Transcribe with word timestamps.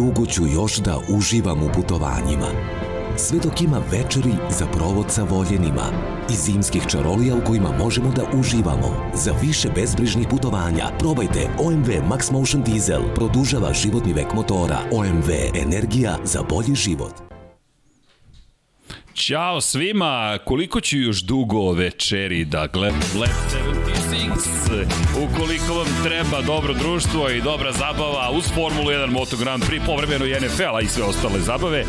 dugo 0.00 0.26
ću 0.26 0.46
još 0.46 0.76
da 0.76 0.98
uživam 1.08 1.62
u 1.62 1.68
putovanjima. 1.74 2.46
Sve 3.16 3.38
dok 3.38 3.60
ima 3.60 3.82
večeri 3.90 4.32
za 4.58 4.66
provod 4.66 5.06
sa 5.08 5.22
voljenima 5.22 5.86
i 6.30 6.34
zimskih 6.34 6.82
čarolija 6.88 7.36
u 7.36 7.44
kojima 7.46 7.72
možemo 7.78 8.12
da 8.16 8.38
uživamo. 8.38 9.10
Za 9.14 9.32
više 9.42 9.68
bezbrižnih 9.74 10.28
putovanja 10.30 10.90
probajte 10.98 11.48
OMV 11.58 11.88
Max 12.10 12.32
Motion 12.32 12.62
Diesel. 12.62 13.02
Produžava 13.14 13.72
životni 13.72 14.12
vek 14.12 14.34
motora. 14.34 14.78
OMV. 14.92 15.30
Energija 15.54 16.18
za 16.24 16.42
bolji 16.42 16.74
život. 16.74 17.12
Ćao 19.14 19.60
svima, 19.60 20.38
koliko 20.44 20.80
ću 20.80 20.98
još 20.98 21.22
dugo 21.22 21.72
večeri 21.72 22.44
da 22.44 22.66
gledam 22.66 23.00
Lab 23.20 23.69
76 24.70 24.86
Ukoliko 25.24 25.74
vam 25.74 25.86
treba 26.04 26.42
dobro 26.46 26.74
društvo 26.74 27.30
i 27.30 27.40
dobra 27.40 27.72
zabava 27.72 28.30
uz 28.32 28.44
Formulu 28.54 28.90
1 28.90 29.10
Moto 29.10 29.36
Grand 29.36 29.62
Prix, 29.64 29.86
povremeno 29.86 30.26
i 30.26 30.30
NFL-a 30.30 30.80
i 30.80 30.86
sve 30.86 31.04
ostale 31.04 31.40
zabave, 31.40 31.84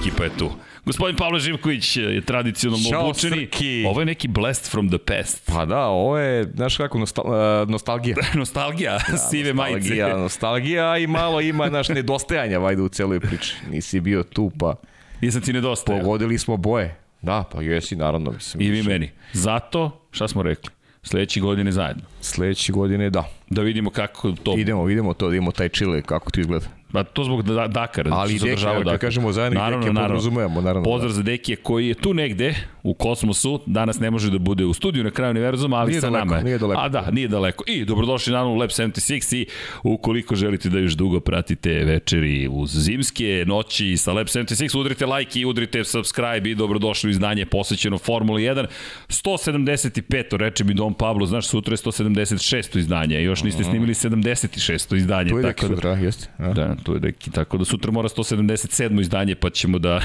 ekipa 0.00 0.24
je 0.24 0.30
tu. 0.38 0.50
Gospodin 0.84 1.16
Pavle 1.16 1.40
Živković 1.40 1.96
je 1.96 2.20
tradicionalno 2.20 2.88
Ćao, 2.90 3.04
obučeni. 3.04 3.36
Srki. 3.36 3.84
Ovo 3.88 4.00
je 4.00 4.06
neki 4.06 4.28
blast 4.28 4.70
from 4.70 4.88
the 4.88 4.98
past. 4.98 5.42
Pa 5.46 5.64
da, 5.64 5.86
ovo 5.86 6.18
je, 6.18 6.44
znaš 6.54 6.76
kako, 6.76 6.98
nostal, 6.98 7.24
uh, 7.26 7.68
nostalgija. 7.68 8.16
Nostalgija, 8.34 8.98
sive 9.30 9.52
majice. 9.52 9.78
Nostalgija, 9.78 10.16
nostalgija 10.16 10.98
i 10.98 11.06
malo 11.06 11.40
ima 11.40 11.68
naš 11.68 11.88
nedostajanja 11.88 12.58
vajde 12.58 12.82
u 12.82 12.88
celoj 12.88 13.20
priči. 13.20 13.54
Nisi 13.70 14.00
bio 14.00 14.22
tu, 14.22 14.50
pa 14.58 14.74
Nisam 15.20 15.40
ti 15.40 15.52
nedostaje. 15.52 16.00
pogodili 16.00 16.38
smo 16.38 16.56
boje. 16.56 16.96
Da, 17.22 17.44
pa 17.52 17.62
jesi, 17.62 17.96
naravno. 17.96 18.30
Mislim, 18.30 18.62
I 18.62 18.70
vi 18.70 18.82
meni. 18.82 19.10
Zato, 19.32 20.06
šta 20.10 20.28
smo 20.28 20.42
rekli? 20.42 20.73
Sledeće 21.04 21.40
godine 21.40 21.72
zajedno. 21.72 22.02
Sledeće 22.20 22.72
godine, 22.72 23.10
da. 23.10 23.28
Da 23.50 23.62
vidimo 23.62 23.90
kako 23.90 24.32
to... 24.32 24.54
Idemo, 24.58 24.84
vidimo 24.84 25.14
to, 25.14 25.28
da 25.28 25.36
imamo 25.36 25.52
taj 25.52 25.68
čile, 25.68 26.02
kako 26.02 26.30
ti 26.30 26.40
izgleda. 26.40 26.66
Pa 26.94 27.04
to 27.04 27.24
zbog 27.24 27.42
da, 27.42 27.66
Dakara. 27.68 28.10
Ali 28.12 28.30
što 28.30 28.38
se 28.38 28.44
Deki, 28.44 28.52
održava 28.52 28.74
kad 28.74 28.84
Dakar. 28.84 28.98
kažemo 28.98 29.32
zajedno 29.32 29.60
i 29.60 29.70
Deki, 29.72 29.94
podrazumevamo, 29.94 30.60
naravno, 30.60 30.84
Pozdrav 30.84 31.10
da. 31.10 31.14
za 31.14 31.22
Dekije 31.22 31.56
koji 31.56 31.88
je 31.88 31.94
tu 31.94 32.14
negde 32.14 32.54
u 32.82 32.94
kosmosu, 32.94 33.60
danas 33.66 34.00
ne 34.00 34.10
može 34.10 34.30
da 34.30 34.38
bude 34.38 34.64
u 34.64 34.74
studiju 34.74 35.04
na 35.04 35.10
kraju 35.10 35.30
univerzuma, 35.30 35.76
ali 35.76 35.90
Nije 35.90 36.00
sa 36.00 36.06
daleko, 36.06 36.24
nama 36.24 36.36
je. 36.36 36.44
nije 36.44 36.58
daleko. 36.58 36.80
A 36.80 36.88
da, 36.88 37.10
nije 37.10 37.28
daleko. 37.28 37.64
I 37.66 37.84
dobrodošli 37.84 38.32
na 38.32 38.44
u 38.44 38.54
Lab 38.54 38.68
76 38.68 39.36
i 39.36 39.46
ukoliko 39.84 40.34
želite 40.34 40.68
da 40.68 40.78
još 40.78 40.92
dugo 40.92 41.20
pratite 41.20 41.70
večeri 41.70 42.48
uz 42.50 42.70
zimske 42.72 43.44
noći 43.46 43.96
sa 43.96 44.12
Lab 44.12 44.26
76, 44.26 44.78
udrite 44.78 45.06
like 45.06 45.40
i 45.40 45.44
udrite 45.44 45.84
subscribe 45.84 46.50
i 46.50 46.54
dobrodošli 46.54 47.08
u 47.08 47.10
izdanje 47.10 47.46
posvećeno 47.46 47.98
Formuli 47.98 48.42
1. 48.42 48.66
175. 49.08 50.36
reče 50.36 50.64
mi 50.64 50.74
Dom 50.74 50.94
Pablo, 50.94 51.26
znaš, 51.26 51.46
sutra 51.46 51.72
je 51.72 51.76
176. 51.76 52.78
izdanje, 52.78 53.22
još 53.22 53.42
niste 53.42 53.64
snimili 53.64 53.94
76. 53.94 54.96
izdanje. 54.96 55.30
Tu 55.30 55.38
je 55.38 55.42
tako 55.44 55.68
da- 55.68 55.74
sutra, 55.74 55.90
jeste. 55.90 56.28
Da, 56.38 56.74
tu 56.84 56.94
je 56.94 57.00
neki, 57.00 57.30
tako 57.30 57.58
da 57.58 57.64
sutra 57.64 57.90
mora 57.90 58.08
177. 58.08 59.00
izdanje, 59.00 59.34
pa 59.34 59.50
ćemo 59.50 59.78
da 59.78 60.00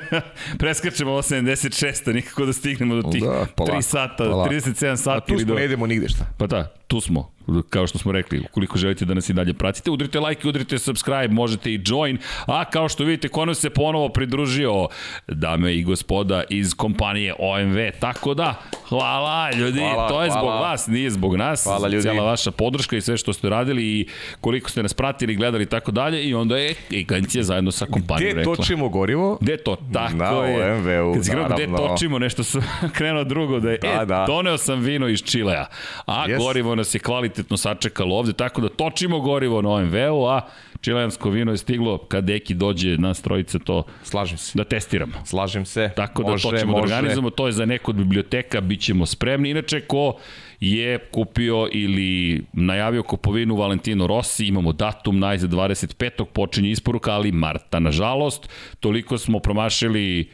preskačemo 0.58 1.10
ovo 1.10 1.22
76. 1.22 2.12
nikako 2.14 2.46
da 2.46 2.52
stignemo 2.52 2.94
do 2.94 3.10
tih 3.10 3.22
Da, 3.22 3.46
polako, 3.56 3.76
3 3.76 3.82
sata, 3.82 4.24
polako. 4.24 4.54
37 4.54 4.92
A 4.92 4.96
sati. 4.96 5.26
tu 5.26 5.32
ili 5.34 5.42
smo, 5.42 5.54
ne 5.54 5.64
idemo 5.64 5.86
nigde 5.86 6.08
šta. 6.08 6.24
Pa 6.38 6.46
da, 6.46 6.74
tu 6.86 7.00
smo, 7.00 7.33
kao 7.64 7.86
što 7.86 7.98
smo 7.98 8.12
rekli, 8.12 8.40
ukoliko 8.42 8.78
želite 8.78 9.04
da 9.04 9.14
nas 9.14 9.28
i 9.28 9.32
dalje 9.32 9.54
pratite, 9.54 9.90
udrite 9.90 10.20
like, 10.20 10.48
udrite 10.48 10.78
subscribe, 10.78 11.28
možete 11.28 11.70
i 11.70 11.80
join, 11.84 12.18
a 12.46 12.64
kao 12.64 12.88
što 12.88 13.04
vidite, 13.04 13.28
ko 13.28 13.44
nam 13.44 13.54
se 13.54 13.70
ponovo 13.70 14.08
pridružio, 14.08 14.88
dame 15.28 15.74
i 15.74 15.82
gospoda 15.84 16.44
iz 16.50 16.74
kompanije 16.74 17.34
OMV, 17.38 17.76
tako 18.00 18.34
da, 18.34 18.54
hvala 18.88 19.50
ljudi, 19.52 19.80
Hvala, 19.80 20.08
to 20.08 20.22
je 20.22 20.30
zbog 20.30 20.42
hvala. 20.42 20.60
vas, 20.62 20.86
nije 20.86 21.10
zbog 21.10 21.36
nas, 21.36 21.64
Hvala, 21.64 21.88
ljudi. 21.88 22.02
cijela 22.02 22.24
vaša 22.24 22.50
podrška 22.50 22.96
i 22.96 23.00
sve 23.00 23.16
što 23.16 23.32
ste 23.32 23.48
radili 23.48 23.84
i 23.84 24.06
koliko 24.40 24.70
ste 24.70 24.82
nas 24.82 24.94
pratili, 24.94 25.34
gledali 25.34 25.62
i 25.62 25.68
tako 25.68 25.90
dalje 25.90 26.24
i 26.24 26.34
onda 26.34 26.56
je 26.56 26.74
agencija 27.00 27.42
zajedno 27.44 27.70
sa 27.70 27.86
kompanijom 27.86 28.30
Gde 28.30 28.38
rekla. 28.40 28.56
točimo 28.56 28.88
gorivo? 28.88 29.38
Gde 29.40 29.56
to? 29.56 29.76
Tako 29.92 30.14
Na 30.14 30.24
je. 30.26 30.72
OMV-u, 30.72 31.14
Kad 31.14 31.24
si 31.24 31.30
rekao 31.32 31.44
gde 31.48 31.66
naravno. 31.66 31.88
točimo, 31.88 32.18
nešto 32.18 32.44
su 32.44 32.62
krenuo 32.96 33.24
drugo 33.24 33.60
da 33.60 33.70
je, 33.70 33.78
Da, 33.78 33.88
e, 33.92 34.06
da. 34.06 34.24
doneo 34.26 34.58
sam 34.58 34.80
vino 34.80 35.08
iz 35.08 35.22
Čilea, 35.22 35.66
a 36.06 36.24
Yes. 36.24 36.38
gorivo 36.38 36.74
nas 36.74 36.94
je 36.94 36.98
kvalitetno 36.98 37.33
sačekalo 37.56 38.16
ovde, 38.16 38.32
tako 38.32 38.60
da 38.60 38.68
točimo 38.68 39.20
gorivo 39.20 39.62
na 39.62 39.70
OMV-u, 39.70 40.26
a 40.26 40.40
čileansko 40.80 41.30
vino 41.30 41.52
je 41.52 41.56
stiglo 41.56 41.98
kad 41.98 42.24
Deki 42.24 42.54
dođe 42.54 42.98
nas 42.98 43.22
trojice 43.22 43.58
to 43.58 43.82
Slažem 44.02 44.38
se. 44.38 44.58
da 44.58 44.64
testiramo. 44.64 45.12
Slažem 45.24 45.64
se. 45.64 45.90
Tako 45.96 46.22
da 46.22 46.30
može, 46.30 46.50
to 46.50 46.56
ćemo 46.56 46.72
može. 46.72 46.88
da 46.88 46.96
organizujemo, 46.96 47.30
to 47.30 47.46
je 47.46 47.52
za 47.52 47.66
neku 47.66 47.90
od 47.90 47.96
biblioteka, 47.96 48.60
bit 48.60 48.80
ćemo 48.80 49.06
spremni. 49.06 49.50
Inače, 49.50 49.80
ko 49.80 50.16
je 50.60 50.98
kupio 50.98 51.68
ili 51.72 52.42
najavio 52.52 53.02
kupovinu 53.02 53.56
Valentino 53.56 54.06
Rossi, 54.06 54.46
imamo 54.46 54.72
datum 54.72 55.18
najzad 55.18 55.50
25. 55.50 56.24
počinje 56.24 56.70
isporuka, 56.70 57.12
ali 57.12 57.32
marta, 57.32 57.78
nažalost. 57.80 58.48
Toliko 58.80 59.18
smo 59.18 59.38
promašili 59.38 60.30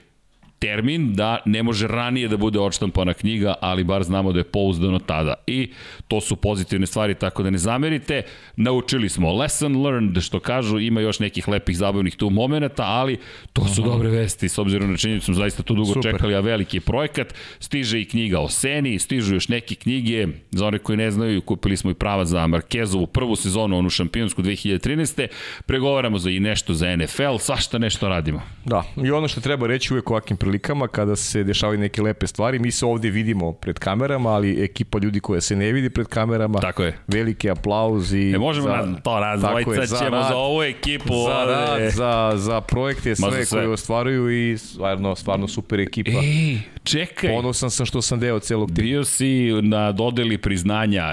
termin 0.61 1.15
da 1.15 1.39
ne 1.45 1.63
može 1.63 1.87
ranije 1.87 2.29
da 2.29 2.37
bude 2.37 2.59
odštampana 2.59 3.15
knjiga, 3.15 3.55
ali 3.61 3.85
bar 3.85 4.03
znamo 4.03 4.33
da 4.33 4.39
je 4.39 4.45
pouzdano 4.45 4.99
tada. 4.99 5.35
I 5.47 5.73
to 6.09 6.21
su 6.21 6.37
pozitivne 6.37 6.87
stvari, 6.87 7.15
tako 7.15 7.43
da 7.43 7.51
ne 7.51 7.59
zamerite. 7.59 8.23
Naučili 8.57 9.09
smo 9.09 9.33
lesson 9.33 9.83
learned, 9.83 10.23
što 10.23 10.41
kažu, 10.41 10.79
ima 10.79 11.01
još 11.01 11.19
nekih 11.19 11.49
lepih 11.49 11.77
zabavnih 11.77 12.17
tu 12.17 12.31
momenta, 12.31 12.83
ali 12.83 13.19
to 13.53 13.69
su 13.69 13.83
dobre 13.83 14.09
vesti, 14.09 14.49
s 14.49 14.59
obzirom 14.59 14.91
na 14.91 14.97
činjenicu 14.97 15.25
smo 15.25 15.35
zaista 15.35 15.63
tu 15.63 15.75
dugo 15.75 15.95
Super. 15.95 16.13
čekali, 16.13 16.35
a 16.35 16.41
veliki 16.41 16.77
je 16.77 16.81
projekat. 16.81 17.35
Stiže 17.59 18.01
i 18.01 18.05
knjiga 18.05 18.41
o 18.41 18.49
Seni, 18.49 18.99
stižu 18.99 19.35
još 19.35 19.49
neke 19.49 19.75
knjige, 19.75 20.27
za 20.51 20.67
one 20.67 20.79
koji 20.79 20.97
ne 20.97 21.11
znaju, 21.11 21.43
kupili 21.43 21.77
smo 21.77 21.91
i 21.91 21.95
prava 21.95 22.25
za 22.25 22.47
Markezovu 22.47 23.07
prvu 23.07 23.37
sezonu, 23.37 23.79
onu 23.79 23.91
šampionsku 23.91 24.43
2013. 24.43 25.27
Pregovaramo 25.67 26.19
za 26.19 26.31
i 26.31 26.41
nešto 26.41 26.75
za 26.75 26.97
NFL, 26.97 27.37
svašta 27.39 27.79
nešto 27.79 28.09
radimo. 28.09 28.43
Da, 28.65 28.85
i 29.05 29.11
ono 29.11 29.29
što 29.29 29.41
treba 29.41 29.67
reći 29.67 29.93
uvek 29.93 30.11
u 30.11 30.13
ovakvim 30.13 30.37
prilikama, 30.51 30.89
kada 30.89 31.17
se 31.17 31.45
dešavaju 31.45 31.79
neke 31.79 32.03
lepe 32.03 32.27
stvari, 32.27 32.59
mi 32.59 32.71
se 32.71 32.87
ovde 32.87 33.11
vidimo 33.11 33.53
pred 33.53 33.79
kamerama, 33.79 34.31
ali 34.31 34.65
ekipa 34.65 34.99
ljudi 34.99 35.21
koja 35.21 35.41
se 35.41 35.57
ne 35.57 35.73
vidi 35.73 35.91
pred 35.91 36.07
kamerama, 36.09 36.59
Tako 36.61 36.83
je. 36.83 36.97
veliki 37.09 37.51
aplauz 37.51 38.13
i... 38.15 38.31
E, 38.31 38.39
možemo 38.39 38.67
za- 38.69 38.87
za, 38.87 38.97
to 38.97 39.21
raz, 39.21 39.41
tako 39.43 39.59
je, 39.59 39.65
dvojica 39.65 39.87
za 39.87 39.97
ćemo 39.99 40.11
rad, 40.11 40.29
za 40.29 40.37
ovu 40.37 40.63
ekipu. 40.65 41.09
za 41.09 41.37
ovde. 41.37 41.53
rad, 41.53 41.91
za, 41.91 42.33
za 42.37 42.61
projekte, 42.63 43.15
za 43.15 43.27
sve, 43.27 43.45
sve. 43.45 43.59
koje 43.59 43.69
ostvaruju 43.69 44.31
i 44.43 44.59
stvarno, 44.59 45.17
stvarno 45.17 45.49
super 45.49 45.81
ekipa. 45.81 46.11
Ej, 46.13 46.59
čekaj. 46.85 47.31
Ponosan 47.31 47.71
sam 47.71 47.87
što 47.87 48.03
sam 48.03 48.21
deo 48.21 48.39
celog 48.41 48.69
tima. 48.69 48.83
Bio 48.83 49.05
si 49.05 49.29
na 49.63 49.93
dodeli 49.93 50.39
priznanja 50.39 51.05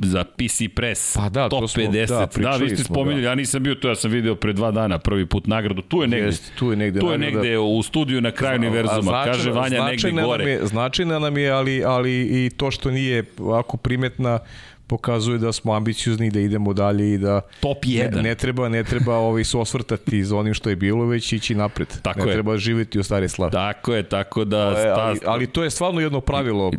za 0.00 0.24
PC 0.26 0.44
Press 0.70 1.14
Pa 1.14 1.28
da, 1.28 1.48
Top 1.48 1.60
to 1.60 1.68
smo- 1.68 1.82
50. 1.82 2.06
da, 2.08 2.26
Da, 2.40 2.56
vi 2.56 2.68
ste 2.68 2.84
spominjali, 2.84 3.22
da. 3.22 3.28
ja 3.28 3.34
nisam 3.34 3.62
bio 3.62 3.74
tu, 3.74 3.88
ja 3.88 3.94
sam 3.94 4.10
video 4.10 4.34
pre 4.34 4.52
dva 4.52 4.70
dana 4.70 4.98
prvi 4.98 5.26
put 5.26 5.46
nagradu. 5.46 5.82
Tu 5.82 6.02
je 6.02 6.08
negde. 6.08 6.26
Jeste, 6.26 6.52
tu 6.54 6.70
je 6.70 6.76
negde 6.76 7.00
Tu 7.00 7.06
je 7.06 7.18
nagrada. 7.18 7.36
negde 7.36 7.58
u 7.58 7.82
studiju 7.82 8.20
na 8.20 8.30
kraju 8.30 8.60
univerzuma. 8.80 9.02
Značajna- 9.12 9.24
Kaže 9.26 9.50
Vanja 9.50 9.84
negde 9.84 10.10
gore. 10.12 10.44
Nam 10.44 10.52
je, 10.52 10.66
značajna 10.66 11.18
nam 11.18 11.38
je, 11.38 11.50
ali, 11.50 11.84
ali 11.84 12.12
i 12.22 12.50
to 12.50 12.70
što 12.70 12.90
nije 12.90 13.24
ovako 13.38 13.76
primetna 13.76 14.38
pokazuje 14.86 15.38
da 15.38 15.52
smo 15.52 15.74
ambiciozni 15.74 16.30
da 16.30 16.40
idemo 16.40 16.72
dalje 16.72 17.14
i 17.14 17.18
da 17.18 17.40
Top 17.60 17.84
ne, 17.84 17.90
1. 17.90 18.22
ne 18.22 18.34
treba 18.34 18.68
ne 18.68 18.84
treba 18.84 19.16
ovaj 19.16 19.44
se 19.44 19.58
osvrtati 19.58 20.24
za 20.24 20.36
onim 20.36 20.54
što 20.54 20.70
je 20.70 20.76
bilo 20.76 21.06
već 21.06 21.32
ići 21.32 21.54
napred. 21.54 21.88
Tako 22.02 22.20
ne 22.20 22.26
je. 22.26 22.32
treba 22.32 22.56
živeti 22.56 22.98
u 22.98 23.04
stare 23.04 23.28
slave. 23.28 23.52
Tako 23.52 23.94
je, 23.94 24.02
tako 24.02 24.44
da... 24.44 24.70
Sta- 24.72 24.94
ali, 24.96 25.18
ali 25.26 25.46
to 25.46 25.64
je 25.64 25.70
stvarno 25.70 26.00
jedno 26.00 26.20
pravilo 26.20 26.72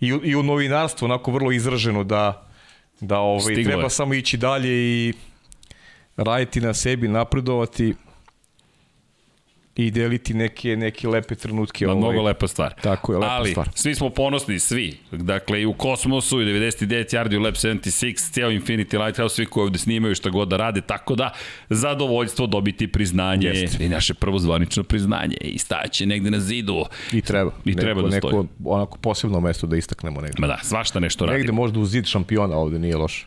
i, 0.00 0.06
i 0.22 0.36
u 0.36 0.42
novinarstvu 0.42 1.04
onako 1.04 1.30
vrlo 1.30 1.52
izraženo 1.52 2.04
da 2.04 2.42
da 3.00 3.18
ovaj 3.18 3.40
Stiglo 3.42 3.64
treba 3.64 3.82
je. 3.82 3.90
samo 3.90 4.14
ići 4.14 4.36
dalje 4.36 4.68
i 4.70 5.12
raditi 6.16 6.60
na 6.60 6.74
sebi, 6.74 7.08
napredovati 7.08 7.94
i 9.76 9.90
deliti 9.90 10.34
neke 10.34 10.76
neke 10.76 11.08
lepe 11.08 11.34
trenutke 11.34 11.86
Ma, 11.86 11.92
ovaj. 11.92 12.00
mnogo 12.02 12.22
lepa 12.22 12.48
stvar. 12.48 12.74
Tako 12.82 13.12
je, 13.12 13.18
lepa 13.18 13.32
Ali, 13.32 13.50
stvar. 13.50 13.68
svi 13.74 13.94
smo 13.94 14.10
ponosni, 14.10 14.58
svi. 14.58 14.98
Dakle, 15.12 15.62
i 15.62 15.66
u 15.66 15.72
Kosmosu, 15.72 16.42
i 16.42 16.44
99 16.44 17.16
Yardi, 17.16 17.36
u 17.36 17.40
Lab 17.40 17.54
76, 17.54 18.32
cijel 18.32 18.50
Infinity 18.50 19.04
Lighthouse, 19.04 19.34
svi 19.34 19.46
koji 19.46 19.64
ovde 19.64 19.78
snimaju 19.78 20.14
šta 20.14 20.30
god 20.30 20.48
da 20.48 20.56
rade, 20.56 20.80
tako 20.80 21.14
da, 21.14 21.30
zadovoljstvo 21.70 22.46
dobiti 22.46 22.88
priznanje 22.88 23.48
Jeste. 23.48 23.84
i 23.84 23.88
naše 23.88 24.14
prvo 24.14 24.38
zvanično 24.38 24.82
priznanje 24.82 25.36
i 25.40 25.58
staće 25.58 26.06
negde 26.06 26.30
na 26.30 26.40
zidu. 26.40 26.84
I 27.12 27.20
treba. 27.22 27.50
I 27.64 27.76
treba 27.76 28.02
neko, 28.02 28.08
da 28.08 28.16
stoji. 28.18 28.34
neko 28.34 28.46
onako 28.64 28.98
posebno 28.98 29.40
mesto 29.40 29.66
da 29.66 29.76
istaknemo 29.76 30.20
negde. 30.20 30.36
Ma 30.38 30.46
da, 30.46 30.58
svašta 30.62 31.00
nešto 31.00 31.26
radi. 31.26 31.38
Negde 31.38 31.52
možda 31.52 31.80
uz 31.80 31.90
zid 31.90 32.04
šampiona 32.06 32.56
ovde 32.56 32.78
nije 32.78 32.96
loše. 32.96 33.26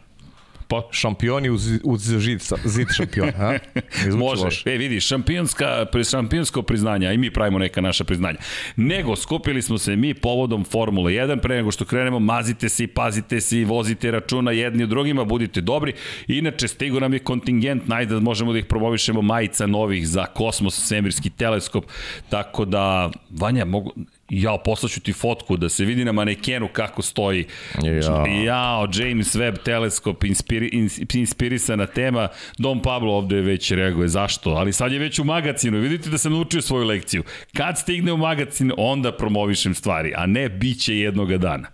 Pa, 0.69 0.87
Šampioni 0.91 1.49
uz, 1.49 1.67
uz 1.83 2.01
žid, 2.19 2.41
zid 2.65 2.87
šampiona, 2.97 3.59
zvuči 4.11 4.17
Može. 4.17 4.43
loše. 4.43 4.69
E, 4.69 4.77
vidi, 4.77 4.99
šampionska, 4.99 5.85
šampionsko 6.11 6.61
priznanje, 6.61 7.07
a 7.07 7.13
i 7.13 7.17
mi 7.17 7.31
pravimo 7.33 7.59
neka 7.59 7.81
naša 7.81 8.03
priznanja. 8.03 8.37
Nego, 8.75 9.15
skupili 9.15 9.61
smo 9.61 9.77
se 9.77 9.95
mi 9.95 10.13
povodom 10.13 10.65
Formule 10.65 11.11
1, 11.11 11.41
pre 11.41 11.55
nego 11.55 11.71
što 11.71 11.85
krenemo, 11.85 12.19
mazite 12.19 12.69
se 12.69 12.83
i 12.83 12.87
pazite 12.87 13.41
se 13.41 13.59
i 13.59 13.65
vozite 13.65 14.11
računa 14.11 14.51
jedni 14.51 14.83
u 14.83 14.87
drugima, 14.87 15.23
budite 15.23 15.61
dobri. 15.61 15.93
Inače, 16.27 16.67
stigo 16.67 16.99
nam 16.99 17.13
je 17.13 17.19
kontingent, 17.19 17.87
najde 17.87 18.13
da 18.13 18.19
možemo 18.19 18.53
da 18.53 18.59
ih 18.59 18.65
promovišemo 18.65 19.21
majica 19.21 19.67
novih 19.67 20.07
za 20.07 20.25
kosmos, 20.25 20.87
svemirski 20.87 21.29
teleskop, 21.29 21.85
tako 22.29 22.65
da, 22.65 23.09
Vanja, 23.29 23.65
mogu, 23.65 23.93
Jao, 24.29 24.57
poslaću 24.63 25.01
ti 25.01 25.13
fotku 25.13 25.57
da 25.57 25.69
se 25.69 25.85
vidi 25.85 26.05
na 26.05 26.11
manekenu 26.11 26.67
kako 26.67 27.01
stoji. 27.01 27.45
Jao. 27.83 28.25
Jao, 28.25 28.87
James 28.93 29.35
Webb 29.35 29.57
teleskop, 29.63 30.23
inspiri, 30.23 30.69
ins- 30.69 31.19
inspirisana 31.19 31.85
tema. 31.85 32.27
Dom 32.57 32.81
Pablo 32.81 33.13
ovde 33.13 33.41
već 33.41 33.71
reaguje, 33.71 34.07
zašto? 34.07 34.49
Ali 34.49 34.73
sad 34.73 34.91
je 34.91 34.99
već 34.99 35.19
u 35.19 35.23
magazinu, 35.23 35.79
vidite 35.79 36.09
da 36.09 36.17
sam 36.17 36.31
naučio 36.33 36.61
svoju 36.61 36.85
lekciju. 36.85 37.23
Kad 37.53 37.77
stigne 37.77 38.13
u 38.13 38.17
magazin, 38.17 38.71
onda 38.77 39.11
promovišem 39.11 39.73
stvari, 39.73 40.13
a 40.15 40.25
ne 40.25 40.49
biće 40.49 40.97
jednoga 40.97 41.37
dana. 41.37 41.67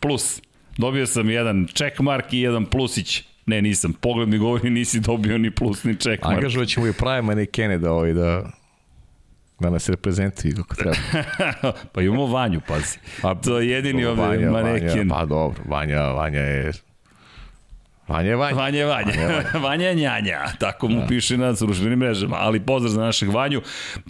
Plus, 0.00 0.42
dobio 0.78 1.06
sam 1.06 1.30
jedan 1.30 1.66
checkmark 1.74 2.32
i 2.32 2.38
jedan 2.40 2.66
plusić. 2.66 3.22
Ne, 3.46 3.62
nisam. 3.62 3.92
Pogled 3.92 4.28
mi 4.28 4.38
govori 4.38 4.70
nisi 4.70 5.00
dobio 5.00 5.38
ni 5.38 5.50
plus 5.50 5.84
ni 5.84 5.96
checkmark. 5.96 6.36
Angažovat 6.36 6.68
ćemo 6.68 6.86
i 6.86 6.92
prave 6.92 7.22
manekene 7.22 7.78
da, 7.78 7.92
ovaj, 7.92 8.12
da, 8.12 8.50
da 9.60 9.70
nas 9.70 9.88
reprezentuju 9.88 10.54
kako 10.54 10.74
treba. 10.74 10.96
pa 11.92 12.02
imamo 12.02 12.26
Vanju, 12.26 12.60
pazi. 12.68 12.98
Pa, 13.22 13.34
to 13.34 13.60
je 13.60 13.70
jedini 13.70 14.04
ovde 14.04 14.22
Vanja, 14.22 14.50
maneken. 14.50 14.88
Vanja, 14.88 15.14
pa 15.14 15.24
dobro, 15.24 15.62
Vanja, 15.68 16.02
Vanja 16.02 16.40
je... 16.40 16.72
Vanja 18.10 18.30
je 18.30 18.36
Vanja. 18.36 18.56
Vanja 18.56 18.78
je 18.78 18.86
Vanja. 18.86 19.12
Vanja 19.62 19.88
je 19.88 19.94
Njanja. 20.02 20.38
Tako 20.58 20.88
mu 20.88 21.00
da. 21.00 21.06
piše 21.06 21.36
na 21.36 21.52
društvenim 21.52 21.98
mrežama. 21.98 22.36
Ali 22.40 22.60
pozdrav 22.60 22.92
za 22.92 23.00
našeg 23.00 23.30
Vanju. 23.30 23.62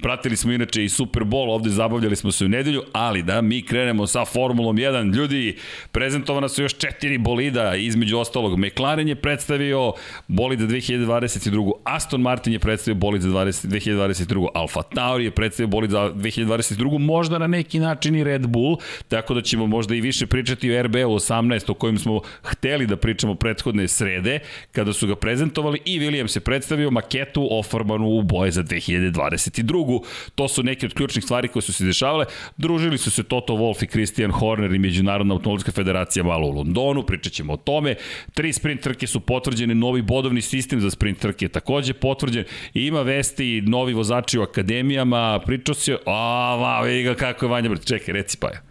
Pratili 0.02 0.36
smo 0.36 0.52
inače 0.52 0.84
i 0.84 0.88
Super 0.88 1.22
Bowl, 1.22 1.50
ovde 1.50 1.70
zabavljali 1.70 2.16
smo 2.16 2.32
se 2.32 2.44
u 2.44 2.48
nedelju, 2.48 2.82
ali 2.92 3.22
da 3.22 3.40
mi 3.40 3.62
krenemo 3.62 4.06
sa 4.06 4.24
Formulom 4.24 4.76
1. 4.76 5.14
Ljudi, 5.14 5.56
prezentovana 5.92 6.48
su 6.48 6.62
još 6.62 6.74
četiri 6.76 7.18
bolida, 7.18 7.74
između 7.76 8.18
ostalog. 8.18 8.58
McLaren 8.58 9.08
je 9.08 9.14
predstavio 9.14 9.92
bolid 10.28 10.60
za 10.60 10.66
2022. 10.66 11.72
Aston 11.84 12.20
Martin 12.20 12.52
je 12.52 12.58
predstavio 12.58 12.98
bolid 12.98 13.22
za 13.22 13.28
20, 13.28 13.66
2022. 13.66 14.48
Alfa 14.54 14.82
Tauri 14.82 15.24
je 15.24 15.30
predstavio 15.30 15.68
bolid 15.68 15.90
za 15.90 16.12
2022. 16.14 16.98
Možda 16.98 17.38
na 17.38 17.46
neki 17.46 17.78
način 17.78 18.16
i 18.16 18.24
Red 18.24 18.46
Bull, 18.46 18.76
tako 19.08 19.34
da 19.34 19.42
ćemo 19.42 19.66
možda 19.66 19.94
i 19.94 20.00
više 20.00 20.26
pričati 20.26 20.76
o 20.76 20.82
RB 20.82 20.94
18, 20.94 21.70
o 21.70 21.74
kojem 21.74 21.98
smo 21.98 22.20
hteli 22.42 22.86
da 22.86 22.96
pričamo 22.96 23.34
prethodne 23.34 23.89
srede, 23.90 24.38
kada 24.72 24.92
su 24.92 25.06
ga 25.06 25.16
prezentovali 25.16 25.80
i 25.84 26.00
Williams 26.00 26.28
se 26.28 26.40
predstavio 26.40 26.90
maketu 26.90 27.48
oformanu 27.50 28.06
u 28.06 28.22
boje 28.22 28.50
za 28.50 28.62
2022. 28.62 30.00
To 30.34 30.48
su 30.48 30.62
neke 30.62 30.86
od 30.86 30.94
ključnih 30.94 31.24
stvari 31.24 31.48
koje 31.48 31.62
su 31.62 31.72
se 31.72 31.84
dešavale. 31.84 32.24
Družili 32.56 32.98
su 32.98 33.10
se 33.10 33.22
Toto 33.22 33.52
Wolff 33.52 33.84
i 33.84 33.86
Christian 33.86 34.30
Horner 34.30 34.74
i 34.74 34.78
Međunarodna 34.78 35.34
automobilska 35.34 35.72
federacija 35.72 36.24
malo 36.24 36.46
u 36.46 36.50
Londonu, 36.50 37.02
pričat 37.02 37.32
ćemo 37.32 37.52
o 37.52 37.56
tome. 37.56 37.94
Tri 38.34 38.52
sprint 38.52 38.80
trke 38.80 39.06
su 39.06 39.20
potvrđene, 39.20 39.74
novi 39.74 40.02
bodovni 40.02 40.42
sistem 40.42 40.80
za 40.80 40.90
sprint 40.90 41.18
trke 41.18 41.44
je 41.44 41.48
takođe 41.48 41.94
potvrđen. 41.94 42.44
I 42.74 42.86
ima 42.86 43.02
vesti, 43.02 43.62
novi 43.66 43.92
vozači 43.92 44.38
u 44.38 44.42
akademijama, 44.42 45.40
pričao 45.46 45.74
se, 45.74 45.96
a, 46.06 46.56
va, 46.56 46.80
vidi 46.82 47.02
ga 47.02 47.14
kako 47.14 47.44
je 47.44 47.50
Vanja 47.50 47.70
čekaj, 47.84 48.14
reci 48.14 48.36
pa 48.40 48.48
je. 48.48 48.62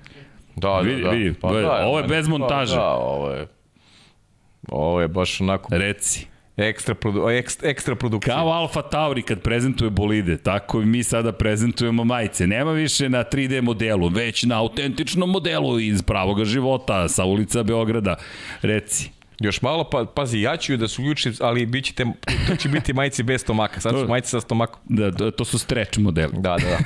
Da, 0.55 0.69
da, 0.69 0.79
Vidi, 0.79 1.03
da. 1.03 1.09
vidi, 1.09 1.33
Pa, 1.33 1.51
da, 1.53 1.85
ovo 1.85 1.97
je 1.97 2.03
pa, 2.03 2.07
bez 2.07 2.27
montaže. 2.27 2.75
Pa, 2.75 2.81
da, 2.81 2.89
ovo 2.89 3.31
je... 3.31 3.47
Ovo 4.67 5.01
je 5.01 5.07
baš 5.07 5.41
onako 5.41 5.77
Reci. 5.77 6.27
ekstra, 6.57 6.95
produ, 6.95 7.29
ekstra, 7.29 7.69
ekstra 7.69 7.95
produkcija. 7.95 8.35
Kao 8.35 8.49
Alfa 8.49 8.81
Tauri 8.81 9.21
kad 9.21 9.41
prezentuje 9.41 9.89
bolide, 9.89 10.37
tako 10.37 10.81
i 10.81 10.85
mi 10.85 11.03
sada 11.03 11.31
prezentujemo 11.31 12.03
majice. 12.03 12.47
Nema 12.47 12.71
više 12.71 13.09
na 13.09 13.23
3D 13.23 13.61
modelu, 13.61 14.07
već 14.07 14.43
na 14.43 14.59
autentičnom 14.59 15.29
modelu 15.29 15.79
iz 15.79 16.01
pravoga 16.01 16.45
života 16.45 17.07
sa 17.07 17.25
ulica 17.25 17.63
Beograda. 17.63 18.15
Reci. 18.61 19.18
Još 19.39 19.61
malo, 19.61 19.89
pa, 19.89 20.05
pazi, 20.15 20.41
ja 20.41 20.57
ću 20.57 20.77
da 20.77 20.87
su 20.87 21.01
uključim, 21.01 21.33
ali 21.39 21.65
bit 21.65 21.85
ćete, 21.85 22.05
to 22.47 22.55
će 22.55 22.69
biti 22.69 22.93
majice 22.93 23.23
bez 23.23 23.41
stomaka. 23.41 23.81
Sad 23.81 23.93
su 23.99 24.07
majice 24.07 24.27
sa 24.27 24.41
stomakom. 24.41 24.79
Da, 24.85 25.11
to, 25.11 25.31
to 25.31 25.45
su 25.45 25.59
stretch 25.59 25.99
modeli. 25.99 26.33
Da, 26.33 26.57
da, 26.57 26.77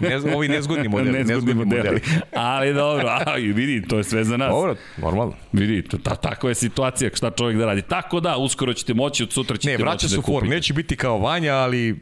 da. 0.00 0.08
Ne, 0.08 0.34
ovi 0.34 0.48
nezgodni 0.48 0.88
modeli. 0.88 1.12
nezgodni, 1.12 1.34
nezgodni 1.34 1.64
modeli. 1.64 1.82
modeli. 1.82 2.00
Ali 2.34 2.74
dobro, 2.74 3.08
a, 3.08 3.34
vidi, 3.34 3.88
to 3.88 3.98
je 3.98 4.04
sve 4.04 4.24
za 4.24 4.36
nas. 4.36 4.50
Dobro, 4.50 4.76
normalno. 4.98 5.34
Vidi, 5.52 5.88
to, 5.88 5.98
ta, 5.98 6.14
tako 6.14 6.48
je 6.48 6.54
situacija, 6.54 7.10
šta 7.14 7.30
čovjek 7.30 7.58
da 7.58 7.66
radi. 7.66 7.82
Tako 7.82 8.20
da, 8.20 8.36
uskoro 8.36 8.72
ćete 8.72 8.94
moći, 8.94 9.22
od 9.22 9.32
sutra 9.32 9.56
ćete 9.56 9.78
ne, 9.78 9.84
moći 9.84 10.04
da 10.06 10.08
su 10.08 10.22
kupite. 10.22 10.32
form, 10.32 10.48
neće 10.48 10.74
biti 10.74 10.96
kao 10.96 11.18
Vanja, 11.18 11.54
ali 11.54 12.00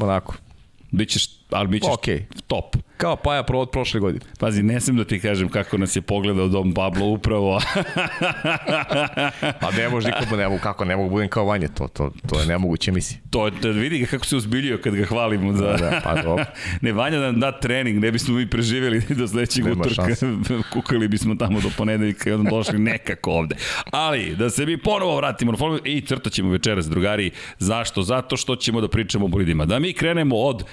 onako. 0.00 0.34
Bićeš, 0.90 1.26
ali 1.50 1.68
bićeš 1.68 1.90
okay. 1.90 2.22
top. 2.46 2.76
Kao 2.96 3.16
Paja 3.16 3.42
pro 3.42 3.60
od 3.60 3.70
prošle 3.70 4.00
godine. 4.00 4.24
Pazi, 4.38 4.62
ne 4.62 4.80
sam 4.80 4.96
da 4.96 5.04
ti 5.04 5.20
kažem 5.20 5.48
kako 5.48 5.78
nas 5.78 5.96
je 5.96 6.02
pogledao 6.02 6.48
Dom 6.48 6.74
Pablo 6.74 7.06
upravo. 7.06 7.60
pa 9.60 9.70
ne 9.70 9.88
može 9.88 10.08
niko, 10.20 10.36
ne 10.36 10.48
mogu, 10.48 10.60
kako 10.62 10.84
ne 10.84 10.96
mogu 10.96 11.10
budem 11.10 11.28
kao 11.28 11.44
Vanje, 11.44 11.68
to, 11.68 11.88
to, 11.88 12.10
to 12.28 12.40
je 12.40 12.46
nemoguće 12.46 12.92
misli. 12.92 13.16
To, 13.30 13.50
to 13.62 13.68
vidi 13.68 13.98
ga 13.98 14.06
kako 14.06 14.26
se 14.26 14.36
uzbiljio 14.36 14.78
kad 14.78 14.94
ga 14.94 15.04
hvalimo. 15.04 15.52
Za... 15.52 15.64
Da, 15.64 15.76
da, 15.76 16.00
pa 16.04 16.22
dobro. 16.22 16.44
ne, 16.82 16.92
Vanja 16.92 17.18
nam 17.18 17.40
da 17.40 17.52
trening, 17.60 18.00
ne 18.02 18.12
bismo 18.12 18.34
mi 18.34 18.50
preživjeli 18.50 19.02
do 19.18 19.28
sledećeg 19.28 19.66
utorka. 19.66 20.06
Kukali 20.72 21.08
bismo 21.08 21.34
tamo 21.34 21.60
do 21.60 21.70
ponedeljka 21.76 22.30
i 22.30 22.32
onda 22.32 22.50
došli 22.50 22.78
nekako 22.78 23.30
ovde. 23.30 23.56
Ali, 23.90 24.36
da 24.36 24.50
se 24.50 24.66
mi 24.66 24.76
ponovo 24.76 25.16
vratimo 25.16 25.52
na 25.52 25.58
formulu 25.58 25.80
i 25.84 26.00
crtaćemo 26.00 26.50
večeras, 26.50 26.86
drugari. 26.86 27.30
Zašto? 27.58 28.02
Zato 28.02 28.36
što 28.36 28.56
ćemo 28.56 28.80
da 28.80 28.88
pričamo 28.88 29.24
o 29.24 29.28
bolidima. 29.28 29.64
Da 29.64 29.78
mi 29.78 29.92
krenemo 29.92 30.36
od 30.36 30.64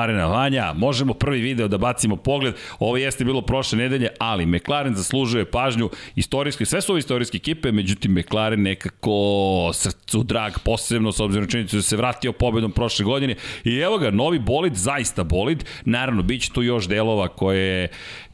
McLarena 0.00 0.26
Vanja, 0.26 0.72
možemo 0.72 1.14
prvi 1.14 1.40
video 1.40 1.68
da 1.68 1.78
bacimo 1.78 2.16
pogled. 2.16 2.54
Ovo 2.78 2.96
jeste 2.96 3.24
bilo 3.24 3.42
prošle 3.42 3.78
nedelje, 3.78 4.08
ali 4.18 4.46
McLaren 4.46 4.94
zaslužuje 4.94 5.50
pažnju 5.50 5.90
istorijski, 6.14 6.64
sve 6.64 6.80
su 6.80 6.92
ove 6.92 6.98
istorijske 6.98 7.36
ekipe, 7.36 7.72
međutim 7.72 8.12
McLaren 8.12 8.62
nekako 8.62 9.70
srcu 9.74 10.22
drag, 10.22 10.52
posebno 10.64 11.12
s 11.12 11.20
obzirom 11.20 11.48
činjenicu 11.48 11.76
da 11.76 11.82
se 11.82 11.96
vratio 11.96 12.32
pobedom 12.32 12.72
prošle 12.72 13.04
godine. 13.04 13.34
I 13.64 13.76
evo 13.76 13.98
ga, 13.98 14.10
novi 14.10 14.38
bolid, 14.38 14.74
zaista 14.74 15.24
bolid. 15.24 15.64
Naravno, 15.84 16.22
bit 16.22 16.42
će 16.42 16.52
tu 16.52 16.62
još 16.62 16.88
delova 16.88 17.28
koje 17.28 17.88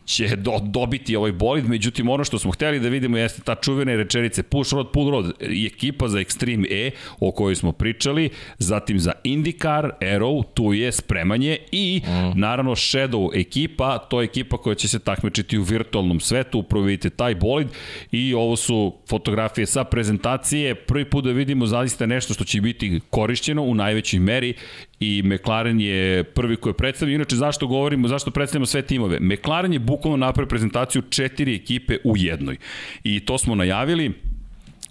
će 0.06 0.36
do, 0.36 0.58
dobiti 0.62 1.16
ovaj 1.16 1.32
bolid, 1.32 1.68
međutim 1.68 2.08
ono 2.08 2.24
što 2.24 2.38
smo 2.38 2.50
hteli 2.50 2.80
da 2.80 2.88
vidimo 2.88 3.18
jeste 3.18 3.42
ta 3.42 3.54
čuvena 3.54 3.96
rečenice 3.96 4.42
push 4.42 4.72
road, 4.72 4.86
pull 4.92 5.10
road 5.10 5.32
i 5.40 5.66
ekipa 5.66 6.08
za 6.08 6.18
Extreme 6.18 6.66
E 6.70 6.90
o 7.20 7.32
kojoj 7.32 7.54
smo 7.54 7.72
pričali, 7.72 8.30
zatim 8.58 9.00
za 9.00 9.12
IndyCar, 9.24 9.90
Arrow, 10.00 10.44
tu 10.54 10.72
je 10.72 10.92
spremanje 10.92 11.58
i 11.72 12.02
mm. 12.04 12.40
naravno 12.40 12.74
Shadow 12.74 13.40
ekipa, 13.40 13.98
to 13.98 14.20
je 14.20 14.24
ekipa 14.24 14.56
koja 14.56 14.74
će 14.74 14.88
se 14.88 14.98
takmičiti 14.98 15.58
u 15.58 15.62
virtualnom 15.62 16.20
svetu, 16.20 16.58
upravo 16.58 16.84
vidite 16.84 17.10
taj 17.10 17.34
bolid 17.34 17.68
i 18.12 18.34
ovo 18.34 18.56
su 18.56 18.94
fotografije 19.08 19.66
sa 19.66 19.84
prezentacije, 19.84 20.74
prvi 20.74 21.04
put 21.04 21.24
da 21.24 21.30
vidimo 21.30 21.66
zaista 21.66 22.06
nešto 22.06 22.34
što 22.34 22.44
će 22.44 22.60
biti 22.60 23.00
korišćeno 23.10 23.62
u 23.62 23.74
najvećoj 23.74 24.20
meri 24.20 24.54
i 25.00 25.22
McLaren 25.24 25.80
je 25.80 26.24
prvi 26.24 26.56
koji 26.56 26.70
je 26.70 26.76
predstavio. 26.76 27.14
Inače, 27.14 27.36
zašto 27.36 27.66
govorimo, 27.66 28.08
zašto 28.08 28.30
predstavljamo 28.30 28.66
sve 28.66 28.82
timove? 28.82 29.18
McLaren 29.20 29.72
je 29.72 29.78
bukvalno 29.78 30.16
napravio 30.16 30.48
prezentaciju 30.48 31.02
četiri 31.02 31.54
ekipe 31.54 31.98
u 32.04 32.16
jednoj. 32.16 32.56
I 33.04 33.20
to 33.20 33.38
smo 33.38 33.54
najavili, 33.54 34.12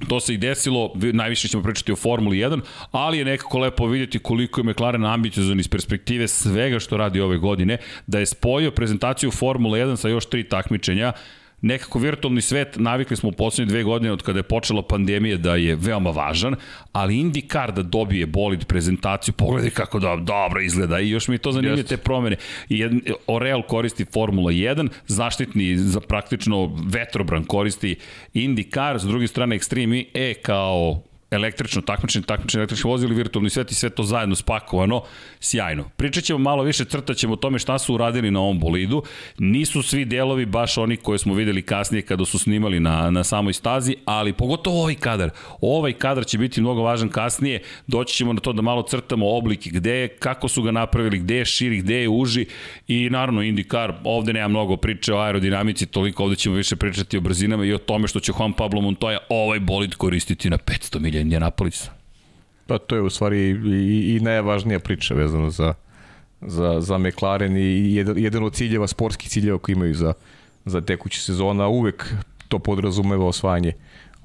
To 0.07 0.19
se 0.19 0.33
i 0.33 0.37
desilo, 0.37 0.91
najviše 1.13 1.47
ćemo 1.47 1.63
pričati 1.63 1.91
o 1.91 1.95
Formuli 1.95 2.37
1, 2.37 2.61
ali 2.91 3.17
je 3.17 3.25
nekako 3.25 3.59
lepo 3.59 3.87
vidjeti 3.87 4.19
koliko 4.19 4.59
je 4.61 4.63
McLaren 4.63 5.05
ambiciozan 5.05 5.59
iz 5.59 5.67
perspektive 5.67 6.27
svega 6.27 6.79
što 6.79 6.97
radi 6.97 7.21
ove 7.21 7.37
godine, 7.37 7.77
da 8.07 8.19
je 8.19 8.25
spojio 8.25 8.71
prezentaciju 8.71 9.31
Formule 9.31 9.79
1 9.79 9.95
sa 9.95 10.09
još 10.09 10.25
tri 10.25 10.43
takmičenja, 10.43 11.13
nekako 11.65 11.99
virtualni 11.99 12.41
svet, 12.41 12.77
navikli 12.77 13.17
smo 13.17 13.29
u 13.29 13.31
poslednje 13.31 13.71
dve 13.71 13.83
godine 13.83 14.11
od 14.11 14.23
kada 14.23 14.39
je 14.39 14.43
počela 14.43 14.81
pandemija 14.81 15.37
da 15.37 15.55
je 15.55 15.75
veoma 15.75 16.09
važan, 16.09 16.55
ali 16.91 17.15
IndyCar 17.15 17.71
da 17.71 17.83
dobije 17.83 18.25
bolid 18.25 18.65
prezentaciju, 18.65 19.33
pogledaj 19.33 19.69
kako 19.69 19.99
da, 19.99 20.15
dobro 20.15 20.61
izgleda 20.61 20.99
i 20.99 21.09
još 21.09 21.27
mi 21.27 21.37
to 21.37 21.51
zanimljivo 21.51 21.87
te 21.87 21.97
promene. 21.97 22.35
I 22.69 22.79
jedan, 22.79 23.01
Oreal 23.27 23.61
koristi 23.61 24.05
Formula 24.05 24.51
1, 24.51 24.89
zaštitni 25.07 25.77
za 25.77 25.99
praktično 25.99 26.71
vetrobran 26.87 27.43
koristi 27.43 27.95
IndyCar, 28.33 28.99
s 28.99 29.03
druge 29.03 29.27
strane 29.27 29.59
Extreme 29.59 30.05
E 30.13 30.33
kao 30.33 31.01
električno 31.31 31.81
takmičenje, 31.81 32.25
takmičenje 32.25 32.59
električni 32.59 32.89
vozili, 32.89 33.15
virtualni 33.15 33.49
svet 33.49 33.71
i 33.71 33.75
sve 33.75 33.89
to 33.89 34.03
zajedno 34.03 34.35
spakovano, 34.35 35.01
sjajno. 35.39 35.89
Pričat 35.97 36.23
ćemo 36.23 36.39
malo 36.39 36.63
više, 36.63 36.85
crtaćemo 36.85 37.33
o 37.33 37.35
tome 37.35 37.59
šta 37.59 37.79
su 37.79 37.93
uradili 37.93 38.31
na 38.31 38.39
ovom 38.39 38.59
bolidu. 38.59 39.03
Nisu 39.37 39.81
svi 39.81 40.05
delovi 40.05 40.45
baš 40.45 40.77
oni 40.77 40.97
koje 40.97 41.19
smo 41.19 41.33
videli 41.33 41.61
kasnije 41.61 42.01
kada 42.01 42.25
su 42.25 42.39
snimali 42.39 42.79
na, 42.79 43.11
na 43.11 43.23
samoj 43.23 43.53
stazi, 43.53 43.95
ali 44.05 44.33
pogotovo 44.33 44.79
ovaj 44.81 44.95
kadar. 44.95 45.29
Ovaj 45.61 45.93
kadar 45.93 46.25
će 46.25 46.37
biti 46.37 46.61
mnogo 46.61 46.81
važan 46.81 47.09
kasnije. 47.09 47.61
Doći 47.87 48.15
ćemo 48.15 48.33
na 48.33 48.39
to 48.39 48.53
da 48.53 48.61
malo 48.61 48.83
crtamo 48.83 49.37
oblike, 49.37 49.69
gde 49.69 49.91
je, 49.91 50.07
kako 50.07 50.47
su 50.47 50.61
ga 50.61 50.71
napravili, 50.71 51.19
gde 51.19 51.35
je 51.35 51.45
širi, 51.45 51.77
gde 51.77 51.95
je 52.01 52.09
uži 52.09 52.45
i 52.87 53.09
naravno 53.09 53.41
IndyCar, 53.41 53.93
ovde 54.03 54.33
nema 54.33 54.47
mnogo 54.47 54.77
priče 54.77 55.13
o 55.13 55.19
aerodinamici, 55.19 55.85
toliko 55.85 56.23
ovde 56.23 56.35
ćemo 56.35 56.55
više 56.55 56.75
pričati 56.75 57.17
o 57.17 57.21
brzinama 57.21 57.65
i 57.65 57.73
o 57.73 57.77
tome 57.77 58.07
što 58.07 58.19
će 58.19 58.31
Juan 58.39 58.53
Pablo 58.53 58.81
Montoya 58.81 59.17
ovaj 59.29 59.59
bolid 59.59 59.95
koristiti 59.95 60.49
na 60.49 60.57
500 60.57 60.99
milija 60.99 61.14
Indianapolisa. 61.21 61.91
Pa 62.67 62.77
to 62.77 62.95
je 62.95 63.01
u 63.01 63.09
stvari 63.09 63.49
i, 63.49 64.15
i 64.15 64.19
najvažnija 64.19 64.79
priča 64.79 65.13
vezano 65.13 65.49
za, 65.49 65.73
za, 66.41 66.81
za 66.81 66.97
McLaren 66.97 67.57
i 67.57 67.95
jedan, 67.95 68.17
jedan 68.17 68.43
od 68.43 68.53
ciljeva, 68.53 68.87
sportskih 68.87 69.29
ciljeva 69.29 69.57
koji 69.57 69.73
imaju 69.73 69.93
za, 69.93 70.13
za 70.65 70.81
tekuću 70.81 71.21
sezona, 71.21 71.67
uvek 71.67 72.13
to 72.47 72.59
podrazumeva 72.59 73.25
osvajanje 73.25 73.73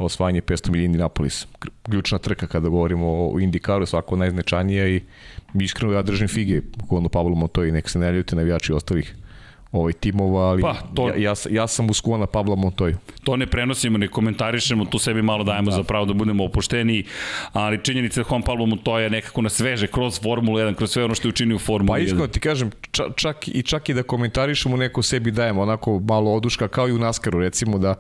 osvajanje 0.05 0.41
500 0.41 0.71
milija 0.71 0.87
Indianapolis. 0.87 1.47
Ključna 1.83 2.19
trka 2.19 2.47
kada 2.47 2.69
govorimo 2.69 3.07
o 3.07 3.41
Indikaru, 3.41 3.87
svako 3.87 4.17
najznačajnija 4.17 4.89
i 4.89 5.01
iskreno 5.55 5.93
ja 5.93 6.03
držim 6.03 6.29
fige, 6.29 6.61
kogledno 6.89 7.09
Pablo 7.09 7.35
Moto 7.35 7.65
i 7.65 7.73
nek 7.73 7.89
se 7.89 7.99
ne 7.99 8.25
navijači 8.33 8.73
ostalih 8.73 9.15
ovaj 9.73 9.93
timova, 9.93 10.41
ali 10.43 10.63
Pa, 10.63 10.75
to- 10.95 11.09
ja, 11.09 11.15
ja, 11.17 11.35
ja 11.51 11.67
sam 11.67 11.91
uskuvan 11.91 12.21
na 12.21 12.27
Pabla 12.27 12.57
Montoju. 12.57 12.97
To 13.25 13.37
ne 13.37 13.47
prenosimo, 13.47 13.99
ne 13.99 14.09
komentarišemo, 14.09 14.85
tu 14.85 14.99
sebi 14.99 15.23
malo 15.23 15.45
dajemo 15.45 15.71
da. 15.71 15.77
za 15.77 15.83
pravo 15.83 16.05
da 16.05 16.13
budemo 16.13 16.45
opušteni, 16.45 17.05
ali 17.53 17.85
činjenica 17.85 18.23
da 18.23 18.29
Juan 18.31 18.43
Pablo 18.43 18.67
Montoya 18.67 18.99
je 18.99 19.11
nekako 19.11 19.43
na 19.43 19.49
sveže 19.49 19.87
kroz 19.87 20.21
Formulu 20.21 20.59
1, 20.59 20.75
kroz 20.75 20.91
sve 20.91 21.05
ono 21.05 21.15
što 21.15 21.29
je 21.29 21.31
učinio 21.31 21.57
u 21.57 21.59
Formuli 21.59 21.89
Pa 21.89 21.99
1. 21.99 22.05
iskreno 22.05 22.27
ti 22.27 22.41
kažem, 22.41 22.71
ča, 22.91 23.05
čak, 23.17 23.49
i 23.49 23.63
čak 23.63 23.89
i 23.89 23.95
da 23.95 24.03
komentarišemo 24.03 24.77
neko 24.77 25.03
sebi 25.03 25.31
dajemo 25.31 25.63
onako 25.63 26.01
malo 26.01 26.33
oduška 26.35 26.69
kao 26.69 26.89
i 26.89 26.93
u 26.93 26.99
Naskaru 26.99 27.41
recimo 27.41 27.79
da 27.79 27.95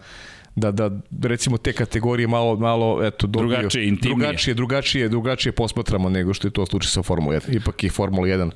da, 0.56 0.70
da 0.70 0.90
recimo 1.22 1.56
te 1.58 1.72
kategorije 1.72 2.26
malo, 2.28 2.56
malo 2.56 3.04
eto, 3.04 3.26
dobiju, 3.26 3.48
Drugačije, 3.50 3.88
intimnije. 3.88 4.16
drugačije, 4.26 4.54
drugačije, 4.54 5.08
drugačije 5.08 5.52
posmatramo 5.52 6.08
nego 6.08 6.34
što 6.34 6.48
je 6.48 6.52
to 6.52 6.66
slučaj 6.66 6.90
sa 6.90 7.02
Formula 7.02 7.34
1. 7.36 7.56
Ipak 7.56 7.84
je 7.84 7.90
Formula 7.90 8.26
1 8.28 8.50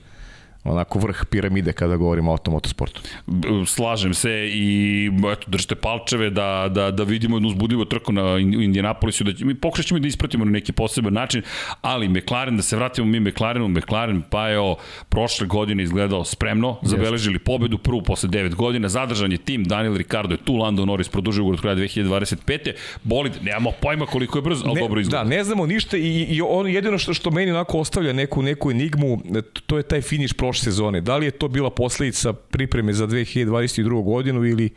onako 0.64 0.98
vrh 0.98 1.24
piramide 1.30 1.72
kada 1.72 1.96
govorimo 1.96 2.30
o 2.30 2.34
automotosportu. 2.34 3.00
B- 3.26 3.48
Slažem 3.66 4.14
se 4.14 4.30
i 4.52 5.10
eto, 5.32 5.50
držite 5.50 5.74
palčeve 5.74 6.30
da, 6.30 6.68
da, 6.70 6.90
da 6.90 7.02
vidimo 7.04 7.36
jednu 7.36 7.48
uzbudljivu 7.48 7.84
trku 7.84 8.12
na 8.12 8.38
Indianapolisu, 8.38 9.24
da 9.24 9.32
će, 9.32 9.44
mi 9.44 9.54
pokušat 9.54 9.86
ćemo 9.86 10.00
da 10.00 10.08
ispratimo 10.08 10.44
na 10.44 10.50
neki 10.50 10.72
poseban 10.72 11.12
način, 11.12 11.42
ali 11.80 12.08
McLaren, 12.08 12.56
da 12.56 12.62
se 12.62 12.76
vratimo 12.76 13.06
mi 13.06 13.20
McLarenu, 13.20 13.68
McLaren 13.68 14.22
pa 14.30 14.48
je 14.48 14.60
o, 14.60 14.76
prošle 15.08 15.46
godine 15.46 15.82
izgledao 15.82 16.24
spremno, 16.24 16.76
zabeležili 16.82 17.38
pobedu 17.38 17.78
prvu 17.78 18.02
posle 18.02 18.28
9 18.28 18.54
godina, 18.54 18.88
zadržan 18.88 19.32
je 19.32 19.38
tim, 19.38 19.64
Daniel 19.64 19.96
Ricardo 19.96 20.34
je 20.34 20.38
tu, 20.44 20.56
Lando 20.56 20.84
Norris 20.84 21.08
produžio 21.08 21.42
ugovor 21.42 21.56
do 21.56 21.62
kraja 21.62 21.76
2025. 21.76 22.72
Bolid, 23.02 23.32
nemamo 23.42 23.70
pojma 23.82 24.06
koliko 24.06 24.38
je 24.38 24.42
brzo, 24.42 24.64
ali 24.66 24.74
ne, 24.74 24.80
dobro 24.80 25.00
izgleda. 25.00 25.24
Da, 25.24 25.30
ne 25.30 25.44
znamo 25.44 25.66
ništa 25.66 25.96
i, 25.96 26.26
i 26.30 26.40
on 26.42 26.68
jedino 26.68 26.98
što, 26.98 27.14
što 27.14 27.30
meni 27.30 27.50
onako 27.50 27.78
ostavlja 27.78 28.12
neku, 28.12 28.42
neku 28.42 28.70
enigmu, 28.70 29.22
to 29.66 29.76
je 29.76 29.82
taj 29.82 30.00
finiš 30.00 30.32
prošle 30.32 30.53
sezone. 30.60 31.00
Da 31.00 31.16
li 31.16 31.26
je 31.26 31.30
to 31.30 31.48
bila 31.48 31.70
posledica 31.70 32.32
pripreme 32.32 32.92
za 32.92 33.06
2022. 33.06 34.04
godinu 34.04 34.44
ili 34.44 34.70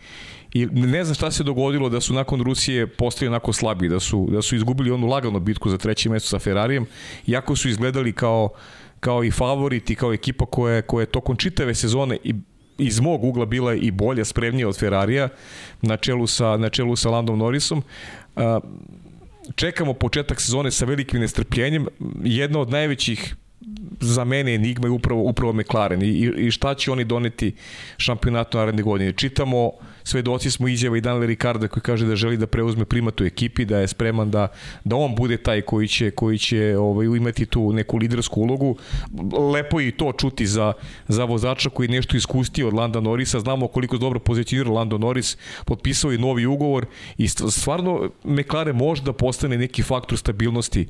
i 0.53 0.65
ne 0.65 1.03
znam 1.03 1.15
šta 1.15 1.31
se 1.31 1.43
dogodilo 1.43 1.89
da 1.89 2.01
su 2.01 2.13
nakon 2.13 2.41
Rusije 2.41 2.87
postali 2.87 3.27
onako 3.27 3.53
slabi, 3.53 3.89
da 3.89 3.99
su, 3.99 4.27
da 4.31 4.41
su 4.41 4.55
izgubili 4.55 4.91
onu 4.91 5.07
laganu 5.07 5.39
bitku 5.39 5.69
za 5.69 5.77
treće 5.77 6.09
mesto 6.09 6.29
sa 6.29 6.39
Ferrarijem, 6.39 6.85
iako 7.27 7.55
su 7.55 7.69
izgledali 7.69 8.13
kao, 8.13 8.49
kao 8.99 9.23
i 9.23 9.31
favoriti, 9.31 9.95
kao 9.95 10.13
ekipa 10.13 10.45
koja, 10.45 10.81
koja 10.81 11.01
je 11.01 11.05
tokom 11.05 11.35
čitave 11.35 11.75
sezone 11.75 12.17
i 12.23 12.33
iz 12.77 12.99
mog 12.99 13.23
ugla 13.23 13.45
bila 13.45 13.73
i 13.73 13.91
bolja, 13.91 14.25
spremnija 14.25 14.67
od 14.67 14.79
Ferrarija 14.79 15.29
na 15.81 15.97
čelu 15.97 16.27
sa, 16.27 16.57
na 16.57 16.69
čelu 16.69 16.95
sa 16.95 17.09
Landom 17.09 17.39
Norrisom. 17.39 17.83
Čekamo 19.55 19.93
početak 19.93 20.41
sezone 20.41 20.71
sa 20.71 20.85
velikim 20.85 21.19
nestrpljenjem. 21.19 21.87
Jedna 22.23 22.59
od 22.59 22.69
najvećih 22.69 23.35
za 23.99 24.23
mene 24.23 24.55
enigma 24.55 24.87
je 24.87 24.91
upravo, 24.91 25.21
upravo 25.21 25.53
McLaren 25.53 26.01
I, 26.03 26.31
i, 26.37 26.51
šta 26.51 26.73
će 26.75 26.91
oni 26.91 27.03
doneti 27.03 27.55
šampionatu 27.97 28.57
naredne 28.57 28.83
godine. 28.83 29.13
Čitamo, 29.13 29.71
svedoci 30.03 30.51
smo 30.51 30.67
izjava 30.67 30.97
i 30.97 31.01
Daniela 31.01 31.25
Ricarda 31.25 31.67
koji 31.67 31.83
kaže 31.83 32.05
da 32.05 32.15
želi 32.15 32.37
da 32.37 32.47
preuzme 32.47 32.85
primat 32.85 33.21
u 33.21 33.25
ekipi, 33.25 33.65
da 33.65 33.79
je 33.79 33.87
spreman 33.87 34.31
da, 34.31 34.47
da 34.83 34.95
on 34.95 35.15
bude 35.15 35.37
taj 35.37 35.61
koji 35.61 35.87
će, 35.87 36.11
koji 36.11 36.37
će 36.37 36.77
ovaj, 36.77 37.05
imati 37.05 37.45
tu 37.45 37.73
neku 37.73 37.97
lidersku 37.97 38.41
ulogu. 38.41 38.77
Lepo 39.53 39.79
je 39.79 39.87
i 39.87 39.91
to 39.91 40.11
čuti 40.11 40.47
za, 40.47 40.73
za 41.07 41.23
vozača 41.23 41.69
koji 41.69 41.89
nešto 41.89 42.17
iskustio 42.17 42.67
od 42.67 42.73
Landa 42.73 42.99
Norrisa. 42.99 43.39
Znamo 43.39 43.67
koliko 43.67 43.97
dobro 43.97 44.19
pozicionira 44.19 44.71
Lando 44.71 44.97
Norris, 44.97 45.37
potpisao 45.65 46.11
je 46.11 46.17
novi 46.17 46.45
ugovor 46.45 46.85
i 47.17 47.27
st- 47.27 47.51
stvarno 47.51 48.09
McLaren 48.23 48.75
može 48.75 49.03
da 49.03 49.13
postane 49.13 49.57
neki 49.57 49.83
faktor 49.83 50.17
stabilnosti 50.17 50.87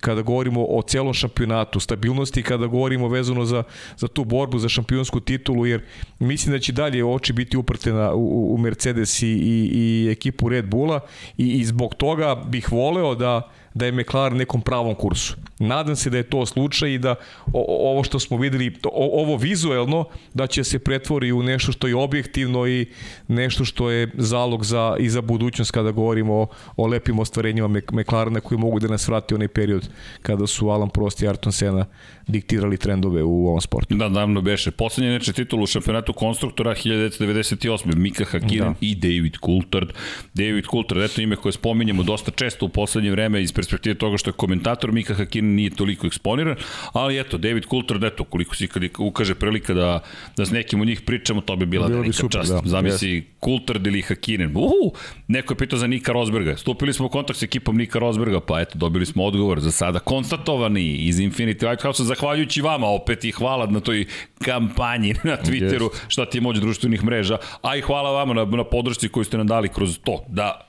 kada 0.00 0.22
govorimo 0.22 0.66
o 0.68 0.82
celom 0.82 1.14
šampionatu, 1.14 1.80
stabilnosti 1.80 2.42
kada 2.42 2.66
govorimo 2.66 3.08
vezano 3.08 3.44
za, 3.44 3.62
za 3.96 4.08
tu 4.08 4.24
borbu 4.24 4.58
za 4.58 4.68
šampionsku 4.68 5.20
titulu, 5.20 5.66
jer 5.66 5.82
mislim 6.18 6.52
da 6.52 6.58
će 6.58 6.72
dalje 6.72 7.04
oči 7.04 7.32
biti 7.32 7.56
uprte 7.56 7.92
na, 7.92 8.14
u, 8.14 8.54
u 8.54 8.58
Mercedes 8.58 9.22
i, 9.22 9.26
i, 9.26 9.70
i 9.74 10.10
ekipu 10.10 10.48
Red 10.48 10.66
Bulla 10.66 11.00
i, 11.38 11.48
i 11.48 11.64
zbog 11.64 11.94
toga 11.94 12.34
bih 12.34 12.72
voleo 12.72 13.14
da 13.14 13.50
da 13.74 13.86
je 13.86 13.92
McLaren 13.92 14.38
nekom 14.38 14.60
pravom 14.60 14.94
kursu. 14.94 15.36
Nadam 15.58 15.96
se 15.96 16.10
da 16.10 16.16
je 16.16 16.22
to 16.22 16.46
slučaj 16.46 16.90
i 16.90 16.98
da 16.98 17.14
o, 17.52 17.90
ovo 17.90 18.04
što 18.04 18.18
smo 18.18 18.36
videli, 18.36 18.76
o, 18.84 19.22
ovo 19.22 19.36
vizuelno, 19.36 20.04
da 20.34 20.46
će 20.46 20.64
se 20.64 20.78
pretvori 20.78 21.32
u 21.32 21.42
nešto 21.42 21.72
što 21.72 21.86
je 21.86 21.96
objektivno 21.96 22.66
i 22.66 22.86
nešto 23.28 23.64
što 23.64 23.90
je 23.90 24.10
zalog 24.14 24.64
za, 24.64 24.96
i 24.98 25.10
za 25.10 25.20
budućnost 25.20 25.70
kada 25.70 25.90
govorimo 25.90 26.34
o, 26.34 26.46
o 26.76 26.86
lepim 26.86 27.18
ostvarenjima 27.18 27.68
Mc- 27.68 28.00
McLarena 28.00 28.40
koji 28.40 28.58
mogu 28.58 28.78
da 28.80 28.88
nas 28.88 29.08
vrati 29.08 29.34
onaj 29.34 29.48
period 29.48 29.88
kada 30.22 30.46
su 30.46 30.70
Alan 30.70 30.90
Prost 30.90 31.22
i 31.22 31.26
Ayrton 31.26 31.52
Senna 31.52 31.86
diktirali 32.30 32.76
trendove 32.76 33.22
u 33.22 33.46
ovom 33.48 33.60
sportu. 33.60 33.94
Da, 33.94 34.08
davno 34.08 34.40
beše. 34.40 34.70
Poslednji 34.70 35.12
neče 35.12 35.32
titul 35.32 35.62
u 35.62 35.66
šampionatu 35.66 36.12
konstruktora 36.12 36.74
1998. 36.74 37.96
Mika 37.96 38.24
Hakkinen 38.24 38.68
Da. 38.68 38.74
i 38.80 38.94
David 38.94 39.34
Coulthard. 39.44 39.88
David 40.34 40.64
Coulthard, 40.70 41.02
eto 41.02 41.20
ime 41.20 41.36
koje 41.36 41.52
spominjemo 41.52 42.02
dosta 42.02 42.30
često 42.30 42.66
u 42.66 42.68
poslednje 42.68 43.10
vreme 43.10 43.42
iz 43.42 43.52
perspektive 43.52 43.94
toga 43.94 44.16
što 44.16 44.30
je 44.30 44.34
komentator, 44.34 44.92
Mika 44.92 45.14
Hakkinen 45.14 45.54
nije 45.54 45.70
toliko 45.70 46.06
eksponiran, 46.06 46.56
ali 46.92 47.20
eto, 47.20 47.38
David 47.38 47.64
Coulthard, 47.70 48.04
eto, 48.04 48.24
koliko 48.24 48.56
si 48.56 48.68
kad 48.68 48.82
ukaže 48.98 49.34
prilika 49.34 49.74
da, 49.74 50.00
da 50.36 50.46
s 50.46 50.50
nekim 50.50 50.80
od 50.80 50.86
njih 50.86 51.00
pričamo, 51.00 51.40
to 51.40 51.56
bi 51.56 51.66
bila 51.66 51.88
Bilo 51.88 52.02
bi 52.02 52.12
super, 52.12 52.40
čast. 52.40 52.52
da. 52.52 52.60
Zamisli 52.64 53.26
Coulthard 53.44 53.86
ili 53.86 54.02
Hakkinen. 54.02 54.50
Uhu, 54.56 54.92
neko 55.28 55.52
je 55.52 55.58
pitao 55.58 55.78
za 55.78 55.86
Nika 55.86 56.12
Rosberga. 56.12 56.56
Stupili 56.56 56.92
smo 56.92 57.06
u 57.06 57.08
kontakt 57.08 57.38
s 57.38 57.42
ekipom 57.42 57.76
Nika 57.76 57.98
Rosberga, 57.98 58.40
pa 58.40 58.60
eto, 58.60 58.78
dobili 58.78 59.06
smo 59.06 59.24
odgovor 59.24 59.60
za 59.60 59.70
sada 59.70 59.98
konstatovani 59.98 60.96
iz 60.96 61.16
Infinity 61.16 61.68
Lighthouse, 61.70 62.04
zahvaljujući 62.20 62.62
vama 62.62 62.86
opet 62.86 63.24
i 63.24 63.30
hvala 63.30 63.66
na 63.66 63.80
toj 63.80 64.06
kampanji 64.44 65.14
na 65.24 65.36
Twitteru, 65.36 65.90
šta 66.08 66.26
ti 66.26 66.38
je 66.38 66.42
moć 66.42 66.58
društvenih 66.58 67.04
mreža, 67.04 67.38
a 67.62 67.76
i 67.76 67.80
hvala 67.80 68.10
vama 68.10 68.34
na, 68.34 68.44
na 68.44 68.64
podršci 68.64 69.08
koju 69.08 69.24
ste 69.24 69.38
nam 69.38 69.46
dali 69.46 69.68
kroz 69.68 69.98
to, 70.04 70.24
da 70.28 70.66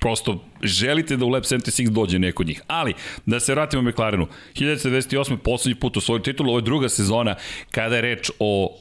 prosto 0.00 0.44
želite 0.62 1.16
da 1.16 1.24
u 1.24 1.28
Lab 1.28 1.42
76 1.42 1.88
dođe 1.88 2.18
neko 2.18 2.42
od 2.42 2.46
njih. 2.46 2.62
Ali, 2.66 2.94
da 3.26 3.40
se 3.40 3.54
vratimo 3.54 3.82
McLarenu, 3.82 4.26
1998. 4.54 5.36
poslednji 5.36 5.80
put 5.80 5.96
u 5.96 6.00
svoju 6.00 6.22
titulu, 6.22 6.50
ovo 6.50 6.58
je 6.58 6.62
druga 6.62 6.88
sezona 6.88 7.34
kada 7.70 7.96
je 7.96 8.02
reč 8.02 8.30
o 8.38 8.78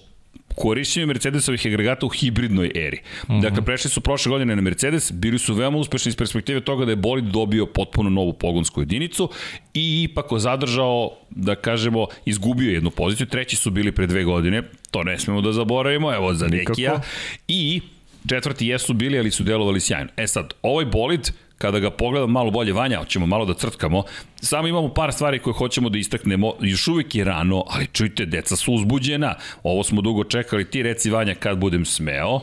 korišćenju 0.58 1.08
Mercedesovih 1.08 1.66
agregata 1.66 2.06
u 2.06 2.10
hibridnoj 2.10 2.72
eri. 2.76 2.98
Mm 2.98 3.34
-hmm. 3.34 3.42
Dakle, 3.42 3.66
prešli 3.66 3.90
su 3.90 4.02
prošle 4.02 4.30
godine 4.30 4.56
na 4.56 4.62
Mercedes, 4.62 5.12
bili 5.12 5.40
su 5.40 5.54
veoma 5.54 5.78
uspešni 5.78 6.10
iz 6.10 6.16
perspektive 6.16 6.62
toga 6.62 6.86
da 6.86 6.92
je 6.92 6.96
bolid 6.96 7.26
dobio 7.26 7.66
potpuno 7.66 8.10
novu 8.10 8.34
pogonsku 8.34 8.82
jedinicu 8.82 9.30
i 9.74 10.04
ipak 10.04 10.26
zadržao, 10.38 11.12
da 11.30 11.56
kažemo, 11.56 12.08
izgubio 12.26 12.72
jednu 12.72 12.90
poziciju. 12.90 13.28
Treći 13.28 13.56
su 13.56 13.72
bili 13.72 13.92
pre 13.92 14.08
dve 14.08 14.24
godine, 14.24 14.64
to 14.92 15.04
ne 15.04 15.20
smemo 15.20 15.42
da 15.42 15.52
zaboravimo, 15.52 16.14
evo 16.14 16.34
za 16.34 16.48
Nekija. 16.48 17.02
I 17.48 17.82
četvrti 18.30 18.68
jesu 18.68 18.94
bili, 18.94 19.20
ali 19.20 19.32
su 19.32 19.44
delovali 19.44 19.80
sjajno. 19.80 20.10
E 20.18 20.28
sad, 20.28 20.54
ovaj 20.62 20.86
bolid, 20.86 21.32
kada 21.58 21.80
ga 21.80 21.92
pogledam 21.92 22.32
malo 22.32 22.52
bolje 22.52 22.74
vanja, 22.74 23.00
hoćemo 23.00 23.26
malo 23.26 23.46
da 23.46 23.54
crtkamo, 23.54 24.04
samo 24.42 24.68
imamo 24.68 24.94
par 24.94 25.14
stvari 25.14 25.40
koje 25.40 25.54
hoćemo 25.54 25.90
da 25.90 25.98
istaknemo, 25.98 26.54
još 26.62 26.88
uvijek 26.88 27.16
je 27.16 27.24
rano, 27.24 27.64
ali 27.70 27.88
čujte, 27.88 28.26
deca 28.26 28.56
su 28.56 28.74
uzbuđena, 28.74 29.36
ovo 29.64 29.84
smo 29.84 30.02
dugo 30.02 30.24
čekali, 30.24 30.70
ti 30.70 30.84
reci 30.84 31.10
vanja 31.10 31.36
kad 31.36 31.58
budem 31.58 31.86
smeo, 31.86 32.40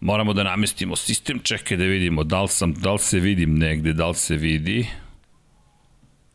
moramo 0.00 0.32
da 0.32 0.42
namestimo 0.42 0.96
sistem, 0.96 1.38
čekaj 1.38 1.76
da 1.76 1.84
vidimo 1.84 2.24
da 2.24 2.42
li, 2.42 2.48
sam, 2.48 2.74
da 2.74 2.92
li 2.92 2.98
se 2.98 3.20
vidim 3.20 3.58
negde, 3.58 3.92
da 3.92 4.08
li 4.08 4.14
se 4.14 4.36
vidi, 4.36 4.86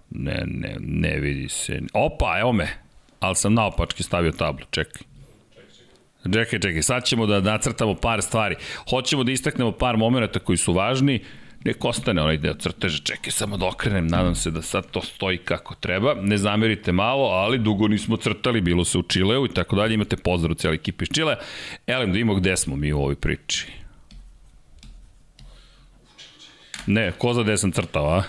ne, 0.09 0.43
ne, 0.47 0.75
ne 0.79 1.19
vidi 1.19 1.49
se, 1.49 1.81
opa, 1.93 2.39
evo 2.39 2.51
me, 2.51 2.67
ali 3.19 3.35
sam 3.35 3.53
naopački 3.53 4.03
stavio 4.03 4.31
tablu, 4.31 4.65
čekaj. 4.71 5.12
Čekaj, 6.31 6.59
čekaj, 6.59 6.81
sad 6.81 7.05
ćemo 7.05 7.25
da 7.25 7.41
nacrtamo 7.41 7.95
par 7.95 8.21
stvari. 8.21 8.55
Hoćemo 8.89 9.23
da 9.23 9.31
istaknemo 9.31 9.71
par 9.71 9.97
momenta 9.97 10.39
koji 10.39 10.57
su 10.57 10.73
važni. 10.73 11.23
Nek 11.65 11.85
ostane 11.85 12.21
onaj 12.21 12.37
deo 12.37 12.53
crteža, 12.53 12.97
čekaj 13.03 13.31
samo 13.31 13.57
da 13.57 13.67
okrenem, 13.67 14.07
nadam 14.07 14.35
se 14.35 14.51
da 14.51 14.61
sad 14.61 14.91
to 14.91 15.01
stoji 15.01 15.37
kako 15.37 15.75
treba. 15.75 16.13
Ne 16.13 16.37
zamerite 16.37 16.91
malo, 16.91 17.23
ali 17.23 17.57
dugo 17.57 17.87
nismo 17.87 18.17
crtali, 18.17 18.61
bilo 18.61 18.85
se 18.85 18.97
u 18.97 19.03
Čileu 19.03 19.45
i 19.45 19.53
tako 19.53 19.75
dalje. 19.75 19.93
Imate 19.93 20.17
pozdrav 20.17 20.51
u 20.51 20.55
cijeli 20.55 20.75
ekipi 20.75 21.03
iz 21.03 21.09
Čilea. 21.13 21.35
Elem, 21.87 22.11
da 22.11 22.19
imamo 22.19 22.39
gde 22.39 22.57
smo 22.57 22.75
mi 22.75 22.93
u 22.93 22.99
ovoj 22.99 23.15
priči. 23.15 23.67
Ne, 26.87 27.11
ko 27.17 27.33
za 27.33 27.43
gde 27.43 27.57
sam 27.57 27.71
crtao, 27.71 28.05
a? 28.05 28.23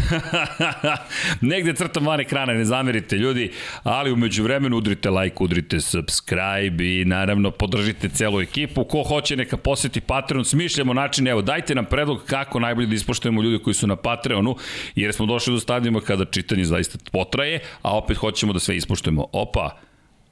Negde 1.40 1.74
crtam 1.74 2.06
van 2.06 2.20
ekrana, 2.20 2.52
ne 2.52 2.64
zamerite 2.64 3.16
ljudi, 3.16 3.52
ali 3.82 4.12
umeđu 4.12 4.42
vremenu 4.42 4.76
udrite 4.76 5.10
like, 5.10 5.36
udrite 5.40 5.80
subscribe 5.80 7.00
i 7.00 7.04
naravno 7.04 7.50
podržite 7.50 8.08
celu 8.08 8.40
ekipu. 8.40 8.84
Ko 8.84 9.02
hoće 9.02 9.36
neka 9.36 9.56
poseti 9.56 10.00
Patreon, 10.00 10.44
smišljamo 10.44 10.94
način, 10.94 11.28
evo 11.28 11.42
dajte 11.42 11.74
nam 11.74 11.84
predlog 11.84 12.24
kako 12.26 12.60
najbolje 12.60 12.86
da 12.86 12.94
ispoštujemo 12.94 13.42
ljudi 13.42 13.62
koji 13.62 13.74
su 13.74 13.86
na 13.86 13.96
Patreonu, 13.96 14.56
jer 14.94 15.12
smo 15.12 15.26
došli 15.26 15.54
do 15.54 15.60
stadijuma 15.60 16.00
kada 16.00 16.24
čitanje 16.24 16.64
zaista 16.64 16.98
potraje, 17.12 17.60
a 17.82 17.96
opet 17.96 18.16
hoćemo 18.16 18.52
da 18.52 18.58
sve 18.58 18.76
ispoštujemo. 18.76 19.26
Opa, 19.32 19.78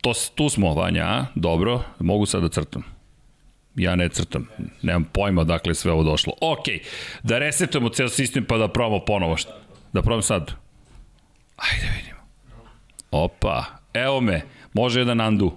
to, 0.01 0.13
tu 0.35 0.49
smo, 0.49 0.75
Vanja, 0.75 1.05
a? 1.05 1.27
dobro, 1.35 1.83
mogu 1.99 2.27
sad 2.27 2.43
da 2.43 2.49
crtam. 2.49 3.00
Ja 3.77 3.97
ne 3.97 4.09
crtam, 4.09 4.49
nemam 4.83 5.05
pojma 5.05 5.45
dakle 5.45 5.75
sve 5.75 5.93
ovo 5.93 6.03
došlo. 6.03 6.33
Ok, 6.41 6.65
da 7.23 7.39
resetujemo 7.39 7.89
ceo 7.89 8.09
sistem 8.09 8.45
pa 8.45 8.59
da 8.59 8.69
probamo 8.69 9.05
ponovo. 9.05 9.37
Da 9.93 10.03
probam 10.03 10.23
sad. 10.23 10.53
Ajde 11.57 11.87
vidimo. 11.97 12.21
Opa, 13.11 13.65
evo 13.95 14.21
me, 14.21 14.43
može 14.73 15.01
jedan 15.01 15.21
undo. 15.21 15.57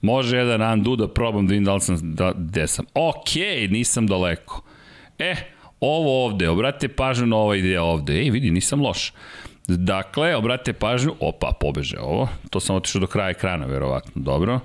Može 0.00 0.36
jedan 0.36 0.72
undo 0.72 0.96
da 0.96 1.08
probam 1.08 1.46
da 1.46 1.50
vidim 1.50 1.64
da 1.64 1.74
li 1.74 1.80
sam, 1.80 2.14
da, 2.14 2.32
gde 2.36 2.66
sam. 2.66 2.86
Ok, 2.94 3.34
nisam 3.70 4.06
daleko. 4.06 4.62
E, 5.18 5.34
ovo 5.80 6.24
ovde, 6.24 6.48
obratite 6.48 6.88
pažnju 6.94 7.26
na 7.26 7.36
ovaj 7.36 7.62
deo 7.62 7.82
ovde. 7.82 8.12
Ej, 8.12 8.30
vidi, 8.30 8.50
nisam 8.50 8.80
loš. 8.80 9.12
Dakle, 9.68 10.36
obratite 10.36 10.72
pažnju, 10.72 11.14
opa, 11.20 11.52
pobeže 11.60 11.98
ovo. 12.00 12.28
To 12.50 12.60
sam 12.60 12.76
otišao 12.76 13.00
do 13.00 13.06
kraja 13.06 13.30
ekrana, 13.30 13.66
verovatno. 13.66 14.12
Dobro. 14.14 14.60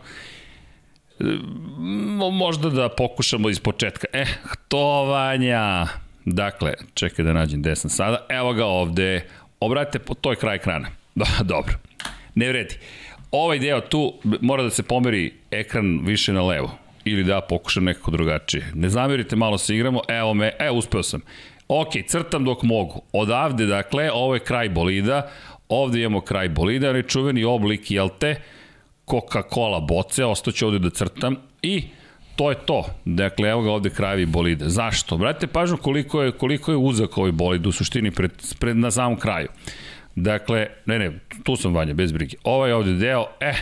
Možda 2.32 2.70
da 2.70 2.90
pokušamo 2.90 3.50
iz 3.50 3.60
početka. 3.60 4.08
E, 4.14 4.26
htovanja. 4.44 5.88
Dakle, 6.26 6.74
čekaj 6.94 7.26
da 7.26 7.34
nađem 7.34 7.62
gde 7.62 7.76
sam 7.76 7.90
sada. 7.90 8.26
Evo 8.30 8.54
ga 8.54 8.66
ovde. 8.66 9.26
Obratite, 9.60 10.14
to 10.22 10.32
je 10.32 10.36
kraj 10.36 10.56
ekrana. 10.56 10.88
Dobro. 11.44 11.74
Ne 12.36 12.48
vredi. 12.48 12.76
Ovaj 13.32 13.60
deo 13.60 13.82
tu 13.82 14.14
mora 14.42 14.64
da 14.64 14.70
se 14.70 14.84
pomeri 14.84 15.34
ekran 15.52 16.00
više 16.06 16.34
na 16.34 16.42
levo 16.42 16.72
ili 17.06 17.24
da 17.24 17.42
pokušam 17.42 17.84
nekako 17.84 18.12
drugačije. 18.12 18.72
Ne 18.74 18.90
zamerite, 18.90 19.36
malo 19.36 19.58
se 19.58 19.76
igramo, 19.76 20.02
evo 20.08 20.34
me, 20.34 20.52
evo 20.60 20.78
uspeo 20.78 21.04
sam. 21.04 21.22
Ok, 21.68 21.90
crtam 22.08 22.46
dok 22.46 22.64
mogu. 22.64 23.02
Odavde, 23.14 23.66
dakle, 23.66 24.12
ovo 24.12 24.34
je 24.34 24.40
kraj 24.40 24.70
bolida, 24.70 25.30
ovde 25.70 26.00
imamo 26.00 26.22
kraj 26.22 26.50
bolida, 26.50 26.90
ali 26.90 27.08
čuveni 27.08 27.44
oblik, 27.44 27.92
jel 27.92 28.10
te, 28.20 28.36
Coca-Cola 29.10 29.80
boce, 29.88 30.26
ostaću 30.26 30.68
ovde 30.68 30.80
da 30.80 30.90
crtam 30.90 31.36
i 31.62 31.84
to 32.36 32.50
je 32.50 32.56
to. 32.66 32.86
Dakle, 33.06 33.50
evo 33.50 33.62
ga 33.62 33.72
ovde 33.72 33.90
krajevi 33.90 34.26
bolida. 34.26 34.70
Zašto? 34.70 35.18
Brate, 35.18 35.48
pažnju 35.48 35.78
koliko 35.78 36.22
je, 36.22 36.32
koliko 36.32 36.72
je 36.72 36.78
uzak 36.78 37.18
ovaj 37.18 37.32
bolid 37.32 37.68
u 37.68 37.72
suštini 37.72 38.12
pred, 38.12 38.32
pred 38.60 38.78
na 38.78 38.92
samom 38.92 39.20
kraju. 39.20 39.48
Dakle, 40.16 40.68
ne, 40.86 41.00
ne, 41.00 41.20
tu 41.44 41.56
sam 41.56 41.74
vanja, 41.74 41.94
bez 41.94 42.12
brige. 42.12 42.38
Ovaj 42.44 42.72
ovde 42.72 42.94
deo, 42.94 43.26
eh, 43.40 43.56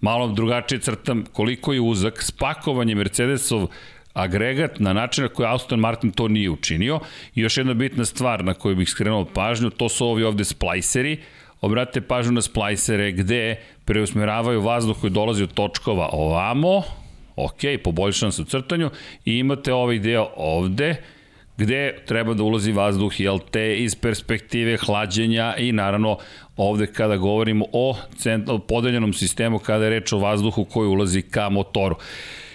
malo 0.00 0.28
drugačije 0.28 0.80
crtam 0.80 1.24
koliko 1.32 1.72
je 1.72 1.80
uzak, 1.80 2.22
spakovanje 2.22 2.94
Mercedesov 2.94 3.68
agregat 4.14 4.80
na 4.80 4.92
način 4.92 5.24
na 5.24 5.28
koji 5.28 5.48
Aston 5.48 5.80
Martin 5.80 6.10
to 6.10 6.28
nije 6.28 6.50
učinio. 6.50 7.00
I 7.34 7.40
još 7.40 7.56
jedna 7.56 7.74
bitna 7.74 8.04
stvar 8.04 8.44
na 8.44 8.54
koju 8.54 8.76
bih 8.76 8.88
skrenuo 8.88 9.24
pažnju, 9.24 9.70
to 9.70 9.88
su 9.88 10.06
ovi 10.06 10.24
ovde 10.24 10.44
splajseri. 10.44 11.18
Obratite 11.60 12.00
pažnju 12.00 12.32
na 12.32 12.42
splajsere 12.42 13.12
gde 13.12 13.56
preusmeravaju 13.86 14.60
vazduh 14.60 15.00
koji 15.00 15.10
dolazi 15.10 15.42
od 15.42 15.54
točkova 15.54 16.08
ovamo, 16.12 16.82
ok, 17.36 17.60
poboljšan 17.84 18.32
se 18.32 18.42
u 18.42 18.44
crtanju, 18.44 18.90
i 19.24 19.38
imate 19.38 19.72
ovaj 19.72 19.98
deo 19.98 20.28
ovde, 20.36 20.96
gde 21.56 22.02
treba 22.06 22.34
da 22.34 22.42
ulazi 22.42 22.72
vazduh, 22.72 23.20
jel 23.20 23.38
te, 23.50 23.76
iz 23.76 23.94
perspektive 23.94 24.76
hlađenja 24.76 25.54
i 25.58 25.72
naravno 25.72 26.18
ovde 26.56 26.86
kada 26.86 27.16
govorimo 27.16 27.64
o 27.72 27.96
podeljenom 28.68 29.12
sistemu 29.12 29.58
kada 29.58 29.84
je 29.84 29.90
reč 29.90 30.12
o 30.12 30.18
vazduhu 30.18 30.64
koji 30.64 30.88
ulazi 30.88 31.22
ka 31.22 31.48
motoru. 31.48 31.96
E, 31.96 32.45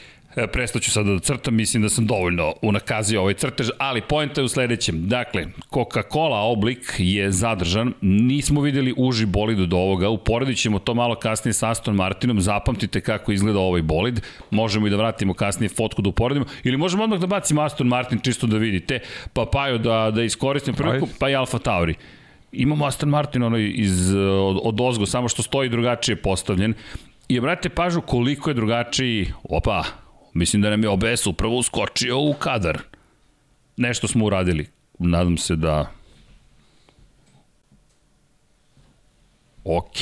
prestaću 0.54 0.92
sada 0.92 1.14
da 1.14 1.20
crtam, 1.20 1.56
mislim 1.56 1.84
da 1.84 1.90
sam 1.90 2.06
dovoljno 2.06 2.54
unakazio 2.62 3.22
ovaj 3.22 3.34
crtež, 3.34 3.70
ali 3.78 4.02
pojenta 4.02 4.42
je 4.42 4.46
u 4.46 4.48
sledećem. 4.48 5.08
Dakle, 5.08 5.46
Coca-Cola 5.72 6.38
oblik 6.38 6.96
je 6.98 7.32
zadržan, 7.32 7.94
nismo 8.02 8.62
videli 8.62 8.94
uži 8.98 9.26
bolid 9.26 9.60
od 9.60 9.74
ovoga, 9.74 10.10
uporedit 10.10 10.58
ćemo 10.58 10.80
to 10.80 10.94
malo 10.94 11.16
kasnije 11.16 11.54
sa 11.54 11.70
Aston 11.70 11.96
Martinom, 11.96 12.42
zapamtite 12.42 13.02
kako 13.02 13.32
izgleda 13.32 13.60
ovaj 13.60 13.82
bolid, 13.82 14.22
možemo 14.52 14.88
i 14.88 14.90
da 14.90 14.96
vratimo 14.96 15.34
kasnije 15.34 15.70
fotku 15.70 16.02
da 16.02 16.10
uporedimo, 16.10 16.46
ili 16.64 16.78
možemo 16.78 17.04
odmah 17.04 17.20
da 17.20 17.28
bacimo 17.28 17.62
Aston 17.62 17.88
Martin 17.88 18.20
čisto 18.20 18.48
da 18.48 18.58
vidite, 18.58 19.00
pa 19.34 19.46
Pajo 19.52 19.78
da, 19.78 20.12
da 20.16 20.24
iskoristim 20.24 20.76
priliku, 20.76 21.08
pa 21.20 21.30
i 21.30 21.36
Alfa 21.36 21.60
Tauri. 21.60 21.96
Imamo 22.52 22.86
Aston 22.86 23.10
Martin 23.10 23.44
ono 23.44 23.58
iz, 23.58 24.14
od, 24.16 24.60
od 24.64 24.82
ozgo, 24.82 25.06
samo 25.06 25.28
što 25.28 25.44
stoji 25.44 25.70
drugačije 25.70 26.16
postavljen. 26.16 26.74
I 27.28 27.40
obratite 27.40 27.70
pažu 27.70 28.02
koliko 28.02 28.50
je 28.50 28.54
drugačiji, 28.54 29.28
opa, 29.44 29.84
Mislim 30.34 30.62
da 30.62 30.70
nam 30.70 30.84
je 30.84 30.90
OBS 30.90 31.28
upravo 31.28 31.58
uskočio 31.58 32.20
u 32.20 32.34
kadar. 32.34 32.80
Nešto 33.78 34.08
smo 34.08 34.26
uradili. 34.26 34.68
Nadam 35.00 35.38
se 35.38 35.56
da 35.56 35.92
Ok. 39.64 40.02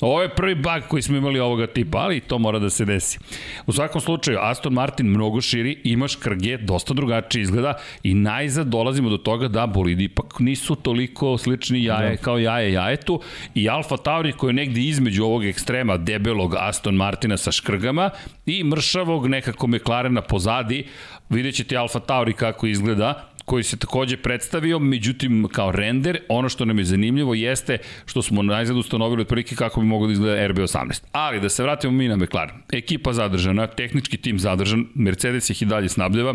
Ovo 0.00 0.22
je 0.22 0.34
prvi 0.34 0.54
bug 0.54 0.82
koji 0.88 1.02
smo 1.02 1.16
imali 1.16 1.40
ovoga 1.40 1.66
tipa, 1.66 1.98
ali 1.98 2.20
to 2.20 2.38
mora 2.38 2.58
da 2.58 2.70
se 2.70 2.84
desi. 2.84 3.18
U 3.66 3.72
svakom 3.72 4.00
slučaju, 4.00 4.38
Aston 4.40 4.72
Martin 4.72 5.06
mnogo 5.06 5.40
širi, 5.40 5.80
imaš 5.84 6.16
krge, 6.16 6.56
dosta 6.56 6.94
drugačije 6.94 7.42
izgleda 7.42 7.74
i 8.02 8.14
najzad 8.14 8.66
dolazimo 8.66 9.10
do 9.10 9.16
toga 9.16 9.48
da 9.48 9.66
bolidi 9.66 10.04
ipak 10.04 10.38
nisu 10.38 10.74
toliko 10.74 11.38
slični 11.38 11.84
jaje 11.84 12.10
da. 12.10 12.16
kao 12.16 12.38
jaje 12.38 12.72
jajetu 12.72 13.20
i 13.54 13.68
Alfa 13.68 13.96
Tauri 13.96 14.32
koji 14.32 14.48
je 14.48 14.54
negde 14.54 14.80
između 14.80 15.24
ovog 15.24 15.44
ekstrema 15.44 15.96
debelog 15.96 16.54
Aston 16.58 16.94
Martina 16.94 17.36
sa 17.36 17.52
škrgama 17.52 18.10
i 18.46 18.64
mršavog 18.64 19.26
nekako 19.26 19.66
McLarena 19.66 20.22
pozadi, 20.22 20.86
vidjet 21.28 21.54
ćete 21.54 21.76
Alfa 21.76 22.00
Tauri 22.00 22.32
kako 22.32 22.66
izgleda, 22.66 23.29
koji 23.44 23.62
se 23.62 23.76
takođe 23.76 24.16
predstavio, 24.16 24.78
međutim 24.78 25.48
kao 25.52 25.72
render, 25.72 26.18
ono 26.28 26.48
što 26.48 26.64
nam 26.64 26.78
je 26.78 26.84
zanimljivo 26.84 27.34
jeste 27.34 27.78
što 28.06 28.22
smo 28.22 28.42
najzad 28.42 28.76
ustanovili 28.76 29.22
otprilike 29.22 29.56
kako 29.56 29.80
bi 29.80 29.86
moglo 29.86 30.06
da 30.06 30.12
izgleda 30.12 30.48
RB18. 30.48 31.02
Ali 31.12 31.40
da 31.40 31.48
se 31.48 31.62
vratimo 31.62 31.92
mi 31.92 32.08
na 32.08 32.16
McLaren. 32.16 32.56
Ekipa 32.72 33.12
zadržana, 33.12 33.66
tehnički 33.66 34.16
tim 34.16 34.38
zadržan, 34.38 34.86
Mercedes 34.94 35.50
ih 35.50 35.62
i 35.62 35.66
dalje 35.66 35.88
snabljeva, 35.88 36.34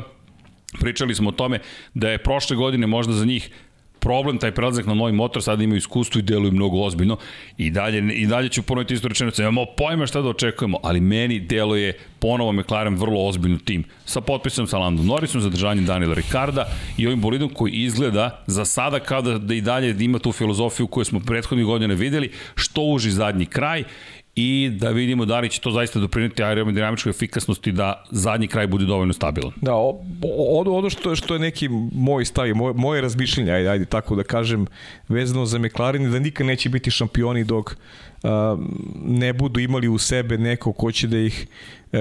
Pričali 0.80 1.16
smo 1.16 1.30
o 1.30 1.32
tome 1.32 1.60
da 1.94 2.10
je 2.10 2.18
prošle 2.18 2.56
godine 2.56 2.88
možda 2.88 3.14
za 3.14 3.26
njih 3.26 3.50
problem 4.06 4.38
taj 4.38 4.52
prelazak 4.52 4.86
na 4.86 4.94
novi 4.94 5.12
motor, 5.12 5.44
sada 5.44 5.64
imaju 5.64 5.78
iskustvo 5.78 6.20
i 6.20 6.22
deluju 6.22 6.52
mnogo 6.52 6.82
ozbiljno. 6.82 7.18
I 7.58 7.72
dalje, 7.72 8.14
i 8.14 8.28
dalje 8.28 8.50
ću 8.50 8.62
ponoviti 8.62 8.94
isto 8.94 9.08
rečenicu, 9.08 9.42
imamo 9.42 9.66
pojma 9.78 10.06
šta 10.06 10.22
da 10.22 10.30
očekujemo, 10.30 10.78
ali 10.84 11.00
meni 11.02 11.40
deluje 11.40 11.98
ponovo 12.20 12.52
McLaren 12.52 12.96
vrlo 12.96 13.26
ozbiljno 13.28 13.58
tim. 13.58 13.84
Sa 14.06 14.22
potpisom 14.22 14.68
sa 14.68 14.78
Landon 14.78 15.06
Norrisom, 15.06 15.42
zadržanjem 15.42 15.86
Daniela 15.86 16.14
Ricarda 16.14 16.68
i 16.98 17.08
ovim 17.08 17.22
bolidom 17.22 17.50
koji 17.50 17.72
izgleda 17.72 18.44
za 18.48 18.66
sada 18.66 19.00
kao 19.00 19.22
da, 19.22 19.38
da 19.38 19.54
i 19.54 19.62
dalje 19.62 19.96
ima 20.00 20.20
tu 20.20 20.32
filozofiju 20.32 20.88
koju 20.88 21.06
smo 21.06 21.20
prethodnih 21.20 21.66
godina 21.66 21.94
videli, 21.94 22.32
što 22.56 22.82
uži 22.82 23.12
zadnji 23.12 23.46
kraj 23.46 23.84
i 24.36 24.70
da 24.74 24.90
vidimo 24.90 25.26
da 25.26 25.40
li 25.40 25.50
će 25.50 25.62
to 25.62 25.72
zaista 25.72 26.00
doprineti 26.00 26.44
aerodinamičkoj 26.44 27.10
efikasnosti 27.10 27.72
da 27.72 28.04
zadnji 28.12 28.48
kraj 28.48 28.68
bude 28.68 28.86
dovoljno 28.86 29.14
stabilan. 29.14 29.52
Da, 29.62 29.74
ono, 30.50 30.72
ono 30.72 30.90
što, 30.90 31.16
što 31.16 31.34
je 31.34 31.40
neki 31.40 31.70
moj 31.92 32.26
stav 32.26 32.56
moje, 32.56 32.74
moje 32.74 33.02
razmišljenje, 33.02 33.52
ajde, 33.52 33.70
ajde 33.70 33.86
tako 33.86 34.16
da 34.16 34.24
kažem, 34.24 34.68
vezano 35.08 35.46
za 35.46 35.60
McLaren, 35.60 36.12
da 36.12 36.20
nikad 36.20 36.48
neće 36.48 36.70
biti 36.70 36.92
šampioni 36.92 37.44
dok 37.44 37.76
ne 39.06 39.34
budu 39.34 39.60
imali 39.60 39.88
u 39.88 39.98
sebe 39.98 40.38
neko 40.38 40.74
ko 40.74 40.92
će 40.92 41.08
da 41.08 41.18
ih 41.18 41.48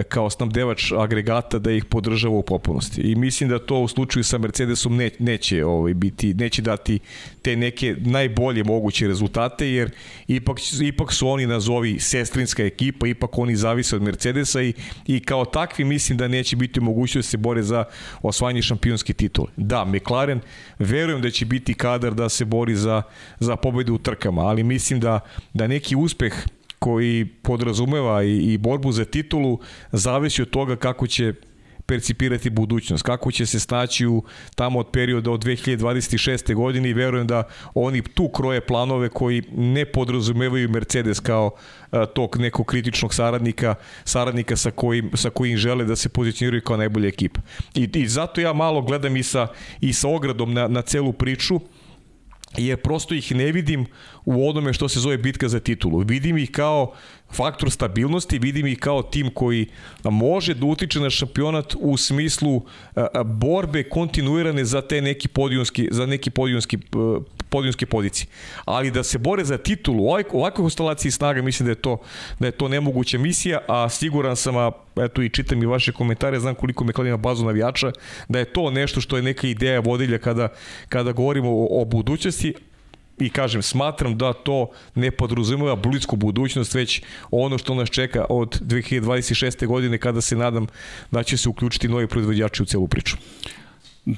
kao 0.03 0.31
snabdevač 0.31 0.93
agregata 0.93 1.59
da 1.59 1.73
ih 1.73 1.85
podržava 1.85 2.35
u 2.35 2.43
popunosti. 2.43 3.01
I 3.01 3.15
mislim 3.15 3.51
da 3.51 3.59
to 3.59 3.81
u 3.81 3.89
slučaju 3.89 4.25
sa 4.25 4.39
Mercedesom 4.39 4.97
ne, 4.97 5.11
neće 5.19 5.65
ovaj 5.65 5.95
biti 5.95 6.35
neće 6.35 6.63
dati 6.63 6.99
te 7.43 7.57
neke 7.57 7.97
najbolje 7.99 8.65
moguće 8.65 9.09
rezultate 9.09 9.69
jer 9.69 9.91
ipak 10.29 10.59
ipak 10.83 11.13
su 11.13 11.29
oni 11.29 11.47
nazovi 11.47 12.01
sestrinska 12.01 12.65
ekipa, 12.65 13.07
ipak 13.07 13.39
oni 13.39 13.57
zavise 13.57 13.97
od 13.97 14.03
Mercedesa 14.03 14.63
i 14.63 14.73
i 15.07 15.21
kao 15.21 15.45
takvi 15.45 15.85
mislim 15.85 16.19
da 16.19 16.29
neće 16.29 16.57
biti 16.57 16.81
mogućnost 16.81 17.29
da 17.29 17.31
se 17.31 17.37
bore 17.37 17.63
za 17.63 17.85
osvajanje 18.23 18.63
šampionske 18.63 19.13
titule. 19.13 19.49
Da, 19.57 19.85
McLaren 19.85 20.41
verujem 20.79 21.23
da 21.23 21.31
će 21.31 21.45
biti 21.47 21.75
kadar 21.75 22.15
da 22.15 22.29
se 22.29 22.45
bori 22.45 22.77
za 22.77 23.03
za 23.41 23.57
pobedu 23.57 23.95
u 23.95 23.99
trkama, 23.99 24.43
ali 24.43 24.63
mislim 24.63 25.01
da 25.01 25.21
da 25.55 25.67
neki 25.67 25.97
uspeh 25.97 26.35
koji 26.85 27.25
podrazumeva 27.25 28.23
i, 28.23 28.53
i 28.53 28.59
borbu 28.59 28.93
za 28.93 29.05
titulu 29.05 29.59
zavisi 29.93 30.43
od 30.43 30.51
toga 30.51 30.77
kako 30.77 31.07
će 31.07 31.33
percipirati 31.87 32.51
budućnost, 32.51 33.03
kako 33.03 33.33
će 33.33 33.47
se 33.47 33.61
snaći 33.61 34.07
u 34.07 34.23
tamo 34.55 34.79
od 34.79 34.91
perioda 34.93 35.31
od 35.31 35.45
2026. 35.45 36.55
godine 36.55 36.91
i 36.91 36.93
verujem 36.93 37.27
da 37.27 37.43
oni 37.75 38.03
tu 38.03 38.29
kroje 38.29 38.61
planove 38.61 39.09
koji 39.09 39.43
ne 39.57 39.85
podrazumevaju 39.85 40.69
Mercedes 40.69 41.21
kao 41.21 41.51
a, 41.91 42.07
tog 42.07 42.37
nekog 42.37 42.67
kritičnog 42.67 43.15
saradnika, 43.15 43.75
saradnika 44.05 44.57
sa 44.57 44.71
kojim, 44.71 45.11
sa 45.15 45.31
kojim 45.31 45.57
žele 45.57 45.85
da 45.85 45.97
se 45.97 46.09
pozicioniraju 46.09 46.63
kao 46.63 46.77
najbolja 46.77 47.09
ekipa. 47.09 47.41
I, 47.75 47.89
I 47.95 48.09
zato 48.09 48.41
ja 48.41 48.53
malo 48.53 48.83
gledam 48.83 49.17
i 49.17 49.23
sa, 49.23 49.47
i 49.81 49.93
sa 49.93 50.09
ogradom 50.09 50.55
na, 50.55 50.69
na 50.69 50.83
celu 50.83 51.13
priču, 51.13 51.61
jer 52.57 52.77
prosto 52.77 53.15
ih 53.15 53.35
ne 53.35 53.53
vidim 53.53 53.87
u 54.25 54.49
onome 54.49 54.73
što 54.73 54.89
se 54.89 55.01
zove 55.01 55.19
bitka 55.19 55.49
za 55.49 55.61
titulu. 55.61 55.99
Vidim 55.99 56.39
ih 56.39 56.51
kao 56.51 56.95
faktor 57.35 57.71
stabilnosti, 57.71 58.39
vidim 58.39 58.67
ih 58.67 58.79
kao 58.79 59.03
tim 59.03 59.31
koji 59.31 59.67
može 60.05 60.55
da 60.55 60.67
utiče 60.67 61.01
na 61.01 61.11
šampionat 61.11 61.75
u 61.79 61.97
smislu 61.97 62.63
borbe 63.25 63.83
kontinuirane 63.83 64.65
za 64.65 64.81
te 64.81 65.01
neki 65.01 65.29
podijunski, 65.29 65.89
za 65.91 66.07
neki 66.07 66.31
podijunski, 66.31 66.79
podijunske 67.49 67.87
pozicije. 67.87 68.27
Ali 68.65 68.91
da 68.91 69.03
se 69.03 69.19
bore 69.19 69.45
za 69.45 69.59
titulu 69.59 70.05
u 70.05 70.09
ovakvoj 70.09 70.51
konstelaciji 70.51 71.11
snaga, 71.11 71.43
mislim 71.43 71.67
da 71.67 71.71
je 71.71 71.83
to 71.83 71.99
da 72.39 72.47
je 72.47 72.53
to 72.53 72.69
nemoguća 72.69 73.19
misija, 73.19 73.61
a 73.69 73.89
siguran 73.89 74.37
sam, 74.37 74.57
a 74.57 74.71
eto 74.97 75.23
i 75.23 75.29
čitam 75.29 75.63
i 75.63 75.67
vaše 75.67 75.93
komentare, 75.93 76.41
znam 76.41 76.55
koliko 76.55 76.85
me 76.85 76.93
kladima 76.93 77.17
bazu 77.17 77.45
navijača, 77.45 77.93
da 78.29 78.39
je 78.39 78.45
to 78.45 78.71
nešto 78.71 79.01
što 79.01 79.17
je 79.17 79.23
neka 79.23 79.47
ideja 79.47 79.81
vodilja 79.81 80.19
kada, 80.19 80.49
kada 80.89 81.13
govorimo 81.13 81.51
o, 81.51 81.81
o 81.81 81.85
budućnosti, 81.85 82.55
i 83.19 83.31
kažem, 83.31 83.63
smatram 83.63 84.19
da 84.19 84.33
to 84.33 84.71
ne 84.95 85.11
podrazumeva 85.11 85.77
blisku 85.77 86.17
budućnost, 86.17 86.75
već 86.75 87.03
ono 87.31 87.59
što 87.59 87.75
nas 87.75 87.91
čeka 87.91 88.27
od 88.29 88.61
2026. 88.61 89.67
godine 89.67 89.99
kada 89.99 90.21
se 90.21 90.37
nadam 90.37 90.67
da 91.11 91.23
će 91.23 91.37
se 91.37 91.49
uključiti 91.49 91.89
novi 91.89 92.07
proizvođači 92.07 92.63
u 92.63 92.67
celu 92.67 92.89
priču. 92.89 93.17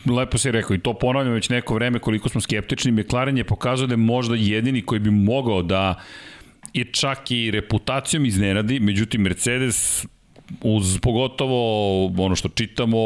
Lepo 0.06 0.38
si 0.38 0.50
rekao 0.50 0.74
i 0.74 0.78
to 0.78 0.94
ponavljam 0.94 1.34
već 1.34 1.48
neko 1.48 1.74
vreme 1.74 1.98
koliko 1.98 2.28
smo 2.28 2.40
skeptični. 2.40 2.92
McLaren 2.92 3.38
je 3.38 3.44
pokazao 3.44 3.86
da 3.86 3.92
je 3.92 3.96
možda 3.96 4.34
jedini 4.34 4.82
koji 4.82 5.00
bi 5.00 5.10
mogao 5.10 5.62
da 5.62 5.94
je 6.72 6.84
čak 6.92 7.30
i 7.30 7.50
reputacijom 7.50 8.26
iznenadi, 8.26 8.80
međutim 8.80 9.20
Mercedes 9.20 10.06
uz 10.62 10.98
pogotovo 11.02 12.06
ono 12.06 12.36
što 12.36 12.48
čitamo, 12.48 12.96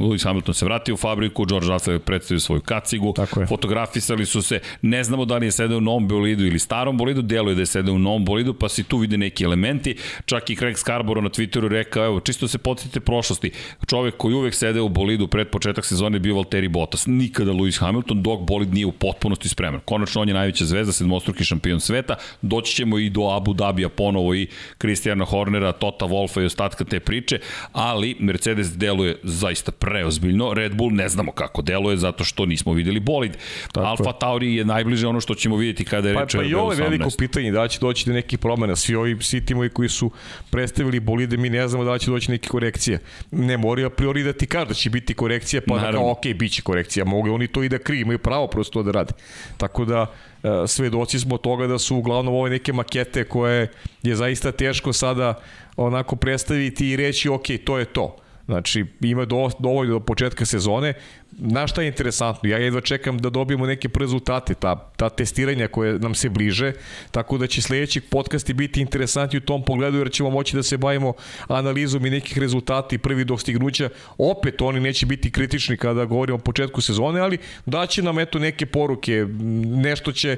Lewis 0.00 0.24
Hamilton 0.24 0.54
se 0.54 0.64
vratio 0.64 0.94
u 0.94 0.96
fabriku, 0.96 1.44
George 1.44 1.68
Russell 1.68 1.94
je 1.94 1.98
predstavio 1.98 2.40
svoju 2.40 2.60
kacigu, 2.60 3.14
fotografisali 3.48 4.26
su 4.26 4.42
se, 4.42 4.60
ne 4.82 5.04
znamo 5.04 5.24
da 5.24 5.36
li 5.36 5.46
je 5.46 5.50
sedeo 5.50 5.78
u 5.78 5.80
novom 5.80 6.08
bolidu 6.08 6.46
ili 6.46 6.58
starom 6.58 6.98
bolidu, 6.98 7.22
deluje 7.22 7.54
da 7.54 7.62
je 7.62 7.66
sedeo 7.66 7.94
u 7.94 7.98
novom 7.98 8.24
bolidu, 8.24 8.54
pa 8.54 8.68
se 8.68 8.82
tu 8.82 8.98
vide 8.98 9.18
neki 9.18 9.44
elementi, 9.44 9.96
čak 10.24 10.50
i 10.50 10.56
Craig 10.56 10.78
Scarborough 10.78 11.24
na 11.24 11.30
Twitteru 11.30 11.68
rekao, 11.68 12.04
evo, 12.04 12.20
čisto 12.20 12.48
se 12.48 12.58
podsjetite 12.58 13.00
prošlosti, 13.00 13.50
čovek 13.86 14.16
koji 14.16 14.34
uvek 14.34 14.54
sedeo 14.54 14.84
u 14.84 14.88
bolidu 14.88 15.28
pred 15.28 15.48
početak 15.48 15.84
sezone 15.84 16.16
je 16.16 16.20
bio 16.20 16.34
Valtteri 16.34 16.68
Bottas, 16.68 17.06
nikada 17.06 17.52
Lewis 17.52 17.80
Hamilton, 17.80 18.22
dok 18.22 18.40
bolid 18.40 18.74
nije 18.74 18.86
u 18.86 18.92
potpunosti 18.92 19.48
spreman. 19.48 19.80
Konačno 19.84 20.20
on 20.20 20.28
je 20.28 20.34
najveća 20.34 20.64
zvezda, 20.64 20.92
sedmostruki 20.92 21.44
šampion 21.44 21.80
sveta, 21.80 22.14
doći 22.42 22.74
ćemo 22.74 22.98
i 22.98 23.10
do 23.10 23.30
Abu 23.36 23.52
Dhabija 23.52 23.88
ponovo 23.88 24.34
i 24.34 24.46
Christiana 24.78 25.24
Hornera, 25.24 25.72
Tota 25.72 26.06
Wolfa 26.06 26.42
i 26.42 26.44
ostatka 26.44 26.81
početka 26.84 26.92
te 26.92 27.00
priče, 27.00 27.38
ali 27.72 28.16
Mercedes 28.18 28.76
deluje 28.76 29.16
zaista 29.22 29.72
preozbiljno, 29.72 30.54
Red 30.54 30.74
Bull 30.74 30.92
ne 30.92 31.08
znamo 31.08 31.32
kako 31.32 31.62
deluje 31.62 31.96
zato 31.96 32.24
što 32.24 32.46
nismo 32.46 32.72
videli 32.72 33.00
bolid. 33.00 33.36
Tako 33.72 33.86
Alfa 33.86 34.12
Tauri 34.12 34.56
je 34.56 34.64
najbliže 34.64 35.06
ono 35.06 35.20
što 35.20 35.34
ćemo 35.34 35.56
vidjeti 35.56 35.84
kada 35.84 36.08
je 36.08 36.14
pa, 36.14 36.20
reče 36.20 36.38
pa, 36.38 36.42
pa 36.42 36.48
i 36.48 36.54
ovo 36.54 36.72
je 36.72 36.82
veliko 36.82 37.08
pitanje, 37.18 37.52
da 37.52 37.68
će 37.68 37.78
doći 37.80 38.06
do 38.06 38.12
nekih 38.12 38.38
promena. 38.38 38.76
Svi 38.76 38.94
ovi 38.94 39.16
svi 39.20 39.40
timovi 39.40 39.68
koji 39.68 39.88
su 39.88 40.10
predstavili 40.50 41.00
bolide, 41.00 41.36
mi 41.36 41.50
ne 41.50 41.68
znamo 41.68 41.84
da 41.84 41.98
će 41.98 42.10
doći 42.10 42.30
neke 42.30 42.48
korekcije. 42.48 42.98
Ne 43.30 43.56
mora 43.56 43.86
a 43.86 43.90
priori 43.90 44.22
da 44.22 44.32
ti 44.32 44.46
kaže 44.46 44.66
da 44.66 44.74
će 44.74 44.90
biti 44.90 45.14
korekcija, 45.14 45.62
pa 45.66 45.76
Naravno. 45.76 45.92
da 45.92 45.98
kao, 45.98 46.10
ok, 46.10 46.38
bit 46.38 46.52
će 46.52 46.62
korekcija. 46.62 47.04
Mogu 47.04 47.32
oni 47.34 47.48
to 47.48 47.62
i 47.62 47.68
da 47.68 47.78
kriju, 47.78 48.00
imaju 48.00 48.18
pravo 48.18 48.46
prosto 48.46 48.72
to 48.72 48.82
da 48.82 48.92
rade. 48.92 49.12
Tako 49.56 49.84
da, 49.84 50.06
e, 50.42 50.66
svedoci 50.66 51.18
smo 51.18 51.38
toga 51.38 51.66
da 51.66 51.78
su 51.78 51.96
uglavnom 51.96 52.34
ove 52.34 52.50
neke 52.50 52.72
makete 52.72 53.24
koje 53.24 53.68
je 54.02 54.16
zaista 54.16 54.52
teško 54.52 54.92
sada 54.92 55.40
onako 55.76 56.16
predstaviti 56.16 56.88
i 56.90 56.96
reći 56.96 57.28
ok, 57.28 57.46
to 57.64 57.78
je 57.78 57.84
to. 57.84 58.16
Znači, 58.44 58.84
ima 59.00 59.24
do, 59.24 59.50
dovoljno 59.58 59.92
do 59.92 60.00
početka 60.00 60.44
sezone. 60.44 60.94
Na 61.38 61.66
šta 61.66 61.82
je 61.82 61.88
interesantno? 61.88 62.48
Ja 62.48 62.58
jedva 62.58 62.80
čekam 62.80 63.18
da 63.18 63.30
dobijemo 63.30 63.66
neke 63.66 63.88
rezultate, 63.94 64.54
ta, 64.54 64.90
ta 64.96 65.08
testiranja 65.08 65.68
koje 65.68 65.98
nam 65.98 66.14
se 66.14 66.28
bliže, 66.28 66.72
tako 67.10 67.38
da 67.38 67.46
će 67.46 67.62
sledeći 67.62 68.00
podcasti 68.00 68.54
biti 68.54 68.80
interesantni 68.80 69.38
u 69.38 69.40
tom 69.40 69.64
pogledu, 69.64 69.98
jer 69.98 70.10
ćemo 70.10 70.30
moći 70.30 70.56
da 70.56 70.62
se 70.62 70.76
bavimo 70.76 71.12
analizom 71.48 72.06
i 72.06 72.10
nekih 72.10 72.38
rezultata 72.38 72.94
i 72.94 72.98
prvi 72.98 73.24
dostignuća. 73.24 73.88
Opet, 74.18 74.62
oni 74.62 74.80
neće 74.80 75.06
biti 75.06 75.30
kritični 75.30 75.76
kada 75.76 76.04
govorimo 76.04 76.36
o 76.36 76.40
početku 76.40 76.80
sezone, 76.80 77.20
ali 77.20 77.38
daće 77.66 78.02
nam 78.02 78.18
eto 78.18 78.38
neke 78.38 78.66
poruke, 78.66 79.26
nešto 79.64 80.12
će, 80.12 80.36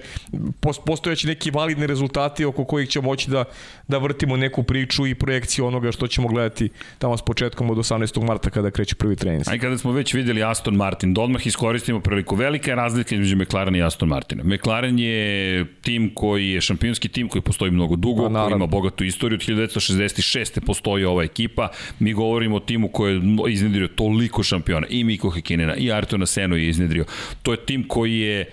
postojaće 0.85 1.27
neki 1.27 1.51
validni 1.51 1.87
rezultati 1.87 2.45
oko 2.45 2.65
kojih 2.65 2.89
ćemo 2.89 3.05
moći 3.05 3.31
da, 3.31 3.45
da 3.89 3.99
vrtimo 3.99 4.37
neku 4.37 4.63
priču 4.63 5.07
i 5.07 5.15
projekciju 5.15 5.67
onoga 5.67 5.93
što 5.93 6.07
ćemo 6.07 6.29
gledati 6.29 6.69
tamo 6.99 7.17
s 7.17 7.23
početkom 7.23 7.71
od 7.71 7.79
18. 7.79 8.27
marta 8.27 8.51
kada 8.51 8.71
kreće 8.71 8.95
prvi 8.95 9.17
trening. 9.17 9.49
A 9.49 9.55
i 9.55 9.59
kada 9.59 9.79
smo 9.79 9.93
već 9.93 10.15
videli 10.15 10.43
Aston 10.43 10.77
da 11.15 11.21
odmah 11.21 11.47
iskoristimo 11.47 12.01
priliku. 12.01 12.37
Velika 12.37 12.71
je 12.71 12.75
razlika 12.75 13.15
između 13.15 13.37
McLaren 13.37 13.77
i 13.77 13.83
Aston 13.83 14.09
Martina. 14.09 14.45
McLaren 14.45 14.99
je 14.99 15.65
tim 15.83 16.11
koji 16.15 16.51
je 16.51 16.61
šampionski 16.61 17.09
tim 17.09 17.29
koji 17.29 17.43
postoji 17.43 17.71
mnogo 17.71 17.97
dugo, 17.97 18.31
pa, 18.31 18.45
koji 18.45 18.57
ima 18.57 18.67
bogatu 18.67 19.05
istoriju. 19.05 19.37
Od 19.37 19.41
1966. 19.41 20.61
postoji 20.67 21.05
ova 21.05 21.23
ekipa. 21.23 21.69
Mi 21.99 22.13
govorimo 22.13 22.57
o 22.57 22.61
timu 22.61 22.89
koji 22.89 23.15
je 23.15 23.21
iznedrio 23.49 23.89
toliko 23.89 24.43
šampiona. 24.43 24.87
I 24.91 25.05
Miko 25.05 25.31
Hekinena, 25.31 25.77
i 25.77 25.93
Artona 25.93 26.27
Seno 26.27 26.57
je 26.57 26.69
iznedrio. 26.69 27.05
To 27.43 27.53
je 27.53 27.67
tim 27.67 27.89
koji 27.89 28.19
je 28.19 28.51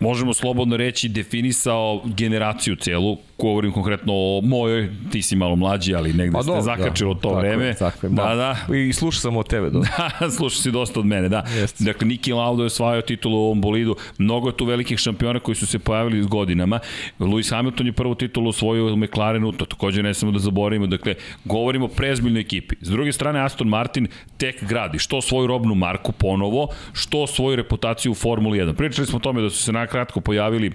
možemo 0.00 0.34
slobodno 0.34 0.76
reći, 0.76 1.08
definisao 1.08 2.02
generaciju 2.04 2.76
celu, 2.76 3.18
govorim 3.38 3.72
konkretno 3.72 4.12
o 4.14 4.40
mojoj, 4.44 4.90
ti 5.12 5.22
si 5.22 5.36
malo 5.36 5.56
mlađi, 5.56 5.94
ali 5.94 6.12
negde 6.12 6.32
pa, 6.32 6.42
ste 6.42 6.62
zakačilo 6.62 7.14
da, 7.14 7.20
to 7.20 7.28
tako 7.28 7.40
vreme. 7.40 7.64
Je, 7.64 7.74
tako 7.74 8.06
je, 8.06 8.10
da, 8.10 8.34
da. 8.34 8.74
I 8.74 8.92
slušao 8.92 9.20
sam 9.20 9.36
od 9.36 9.48
tebe. 9.48 9.70
Da, 9.70 10.10
da 10.20 10.30
slušao 10.30 10.62
si 10.62 10.70
dosta 10.70 11.00
od 11.00 11.06
mene, 11.06 11.28
da. 11.28 11.44
Jest. 11.56 11.82
Dakle, 11.82 12.06
Niki 12.06 12.32
Lauda 12.32 12.62
je 12.62 12.66
osvajao 12.66 13.02
titulu 13.02 13.36
u 13.36 13.44
ovom 13.44 13.60
bolidu. 13.60 13.96
Mnogo 14.18 14.48
je 14.48 14.56
tu 14.56 14.64
velikih 14.64 14.98
šampiona 14.98 15.40
koji 15.40 15.54
su 15.54 15.66
se 15.66 15.78
pojavili 15.78 16.22
s 16.22 16.26
godinama. 16.26 16.78
Lewis 17.18 17.50
Hamilton 17.50 17.86
je 17.86 17.92
prvu 17.92 18.14
titulu 18.14 18.48
osvojio 18.48 18.94
u 18.94 18.96
McLarenu, 18.96 19.52
to 19.52 19.64
takođe 19.64 20.02
ne 20.02 20.14
samo 20.14 20.32
da 20.32 20.38
zaboravimo. 20.38 20.86
Dakle, 20.86 21.14
govorimo 21.44 21.84
o 21.84 21.88
prezbiljnoj 21.88 22.40
ekipi. 22.40 22.76
S 22.80 22.88
druge 22.88 23.12
strane, 23.12 23.40
Aston 23.40 23.68
Martin 23.68 24.08
tek 24.36 24.64
gradi 24.64 24.98
što 24.98 25.20
svoju 25.20 25.46
robnu 25.46 25.74
marku 25.74 26.12
ponovo, 26.12 26.68
što 26.92 27.26
svoju 27.26 27.56
reputaciju 27.56 28.12
u 28.12 28.14
Formuli 28.14 28.58
1. 28.58 28.74
Pričali 28.74 29.06
smo 29.06 29.16
o 29.16 29.20
tome 29.20 29.42
da 29.42 29.50
su 29.50 29.62
se 29.62 29.72
nakratko 29.86 30.20
pojavili 30.20 30.72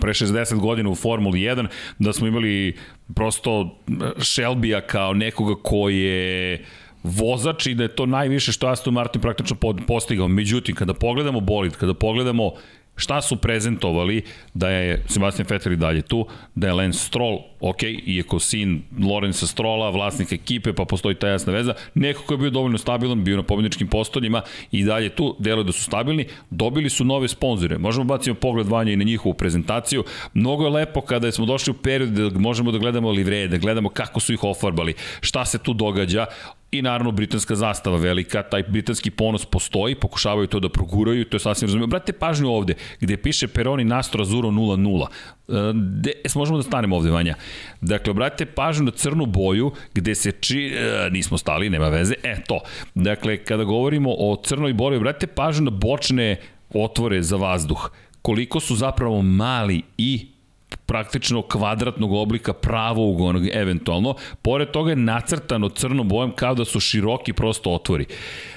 pre 0.00 0.12
60 0.12 0.60
godina 0.60 0.90
u 0.90 0.94
Formuli 0.94 1.40
1, 1.40 1.66
da 1.98 2.12
smo 2.12 2.26
imali 2.26 2.76
prosto 3.14 3.78
Shelbya 4.18 4.80
kao 4.80 5.14
nekoga 5.14 5.54
ko 5.62 5.88
je 5.88 6.64
vozač 7.02 7.66
i 7.66 7.74
da 7.74 7.82
je 7.82 7.96
to 7.96 8.06
najviše 8.06 8.52
što 8.52 8.66
Aston 8.66 8.94
Martin 8.94 9.22
praktično 9.22 9.56
postigao. 9.86 10.28
Međutim, 10.28 10.74
kada 10.74 10.94
pogledamo 10.94 11.40
bolid, 11.40 11.76
kada 11.76 11.94
pogledamo 11.94 12.52
šta 13.02 13.22
su 13.22 13.36
prezentovali, 13.36 14.22
da 14.54 14.70
je 14.70 15.02
Sebastian 15.08 15.46
Vettel 15.50 15.72
i 15.72 15.76
dalje 15.76 16.02
tu, 16.02 16.26
da 16.54 16.66
je 16.66 16.72
Lance 16.72 16.98
Stroll, 16.98 17.38
ok, 17.60 17.82
iako 18.06 18.38
sin 18.40 18.82
Lorenza 19.00 19.46
Strolla, 19.46 19.90
vlasnik 19.90 20.32
ekipe, 20.32 20.72
pa 20.72 20.84
postoji 20.84 21.14
ta 21.14 21.28
jasna 21.28 21.52
veza, 21.52 21.74
neko 21.94 22.22
ko 22.22 22.34
je 22.34 22.38
bio 22.38 22.50
dovoljno 22.50 22.78
stabilan, 22.78 23.24
bio 23.24 23.36
na 23.36 23.42
pobjedničkim 23.42 23.88
postoljima 23.88 24.42
i 24.70 24.84
dalje 24.84 25.08
tu, 25.08 25.36
deluje 25.38 25.64
da 25.64 25.72
su 25.72 25.82
stabilni, 25.82 26.26
dobili 26.50 26.90
su 26.90 27.04
nove 27.04 27.28
sponzore. 27.28 27.78
Možemo 27.78 28.04
bacimo 28.04 28.34
pogled 28.34 28.68
vanja 28.68 28.92
i 28.92 28.96
na 28.96 29.04
njihovu 29.04 29.34
prezentaciju. 29.34 30.04
Mnogo 30.34 30.64
je 30.64 30.70
lepo 30.70 31.00
kada 31.00 31.32
smo 31.32 31.46
došli 31.46 31.70
u 31.70 31.82
period 31.82 32.10
da 32.10 32.38
možemo 32.38 32.72
da 32.72 32.78
gledamo 32.78 33.10
livreje, 33.10 33.48
da 33.48 33.58
gledamo 33.58 33.88
kako 33.88 34.20
su 34.20 34.32
ih 34.32 34.44
ofarbali, 34.44 34.94
šta 35.20 35.44
se 35.44 35.58
tu 35.58 35.74
događa 35.74 36.26
i 36.72 36.82
naravno 36.82 37.12
britanska 37.12 37.54
zastava 37.54 37.96
velika, 37.96 38.42
taj 38.42 38.62
britanski 38.62 39.10
ponos 39.10 39.46
postoji, 39.46 39.94
pokušavaju 39.94 40.46
to 40.46 40.60
da 40.60 40.68
proguraju, 40.68 41.24
to 41.24 41.36
je 41.36 41.40
sasvim 41.40 41.68
razumio. 41.68 41.86
Brate 41.86 42.12
pažnju 42.12 42.48
ovde, 42.50 42.74
gde 43.00 43.16
piše 43.16 43.48
Peroni 43.48 43.84
Nastro 43.84 44.22
Azuro 44.22 44.48
0-0. 44.48 45.06
De, 45.74 46.12
možemo 46.34 46.56
da 46.56 46.62
stanemo 46.62 46.96
ovde, 46.96 47.10
Vanja. 47.10 47.34
Dakle, 47.80 48.10
obratite 48.10 48.46
pažnju 48.46 48.84
na 48.84 48.90
crnu 48.90 49.26
boju, 49.26 49.72
gde 49.94 50.14
se 50.14 50.32
či... 50.32 50.72
E, 50.76 51.10
nismo 51.10 51.38
stali, 51.38 51.70
nema 51.70 51.88
veze. 51.88 52.14
E, 52.22 52.36
to. 52.46 52.60
Dakle, 52.94 53.36
kada 53.44 53.64
govorimo 53.64 54.10
o 54.18 54.42
crnoj 54.44 54.72
boji, 54.72 54.96
obratite 54.96 55.26
pažnju 55.26 55.64
na 55.64 55.70
bočne 55.70 56.36
otvore 56.74 57.22
za 57.22 57.36
vazduh. 57.36 57.90
Koliko 58.22 58.60
su 58.60 58.76
zapravo 58.76 59.22
mali 59.22 59.82
i 59.98 60.31
praktično 60.92 61.42
kvadratnog 61.42 62.12
oblika 62.12 62.52
pravo 62.52 63.06
ugonog 63.06 63.46
eventualno. 63.52 64.14
Pored 64.42 64.70
toga 64.70 64.90
je 64.90 64.96
nacrtano 64.96 65.68
crnom 65.68 66.08
bojem 66.08 66.32
kao 66.36 66.54
da 66.54 66.64
su 66.64 66.80
široki 66.80 67.32
prosto 67.32 67.72
otvori. 67.72 68.06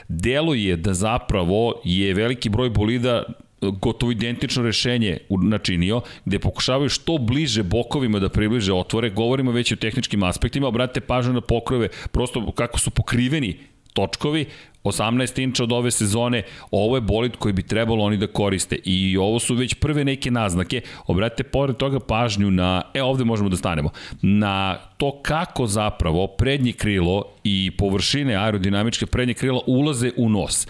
Deluje 0.08 0.76
da 0.76 0.94
zapravo 0.94 1.82
je 1.84 2.14
veliki 2.14 2.50
broj 2.50 2.70
bolida 2.70 3.24
gotovo 3.62 4.12
identično 4.12 4.64
rešenje 4.64 5.18
načinio, 5.30 6.02
gde 6.26 6.40
pokušavaju 6.40 6.90
što 6.90 7.18
bliže 7.18 7.64
bokovima 7.64 8.20
da 8.20 8.30
približe 8.30 8.74
otvore, 8.74 9.10
govorimo 9.10 9.52
već 9.52 9.72
o 9.72 9.76
tehničkim 9.76 10.24
aspektima, 10.24 10.68
obratite 10.68 11.08
pažnju 11.08 11.34
na 11.34 11.42
pokrove, 11.42 11.88
prosto 12.12 12.52
kako 12.52 12.80
su 12.80 12.92
pokriveni 12.92 13.58
točkovi, 13.94 14.46
18 14.86 15.44
inča 15.44 15.64
od 15.64 15.72
ove 15.72 15.92
sezone, 15.92 16.44
ovo 16.72 16.98
je 16.98 17.02
bolid 17.02 17.36
koji 17.36 17.54
bi 17.54 17.64
trebalo 17.64 18.04
oni 18.04 18.18
da 18.18 18.28
koriste 18.28 18.80
i 18.84 19.18
ovo 19.18 19.40
su 19.40 19.56
već 19.56 19.74
prve 19.74 20.06
neke 20.06 20.32
naznake. 20.32 20.82
Obratite 21.08 21.44
pored 21.44 21.78
toga 21.78 22.00
pažnju 22.00 22.52
na, 22.52 22.82
e 22.94 23.04
ovde 23.04 23.24
možemo 23.24 23.50
da 23.50 23.58
stanemo, 23.58 23.90
na 24.22 24.78
to 24.98 25.22
kako 25.22 25.68
zapravo 25.68 26.28
prednje 26.28 26.72
krilo 26.72 27.24
i 27.44 27.72
površine 27.78 28.36
aerodinamičke 28.36 29.06
prednje 29.06 29.34
krila 29.34 29.60
ulaze 29.68 30.12
u 30.18 30.30
nos. 30.30 30.68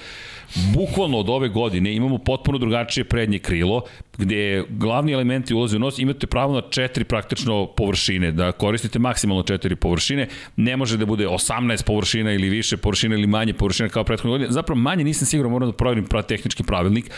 Bukvalno 0.73 1.17
od 1.17 1.29
ove 1.29 1.49
godine 1.49 1.95
imamo 1.95 2.17
potpuno 2.17 2.57
drugačije 2.57 3.03
prednje 3.03 3.39
krilo, 3.39 3.81
gde 4.17 4.63
glavni 4.69 5.11
elementi 5.11 5.53
ulaze 5.53 5.75
u 5.75 5.79
nos, 5.79 5.99
imate 5.99 6.27
pravo 6.27 6.53
na 6.53 6.61
četiri 6.69 7.03
praktično 7.03 7.67
površine, 7.67 8.31
da 8.31 8.51
koristite 8.51 8.99
maksimalno 8.99 9.43
četiri 9.43 9.75
površine, 9.75 10.27
ne 10.55 10.77
može 10.77 10.97
da 10.97 11.05
bude 11.05 11.27
18 11.27 11.85
površina 11.85 12.33
ili 12.33 12.49
više 12.49 12.77
površina 12.77 13.15
ili 13.15 13.27
manje 13.27 13.53
površina 13.53 13.89
kao 13.89 14.03
prethodne 14.03 14.31
godine. 14.31 14.51
Zapravo 14.51 14.79
manje 14.79 15.03
nisam 15.03 15.25
siguran, 15.25 15.51
moram 15.51 15.69
da 15.69 15.75
proverim 15.75 16.07
tehnički 16.27 16.63
pravilnik, 16.63 17.11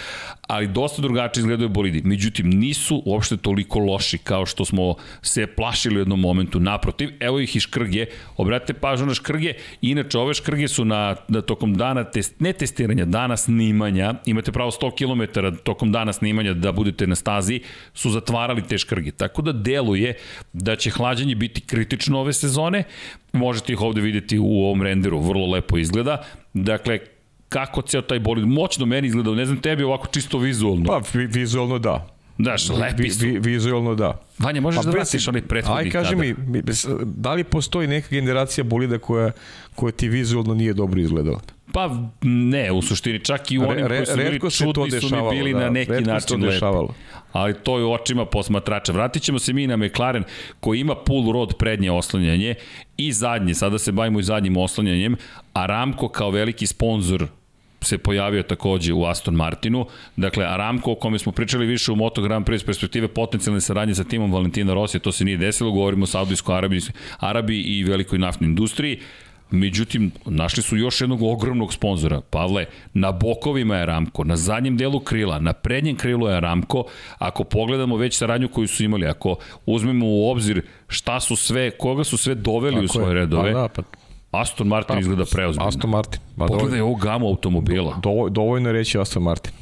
ali 0.48 0.68
dosta 0.68 1.02
drugačije 1.02 1.42
izgledaju 1.42 1.70
bolidi. 1.70 2.02
Međutim, 2.02 2.50
nisu 2.50 3.02
uopšte 3.06 3.38
toliko 3.38 3.80
loši 3.80 4.18
kao 4.18 4.46
što 4.46 4.66
smo 4.66 4.96
se 5.22 5.48
plašili 5.48 5.96
u 5.96 6.00
jednom 6.00 6.20
momentu. 6.20 6.60
Naprotiv, 6.60 7.10
evo 7.20 7.40
ih 7.40 7.56
i 7.56 7.60
škrge. 7.60 8.06
Obratite 8.38 8.74
pažnju 8.74 9.06
na 9.06 9.14
škrge. 9.14 9.54
Inače, 9.82 10.18
ove 10.18 10.34
škrge 10.34 10.68
su 10.68 10.86
na, 10.86 11.16
na 11.28 11.42
tokom 11.42 11.76
dana, 11.76 12.04
test, 12.04 12.40
ne 12.40 12.54
testiranja, 12.54 13.06
dana 13.06 13.38
snimanja, 13.38 14.14
imate 14.26 14.52
pravo 14.52 14.72
100 14.72 14.92
km 14.98 15.40
tokom 15.64 15.92
dana 15.92 16.14
snimanja 16.14 16.54
da 16.54 16.72
budete 16.88 17.08
na 17.08 17.16
stazi, 17.16 17.62
su 17.94 18.10
zatvarali 18.10 18.62
te 18.62 18.78
škrge. 18.78 19.12
Tako 19.12 19.42
da 19.42 19.52
deluje 19.52 20.16
da 20.54 20.76
će 20.76 20.90
hlađenje 20.90 21.36
biti 21.36 21.62
kritično 21.62 22.20
ove 22.20 22.34
sezone. 22.34 22.84
Možete 23.34 23.74
ih 23.74 23.82
ovde 23.82 24.02
videti 24.02 24.40
u 24.40 24.64
ovom 24.66 24.82
renderu, 24.82 25.20
vrlo 25.20 25.52
lepo 25.52 25.78
izgleda. 25.78 26.24
Dakle, 26.54 27.00
kako 27.50 27.82
ceo 27.82 28.02
taj 28.02 28.20
bolid 28.20 28.46
moćno 28.48 28.86
meni 28.86 29.08
izgleda, 29.08 29.32
ne 29.32 29.46
znam 29.46 29.62
tebi 29.62 29.84
ovako 29.84 30.08
čisto 30.08 30.38
vizualno. 30.38 30.86
Pa 30.86 31.02
vi, 31.14 31.26
vizualno 31.26 31.80
da. 31.80 32.08
Daš, 32.38 32.70
lepi 32.70 33.10
su. 33.10 33.26
Vi, 33.26 33.40
vizualno 33.40 33.96
da. 33.96 34.22
Vanja, 34.40 34.62
možeš 34.62 34.78
pa, 34.78 34.84
da 34.84 34.92
vratiš 34.92 35.28
onaj 35.28 35.42
prethodni 35.42 35.84
Aj, 35.84 35.90
kaži 35.90 36.16
mi, 36.16 36.36
da 37.06 37.34
li 37.34 37.44
postoji 37.44 37.88
neka 37.88 38.08
generacija 38.12 38.64
bolida 38.64 39.00
koja, 39.00 39.32
koja 39.76 39.92
ti 39.92 40.10
vizualno 40.10 40.54
nije 40.54 40.74
dobro 40.74 41.02
izgledala? 41.02 41.40
Pa 41.74 41.90
ne, 42.22 42.72
u 42.72 42.82
suštini 42.82 43.20
čak 43.20 43.52
i 43.52 43.60
u 43.60 43.70
onim 43.70 43.88
koji 43.88 44.06
su 44.06 44.18
bili 44.18 44.40
čudni 44.40 45.02
su 45.02 45.16
mi 45.16 45.30
bili 45.30 45.54
da, 45.54 45.60
na 45.60 45.70
neki 45.70 45.92
način 45.92 46.44
lepi. 46.44 46.66
Ali 47.32 47.54
to 47.54 47.78
je 47.78 47.84
u 47.84 47.92
očima 47.92 48.26
posmatrača. 48.26 48.92
Vratit 48.92 49.24
ćemo 49.24 49.40
se 49.40 49.54
mi 49.54 49.68
na 49.68 49.78
McLaren 49.78 50.24
koji 50.60 50.80
ima 50.80 50.96
pull 50.96 51.32
rod 51.32 51.54
prednje 51.60 51.92
oslanjanje 51.92 52.56
i 52.98 53.12
zadnje, 53.12 53.54
sada 53.54 53.78
se 53.78 53.92
bavimo 53.92 54.20
i 54.20 54.24
zadnjim 54.24 54.58
oslanjanjem, 54.58 55.16
a 55.54 55.66
Ramko 55.66 56.10
kao 56.10 56.30
veliki 56.30 56.68
sponsor 56.68 57.28
se 57.82 57.98
pojavio 57.98 58.44
takođe 58.44 58.94
u 58.94 59.06
Aston 59.06 59.36
Martinu. 59.36 59.86
Dakle, 60.16 60.46
Aramco, 60.46 60.92
o 60.92 60.96
kome 60.96 61.20
smo 61.20 61.32
pričali 61.32 61.66
više 61.66 61.92
u 61.92 61.96
Moto 61.96 62.22
Grand 62.22 62.46
Prix 62.46 62.56
iz 62.56 62.64
perspektive 62.64 63.08
potencijalne 63.08 63.62
saradnje 63.62 63.96
sa 63.96 64.04
timom 64.04 64.34
Valentina 64.34 64.74
Rosija, 64.74 65.02
to 65.02 65.12
se 65.12 65.26
nije 65.26 65.38
desilo, 65.38 65.72
govorimo 65.72 66.04
o 66.04 66.08
Saudijskoj 66.08 66.58
Arabiji, 66.58 66.82
Arabiji 67.20 67.62
i 67.62 67.84
velikoj 67.84 68.20
naftnoj 68.20 68.48
industriji. 68.48 69.00
Međutim, 69.52 70.12
našli 70.26 70.64
su 70.64 70.78
još 70.78 71.02
jednog 71.02 71.22
ogromnog 71.22 71.74
sponzora. 71.74 72.22
Pavle, 72.22 72.66
na 72.94 73.12
bokovima 73.12 73.76
je 73.78 73.86
Ramko, 73.86 74.24
na 74.24 74.36
zadnjem 74.36 74.78
delu 74.78 75.00
krila, 75.00 75.40
na 75.40 75.54
prednjem 75.54 75.96
krilu 75.96 76.28
je 76.28 76.40
Ramko. 76.40 76.84
Ako 77.18 77.44
pogledamo 77.44 77.98
već 77.98 78.18
saradnju 78.18 78.48
koju 78.48 78.68
su 78.68 78.84
imali, 78.84 79.08
ako 79.08 79.36
uzmemo 79.66 80.06
u 80.08 80.30
obzir 80.30 80.62
šta 80.88 81.20
su 81.20 81.36
sve, 81.36 81.72
koga 81.72 82.04
su 82.04 82.18
sve 82.18 82.36
doveli 82.36 82.76
Tako 82.76 82.86
u 82.86 82.88
svoje 82.88 83.10
je. 83.10 83.14
redove, 83.14 83.54
pa 83.54 83.60
da, 83.60 83.68
pa 84.32 84.42
Aston 84.42 84.68
Martin 84.68 84.96
pa, 84.96 85.00
izgleda 85.00 85.24
preozbiljno. 85.32 85.68
Aston 85.68 85.90
Martin. 85.90 86.22
Ba, 86.36 86.46
Pogledaj 86.46 86.82
ovu 86.82 86.96
gamu 86.96 87.28
automobila. 87.28 88.00
Do, 88.04 88.30
dovoljno 88.30 88.72
reći 88.72 89.00
Aston 89.00 89.24
Martin. 89.24 89.54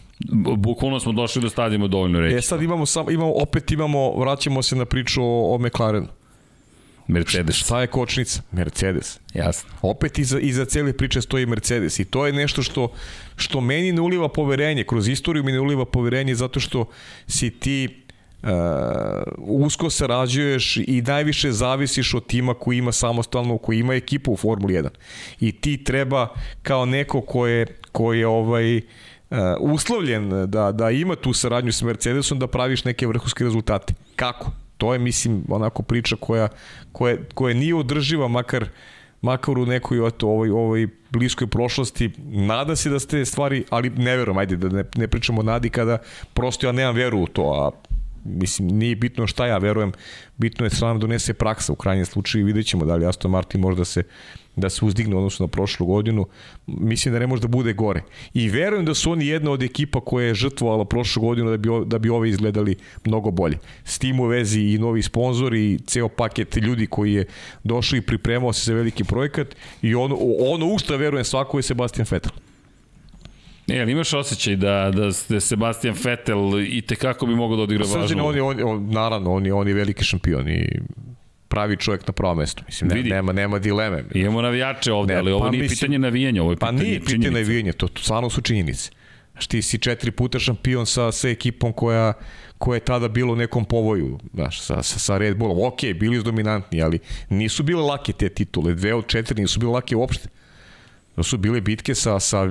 Bukvalno 0.58 1.00
smo 1.00 1.12
došli 1.12 1.42
do 1.42 1.50
stadima 1.50 1.88
dovoljno 1.88 2.20
reći. 2.20 2.36
E 2.38 2.42
sad 2.42 2.62
imamo, 2.62 2.86
sam, 2.86 3.10
imamo, 3.10 3.34
opet 3.42 3.72
imamo, 3.72 4.16
vraćamo 4.18 4.62
se 4.62 4.76
na 4.76 4.86
priču 4.86 5.24
o, 5.24 5.56
o 5.56 5.58
McLarenu. 5.58 6.08
Mercedes. 7.08 7.56
Šta 7.56 7.82
je 7.82 7.88
kočnica? 7.88 8.42
Mercedes. 8.52 9.20
Jasno. 9.34 9.70
Opet 9.82 10.20
iza, 10.20 10.40
iza 10.40 10.66
cele 10.66 10.94
priče 10.94 11.22
stoji 11.22 11.46
Mercedes 11.46 12.00
i 12.00 12.06
to 12.06 12.26
je 12.26 12.34
nešto 12.34 12.64
što, 12.64 12.92
što 13.36 13.62
meni 13.62 13.92
ne 13.92 14.02
uliva 14.02 14.30
poverenje, 14.30 14.84
kroz 14.84 15.08
istoriju 15.08 15.44
mi 15.44 15.52
ne 15.52 15.60
uliva 15.60 15.86
poverenje 15.86 16.36
zato 16.36 16.60
što 16.60 16.86
si 17.28 17.50
ti 17.50 18.06
uh, 18.44 18.50
usko 19.38 19.90
sarađuješ 19.90 20.78
i 20.78 21.04
najviše 21.08 21.52
zavisiš 21.52 22.14
od 22.14 22.28
tima 22.28 22.54
koji 22.54 22.78
ima 22.78 22.92
samostalno, 22.92 23.58
koji 23.58 23.80
ima 23.80 23.94
ekipu 23.94 24.34
u 24.34 24.38
Formuli 24.38 24.74
1. 24.74 24.90
I 25.40 25.52
ti 25.52 25.84
treba 25.84 26.28
kao 26.62 26.86
neko 26.86 27.22
ko 27.22 27.48
je, 27.48 27.66
ko 27.92 28.14
je 28.14 28.28
ovaj, 28.28 28.78
uh, 28.78 28.84
uslovljen 29.60 30.52
da, 30.52 30.72
da 30.72 30.92
ima 30.92 31.16
tu 31.16 31.34
saradnju 31.34 31.72
sa 31.72 31.86
Mercedesom 31.86 32.40
da 32.40 32.48
praviš 32.48 32.84
neke 32.84 33.08
vrhunske 33.08 33.44
rezultate. 33.44 33.94
Kako? 34.16 34.65
To 34.78 34.94
je, 34.94 35.00
mislim, 35.00 35.44
onako 35.50 35.84
priča 35.84 36.16
koja, 36.16 36.48
koja, 36.92 37.18
koja 37.34 37.54
nije 37.54 37.76
održiva, 37.76 38.28
makar 38.28 38.70
makar 39.26 39.58
u 39.58 39.66
nekoj 39.66 40.08
eto, 40.08 40.28
ovoj, 40.28 40.50
ovoj 40.50 40.88
bliskoj 41.10 41.48
prošlosti. 41.48 42.12
Nada 42.24 42.76
se 42.76 42.90
da 42.90 43.00
ste 43.00 43.26
stvari, 43.26 43.64
ali 43.70 43.90
ne 43.90 44.18
verujem, 44.18 44.38
ajde 44.38 44.58
da 44.58 44.70
ne, 44.70 44.84
ne 44.96 45.08
pričamo 45.08 45.42
o 45.42 45.44
nadi 45.44 45.70
kada 45.70 45.98
prosto 46.34 46.68
ja 46.68 46.72
nemam 46.72 46.96
veru 46.96 47.20
u 47.20 47.28
to, 47.28 47.44
a 47.44 47.72
mislim, 48.26 48.68
nije 48.68 48.96
bitno 48.96 49.28
šta 49.28 49.48
ja 49.48 49.58
verujem, 49.58 49.92
bitno 50.38 50.66
je 50.66 50.70
da 50.80 50.88
nam 50.88 51.00
donese 51.00 51.34
praksa 51.34 51.74
u 51.74 51.76
krajnjem 51.76 52.06
slučaju 52.06 52.42
i 52.42 52.46
vidjet 52.46 52.66
ćemo 52.66 52.86
da 52.86 52.96
li 52.96 53.06
Aston 53.06 53.32
Martin 53.32 53.62
može 53.62 53.78
da 53.78 53.86
se 53.86 54.04
da 54.56 54.70
se 54.70 54.86
uzdigne 54.86 55.16
odnosno 55.16 55.44
na 55.44 55.48
prošlu 55.48 55.86
godinu, 55.86 56.26
mislim 56.68 57.14
da 57.14 57.20
ne 57.20 57.28
može 57.28 57.42
da 57.42 57.48
bude 57.48 57.74
gore. 57.74 58.04
I 58.34 58.50
verujem 58.50 58.86
da 58.86 58.94
su 58.94 59.12
oni 59.12 59.28
jedna 59.28 59.52
od 59.52 59.64
ekipa 59.64 60.02
koja 60.02 60.28
je 60.28 60.34
žrtvovala 60.34 60.86
prošlu 60.86 61.22
godinu 61.22 61.50
da 61.50 61.58
bi, 61.58 61.70
da 61.86 62.00
bi 62.00 62.10
ove 62.10 62.30
izgledali 62.30 62.76
mnogo 63.06 63.32
bolje. 63.32 63.58
S 63.84 64.00
tim 64.00 64.20
u 64.20 64.26
vezi 64.26 64.62
i 64.62 64.78
novi 64.78 65.02
sponsor 65.02 65.54
i 65.54 65.80
ceo 65.86 66.10
paket 66.10 66.56
ljudi 66.56 66.88
koji 66.88 67.14
je 67.14 67.26
došao 67.64 67.98
i 67.98 68.02
pripremao 68.02 68.54
se 68.54 68.72
za 68.72 68.74
veliki 68.74 69.04
projekat 69.04 69.56
i 69.82 69.96
ono, 69.96 70.18
ono 70.40 70.74
u 70.74 70.78
što 70.78 70.98
verujem 70.98 71.26
svako 71.26 71.58
je 71.58 71.64
Sebastian 71.64 72.08
Vettel. 72.12 72.32
Ne, 73.68 73.82
ali 73.82 73.92
imaš 73.92 74.14
osjećaj 74.14 74.56
da, 74.56 74.92
da, 74.96 75.12
da 75.30 75.40
Sebastian 75.40 75.96
Vettel 76.04 76.60
i 76.60 76.82
tekako 76.82 77.26
bi 77.26 77.36
mogao 77.36 77.58
da 77.58 77.64
odigra 77.64 77.86
važnu... 77.86 78.02
Srđan, 78.02 78.22
on 78.22 78.36
je, 78.36 78.42
on, 78.42 78.64
on, 78.64 78.90
naravno, 78.92 79.34
on 79.34 79.46
je, 79.46 79.54
on 79.54 79.68
je 79.68 79.74
veliki 79.74 80.04
šampion 80.04 80.50
i 80.50 80.70
pravi 81.48 81.78
čovjek 81.78 82.08
na 82.08 82.14
pravo 82.14 82.36
mesto. 82.36 82.64
Mislim, 82.66 82.90
ne, 82.90 83.04
nema, 83.04 83.34
nema 83.34 83.60
dileme. 83.60 84.04
Imamo 84.14 84.42
navijače 84.42 84.94
ovde, 84.94 85.14
ne, 85.14 85.20
ali 85.20 85.32
ovo 85.32 85.46
pa 85.46 85.52
nije 85.52 85.62
mislim, 85.62 85.76
pitanje 85.76 86.00
navijanja, 86.00 86.42
ovo 86.42 86.52
je 86.52 86.58
pa 86.58 86.68
pitanje 86.68 86.84
Pa 86.84 86.88
nije 86.88 87.00
pitanje 87.00 87.32
navijanja, 87.32 87.74
to, 87.74 87.88
to 87.88 88.02
stvarno 88.02 88.30
su 88.30 88.42
činjenice. 88.42 88.92
Znaš, 89.32 89.48
ti 89.48 89.62
si 89.62 89.78
četiri 89.78 90.12
puta 90.12 90.40
šampion 90.40 90.86
sa, 90.86 91.12
sa 91.12 91.30
ekipom 91.30 91.74
koja, 91.74 92.14
koja 92.58 92.76
je 92.76 92.80
tada 92.80 93.08
bilo 93.08 93.34
u 93.34 93.36
nekom 93.36 93.66
povoju, 93.66 94.20
znaš, 94.34 94.62
sa, 94.62 94.84
sa, 94.84 95.00
sa 95.00 95.18
Red 95.18 95.38
Bullom. 95.38 95.58
Ok, 95.68 95.80
bili 95.96 96.18
su 96.18 96.24
dominantni, 96.24 96.82
ali 96.82 97.00
nisu 97.30 97.64
bile 97.64 97.82
lake 97.82 98.14
te 98.14 98.30
titule. 98.30 98.74
Dve 98.74 98.94
od 98.94 99.08
četiri 99.08 99.42
nisu 99.42 99.60
bile 99.60 99.72
lake 99.72 99.96
uopšte. 99.96 100.30
To 101.16 101.24
su 101.24 101.38
bile 101.38 101.62
bitke 101.62 101.96
sa, 101.96 102.20
sa 102.20 102.50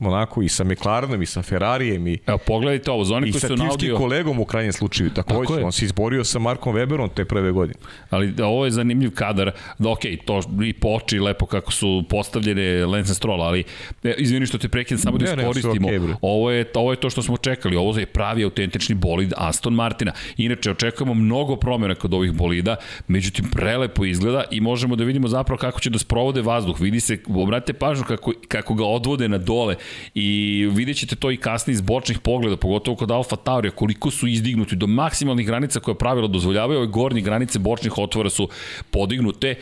onako 0.00 0.42
i 0.42 0.48
sa 0.48 0.64
McLarenom 0.64 1.22
i 1.22 1.26
sa 1.26 1.42
Ferrarijem 1.42 2.06
i 2.06 2.18
Evo 2.26 2.38
pogledajte 2.38 2.90
ovo, 2.90 3.04
za 3.04 3.14
oni 3.14 3.32
koji 3.32 3.40
su 3.40 3.56
na 3.56 3.70
audio... 3.70 3.96
kolegom 3.96 4.40
u 4.40 4.44
krajnjem 4.44 4.72
slučaju, 4.72 5.10
takođe, 5.10 5.54
Tako 5.54 5.66
on 5.66 5.72
se 5.72 5.84
izborio 5.84 6.24
sa 6.24 6.38
Markom 6.38 6.74
Weberom 6.74 7.08
te 7.14 7.24
prve 7.24 7.52
godine. 7.52 7.78
Ali 8.10 8.32
da, 8.32 8.46
ovo 8.46 8.64
je 8.64 8.70
zanimljiv 8.70 9.10
kadar, 9.14 9.50
da 9.78 9.88
ok, 9.90 10.00
to 10.24 10.40
i 10.64 10.72
poči 10.72 11.18
lepo 11.18 11.46
kako 11.46 11.72
su 11.72 12.04
postavljene 12.08 12.86
Lance 12.86 13.14
Stroll, 13.14 13.42
ali 13.42 13.64
e, 14.04 14.14
izvini 14.18 14.46
što 14.46 14.58
te 14.58 14.68
prekidam, 14.68 14.98
samo 14.98 15.18
da 15.18 15.24
iskoristimo. 15.24 15.88
Okay, 15.88 16.14
ovo, 16.22 16.50
je, 16.50 16.70
ovo 16.74 16.92
je 16.92 17.00
to 17.00 17.10
što 17.10 17.22
smo 17.22 17.36
čekali, 17.36 17.76
ovo 17.76 17.98
je 17.98 18.06
pravi 18.06 18.44
autentični 18.44 18.94
bolid 18.94 19.32
Aston 19.36 19.74
Martina. 19.74 20.12
Inače, 20.36 20.70
očekujemo 20.70 21.14
mnogo 21.14 21.56
promjena 21.56 21.94
kod 21.94 22.14
ovih 22.14 22.32
bolida, 22.32 22.76
međutim, 23.08 23.50
prelepo 23.50 24.04
izgleda 24.04 24.44
i 24.50 24.60
možemo 24.60 24.96
da 24.96 25.04
vidimo 25.04 25.28
zapravo 25.28 25.58
kako 25.58 25.80
će 25.80 25.90
da 25.90 25.98
sprovode 25.98 26.42
vazduh. 26.42 26.80
Vidi 26.80 27.00
se, 27.00 27.18
obratite 27.28 27.72
pažnju 27.90 28.04
kako, 28.04 28.32
kako 28.48 28.74
ga 28.74 28.84
odvode 28.84 29.28
na 29.28 29.38
dole 29.38 29.76
i 30.14 30.68
vidjet 30.72 30.96
ćete 30.96 31.16
to 31.16 31.30
i 31.30 31.36
kasnije 31.36 31.74
iz 31.74 31.80
bočnih 31.80 32.18
pogleda, 32.18 32.56
pogotovo 32.56 32.96
kod 32.96 33.10
Alfa 33.10 33.36
Taurija, 33.36 33.70
koliko 33.70 34.10
su 34.10 34.26
izdignuti 34.26 34.76
do 34.76 34.86
maksimalnih 34.86 35.46
granica 35.46 35.80
koje 35.80 35.94
pravilo 35.94 36.28
dozvoljavaju, 36.28 36.78
ove 36.78 36.86
gornje 36.86 37.20
granice 37.20 37.58
bočnih 37.58 37.98
otvora 37.98 38.30
su 38.30 38.48
podignute, 38.90 39.54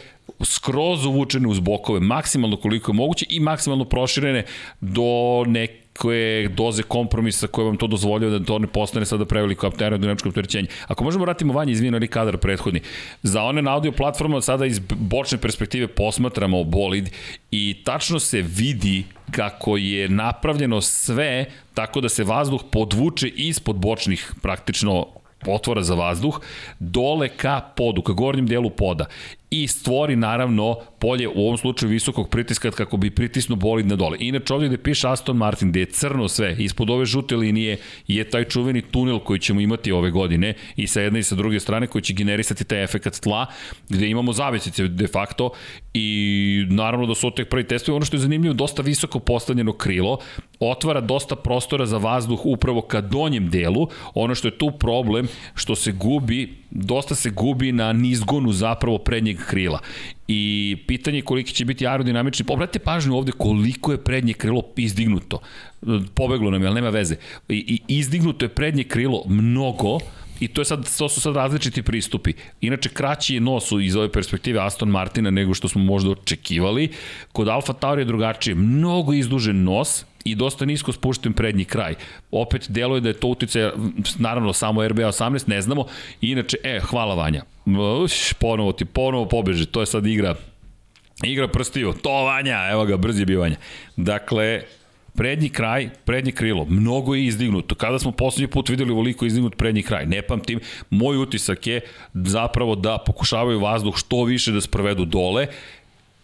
skroz 0.45 1.07
uvučene 1.07 1.49
uz 1.49 1.61
bokove, 1.61 2.01
maksimalno 2.01 2.57
koliko 2.57 2.93
je 2.93 2.97
moguće 2.97 3.27
i 3.29 3.41
maksimalno 3.41 3.85
proširene 3.85 4.45
do 4.81 5.45
neke 5.47 5.88
koje 5.99 6.49
doze 6.49 6.83
kompromisa 6.83 7.47
koje 7.47 7.65
vam 7.65 7.77
to 7.77 7.87
dozvoljava 7.87 8.39
da 8.39 8.45
to 8.45 8.59
ne 8.59 8.67
postane 8.67 9.07
sada 9.07 9.25
preveliko 9.25 9.71
aerodinamičko 9.81 10.29
opterećenje. 10.29 10.69
Ako 10.87 11.05
možemo 11.05 11.25
vratimo 11.25 11.53
vanje, 11.53 11.73
izvino 11.73 11.97
ali 11.97 12.09
kadar 12.09 12.37
prethodni. 12.37 12.81
Za 13.23 13.43
one 13.43 13.63
na 13.63 13.75
audio 13.75 13.93
platforma 13.93 14.41
sada 14.41 14.67
iz 14.67 14.81
bočne 14.89 15.39
perspektive 15.39 15.87
posmatramo 15.87 16.65
bolid 16.65 17.11
i 17.51 17.77
tačno 17.85 18.19
se 18.19 18.43
vidi 18.43 19.05
kako 19.31 19.77
je 19.77 20.09
napravljeno 20.09 20.81
sve 20.81 21.45
tako 21.75 22.01
da 22.01 22.09
se 22.09 22.25
vazduh 22.25 22.61
podvuče 22.71 23.29
ispod 23.29 23.77
bočnih 23.77 24.33
praktično 24.43 25.07
otvora 25.47 25.83
za 25.83 25.95
vazduh, 25.95 26.41
dole 26.79 27.29
ka 27.29 27.61
podu, 27.77 28.03
ka 28.03 28.13
gornjem 28.13 28.47
delu 28.47 28.71
poda 28.71 29.07
i 29.51 29.67
stvori 29.67 30.17
naravno 30.17 30.77
polje 30.99 31.29
u 31.29 31.41
ovom 31.47 31.59
slučaju 31.59 31.91
visokog 31.91 32.29
pritiska 32.31 32.71
kako 32.71 32.97
bi 32.97 33.11
pritisnu 33.11 33.57
bolid 33.57 33.87
na 33.87 33.97
dole. 33.97 34.17
Inače 34.21 34.55
ovdje 34.55 34.69
gde 34.69 34.79
piše 34.79 35.09
Aston 35.09 35.37
Martin, 35.37 35.71
gde 35.71 35.81
je 35.81 35.87
crno 35.87 36.29
sve, 36.29 36.57
ispod 36.59 36.91
ove 36.91 37.05
žute 37.05 37.37
linije 37.37 37.79
je 38.07 38.31
taj 38.31 38.45
čuveni 38.45 38.83
tunel 38.83 39.19
koji 39.19 39.41
ćemo 39.41 39.61
imati 39.61 39.93
ove 39.93 40.11
godine 40.11 40.55
i 40.77 40.87
sa 40.87 41.01
jedne 41.01 41.21
i 41.21 41.23
sa 41.23 41.35
druge 41.35 41.61
strane 41.61 41.87
koji 41.87 42.03
će 42.03 42.15
generisati 42.15 42.65
taj 42.65 42.85
efekat 42.85 43.21
tla, 43.21 43.47
gde 43.89 44.09
imamo 44.09 44.33
zavesice 44.33 44.89
de 44.89 45.07
facto 45.07 45.51
i 45.95 46.67
naravno 46.71 47.07
da 47.07 47.15
su 47.15 47.31
tek 47.31 47.49
prvi 47.49 47.65
testovi. 47.65 47.97
Ono 47.97 48.05
što 48.05 48.17
je 48.17 48.21
zanimljivo, 48.21 48.55
dosta 48.55 48.83
visoko 48.83 49.19
postavljeno 49.19 49.73
krilo, 49.73 50.19
otvara 50.61 51.01
dosta 51.01 51.37
prostora 51.37 51.87
za 51.87 51.99
vazduh 51.99 52.41
upravo 52.45 52.83
ka 52.83 53.01
donjem 53.01 53.51
delu. 53.51 53.89
Ono 54.15 54.35
što 54.35 54.49
je 54.49 54.59
tu 54.59 54.71
problem, 54.71 55.29
što 55.55 55.75
se 55.75 55.93
gubi, 55.93 56.55
dosta 56.71 57.15
se 57.15 57.31
gubi 57.31 57.73
na 57.73 57.93
nizgonu 57.93 58.53
zapravo 58.53 58.99
prednjeg 58.99 59.39
krila. 59.49 59.81
I 60.29 60.77
pitanje 60.87 61.19
je 61.19 61.23
koliki 61.23 61.55
će 61.55 61.65
biti 61.65 61.87
aerodinamični. 61.87 62.45
Obratite 62.49 62.79
pažnju 62.79 63.17
ovde 63.17 63.33
koliko 63.33 63.93
je 63.93 64.05
prednje 64.05 64.33
krilo 64.33 64.63
izdignuto. 64.77 65.41
Pobeglo 66.15 66.51
nam 66.51 66.63
je, 66.63 66.69
ali 66.69 66.75
nema 66.75 66.91
veze. 66.91 67.17
I, 67.49 67.83
i 67.89 67.99
izdignuto 67.99 68.45
je 68.45 68.49
prednje 68.49 68.85
krilo 68.85 69.23
mnogo, 69.29 69.99
I 70.41 70.49
to, 70.49 70.61
je 70.61 70.65
sad, 70.65 70.99
to 70.99 71.09
su 71.09 71.21
sad 71.21 71.37
različiti 71.37 71.83
pristupi. 71.83 72.33
Inače, 72.61 72.89
kraći 72.89 73.35
je 73.35 73.41
nos 73.41 73.73
iz 73.83 73.97
ove 73.97 74.13
perspektive 74.13 74.61
Aston 74.61 74.89
Martina 74.89 75.31
nego 75.31 75.55
što 75.55 75.69
smo 75.69 75.83
možda 75.83 76.11
očekivali. 76.11 76.89
Kod 77.33 77.49
Alfa 77.49 77.73
Tauri 77.73 78.03
je 78.03 78.05
drugačije. 78.05 78.55
Mnogo 78.55 79.13
izdužen 79.13 79.65
nos, 79.65 80.05
i 80.25 80.35
dosta 80.35 80.65
nisko 80.65 80.93
spušten 80.93 81.33
prednji 81.33 81.65
kraj. 81.65 81.95
Opet 82.31 82.67
deluje 82.69 83.01
da 83.01 83.09
je 83.09 83.21
to 83.21 83.29
utice, 83.29 83.71
naravno 84.19 84.53
samo 84.53 84.89
RBA 84.89 85.03
18, 85.03 85.49
ne 85.49 85.63
znamo. 85.63 85.87
Inače, 86.21 86.57
e, 86.65 86.81
hvala 86.81 87.15
Vanja. 87.15 87.43
Uš, 88.05 88.33
ponovo 88.33 88.73
ti, 88.73 88.85
ponovo 88.85 89.29
pobeže. 89.29 89.67
To 89.67 89.81
je 89.81 89.87
sad 89.87 90.07
igra 90.07 90.35
Igra 91.23 91.49
prstiju, 91.49 91.93
to 92.03 92.25
Vanja, 92.25 92.69
evo 92.71 92.85
ga, 92.85 92.97
brzi 92.97 93.23
je 93.23 93.27
bio 93.27 93.41
Vanja. 93.41 93.57
Dakle, 93.97 94.63
prednji 95.15 95.49
kraj, 95.49 95.89
prednje 96.05 96.33
krilo, 96.33 96.65
mnogo 96.65 97.15
je 97.15 97.25
izdignuto. 97.25 97.75
Kada 97.75 97.99
smo 97.99 98.13
poslednji 98.13 98.47
put 98.47 98.69
videli 98.69 98.93
ovoliko 98.93 99.27
izdignut 99.27 99.57
prednji 99.57 99.83
kraj, 99.83 100.07
ne 100.07 100.23
pamtim, 100.23 100.61
moj 100.91 101.17
utisak 101.17 101.67
je 101.67 101.81
zapravo 102.15 102.75
da 102.75 102.99
pokušavaju 103.07 103.61
vazduh 103.61 103.97
što 103.97 104.25
više 104.25 104.53
da 104.53 104.61
sprovedu 104.61 105.05
dole, 105.05 105.47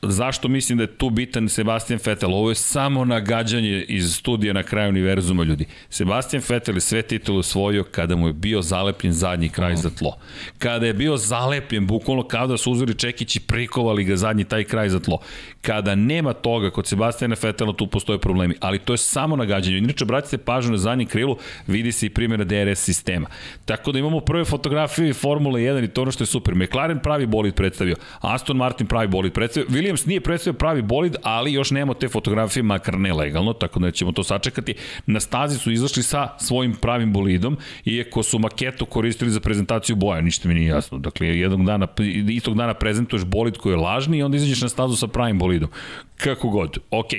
zašto 0.07 0.49
mislim 0.49 0.79
da 0.79 0.85
je 0.85 0.97
tu 0.97 1.11
bitan 1.11 1.49
Sebastian 1.49 2.01
Vettel? 2.05 2.35
Ovo 2.35 2.49
je 2.49 2.55
samo 2.55 3.05
nagađanje 3.05 3.85
iz 3.89 4.15
studija 4.15 4.53
na 4.53 4.63
kraju 4.63 4.89
univerzuma, 4.89 5.45
ljudi. 5.45 5.67
Sebastian 5.91 6.43
Vettel 6.49 6.75
je 6.75 6.81
sve 6.81 7.03
titule 7.03 7.39
osvojio 7.39 7.85
kada 7.85 8.17
mu 8.17 8.27
je 8.27 8.33
bio 8.33 8.63
zalepljen 8.63 9.13
zadnji 9.13 9.49
kraj 9.49 9.77
za 9.77 9.91
tlo. 9.91 10.17
Kada 10.59 10.87
je 10.87 10.93
bio 10.93 11.17
zalepljen, 11.17 11.87
bukvalno 11.87 12.23
kao 12.23 12.47
da 12.47 12.57
su 12.57 12.73
uzeli 12.73 12.95
čekić 12.95 13.37
i 13.37 13.41
prikovali 13.41 14.05
ga 14.05 14.17
zadnji 14.17 14.45
taj 14.45 14.65
kraj 14.65 14.89
za 14.89 15.01
tlo. 15.01 15.19
Kada 15.63 15.95
nema 15.95 16.33
toga, 16.33 16.71
kod 16.71 16.87
Sebastiana 16.87 17.37
Vettela 17.43 17.73
tu 17.73 17.87
postoje 17.87 18.19
problemi, 18.19 18.55
ali 18.61 18.79
to 18.79 18.93
je 18.93 18.99
samo 18.99 19.37
nagađanje. 19.37 19.79
Inače, 19.79 20.05
se 20.25 20.39
pažnju 20.39 20.71
na 20.71 20.79
zadnji 20.79 21.07
krilu, 21.07 21.37
vidi 21.67 21.93
se 21.93 22.07
i 22.07 22.11
primjera 22.11 22.45
DRS 22.45 22.79
sistema. 22.79 23.27
Tako 23.65 23.93
da 23.93 23.99
imamo 23.99 24.21
prve 24.21 24.45
fotografije 24.45 25.15
Formule 25.15 25.61
1 25.61 25.85
i 25.85 25.89
to 25.89 26.03
ono 26.03 26.13
što 26.13 26.23
je 26.23 26.27
super. 26.27 26.55
McLaren 26.55 26.99
pravi 26.99 27.27
bolid 27.27 27.55
predstavio, 27.55 27.97
Aston 28.21 28.57
Martin 28.57 28.87
pravi 28.87 29.09
bolid 29.09 29.33
predstavio, 29.33 29.69
Williams 29.71 29.94
Williams 29.95 30.07
nije 30.07 30.21
predstavio 30.21 30.59
pravi 30.59 30.83
bolid, 30.83 31.17
ali 31.23 31.53
još 31.53 31.71
nemamo 31.71 31.95
te 31.95 32.09
fotografije, 32.09 32.63
makar 32.63 32.99
ne 32.99 33.13
legalno, 33.13 33.53
tako 33.53 33.81
da 33.81 33.91
ćemo 33.91 34.13
to 34.13 34.25
sačekati. 34.25 34.75
Na 35.07 35.21
stazi 35.21 35.59
su 35.59 35.73
izašli 35.73 36.03
sa 36.03 36.29
svojim 36.39 36.75
pravim 36.75 37.13
bolidom, 37.13 37.57
iako 37.85 38.23
su 38.23 38.39
maketu 38.39 38.87
koristili 38.87 39.31
za 39.31 39.41
prezentaciju 39.41 39.97
boja, 39.97 40.21
ništa 40.21 40.49
mi 40.49 40.55
nije 40.55 40.69
jasno. 40.69 40.99
Dakle, 40.99 41.39
jednog 41.39 41.65
dana, 41.65 41.87
istog 42.29 42.57
dana 42.57 42.75
prezentuješ 42.75 43.25
bolid 43.25 43.57
koji 43.57 43.73
je 43.73 43.77
lažni 43.77 44.19
i 44.19 44.23
onda 44.23 44.37
izađeš 44.37 44.63
na 44.63 44.69
stazu 44.69 44.97
sa 44.97 45.07
pravim 45.07 45.39
bolidom. 45.39 45.69
Kako 46.17 46.49
god, 46.49 46.79
ok. 46.91 47.11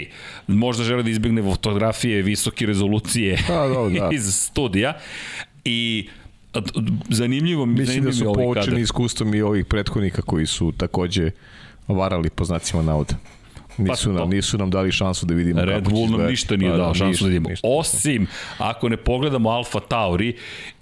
Možda 0.48 0.84
žele 0.84 1.04
da 1.04 1.10
izbjegne 1.10 1.44
fotografije 1.44 2.22
visoke 2.22 2.66
rezolucije 2.66 3.38
da, 3.48 3.68
da, 3.68 3.90
da. 4.00 4.10
iz 4.12 4.36
studija 4.36 4.98
i 5.66 6.08
zanimljivo 7.10 7.66
Mislim 7.66 7.86
zanimljivo 7.86 8.34
da 8.34 8.40
su 8.40 8.46
poučeni 8.46 8.82
iskustvom 8.82 9.36
i 9.36 9.42
ovih 9.42 9.66
prethodnika 9.66 10.22
koji 10.22 10.46
su 10.46 10.72
takođe 10.72 11.32
varali 11.88 12.30
po 12.30 12.46
znacima 12.46 12.84
navoda. 12.84 13.14
Nisu, 13.78 14.14
pa, 14.14 14.20
nam, 14.20 14.30
nisu 14.30 14.58
nam 14.58 14.70
dali 14.72 14.92
šansu 14.92 15.26
da 15.26 15.34
vidimo 15.34 15.66
Red 15.66 15.90
Bull 15.90 16.18
nam 16.18 16.28
ništa 16.28 16.56
nije 16.56 16.72
pa, 16.72 16.78
dao 16.78 16.94
šansu 16.94 17.08
ništa, 17.08 17.26
da 17.26 17.30
vidimo. 17.30 17.50
Ništa, 17.50 17.68
Osim, 17.68 18.28
ako 18.58 18.90
ne 18.90 18.98
pogledamo 18.98 19.50
Alfa 19.50 19.80
Tauri 19.80 20.36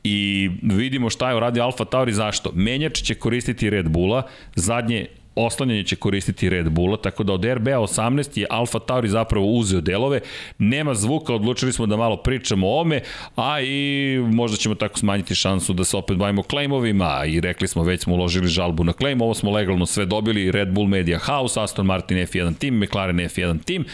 i 0.04 0.50
vidimo 0.62 1.10
šta 1.10 1.30
je 1.30 1.36
uradio 1.36 1.64
Alfa 1.64 1.86
Tauri, 1.86 2.14
zašto? 2.14 2.52
Menjač 2.56 3.02
će 3.02 3.16
koristiti 3.16 3.70
Red 3.70 3.90
Bulla, 3.90 4.24
zadnje 4.56 5.08
oslanjanje 5.36 5.84
će 5.84 5.96
koristiti 5.96 6.50
Red 6.50 6.70
Bulla, 6.70 6.98
tako 6.98 7.24
da 7.24 7.34
od 7.34 7.46
RBA 7.46 7.72
18 7.72 8.40
je 8.40 8.48
Alfa 8.50 8.80
Tauri 8.80 9.10
zapravo 9.10 9.46
uzeo 9.46 9.82
delove, 9.82 10.20
nema 10.58 10.94
zvuka, 10.94 11.34
odlučili 11.34 11.74
smo 11.74 11.86
da 11.86 11.98
malo 11.98 12.18
pričamo 12.18 12.68
o 12.68 12.82
ome, 12.82 13.02
a 13.36 13.62
i 13.62 14.18
možda 14.32 14.58
ćemo 14.58 14.76
tako 14.76 15.00
smanjiti 15.00 15.36
šansu 15.36 15.74
da 15.74 15.84
se 15.84 15.98
opet 15.98 16.18
bavimo 16.18 16.44
klejmovima. 16.44 17.26
I 17.26 17.40
rekli 17.40 17.68
smo 17.68 17.84
već 17.84 18.02
smo 18.02 18.14
uložili 18.14 18.48
žalbu 18.48 18.84
na 18.84 18.94
klejm, 18.94 19.22
ovo 19.22 19.34
smo 19.34 19.52
legalno 19.52 19.86
sve 19.86 20.06
dobili, 20.06 20.52
Red 20.52 20.72
Bull 20.74 20.88
Media 20.88 21.20
House, 21.20 21.62
Aston 21.62 21.86
Martin 21.86 22.18
F1 22.18 22.58
Team, 22.58 22.80
McLaren 22.80 23.18
F1 23.18 23.64
Team, 23.64 23.86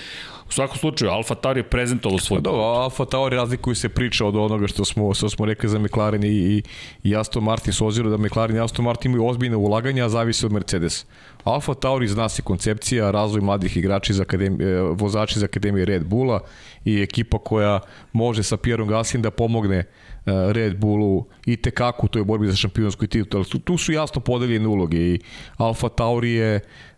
U 0.50 0.52
svakom 0.52 0.78
slučaju, 0.78 1.12
Alfa 1.12 1.36
Tauri 1.36 1.60
je 1.60 1.64
prezentovao 1.64 2.20
svoj... 2.20 2.42
Da, 2.42 2.50
Alfa 2.50 3.06
Tauri 3.06 3.36
razlikuju 3.36 3.76
se 3.76 3.90
priča 3.90 4.26
od 4.26 4.36
onoga 4.36 4.68
što 4.68 4.86
smo, 4.86 5.14
što 5.14 5.30
smo 5.30 5.46
rekli 5.46 5.70
za 5.70 5.80
McLaren 5.80 6.24
i, 6.24 6.64
i 7.04 7.16
Aston 7.16 7.44
Martin, 7.44 7.74
s 7.74 7.82
ozirom 7.82 8.12
da 8.12 8.18
McLaren 8.18 8.56
i 8.56 8.60
Aston 8.60 8.86
Martin 8.86 9.12
imaju 9.12 9.30
ozbiljne 9.30 9.56
ulaganja, 9.56 10.06
a 10.06 10.10
zavisi 10.10 10.46
od 10.46 10.52
Mercedes. 10.52 11.06
Alfa 11.44 11.74
Tauri 11.74 12.08
zna 12.08 12.30
se 12.30 12.42
koncepcija, 12.42 13.12
razvoj 13.12 13.42
mladih 13.42 13.78
igrača 13.78 14.14
iz 14.14 14.20
akademije, 14.20 14.82
vozači 14.82 15.40
iz 15.40 15.44
Akademije 15.44 15.86
Red 15.86 16.06
Bulla 16.06 16.40
i 16.86 17.02
ekipa 17.02 17.38
koja 17.40 17.80
može 18.14 18.44
sa 18.44 18.58
Pierom 18.58 18.90
Gaslyem 18.90 19.22
da 19.22 19.32
pomogne 19.32 19.78
e, 19.78 19.86
Red 20.26 20.78
Bullu 20.78 21.26
i 21.46 21.58
tekako 21.58 22.06
u 22.06 22.10
toj 22.10 22.24
borbi 22.24 22.48
za 22.48 22.56
šampionsku 22.56 23.08
titulu. 23.08 23.44
Tu, 23.44 23.78
su 23.78 23.92
jasno 23.92 24.22
podeljene 24.22 24.68
uloge 24.68 24.98
i 24.98 25.20
Alfa 25.58 25.90
Tauri 25.90 26.32
je 26.32 26.56
uh, 26.56 26.89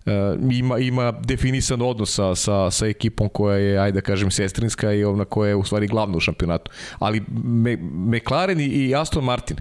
ima, 0.52 0.80
ima 0.80 1.12
definisan 1.12 1.82
odnos 1.82 2.16
sa, 2.16 2.36
sa, 2.36 2.72
sa 2.72 2.88
ekipom 2.88 3.30
koja 3.30 3.58
je, 3.58 3.78
ajde 3.80 3.96
da 3.96 4.02
kažem, 4.02 4.32
sestrinska 4.32 4.94
i 4.94 5.04
ona 5.04 5.26
koja 5.26 5.50
je 5.50 5.56
u 5.56 5.64
stvari 5.64 5.88
glavna 5.88 6.18
u 6.18 6.20
šampionatu. 6.20 6.72
Ali 7.00 7.22
Me, 7.44 7.78
McLaren 8.18 8.60
i 8.60 8.96
Aston 8.96 9.24
Martin, 9.24 9.58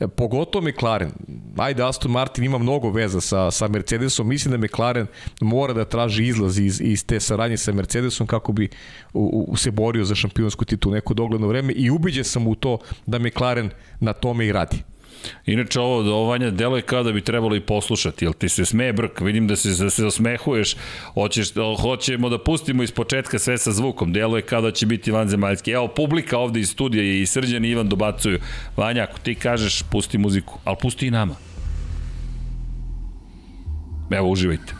e, 0.00 0.08
pogotovo 0.08 0.68
McLaren, 0.68 1.10
ajde 1.56 1.84
Aston 1.84 2.10
Martin 2.10 2.44
ima 2.44 2.58
mnogo 2.58 2.90
veza 2.90 3.20
sa, 3.20 3.50
sa 3.50 3.68
Mercedesom, 3.68 4.28
mislim 4.28 4.52
da 4.52 4.66
McLaren 4.66 5.06
mora 5.40 5.72
da 5.72 5.84
traži 5.84 6.26
izlaz 6.26 6.58
iz, 6.58 6.80
iz 6.80 7.06
te 7.06 7.20
saradnje 7.20 7.56
sa 7.56 7.72
Mercedesom 7.72 8.26
kako 8.26 8.52
bi 8.52 8.68
u, 9.12 9.46
u, 9.48 9.56
se 9.56 9.70
borio 9.70 10.04
za 10.04 10.14
šampionsku 10.14 10.64
titulu 10.64 10.94
neko 10.94 11.14
dogledno 11.14 11.46
vreme 11.46 11.72
i 11.72 11.90
ubiđen 11.90 12.24
sam 12.24 12.46
u 12.46 12.54
to 12.54 12.78
da 13.06 13.18
McLaren 13.18 13.70
na 14.00 14.12
tome 14.12 14.46
i 14.46 14.52
radi. 14.52 14.82
Inače, 15.46 15.80
ovo 15.80 16.02
dovanje 16.02 16.50
deluje 16.50 16.82
kao 16.82 17.02
da 17.02 17.12
bi 17.12 17.20
trebalo 17.20 17.56
i 17.56 17.60
poslušati, 17.60 18.24
jel 18.24 18.32
ti 18.32 18.48
se 18.48 18.64
smeje 18.64 18.92
brk, 18.92 19.20
vidim 19.20 19.48
da 19.48 19.56
se, 19.56 19.84
da 19.84 19.90
se 19.90 20.06
osmehuješ, 20.06 20.76
hoćeš, 21.14 21.48
hoćemo 21.80 22.28
da 22.28 22.38
pustimo 22.38 22.82
iz 22.82 22.92
početka 22.92 23.38
sve 23.38 23.58
sa 23.58 23.72
zvukom, 23.72 24.12
deluje 24.12 24.42
kao 24.42 24.60
da 24.60 24.70
će 24.70 24.86
biti 24.86 25.10
vanzemaljski. 25.10 25.70
Evo, 25.70 25.88
publika 25.88 26.38
ovde 26.38 26.60
iz 26.60 26.70
studija 26.70 27.04
i 27.04 27.26
Srđan 27.26 27.64
i 27.64 27.68
Ivan 27.68 27.88
dobacuju. 27.88 28.38
Vanja, 28.76 29.02
ako 29.02 29.18
ti 29.18 29.34
kažeš, 29.34 29.82
pusti 29.82 30.18
muziku, 30.18 30.58
ali 30.64 30.76
pusti 30.82 31.06
i 31.06 31.10
nama. 31.10 31.34
Evo, 34.10 34.28
uživajte. 34.28 34.79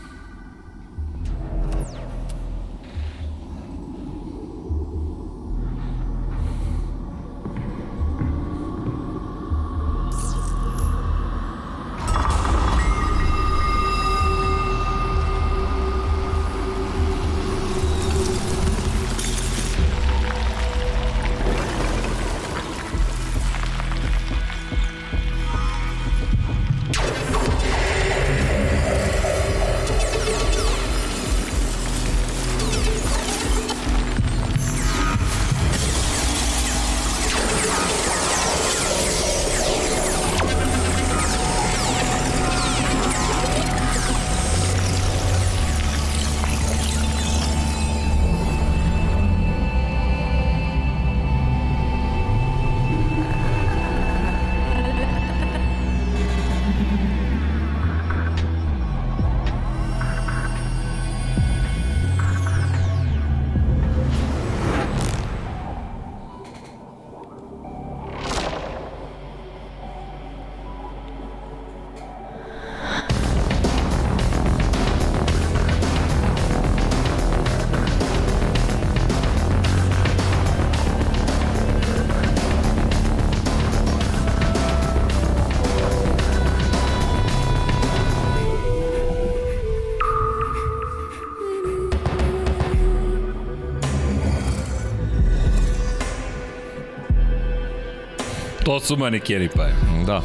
To 98.71 98.79
su 98.79 98.97
manekeni 98.97 99.49
pa 99.55 99.63
je. 99.63 99.75
Da, 100.05 100.21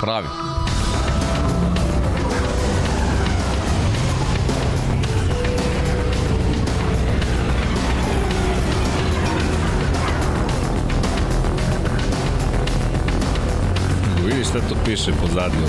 pravi. 0.00 0.26
Vidiš 14.26 14.48
šta 14.48 14.58
to 14.60 14.74
piše 14.84 15.12
pozadnju. 15.20 15.66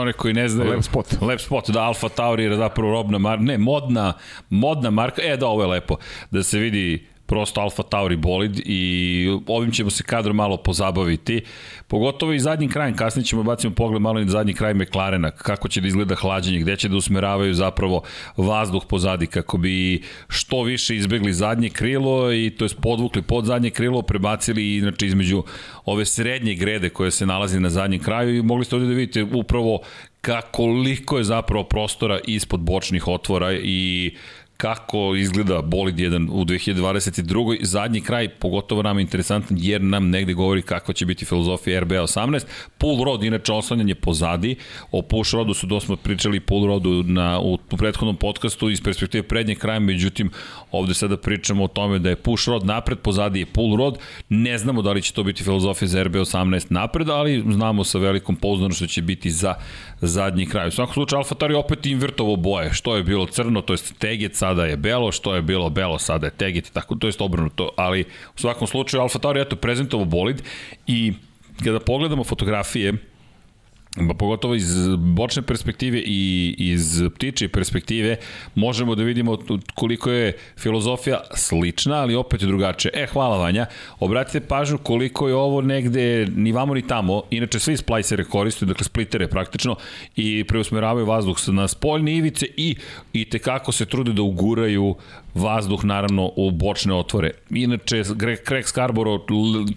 Za 0.00 0.02
one 0.02 0.12
koji 0.12 0.34
ne 0.34 0.48
znaju. 0.48 0.70
Lep 0.70 0.82
spot. 0.82 1.06
Lep 1.20 1.40
spot, 1.40 1.70
da 1.70 1.82
Alfa 1.82 2.08
Tauri 2.08 2.44
je 2.44 2.56
zapravo 2.56 2.92
robna 2.92 3.18
marka, 3.18 3.42
ne, 3.42 3.58
modna, 3.58 4.12
modna 4.50 4.90
marka, 4.90 5.22
e 5.22 5.36
da, 5.36 5.46
ovo 5.46 5.62
je 5.62 5.68
lepo, 5.68 5.96
da 6.30 6.42
se 6.42 6.58
vidi 6.58 7.06
prosto 7.26 7.60
Alfa 7.60 7.82
Tauri 7.82 8.16
bolid 8.16 8.60
i 8.64 9.40
ovim 9.46 9.72
ćemo 9.72 9.90
se 9.90 10.02
kadro 10.02 10.32
malo 10.32 10.56
pozabaviti. 10.56 11.44
Pogotovo 11.90 12.32
i 12.32 12.40
zadnjim 12.40 12.70
krajem, 12.70 12.96
kasnije 12.96 13.24
ćemo 13.24 13.42
bacimo 13.42 13.74
pogled 13.74 14.02
malo 14.02 14.20
i 14.20 14.24
na 14.24 14.30
zadnji 14.30 14.54
kraj 14.54 14.74
McLarena, 14.74 15.30
kako 15.30 15.68
će 15.68 15.80
da 15.80 15.88
izgleda 15.88 16.14
hlađenje, 16.14 16.60
gde 16.60 16.76
će 16.76 16.88
da 16.88 16.96
usmeravaju 16.96 17.54
zapravo 17.54 18.02
vazduh 18.36 18.84
pozadi 18.88 19.26
kako 19.26 19.58
bi 19.58 20.02
što 20.28 20.62
više 20.62 20.96
izbegli 20.96 21.32
zadnje 21.32 21.70
krilo 21.70 22.32
i 22.32 22.50
to 22.50 22.64
je 22.64 22.68
podvukli 22.82 23.22
pod 23.22 23.44
zadnje 23.44 23.70
krilo, 23.70 24.02
prebacili 24.02 24.76
inače 24.76 25.06
između 25.06 25.42
ove 25.84 26.04
srednje 26.04 26.54
grede 26.54 26.88
koje 26.88 27.10
se 27.10 27.26
nalazi 27.26 27.60
na 27.60 27.70
zadnjem 27.70 28.02
kraju 28.02 28.36
i 28.36 28.42
mogli 28.42 28.64
ste 28.64 28.76
ovde 28.76 28.88
da 28.88 28.94
vidite 28.94 29.22
upravo 29.22 29.80
koliko 30.50 31.18
je 31.18 31.24
zapravo 31.24 31.64
prostora 31.64 32.20
ispod 32.24 32.60
bočnih 32.60 33.08
otvora 33.08 33.52
i 33.52 34.14
kako 34.60 35.14
izgleda 35.14 35.62
bolid 35.62 36.00
jedan 36.00 36.28
u 36.32 36.44
2022. 36.44 37.64
Zadnji 37.64 38.00
kraj, 38.00 38.28
pogotovo 38.28 38.82
nam 38.82 38.98
je 38.98 39.02
interesantan, 39.02 39.56
jer 39.60 39.82
nam 39.82 40.10
negde 40.10 40.32
govori 40.32 40.62
kako 40.62 40.92
će 40.92 41.06
biti 41.06 41.24
filozofija 41.24 41.80
RBA 41.80 41.94
18. 41.94 42.44
Pull 42.78 43.04
rod, 43.04 43.24
inače 43.24 43.52
oslanjanje 43.52 43.94
pozadi. 43.94 44.56
O 44.90 45.02
push 45.02 45.34
rodu 45.34 45.54
su 45.54 45.66
dosmo 45.66 45.96
pričali 45.96 46.40
pull 46.40 46.66
rodu 46.66 47.02
na, 47.06 47.40
u, 47.40 47.52
u 47.54 47.76
prethodnom 47.76 48.16
podcastu 48.16 48.70
iz 48.70 48.82
perspektive 48.82 49.22
prednjeg 49.22 49.58
kraja, 49.58 49.80
međutim, 49.80 50.30
ovde 50.70 50.94
sada 50.94 51.16
pričamo 51.16 51.64
o 51.64 51.68
tome 51.68 51.98
da 51.98 52.08
je 52.08 52.16
push 52.16 52.48
rod 52.48 52.66
napred, 52.66 52.98
pozadi 52.98 53.40
je 53.40 53.46
pull 53.46 53.76
rod. 53.76 53.98
Ne 54.28 54.58
znamo 54.58 54.82
da 54.82 54.92
li 54.92 55.02
će 55.02 55.12
to 55.12 55.22
biti 55.22 55.44
filozofija 55.44 55.88
za 55.88 56.02
RBA 56.02 56.18
18 56.18 56.66
napred, 56.70 57.08
ali 57.08 57.44
znamo 57.50 57.84
sa 57.84 57.98
velikom 57.98 58.36
pouzdanošću 58.36 58.84
da 58.84 58.88
će 58.88 59.02
biti 59.02 59.30
za 59.30 59.54
zadnji 60.00 60.46
kraj. 60.46 60.68
U 60.68 60.70
svakom 60.70 60.94
slučaju, 60.94 61.18
Alfa 61.18 61.34
Tauri 61.34 61.54
opet 61.54 61.86
invertovo 61.86 62.36
boje. 62.36 62.72
Što 62.72 62.96
je 62.96 63.02
bilo 63.02 63.26
crno, 63.26 63.62
to 63.62 63.72
je 63.72 63.78
tegec, 63.98 64.42
sada 64.50 64.66
je 64.66 64.76
belo, 64.76 65.12
što 65.12 65.34
je 65.34 65.42
bilo 65.42 65.70
belo, 65.70 65.98
sada 65.98 66.26
je 66.26 66.30
tegit, 66.30 66.72
tako, 66.72 66.94
to 66.94 67.06
je 67.06 67.12
obrnuto. 67.18 67.70
Ali 67.76 68.04
u 68.36 68.38
svakom 68.38 68.66
slučaju, 68.66 69.02
Alfa 69.02 69.18
Tauri 69.18 69.40
eto 69.40 69.56
prezentovo 69.56 70.04
bolid 70.04 70.42
i 70.86 71.12
kada 71.64 71.80
pogledamo 71.80 72.24
fotografije, 72.24 72.94
pogotovo 74.18 74.54
iz 74.54 74.88
bočne 74.98 75.42
perspektive 75.42 76.02
i 76.06 76.54
iz 76.58 77.02
ptiče 77.14 77.48
perspektive 77.48 78.16
možemo 78.54 78.94
da 78.94 79.02
vidimo 79.02 79.38
koliko 79.74 80.10
je 80.10 80.36
filozofija 80.58 81.20
slična, 81.34 81.96
ali 81.96 82.14
opet 82.14 82.40
drugačija. 82.40 82.92
E, 82.94 83.06
hvala 83.06 83.38
Vanja. 83.38 83.66
Obratite 84.00 84.40
pažnju 84.40 84.78
koliko 84.78 85.28
je 85.28 85.34
ovo 85.34 85.60
negde 85.60 86.26
ni 86.36 86.52
vamo 86.52 86.74
ni 86.74 86.86
tamo. 86.86 87.22
Inače, 87.30 87.58
svi 87.58 87.76
splajsere 87.76 88.24
koriste, 88.24 88.66
dakle 88.66 88.84
splitere 88.84 89.28
praktično, 89.28 89.76
i 90.16 90.44
preusmeravaju 90.44 91.06
vazduh 91.06 91.36
na 91.48 91.68
spoljne 91.68 92.16
ivice 92.16 92.46
i, 92.56 92.76
i 93.12 93.24
tekako 93.24 93.72
se 93.72 93.86
trude 93.86 94.12
da 94.12 94.22
uguraju 94.22 94.94
vazduh 95.34 95.84
naravno 95.84 96.30
u 96.36 96.50
bočne 96.50 96.94
otvore. 96.94 97.30
Inače, 97.50 98.02
Craig 98.46 98.66
Scarborough, 98.66 99.24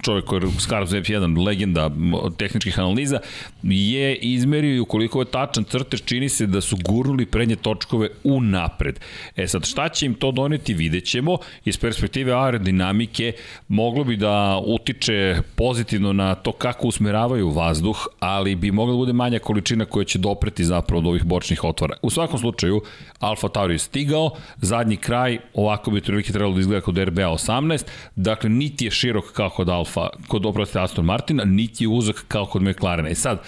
čovjek 0.01 0.25
koji 0.25 0.41
je 0.41 0.51
Scarborough 0.59 0.93
F1, 0.93 1.45
legenda 1.45 1.89
tehničkih 2.37 2.79
analiza, 2.79 3.19
je 3.63 4.15
izmerio 4.15 4.75
i 4.75 4.79
ukoliko 4.79 5.21
je 5.21 5.25
tačan 5.25 5.63
crtež, 5.63 6.01
čini 6.05 6.29
se 6.29 6.47
da 6.47 6.61
su 6.61 6.77
gurnuli 6.85 7.25
prednje 7.25 7.55
točkove 7.55 8.09
u 8.23 8.41
napred. 8.41 8.99
E 9.35 9.47
sad, 9.47 9.65
šta 9.65 9.89
će 9.89 10.05
im 10.05 10.13
to 10.13 10.31
doneti, 10.31 10.73
vidjet 10.73 11.05
ćemo. 11.05 11.37
Iz 11.65 11.77
perspektive 11.77 12.33
aerodinamike 12.33 13.33
moglo 13.67 14.03
bi 14.03 14.17
da 14.17 14.61
utiče 14.65 15.37
pozitivno 15.55 16.13
na 16.13 16.35
to 16.35 16.51
kako 16.51 16.87
usmeravaju 16.87 17.49
vazduh, 17.49 18.07
ali 18.19 18.55
bi 18.55 18.71
mogla 18.71 18.93
da 18.93 18.97
bude 18.97 19.13
manja 19.13 19.39
količina 19.39 19.85
koja 19.85 20.05
će 20.05 20.19
dopreti 20.19 20.63
zapravo 20.65 20.99
od 20.99 21.07
ovih 21.07 21.23
bočnih 21.23 21.63
otvora. 21.63 21.97
U 22.01 22.09
svakom 22.09 22.39
slučaju, 22.39 22.81
Alfa 23.19 23.47
Tauri 23.47 23.73
je 23.73 23.79
stigao, 23.79 24.31
zadnji 24.61 24.97
kraj, 24.97 25.37
ovako 25.53 25.91
bi 25.91 25.97
otprilike 25.97 26.31
trebalo 26.31 26.53
da 26.53 26.59
izgleda 26.59 26.81
kod 26.81 26.97
RBA 26.97 27.21
18, 27.21 27.83
dakle 28.15 28.49
niti 28.49 28.85
je 28.85 28.91
širok 28.91 29.31
kao 29.33 29.49
kod 29.49 29.69
Alfa, 29.69 30.09
kod 30.27 30.45
oprosti 30.45 30.79
Aston 30.79 31.05
Martina, 31.05 31.43
niti 31.43 31.83
je 31.83 31.87
uzak 31.87 32.25
kao 32.27 32.45
kod 32.45 32.61
McLarena. 32.61 33.09
I 33.09 33.15
sad, 33.15 33.39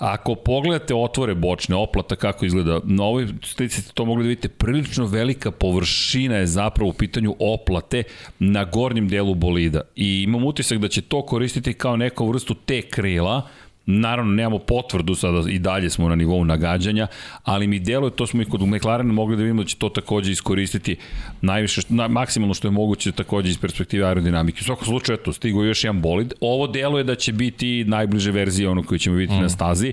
Ako 0.00 0.34
pogledate 0.34 0.94
otvore 0.94 1.34
bočne, 1.34 1.76
oplata 1.76 2.16
kako 2.16 2.46
izgleda, 2.46 2.80
na 2.84 3.04
ovoj 3.04 3.26
slici 3.42 3.82
ste 3.82 3.92
to 3.92 4.04
mogli 4.04 4.24
da 4.24 4.28
vidite, 4.28 4.48
prilično 4.48 5.06
velika 5.06 5.50
površina 5.50 6.36
je 6.36 6.46
zapravo 6.46 6.90
u 6.90 6.92
pitanju 6.92 7.36
oplate 7.38 8.02
na 8.38 8.64
gornjem 8.64 9.08
delu 9.08 9.34
bolida. 9.34 9.80
I 9.96 10.22
imam 10.22 10.44
utisak 10.44 10.78
da 10.78 10.88
će 10.88 11.02
to 11.02 11.22
koristiti 11.26 11.74
kao 11.74 11.96
neku 11.96 12.28
vrstu 12.28 12.54
te 12.54 12.82
krila, 12.82 13.48
Naravno, 13.86 14.32
nemamo 14.32 14.58
potvrdu, 14.58 15.14
sada 15.14 15.50
i 15.50 15.58
dalje 15.58 15.90
smo 15.90 16.08
na 16.08 16.14
nivou 16.14 16.44
nagađanja, 16.44 17.06
ali 17.44 17.66
mi 17.66 17.78
deluje, 17.78 18.10
to 18.10 18.26
smo 18.26 18.42
i 18.42 18.44
kod 18.44 18.60
McLarena 18.62 19.12
mogli 19.12 19.36
da 19.36 19.42
vidimo 19.42 19.62
da 19.62 19.68
će 19.68 19.76
to 19.76 19.88
takođe 19.88 20.32
iskoristiti 20.32 20.96
najviše, 21.40 21.80
na, 21.88 22.08
maksimalno 22.08 22.54
što 22.54 22.68
je 22.68 22.72
moguće 22.72 23.12
takođe 23.12 23.50
iz 23.50 23.58
perspektive 23.58 24.06
aerodinamike. 24.06 24.58
U 24.60 24.64
svakom 24.64 24.84
slučaju, 24.84 25.18
eto, 25.20 25.32
stigo 25.32 25.64
još 25.64 25.84
jedan 25.84 26.00
bolid. 26.00 26.32
Ovo 26.40 26.66
deluje 26.66 27.04
da 27.04 27.14
će 27.14 27.32
biti 27.32 27.84
najbliže 27.84 28.30
verzija 28.30 28.70
ono 28.70 28.82
koju 28.82 28.98
ćemo 28.98 29.16
vidjeti 29.16 29.38
mm. 29.38 29.42
na 29.42 29.48
stazi 29.48 29.92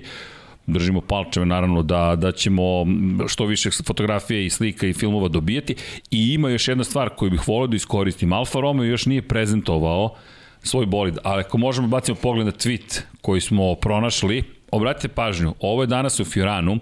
držimo 0.66 1.00
palčeve 1.00 1.46
naravno 1.46 1.82
da, 1.82 2.16
da 2.16 2.32
ćemo 2.32 2.86
što 3.26 3.46
više 3.46 3.70
fotografije 3.70 4.46
i 4.46 4.50
slika 4.50 4.86
i 4.86 4.92
filmova 4.92 5.28
dobijati 5.28 5.74
i 6.10 6.34
ima 6.34 6.50
još 6.50 6.68
jedna 6.68 6.84
stvar 6.84 7.08
koju 7.08 7.30
bih 7.30 7.48
volio 7.48 7.66
da 7.66 7.76
iskoristim 7.76 8.32
Alfa 8.32 8.60
Romeo 8.60 8.84
još 8.84 9.06
nije 9.06 9.22
prezentovao 9.22 10.04
uh, 10.04 10.18
svoj 10.62 10.86
bolid. 10.86 11.18
Ali 11.24 11.40
ako 11.40 11.58
možemo 11.58 11.88
da 11.88 11.90
bacimo 11.90 12.16
pogled 12.22 12.46
na 12.46 12.52
tweet 12.52 13.00
koji 13.22 13.40
smo 13.40 13.74
pronašli, 13.74 14.44
obratite 14.70 15.08
pažnju, 15.08 15.54
ovo 15.60 15.82
je 15.82 15.86
danas 15.86 16.20
u 16.20 16.24
Fioranu, 16.24 16.78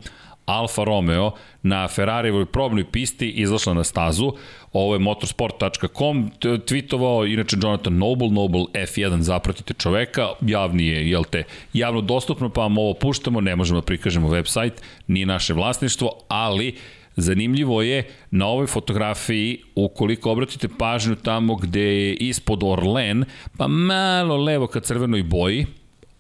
Alfa 0.47 0.85
Romeo 0.85 1.33
na 1.62 1.89
Ferrarijevoj 1.89 2.47
probnoj 2.47 2.85
pisti 2.91 3.29
izašla 3.31 3.74
na 3.74 3.85
stazu. 3.85 4.33
Ovo 4.72 4.95
je 4.95 4.99
motorsport.com 4.99 6.31
tweetovao, 6.41 7.33
inače 7.33 7.57
Jonathan 7.62 7.99
Noble, 7.99 8.31
Noble 8.31 8.64
F1, 8.72 9.20
zapratite 9.20 9.74
čoveka, 9.74 10.29
javni 10.41 10.87
je, 10.87 11.11
jel 11.11 11.24
te, 11.24 11.45
javno 11.72 12.01
dostupno, 12.01 12.49
pa 12.49 12.61
vam 12.61 12.79
ovo 12.79 12.95
puštamo, 12.95 13.41
ne 13.41 13.57
možemo 13.57 13.81
da 13.81 13.87
prikažemo 13.87 14.29
website, 14.29 14.74
nije 15.07 15.27
naše 15.27 15.55
vlasništvo, 15.55 16.11
ali 16.29 16.74
Zanimljivo 17.17 17.83
je 17.83 18.09
na 18.31 18.47
ovoj 18.47 18.67
fotografiji, 18.67 19.59
ukoliko 19.75 20.31
obratite 20.31 20.69
pažnju 20.79 21.17
tamo 21.17 21.55
gde 21.55 21.81
je 21.81 22.14
ispod 22.14 22.62
Orlen, 22.62 23.25
pa 23.57 23.69
malo 23.69 24.37
levo 24.37 24.67
ka 24.67 24.81
crvenoj 24.81 25.23
boji, 25.23 25.67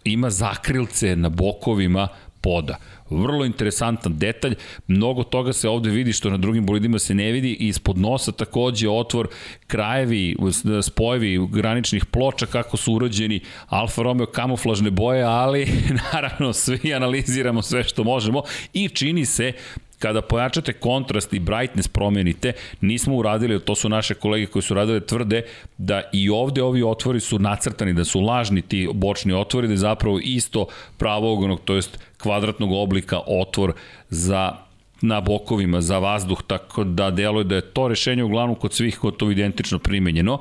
ima 0.04 0.30
zakrilce 0.30 1.16
na 1.16 1.28
bokovima 1.28 2.08
poda. 2.40 2.78
Vrlo 3.10 3.44
interesantan 3.44 4.18
detalj, 4.18 4.54
mnogo 4.86 5.22
toga 5.22 5.52
se 5.52 5.68
ovde 5.68 5.90
vidi 5.90 6.12
što 6.12 6.30
na 6.30 6.36
drugim 6.36 6.66
bolidima 6.66 6.98
se 6.98 7.14
ne 7.14 7.32
vidi 7.32 7.52
ispod 7.52 7.98
nosa 7.98 8.32
takođe 8.32 8.88
otvor, 8.88 9.28
krajevi, 9.66 10.36
spojevi 10.82 11.46
graničnih 11.52 12.04
ploča 12.04 12.46
kako 12.46 12.76
su 12.76 12.94
urađeni 12.94 13.40
Alfa 13.66 14.02
Romeo 14.02 14.26
kamuflažne 14.26 14.90
boje, 14.90 15.22
ali 15.22 15.66
naravno 16.12 16.52
svi 16.52 16.94
analiziramo 16.94 17.62
sve 17.62 17.84
što 17.84 18.04
možemo 18.04 18.42
i 18.72 18.88
čini 18.88 19.24
se 19.24 19.52
kada 19.98 20.22
pojačate 20.22 20.72
kontrast 20.72 21.32
i 21.32 21.38
brightness 21.38 21.88
promenite, 21.88 22.52
nismo 22.80 23.16
uradili, 23.16 23.60
to 23.60 23.74
su 23.74 23.88
naše 23.88 24.14
kolege 24.14 24.46
koji 24.46 24.62
su 24.62 24.74
radili 24.74 25.06
tvrde, 25.06 25.42
da 25.78 26.02
i 26.12 26.30
ovde 26.30 26.62
ovi 26.62 26.82
otvori 26.82 27.20
su 27.20 27.38
nacrtani, 27.38 27.92
da 27.92 28.04
su 28.04 28.20
lažni 28.20 28.62
ti 28.62 28.88
bočni 28.94 29.32
otvori, 29.32 29.66
da 29.66 29.72
je 29.72 29.78
zapravo 29.78 30.20
isto 30.22 30.66
pravogonog, 30.96 31.60
to 31.64 31.74
jest 31.74 31.98
kvadratnog 32.22 32.72
oblika 32.72 33.20
otvor 33.26 33.72
za 34.10 34.52
na 35.00 35.20
bokovima 35.20 35.80
za 35.80 35.98
vazduh, 35.98 36.42
tako 36.46 36.84
da 36.84 37.10
deluje 37.10 37.44
da 37.44 37.54
je 37.54 37.60
to 37.60 37.88
rešenje 37.88 38.24
uglavnom 38.24 38.56
kod 38.56 38.72
svih 38.72 38.98
gotovo 39.02 39.30
identično 39.30 39.78
primenjeno. 39.78 40.38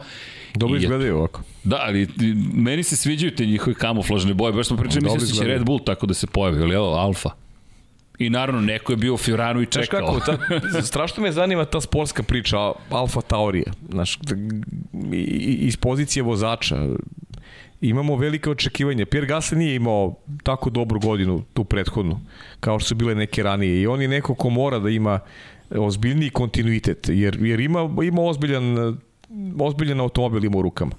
Dobro 0.55 0.77
izgledaju 0.77 1.17
ovako. 1.17 1.41
Da, 1.63 1.77
ali 1.81 2.07
meni 2.53 2.83
se 2.83 2.95
sviđaju 2.95 3.35
te 3.35 3.45
njihove 3.45 3.73
kamuflažne 3.73 4.33
boje, 4.33 4.53
baš 4.53 4.67
smo 4.67 4.77
pričali, 4.77 5.03
mislim 5.03 5.29
da 5.29 5.35
će 5.35 5.43
Red 5.43 5.65
Bull 5.65 5.79
tako 5.79 6.05
da 6.05 6.13
se 6.13 6.27
pojavi, 6.27 6.61
ali 6.63 6.75
evo, 6.75 6.93
Alfa. 6.93 7.44
I 8.17 8.29
naravno, 8.29 8.61
neko 8.61 8.93
je 8.93 8.97
bio 8.97 9.13
u 9.13 9.17
Fioranu 9.17 9.61
i 9.61 9.65
čekao. 9.65 9.99
Znaš 10.01 10.37
kako, 10.37 10.69
ta, 10.71 10.81
strašno 10.91 11.23
me 11.23 11.31
zanima 11.31 11.65
ta 11.65 11.81
sportska 11.81 12.23
priča, 12.23 12.57
Alfa 12.89 13.21
Taurija. 13.21 13.71
Znaš, 13.89 14.19
iz 15.59 15.77
pozicije 15.77 16.23
vozača, 16.23 16.87
imamo 17.81 18.15
velike 18.15 18.49
očekivanja. 18.49 19.05
Pierre 19.05 19.27
Gasly 19.27 19.55
nije 19.55 19.75
imao 19.75 20.15
tako 20.43 20.69
dobru 20.69 20.99
godinu, 20.99 21.43
tu 21.53 21.63
prethodnu, 21.63 22.19
kao 22.59 22.79
što 22.79 22.87
su 22.87 22.95
bile 22.95 23.15
neke 23.15 23.43
ranije. 23.43 23.81
I 23.81 23.87
on 23.87 24.01
je 24.01 24.07
neko 24.07 24.35
ko 24.35 24.49
mora 24.49 24.79
da 24.79 24.89
ima 24.89 25.19
ozbiljniji 25.69 26.29
kontinuitet, 26.29 27.09
jer, 27.09 27.37
jer 27.41 27.59
ima, 27.59 27.89
ima 28.03 28.21
ozbiljan, 28.21 28.97
ozbiljan 29.59 29.99
automobil 29.99 30.45
ima 30.45 30.57
u 30.57 30.61
rukama 30.61 30.91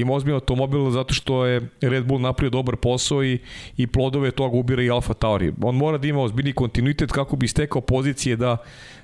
ima 0.00 0.12
ozbiljno 0.12 0.36
automobil 0.36 0.90
zato 0.90 1.14
što 1.14 1.46
je 1.46 1.68
Red 1.80 2.04
Bull 2.04 2.20
napravio 2.20 2.50
dobar 2.50 2.76
posao 2.76 3.24
i, 3.24 3.38
i 3.76 3.86
plodove 3.86 4.30
toga 4.30 4.56
ubira 4.56 4.82
i 4.82 4.90
Alfa 4.90 5.14
Tauri. 5.14 5.52
On 5.62 5.76
mora 5.76 5.98
da 5.98 6.08
ima 6.08 6.20
ozbiljni 6.22 6.52
kontinuitet 6.52 7.12
kako 7.12 7.36
bi 7.36 7.48
stekao 7.48 7.80
pozicije 7.80 8.36
da 8.36 8.56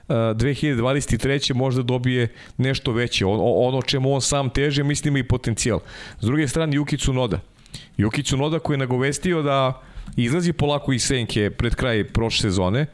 2023. 0.09 1.55
možda 1.55 1.83
dobije 1.83 2.29
nešto 2.57 2.93
veće. 2.93 3.27
Ono 3.27 3.83
čemu 3.83 4.15
on 4.15 4.21
sam 4.21 4.51
teže, 4.51 4.83
mislim 4.83 5.17
i 5.17 5.29
potencijal. 5.29 5.81
S 6.21 6.25
druge 6.27 6.49
strane, 6.49 6.77
Yuki 6.77 6.99
Tsunoda. 6.99 7.41
Yuki 7.99 8.25
Tsunoda 8.25 8.59
koji 8.59 8.75
je 8.75 8.79
nagovestio 8.79 9.43
da 9.43 9.83
izlazi 10.17 10.53
polako 10.53 10.93
iz 10.93 11.03
senke 11.05 11.51
pred 11.51 11.75
kraj 11.75 12.05
prošle 12.05 12.51
sezone, 12.51 12.87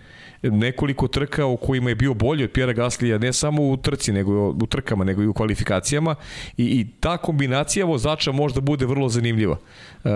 nekoliko 0.43 1.09
trka 1.09 1.47
u 1.47 1.57
kojima 1.57 1.89
je 1.89 1.95
bio 1.95 2.15
bolji 2.15 2.45
od 2.45 2.51
Pjera 2.51 2.73
Gaslija, 2.73 3.19
ne 3.19 3.33
samo 3.33 3.63
u 3.63 3.77
trci, 3.77 4.13
nego 4.13 4.49
u 4.51 4.67
trkama, 4.67 5.05
nego 5.05 5.23
i 5.23 5.27
u 5.27 5.33
kvalifikacijama. 5.33 6.15
I, 6.57 6.65
i 6.65 6.87
ta 7.01 7.17
kombinacija 7.17 7.87
vozača 7.87 8.33
možda 8.33 8.61
bude 8.61 8.87
vrlo 8.87 9.09
zanimljiva. 9.09 9.57
E, 10.05 10.09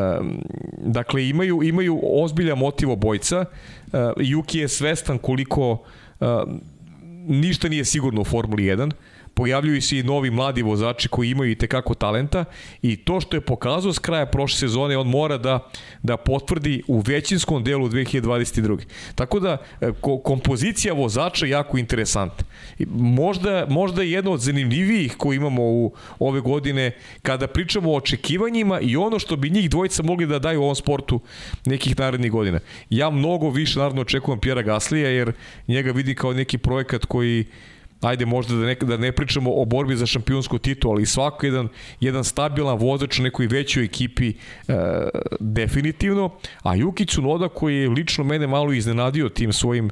dakle, 0.78 1.28
imaju, 1.28 1.62
imaju 1.62 2.00
ozbilja 2.02 2.54
motiv 2.54 2.90
obojca, 2.90 3.44
e, 3.92 3.98
Juki 4.16 4.58
je 4.58 4.68
svestan 4.68 5.18
koliko 5.18 5.82
e, 6.20 6.24
ništa 7.26 7.68
nije 7.68 7.84
sigurno 7.84 8.20
u 8.20 8.24
Formuli 8.24 8.62
1, 8.62 8.92
pojavljuju 9.34 9.82
se 9.82 9.98
i 9.98 10.02
novi 10.02 10.30
mladi 10.30 10.62
vozači 10.62 11.08
koji 11.08 11.30
imaju 11.30 11.50
i 11.50 11.54
tekako 11.54 11.94
talenta 11.94 12.44
i 12.82 12.96
to 12.96 13.20
što 13.20 13.36
je 13.36 13.40
pokazao 13.40 13.92
s 13.92 13.98
kraja 13.98 14.26
prošle 14.26 14.58
sezone, 14.58 14.96
on 14.96 15.08
mora 15.08 15.38
da, 15.38 15.70
da 16.02 16.16
potvrdi 16.16 16.82
u 16.88 17.00
većinskom 17.00 17.64
delu 17.64 17.88
2022. 17.88 18.78
Tako 19.14 19.40
da, 19.40 19.56
e, 19.80 19.92
ko, 20.00 20.18
kompozicija 20.18 20.94
vozača 20.94 21.46
jako 21.46 21.78
interesantna. 21.78 22.44
Možda, 22.94 23.66
možda 23.68 24.02
je 24.02 24.10
jedna 24.10 24.30
od 24.30 24.40
zanimljivijih 24.40 25.14
koji 25.16 25.36
imamo 25.36 25.62
u 25.62 25.92
ove 26.18 26.40
godine 26.40 26.90
kada 27.22 27.46
pričamo 27.46 27.92
o 27.92 27.96
očekivanjima 27.96 28.80
i 28.80 28.96
ono 28.96 29.18
što 29.18 29.36
bi 29.36 29.50
njih 29.50 29.70
dvojica 29.70 30.02
mogli 30.02 30.26
da 30.26 30.38
daju 30.38 30.60
u 30.60 30.64
ovom 30.64 30.74
sportu 30.74 31.20
nekih 31.64 31.98
narednih 31.98 32.30
godina. 32.30 32.60
Ja 32.90 33.10
mnogo 33.10 33.50
više 33.50 33.78
naravno 33.78 34.02
očekujem 34.02 34.40
Pjera 34.40 34.62
Gaslija 34.62 35.08
jer 35.08 35.32
njega 35.68 35.92
vidi 35.92 36.14
kao 36.14 36.32
neki 36.32 36.58
projekat 36.58 37.04
koji 37.04 37.44
ajde 38.02 38.26
možda 38.26 38.54
da 38.54 38.66
ne, 38.66 38.74
da 38.74 38.96
ne 38.96 39.12
pričamo 39.12 39.50
o 39.54 39.64
borbi 39.64 39.96
za 39.96 40.06
šampionsku 40.06 40.58
titulu, 40.58 40.94
ali 40.94 41.06
svako 41.06 41.46
jedan, 41.46 41.68
jedan 42.00 42.24
stabilan 42.24 42.78
vozač 42.78 43.18
u 43.18 43.22
nekoj 43.22 43.46
većoj 43.46 43.84
ekipi 43.84 44.28
e, 44.28 44.34
definitivno, 45.40 46.30
a 46.62 46.74
Juki 46.74 47.06
Tsunoda 47.06 47.48
koji 47.48 47.76
je 47.76 47.88
lično 47.88 48.24
mene 48.24 48.46
malo 48.46 48.72
iznenadio 48.72 49.28
tim 49.28 49.52
svojim 49.52 49.90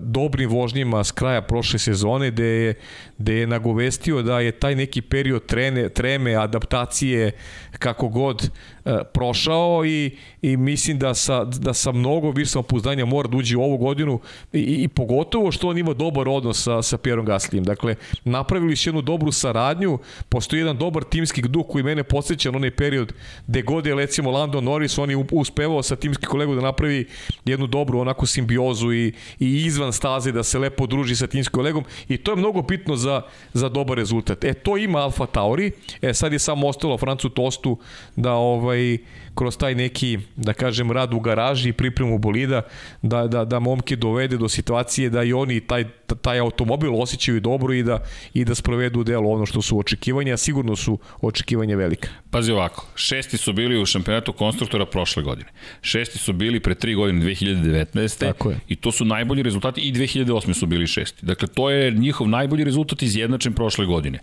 dobrim 0.00 0.50
vožnjima 0.50 1.04
s 1.04 1.12
kraja 1.12 1.42
prošle 1.42 1.78
sezone, 1.78 2.30
gde 2.30 2.44
je, 2.44 2.74
gde 3.18 3.34
je 3.34 3.46
nagovestio 3.46 4.22
da 4.22 4.40
je 4.40 4.52
taj 4.52 4.74
neki 4.74 5.02
period 5.02 5.46
trene, 5.46 5.88
treme, 5.88 6.34
adaptacije, 6.34 7.32
kako 7.78 8.08
god 8.08 8.50
e, 8.84 8.98
prošao 9.12 9.84
i, 9.86 10.16
i 10.42 10.56
mislim 10.56 10.98
da 10.98 11.14
sa, 11.14 11.44
da 11.44 11.74
sa 11.74 11.92
mnogo 11.92 12.30
više 12.30 12.50
samopouzdanja 12.50 13.04
mora 13.04 13.28
da 13.28 13.36
uđe 13.36 13.56
u 13.56 13.62
ovu 13.62 13.76
godinu 13.76 14.20
i, 14.52 14.60
i 14.60 14.88
pogotovo 14.88 15.52
što 15.52 15.68
on 15.68 15.78
ima 15.78 15.94
dobar 15.94 16.28
odnos 16.28 16.62
sa, 16.62 16.82
sa 16.82 16.98
Pierom 16.98 17.26
Gaslijem. 17.26 17.64
Dakle, 17.64 17.94
napravili 18.24 18.76
su 18.76 18.88
jednu 18.88 19.02
dobru 19.02 19.32
saradnju, 19.32 19.98
postoji 20.28 20.60
jedan 20.60 20.76
dobar 20.76 21.04
timski 21.04 21.42
duh 21.42 21.66
koji 21.68 21.84
mene 21.84 22.04
podsjeća 22.04 22.50
na 22.50 22.56
onaj 22.56 22.70
period 22.70 23.12
gde 23.46 23.62
god 23.62 23.86
je 23.86 23.94
recimo 23.94 24.30
Lando 24.30 24.60
Norris, 24.60 24.98
on 24.98 25.10
je 25.10 25.24
uspevao 25.32 25.82
sa 25.82 25.96
timski 25.96 26.26
kolegu 26.26 26.54
da 26.54 26.60
napravi 26.60 27.06
jednu 27.44 27.66
dobru 27.66 27.98
onako 27.98 28.26
simbiozu 28.26 28.92
i, 28.92 29.12
i 29.38 29.64
izvan 29.78 29.92
staze 29.92 30.32
da 30.32 30.42
se 30.42 30.58
lepo 30.58 30.86
druži 30.86 31.16
sa 31.16 31.26
timskim 31.26 31.52
kolegom 31.52 31.84
i 32.08 32.16
to 32.16 32.32
je 32.32 32.36
mnogo 32.36 32.62
bitno 32.62 32.96
za, 32.96 33.22
za 33.52 33.68
dobar 33.68 33.96
rezultat. 33.96 34.44
E, 34.44 34.54
to 34.54 34.76
ima 34.76 34.98
Alfa 34.98 35.26
Tauri, 35.26 35.70
e 36.02 36.14
sad 36.14 36.32
je 36.32 36.38
samo 36.38 36.68
ostalo 36.68 36.98
Francu 36.98 37.28
Tostu 37.28 37.78
da 38.16 38.32
ovaj 38.32 38.98
kroz 39.38 39.56
taj 39.56 39.74
neki, 39.74 40.18
da 40.36 40.52
kažem, 40.52 40.90
rad 40.92 41.14
u 41.14 41.20
garaži 41.20 41.68
i 41.68 41.72
pripremu 41.72 42.18
bolida, 42.18 42.62
da, 43.02 43.26
da, 43.26 43.44
da 43.44 43.58
momke 43.58 43.96
dovede 43.96 44.36
do 44.36 44.48
situacije 44.48 45.10
da 45.10 45.22
i 45.22 45.32
oni 45.32 45.60
taj, 45.60 45.84
taj 46.22 46.38
automobil 46.38 46.94
osjećaju 46.94 47.40
dobro 47.40 47.74
i 47.74 47.82
da, 47.82 47.98
i 48.34 48.44
da 48.44 48.54
sprovedu 48.54 49.04
delo 49.04 49.30
ono 49.30 49.46
što 49.46 49.62
su 49.62 49.78
očekivanja, 49.78 50.36
sigurno 50.36 50.76
su 50.76 50.98
očekivanja 51.20 51.76
velika. 51.76 52.08
Pazi 52.30 52.52
ovako, 52.52 52.86
šesti 52.94 53.36
su 53.36 53.52
bili 53.52 53.82
u 53.82 53.86
šampionatu 53.86 54.32
konstruktora 54.32 54.86
prošle 54.86 55.22
godine. 55.22 55.48
Šesti 55.82 56.18
su 56.18 56.32
bili 56.32 56.60
pre 56.60 56.74
tri 56.74 56.94
godine 56.94 57.24
2019. 57.24 58.20
Tako 58.20 58.50
je. 58.50 58.60
I 58.68 58.76
to 58.76 58.92
su 58.92 59.04
najbolji 59.04 59.42
rezultati 59.42 59.80
i 59.80 59.92
2008. 59.92 60.54
su 60.54 60.66
bili 60.66 60.86
šesti. 60.86 61.26
Dakle, 61.26 61.48
to 61.48 61.70
je 61.70 61.90
njihov 61.90 62.28
najbolji 62.28 62.64
rezultat 62.64 63.02
izjednačen 63.02 63.52
prošle 63.52 63.86
godine 63.86 64.18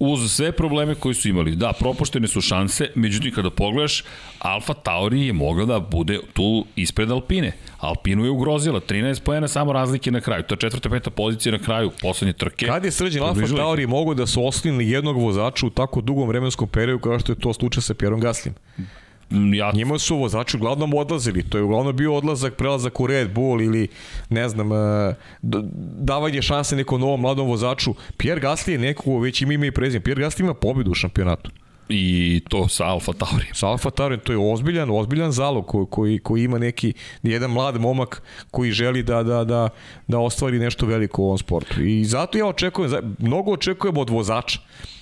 uz 0.00 0.32
sve 0.32 0.52
probleme 0.52 0.94
koji 0.94 1.14
su 1.14 1.28
imali. 1.28 1.56
Da, 1.56 1.72
propuštene 1.72 2.28
su 2.28 2.40
šanse, 2.40 2.88
međutim 2.94 3.32
kada 3.34 3.50
pogledaš, 3.50 4.04
Alfa 4.38 4.74
Tauri 4.74 5.26
je 5.26 5.32
mogla 5.32 5.64
da 5.64 5.80
bude 5.80 6.20
tu 6.32 6.64
ispred 6.76 7.10
Alpine. 7.10 7.52
Alpinu 7.78 8.24
je 8.24 8.30
ugrozila, 8.30 8.80
13 8.80 9.22
pojena 9.22 9.48
samo 9.48 9.72
razlike 9.72 10.10
na 10.10 10.20
kraju. 10.20 10.42
To 10.42 10.54
je 10.54 10.58
četvrta, 10.58 10.90
peta 10.90 11.10
pozicija 11.10 11.52
na 11.52 11.58
kraju 11.58 11.90
poslednje 12.00 12.32
trke. 12.32 12.66
Kad 12.66 12.84
je 12.84 12.90
sređen 12.90 13.22
Alfa 13.22 13.56
Tauri 13.56 13.86
mogu 13.86 14.14
da 14.14 14.26
su 14.26 14.46
oslini 14.46 14.90
jednog 14.90 15.16
vozača 15.16 15.66
u 15.66 15.70
tako 15.70 16.00
dugom 16.00 16.28
vremenskom 16.28 16.68
periodu 16.68 16.98
kao 17.02 17.18
što 17.18 17.32
je 17.32 17.38
to 17.38 17.52
slučaj 17.52 17.82
sa 17.82 17.94
Pierom 17.94 18.20
Gaslim? 18.20 18.54
Mm, 19.30 19.54
ja... 19.54 19.70
Njima 19.74 19.98
su 19.98 20.16
vozači 20.16 20.56
uglavnom 20.56 20.94
odlazili. 20.94 21.42
To 21.42 21.58
je 21.58 21.64
uglavnom 21.64 21.96
bio 21.96 22.14
odlazak, 22.14 22.54
prelazak 22.54 23.00
u 23.00 23.06
Red 23.06 23.34
Bull 23.34 23.62
ili, 23.62 23.88
ne 24.28 24.48
znam, 24.48 24.72
e, 24.72 25.14
davanje 26.00 26.42
šanse 26.42 26.76
nekom 26.76 27.00
novom 27.00 27.20
mladom 27.20 27.48
vozaču. 27.48 27.94
Pierre 28.16 28.40
Gasly 28.40 28.70
je 28.70 28.78
neko 28.78 29.18
već 29.18 29.42
ima 29.42 29.52
ime 29.52 29.66
i 29.66 29.70
prezime. 29.70 30.04
Pierre 30.04 30.24
Gasly 30.24 30.40
ima 30.40 30.54
pobedu 30.54 30.90
u 30.90 30.94
šampionatu. 30.94 31.50
I 31.90 32.40
to 32.48 32.68
sa 32.68 32.84
Alfa 32.84 33.12
Tauri. 33.12 33.46
Sa 33.52 33.66
Alfa 33.66 33.90
Tauri, 33.90 34.18
to 34.18 34.32
je 34.32 34.38
ozbiljan, 34.52 34.90
ozbiljan 34.90 35.32
zalog 35.32 35.66
koji, 35.66 35.86
koji, 35.90 36.18
koji 36.18 36.44
ima 36.44 36.58
neki, 36.58 36.92
jedan 37.22 37.50
mlad 37.50 37.80
momak 37.80 38.22
koji 38.50 38.72
želi 38.72 39.02
da, 39.02 39.22
da, 39.22 39.44
da, 39.44 39.68
da 40.08 40.18
ostvari 40.18 40.58
nešto 40.58 40.86
veliko 40.86 41.22
u 41.22 41.24
ovom 41.24 41.38
sportu. 41.38 41.82
I 41.82 42.04
zato 42.04 42.38
ja 42.38 42.46
očekujem, 42.46 43.16
mnogo 43.18 43.52
očekujemo 43.52 44.00
od 44.00 44.10
vozača. 44.10 44.60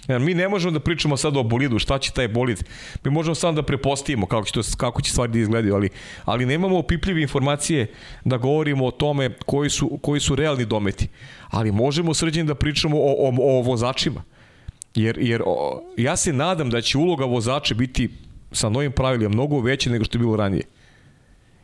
Jer 0.09 0.21
mi 0.21 0.35
ne 0.35 0.49
možemo 0.49 0.73
da 0.73 0.81
pričamo 0.81 1.17
sad 1.17 1.37
o 1.37 1.43
bolidu, 1.43 1.79
šta 1.79 1.99
će 1.99 2.13
taj 2.13 2.29
bolid. 2.29 2.65
Mi 3.05 3.11
možemo 3.11 3.35
samo 3.35 3.53
da 3.53 3.63
prepostavimo 3.63 4.27
kako 4.27 4.47
će, 4.47 4.53
to, 4.53 4.61
kako 4.77 5.03
će 5.03 5.11
stvari 5.11 5.33
da 5.33 5.39
izgledaju, 5.39 5.75
ali, 5.75 5.89
ali 6.25 6.47
nemamo 6.47 6.79
opipljive 6.79 7.23
informacije 7.23 7.87
da 8.25 8.37
govorimo 8.37 8.87
o 8.87 8.91
tome 8.91 9.31
koji 9.47 9.71
su, 9.71 9.99
koji 10.03 10.21
su 10.21 10.35
realni 10.35 10.65
dometi. 10.65 11.09
Ali 11.51 11.73
možemo 11.73 12.15
srđeni 12.15 12.49
da 12.49 12.55
pričamo 12.55 12.97
o, 12.97 13.13
o, 13.19 13.59
o 13.59 13.63
vozačima. 13.63 14.23
Jer, 14.95 15.19
jer 15.21 15.43
o, 15.47 15.83
ja 15.97 16.17
se 16.17 16.33
nadam 16.33 16.71
da 16.71 16.81
će 16.81 16.99
uloga 16.99 17.25
vozača 17.25 17.75
biti 17.75 18.11
sa 18.53 18.69
novim 18.69 18.93
pravilima 18.93 19.29
mnogo 19.29 19.61
veća 19.61 19.91
nego 19.91 20.05
što 20.05 20.19
je 20.19 20.21
bilo 20.21 20.37
ranije. 20.37 20.63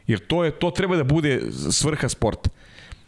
Jer 0.07 0.27
to 0.27 0.45
je 0.45 0.51
to 0.51 0.71
treba 0.71 0.97
da 0.97 1.05
bude 1.05 1.43
svrha 1.71 2.09
sporta 2.09 2.51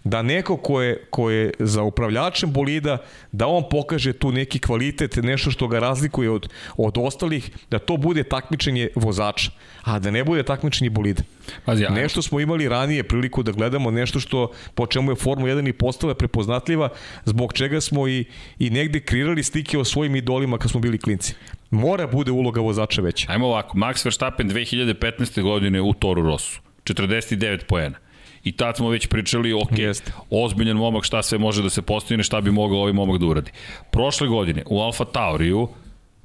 da 0.06 0.22
neko 0.22 0.56
ko 0.56 0.82
je, 0.82 0.96
ko 1.10 1.30
je 1.30 1.50
za 1.58 1.82
upravljačem 1.82 2.52
bolida, 2.52 2.98
da 3.32 3.46
on 3.46 3.64
pokaže 3.70 4.12
tu 4.12 4.32
neki 4.32 4.58
kvalitet, 4.58 5.16
nešto 5.16 5.50
što 5.50 5.68
ga 5.68 5.78
razlikuje 5.78 6.30
od, 6.30 6.48
od 6.76 6.98
ostalih, 6.98 7.50
da 7.70 7.78
to 7.78 7.96
bude 7.96 8.22
takmičenje 8.22 8.88
vozača, 8.94 9.50
a 9.82 9.98
da 9.98 10.10
ne 10.10 10.24
bude 10.24 10.42
takmičenje 10.42 10.90
bolida. 10.90 11.22
Pazi, 11.64 11.82
ja. 11.82 11.90
Nešto 11.90 12.22
smo 12.22 12.40
imali 12.40 12.68
ranije 12.68 13.02
priliku 13.02 13.42
da 13.42 13.52
gledamo, 13.52 13.90
nešto 13.90 14.20
što 14.20 14.52
po 14.74 14.86
čemu 14.86 15.12
je 15.12 15.16
Formula 15.16 15.54
1 15.54 15.68
i 15.68 15.72
postala 15.72 16.14
prepoznatljiva, 16.14 16.88
zbog 17.24 17.52
čega 17.52 17.80
smo 17.80 18.08
i, 18.08 18.24
i 18.58 18.70
negde 18.70 19.00
kreirali 19.00 19.42
slike 19.42 19.78
o 19.78 19.84
svojim 19.84 20.16
idolima 20.16 20.58
kad 20.58 20.70
smo 20.70 20.80
bili 20.80 20.98
klinci. 20.98 21.34
Mora 21.70 22.06
bude 22.06 22.30
uloga 22.30 22.60
vozača 22.60 23.02
veća. 23.02 23.26
Ajmo 23.30 23.46
ovako, 23.46 23.78
Max 23.78 24.04
Verstappen 24.04 24.50
2015. 24.50 25.42
godine 25.42 25.80
u 25.80 25.92
Toru 25.92 26.22
Rossu, 26.22 26.60
49 26.84 27.64
poena 27.64 28.05
i 28.46 28.52
tad 28.52 28.76
smo 28.76 28.88
već 28.88 29.06
pričali, 29.06 29.52
ok, 29.52 29.78
Jeste. 29.78 30.12
ozbiljan 30.30 30.76
momak, 30.76 31.04
šta 31.04 31.22
sve 31.22 31.38
može 31.38 31.62
da 31.62 31.70
se 31.70 31.82
postigne, 31.82 32.24
šta 32.24 32.40
bi 32.40 32.50
mogao 32.50 32.78
ovaj 32.78 32.92
momak 32.92 33.18
da 33.20 33.26
uradi. 33.26 33.50
Prošle 33.90 34.28
godine 34.28 34.62
u 34.66 34.80
Alfa 34.80 35.04
Tauriju 35.04 35.68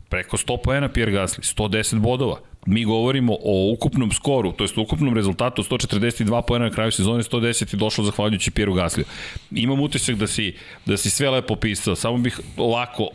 preko 0.09 0.37
100 0.37 0.57
poena 0.63 0.89
Pierre 0.89 1.11
Gasly, 1.11 1.55
110 1.55 1.99
bodova. 1.99 2.39
Mi 2.65 2.85
govorimo 2.85 3.33
o 3.33 3.71
ukupnom 3.73 4.11
skoru, 4.11 4.51
to 4.51 4.63
jest 4.63 4.77
ukupnom 4.77 5.15
rezultatu 5.15 5.63
142 5.63 6.41
poena 6.41 6.65
na 6.65 6.71
kraju 6.71 6.91
sezone, 6.91 7.23
110 7.23 7.73
je 7.73 7.77
došlo 7.77 8.03
zahvaljujući 8.03 8.51
Pierre 8.51 8.73
Gasliju. 8.73 9.05
Imam 9.51 9.79
utisak 9.79 10.15
da 10.15 10.27
si, 10.27 10.53
da 10.85 10.97
si 10.97 11.09
sve 11.09 11.29
lepo 11.29 11.55
pisao, 11.55 11.95
samo 11.95 12.17
bih 12.17 12.39
ovako 12.57 13.07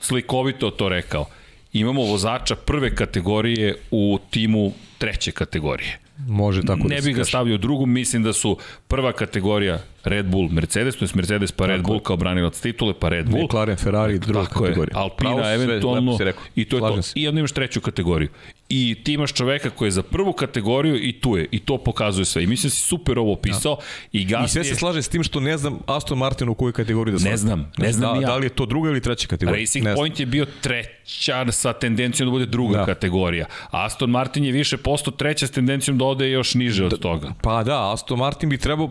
slikovito 0.00 0.70
to 0.70 0.88
rekao. 0.88 1.26
Imamo 1.72 2.02
vozača 2.02 2.56
prve 2.56 2.94
kategorije 2.94 3.76
u 3.90 4.18
timu 4.30 4.72
treće 4.98 5.32
kategorije 5.32 6.07
Može 6.26 6.62
tako 6.62 6.88
da 6.88 6.94
ne 6.94 7.00
bih 7.00 7.16
ga 7.16 7.24
stavio 7.24 7.54
u 7.54 7.58
drugu, 7.58 7.86
mislim 7.86 8.22
da 8.22 8.32
su 8.32 8.56
prva 8.88 9.12
kategorija 9.12 9.78
Red 10.04 10.26
Bull, 10.26 10.48
Mercedes, 10.48 10.96
to 10.96 11.04
je 11.04 11.08
Mercedes 11.14 11.52
pa 11.52 11.66
Red 11.66 11.82
Bull 11.82 12.00
kao 12.00 12.16
branilac 12.16 12.60
titule, 12.60 12.94
pa 13.00 13.08
Red 13.08 13.30
Bull. 13.30 13.44
McLaren, 13.44 13.76
Ferrari, 13.76 14.18
druga 14.18 14.44
Tako 14.44 14.64
je, 14.64 14.70
kategorija. 14.70 14.98
Alpina 14.98 15.34
Pravo 15.34 15.50
eventualno 15.50 16.18
i 16.54 16.64
to 16.64 16.76
je 16.76 16.80
Slažem 16.80 16.96
to. 16.96 17.02
se. 17.02 17.12
I 17.16 17.28
onda 17.28 17.38
imaš 17.38 17.52
treću 17.52 17.80
kategoriju. 17.80 18.28
I 18.68 18.96
ti 19.04 19.12
imaš 19.12 19.32
čoveka 19.32 19.70
koji 19.70 19.86
je 19.86 19.90
za 19.90 20.02
prvu 20.02 20.32
kategoriju 20.32 20.96
i 21.08 21.20
tu 21.20 21.36
je. 21.36 21.46
I 21.50 21.58
to 21.58 21.78
pokazuje 21.78 22.24
sve. 22.24 22.42
I 22.42 22.46
mislim 22.46 22.68
da 22.68 22.74
si 22.74 22.82
super 22.82 23.18
ovo 23.18 23.32
opisao. 23.32 23.76
I 24.12 24.26
Gasly 24.26 24.44
I 24.44 24.48
sve 24.48 24.64
se 24.64 24.74
slaže 24.74 25.02
s 25.02 25.08
tim 25.08 25.22
što 25.22 25.40
ne 25.40 25.56
znam 25.56 25.78
Aston 25.86 26.18
Martin 26.18 26.48
u 26.48 26.54
kojoj 26.54 26.72
kategoriji 26.72 27.18
da 27.18 27.30
Ne 27.30 27.36
znam, 27.36 27.72
ne 27.78 27.92
znam 27.92 28.14
da, 28.14 28.20
ja. 28.20 28.26
Da 28.26 28.36
li 28.36 28.46
je 28.46 28.50
to 28.50 28.66
druga 28.66 28.90
ili 28.90 29.00
treća 29.00 29.28
kategorija? 29.28 29.60
Racing 29.60 29.84
ne 29.84 29.90
znam. 29.90 29.96
Point 29.96 30.20
je 30.20 30.26
bio 30.26 30.46
treća 30.60 31.52
sa 31.52 31.72
tendencijom 31.72 32.28
da 32.28 32.30
bude 32.30 32.46
druga 32.46 32.78
Da. 32.78 32.84
kategorija. 32.84 33.46
Aston 33.70 34.10
Martin 34.10 34.44
je 34.44 34.52
više 34.52 34.76
posto 34.76 35.10
treća 35.10 35.46
s 35.46 35.50
tendencijom 35.50 35.98
da 35.98 36.04
ode 36.04 36.30
još 36.30 36.54
niže 36.54 36.84
od 36.84 37.00
toga. 37.00 37.32
Pa 37.42 37.64
da, 37.64 37.92
Aston 37.92 38.18
Martin 38.18 38.48
bi 38.48 38.58
trebao, 38.58 38.90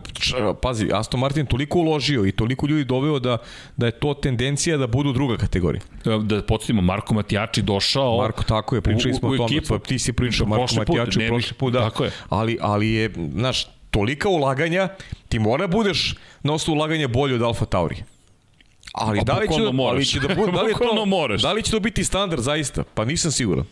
pazi, 0.62 0.90
Aston 0.94 1.20
Martin 1.20 1.46
toliko 1.46 1.80
uložio 1.80 2.26
i 2.26 2.32
toliko 2.32 2.68
ljudi 2.68 2.84
doveo 2.86 3.20
da, 3.20 3.38
da 3.78 3.86
je 3.86 3.92
to 3.92 4.14
tendencija 4.14 4.78
da 4.78 4.88
budu 4.88 5.14
druga 5.14 5.38
kategorija. 5.38 5.82
Da 6.24 6.42
podsjetimo, 6.42 6.82
Marko 6.82 7.14
Matijači 7.14 7.62
došao 7.62 8.18
Marko, 8.18 8.44
tako 8.44 8.76
je, 8.76 8.82
pričali 8.82 9.14
smo 9.14 9.30
u, 9.30 9.32
u 9.32 9.34
o 9.34 9.38
tome. 9.38 9.48
Pa 9.70 9.80
ti 9.80 10.00
si 10.00 10.14
pričao 10.14 10.48
Marko 10.48 10.76
Matijaču, 10.76 11.20
prošli 11.28 11.54
put, 11.54 11.74
da. 11.74 11.80
tako 11.80 12.04
je. 12.04 12.12
Ali, 12.30 12.58
ali 12.62 12.90
je, 12.90 13.14
znaš, 13.34 13.68
tolika 13.92 14.30
ulaganja, 14.30 14.90
ti 15.30 15.40
mora 15.40 15.68
budeš 15.68 16.16
na 16.44 16.54
osnovu 16.54 16.78
ulaganja 16.78 17.08
bolji 17.08 17.36
od 17.36 17.42
Alfa 17.42 17.66
Tauri. 17.66 18.04
Ali 18.94 19.20
Pa 19.20 19.24
da 19.24 19.40
li 19.40 19.48
će, 19.48 19.62
da, 19.62 19.84
ali 19.84 20.06
će 20.06 20.20
da 20.20 20.36
bude, 20.36 20.52
da 20.58 20.62
li, 20.62 20.74
to, 20.74 21.06
moraš. 21.06 21.42
da 21.42 21.54
li 21.54 21.64
će 21.64 21.72
to 21.72 21.80
biti 21.80 22.04
standard 22.04 22.42
zaista? 22.42 22.84
Pa 22.94 23.06
nisam 23.06 23.32
siguran. 23.32 23.66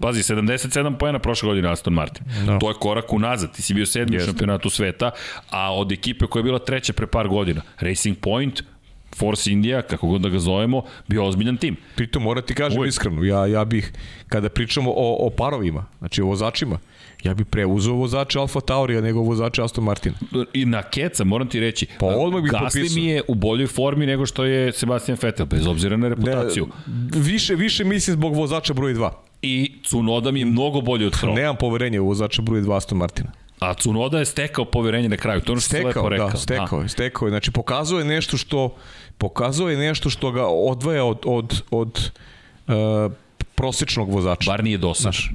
Pazi, 0.00 0.22
77 0.22 0.96
pojena 0.96 1.18
prošle 1.18 1.46
godine 1.46 1.68
Aston 1.68 1.92
Martin. 1.92 2.26
Da. 2.46 2.58
To 2.58 2.68
je 2.68 2.74
korak 2.74 3.12
unazad. 3.12 3.52
Ti 3.56 3.62
si 3.62 3.74
bio 3.74 3.86
sedmi 3.86 4.16
u 4.16 4.20
šampionatu 4.20 4.70
sveta, 4.70 5.10
a 5.50 5.74
od 5.74 5.92
ekipe 5.92 6.26
koja 6.26 6.40
je 6.40 6.44
bila 6.44 6.58
treća 6.58 6.92
pre 6.92 7.06
par 7.06 7.28
godina, 7.28 7.62
Racing 7.80 8.18
Point, 8.18 8.62
Force 9.16 9.52
India, 9.52 9.82
kako 9.82 10.06
god 10.06 10.20
da 10.20 10.28
ga 10.28 10.38
zovemo, 10.38 10.82
bio 11.08 11.24
ozbiljan 11.26 11.56
tim. 11.56 11.76
Pritom 11.96 12.22
moram 12.22 12.42
ti 12.46 12.54
kažem 12.54 12.78
Uvijek. 12.78 12.92
iskreno, 12.92 13.24
ja, 13.24 13.46
ja 13.46 13.64
bih, 13.64 13.92
kada 14.28 14.48
pričamo 14.48 14.90
o, 14.90 15.26
o 15.26 15.30
parovima, 15.30 15.86
znači 15.98 16.22
o 16.22 16.26
vozačima, 16.26 16.78
ja 17.24 17.34
bih 17.34 17.46
preuzeo 17.46 17.94
vozače 17.94 18.38
Alfa 18.38 18.60
Taurija 18.60 19.00
nego 19.00 19.20
vozače 19.20 19.62
Aston 19.62 19.84
Martina. 19.84 20.14
I 20.52 20.64
na 20.64 20.82
keca, 20.82 21.24
moram 21.24 21.48
ti 21.48 21.60
reći, 21.60 21.86
Pa 21.98 22.06
odmah 22.06 22.42
bih 22.42 22.52
Gasly 22.52 22.64
potpisao. 22.64 22.94
mi 22.94 23.04
je 23.06 23.22
u 23.28 23.34
boljoj 23.34 23.66
formi 23.66 24.06
nego 24.06 24.26
što 24.26 24.44
je 24.44 24.72
Sebastian 24.72 25.18
Vettel, 25.22 25.46
bez 25.46 25.66
obzira 25.66 25.96
na 25.96 26.08
reputaciju. 26.08 26.68
Ne, 26.86 27.20
više, 27.20 27.54
više 27.54 27.84
mislim 27.84 28.14
zbog 28.16 28.34
vozača 28.34 28.74
broj 28.74 28.94
2. 28.94 29.10
I 29.42 29.72
Cunoda 29.84 30.30
mi 30.30 30.40
je 30.40 30.46
mnogo 30.46 30.80
bolji 30.80 31.06
od 31.06 31.14
Hrova. 31.16 31.34
Nemam 31.36 31.56
poverenja 31.56 32.02
u 32.02 32.06
vozača 32.06 32.42
broj 32.42 32.60
2 32.62 32.76
Aston 32.76 32.98
Martina. 32.98 33.28
A 33.60 33.74
Cunoda 33.74 34.18
je 34.18 34.24
stekao 34.24 34.64
poverenje 34.64 35.08
na 35.08 35.16
kraju. 35.16 35.40
To 35.40 35.46
je 35.46 35.52
ono 35.52 35.60
što 35.60 35.70
se 35.70 35.76
lepo 35.76 35.90
Stekao, 35.90 36.08
rekao. 36.08 36.30
da, 36.30 36.36
stekao 36.36 36.80
je, 36.82 36.88
stekao 36.88 37.26
je. 37.26 37.30
Znači, 37.30 37.50
pokazao 37.50 37.98
je 37.98 38.04
nešto 38.04 38.36
što, 38.36 38.76
pokazao 39.20 39.68
je 39.68 39.76
nešto 39.76 40.10
što 40.10 40.30
ga 40.32 40.46
odvaja 40.46 41.04
od, 41.04 41.18
od, 41.24 41.62
od 41.70 42.10
uh, 42.68 43.12
prosečnog 43.60 44.10
vozača. 44.12 44.50
Bar 44.50 44.64
nije 44.64 44.78
dosadan. 44.78 45.12
Znaš, 45.12 45.30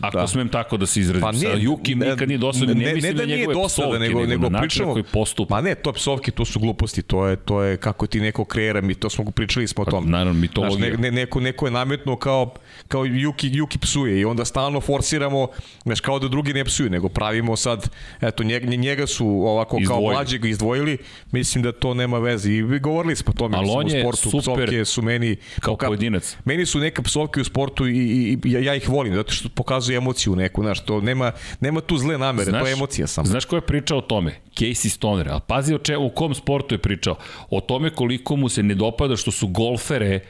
Ako 0.00 0.18
da. 0.18 0.26
smem 0.26 0.48
tako 0.48 0.76
da 0.76 0.86
se 0.86 1.00
izrazim. 1.00 1.20
Pa 1.20 1.32
Sa 1.32 1.38
nije, 1.38 1.62
Jukim 1.62 1.98
nikad 1.98 2.28
nije 2.28 2.38
dosadan. 2.38 2.76
Ne, 2.78 2.84
ne, 2.84 2.94
mislim 2.94 3.16
da 3.16 3.22
na 3.22 3.26
nije 3.26 3.38
njegove 3.38 3.54
dosada, 3.54 3.88
psovke, 3.88 3.98
nego, 3.98 4.26
nego, 4.26 4.48
na 4.50 4.60
pričamo, 4.60 4.92
koji 4.92 5.04
postupa. 5.12 5.54
Ma 5.54 5.60
ne, 5.60 5.74
to 5.74 5.92
psovke, 5.92 6.30
to 6.30 6.44
su 6.44 6.60
gluposti, 6.60 7.02
to 7.02 7.26
je, 7.26 7.36
to 7.36 7.62
je 7.62 7.76
kako 7.76 8.06
ti 8.06 8.20
neko 8.20 8.44
kreira, 8.44 8.80
mi 8.80 8.94
to 8.94 9.10
smo 9.10 9.30
pričali 9.30 9.68
smo 9.68 9.82
o 9.82 9.84
Pa, 9.84 9.90
tom. 9.90 10.10
naravno, 10.10 10.40
mitologija. 10.40 10.88
Znaš, 10.88 11.00
ne, 11.00 11.10
ne, 11.10 11.10
neko, 11.10 11.40
neko 11.40 11.66
je 11.66 11.70
nametno 11.70 12.16
kao, 12.16 12.54
kao 12.88 13.04
Juki, 13.04 13.50
Juki 13.52 13.78
psuje 13.78 14.20
i 14.20 14.24
onda 14.24 14.44
stalno 14.44 14.80
forsiramo, 14.80 15.48
znaš, 15.84 16.00
kao 16.00 16.18
da 16.18 16.28
drugi 16.28 16.52
ne 16.52 16.64
psuju, 16.64 16.90
nego 16.90 17.08
pravimo 17.08 17.56
sad, 17.56 17.88
eto, 18.20 18.42
njega, 18.44 18.66
njega 18.76 19.06
su 19.06 19.26
ovako 19.26 19.78
Izdvojili. 19.80 20.06
kao 20.06 20.12
mlađeg 20.14 20.44
izdvojili, 20.44 20.98
mislim 21.32 21.62
da 21.62 21.72
to 21.72 21.94
nema 21.94 22.18
veze. 22.18 22.52
I 22.52 22.62
govorili 22.62 23.16
smo 23.16 23.30
o 23.30 23.38
tome, 23.38 23.58
mislim, 23.60 23.86
u 23.86 24.02
sportu, 24.02 24.30
super 24.30 24.40
psovke 24.66 24.84
su 24.84 25.02
meni... 25.02 25.36
kao 25.60 25.76
pojedinac. 25.76 26.36
Meni 26.44 26.66
su 26.66 26.78
neka 26.78 27.02
psovke 27.02 27.40
u 27.40 27.44
sportu 27.44 27.69
i, 27.78 27.90
i, 27.90 28.38
i 28.44 28.52
ja, 28.52 28.60
ja 28.60 28.74
ih 28.74 28.88
volim, 28.88 29.14
zato 29.14 29.32
što 29.32 29.48
pokazuju 29.48 29.96
emociju 29.96 30.36
neku, 30.36 30.62
znaš, 30.62 30.84
to 30.84 31.00
nema, 31.00 31.32
nema 31.60 31.80
tu 31.80 31.96
zle 31.98 32.18
namere, 32.18 32.52
to 32.52 32.66
je 32.66 32.72
emocija 32.72 33.06
samo. 33.06 33.26
Znaš 33.26 33.44
ko 33.44 33.56
je 33.56 33.60
pričao 33.60 33.98
o 33.98 34.00
tome? 34.00 34.40
Casey 34.54 34.88
Stoner. 34.88 35.28
A 35.28 35.38
pazi 35.38 35.74
o, 35.74 35.78
če, 35.78 35.96
u 35.96 36.10
kom 36.10 36.34
sportu 36.34 36.74
je 36.74 36.78
pričao. 36.78 37.16
O 37.50 37.60
tome 37.60 37.90
koliko 37.90 38.36
mu 38.36 38.48
se 38.48 38.62
ne 38.62 38.74
dopada 38.74 39.16
što 39.16 39.30
su 39.30 39.48
golfere 39.48 40.20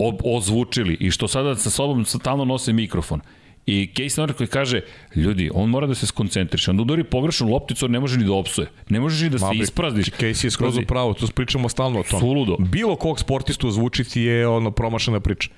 ob, 0.00 0.20
ozvučili 0.24 0.96
i 1.00 1.10
što 1.10 1.28
sada 1.28 1.54
sa 1.54 1.70
sobom 1.70 2.04
stalno 2.04 2.44
nose 2.44 2.72
mikrofon. 2.72 3.20
I 3.66 3.90
Casey 3.94 4.08
Stoner 4.08 4.36
koji 4.36 4.46
kaže, 4.46 4.80
ljudi, 5.16 5.50
on 5.54 5.70
mora 5.70 5.86
da 5.86 5.94
se 5.94 6.06
skoncentriše. 6.06 6.70
On 6.70 6.80
udari 6.80 7.04
pogrešnu 7.04 7.48
lopticu, 7.48 7.84
on 7.84 7.90
ne 7.90 8.00
može 8.00 8.18
ni 8.18 8.24
da 8.24 8.32
opsuje. 8.32 8.70
Ne 8.88 9.00
možeš 9.00 9.22
ni 9.22 9.28
da 9.28 9.38
se 9.38 9.44
Ma, 9.44 9.50
bre, 9.50 9.58
isprazniš. 9.58 10.10
Casey 10.10 10.44
je 10.44 10.50
skroz 10.50 10.74
Pazi, 10.74 10.84
u 10.84 10.86
pravu, 10.86 11.14
to 11.14 11.26
pričamo 11.34 11.68
stalno 11.68 12.00
o 12.00 12.02
tom. 12.02 12.20
Suludo. 12.20 12.56
Bilo 12.58 12.96
kog 12.96 13.20
sportistu 13.20 13.68
ozvučiti 13.68 14.22
je 14.22 14.48
ono 14.48 14.70
promašena 14.70 15.20
priča. 15.20 15.50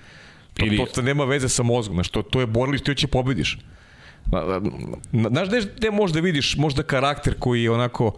Ili- 0.59 0.77
to, 0.77 0.87
to 0.87 1.03
nema 1.03 1.25
veze 1.25 1.49
sa 1.49 1.63
mozgom, 1.63 1.97
znaš, 1.97 2.09
to, 2.09 2.23
to 2.23 2.41
je 2.41 2.47
borilište, 2.47 2.85
ti 2.85 2.91
hoće 2.91 3.07
pobediš. 3.07 3.59
Na- 4.27 4.61
na- 5.13 5.29
Znaš 5.29 5.49
gde, 5.49 5.61
gde 5.77 5.91
možda 5.91 6.21
vidiš 6.21 6.57
možda 6.57 6.83
karakter 6.83 7.35
koji 7.39 7.63
je 7.63 7.71
onako 7.71 8.13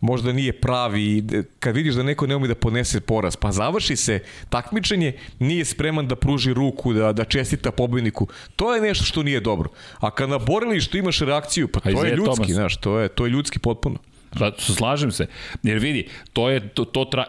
možda 0.00 0.32
nije 0.32 0.52
pravi 0.52 1.02
i 1.02 1.22
kad 1.58 1.74
vidiš 1.74 1.94
da 1.94 2.02
neko 2.02 2.26
ne 2.26 2.36
ume 2.36 2.48
da 2.48 2.54
podnese 2.54 3.00
poraz, 3.00 3.36
pa 3.36 3.52
završi 3.52 3.96
se 3.96 4.18
takmičenje, 4.48 5.08
nije 5.38 5.64
spreman 5.64 6.08
da 6.08 6.16
pruži 6.16 6.54
ruku, 6.54 6.92
da, 6.92 7.12
da 7.12 7.24
čestita 7.24 7.70
pobedniku. 7.72 8.26
To 8.56 8.74
je 8.74 8.80
nešto 8.80 9.04
što 9.04 9.22
nije 9.22 9.40
dobro. 9.40 9.68
A 9.98 10.10
kad 10.10 10.28
na 10.28 10.38
borilištu 10.38 10.98
imaš 10.98 11.18
reakciju, 11.20 11.68
pa 11.68 11.80
to 11.82 12.04
je 12.04 12.10
ljudski, 12.16 12.52
znaš, 12.52 12.76
to 12.76 12.98
je, 12.98 13.08
to 13.08 13.26
je 13.26 13.30
ljudski 13.30 13.58
potpuno. 13.58 13.98
Slažem 14.58 15.12
se. 15.12 15.26
Jer 15.62 15.78
vidi, 15.78 16.08
to 16.32 16.50
je 16.50 16.68
to, 16.68 16.84
to 16.84 17.04
tra, 17.04 17.24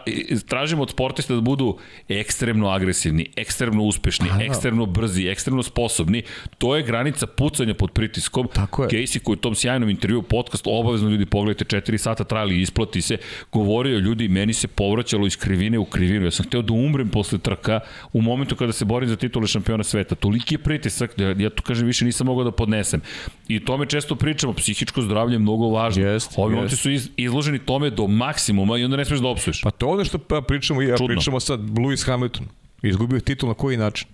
tražimo 0.48 0.82
od 0.82 0.90
sportista 0.90 1.34
da 1.34 1.40
budu 1.40 1.78
ekstremno 2.08 2.68
agresivni, 2.68 3.26
ekstremno 3.36 3.82
uspešni, 3.82 4.28
Pa 4.28 4.36
da. 4.36 4.44
ekstremno 4.44 4.86
brzi, 4.86 5.26
ekstremno 5.28 5.62
sposobni. 5.62 6.22
To 6.58 6.76
je 6.76 6.82
granica 6.82 7.26
pucanja 7.26 7.74
pod 7.74 7.92
pritiskom. 7.92 8.48
Tako 8.54 8.82
je. 8.82 8.88
Casey 8.88 9.18
koji 9.18 9.34
u 9.34 9.40
tom 9.40 9.54
sjajnom 9.54 9.88
intervju 9.88 10.22
podcast 10.22 10.66
obavezno 10.66 11.10
ljudi 11.10 11.26
pogledajte 11.26 11.76
4 11.76 11.96
sata 11.96 12.24
trajali 12.24 12.60
isplati 12.60 13.02
se 13.02 13.16
govorio 13.52 13.98
ljudi 13.98 14.28
meni 14.28 14.52
se 14.52 14.68
povraćalo 14.68 15.26
iz 15.26 15.36
krivine 15.36 15.78
u 15.78 15.84
krivinu. 15.84 16.24
Ja 16.24 16.30
sam 16.30 16.46
hteo 16.46 16.62
da 16.62 16.72
umrem 16.72 17.08
posle 17.08 17.38
trka 17.38 17.80
u 18.12 18.22
momentu 18.22 18.56
kada 18.56 18.72
se 18.72 18.84
borim 18.84 19.08
za 19.08 19.16
titule 19.16 19.46
šampiona 19.46 19.84
sveta. 19.84 20.14
Toliki 20.14 20.54
je 20.54 20.58
pritisak 20.58 21.16
da 21.16 21.24
ja, 21.24 21.34
ja 21.38 21.50
to 21.50 21.62
kažem 21.62 21.86
više 21.86 22.04
nisam 22.04 22.26
mogao 22.26 22.44
da 22.44 22.50
podnesem. 22.50 23.00
I 23.48 23.56
o 23.56 23.60
tome 23.60 23.86
često 23.86 24.14
pričamo, 24.14 24.52
psihičko 24.52 25.02
zdravlje 25.02 25.34
je 25.34 25.38
mnogo 25.38 25.68
važno. 25.68 26.02
Jest, 26.04 26.32
Ovi 26.36 26.54
jest. 26.54 26.60
momci 26.60 26.76
su 26.90 26.94
iz, 26.94 27.08
izloženi 27.16 27.58
tome 27.58 27.90
do 27.90 28.06
maksimuma 28.06 28.78
i 28.78 28.84
onda 28.84 28.96
ne 28.96 29.04
smeš 29.04 29.20
da 29.20 29.28
opsuješ. 29.28 29.60
Pa 29.62 29.70
to 29.70 29.86
je 29.86 29.92
ono 29.92 30.04
što 30.04 30.18
pa 30.18 30.40
pričamo, 30.40 30.82
ja 30.82 30.96
Čudno. 30.96 31.14
pričamo 31.14 31.40
sad 31.40 31.60
Lewis 31.60 32.06
Hamilton. 32.06 32.46
Izgubio 32.82 33.20
titul 33.20 33.48
na 33.48 33.54
koji 33.54 33.76
način? 33.76 34.08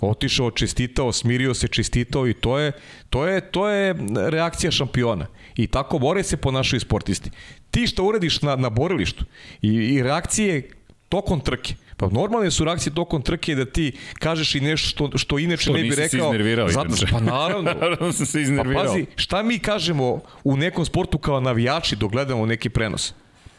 Otišao, 0.00 0.50
čestitao, 0.50 1.12
smirio 1.12 1.54
se, 1.54 1.68
čestitao 1.68 2.28
i 2.28 2.34
to 2.34 2.58
je, 2.58 2.72
to 3.10 3.26
je, 3.26 3.40
to 3.40 3.68
je 3.68 3.94
reakcija 4.30 4.70
šampiona. 4.70 5.26
I 5.56 5.66
tako 5.66 5.98
bore 5.98 6.22
se 6.22 6.36
ponašaju 6.36 6.80
sportisti. 6.80 7.30
Ti 7.70 7.86
što 7.86 8.04
uradiš 8.04 8.42
na, 8.42 8.56
na 8.56 8.70
borilištu 8.70 9.24
i, 9.62 9.68
i 9.68 10.02
reakcije 10.02 10.70
tokom 11.08 11.40
trke, 11.40 11.74
Pa 12.00 12.08
normalne 12.08 12.50
su 12.50 12.64
reakcije 12.64 12.94
tokom 12.94 13.22
trke 13.22 13.54
da 13.54 13.64
ti 13.64 13.92
kažeš 14.14 14.54
i 14.54 14.60
nešto 14.60 14.88
što, 14.88 15.18
što 15.18 15.38
inače 15.38 15.62
Što 15.62 15.72
ne 15.72 15.78
bi 15.78 15.84
nisi 15.84 15.96
se 15.96 16.02
rekao. 16.02 16.26
iznervirao, 16.26 16.68
Zato, 16.68 16.86
inače. 16.86 17.06
pa 17.10 17.20
naravno. 17.20 17.72
Naravno 17.80 18.12
sam 18.12 18.26
se 18.26 18.32
Pa 18.32 18.40
iznervirao. 18.40 18.84
pazi, 18.84 19.06
šta 19.16 19.42
mi 19.42 19.58
kažemo 19.58 20.20
u 20.44 20.56
nekom 20.56 20.84
sportu 20.84 21.18
kao 21.18 21.40
navijači 21.40 21.96
dok 21.96 22.12
gledamo 22.12 22.46
neki 22.46 22.68
prenos? 22.68 23.14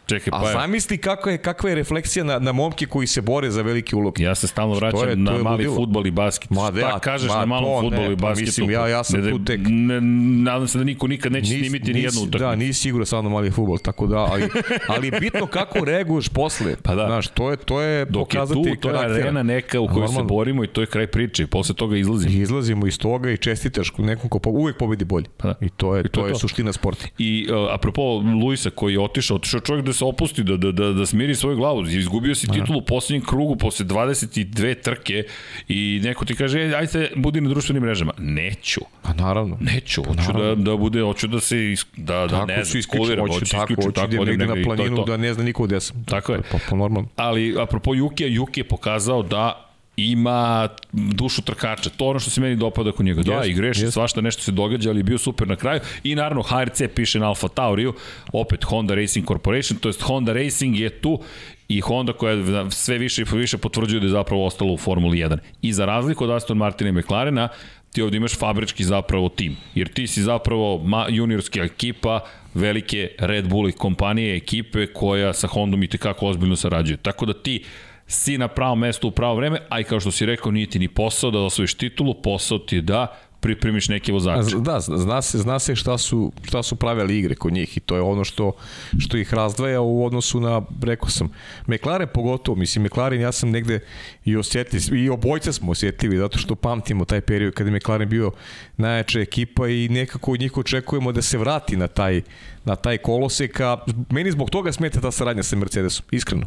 Čekaj, 0.06 0.32
A 0.34 0.40
pa 0.40 0.48
je, 0.48 0.54
zamisli 0.54 0.98
kakva 0.98 1.32
je, 1.32 1.38
kakva 1.40 1.70
je 1.70 1.76
refleksija 1.76 2.24
na, 2.26 2.40
na 2.40 2.52
momke 2.52 2.86
koji 2.86 3.08
se 3.08 3.22
bore 3.22 3.52
za 3.52 3.62
veliki 3.62 3.96
ulog. 3.96 4.20
ja 4.20 4.36
se 4.36 4.48
stalno 4.48 4.76
vraćam 4.76 5.10
je- 5.10 5.16
na 5.16 5.32
je 5.32 5.44
mali 5.44 5.66
futbol 5.66 6.08
i 6.08 6.12
basket. 6.12 6.50
Ma 6.50 6.62
Šta 6.62 6.72
da, 6.72 6.80
ja- 6.82 7.00
kažeš 7.00 7.30
ma 7.30 7.36
na 7.36 7.46
malom 7.46 7.82
futbolu 7.82 8.02
ne, 8.04 8.14
i 8.14 8.18
pa 8.18 8.22
basketu? 8.22 8.46
mislim, 8.46 8.72
ja- 8.72 8.88
ja 8.88 9.04
sam 9.04 9.16
Ne 9.16 9.26
da- 9.26 9.32
tu 9.32 9.46
tek. 9.46 9.60
Ne, 9.64 10.02
nadam 10.44 10.68
se 10.68 10.78
da 10.78 10.84
niko 10.84 11.08
nikad 11.08 11.32
neće 11.32 11.48
snimiti 11.50 11.94
ni 11.94 12.02
jednu 12.02 12.22
utakmicu. 12.22 12.38
Da, 12.40 12.56
nisi 12.58 12.90
igrao 12.90 13.06
sa 13.06 13.22
mnom 13.22 13.34
mali 13.34 13.52
futbol, 13.52 13.78
tako 13.80 14.08
da, 14.08 14.18
ali, 14.18 14.44
ali 14.88 15.12
bitno 15.12 15.46
kako 15.48 15.86
reaguješ 15.86 16.30
posle. 16.30 16.76
Pa 16.84 16.96
da. 16.96 17.06
Znaš, 17.06 17.28
to 17.28 17.52
je, 17.52 17.58
to 17.58 17.82
je 17.82 18.06
Dok 18.06 18.34
je 18.34 18.40
tu, 18.48 18.76
to 18.76 18.90
je 18.90 18.98
arena 18.98 19.44
neka 19.44 19.80
u 19.80 19.86
A 19.86 19.94
kojoj 19.94 20.08
se 20.08 20.24
borimo 20.24 20.64
i 20.64 20.68
to 20.68 20.82
je 20.82 20.88
kraj 20.88 21.08
priče. 21.08 21.48
Posle 21.48 21.76
toga 21.76 21.98
izlazimo. 21.98 22.34
I 22.34 22.42
izlazimo 22.42 22.88
iz 22.88 22.98
toga 23.00 23.32
i 23.32 23.38
čestitaš 23.38 23.94
nekom 23.98 24.30
ko 24.30 24.40
po, 24.40 24.50
uvek 24.50 24.78
pobedi 24.78 25.06
bolje. 25.06 25.26
Pa 25.38 25.48
da. 25.48 25.56
I 25.62 25.70
to 25.70 25.96
je, 25.96 26.04
to 26.04 26.10
to, 26.12 26.28
je 26.28 26.34
to. 26.34 26.40
suština 26.40 26.74
sporta. 26.74 27.06
I 27.18 27.48
uh, 27.52 27.74
apropo 27.74 28.02
Luisa 28.44 28.70
koji 28.70 28.94
je 28.94 29.00
otišao, 29.00 29.38
otišao 29.38 29.58
je 29.58 29.62
čovjek 29.62 29.86
da 29.92 29.96
se 29.96 30.06
opusti, 30.06 30.44
da, 30.44 30.58
da, 30.58 30.72
da, 30.72 30.94
da 30.94 31.06
smiri 31.06 31.36
svoju 31.36 31.58
glavu. 31.58 31.86
Izgubio 31.86 32.36
si 32.36 32.48
titulu 32.50 32.80
u 32.80 32.82
poslednjem 32.82 33.26
krugu 33.26 33.56
posle 33.56 33.86
22 33.86 34.76
trke 34.76 35.24
i 35.68 36.02
neko 36.04 36.26
ti 36.26 36.36
kaže, 36.36 36.60
"Ej, 36.60 36.76
ajde 36.76 37.10
budi 37.16 37.42
na 37.42 37.50
društvenim 37.50 37.84
mrežama. 37.84 38.14
Neću. 38.18 38.82
Pa 39.02 39.14
naravno. 39.14 39.58
Neću, 39.62 40.04
hoću 40.04 40.34
da, 40.34 40.56
da 40.56 40.78
bude, 40.78 41.02
hoću 41.02 41.28
da 41.28 41.40
se, 41.40 41.58
is- 41.58 41.86
da, 41.98 42.14
da 42.16 42.28
Tako 42.28 42.46
ne 42.46 42.64
znam, 42.64 42.80
isključim, 42.80 42.82
skuliram, 42.84 43.28
hoću 43.28 43.40
hoću 43.40 43.52
tako, 43.52 43.74
hoću 43.76 43.88
da 43.88 43.94
tako, 43.94 44.14
idem 44.14 44.26
negde 44.26 44.46
na 44.46 44.56
i 44.56 44.64
to 44.64 44.66
planinu 44.66 44.96
to. 44.96 45.04
da 45.04 45.18
ne 45.18 45.34
zna 45.34 45.44
niko 45.44 45.64
gde 45.64 45.80
sam. 45.80 46.04
Tako 46.06 46.34
je. 46.34 46.40
Pa, 46.52 46.58
pa 46.70 46.76
normalno. 46.76 47.10
Ali, 47.16 47.56
apropo 47.60 47.96
Jukija, 47.96 48.28
Juki 48.30 48.60
je 48.60 48.64
pokazao 48.64 49.24
da 49.24 49.68
ima 49.98 50.70
dušu 50.94 51.42
trkača. 51.42 51.90
To 51.90 52.06
ono 52.06 52.20
što 52.20 52.30
se 52.30 52.42
meni 52.42 52.56
dopada 52.56 52.92
kod 52.92 53.06
njega. 53.06 53.22
Da, 53.22 53.34
Jest, 53.34 53.50
i 53.50 53.54
greši, 53.54 53.82
jest. 53.82 53.94
svašta 53.94 54.22
nešto 54.22 54.42
se 54.42 54.52
događa, 54.52 54.90
ali 54.90 55.00
je 55.00 55.04
bio 55.04 55.18
super 55.18 55.48
na 55.48 55.56
kraju. 55.56 55.80
I 56.04 56.16
naravno 56.16 56.42
HRC 56.42 56.82
piše 56.96 57.20
na 57.20 57.28
Alfa 57.28 57.48
Tauriju, 57.48 57.94
opet 58.34 58.64
Honda 58.64 58.96
Racing 58.96 59.28
Corporation, 59.28 59.80
to 59.80 59.90
jest 59.90 60.02
Honda 60.02 60.34
Racing 60.34 60.80
je 60.80 60.90
tu 60.90 61.20
i 61.68 61.80
Honda 61.80 62.14
koja 62.14 62.70
sve 62.72 62.98
više 62.98 63.22
i 63.22 63.26
više 63.38 63.58
potvrđuje 63.58 64.00
da 64.00 64.06
je 64.06 64.12
zapravo 64.12 64.46
ostala 64.46 64.72
u 64.72 64.78
Formuli 64.78 65.18
1. 65.18 65.38
I 65.62 65.74
za 65.74 65.86
razliku 65.86 66.24
od 66.24 66.30
Aston 66.30 66.58
Martina 66.58 66.90
i 66.90 66.94
McLarena, 66.94 67.48
ti 67.94 68.02
ovde 68.02 68.18
imaš 68.18 68.38
fabrički 68.38 68.84
zapravo 68.84 69.30
tim. 69.30 69.58
Jer 69.76 69.88
ti 69.88 70.08
si 70.08 70.22
zapravo 70.22 70.86
juniorska 71.10 71.64
ekipa 71.64 72.20
velike 72.54 73.10
Red 73.20 73.48
Bull 73.48 73.72
kompanije, 73.72 74.36
ekipe 74.36 74.88
koja 74.88 75.34
sa 75.34 75.48
Hondom 75.48 75.84
i 75.84 75.88
tekako 75.88 76.28
ozbiljno 76.28 76.56
sarađuje. 76.56 76.98
Tako 76.98 77.26
da 77.26 77.34
ti 77.34 77.64
si 78.12 78.38
na 78.38 78.48
pravom 78.48 78.80
mestu 78.80 79.08
u 79.08 79.12
pravo 79.12 79.36
vreme, 79.36 79.60
a 79.70 79.80
i 79.80 79.84
kao 79.84 80.00
što 80.00 80.12
si 80.12 80.26
rekao, 80.26 80.52
nije 80.52 80.70
ti 80.70 80.80
ni 80.80 80.88
posao 80.88 81.32
da 81.32 81.40
osvojiš 81.40 81.74
titulu, 81.74 82.22
posao 82.22 82.58
ti 82.58 82.82
da 82.82 83.18
pripremiš 83.42 83.90
neke 83.90 84.12
vozače. 84.12 84.56
Da, 84.60 84.80
zna 84.80 85.22
se, 85.22 85.38
zna 85.38 85.60
se 85.60 85.76
šta 85.76 85.98
su, 85.98 86.32
šta 86.44 86.64
su 86.64 86.76
pravili 86.76 87.18
igre 87.18 87.36
kod 87.36 87.54
njih 87.54 87.78
i 87.78 87.80
to 87.80 87.96
je 87.96 88.02
ono 88.02 88.24
što, 88.24 88.52
što 89.00 89.18
ih 89.18 89.34
razdvaja 89.34 89.82
u 89.82 90.06
odnosu 90.06 90.40
na, 90.40 90.62
rekao 90.84 91.10
sam, 91.10 91.30
McLaren 91.68 92.08
pogotovo, 92.14 92.56
mislim, 92.56 92.86
McLaren 92.86 93.22
ja 93.22 93.32
sam 93.32 93.50
negde 93.50 93.80
i 94.26 94.36
osjetljiv, 94.36 94.96
i 94.96 95.10
obojca 95.10 95.54
smo 95.54 95.72
osjetljivi, 95.72 96.18
zato 96.18 96.38
što 96.38 96.56
pamtimo 96.56 97.06
taj 97.06 97.22
period 97.22 97.54
kada 97.54 97.70
je 97.70 97.76
McLaren 97.76 98.10
bio 98.10 98.32
najjača 98.78 99.20
ekipa 99.20 99.68
i 99.68 99.90
nekako 99.90 100.32
od 100.32 100.40
njih 100.40 100.58
očekujemo 100.58 101.12
da 101.12 101.22
se 101.22 101.38
vrati 101.38 101.78
na 101.78 101.88
taj, 101.88 102.22
na 102.66 102.76
taj 102.76 102.98
kolosek, 102.98 103.60
a 103.60 103.78
meni 104.10 104.32
zbog 104.32 104.50
toga 104.50 104.72
smeta 104.72 105.02
ta 105.02 105.12
saradnja 105.12 105.44
sa 105.44 105.56
Mercedesom, 105.56 106.06
iskreno. 106.12 106.46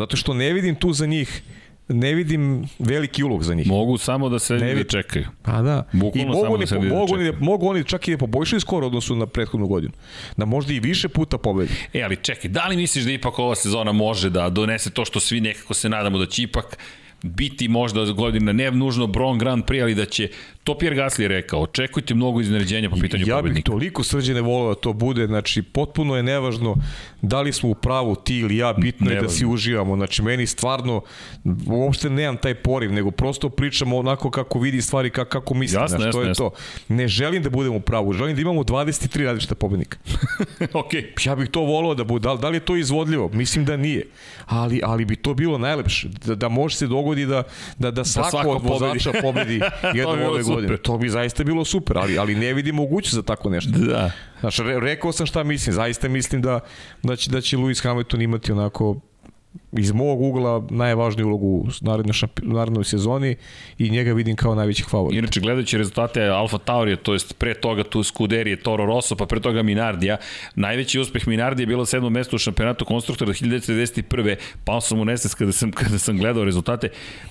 Zato 0.00 0.16
što 0.16 0.34
ne 0.34 0.52
vidim 0.52 0.74
tu 0.74 0.92
za 0.92 1.06
njih 1.06 1.42
ne 1.92 2.14
vidim 2.14 2.64
veliki 2.78 3.24
ulog 3.24 3.42
za 3.44 3.54
njih. 3.54 3.66
Mogu 3.66 3.98
samo 3.98 4.28
da 4.28 4.38
se 4.38 4.54
ne 4.54 4.74
da 4.74 4.84
čekaju. 4.84 5.26
Pa 5.42 5.62
da. 5.62 5.88
Bukvalno 5.92 6.22
I 6.22 6.26
mogu 6.26 6.40
samo 6.40 6.54
oni, 6.54 6.66
da 6.66 6.88
da 6.88 6.94
mogu, 6.94 7.08
čekaju. 7.08 7.28
oni, 7.28 7.38
mogu 7.40 7.68
oni 7.68 7.84
čak 7.84 8.08
i 8.08 8.10
da 8.10 8.18
poboljšaju 8.18 8.60
skoro 8.60 8.86
odnosu 8.86 9.16
na 9.16 9.26
prethodnu 9.26 9.66
godinu. 9.66 9.92
Da 10.36 10.44
možda 10.44 10.72
i 10.72 10.80
više 10.80 11.08
puta 11.08 11.38
pobedi. 11.38 11.72
E, 11.92 12.02
ali 12.02 12.16
čekaj, 12.16 12.50
da 12.50 12.66
li 12.66 12.76
misliš 12.76 13.04
da 13.04 13.12
ipak 13.12 13.38
ova 13.38 13.54
sezona 13.54 13.92
može 13.92 14.30
da 14.30 14.48
donese 14.48 14.90
to 14.90 15.04
što 15.04 15.20
svi 15.20 15.40
nekako 15.40 15.74
se 15.74 15.88
nadamo 15.88 16.18
da 16.18 16.26
će 16.26 16.42
ipak 16.42 16.78
biti 17.22 17.68
možda 17.68 18.04
godina, 18.04 18.52
ne 18.52 18.70
nužno 18.70 19.06
Bron 19.06 19.38
Grand 19.38 19.64
Prix, 19.64 19.82
ali 19.82 19.94
da 19.94 20.04
će, 20.04 20.28
to 20.70 20.78
Pierre 20.78 20.96
Gasly 20.96 21.26
rekao, 21.26 21.62
očekujte 21.62 22.14
mnogo 22.14 22.40
iznenađenja 22.40 22.90
po 22.90 22.96
pitanju 22.96 23.22
ja 23.22 23.34
bih 23.34 23.34
pobednika. 23.36 23.70
toliko 23.70 24.02
srđene 24.02 24.40
volao 24.40 24.68
da 24.68 24.80
to 24.80 24.92
bude, 24.92 25.26
znači 25.26 25.62
potpuno 25.62 26.16
je 26.16 26.22
nevažno 26.22 26.76
da 27.22 27.40
li 27.40 27.52
smo 27.52 27.68
u 27.68 27.74
pravu 27.74 28.16
ti 28.16 28.36
ili 28.36 28.56
ja, 28.56 28.72
bitno 28.72 29.06
je 29.06 29.14
da 29.14 29.20
Nevažno. 29.20 29.36
si 29.38 29.46
uživamo. 29.46 29.96
Znači 29.96 30.22
meni 30.22 30.46
stvarno 30.46 31.02
uopšte 31.66 32.10
nemam 32.10 32.36
taj 32.36 32.54
poriv, 32.54 32.92
nego 32.92 33.10
prosto 33.10 33.48
pričamo 33.48 33.98
onako 33.98 34.30
kako 34.30 34.58
vidi 34.58 34.82
stvari, 34.82 35.10
kako, 35.10 35.30
kako 35.30 35.54
mislim. 35.54 35.82
Jasno, 35.82 35.98
znači, 35.98 36.12
to 36.12 36.22
jasno, 36.22 36.44
je 36.44 36.50
to. 36.50 36.56
Ne 36.88 37.08
želim 37.08 37.42
da 37.42 37.50
budemo 37.50 37.76
u 37.76 37.80
pravu, 37.80 38.12
želim 38.12 38.36
da 38.36 38.42
imamo 38.42 38.62
23 38.62 39.24
različita 39.24 39.54
pobednika. 39.54 39.98
ok, 40.72 40.92
Ja 41.24 41.34
bih 41.36 41.48
to 41.48 41.60
volao 41.60 41.94
da 41.94 42.04
bude, 42.04 42.22
da, 42.22 42.32
li- 42.32 42.38
da 42.38 42.48
li 42.48 42.56
je 42.56 42.60
to 42.60 42.76
izvodljivo? 42.76 43.30
Mislim 43.30 43.64
da 43.64 43.76
nije. 43.76 44.06
Ali, 44.46 44.80
ali 44.84 45.04
bi 45.04 45.16
to 45.16 45.34
bilo 45.34 45.58
najlepše. 45.58 46.08
Da, 46.24 46.34
da 46.34 46.48
može 46.48 46.76
se 46.76 46.86
dogodi 46.86 47.26
da, 47.26 47.42
da, 47.78 47.90
da 47.90 48.04
svako, 48.04 48.30
svako 48.30 48.50
od 48.50 48.62
vozača 48.62 49.12
pobedi 49.22 49.60
jednu 49.94 50.16
bilo 50.16 50.28
ove 50.28 50.44
super. 50.44 50.59
Godine. 50.60 50.82
To 50.82 50.98
bi 50.98 51.08
zaista 51.08 51.44
bilo 51.44 51.64
super, 51.64 51.98
ali, 51.98 52.18
ali 52.18 52.34
ne 52.34 52.54
vidim 52.54 52.74
mogućnost 52.74 53.14
za 53.14 53.22
tako 53.22 53.50
nešto. 53.50 53.70
da. 53.70 54.10
Znaš, 54.40 54.58
re, 54.58 54.80
rekao 54.80 55.12
sam 55.12 55.26
šta 55.26 55.44
mislim, 55.44 55.74
zaista 55.74 56.08
mislim 56.08 56.42
da, 56.42 56.60
da, 57.02 57.16
će, 57.16 57.30
da 57.30 57.40
će 57.40 57.56
Lewis 57.56 57.82
Hamilton 57.82 58.22
imati 58.22 58.52
onako 58.52 59.00
iz 59.72 59.92
mog 59.92 60.20
ugla 60.20 60.66
najvažniju 60.70 61.26
ulogu 61.26 61.46
u 61.46 61.66
narednoj, 61.80 62.12
šampi, 62.12 62.42
narednoj 62.44 62.84
sezoni 62.84 63.36
i 63.78 63.90
njega 63.90 64.12
vidim 64.12 64.36
kao 64.36 64.54
najvećih 64.54 64.86
favorita. 64.88 65.18
Inače, 65.18 65.40
gledajući 65.40 65.78
rezultate 65.78 66.22
Alfa 66.22 66.58
Taurija, 66.58 66.96
to 66.96 67.12
jest 67.12 67.38
pre 67.38 67.54
toga 67.54 67.84
tu 67.84 68.02
Scuderije, 68.02 68.56
Toro 68.56 68.86
Rosso, 68.86 69.16
pa 69.16 69.26
pre 69.26 69.40
toga 69.40 69.62
Minardija, 69.62 70.16
najveći 70.54 71.00
uspeh 71.00 71.28
Minardija 71.28 71.62
je 71.62 71.66
bilo 71.66 71.86
sedmo 71.86 72.10
mesto 72.10 72.36
u 72.36 72.38
šampionatu 72.38 72.84
konstruktora 72.84 73.32
1991. 73.32 74.36
Pao 74.64 74.80
sam 74.80 75.00
u 75.00 75.04
nesvest 75.04 75.34
kada 75.34 75.52
sam, 75.52 75.72
kada 75.72 75.98
sam 75.98 76.18
gledao 76.18 76.44
rezultate. 76.44 76.88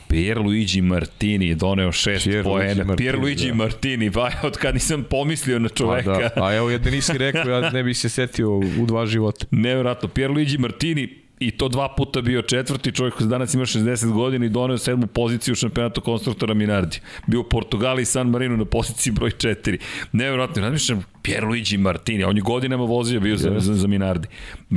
Pierluigi 0.07 0.81
Martini 0.81 1.47
je 1.47 1.55
doneo 1.55 1.91
šest 1.91 2.25
Pierluigi 2.25 2.49
poena. 2.49 2.83
Martini, 2.83 2.97
Pierluigi 2.97 3.47
da. 3.47 3.53
Martini, 3.53 4.11
pa 4.11 4.31
od 4.43 4.57
kad 4.57 4.73
nisam 4.73 5.03
pomislio 5.09 5.59
na 5.59 5.69
Pa 5.69 5.75
čoveka. 5.75 6.11
da, 6.11 6.31
a 6.35 6.55
evo, 6.55 6.77
da 6.77 6.89
nisi 6.89 7.17
rekao, 7.17 7.49
ja 7.51 7.69
ne 7.69 7.83
bih 7.83 7.97
se 7.97 8.09
setio 8.09 8.57
u 8.57 8.85
dva 8.87 9.05
života. 9.05 9.45
Nevjerojatno, 9.65 10.09
Pierluigi 10.09 10.57
Martini 10.57 11.28
i 11.39 11.51
to 11.51 11.67
dva 11.67 11.95
puta 11.97 12.21
bio 12.21 12.41
četvrti 12.41 12.91
čovjek 12.91 13.13
koji 13.13 13.29
danas 13.29 13.53
ima 13.53 13.65
60 13.65 14.11
godina 14.13 14.45
i 14.45 14.49
doneo 14.49 14.77
sedmu 14.77 15.07
poziciju 15.07 15.51
u 15.51 15.55
šampionatu 15.55 16.01
konstruktora 16.01 16.53
Minardi. 16.53 16.99
Bio 17.27 17.39
u 17.39 17.43
Portugali 17.43 18.01
i 18.01 18.05
San 18.05 18.29
Marino 18.29 18.57
na 18.57 18.65
poziciji 18.65 19.13
broj 19.13 19.31
4. 19.31 19.77
Nevjerojatno, 20.11 20.61
razmišljam, 20.61 21.03
Pierluigi 21.21 21.77
Martini, 21.77 22.23
on 22.23 22.37
je 22.37 22.41
godinama 22.41 22.83
vozio 22.83 23.19
bio 23.19 23.37
za, 23.37 23.51
za, 23.57 23.73
za 23.73 23.87
Minardi. 23.87 24.27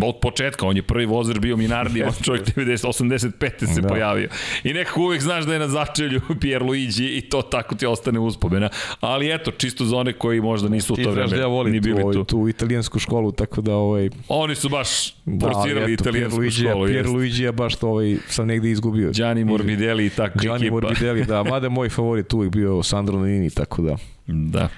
Od 0.03 0.17
početka, 0.23 0.67
on 0.67 0.77
je 0.77 0.83
prvi 0.83 1.07
vozer 1.07 1.41
bio 1.41 1.57
Minardi, 1.57 2.03
on 2.03 2.13
čovjek 2.23 2.45
90, 2.57 2.87
85. 2.87 3.75
se 3.75 3.81
Da. 3.81 3.89
pojavio. 3.89 4.29
I 4.65 4.73
nekako 4.73 5.01
uvek 5.01 5.23
znaš 5.23 5.45
da 5.45 5.53
je 5.53 5.59
na 5.59 5.69
začelju 5.69 6.21
Pierluigi 6.41 7.17
i 7.17 7.21
to 7.21 7.43
tako 7.43 7.75
ti 7.75 7.87
ostane 7.87 8.19
uspomena. 8.19 8.69
Ali 9.01 9.35
eto, 9.35 9.51
čisto 9.51 9.85
za 9.85 9.97
one 9.97 10.13
koji 10.13 10.41
možda 10.41 10.69
nisu 10.69 10.93
u 10.93 10.97
Ti 10.97 11.03
to 11.03 11.13
znaš 11.13 11.31
vreme 11.31 11.37
da 11.37 11.43
ja 11.43 11.47
volim 11.47 11.83
tu, 11.83 11.91
ovaj, 12.03 12.13
tu. 12.13 12.25
tu 12.25 12.49
italijansku 12.49 12.99
školu, 12.99 13.33
tako 13.33 13.61
da 13.61 13.75
ovaj, 13.75 14.11
Oni 14.29 14.55
su 14.55 14.69
baš 14.69 15.15
Da, 15.25 15.47
ali 15.47 15.55
forsirali 15.55 15.93
eto, 15.93 16.03
italijansku 16.03 16.43
Školu. 16.53 16.87
Pier 16.87 16.97
jeste. 16.97 17.13
Luigi 17.13 17.43
je 17.43 17.53
baš 17.53 17.77
to 17.77 17.89
ovaj, 17.89 18.17
sam 18.29 18.47
negde 18.47 18.71
izgubio. 18.71 19.11
Gianni 19.11 19.45
Morbidelli 19.45 20.07
i 20.07 20.11
tako 20.11 20.39
Gianni 20.39 20.67
ekipa. 20.67 20.75
Morbidelli, 20.75 21.25
da, 21.25 21.43
mada 21.43 21.69
moj 21.69 21.89
favorit 21.89 22.33
uvijek 22.33 22.53
bio 22.53 22.83
Sandro 22.83 23.19
Nini, 23.19 23.51
tako 23.51 23.83
da. 23.83 23.97
Da. 24.27 24.69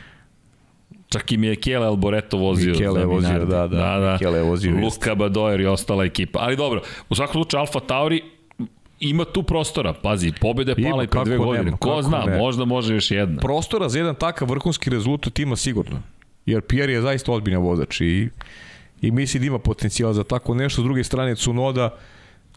Čak 1.08 1.32
i 1.32 1.36
Michele 1.36 1.86
Alboreto 1.86 2.36
vozio. 2.36 2.72
Michele 2.72 3.00
je 3.00 3.06
vozio, 3.06 3.38
da, 3.38 3.44
da. 3.44 3.66
da, 3.66 3.98
da. 3.98 4.12
Michele 4.12 4.38
je 4.38 4.44
vozio, 4.44 4.76
Luka 4.82 5.14
Badoer 5.14 5.60
i 5.60 5.66
ostala 5.66 6.04
ekipa. 6.04 6.38
Ali 6.42 6.56
dobro, 6.56 6.82
u 7.08 7.14
svakom 7.14 7.32
slučaju 7.32 7.60
Alfa 7.60 7.80
Tauri 7.80 8.22
ima 9.00 9.24
tu 9.24 9.42
prostora. 9.42 9.92
Pazi, 9.92 10.32
pobeda 10.40 10.72
je 10.76 10.90
pala 10.90 11.04
i 11.04 11.06
pre 11.06 11.24
dve 11.24 11.36
godine. 11.36 11.64
nema, 11.64 11.76
Ko 11.76 12.02
zna, 12.02 12.24
ne. 12.26 12.38
možda 12.38 12.64
može 12.64 12.94
još 12.94 13.10
jedna. 13.10 13.40
Prostora 13.40 13.88
za 13.88 13.98
jedan 13.98 14.14
takav 14.14 14.50
vrhunski 14.50 14.90
rezultat 14.90 15.38
ima 15.38 15.56
sigurno. 15.56 16.02
Jer 16.46 16.60
Pierre 16.60 16.92
je 16.92 17.02
zaista 17.02 17.32
ozbiljan 17.32 17.62
vozač 17.62 18.00
i, 18.00 18.28
i 19.06 19.10
misli 19.10 19.40
da 19.40 19.46
ima 19.46 19.58
potencijal 19.58 20.12
za 20.12 20.24
tako 20.24 20.54
nešto. 20.54 20.82
S 20.82 20.84
druge 20.84 21.04
strane, 21.04 21.36
Cunoda, 21.36 21.90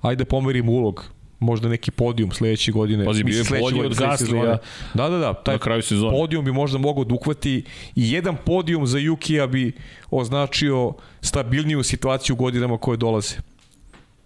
ajde 0.01 0.25
pomerimo 0.25 0.71
ulog 0.71 1.03
možda 1.39 1.69
neki 1.69 1.91
podijum 1.91 2.31
sledeće 2.31 2.71
godine. 2.71 3.05
Pazi, 3.05 3.23
bio 3.23 3.37
je 3.37 3.61
godine, 3.61 3.85
od 3.85 3.95
Gaslija. 3.95 4.57
Da, 4.93 5.09
da, 5.09 5.17
da. 5.17 5.33
Taj 5.33 5.55
na 5.55 5.59
kraju 5.59 5.81
sezone. 5.81 6.11
podijum 6.11 6.45
bi 6.45 6.51
možda 6.51 6.77
mogao 6.77 7.03
da 7.03 7.13
uhvati 7.13 7.63
i 7.95 8.11
jedan 8.11 8.37
podijum 8.45 8.87
za 8.87 8.97
Jukija 8.97 9.47
bi 9.47 9.71
označio 10.11 10.93
stabilniju 11.21 11.83
situaciju 11.83 12.33
u 12.33 12.37
godinama 12.37 12.77
koje 12.77 12.97
dolaze. 12.97 13.35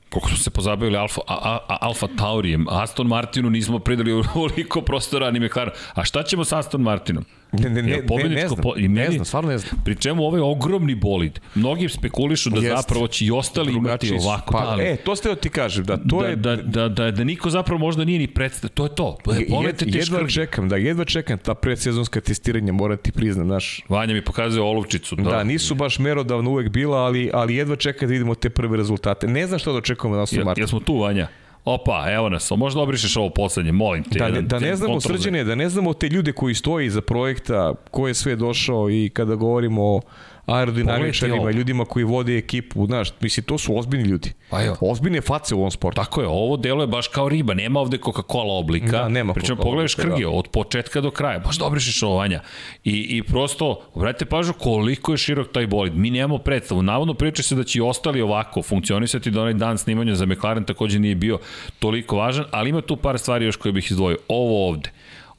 Koliko 0.09 0.27
smo 0.27 0.37
se 0.37 0.49
pozabavili 0.49 0.97
Alfa, 0.97 1.21
a, 1.27 1.35
a, 1.35 1.59
a, 1.67 1.77
Alfa 1.81 2.07
Taurijem, 2.17 2.65
Aston 2.69 3.07
Martinu 3.07 3.49
nismo 3.49 3.79
pridali 3.79 4.11
ovoliko 4.35 4.81
prostora 4.81 5.31
ni 5.31 5.39
McLaren. 5.39 5.73
A 5.93 6.03
šta 6.03 6.23
ćemo 6.23 6.45
sa 6.45 6.59
Aston 6.59 6.81
Martinom? 6.81 7.25
Ne, 7.53 7.69
ne, 7.69 7.81
ne, 7.81 7.89
Jel 7.89 8.01
ne, 8.09 8.29
ne 8.29 8.47
znam, 8.47 8.59
po- 8.61 8.73
i 8.77 8.81
ne 8.81 9.01
meni- 9.01 9.13
znam, 9.13 9.25
stvarno 9.25 9.49
ne 9.49 9.57
znam. 9.57 9.81
Pri 9.85 9.95
čemu 9.95 10.23
ovaj 10.23 10.41
ogromni 10.41 10.95
bolid. 10.95 11.39
Mnogi 11.55 11.89
spekulišu 11.89 12.49
da 12.49 12.55
Jest. 12.57 12.75
zapravo 12.77 13.07
će 13.07 13.25
i 13.25 13.31
ostali 13.31 13.71
imati 13.71 14.07
Drugačiji 14.07 14.17
ovako. 14.19 14.53
Pa, 14.53 14.75
da, 14.75 14.83
e, 14.83 14.95
to 14.95 15.15
ste 15.15 15.29
da 15.29 15.35
ti 15.35 15.49
kažem, 15.49 15.85
da 15.85 15.97
to 15.99 16.21
da, 16.21 16.27
je... 16.27 16.35
da, 16.35 16.55
da, 16.55 16.87
da, 16.89 17.11
da 17.11 17.23
niko 17.23 17.49
zapravo 17.49 17.79
možda 17.79 18.05
nije 18.05 18.19
ni 18.19 18.27
predstav. 18.27 18.69
To 18.69 18.83
je 18.83 18.95
to. 18.95 19.17
E, 19.29 19.45
Jed, 19.65 19.95
jedva 19.95 20.27
čekam, 20.27 20.69
da, 20.69 20.75
jedva 20.75 21.05
čekam 21.05 21.37
ta 21.37 21.53
predsezonska 21.53 22.21
testiranja, 22.21 22.73
moram 22.73 22.97
ti 22.97 23.11
priznam, 23.11 23.45
znaš. 23.45 23.81
Vanja 23.89 24.13
mi 24.13 24.23
pokazuje 24.23 24.63
olovčicu. 24.63 25.15
Da, 25.15 25.23
da 25.23 25.43
nisu 25.43 25.75
baš 25.75 25.99
merodavno 25.99 26.49
uvek 26.49 26.69
bila, 26.69 26.97
ali, 26.97 27.29
ali 27.33 27.55
jedva 27.55 27.75
čekam 27.75 28.07
da 28.07 28.11
vidimo 28.11 28.35
te 28.35 28.49
prve 28.49 28.77
rezultate. 28.77 29.27
Ne 29.27 29.47
znam 29.47 29.59
šta 29.59 29.71
da 29.71 29.77
očekujemo 29.77 30.15
na 30.17 30.23
Aston 30.23 30.39
Jel, 30.39 30.45
Martin. 30.45 30.61
jel 30.61 30.67
smo 30.67 30.79
tu, 30.79 30.97
Vanja? 30.97 31.27
Opa, 31.65 32.05
evo 32.09 32.29
nas. 32.29 32.51
Možda 32.51 32.81
obrišeš 32.81 33.17
ovo 33.17 33.29
poslednje, 33.29 33.71
molim 33.71 34.03
te. 34.03 34.19
Da, 34.19 34.25
ne, 34.25 34.29
jedan- 34.29 34.47
da 34.49 34.59
ne 34.59 34.75
znamo 34.75 35.01
srđene, 35.01 35.43
da 35.43 35.55
ne 35.55 35.69
znamo 35.69 35.93
te 35.93 36.09
ljude 36.09 36.31
koji 36.33 36.55
stoji 36.55 36.85
iza 36.85 37.01
projekta, 37.01 37.73
ko 37.91 38.07
je 38.07 38.13
sve 38.13 38.35
došao 38.35 38.89
i 38.89 39.09
kada 39.09 39.35
govorimo 39.35 39.83
o 39.85 40.01
aerodinamičarima, 40.45 41.51
ljudima 41.51 41.85
koji 41.85 42.05
vode 42.05 42.37
ekipu, 42.37 42.85
znaš, 42.85 43.09
misli, 43.21 43.43
to 43.43 43.57
su 43.57 43.77
ozbiljni 43.77 44.09
ljudi. 44.09 44.33
Pa 44.49 44.63
evo. 44.63 44.77
Ozbiljne 44.81 45.21
face 45.21 45.55
u 45.55 45.59
ovom 45.59 45.71
sportu. 45.71 46.01
Tako 46.01 46.21
je, 46.21 46.27
ovo 46.27 46.57
delo 46.57 46.83
je 46.83 46.87
baš 46.87 47.07
kao 47.07 47.29
riba, 47.29 47.53
nema 47.53 47.79
ovde 47.79 47.97
Coca-Cola 47.97 48.59
oblika. 48.59 48.91
Da, 48.91 49.09
nema 49.09 49.33
Pričem, 49.33 49.57
pogledaš 49.57 49.93
oblika, 49.93 50.15
krge, 50.15 50.27
od 50.27 50.47
početka 50.47 51.01
do 51.01 51.11
kraja, 51.11 51.39
baš 51.39 51.57
dobro 51.57 51.79
šešovanja. 51.79 52.41
I, 52.83 52.91
I 53.17 53.23
prosto, 53.23 53.81
obratite 53.93 54.25
pažnju 54.25 54.53
koliko 54.53 55.11
je 55.11 55.17
širok 55.17 55.51
taj 55.51 55.67
bolid. 55.67 55.95
Mi 55.95 56.09
nemamo 56.09 56.37
predstavu. 56.37 56.81
Navodno 56.81 57.13
priča 57.13 57.43
se 57.43 57.55
da 57.55 57.63
će 57.63 57.79
i 57.79 57.81
ostali 57.81 58.21
ovako 58.21 58.61
funkcionisati, 58.61 59.31
da 59.31 59.41
onaj 59.41 59.53
dan 59.53 59.77
snimanja 59.77 60.15
za 60.15 60.25
McLaren 60.25 60.63
takođe 60.63 60.99
nije 60.99 61.15
bio 61.15 61.39
toliko 61.79 62.17
važan, 62.17 62.45
ali 62.51 62.69
ima 62.69 62.81
tu 62.81 62.95
par 62.95 63.19
stvari 63.19 63.45
još 63.45 63.55
koje 63.55 63.71
bih 63.71 63.91
izdvojio. 63.91 64.17
Ovo 64.27 64.67
ovde. 64.67 64.91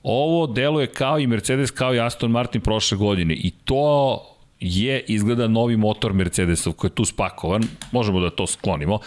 Ovo 0.03 0.47
deluje 0.47 0.87
kao 0.87 1.19
i 1.19 1.27
Mercedes, 1.27 1.71
kao 1.71 1.95
i 1.95 2.01
Aston 2.01 2.31
Martin 2.31 2.61
prošle 2.61 2.99
godine 2.99 3.35
i 3.35 3.51
to 3.51 4.19
je 4.63 5.05
izgleda 5.09 5.49
novi 5.49 5.77
motor 5.77 6.13
Mercedesov 6.13 6.73
koji 6.73 6.89
je 6.89 6.95
tu 6.95 7.05
spakovan, 7.05 7.63
možemo 7.93 8.21
da 8.21 8.31
to 8.31 8.47
sklonimo. 8.47 8.99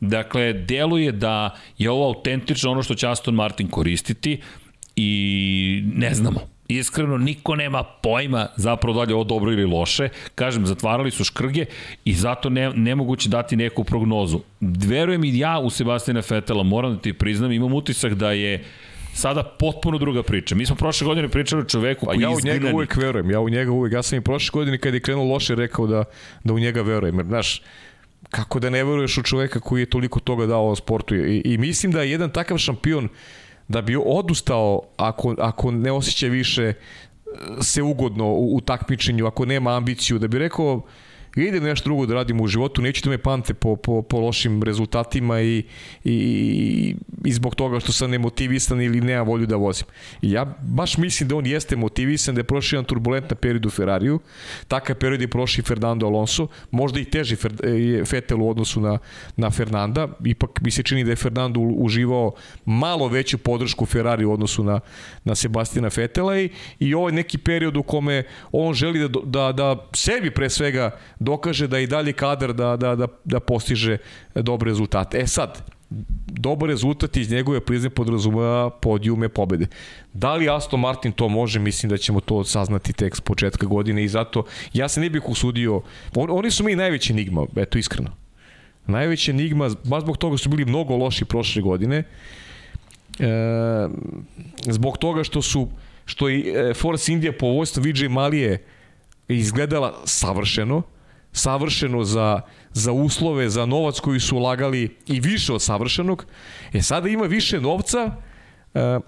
Dakle, 0.00 0.52
deluje 0.52 1.12
da 1.12 1.54
je 1.78 1.90
ovo 1.90 2.06
autentično 2.06 2.70
ono 2.70 2.82
što 2.82 2.94
će 2.94 3.08
Aston 3.08 3.34
Martin 3.34 3.68
koristiti 3.68 4.40
i 4.96 5.82
ne 5.94 6.14
znamo, 6.14 6.40
iskreno 6.68 7.18
niko 7.18 7.56
nema 7.56 7.82
pojma 7.82 8.46
zapravo 8.56 8.98
da 8.98 9.02
li 9.04 9.10
je 9.10 9.14
ovo 9.14 9.24
dobro 9.24 9.52
ili 9.52 9.64
loše. 9.64 10.08
Kažem, 10.34 10.66
zatvarali 10.66 11.10
su 11.10 11.24
škrge 11.24 11.64
i 12.04 12.14
zato 12.14 12.50
ne, 12.50 12.70
nemoguće 12.70 13.28
dati 13.28 13.56
neku 13.56 13.84
prognozu. 13.84 14.40
Verujem 14.60 15.24
i 15.24 15.38
ja 15.38 15.58
u 15.58 15.70
Sebastina 15.70 16.22
Fetela, 16.22 16.62
moram 16.62 16.94
da 16.94 17.00
ti 17.00 17.12
priznam, 17.12 17.52
imam 17.52 17.72
utisak 17.72 18.14
da 18.14 18.32
je 18.32 18.64
sada 19.16 19.42
potpuno 19.42 19.98
druga 19.98 20.22
priča. 20.22 20.54
Mi 20.54 20.66
smo 20.66 20.76
prošle 20.76 21.04
godine 21.04 21.28
pričali 21.28 21.62
o 21.62 21.64
čoveku 21.64 22.06
pa 22.06 22.12
koji 22.12 22.22
ja 22.22 22.30
u 22.30 22.40
njega 22.44 22.70
uvek 22.74 22.96
verujem, 22.96 23.30
ja 23.30 23.40
u 23.40 23.48
njega 23.48 23.72
uvek, 23.72 23.92
ja 23.92 24.02
sam 24.02 24.18
i 24.18 24.20
prošle 24.20 24.50
godine 24.52 24.78
kad 24.78 24.94
je 24.94 25.00
krenuo 25.00 25.24
loše 25.24 25.54
rekao 25.54 25.86
da, 25.86 26.04
da 26.44 26.52
u 26.52 26.58
njega 26.58 26.82
verujem, 26.82 27.16
jer 27.16 27.26
znaš, 27.26 27.62
kako 28.30 28.60
da 28.60 28.70
ne 28.70 28.84
veruješ 28.84 29.18
u 29.18 29.22
čoveka 29.22 29.60
koji 29.60 29.82
je 29.82 29.90
toliko 29.90 30.20
toga 30.20 30.46
dao 30.46 30.68
o 30.68 30.76
sportu 30.76 31.14
i, 31.14 31.42
i 31.44 31.58
mislim 31.58 31.92
da 31.92 32.02
je 32.02 32.10
jedan 32.10 32.30
takav 32.30 32.58
šampion 32.58 33.08
da 33.68 33.82
bi 33.82 33.96
odustao 34.06 34.82
ako, 34.96 35.34
ako 35.38 35.70
ne 35.70 35.92
osjeća 35.92 36.26
više 36.26 36.62
e, 36.62 36.74
se 37.60 37.82
ugodno 37.82 38.26
u, 38.26 38.56
u 38.56 38.60
takmičenju, 38.60 39.26
ako 39.26 39.46
nema 39.46 39.76
ambiciju, 39.76 40.18
da 40.18 40.28
bi 40.28 40.38
rekao 40.38 40.82
idem 41.36 41.64
nešto 41.64 41.84
drugo 41.84 42.06
da 42.06 42.14
radim 42.14 42.40
u 42.40 42.46
životu, 42.46 42.82
neću 42.82 43.04
da 43.04 43.10
me 43.10 43.18
pamte 43.18 43.54
po, 43.54 43.76
po, 43.76 44.02
po 44.02 44.20
lošim 44.20 44.62
rezultatima 44.62 45.40
i, 45.40 45.62
i, 46.04 46.94
i 47.24 47.32
zbog 47.32 47.54
toga 47.54 47.80
što 47.80 47.92
sam 47.92 48.10
nemotivisan 48.10 48.82
ili 48.82 49.00
nema 49.00 49.22
volju 49.22 49.46
da 49.46 49.56
vozim. 49.56 49.86
I 50.22 50.32
ja 50.32 50.44
baš 50.62 50.96
mislim 50.96 51.28
da 51.28 51.36
on 51.36 51.46
jeste 51.46 51.76
motivisan, 51.76 52.34
da 52.34 52.40
je 52.40 52.44
prošao 52.44 52.76
jedan 52.76 52.84
turbulentan 52.84 53.38
period 53.38 53.66
u 53.66 53.70
Ferrariju, 53.70 54.20
takav 54.68 54.96
period 54.96 55.20
je 55.20 55.28
prošao 55.28 55.64
Fernando 55.64 56.06
Alonso, 56.06 56.46
možda 56.70 57.00
i 57.00 57.04
teži 57.04 57.36
Fetel 58.06 58.42
u 58.42 58.50
odnosu 58.50 58.80
na, 58.80 58.98
na 59.36 59.50
Fernanda, 59.50 60.08
ipak 60.24 60.60
mi 60.60 60.70
se 60.70 60.82
čini 60.82 61.04
da 61.04 61.10
je 61.10 61.16
Fernando 61.16 61.60
uživao 61.60 62.32
malo 62.64 63.08
veću 63.08 63.38
podršku 63.38 63.86
Ferrari 63.86 64.24
u 64.24 64.32
odnosu 64.32 64.64
na, 64.64 64.80
na 65.24 65.34
Sebastina 65.34 65.90
Fetela 65.90 66.38
i, 66.38 66.50
i 66.78 66.94
ovaj 66.94 67.12
neki 67.12 67.38
period 67.38 67.76
u 67.76 67.82
kome 67.82 68.22
on 68.52 68.74
želi 68.74 69.08
da, 69.08 69.08
da, 69.24 69.52
da 69.52 69.88
sebi 69.94 70.30
pre 70.30 70.50
svega 70.50 70.90
dokaže 71.26 71.66
da 71.68 71.78
je 71.78 71.84
i 71.84 71.90
dalje 71.90 72.12
kadar 72.12 72.54
da, 72.54 72.76
da, 72.76 72.94
da, 72.96 73.08
da 73.24 73.40
postiže 73.40 73.98
dobre 74.34 74.70
rezultate. 74.70 75.18
E 75.18 75.26
sad, 75.26 75.62
dobar 76.26 76.68
rezultat 76.68 77.16
iz 77.16 77.30
njegove 77.30 77.60
prizne 77.60 77.90
podrazumeva 77.90 78.70
podijume 78.70 79.28
pobede. 79.28 79.66
Da 80.12 80.34
li 80.34 80.50
Aston 80.50 80.80
Martin 80.80 81.12
to 81.12 81.28
može, 81.28 81.60
mislim 81.60 81.90
da 81.90 81.96
ćemo 81.96 82.20
to 82.20 82.44
saznati 82.44 82.92
tek 82.92 83.16
s 83.16 83.20
početka 83.20 83.66
godine 83.66 84.04
i 84.04 84.08
zato 84.08 84.44
ja 84.72 84.88
se 84.88 85.00
ne 85.00 85.10
bih 85.10 85.28
usudio, 85.28 85.82
on, 86.14 86.30
oni 86.30 86.50
su 86.50 86.64
mi 86.64 86.76
najveći 86.76 87.12
enigma, 87.12 87.46
eto 87.56 87.78
iskreno. 87.78 88.10
Najveća 88.86 89.30
enigma, 89.30 89.70
baš 89.84 90.02
zbog 90.02 90.16
toga 90.16 90.38
su 90.38 90.48
bili 90.48 90.64
mnogo 90.64 90.96
loši 90.96 91.24
prošle 91.24 91.62
godine, 91.62 92.02
e, 93.18 93.88
zbog 94.66 94.98
toga 94.98 95.24
što 95.24 95.42
su 95.42 95.68
što 96.06 96.28
i 96.30 96.52
e, 96.54 96.74
Force 96.74 97.12
India 97.12 97.32
po 97.32 97.46
vojstvu 97.46 97.82
Vijay 97.82 98.08
Malije 98.08 98.64
izgledala 99.28 99.94
savršeno, 100.04 100.82
savršeno 101.36 102.04
za, 102.04 102.40
za 102.72 102.92
uslove, 102.92 103.50
za 103.50 103.66
novac 103.66 104.00
koji 104.00 104.20
su 104.20 104.36
ulagali 104.36 104.96
i 105.06 105.20
više 105.20 105.52
od 105.52 105.62
savršenog. 105.62 106.26
E 106.72 106.82
sada 106.82 107.08
ima 107.08 107.24
više 107.24 107.60
novca, 107.60 108.16
e, 108.74 108.98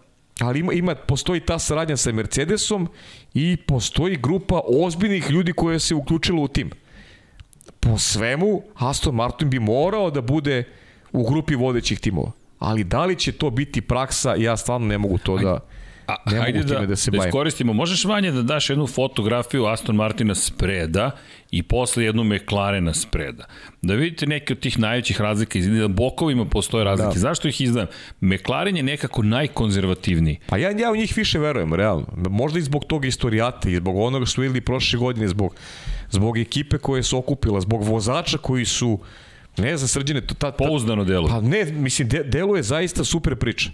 ali 0.40 0.60
ima, 0.60 0.72
ima, 0.72 0.94
postoji 0.94 1.40
ta 1.40 1.58
saradnja 1.58 1.96
sa 1.96 2.12
Mercedesom 2.12 2.88
i 3.34 3.56
postoji 3.56 4.16
grupa 4.16 4.60
ozbiljnih 4.64 5.30
ljudi 5.30 5.52
koja 5.52 5.78
se 5.78 5.94
uključila 5.94 6.40
u 6.40 6.48
tim. 6.48 6.70
Po 7.80 7.98
svemu, 7.98 8.62
Aston 8.74 9.14
Martin 9.14 9.50
bi 9.50 9.58
morao 9.58 10.10
da 10.10 10.20
bude 10.20 10.64
u 11.12 11.24
grupi 11.30 11.54
vodećih 11.54 12.00
timova. 12.00 12.32
Ali 12.58 12.84
da 12.84 13.04
li 13.04 13.16
će 13.16 13.32
to 13.32 13.50
biti 13.50 13.80
praksa, 13.80 14.34
ja 14.34 14.56
stvarno 14.56 14.86
ne 14.86 14.98
mogu 14.98 15.18
to 15.18 15.38
da... 15.38 15.58
A, 16.08 16.14
ne 16.30 16.38
ajde 16.40 16.62
da, 16.62 16.86
da, 16.86 16.96
se 16.96 17.10
da 17.10 17.26
iskoristimo. 17.26 17.72
Možeš 17.72 18.04
vanje 18.04 18.30
da 18.30 18.42
daš 18.42 18.70
jednu 18.70 18.86
fotografiju 18.86 19.66
Aston 19.66 19.96
Martina 19.96 20.34
spreda 20.34 21.10
i 21.51 21.62
posle 21.62 22.05
jednu 22.05 22.24
McLarena 22.24 22.94
spreda. 22.94 23.44
Da 23.82 23.94
vidite 23.94 24.26
neke 24.26 24.53
od 24.53 24.61
tih 24.61 24.78
najvećih 24.78 25.20
razlika. 25.20 25.59
Da 25.59 25.88
bokovima 25.88 26.44
postoje 26.44 26.84
razlike. 26.84 27.14
Da. 27.14 27.20
Zašto 27.20 27.49
ih 27.49 27.61
izdam? 27.61 27.86
McLaren 28.20 28.76
je 28.76 28.82
nekako 28.82 29.22
najkonzervativniji. 29.22 30.38
Pa 30.46 30.57
ja, 30.57 30.70
ja 30.70 30.92
u 30.92 30.96
njih 30.96 31.16
više 31.16 31.38
verujem, 31.38 31.74
realno. 31.74 32.07
Možda 32.16 32.59
i 32.59 32.62
zbog 32.62 32.84
tog 32.84 33.05
istorijata 33.05 33.70
i 33.70 33.76
zbog 33.76 33.96
onoga 33.96 34.26
što 34.26 34.34
su 34.34 34.40
videli 34.40 34.61
prošle 34.61 34.99
godine, 34.99 35.28
zbog, 35.28 35.55
zbog 36.11 36.38
ekipe 36.38 36.78
koje 36.78 37.03
su 37.03 37.18
okupila, 37.18 37.61
zbog 37.61 37.82
vozača 37.82 38.38
koji 38.38 38.64
su 38.64 38.99
Ne 39.59 39.76
za 39.76 39.88
srđene, 39.88 40.20
to 40.20 40.34
ta, 40.34 40.51
ta, 40.51 40.64
pouzdano 40.64 41.05
delo. 41.05 41.28
Pa 41.28 41.40
ne, 41.40 41.64
mislim 41.64 42.09
de, 42.09 42.22
deluje 42.24 42.62
zaista 42.62 43.05
super 43.05 43.36
priča. 43.36 43.70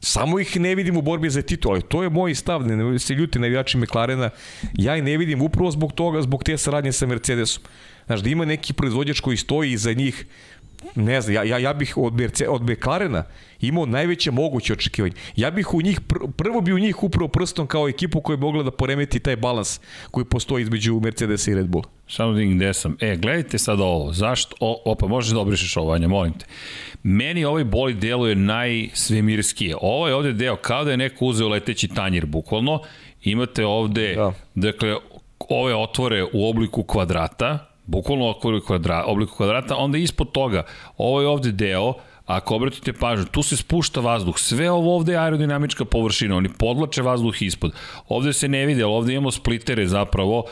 Samo 0.00 0.38
ih 0.40 0.60
ne 0.60 0.74
vidim 0.74 0.96
u 0.96 1.02
borbi 1.02 1.30
za 1.30 1.42
titul, 1.42 1.72
ali 1.72 1.82
to 1.82 2.02
je 2.02 2.10
moj 2.10 2.34
stav, 2.34 2.66
ne 2.66 2.98
se 2.98 3.14
ljuti 3.14 3.38
navijači 3.38 3.78
McLarena, 3.78 4.30
ja 4.74 4.96
ih 4.96 5.02
ne 5.02 5.16
vidim 5.16 5.42
upravo 5.42 5.70
zbog 5.70 5.92
toga, 5.92 6.22
zbog 6.22 6.44
te 6.44 6.58
saradnje 6.58 6.92
sa 6.92 7.06
Mercedesom. 7.06 7.62
Znaš, 8.06 8.20
da 8.20 8.30
ima 8.30 8.44
neki 8.44 8.72
proizvođač 8.72 9.20
koji 9.20 9.36
stoji 9.36 9.72
iza 9.72 9.92
njih, 9.92 10.26
ne 10.94 11.20
znam, 11.20 11.34
ja, 11.34 11.44
ja, 11.44 11.58
ja 11.58 11.72
bih 11.72 11.96
od, 11.96 12.14
Merce, 12.14 12.48
od 12.48 12.62
McLarena 12.62 13.24
imao 13.60 13.86
najveće 13.86 14.30
moguće 14.30 14.72
očekivanje. 14.72 15.14
Ja 15.36 15.50
bih 15.50 15.74
u 15.74 15.82
njih, 15.82 16.00
pr, 16.00 16.16
prvo 16.36 16.60
bi 16.60 16.72
u 16.72 16.78
njih 16.78 17.02
upravo 17.02 17.28
prstom 17.28 17.66
kao 17.66 17.88
ekipu 17.88 18.20
koja 18.20 18.34
je 18.34 18.38
mogla 18.38 18.62
da 18.62 18.70
poremeti 18.70 19.18
taj 19.18 19.36
balans 19.36 19.80
koji 20.10 20.24
postoji 20.24 20.62
između 20.62 21.00
Mercedesa 21.00 21.50
i 21.50 21.54
Red 21.54 21.66
Bulla. 21.66 21.88
Samo 22.08 22.32
da 22.32 22.42
gde 22.42 22.74
sam. 22.74 22.96
E, 23.00 23.16
gledajte 23.16 23.58
sad 23.58 23.80
ovo. 23.80 24.12
Zašto? 24.12 24.56
O, 24.60 24.82
opa, 24.84 25.06
možeš 25.06 25.32
da 25.32 25.40
obrišeš 25.40 25.76
ovo, 25.76 25.92
Anja, 25.92 26.08
molim 26.08 26.32
te. 26.32 26.46
Meni 27.02 27.44
ovaj 27.44 27.64
boli 27.64 27.94
deluje 27.94 28.34
najsvemirskije. 28.34 29.76
Ovo 29.80 30.08
je 30.08 30.14
ovde 30.14 30.32
deo, 30.32 30.56
kao 30.56 30.84
da 30.84 30.90
je 30.90 30.96
neko 30.96 31.24
uzeo 31.24 31.48
leteći 31.48 31.88
tanjir, 31.88 32.26
bukvalno. 32.26 32.80
Imate 33.22 33.66
ovde, 33.66 34.14
da. 34.14 34.32
dakle, 34.54 34.96
ove 35.48 35.74
otvore 35.74 36.24
u 36.32 36.48
obliku 36.48 36.82
kvadrata, 36.82 37.67
bukvalno 37.88 38.34
obliku 38.44 38.66
kvadrata, 38.66 39.06
obliku 39.06 39.36
kvadrata, 39.36 39.76
onda 39.76 39.98
ispod 39.98 40.32
toga, 40.32 40.62
ovo 40.96 41.20
je 41.20 41.28
ovde 41.28 41.52
deo, 41.52 41.94
Ako 42.28 42.56
obratite 42.56 42.92
pažnju, 42.92 43.24
tu 43.24 43.42
se 43.42 43.56
spušta 43.56 44.00
vazduh. 44.00 44.36
Sve 44.38 44.70
ovo 44.70 44.96
ovde 44.96 45.12
je 45.12 45.18
aerodinamička 45.18 45.84
površina, 45.84 46.36
oni 46.36 46.48
podlače 46.58 47.02
vazduh 47.02 47.42
ispod. 47.42 47.72
Ovde 48.08 48.32
se 48.32 48.48
ne 48.48 48.66
vide, 48.66 48.82
ali 48.82 48.92
ovde 48.92 49.12
imamo 49.12 49.30
splitere 49.30 49.86
zapravo, 49.86 50.44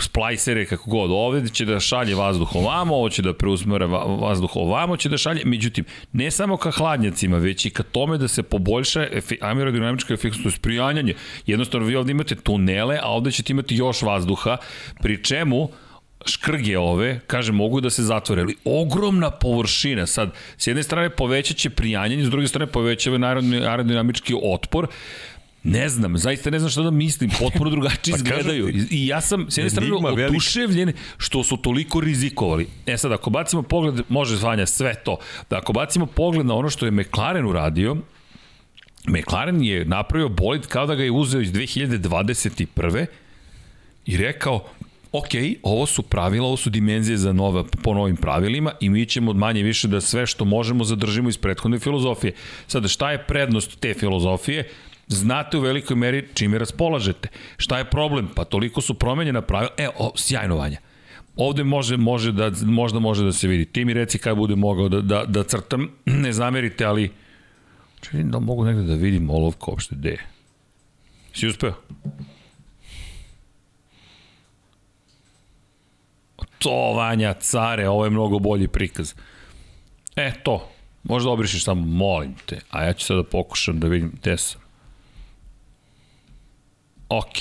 splajsere 0.00 0.64
kako 0.66 0.90
god. 0.90 1.10
Ovde 1.12 1.48
će 1.48 1.64
da 1.64 1.80
šalje 1.80 2.14
vazduh 2.14 2.54
ovamo, 2.56 2.96
ovo 2.96 3.10
će 3.10 3.22
da 3.22 3.34
preuzmere 3.34 3.86
vazduh 4.20 4.56
ovamo, 4.56 4.96
će 4.96 5.08
da 5.08 5.18
šalje. 5.18 5.42
Međutim, 5.44 5.84
ne 6.12 6.30
samo 6.30 6.56
ka 6.56 6.70
hladnjacima, 6.70 7.36
već 7.36 7.66
i 7.66 7.70
ka 7.70 7.82
tome 7.82 8.18
da 8.18 8.28
se 8.28 8.42
poboljša 8.42 9.06
aerodinamička 9.40 10.14
je 10.14 10.50
sprijanjanje. 10.50 11.14
Jednostavno, 11.46 11.86
vi 11.86 11.96
ovde 11.96 12.10
imate 12.12 12.34
tunele, 12.34 12.98
a 13.02 13.12
ovde 13.12 13.32
ćete 13.32 13.52
imati 13.52 13.76
još 13.76 14.02
vazduha, 14.02 14.56
pri 15.02 15.24
čemu 15.24 15.68
škrge 16.26 16.78
ove, 16.78 17.20
kaže, 17.26 17.52
mogu 17.52 17.80
da 17.80 17.90
se 17.90 18.02
zatvore, 18.02 18.42
ali 18.42 18.56
ogromna 18.64 19.30
površina. 19.30 20.06
Sad, 20.06 20.32
s 20.56 20.66
jedne 20.66 20.82
strane 20.82 21.10
povećaće 21.10 21.70
prijanjanje, 21.70 22.24
s 22.24 22.30
druge 22.30 22.48
strane 22.48 22.66
povećava 22.66 23.28
aerodinamički 23.68 24.34
otpor, 24.42 24.88
Ne 25.62 25.88
znam, 25.88 26.18
zaista 26.18 26.50
ne 26.50 26.58
znam 26.58 26.70
šta 26.70 26.82
da 26.82 26.90
mislim, 26.90 27.30
potpuno 27.40 27.70
drugačije 27.70 28.12
pa 28.12 28.16
izgledaju. 28.16 28.68
I 28.90 29.06
ja 29.06 29.20
sam, 29.20 29.50
s 29.50 29.58
jedne 29.58 29.70
strane, 29.70 29.90
oduševljen 30.26 30.92
što 31.16 31.44
su 31.44 31.56
toliko 31.56 32.00
rizikovali. 32.00 32.68
E 32.86 32.96
sad, 32.96 33.12
ako 33.12 33.30
bacimo 33.30 33.62
pogled, 33.62 34.00
može 34.08 34.36
zvanja 34.36 34.66
sve 34.66 34.94
to, 34.94 35.18
da 35.50 35.58
ako 35.58 35.72
bacimo 35.72 36.06
pogled 36.06 36.46
na 36.46 36.54
ono 36.54 36.70
što 36.70 36.86
je 36.86 36.90
McLaren 36.90 37.46
uradio, 37.46 37.96
McLaren 39.08 39.62
je 39.62 39.84
napravio 39.84 40.28
bolid 40.28 40.66
kao 40.66 40.86
da 40.86 40.94
ga 40.94 41.02
je 41.02 41.10
uzeo 41.10 41.40
iz 41.40 41.52
2021. 41.52 43.06
i 44.06 44.16
rekao, 44.16 44.64
ok, 45.12 45.28
ovo 45.62 45.86
su 45.86 46.02
pravila, 46.02 46.46
ovo 46.46 46.56
su 46.56 46.70
dimenzije 46.70 47.16
za 47.16 47.32
nova, 47.32 47.64
po 47.82 47.94
novim 47.94 48.16
pravilima 48.16 48.72
i 48.80 48.88
mi 48.90 49.06
ćemo 49.06 49.32
manje 49.32 49.62
više 49.62 49.88
da 49.88 50.00
sve 50.00 50.26
što 50.26 50.44
možemo 50.44 50.84
zadržimo 50.84 51.28
iz 51.28 51.38
prethodne 51.38 51.78
filozofije. 51.78 52.32
Sada, 52.66 52.88
šta 52.88 53.10
je 53.10 53.24
prednost 53.24 53.80
te 53.80 53.94
filozofije? 53.94 54.68
Znate 55.08 55.58
u 55.58 55.60
velikoj 55.60 55.96
meri 55.96 56.28
čime 56.34 56.58
raspolažete. 56.58 57.28
Šta 57.56 57.78
je 57.78 57.90
problem? 57.90 58.28
Pa 58.34 58.44
toliko 58.44 58.80
su 58.80 58.94
promenjena 58.94 59.42
pravila. 59.42 59.70
E, 59.76 59.88
o, 59.98 60.12
sjajno 60.16 60.56
vanja. 60.56 60.78
Ovde 61.36 61.64
može, 61.64 61.96
može 61.96 62.32
da, 62.32 62.50
možda 62.62 62.98
može 62.98 63.24
da 63.24 63.32
se 63.32 63.48
vidi. 63.48 63.64
Ti 63.64 63.84
mi 63.84 63.94
reci 63.94 64.18
kada 64.18 64.34
bude 64.34 64.56
mogao 64.56 64.88
da, 64.88 65.00
da, 65.00 65.24
da 65.24 65.42
crtam. 65.42 65.88
Ne 66.24 66.32
zamerite, 66.32 66.84
ali... 66.84 67.10
Čujem 68.00 68.30
da 68.30 68.38
mogu 68.38 68.64
negde 68.64 68.82
da 68.82 68.94
vidim 68.94 69.30
olovka 69.30 69.70
uopšte 69.70 69.94
gde 69.94 70.08
je. 70.08 70.26
Si 71.34 71.46
uspeo? 71.46 71.74
To, 76.58 76.92
Vanja, 76.92 77.34
care, 77.34 77.88
ovo 77.88 78.04
je 78.04 78.10
mnogo 78.10 78.38
bolji 78.38 78.68
prikaz. 78.68 79.14
E, 80.16 80.32
to. 80.42 80.68
Možda 81.04 81.30
obrišeš 81.30 81.64
samo, 81.64 81.86
molim 81.86 82.34
te. 82.46 82.60
A 82.70 82.84
ja 82.84 82.92
ću 82.92 83.06
sada 83.06 83.22
da 83.22 83.28
pokušam 83.28 83.80
da 83.80 83.88
vidim 83.88 84.12
gde 84.20 84.36
sam. 84.36 84.60
Ok. 87.08 87.38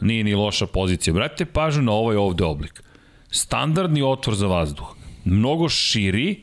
Nije 0.00 0.24
ni 0.24 0.34
loša 0.34 0.66
pozicija. 0.66 1.14
Brate 1.14 1.44
pažnju 1.44 1.82
na 1.82 1.92
ovaj 1.92 2.16
ovde 2.16 2.44
oblik. 2.44 2.82
Standardni 3.30 4.02
otvor 4.02 4.34
za 4.34 4.46
vazduh. 4.46 4.96
Mnogo 5.24 5.68
širi, 5.68 6.42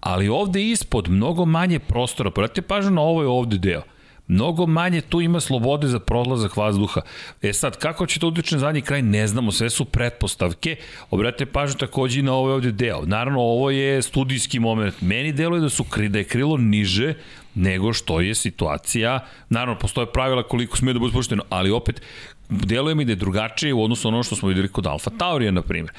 ali 0.00 0.28
ovde 0.28 0.62
ispod 0.62 1.08
mnogo 1.08 1.44
manje 1.44 1.78
prostora. 1.78 2.30
Brate 2.30 2.62
pažnju 2.62 2.90
na 2.90 3.00
ovaj 3.00 3.26
ovde 3.26 3.58
deo. 3.58 3.82
Mnogo 4.30 4.66
manje 4.66 5.00
tu 5.00 5.20
ima 5.20 5.40
slobode 5.40 5.88
za 5.88 5.98
prolazak 5.98 6.56
vazduha. 6.56 7.00
E 7.42 7.52
sad, 7.52 7.78
kako 7.78 8.06
će 8.06 8.20
to 8.20 8.28
utiče 8.28 8.54
na 8.54 8.60
zadnji 8.60 8.82
kraj, 8.82 9.02
ne 9.02 9.26
znamo, 9.26 9.52
sve 9.52 9.70
su 9.70 9.84
pretpostavke. 9.84 10.76
Obratite 11.10 11.46
pažnju 11.46 11.78
takođe 11.78 12.20
i 12.20 12.22
na 12.22 12.34
ovaj 12.34 12.52
ovde 12.52 12.72
deo. 12.72 13.02
Naravno, 13.06 13.40
ovo 13.40 13.70
je 13.70 14.02
studijski 14.02 14.60
moment. 14.60 14.94
Meni 15.00 15.32
deluje 15.32 15.60
da 15.60 15.68
su 15.68 15.84
da 16.08 16.18
je 16.18 16.24
krilo 16.24 16.56
niže 16.56 17.14
nego 17.54 17.92
što 17.92 18.20
je 18.20 18.34
situacija. 18.34 19.26
Naravno, 19.48 19.78
postoje 19.78 20.12
pravila 20.12 20.42
koliko 20.42 20.76
smije 20.76 20.92
da 20.94 20.98
bude 20.98 21.10
spušteno, 21.10 21.42
ali 21.48 21.70
opet, 21.70 22.02
deluje 22.50 22.94
mi 22.94 23.04
da 23.04 23.12
je 23.12 23.16
drugačije 23.16 23.74
u 23.74 23.84
odnosu 23.84 24.10
na 24.10 24.16
ono 24.16 24.22
što 24.22 24.36
smo 24.36 24.48
videli 24.48 24.68
kod 24.68 24.86
Alfa 24.86 25.10
Taurija, 25.18 25.50
na 25.50 25.62
primjer. 25.62 25.92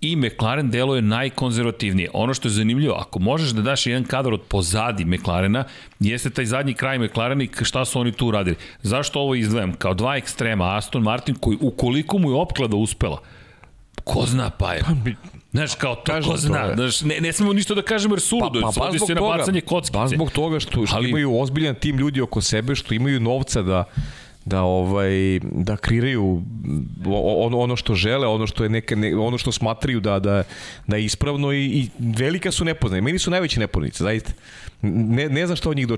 I 0.00 0.16
McLaren 0.16 0.70
deluje 0.70 1.02
najkonzervativnije. 1.02 2.10
Ono 2.12 2.34
što 2.34 2.48
je 2.48 2.52
zanimljivo, 2.52 2.94
ako 2.94 3.18
možeš 3.18 3.50
da 3.50 3.62
daš 3.62 3.86
jedan 3.86 4.04
kadar 4.04 4.32
od 4.32 4.42
pozadi 4.42 5.04
McLarena, 5.04 5.64
jeste 6.00 6.30
taj 6.30 6.44
zadnji 6.44 6.74
kraj 6.74 6.98
McLarena 6.98 7.44
i 7.44 7.48
šta 7.62 7.84
su 7.84 8.00
oni 8.00 8.12
tu 8.12 8.26
uradili. 8.26 8.56
Zašto 8.82 9.20
ovo 9.20 9.34
izdvajam? 9.34 9.72
Kao 9.72 9.94
dva 9.94 10.16
ekstrema, 10.16 10.76
Aston 10.76 11.02
Martin 11.02 11.34
koji 11.34 11.58
ukoliko 11.60 12.18
mu 12.18 12.30
je 12.30 12.34
opklada 12.34 12.76
uspela, 12.76 13.22
ko 14.04 14.26
zna 14.26 14.50
pa 14.50 14.72
je. 14.72 14.80
Pa 14.82 14.92
Znaš, 15.52 15.74
kao 15.74 15.94
to 15.94 16.02
Kažem, 16.12 16.30
ko 16.30 16.36
zna. 16.36 16.74
Znaš, 16.74 17.00
ne, 17.00 17.20
ne 17.20 17.32
smemo 17.32 17.52
ništa 17.52 17.74
da 17.74 17.82
kažemo 17.82 18.14
jer 18.14 18.20
suludo. 18.20 18.60
Pa, 18.60 18.70
pa, 18.80 18.90
pa 18.92 19.06
se 19.06 19.14
na 19.14 19.20
bacanje 19.20 19.60
kockice. 19.60 19.92
Pa 19.92 20.06
zbog 20.08 20.30
toga 20.30 20.60
što, 20.60 20.86
što 20.86 20.96
Ali... 20.96 21.08
imaju 21.08 21.40
ozbiljan 21.40 21.74
tim 21.74 21.98
ljudi 21.98 22.20
oko 22.20 22.40
sebe, 22.40 22.74
što 22.74 22.94
imaju 22.94 23.20
novca 23.20 23.62
da 23.62 23.84
da 24.48 24.62
ovaj 24.62 25.40
da 25.42 25.76
kreiraju 25.76 26.42
ono 27.36 27.58
ono 27.58 27.76
što 27.76 27.94
žele, 27.94 28.26
ono 28.26 28.46
što 28.46 28.62
je 28.62 28.68
neka 28.68 28.96
ne, 28.96 29.16
ono 29.16 29.38
što 29.38 29.52
smatraju 29.52 30.00
da 30.00 30.18
da 30.18 30.42
da 30.86 30.96
je 30.96 31.04
ispravno 31.04 31.52
i, 31.52 31.64
i 31.64 31.88
velika 31.98 32.50
su 32.50 32.64
nepoznanica. 32.64 33.04
Meni 33.04 33.18
su 33.18 33.30
najveće 33.30 33.60
nepoznanice, 33.60 34.04
zaista. 34.04 34.32
Ne 34.82 35.28
ne 35.28 35.46
znam 35.46 35.56
šta 35.56 35.70
od 35.70 35.76
njih. 35.76 35.86
Da 35.86 35.96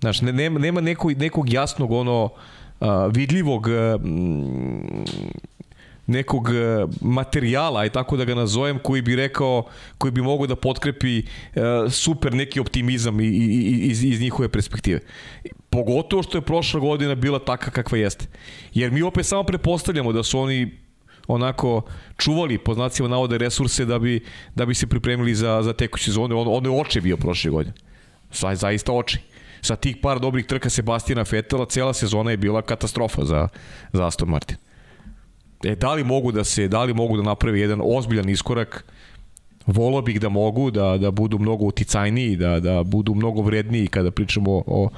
Znaš, 0.00 0.20
ne, 0.20 0.32
nema, 0.32 0.58
nema 0.58 0.80
nekog, 0.80 1.12
nekog 1.12 1.52
jasnog 1.52 1.92
ono 1.92 2.30
a, 2.80 3.06
vidljivog 3.06 3.68
a, 3.68 3.98
nekog 6.06 6.48
materijala, 7.00 7.80
aj 7.80 7.90
tako 7.90 8.16
da 8.16 8.24
ga 8.24 8.34
nazovem, 8.34 8.78
koji 8.78 9.02
bi 9.02 9.16
rekao, 9.16 9.64
koji 9.98 10.12
bi 10.12 10.22
mogao 10.22 10.46
da 10.46 10.56
potkrepi 10.56 11.22
super 11.90 12.34
neki 12.34 12.60
optimizam 12.60 13.20
i, 13.20 13.26
i, 13.26 13.78
iz, 13.90 14.04
iz 14.04 14.20
njihove 14.20 14.48
perspektive. 14.48 15.00
Pogotovo 15.78 16.22
što 16.22 16.38
je 16.38 16.42
prošla 16.42 16.80
godina 16.80 17.14
bila 17.14 17.38
taka 17.38 17.70
kakva 17.70 17.98
jeste. 17.98 18.26
Jer 18.74 18.90
mi 18.90 19.02
opet 19.02 19.26
samo 19.26 19.42
prepostavljamo 19.42 20.12
da 20.12 20.22
su 20.22 20.40
oni 20.40 20.78
onako 21.28 21.82
čuvali 22.16 22.58
po 22.58 22.74
znacima 22.74 23.08
navode 23.08 23.38
resurse 23.38 23.84
da 23.84 23.98
bi, 23.98 24.20
da 24.54 24.66
bi 24.66 24.74
se 24.74 24.86
pripremili 24.86 25.34
za, 25.34 25.62
za 25.62 25.72
tekuću 25.72 26.04
sezonu. 26.04 26.40
On, 26.40 26.46
on 26.50 26.64
je 26.64 26.80
oče 26.80 27.00
bio 27.00 27.16
prošle 27.16 27.50
godine. 27.50 27.74
Sva, 28.30 28.54
zaista 28.54 28.92
oči. 28.92 29.18
Sa 29.60 29.76
tih 29.76 29.96
par 30.02 30.18
dobrih 30.20 30.46
trka 30.46 30.70
Sebastijana 30.70 31.24
Fetela, 31.24 31.66
cela 31.66 31.94
sezona 31.94 32.30
je 32.30 32.36
bila 32.36 32.62
katastrofa 32.62 33.24
za, 33.24 33.48
za 33.92 34.06
Aston 34.06 34.28
Martin. 34.28 34.56
E, 35.64 35.76
da 35.76 35.94
li 35.94 36.04
mogu 36.04 36.32
da 36.32 36.44
se, 36.44 36.68
da 36.68 36.82
li 36.84 36.94
mogu 36.94 37.16
da 37.16 37.22
naprave 37.22 37.60
jedan 37.60 37.80
ozbiljan 37.84 38.28
iskorak, 38.28 38.84
volao 39.68 40.02
bih 40.02 40.20
da 40.20 40.28
mogu, 40.28 40.70
da, 40.70 40.96
da 40.98 41.10
budu 41.10 41.38
mnogo 41.38 41.64
uticajniji, 41.64 42.36
da, 42.36 42.60
da 42.60 42.82
budu 42.82 43.14
mnogo 43.14 43.42
vredniji 43.42 43.86
kada 43.86 44.10
pričamo 44.10 44.62
o 44.66 44.88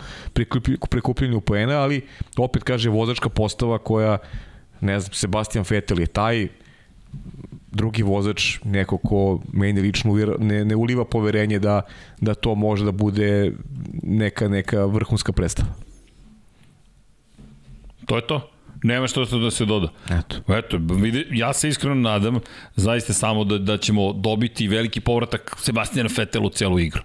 prikupljenju 0.90 1.40
poena, 1.40 1.80
ali 1.82 2.02
opet 2.36 2.62
kaže 2.62 2.90
vozačka 2.90 3.28
postava 3.28 3.78
koja, 3.78 4.18
ne 4.80 5.00
znam, 5.00 5.12
Sebastian 5.14 5.64
Vettel 5.70 6.00
je 6.00 6.06
taj, 6.06 6.48
drugi 7.72 8.02
vozač, 8.02 8.58
neko 8.64 8.98
ko 8.98 9.40
meni 9.52 9.80
lično 9.80 10.14
ne, 10.38 10.64
ne 10.64 10.76
uliva 10.76 11.04
poverenje 11.04 11.58
da, 11.58 11.82
da 12.20 12.34
to 12.34 12.54
može 12.54 12.84
da 12.84 12.92
bude 12.92 13.52
neka, 14.02 14.48
neka 14.48 14.84
vrhunska 14.84 15.32
predstava. 15.32 15.74
To 18.06 18.16
je 18.16 18.26
to? 18.26 18.50
Nema 18.82 19.06
što 19.06 19.24
da 19.24 19.50
se 19.50 19.64
doda. 19.64 19.88
Eto. 20.10 20.54
Eto, 20.54 20.78
vidi, 20.78 21.26
ja 21.30 21.52
se 21.52 21.68
iskreno 21.68 21.94
nadam 21.94 22.40
zaista 22.76 23.12
samo 23.12 23.44
da, 23.44 23.58
da 23.58 23.76
ćemo 23.76 24.12
dobiti 24.12 24.68
veliki 24.68 25.00
povratak 25.00 25.56
Sebastijana 25.58 26.08
Fettel 26.08 26.46
u 26.46 26.50
celu 26.50 26.78
igru. 26.78 27.02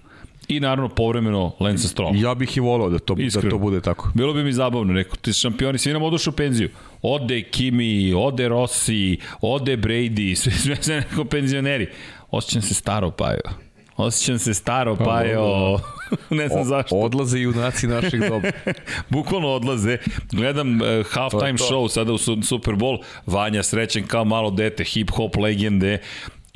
I 0.48 0.60
naravno 0.60 0.88
povremeno 0.88 1.52
Lance 1.60 1.88
Stroll. 1.88 2.16
Ja 2.16 2.34
bih 2.34 2.56
i 2.56 2.60
volao 2.60 2.90
da 2.90 2.98
to, 2.98 3.16
Iskreno. 3.18 3.44
da 3.44 3.50
to 3.50 3.58
bude 3.58 3.80
tako. 3.80 4.10
Bilo 4.14 4.32
bi 4.32 4.44
mi 4.44 4.52
zabavno, 4.52 4.92
neko, 4.92 5.16
ti 5.16 5.32
šampioni, 5.32 5.78
svi 5.78 5.92
nam 5.92 6.02
odušu 6.02 6.30
u 6.30 6.32
penziju. 6.32 6.70
Ode 7.02 7.42
Kimi, 7.42 8.14
ode 8.14 8.48
Rossi, 8.48 9.18
ode 9.40 9.76
Brady, 9.76 10.34
sve, 10.40 10.52
sve, 10.52 10.76
sve 10.80 10.96
neko 10.96 11.24
penzioneri. 11.24 11.88
Osjećam 12.30 12.62
se 12.62 12.74
staro, 12.74 13.10
pa 13.10 13.30
evo. 13.30 13.65
Osjećam 13.96 14.38
se 14.38 14.54
staro, 14.54 14.96
pa, 14.96 15.04
pa 15.04 15.22
jo, 15.22 15.78
ne 16.30 16.48
znam 16.48 16.60
o, 16.60 16.64
zašto. 16.64 16.96
Odlaze 16.96 17.38
junaci 17.38 17.86
naših 17.86 18.20
doba. 18.20 18.48
Bukvalno 19.10 19.48
odlaze. 19.48 19.98
Gledam 20.32 20.80
uh, 20.80 21.06
halftime 21.10 21.58
show 21.58 21.88
sada 21.88 22.12
u 22.12 22.18
Super 22.42 22.74
Bowl. 22.74 23.02
Vanja 23.26 23.62
srećen 23.62 24.06
kao 24.06 24.24
malo 24.24 24.50
dete, 24.50 24.84
hip-hop 24.84 25.42
legende. 25.42 25.98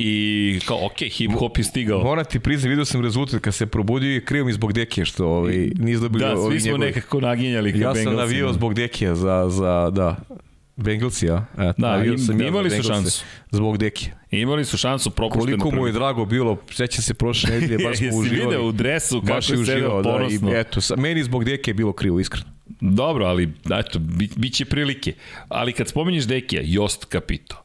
I 0.02 0.58
kao, 0.66 0.86
ok, 0.86 0.98
hip 0.98 1.30
hop 1.38 1.58
je 1.58 1.64
stigao. 1.64 2.02
Moram 2.02 2.24
ti 2.24 2.40
priznati, 2.40 2.68
vidio 2.68 2.84
sam 2.84 3.02
rezultat 3.02 3.40
kad 3.40 3.54
se 3.54 3.66
probudio 3.66 4.16
i 4.16 4.24
krivo 4.24 4.46
mi 4.46 4.52
zbog 4.52 4.72
Dekije 4.72 5.04
što 5.04 5.26
ovaj, 5.26 5.70
nis 5.78 6.00
dobili 6.00 6.24
Da, 6.24 6.36
svi 6.50 6.60
smo 6.60 6.68
njegovi. 6.68 6.86
nekako 6.86 7.20
naginjali. 7.20 7.80
Ja 7.80 7.94
sam 7.94 8.16
navio 8.16 8.52
zbog 8.52 8.74
Dekija 8.74 9.14
za, 9.14 9.46
za, 9.48 9.90
da, 9.90 10.16
Bengalsi, 10.80 11.26
ja? 11.26 11.46
E, 11.58 11.72
da, 11.78 12.04
im, 12.04 12.18
sam 12.18 12.40
imali 12.40 12.70
su 12.70 12.82
šansu. 12.82 13.24
Zbog 13.50 13.78
Deki. 13.78 14.10
Imali 14.30 14.64
su 14.64 14.76
šansu 14.76 15.10
propušteno. 15.10 15.58
Koliko 15.58 15.76
mu 15.76 15.86
je 15.86 15.92
drago 15.92 16.24
bilo, 16.24 16.56
seća 16.70 17.02
se 17.02 17.14
prošle 17.14 17.50
nedelje, 17.50 17.84
baš 17.84 17.98
smo 18.08 18.18
uživali. 18.18 18.46
video 18.46 18.66
u 18.66 18.72
dresu 18.72 19.22
kako 19.26 19.52
je 19.52 19.80
ponosno. 20.02 20.50
Da, 20.50 20.56
i, 20.56 20.60
eto, 20.60 20.80
sa, 20.80 20.96
meni 20.96 21.24
zbog 21.24 21.44
Deke 21.44 21.70
je 21.70 21.74
bilo 21.74 21.92
krivo, 21.92 22.20
iskreno. 22.20 22.46
Dobro, 22.80 23.24
ali 23.24 23.52
eto, 23.80 23.98
bi, 23.98 24.30
bit 24.36 24.54
će 24.54 24.64
prilike. 24.64 25.12
Ali 25.48 25.72
kad 25.72 25.88
spominješ 25.88 26.24
Dekija, 26.24 26.62
Jost 26.64 27.04
Kapito. 27.04 27.62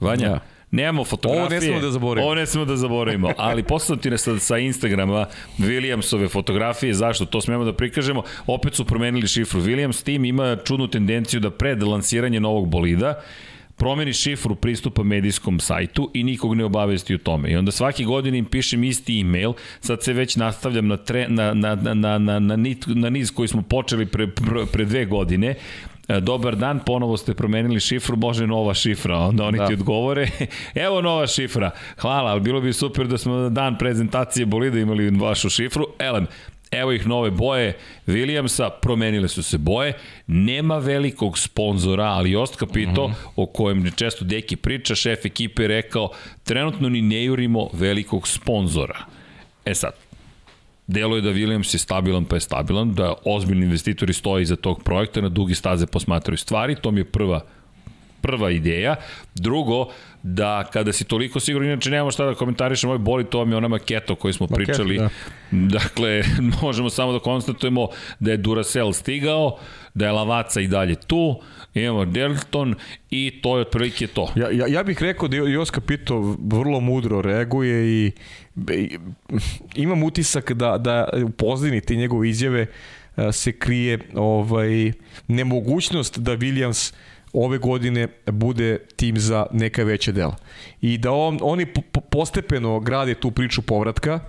Vanja, 0.00 0.26
ja 0.26 0.55
Nemamo 0.70 1.04
fotografije. 1.04 1.46
Ovo 1.46 1.50
ne 1.54 1.60
smemo 1.60 1.80
da 1.80 1.90
zaboravimo. 1.90 2.26
Ovo 2.26 2.34
ne 2.34 2.46
smemo 2.46 2.64
da 2.64 2.76
zaboravimo, 2.76 3.32
ali 3.36 3.62
posljedno 3.62 4.02
ti 4.02 4.10
ne 4.10 4.18
sa, 4.18 4.38
sa 4.38 4.58
Instagrama 4.58 5.26
Williamsove 5.58 6.32
fotografije, 6.32 6.94
zašto? 6.94 7.24
To 7.24 7.40
smemo 7.40 7.64
da 7.64 7.72
prikažemo. 7.72 8.22
Opet 8.46 8.74
su 8.74 8.84
promenili 8.84 9.28
šifru. 9.28 9.60
Williams 9.60 10.04
tim 10.04 10.24
ima 10.24 10.56
čudnu 10.64 10.88
tendenciju 10.88 11.40
da 11.40 11.50
pred 11.50 11.82
lansiranje 11.82 12.40
novog 12.40 12.68
bolida 12.68 13.22
promeni 13.76 14.12
šifru 14.12 14.54
pristupa 14.54 15.02
medijskom 15.02 15.60
sajtu 15.60 16.10
i 16.14 16.24
nikog 16.24 16.54
ne 16.54 16.64
obavesti 16.64 17.14
o 17.14 17.18
tome. 17.18 17.50
I 17.50 17.56
onda 17.56 17.72
svake 17.72 18.04
godine 18.04 18.38
im 18.38 18.44
pišem 18.44 18.84
isti 18.84 19.20
e-mail, 19.20 19.52
sad 19.80 20.02
se 20.02 20.12
već 20.12 20.36
nastavljam 20.36 20.86
na, 20.86 20.96
tre, 20.96 21.26
na, 21.28 21.54
na, 21.54 21.74
na, 21.74 21.94
na, 21.94 22.18
na, 22.18 22.38
na, 22.38 22.56
na 22.86 23.10
niz 23.10 23.30
koji 23.30 23.48
smo 23.48 23.62
počeli 23.62 24.06
pre, 24.06 24.26
pre, 24.26 24.66
pre 24.72 24.84
dve 24.84 25.04
godine, 25.04 25.54
dobar 26.08 26.56
dan, 26.56 26.80
ponovo 26.86 27.16
ste 27.16 27.34
promenili 27.34 27.80
šifru, 27.80 28.16
može 28.16 28.46
nova 28.46 28.74
šifra, 28.74 29.18
onda 29.18 29.44
oni 29.44 29.58
da. 29.58 29.66
ti 29.66 29.72
odgovore, 29.72 30.28
evo 30.86 31.00
nova 31.00 31.26
šifra, 31.26 31.70
hvala, 31.98 32.30
ali 32.30 32.40
bilo 32.40 32.60
bi 32.60 32.72
super 32.72 33.06
da 33.06 33.18
smo 33.18 33.48
dan 33.48 33.78
prezentacije 33.78 34.46
bolida 34.46 34.78
imali 34.78 35.10
vašu 35.10 35.50
šifru, 35.50 35.86
elem, 35.98 36.26
Evo 36.70 36.92
ih 36.92 37.06
nove 37.06 37.30
boje 37.30 37.76
Williamsa, 38.06 38.70
promenile 38.82 39.28
su 39.28 39.42
se 39.42 39.58
boje, 39.58 39.92
nema 40.26 40.78
velikog 40.78 41.38
sponzora, 41.38 42.04
ali 42.04 42.30
Jost 42.30 42.58
Capito, 42.58 43.08
mm 43.08 43.12
-hmm. 43.12 43.28
o 43.36 43.46
kojem 43.46 43.90
često 43.96 44.24
Deki 44.24 44.56
priča, 44.56 44.94
šef 44.94 45.24
ekipe 45.24 45.62
je 45.62 45.68
rekao, 45.68 46.10
trenutno 46.44 46.88
ni 46.88 47.02
ne 47.02 47.24
jurimo 47.24 47.68
velikog 47.72 48.28
sponzora. 48.28 48.98
E 49.64 49.74
sad, 49.74 49.92
Delo 50.86 51.16
je 51.16 51.22
da 51.22 51.30
Williams 51.30 51.74
je 51.74 51.78
stabilan 51.78 52.24
pa 52.24 52.36
je 52.36 52.40
stabilan, 52.40 52.94
da 52.94 53.14
ozbiljni 53.24 53.64
investitori 53.64 54.12
stoje 54.12 54.42
iza 54.42 54.56
tog 54.56 54.82
projekta, 54.82 55.20
na 55.20 55.28
dugi 55.28 55.54
staze 55.54 55.86
posmatraju 55.86 56.38
stvari, 56.38 56.76
to 56.82 56.90
mi 56.90 57.00
je 57.00 57.04
prva 57.04 57.40
prva 58.26 58.50
ideja. 58.50 58.96
Drugo, 59.34 59.88
da 60.22 60.64
kada 60.72 60.92
si 60.92 61.04
toliko 61.04 61.40
siguran, 61.40 61.68
inače 61.68 61.90
nemamo 61.90 62.10
šta 62.10 62.24
da 62.24 62.34
komentarišemo, 62.34 62.92
ovaj 62.92 63.04
boli, 63.04 63.24
to 63.24 63.38
vam 63.38 63.50
je 63.50 63.56
ona 63.56 63.68
maketa 63.68 64.12
o 64.12 64.16
kojoj 64.16 64.32
smo 64.32 64.46
Maket, 64.50 64.66
pričali. 64.66 64.98
Da. 64.98 65.08
Dakle, 65.78 66.22
možemo 66.62 66.90
samo 66.90 67.12
da 67.12 67.18
konstatujemo 67.18 67.88
da 68.20 68.30
je 68.30 68.36
Duracell 68.36 68.92
stigao, 68.92 69.58
da 69.94 70.06
je 70.06 70.12
Lavaca 70.12 70.60
i 70.60 70.66
dalje 70.68 70.94
tu, 70.94 71.40
imamo 71.74 72.04
Delton 72.04 72.74
i 73.10 73.40
to 73.42 73.56
je 73.56 73.60
otprilike 73.60 74.06
to. 74.06 74.32
Ja, 74.36 74.50
ja, 74.50 74.66
ja 74.68 74.82
bih 74.82 75.02
rekao 75.02 75.28
da 75.28 75.36
Jos 75.36 75.70
Capito 75.70 76.36
vrlo 76.38 76.80
mudro 76.80 77.22
reaguje 77.22 78.06
i 78.06 78.12
imam 79.74 80.02
utisak 80.02 80.52
da, 80.52 80.78
da 80.78 81.08
u 81.24 81.30
pozadini 81.30 81.80
te 81.80 81.96
njegove 81.96 82.28
izjave 82.28 82.66
se 83.32 83.52
krije 83.52 83.98
ovaj 84.14 84.92
nemogućnost 85.28 86.18
da 86.18 86.36
Williams 86.36 86.94
ove 87.32 87.58
godine 87.58 88.08
bude 88.26 88.78
tim 88.96 89.18
za 89.18 89.46
neka 89.52 89.84
veća 89.84 90.12
dela. 90.12 90.36
I 90.80 90.98
da 90.98 91.12
on, 91.12 91.38
oni 91.42 91.66
postepeno 92.10 92.80
grade 92.80 93.14
tu 93.14 93.30
priču 93.30 93.62
povratka, 93.62 94.20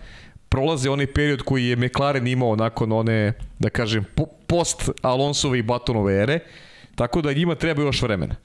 prolaze 0.50 0.90
onaj 0.90 1.14
period 1.14 1.42
koji 1.42 1.66
je 1.66 1.76
McLaren 1.76 2.28
imao 2.28 2.56
nakon 2.56 2.92
one, 2.92 3.34
da 3.60 3.70
kažem, 3.70 4.06
post 4.48 4.90
Alonsove 5.02 5.60
i 5.60 5.64
Batonove 5.64 6.24
ere, 6.24 6.40
tako 6.96 7.22
da 7.22 7.34
njima 7.34 7.56
treba 7.56 7.82
još 7.82 8.02
vremena. 8.02 8.36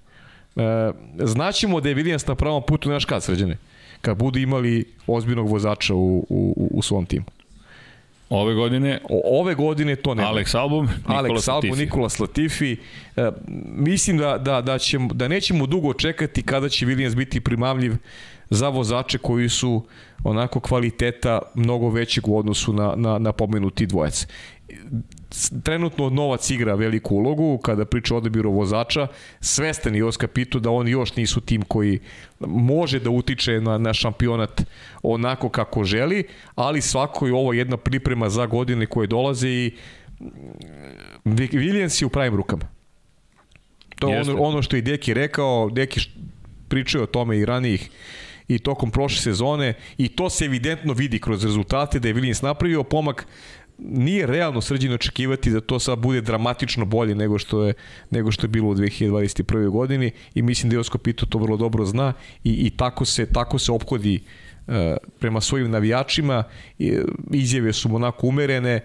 E, 0.56 0.92
znaćemo 1.18 1.80
da 1.80 1.88
je 1.88 1.96
Williams 1.96 2.28
na 2.28 2.34
pravom 2.34 2.62
putu, 2.66 2.88
znaš 2.88 3.04
kad 3.04 3.22
sređene? 3.22 3.56
Kad 4.03 4.16
budu 4.16 4.38
imali 4.38 4.84
ozbiljnog 5.07 5.48
vozača 5.48 5.94
u, 5.94 6.26
u, 6.28 6.70
u 6.74 6.82
svom 6.82 7.07
timu. 7.07 7.24
Ove 8.30 8.55
godine 8.55 9.00
O, 9.11 9.40
ove 9.40 9.55
godine 9.55 9.96
to 9.96 10.14
ne. 10.14 10.22
Alex 10.22 10.59
Album, 10.59 10.88
Nikola 10.96 11.18
Alex 11.18 11.48
Latifi. 11.48 11.84
Nikola 11.84 12.09
Latifi. 12.20 12.76
E, 13.16 13.30
mislim 13.76 14.18
da, 14.18 14.38
da, 14.38 14.61
da, 14.61 14.78
ćemo, 14.78 15.14
da 15.14 15.28
nećemo 15.28 15.66
dugo 15.66 15.94
čekati 15.94 16.42
kada 16.42 16.68
će 16.68 16.86
Williams 16.86 17.16
biti 17.16 17.40
primamljiv 17.40 17.92
za 18.50 18.68
vozače 18.68 19.18
koji 19.18 19.48
su 19.48 19.84
onako 20.24 20.61
kvaliteta 20.61 21.38
mnogo 21.55 21.90
većeg 21.90 22.28
u 22.28 22.38
odnosu 22.38 22.72
na, 22.72 22.94
na, 22.96 23.18
na 23.18 23.32
pomenuti 23.32 23.86
dvojec. 23.86 24.26
Trenutno 25.62 26.10
novac 26.10 26.50
igra 26.50 26.74
veliku 26.74 27.16
ulogu 27.16 27.58
kada 27.58 27.84
priča 27.84 28.14
o 28.14 28.18
odabiru 28.18 28.52
vozača. 28.52 29.06
Svestan 29.40 29.94
je 29.94 30.04
Oskar 30.04 30.28
Pitu 30.28 30.60
da 30.60 30.70
oni 30.70 30.90
još 30.90 31.16
nisu 31.16 31.40
tim 31.40 31.62
koji 31.62 32.00
može 32.40 33.00
da 33.00 33.10
utiče 33.10 33.60
na, 33.60 33.78
na 33.78 33.94
šampionat 33.94 34.62
onako 35.02 35.48
kako 35.48 35.84
želi, 35.84 36.24
ali 36.54 36.80
svako 36.80 37.26
je 37.26 37.34
ovo 37.34 37.52
jedna 37.52 37.76
priprema 37.76 38.28
za 38.28 38.46
godine 38.46 38.86
koje 38.86 39.06
dolaze 39.06 39.48
i 39.48 39.72
Williams 41.24 42.02
je 42.02 42.06
u 42.06 42.10
pravim 42.10 42.36
rukama. 42.36 42.64
To 43.98 44.08
je 44.08 44.20
ono, 44.20 44.42
ono 44.42 44.62
što 44.62 44.76
je 44.76 44.82
Deki 44.82 45.14
rekao, 45.14 45.70
Deki 45.70 46.00
pričao 46.68 47.02
o 47.02 47.06
tome 47.06 47.38
i 47.38 47.44
ranijih 47.44 47.90
i 48.48 48.58
tokom 48.58 48.90
prošle 48.90 49.22
sezone 49.22 49.74
i 49.98 50.08
to 50.08 50.30
se 50.30 50.44
evidentno 50.44 50.92
vidi 50.92 51.18
kroz 51.18 51.44
rezultate 51.44 51.98
da 51.98 52.08
je 52.08 52.14
Williams 52.14 52.42
napravio 52.42 52.82
pomak 52.82 53.26
nije 53.78 54.26
realno 54.26 54.60
srđeno 54.60 54.94
očekivati 54.94 55.50
da 55.50 55.60
to 55.60 55.78
sad 55.78 55.98
bude 55.98 56.20
dramatično 56.20 56.84
bolje 56.84 57.14
nego 57.14 57.38
što 57.38 57.64
je 57.64 57.74
nego 58.10 58.32
što 58.32 58.44
je 58.44 58.48
bilo 58.48 58.68
u 58.68 58.74
2021. 58.74 59.68
godini 59.68 60.10
i 60.34 60.42
mislim 60.42 60.70
da 60.70 60.76
Josko 60.76 60.98
Pito 60.98 61.26
to 61.26 61.38
vrlo 61.38 61.56
dobro 61.56 61.84
zna 61.84 62.12
i, 62.44 62.52
i 62.52 62.70
tako 62.70 63.04
se 63.04 63.26
tako 63.26 63.58
se 63.58 63.72
ophodi 63.72 64.20
e, 64.68 64.96
prema 65.18 65.40
svojim 65.40 65.70
navijačima 65.70 66.44
i, 66.78 66.98
izjave 67.30 67.72
su 67.72 67.94
onako 67.94 68.26
umerene 68.26 68.80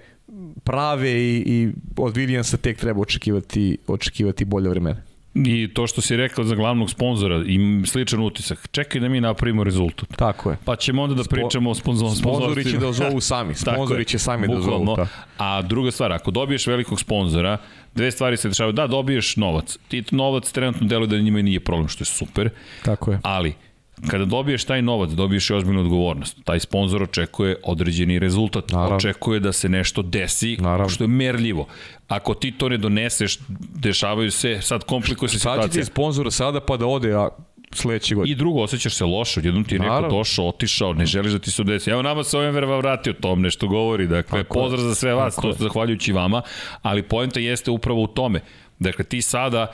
prave 0.63 1.11
i, 1.11 1.43
i 1.45 1.69
od 1.97 2.15
Williamsa 2.15 2.57
tek 2.57 2.77
treba 2.77 3.01
očekivati 3.01 3.77
očekivati 3.88 4.45
bolje 4.45 4.69
vremena. 4.69 5.07
I 5.45 5.69
to 5.73 5.88
što 5.88 6.01
si 6.01 6.15
rekao 6.17 6.43
za 6.43 6.55
glavnog 6.55 6.89
sponzora, 6.89 7.43
im 7.45 7.83
sličan 7.85 8.19
utisak. 8.23 8.67
Čekaj 8.71 9.01
da 9.01 9.09
mi 9.09 9.21
napravimo 9.21 9.63
rezultat. 9.63 10.09
Tako 10.15 10.51
je. 10.51 10.57
Pa 10.65 10.75
ćemo 10.75 11.03
onda 11.03 11.15
da 11.15 11.23
pričamo 11.29 11.69
o 11.69 11.75
sponzor, 11.75 12.09
Sponzori 12.17 12.63
će 12.63 12.77
da 12.77 12.91
zovu 12.91 13.21
sami. 13.21 13.55
Sponzori 13.65 14.05
će 14.05 14.19
sami 14.19 14.47
da 14.47 14.53
zovu. 14.53 14.63
bukvalno. 14.63 14.95
Da. 14.95 15.07
A 15.38 15.61
druga 15.61 15.91
stvar, 15.91 16.11
ako 16.13 16.31
dobiješ 16.31 16.67
velikog 16.67 16.99
sponzora, 16.99 17.57
dve 17.95 18.11
stvari 18.11 18.38
se 18.38 18.47
dešavaju. 18.47 18.73
Da, 18.73 18.88
dobiješ 18.88 19.35
novac. 19.35 19.77
Ti 19.88 20.03
novac 20.11 20.51
trenutno 20.51 20.88
deluje 20.88 21.07
da 21.07 21.17
njima 21.17 21.41
nije 21.41 21.59
problem, 21.59 21.88
što 21.88 22.01
je 22.01 22.05
super. 22.05 22.49
Tako 22.83 23.11
je. 23.11 23.19
Ali, 23.23 23.53
kada 24.01 24.25
dobiješ 24.25 24.63
taj 24.63 24.81
novac, 24.81 25.09
dobiješ 25.11 25.49
i 25.49 25.53
ozbiljnu 25.53 25.81
odgovornost. 25.81 26.37
Taj 26.43 26.59
sponsor 26.59 27.03
očekuje 27.03 27.55
određeni 27.63 28.19
rezultat. 28.19 28.71
Naravno. 28.71 28.95
Očekuje 28.95 29.39
da 29.39 29.51
se 29.51 29.69
nešto 29.69 30.01
desi, 30.01 30.57
Naravno. 30.57 30.89
što 30.89 31.03
je 31.03 31.07
merljivo. 31.07 31.67
Ako 32.07 32.33
ti 32.33 32.51
to 32.51 32.69
ne 32.69 32.77
doneseš, 32.77 33.37
dešavaju 33.75 34.31
se, 34.31 34.61
sad 34.61 34.83
komplikuje 34.83 35.29
se 35.29 35.39
Sad 35.39 35.53
će 35.53 35.61
ti 35.61 35.63
situacija. 35.63 35.85
sponzora 35.85 36.31
sada 36.31 36.59
pa 36.59 36.77
da 36.77 36.85
ode, 36.85 37.13
a 37.13 37.29
sledeće 37.71 38.15
godine. 38.15 38.31
I 38.31 38.35
drugo, 38.35 38.61
osjećaš 38.61 38.95
se 38.95 39.05
loše, 39.05 39.39
odjednom 39.39 39.63
ti 39.63 39.75
je 39.75 39.79
neko 39.79 39.93
Naravno. 39.93 40.17
došao, 40.17 40.47
otišao, 40.47 40.93
ne 40.93 41.05
želiš 41.05 41.31
da 41.31 41.39
ti 41.39 41.51
se 41.51 41.63
desi. 41.63 41.89
Evo 41.89 42.01
nama 42.01 42.23
se 42.23 42.37
ovim 42.37 42.51
verva 42.51 42.77
vratio, 42.77 43.13
tom 43.13 43.41
nešto 43.41 43.67
govori, 43.67 44.07
dakle, 44.07 44.23
Tako 44.43 44.59
je. 44.59 44.63
pozdrav 44.63 44.83
za 44.83 44.95
sve 44.95 45.13
vas, 45.13 45.35
Tako 45.35 45.41
to 45.43 45.49
je. 45.49 45.55
zahvaljujući 45.59 46.11
vama, 46.11 46.41
ali 46.81 47.03
poenta 47.03 47.39
jeste 47.39 47.71
upravo 47.71 48.01
u 48.01 48.07
tome. 48.07 48.39
Dakle, 48.79 49.05
ti 49.05 49.21
sada 49.21 49.73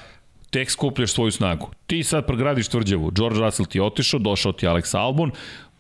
tek 0.54 0.72
skupljaš 0.72 1.12
svoju 1.14 1.32
snagu. 1.32 1.70
Ti 1.88 2.04
sad 2.04 2.28
pregradiš 2.28 2.68
tvrđavu. 2.68 3.12
George 3.12 3.39
Russell 3.39 3.66
ti 3.68 3.78
je 3.78 3.84
otišao, 3.84 4.20
došao 4.20 4.51
ti 4.51 4.66
Alex 4.66 4.97
Albon, 4.97 5.32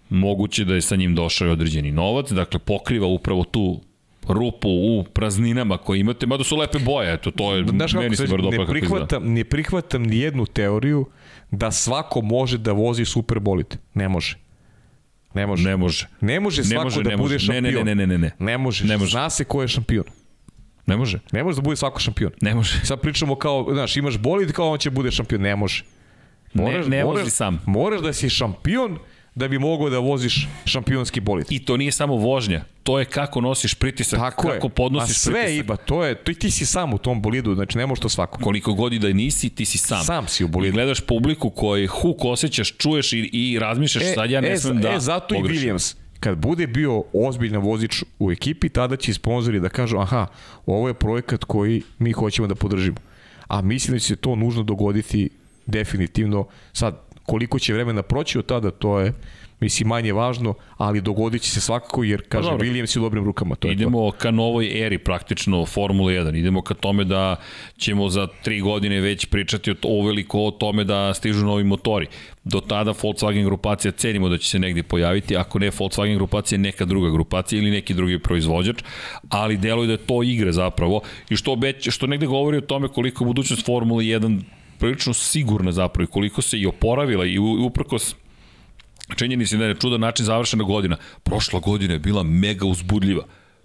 moguće 0.09 0.65
da 0.65 0.75
je 0.75 0.81
sa 0.81 0.95
njim 0.95 1.15
došao 1.15 1.47
i 1.47 1.51
određeni 1.51 1.91
novac, 1.91 2.31
dakle 2.31 2.59
pokriva 2.59 3.07
upravo 3.07 3.43
tu 3.43 3.81
rupu 4.27 4.69
u 4.69 5.03
prazninama 5.03 5.77
koje 5.77 5.99
imate, 5.99 6.25
mada 6.25 6.43
su 6.43 6.57
lepe 6.57 6.79
boje, 6.79 7.13
eto, 7.13 7.31
to 7.31 7.55
je, 7.55 7.65
Znaš 7.67 7.93
meni 7.93 8.15
se 8.15 8.27
bar 8.27 8.41
dobro 8.41 8.51
ne 8.51 8.57
kako 8.57 8.77
izgleda. 8.77 9.05
prihvatam, 9.05 9.33
ne 9.33 9.43
prihvatam 9.43 10.03
ni 10.03 10.17
jednu 10.17 10.45
teoriju 10.45 11.05
da 11.51 11.71
svako 11.71 12.21
može 12.21 12.57
da 12.57 12.71
vozi 12.71 13.05
super 13.05 13.39
bolid. 13.39 13.77
Ne 13.93 14.09
može. 14.09 14.37
Ne 15.33 15.47
može. 15.47 15.69
Ne 15.69 15.77
može. 15.77 16.07
Ne 16.21 16.39
može 16.39 16.61
Ne 16.61 16.67
svako 16.67 16.83
može, 16.83 17.03
da 17.03 17.09
ne 17.09 17.17
bude 17.17 17.33
može. 17.33 17.53
Ne, 17.53 17.61
ne, 17.61 17.71
šampion. 17.71 17.85
ne, 17.85 17.95
ne, 17.95 18.07
ne, 18.07 18.17
ne. 18.17 18.31
Ne 18.39 18.57
može. 18.57 18.85
Ne 18.85 18.97
može. 18.97 19.11
Zna 19.11 19.29
se 19.29 19.43
ko 19.43 19.61
je 19.61 19.67
šampion. 19.67 20.03
Ne 20.85 20.97
može. 20.97 21.19
Ne 21.31 21.43
može 21.43 21.55
da 21.55 21.61
bude 21.61 21.75
svako 21.75 21.99
šampion. 21.99 22.31
Ne 22.41 22.55
može. 22.55 22.79
Sad 22.83 23.01
pričamo 23.01 23.35
kao, 23.35 23.67
znaš, 23.71 23.97
imaš 23.97 24.17
bolid 24.17 24.51
kao 24.51 24.71
on 24.71 24.77
će 24.77 24.89
bude 24.89 25.11
šampion. 25.11 25.41
Ne 25.41 25.55
može. 25.55 25.83
Ne, 26.53 26.79
ne 26.79 27.03
vozi 27.03 27.29
sam. 27.31 27.61
Moraš 27.65 28.01
da 28.01 28.13
si 28.13 28.29
šampion 28.29 28.97
da 29.35 29.47
bi 29.47 29.59
mogao 29.59 29.89
da 29.89 29.99
voziš 29.99 30.47
šampionski 30.65 31.19
bolid. 31.19 31.45
I 31.49 31.59
to 31.59 31.77
nije 31.77 31.91
samo 31.91 32.15
vožnja, 32.15 32.63
to 32.83 32.99
je 32.99 33.05
kako 33.05 33.41
nosiš 33.41 33.73
pritisak, 33.73 34.19
Tako 34.19 34.41
kako 34.43 34.67
je. 34.67 34.71
podnosiš 34.71 35.09
A 35.09 35.19
sve 35.19 35.33
pritisak. 35.35 35.65
ima, 35.65 35.75
to 35.77 36.05
je, 36.05 36.15
to 36.15 36.31
i 36.31 36.35
ti 36.35 36.51
si 36.51 36.65
sam 36.65 36.93
u 36.93 36.97
tom 36.97 37.21
bolidu, 37.21 37.55
znači 37.55 37.77
ne 37.77 37.87
može 37.87 38.01
to 38.01 38.09
svako. 38.09 38.39
Koliko 38.39 38.73
god 38.73 38.93
i 38.93 38.99
da 38.99 39.09
nisi, 39.09 39.49
ti 39.49 39.65
si 39.65 39.77
sam. 39.77 40.03
Sam 40.03 40.27
si 40.27 40.43
u 40.43 40.47
I 40.47 40.49
bolidu. 40.49 40.73
gledaš 40.73 40.99
publiku 41.01 41.49
koji 41.49 41.87
huk 41.87 42.25
osjećaš, 42.25 42.73
čuješ 42.73 43.13
i, 43.13 43.29
i 43.33 43.59
razmišljaš, 43.59 44.03
sad 44.15 44.29
ja 44.31 44.41
ne 44.41 44.51
e, 44.51 44.57
smem 44.57 44.81
da 44.81 44.89
E, 44.89 44.99
zato 44.99 45.35
pogrešim. 45.35 45.63
i 45.63 45.71
Williams, 45.71 45.95
kad 46.23 46.37
bude 46.37 46.67
bio 46.67 47.03
ozbiljan 47.13 47.61
vozič 47.61 48.03
u 48.19 48.31
ekipi, 48.31 48.69
tada 48.69 48.95
će 48.95 49.13
sponzori 49.13 49.59
da 49.59 49.69
kažu, 49.69 49.97
aha, 49.97 50.27
ovo 50.65 50.87
je 50.87 50.93
projekat 50.93 51.43
koji 51.43 51.81
mi 51.99 52.11
hoćemo 52.11 52.47
da 52.47 52.55
podržimo. 52.55 52.97
A 53.47 53.61
mislim 53.61 53.95
da 53.95 53.99
će 53.99 54.07
se 54.07 54.15
to 54.15 54.35
nužno 54.35 54.63
dogoditi 54.63 55.29
definitivno. 55.65 56.47
Sad, 56.73 56.99
koliko 57.25 57.59
će 57.59 57.73
vremena 57.73 58.01
proći 58.01 58.39
od 58.39 58.45
tada, 58.45 58.71
to 58.71 58.99
je 58.99 59.13
mislim 59.59 59.87
manje 59.87 60.13
važno, 60.13 60.53
ali 60.77 61.01
dogodit 61.01 61.41
će 61.41 61.51
se 61.51 61.61
svakako 61.61 62.03
jer 62.03 62.23
kaže 62.29 62.49
dobro. 62.49 62.67
Williams 62.67 62.95
je 62.97 62.99
u 63.01 63.03
dobrim 63.03 63.25
rukama, 63.25 63.55
to 63.55 63.67
je 63.67 63.75
to. 63.75 63.81
Idemo 63.81 64.11
ka 64.11 64.31
novoj 64.31 64.85
eri 64.85 64.97
praktično 64.97 65.65
Formula 65.65 66.11
1. 66.11 66.39
Idemo 66.39 66.61
ka 66.61 66.73
tome 66.73 67.03
da 67.03 67.35
ćemo 67.77 68.09
za 68.09 68.27
tri 68.43 68.61
godine 68.61 69.01
već 69.01 69.25
pričati 69.25 69.71
o, 69.71 69.73
to, 69.73 69.87
o 69.87 70.05
veliko 70.05 70.39
o 70.39 70.51
tome 70.51 70.83
da 70.83 71.13
stižu 71.13 71.45
novi 71.45 71.63
motori. 71.63 72.07
Do 72.43 72.59
tada 72.59 72.91
Volkswagen 72.91 73.45
grupacija 73.45 73.91
cenimo 73.91 74.29
da 74.29 74.37
će 74.37 74.49
se 74.49 74.59
negde 74.59 74.83
pojaviti, 74.83 75.37
ako 75.37 75.59
ne 75.59 75.71
Volkswagen 75.71 76.15
grupacija, 76.15 76.57
neka 76.59 76.85
druga 76.85 77.09
grupacija 77.09 77.61
ili 77.61 77.71
neki 77.71 77.93
drugi 77.93 78.19
proizvođač, 78.19 78.83
ali 79.29 79.57
deluje 79.57 79.87
da 79.87 79.93
je 79.93 80.05
to 80.07 80.23
igre 80.23 80.51
zapravo 80.51 81.01
i 81.29 81.35
što, 81.35 81.51
obeć, 81.51 81.89
što 81.89 82.07
negde 82.07 82.25
govori 82.25 82.57
o 82.57 82.61
tome 82.61 82.87
koliko 82.87 83.23
je 83.23 83.27
budućnost 83.27 83.65
Formule 83.65 84.03
1 84.03 84.41
prilično 84.79 85.13
sigurna 85.13 85.71
zapravo 85.71 86.03
i 86.03 86.11
koliko 86.11 86.41
se 86.41 86.59
i 86.59 86.65
oporavila 86.65 87.25
i 87.25 87.37
uprkos 87.39 88.15
se 89.45 89.57
da 89.57 89.65
je 89.65 89.75
čudan 89.75 90.01
način 90.01 90.25
završena 90.25 90.63
godina. 90.63 90.97
Prošla 91.23 91.59
godina 91.59 91.93
je 91.93 91.99
bila 91.99 92.23
mega 92.23 92.65
uzbudljiva. 92.65 93.23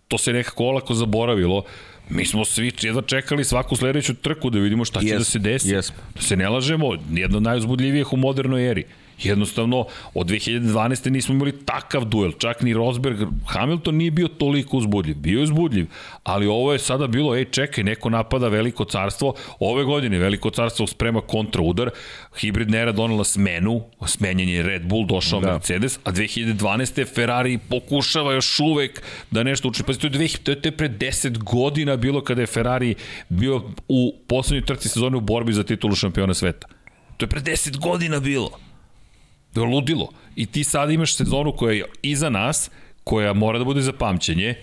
To 0.08 0.18
se 0.18 0.32
nekako 0.32 0.64
olako 0.64 0.94
zaboravilo. 0.94 1.64
Mi 2.11 2.26
smo 2.26 2.44
svi 2.44 2.72
jedva 2.82 3.02
čekali 3.02 3.44
svaku 3.44 3.76
sledeću 3.76 4.14
trku 4.14 4.50
da 4.50 4.59
vidimo 4.59 4.84
šta 4.84 5.00
će 5.00 5.06
Jesmo, 5.06 5.18
da 5.18 5.24
se 5.24 5.38
desi. 5.38 5.70
jesmo. 5.70 5.96
Da 6.14 6.22
se 6.22 6.36
ne 6.36 6.48
lažemo, 6.48 6.96
jedna 7.12 7.36
od 7.36 7.42
najuzbudljivijih 7.42 8.12
u 8.12 8.16
modernoj 8.16 8.70
eri. 8.70 8.84
Jednostavno, 9.22 9.86
od 10.14 10.26
2012. 10.26 11.10
nismo 11.10 11.34
imali 11.34 11.64
takav 11.64 12.04
duel. 12.04 12.32
Čak 12.38 12.62
ni 12.62 12.74
Rosberg, 12.74 13.18
Hamilton 13.46 13.94
nije 13.94 14.10
bio 14.10 14.28
toliko 14.28 14.76
uzbudljiv. 14.76 15.16
Bio 15.16 15.38
je 15.38 15.43
uzbudljiv, 15.43 15.86
ali 16.22 16.47
ovo 16.47 16.72
je 16.72 16.78
sada 16.78 17.06
bilo, 17.06 17.36
ej 17.36 17.44
čekaj, 17.44 17.84
neko 17.84 18.10
napada 18.10 18.48
veliko 18.48 18.84
carstvo. 18.84 19.34
Ove 19.60 19.84
godine 19.84 20.18
veliko 20.18 20.51
carstvo 20.51 20.86
sprema 20.86 21.20
kontraudar. 21.20 21.90
Hibridna 22.40 22.78
era 22.78 22.93
donela 22.93 23.24
smenu, 23.24 23.82
smenjen 24.06 24.48
je 24.48 24.62
Red 24.62 24.86
Bull, 24.86 25.06
došao 25.06 25.40
Da. 25.40 25.52
Mercedes, 25.52 25.98
a 26.05 26.12
2012. 26.12 27.14
Ferrari 27.14 27.59
pokušava 27.68 28.32
još 28.32 28.60
uvek 28.60 29.02
da 29.30 29.43
nešto 29.43 29.68
učini. 29.68 29.86
Pazi, 29.86 30.01
to 30.01 30.06
je, 30.06 30.10
dve, 30.10 30.28
to 30.43 30.51
je 30.51 30.62
to 30.62 30.68
je 30.68 30.76
pre 30.76 30.88
10 30.88 31.38
godina 31.38 31.97
bilo 31.97 32.20
kada 32.20 32.40
je 32.40 32.47
Ferrari 32.47 32.94
bio 33.28 33.62
u 33.88 34.14
poslednjoj 34.26 34.66
trci 34.66 34.88
sezone 34.88 35.16
u 35.16 35.20
borbi 35.20 35.52
za 35.52 35.62
titulu 35.62 35.94
šampiona 35.94 36.34
sveta. 36.34 36.66
To 37.16 37.24
je 37.24 37.28
pre 37.28 37.40
10 37.40 37.78
godina 37.78 38.20
bilo. 38.20 38.68
To 39.54 39.60
je 39.60 39.66
ludilo. 39.66 40.08
I 40.36 40.46
ti 40.46 40.64
sad 40.64 40.90
imaš 40.90 41.16
sezonu 41.16 41.52
koja 41.52 41.74
je 41.74 41.84
iza 42.02 42.30
nas, 42.30 42.70
koja 43.04 43.32
mora 43.32 43.58
da 43.58 43.64
bude 43.64 43.80
za 43.80 43.92
pamćenje, 43.92 44.54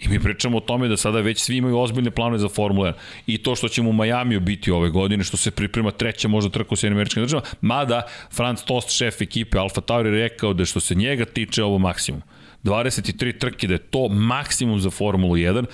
I 0.00 0.08
mi 0.08 0.20
pričamo 0.20 0.56
o 0.56 0.60
tome 0.60 0.88
da 0.88 0.96
sada 0.96 1.20
već 1.20 1.38
svi 1.38 1.56
imaju 1.56 1.78
ozbiljne 1.78 2.10
planove 2.10 2.38
za 2.38 2.48
Formula 2.48 2.88
1. 2.88 2.92
I 3.26 3.38
to 3.38 3.56
što 3.56 3.68
ćemo 3.68 3.90
u 3.90 3.92
Majamiju 3.92 4.40
biti 4.40 4.70
ove 4.70 4.90
godine, 4.90 5.24
što 5.24 5.36
se 5.36 5.50
priprema 5.50 5.90
treća 5.90 6.28
možda 6.28 6.50
trka 6.50 6.68
u 6.72 6.76
Sjedinim 6.76 6.96
američkim 6.96 7.22
državama, 7.22 7.48
mada 7.60 8.02
Franz 8.32 8.62
Tost, 8.64 8.96
šef 8.96 9.20
ekipe 9.20 9.58
Alfa 9.58 9.80
Tauri, 9.80 10.10
rekao 10.10 10.52
da 10.52 10.64
što 10.64 10.80
se 10.80 10.94
njega 10.94 11.24
tiče 11.24 11.64
ovo 11.64 11.78
maksimum. 11.78 12.22
23 12.64 13.38
trke 13.38 13.66
da 13.66 13.74
je 13.74 13.78
to 13.78 14.08
maksimum 14.08 14.80
za 14.80 14.90
Formulu 14.90 15.34
1 15.34 15.64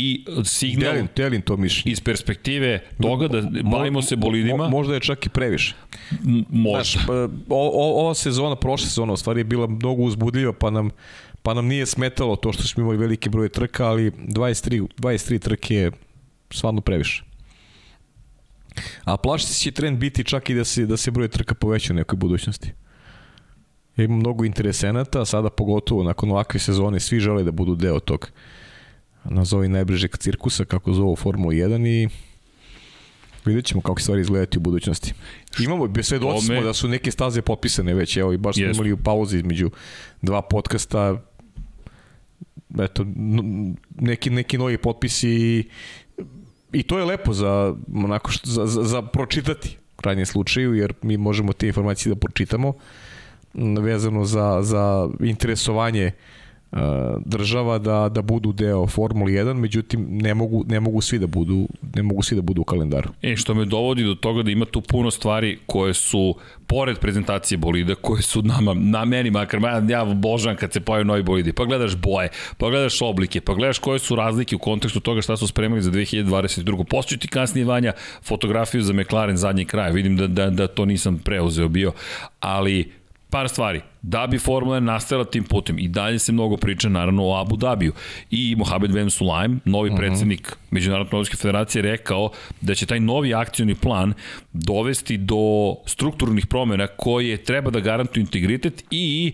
i 0.00 0.24
signal 0.44 0.92
Delim, 0.92 1.08
delim 1.16 1.42
to 1.42 1.56
mišljenje. 1.56 1.92
iz 1.92 2.00
perspektive 2.00 2.80
toga 3.02 3.28
da 3.28 3.42
bavimo 3.64 4.02
se 4.02 4.16
bolidima, 4.16 4.56
Mo, 4.56 4.68
možda 4.68 4.94
je 4.94 5.00
čak 5.00 5.26
i 5.26 5.28
previše. 5.28 5.74
m- 6.12 6.44
može. 6.50 6.90
Znaš, 6.92 7.06
pa, 7.06 7.12
o, 7.14 7.28
o, 7.50 8.00
ova 8.00 8.14
sezona, 8.14 8.56
prošla 8.56 8.86
sezona 8.86 9.12
u 9.12 9.16
stvari 9.16 9.40
je 9.40 9.44
bila 9.44 9.66
mnogo 9.66 10.02
uzbudljiva, 10.02 10.52
pa 10.52 10.70
nam, 10.70 10.90
pa 11.42 11.54
nam 11.54 11.66
nije 11.66 11.86
smetalo 11.86 12.36
to 12.36 12.52
što 12.52 12.62
smo 12.62 12.82
imali 12.82 12.96
veliki 12.98 13.28
broj 13.28 13.48
trka, 13.48 13.86
ali 13.86 14.10
23, 14.10 14.86
23 14.96 15.38
trke 15.38 15.74
je 15.74 15.90
stvarno 16.50 16.80
previše. 16.80 17.24
A 19.04 19.16
plašiti 19.16 19.54
će 19.54 19.70
trend 19.70 19.98
biti 19.98 20.24
čak 20.24 20.50
i 20.50 20.54
da 20.54 20.64
se, 20.64 20.86
da 20.86 20.96
se 20.96 21.10
broj 21.10 21.28
trka 21.28 21.54
poveća 21.54 21.92
u 21.92 21.96
nekoj 21.96 22.16
budućnosti. 22.16 22.72
Ima 23.96 24.16
mnogo 24.16 24.44
interesenata, 24.44 25.24
sada 25.24 25.50
pogotovo 25.50 26.02
nakon 26.02 26.30
ovakve 26.30 26.60
sezone 26.60 27.00
svi 27.00 27.20
žele 27.20 27.42
da 27.44 27.50
budu 27.50 27.74
deo 27.74 28.00
tog 28.00 28.30
nazovi 29.24 29.68
najbližeg 29.68 30.16
cirkusa, 30.16 30.64
kako 30.64 30.92
zovu 30.92 31.16
Formula 31.16 31.52
1 31.52 31.86
i 31.86 32.08
vidjet 33.44 33.64
ćemo 33.64 33.80
kako 33.80 34.00
stvari 34.00 34.20
izgledati 34.20 34.58
u 34.58 34.60
budućnosti. 34.60 35.12
Imamo, 35.60 35.88
svedoci 36.02 36.46
smo 36.46 36.60
da 36.60 36.72
su 36.72 36.88
neke 36.88 37.10
staze 37.10 37.42
popisane 37.42 37.94
već, 37.94 38.16
evo 38.16 38.32
i 38.32 38.36
baš 38.36 38.56
smo 38.56 38.64
imali 38.64 38.92
u 38.92 38.96
pauzi 38.96 39.36
između 39.36 39.70
dva 40.22 40.42
podcasta, 40.42 41.22
eto, 42.80 43.06
neki, 44.00 44.30
neki 44.30 44.58
novi 44.58 44.78
potpisi 44.78 45.64
i 46.72 46.82
to 46.82 46.98
je 46.98 47.04
lepo 47.04 47.32
za, 47.32 47.74
onako, 47.94 48.30
što, 48.30 48.50
za, 48.50 48.66
za, 48.66 48.82
za 48.82 49.02
pročitati 49.02 49.76
u 49.94 49.96
krajnjem 49.96 50.26
slučaju, 50.26 50.74
jer 50.74 50.92
mi 51.02 51.16
možemo 51.16 51.52
te 51.52 51.66
informacije 51.66 52.14
da 52.14 52.20
pročitamo 52.20 52.72
vezano 53.80 54.24
za, 54.24 54.58
za 54.62 55.08
interesovanje 55.20 56.06
uh, 56.06 56.37
država 57.24 57.78
da 57.78 58.08
da 58.08 58.22
budu 58.22 58.52
deo 58.52 58.86
Formule 58.86 59.32
1, 59.32 59.54
međutim 59.54 60.06
ne 60.10 60.34
mogu 60.34 60.64
ne 60.68 60.80
mogu 60.80 61.00
svi 61.00 61.18
da 61.18 61.26
budu 61.26 61.68
ne 61.94 62.02
mogu 62.02 62.22
svi 62.22 62.36
da 62.36 62.42
budu 62.42 62.60
u 62.60 62.64
kalendaru. 62.64 63.10
E 63.22 63.36
što 63.36 63.54
me 63.54 63.64
dovodi 63.64 64.04
do 64.04 64.14
toga 64.14 64.42
da 64.42 64.50
ima 64.50 64.64
tu 64.64 64.80
puno 64.80 65.10
stvari 65.10 65.58
koje 65.66 65.94
su 65.94 66.34
pored 66.66 66.98
prezentacije 66.98 67.58
bolida 67.58 67.94
koje 67.94 68.22
su 68.22 68.42
nama 68.42 68.74
na 68.74 69.04
meni 69.04 69.30
makar 69.30 69.60
ja 69.88 70.04
božan 70.04 70.56
kad 70.56 70.72
se 70.72 70.80
pojavi 70.80 71.04
novi 71.04 71.22
bolidi. 71.22 71.52
Pa 71.52 71.64
gledaš 71.64 71.96
boje, 71.96 72.28
pa 72.58 72.70
gledaš 72.70 73.02
oblike, 73.02 73.40
pa 73.40 73.54
gledaš 73.54 73.78
koje 73.78 73.98
su 73.98 74.16
razlike 74.16 74.56
u 74.56 74.58
kontekstu 74.58 75.00
toga 75.00 75.22
šta 75.22 75.36
su 75.36 75.46
spremili 75.46 75.82
za 75.82 75.90
2022. 75.90 76.84
Postoji 76.84 77.18
ti 77.18 77.28
kasnije 77.28 77.64
vanja 77.64 77.92
fotografiju 78.22 78.82
za 78.82 78.92
McLaren 78.92 79.36
zadnji 79.36 79.64
kraj. 79.64 79.92
Vidim 79.92 80.16
da 80.16 80.26
da 80.26 80.50
da 80.50 80.66
to 80.66 80.84
nisam 80.84 81.18
preuzeo 81.18 81.68
bio, 81.68 81.92
ali 82.40 82.97
par 83.30 83.48
stvari. 83.48 83.80
Da 84.02 84.26
bi 84.26 84.38
Formula 84.38 84.76
1 84.76 84.80
nastavila 84.80 85.24
tim 85.24 85.44
putem 85.44 85.78
i 85.78 85.88
dalje 85.88 86.18
se 86.18 86.32
mnogo 86.32 86.56
priča 86.56 86.88
naravno 86.88 87.26
o 87.26 87.40
Abu 87.40 87.56
Dhabiju. 87.56 87.92
I 88.30 88.54
Mohamed 88.58 88.92
Ben 88.92 89.10
Sulaim, 89.10 89.60
novi 89.64 89.88
uh 89.88 89.94
mhm. 89.94 90.02
-huh. 90.02 90.06
predsednik 90.06 90.56
Međunarodne 90.70 91.16
Olimpijske 91.16 91.36
federacije, 91.36 91.82
rekao 91.82 92.30
da 92.60 92.74
će 92.74 92.86
taj 92.86 93.00
novi 93.00 93.34
akcioni 93.34 93.74
plan 93.74 94.14
dovesti 94.52 95.16
do 95.16 95.74
strukturnih 95.86 96.46
promjena 96.46 96.86
koje 96.86 97.36
treba 97.36 97.70
da 97.70 97.80
garantuju 97.80 98.20
integritet 98.20 98.84
i 98.90 99.32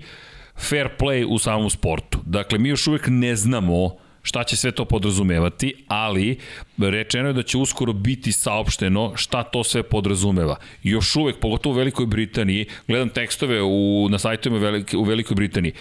fair 0.57 0.89
play 0.99 1.27
u 1.29 1.39
samom 1.39 1.71
sportu. 1.71 2.19
Dakle, 2.27 2.59
mi 2.59 2.69
još 2.69 2.87
uvek 2.87 3.07
ne 3.07 3.37
znamo 3.37 4.04
šta 4.25 4.45
će 4.45 4.57
sve 4.57 4.71
to 4.73 4.85
podrazumevati, 4.85 5.75
ali 5.89 6.39
rečeno 6.79 7.29
je 7.29 7.33
da 7.33 7.43
će 7.43 7.59
uskoro 7.59 7.93
biti 7.93 8.33
saopšteno 8.33 9.13
šta 9.17 9.43
to 9.43 9.65
sve 9.65 9.83
podrazumeva. 9.83 10.57
Još 10.83 11.17
uvek, 11.17 11.37
pogotovo 11.41 11.75
u 11.75 11.79
Velikoj 11.79 12.07
Britaniji, 12.07 12.67
gledam 12.89 13.09
tekstove 13.09 13.63
u, 13.63 14.09
na 14.11 14.19
sajtovima 14.19 14.83
u 14.97 15.03
Velikoj 15.05 15.35
Britaniji, 15.35 15.73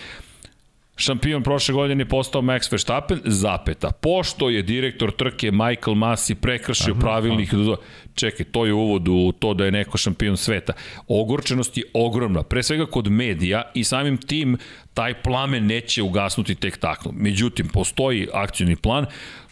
Šampion 0.96 1.44
prošle 1.44 1.74
godine 1.74 2.02
je 2.02 2.10
postao 2.10 2.42
Max 2.42 2.72
Verstappen, 2.72 3.22
zapeta. 3.26 3.92
Pošto 3.92 4.50
je 4.50 4.62
direktor 4.62 5.12
trke 5.12 5.52
Michael 5.52 5.96
Masi 5.96 6.36
prekršio 6.36 6.96
pravilnik, 6.96 7.54
aha. 7.54 7.76
čekaj, 8.16 8.46
to 8.46 8.66
je 8.66 8.74
uvod 8.74 9.08
u 9.08 9.32
to 9.40 9.54
da 9.54 9.66
je 9.66 9.72
neko 9.72 9.98
šampion 9.98 10.38
sveta. 10.38 10.74
Ogorčenost 11.08 11.78
je 11.78 11.84
ogromna, 11.94 12.44
pre 12.44 12.64
svega 12.64 12.86
kod 12.86 13.08
medija 13.08 13.72
i 13.74 13.84
samim 13.84 14.18
tim 14.18 14.58
taj 14.94 15.14
plamen 15.14 15.66
neće 15.66 16.04
ugasnuti 16.04 16.56
tek 16.56 16.78
tako. 16.78 17.12
Međutim, 17.12 17.68
postoji 17.68 18.28
akcijni 18.34 18.76
plan, 18.76 19.06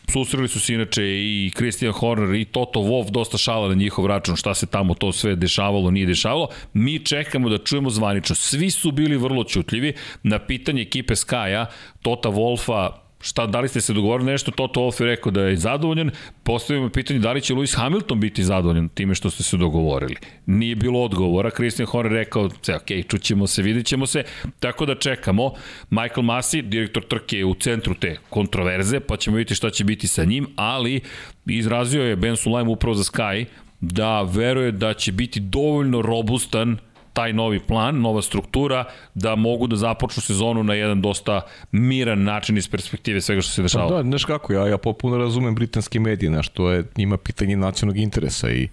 susreli 0.09 0.47
su 0.47 0.59
se 0.59 0.73
inače 0.73 1.03
i 1.03 1.51
Christian 1.55 1.93
Horner 1.93 2.35
i 2.35 2.45
Toto 2.45 2.79
Wolff 2.79 3.11
dosta 3.11 3.37
šala 3.37 3.67
na 3.67 3.75
njihov 3.75 4.05
račun 4.05 4.35
šta 4.35 4.53
se 4.53 4.65
tamo 4.65 4.93
to 4.93 5.11
sve 5.11 5.35
dešavalo, 5.35 5.91
nije 5.91 6.05
dešavalo. 6.05 6.47
Mi 6.73 7.05
čekamo 7.05 7.49
da 7.49 7.57
čujemo 7.57 7.89
zvanično. 7.89 8.35
Svi 8.35 8.71
su 8.71 8.91
bili 8.91 9.17
vrlo 9.17 9.43
čutljivi 9.43 9.93
na 10.23 10.39
pitanje 10.39 10.81
ekipe 10.81 11.15
Skaja, 11.15 11.65
Tota 12.01 12.29
Wolffa 12.29 13.00
šta, 13.21 13.45
da 13.47 13.59
li 13.59 13.67
ste 13.67 13.81
se 13.81 13.93
dogovorili 13.93 14.31
nešto, 14.31 14.51
Toto 14.51 14.79
Wolff 14.79 15.01
je 15.01 15.07
rekao 15.07 15.31
da 15.31 15.41
je 15.41 15.57
zadovoljan, 15.57 16.11
postavimo 16.43 16.89
pitanje 16.89 17.19
da 17.19 17.31
li 17.31 17.41
će 17.41 17.53
Lewis 17.53 17.77
Hamilton 17.77 18.19
biti 18.19 18.43
zadovoljan 18.43 18.89
time 18.89 19.15
što 19.15 19.29
ste 19.29 19.43
se 19.43 19.57
dogovorili. 19.57 20.15
Nije 20.45 20.75
bilo 20.75 21.03
odgovora, 21.03 21.49
Christian 21.49 21.87
Horner 21.87 22.11
rekao, 22.11 22.49
sve, 22.61 22.75
ok, 22.75 23.07
čućemo 23.07 23.47
se, 23.47 23.61
vidit 23.61 23.85
ćemo 23.85 24.05
se, 24.05 24.23
tako 24.59 24.85
da 24.85 24.95
čekamo. 24.95 25.53
Michael 25.89 26.23
Masi, 26.23 26.61
direktor 26.61 27.03
trke 27.03 27.37
je 27.37 27.45
u 27.45 27.55
centru 27.55 27.93
te 27.93 28.17
kontroverze, 28.29 28.99
pa 28.99 29.17
ćemo 29.17 29.37
vidjeti 29.37 29.55
šta 29.55 29.69
će 29.69 29.83
biti 29.83 30.07
sa 30.07 30.23
njim, 30.23 30.47
ali 30.55 31.01
izrazio 31.45 32.03
je 32.03 32.15
Ben 32.15 32.37
Sulaim 32.37 32.69
upravo 32.69 32.95
za 32.95 33.03
Sky 33.03 33.45
da 33.81 34.21
veruje 34.21 34.71
da 34.71 34.93
će 34.93 35.11
biti 35.11 35.39
dovoljno 35.39 36.01
robustan 36.01 36.77
taj 37.13 37.33
novi 37.33 37.59
plan, 37.59 38.01
nova 38.01 38.21
struktura, 38.21 38.85
da 39.13 39.35
mogu 39.35 39.67
da 39.67 39.75
započnu 39.75 40.21
sezonu 40.21 40.63
na 40.63 40.73
jedan 40.73 41.01
dosta 41.01 41.41
miran 41.71 42.23
način 42.23 42.57
iz 42.57 42.69
perspektive 42.69 43.21
svega 43.21 43.41
što 43.41 43.51
se 43.51 43.61
dešava. 43.61 43.89
Pa 43.89 43.95
da, 43.95 44.03
znaš 44.03 44.25
kako, 44.25 44.53
ja, 44.53 44.67
ja 44.67 44.77
popuno 44.77 45.17
razumem 45.17 45.55
britanske 45.55 45.99
medije, 45.99 46.29
znaš, 46.29 46.49
to 46.49 46.71
je 46.71 46.83
njima 46.97 47.17
pitanje 47.17 47.57
nacionalnog 47.57 47.97
interesa 47.97 48.51
i, 48.51 48.67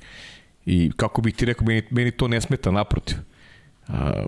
i 0.66 0.90
kako 0.96 1.22
bih 1.22 1.34
ti 1.34 1.44
rekao, 1.44 1.66
meni, 1.66 1.82
meni 1.90 2.10
to 2.10 2.28
ne 2.28 2.40
smeta, 2.40 2.70
naprotiv. 2.70 3.16
A, 3.88 4.24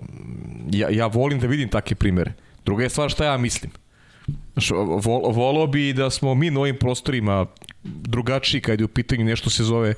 ja, 0.71 0.89
ja 0.89 1.07
volim 1.07 1.39
da 1.39 1.47
vidim 1.47 1.69
takve 1.69 1.95
primere. 1.95 2.33
Druga 2.65 2.83
je 2.83 2.89
stvar 2.89 3.09
šta 3.09 3.25
ja 3.25 3.37
mislim. 3.37 3.71
Znaš, 4.53 4.69
vol, 5.03 5.31
volao 5.31 5.67
bi 5.67 5.93
da 5.93 6.09
smo 6.09 6.35
mi 6.35 6.51
na 6.51 6.59
ovim 6.59 6.77
prostorima 6.77 7.45
drugačiji 7.83 8.61
kad 8.61 8.79
je 8.79 8.85
u 8.85 8.87
pitanju 8.87 9.25
nešto 9.25 9.49
se 9.49 9.63
zove 9.63 9.93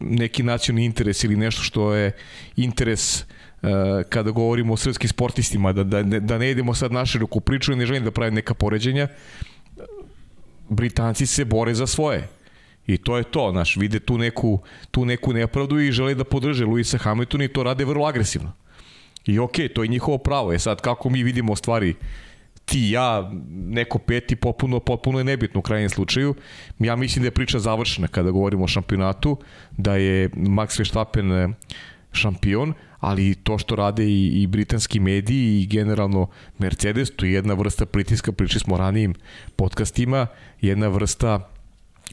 neki 0.00 0.42
nacionalni 0.42 0.84
interes 0.84 1.24
ili 1.24 1.36
nešto 1.36 1.62
što 1.62 1.94
je 1.94 2.12
interes 2.56 3.20
uh, 3.20 3.68
kada 4.08 4.30
govorimo 4.30 4.72
o 4.72 4.76
srpskim 4.76 5.08
sportistima, 5.08 5.72
da, 5.72 5.84
da, 5.84 6.02
da 6.02 6.38
ne 6.38 6.50
idemo 6.50 6.74
sad 6.74 6.92
naše 6.92 7.18
ruku 7.18 7.40
priču 7.40 7.72
i 7.72 7.76
ne 7.76 7.86
želim 7.86 8.04
da 8.04 8.10
pravim 8.10 8.34
neka 8.34 8.54
poređenja, 8.54 9.08
Britanci 10.68 11.26
se 11.26 11.44
bore 11.44 11.74
za 11.74 11.86
svoje. 11.86 12.28
I 12.86 12.96
to 12.96 13.16
je 13.16 13.24
to, 13.24 13.48
znaš, 13.52 13.76
vide 13.76 14.00
tu 14.00 14.18
neku, 14.18 14.58
tu 14.90 15.04
neku 15.04 15.32
nepravdu 15.32 15.80
i 15.80 15.92
žele 15.92 16.14
da 16.14 16.24
podrže 16.24 16.64
Luisa 16.64 16.98
Hamiltona 16.98 17.44
i 17.44 17.48
to 17.48 17.62
rade 17.62 17.84
vrlo 17.84 18.06
agresivno. 18.06 18.52
I 19.26 19.38
okej, 19.38 19.68
okay, 19.68 19.72
to 19.72 19.82
je 19.82 19.88
njihovo 19.88 20.18
pravo. 20.18 20.52
Je 20.52 20.58
sad 20.58 20.80
kako 20.80 21.10
mi 21.10 21.22
vidimo 21.22 21.56
stvari 21.56 21.94
ti, 22.64 22.90
ja, 22.90 23.30
neko 23.50 23.98
peti, 23.98 24.36
popuno, 24.36 24.80
popuno 24.80 25.18
je 25.18 25.24
nebitno 25.24 25.60
u 25.60 25.62
krajnjem 25.62 25.90
slučaju. 25.90 26.34
Ja 26.78 26.96
mislim 26.96 27.22
da 27.22 27.26
je 27.26 27.30
priča 27.30 27.58
završena 27.58 28.08
kada 28.08 28.30
govorimo 28.30 28.64
o 28.64 28.68
šampionatu, 28.68 29.36
da 29.76 29.96
je 29.96 30.30
Max 30.30 30.78
Verstappen 30.78 31.32
e, 31.32 31.48
šampion, 32.12 32.74
ali 33.00 33.34
to 33.34 33.58
što 33.58 33.76
rade 33.76 34.04
i, 34.04 34.42
i 34.42 34.46
britanski 34.46 35.00
mediji 35.00 35.60
i 35.60 35.66
generalno 35.66 36.28
Mercedes, 36.58 37.10
to 37.16 37.26
je 37.26 37.32
jedna 37.32 37.54
vrsta 37.54 37.86
pritiska, 37.86 38.32
pričali 38.32 38.60
smo 38.60 38.76
ranijim 38.76 39.14
podcastima, 39.56 40.26
jedna 40.60 40.88
vrsta 40.88 41.50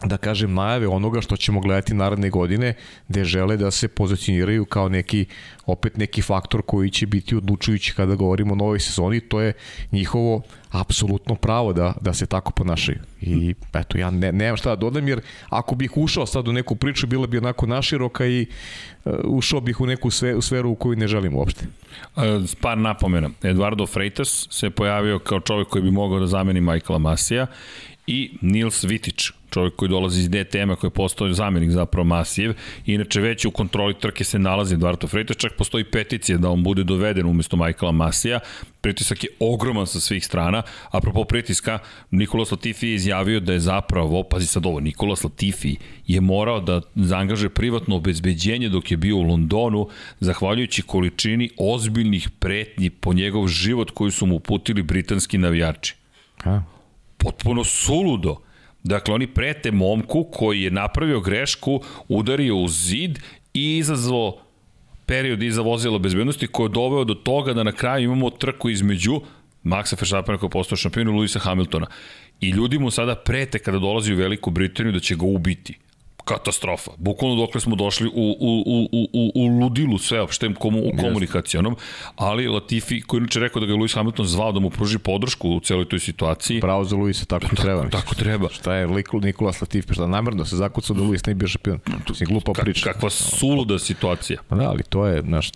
da 0.05 0.17
kažem 0.17 0.53
najave 0.53 0.87
onoga 0.87 1.21
što 1.21 1.37
ćemo 1.37 1.59
gledati 1.59 1.93
naredne 1.93 2.29
godine 2.29 2.73
gde 3.07 3.25
žele 3.25 3.57
da 3.57 3.71
se 3.71 3.87
pozicioniraju 3.87 4.65
kao 4.65 4.89
neki 4.89 5.25
opet 5.65 5.97
neki 5.97 6.21
faktor 6.21 6.61
koji 6.61 6.89
će 6.89 7.05
biti 7.05 7.35
odlučujući 7.35 7.93
kada 7.93 8.15
govorimo 8.15 8.53
o 8.53 8.55
novoj 8.55 8.79
sezoni 8.79 9.19
to 9.19 9.41
je 9.41 9.53
njihovo 9.91 10.41
apsolutno 10.71 11.35
pravo 11.35 11.73
da, 11.73 11.93
da 12.01 12.13
se 12.13 12.25
tako 12.25 12.51
ponašaju. 12.51 12.99
I 13.21 13.55
eto 13.73 13.97
ja 13.97 14.11
ne, 14.11 14.31
nemam 14.31 14.57
šta 14.57 14.69
da 14.69 14.75
dodam 14.75 15.07
jer 15.07 15.21
ako 15.49 15.75
bih 15.75 15.97
ušao 15.97 16.25
sad 16.25 16.47
u 16.47 16.53
neku 16.53 16.75
priču 16.75 17.07
bila 17.07 17.27
bi 17.27 17.37
onako 17.37 17.65
naširoka 17.65 18.25
i 18.25 18.45
uh, 19.05 19.13
ušao 19.23 19.61
bih 19.61 19.81
u 19.81 19.85
neku 19.85 20.11
sve, 20.11 20.35
u 20.35 20.41
sferu 20.41 20.69
u 20.69 20.75
koju 20.75 20.95
ne 20.95 21.07
želim 21.07 21.35
uopšte. 21.35 21.65
Uh, 22.15 22.23
par 22.61 22.77
napomena. 22.77 23.29
Eduardo 23.43 23.85
Freitas 23.85 24.47
se 24.51 24.69
pojavio 24.69 25.19
kao 25.19 25.39
čovjek 25.39 25.67
koji 25.67 25.83
bi 25.83 25.91
mogao 25.91 26.19
da 26.19 26.27
zameni 26.27 26.61
Michaela 26.61 26.99
Masija 26.99 27.47
i 28.07 28.37
Nils 28.41 28.83
Vitić, 28.83 29.31
čovjek 29.49 29.75
koji 29.75 29.89
dolazi 29.89 30.21
iz 30.21 30.29
DTM-a 30.29 30.75
koji 30.75 30.87
je 30.87 30.93
postao 30.93 31.33
zamjenik 31.33 31.71
zapravo 31.71 32.03
Masijev. 32.03 32.53
Inače 32.85 33.21
već 33.21 33.45
u 33.45 33.51
kontroli 33.51 33.93
trke 33.93 34.23
se 34.23 34.39
nalazi 34.39 34.73
Eduardo 34.73 35.07
Freitas, 35.07 35.37
čak 35.37 35.53
postoji 35.57 35.83
peticija 35.83 36.37
da 36.37 36.49
on 36.49 36.63
bude 36.63 36.83
doveden 36.83 37.25
umesto 37.25 37.57
Michaela 37.57 37.91
Masija. 37.91 38.39
Pritisak 38.81 39.23
je 39.23 39.29
ogroman 39.39 39.87
sa 39.87 39.99
svih 39.99 40.25
strana. 40.25 40.61
Apropo 40.91 41.23
pritiska, 41.23 41.79
Nikolas 42.11 42.51
Latifi 42.51 42.87
je 42.87 42.95
izjavio 42.95 43.39
da 43.39 43.53
je 43.53 43.59
zapravo, 43.59 44.23
pazi 44.23 44.45
sad 44.45 44.65
ovo, 44.65 44.79
Nikolas 44.79 45.23
Latifi 45.23 45.75
je 46.07 46.21
morao 46.21 46.59
da 46.59 46.81
zaangaže 46.95 47.49
privatno 47.49 47.95
obezbeđenje 47.95 48.69
dok 48.69 48.91
je 48.91 48.97
bio 48.97 49.17
u 49.17 49.21
Londonu, 49.21 49.87
zahvaljujući 50.19 50.81
količini 50.81 51.49
ozbiljnih 51.57 52.29
pretnji 52.29 52.89
po 52.89 53.13
njegov 53.13 53.47
život 53.47 53.91
koji 53.91 54.11
su 54.11 54.25
mu 54.25 54.39
putili 54.39 54.83
britanski 54.83 55.37
navijači. 55.37 55.95
A? 56.45 56.61
Potpuno 57.17 57.63
suludo 57.63 58.46
Dakle, 58.88 59.14
oni 59.14 59.27
prete 59.27 59.72
momku 59.72 60.23
koji 60.31 60.61
je 60.61 60.72
napravio 60.72 61.19
grešku, 61.19 61.81
udario 62.07 62.55
u 62.55 62.68
zid 62.68 63.19
i 63.53 63.77
izazvao 63.77 64.38
period 65.05 65.43
iza 65.43 65.61
vozila 65.61 65.99
bezbednosti 65.99 66.47
koji 66.47 66.65
je 66.65 66.73
doveo 66.73 67.03
do 67.03 67.14
toga 67.14 67.53
da 67.53 67.64
na 67.64 67.72
kraju 67.72 68.03
imamo 68.03 68.30
trku 68.30 68.69
između 68.69 69.22
Maxa 69.64 69.95
Verstappena 70.01 70.38
koji 70.38 70.47
je 70.47 70.51
postao 70.51 70.77
šampion 70.77 71.09
Luisa 71.09 71.39
Hamiltona. 71.39 71.88
I 72.41 72.49
ljudi 72.49 72.80
mu 72.80 72.91
sada 72.91 73.15
prete 73.15 73.59
kada 73.59 73.80
dolazi 73.80 74.14
u 74.14 74.18
Veliku 74.18 74.51
Britaniju 74.51 74.93
da 74.93 74.99
će 74.99 75.15
ga 75.15 75.26
ubiti. 75.26 75.77
Katastrofa. 76.27 76.91
Bukvalno 76.97 77.35
dokle 77.35 77.61
smo 77.61 77.75
došli 77.75 78.07
u, 78.07 78.11
u, 78.39 78.63
u, 78.65 79.07
u, 79.13 79.31
u 79.35 79.59
ludilu 79.59 79.97
sveopštem 79.97 80.55
komu, 80.55 80.79
u 80.79 80.91
komunikacionom, 81.01 81.75
ali 82.15 82.47
Latifi, 82.47 83.01
koji 83.01 83.19
inače 83.19 83.39
rekao 83.39 83.59
da 83.59 83.65
ga 83.65 83.73
je 83.73 83.79
Lewis 83.79 83.95
Hamilton 83.95 84.25
zvao 84.25 84.51
da 84.51 84.59
mu 84.59 84.69
pruži 84.69 84.97
podršku 84.97 85.49
u 85.49 85.59
celoj 85.59 85.89
toj 85.89 85.99
situaciji. 85.99 86.59
Bravo 86.61 86.83
za 86.83 86.95
Luisa, 86.95 87.25
tako 87.25 87.45
i 87.53 87.55
treba. 87.55 87.81
Tako, 87.81 87.91
tako 87.91 88.15
treba. 88.15 88.49
Šta 88.49 88.75
je 88.75 88.87
Nikola 89.21 89.51
Latifi, 89.61 89.93
šta 89.93 90.07
namerno 90.07 90.45
se 90.45 90.55
zakucao 90.55 90.95
da 90.95 91.03
Luis 91.03 91.25
ne 91.25 91.33
bio 91.33 91.47
šampion. 91.47 91.79
Mislim, 92.09 92.27
glupa 92.29 92.53
priča. 92.53 92.93
Kakva 92.93 93.09
suluda 93.09 93.79
situacija. 93.79 94.39
Pa 94.47 94.55
da, 94.55 94.69
ali 94.69 94.83
to 94.83 95.05
je, 95.05 95.21
znaš, 95.21 95.51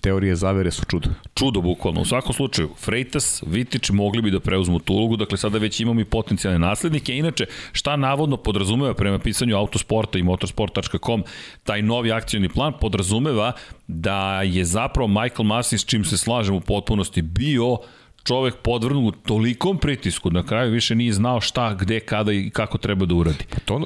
teorije 0.00 0.36
zavere 0.36 0.70
su 0.70 0.84
čudo. 0.84 1.08
Čudo, 1.34 1.60
bukvalno. 1.60 2.00
U 2.00 2.04
svakom 2.04 2.32
slučaju, 2.32 2.70
Freitas, 2.78 3.42
Vitić 3.46 3.90
mogli 3.90 4.22
bi 4.22 4.30
da 4.30 4.40
preuzmu 4.40 4.78
tu 4.78 4.94
ulogu, 4.94 5.16
dakle 5.16 5.38
sada 5.38 5.58
već 5.58 5.80
imamo 5.80 6.00
i 6.00 6.04
potencijalne 6.04 6.58
naslednike. 6.58 7.16
Inače, 7.16 7.46
šta 7.72 7.96
navodno 7.96 8.36
podrazumeva 8.36 8.94
prema 8.94 9.18
pisanju 9.18 9.56
autosporta 9.56 10.18
i 10.18 10.22
motorsport.com, 10.22 11.24
taj 11.64 11.82
novi 11.82 12.12
akcijni 12.12 12.48
plan 12.48 12.72
podrazumeva 12.80 13.52
da 13.86 14.42
je 14.42 14.64
zapravo 14.64 15.08
Michael 15.08 15.46
Massey, 15.46 15.78
s 15.78 15.84
čim 15.84 16.04
se 16.04 16.18
slažem 16.18 16.54
u 16.54 16.60
potpunosti, 16.60 17.22
bio 17.22 17.78
čovek 18.24 18.56
podvrnut 18.62 19.14
tolikom 19.26 19.78
pritisku, 19.78 20.30
na 20.30 20.42
kraju 20.42 20.72
više 20.72 20.94
nije 20.94 21.12
znao 21.12 21.40
šta, 21.40 21.74
gde, 21.74 22.00
kada 22.00 22.32
i 22.32 22.50
kako 22.50 22.78
treba 22.78 23.06
da 23.06 23.14
uradi. 23.14 23.44
Pa 23.50 23.60
to, 23.64 23.84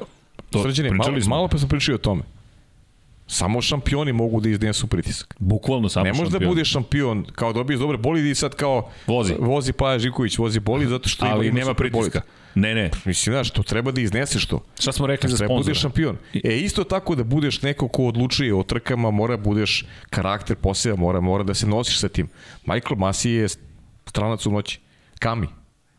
to 0.49 0.63
Srđane, 0.63 0.91
malo, 0.91 1.17
malo 1.27 1.47
pa 1.47 1.57
sam 1.57 1.69
pričao 1.69 1.95
o 1.95 1.97
tome. 1.97 2.23
Samo 3.27 3.61
šampioni 3.61 4.13
mogu 4.13 4.41
da 4.41 4.49
iznesu 4.49 4.87
pritisak. 4.87 5.35
Bukvalno 5.39 5.89
samo 5.89 6.05
šampion. 6.05 6.17
Ne 6.17 6.23
može 6.23 6.39
da 6.39 6.47
budeš 6.47 6.71
šampion 6.71 7.25
kao 7.35 7.53
dobiješ 7.53 7.79
dobre 7.79 7.97
bolide 7.97 8.29
i 8.29 8.35
sad 8.35 8.55
kao 8.55 8.89
vozi, 9.07 9.33
vozi 9.39 9.73
Paja 9.73 9.99
Žiković, 9.99 10.37
vozi 10.37 10.59
boli 10.59 10.87
zato 10.87 11.09
što 11.09 11.25
Ali 11.25 11.47
ima, 11.47 11.59
nema 11.59 11.73
pritiska. 11.73 12.21
Ne, 12.55 12.75
ne. 12.75 12.91
Mislim, 13.05 13.33
znaš, 13.33 13.51
to 13.51 13.63
treba 13.63 13.91
da 13.91 14.01
izneseš 14.01 14.45
to. 14.45 14.65
Šta 14.79 14.91
smo 14.91 15.07
rekli 15.07 15.29
za 15.29 15.37
sponzora? 15.37 15.47
Treba 15.47 15.63
budeš 15.63 15.81
šampion. 15.81 16.17
E, 16.43 16.57
isto 16.57 16.83
tako 16.83 17.15
da 17.15 17.23
budeš 17.23 17.61
neko 17.61 17.87
ko 17.87 18.03
odlučuje 18.05 18.55
o 18.55 18.63
trkama, 18.63 19.11
mora 19.11 19.37
budeš 19.37 19.85
karakter 20.09 20.55
poseba, 20.55 20.95
mora, 20.95 21.19
mora 21.21 21.43
da 21.43 21.53
se 21.53 21.67
nosiš 21.67 21.99
sa 21.99 22.09
tim. 22.09 22.29
Michael 22.65 22.97
Masi 22.97 23.29
je 23.29 23.47
stranac 24.05 24.45
u 24.45 24.51
noći. 24.51 24.79
Kami. 25.19 25.47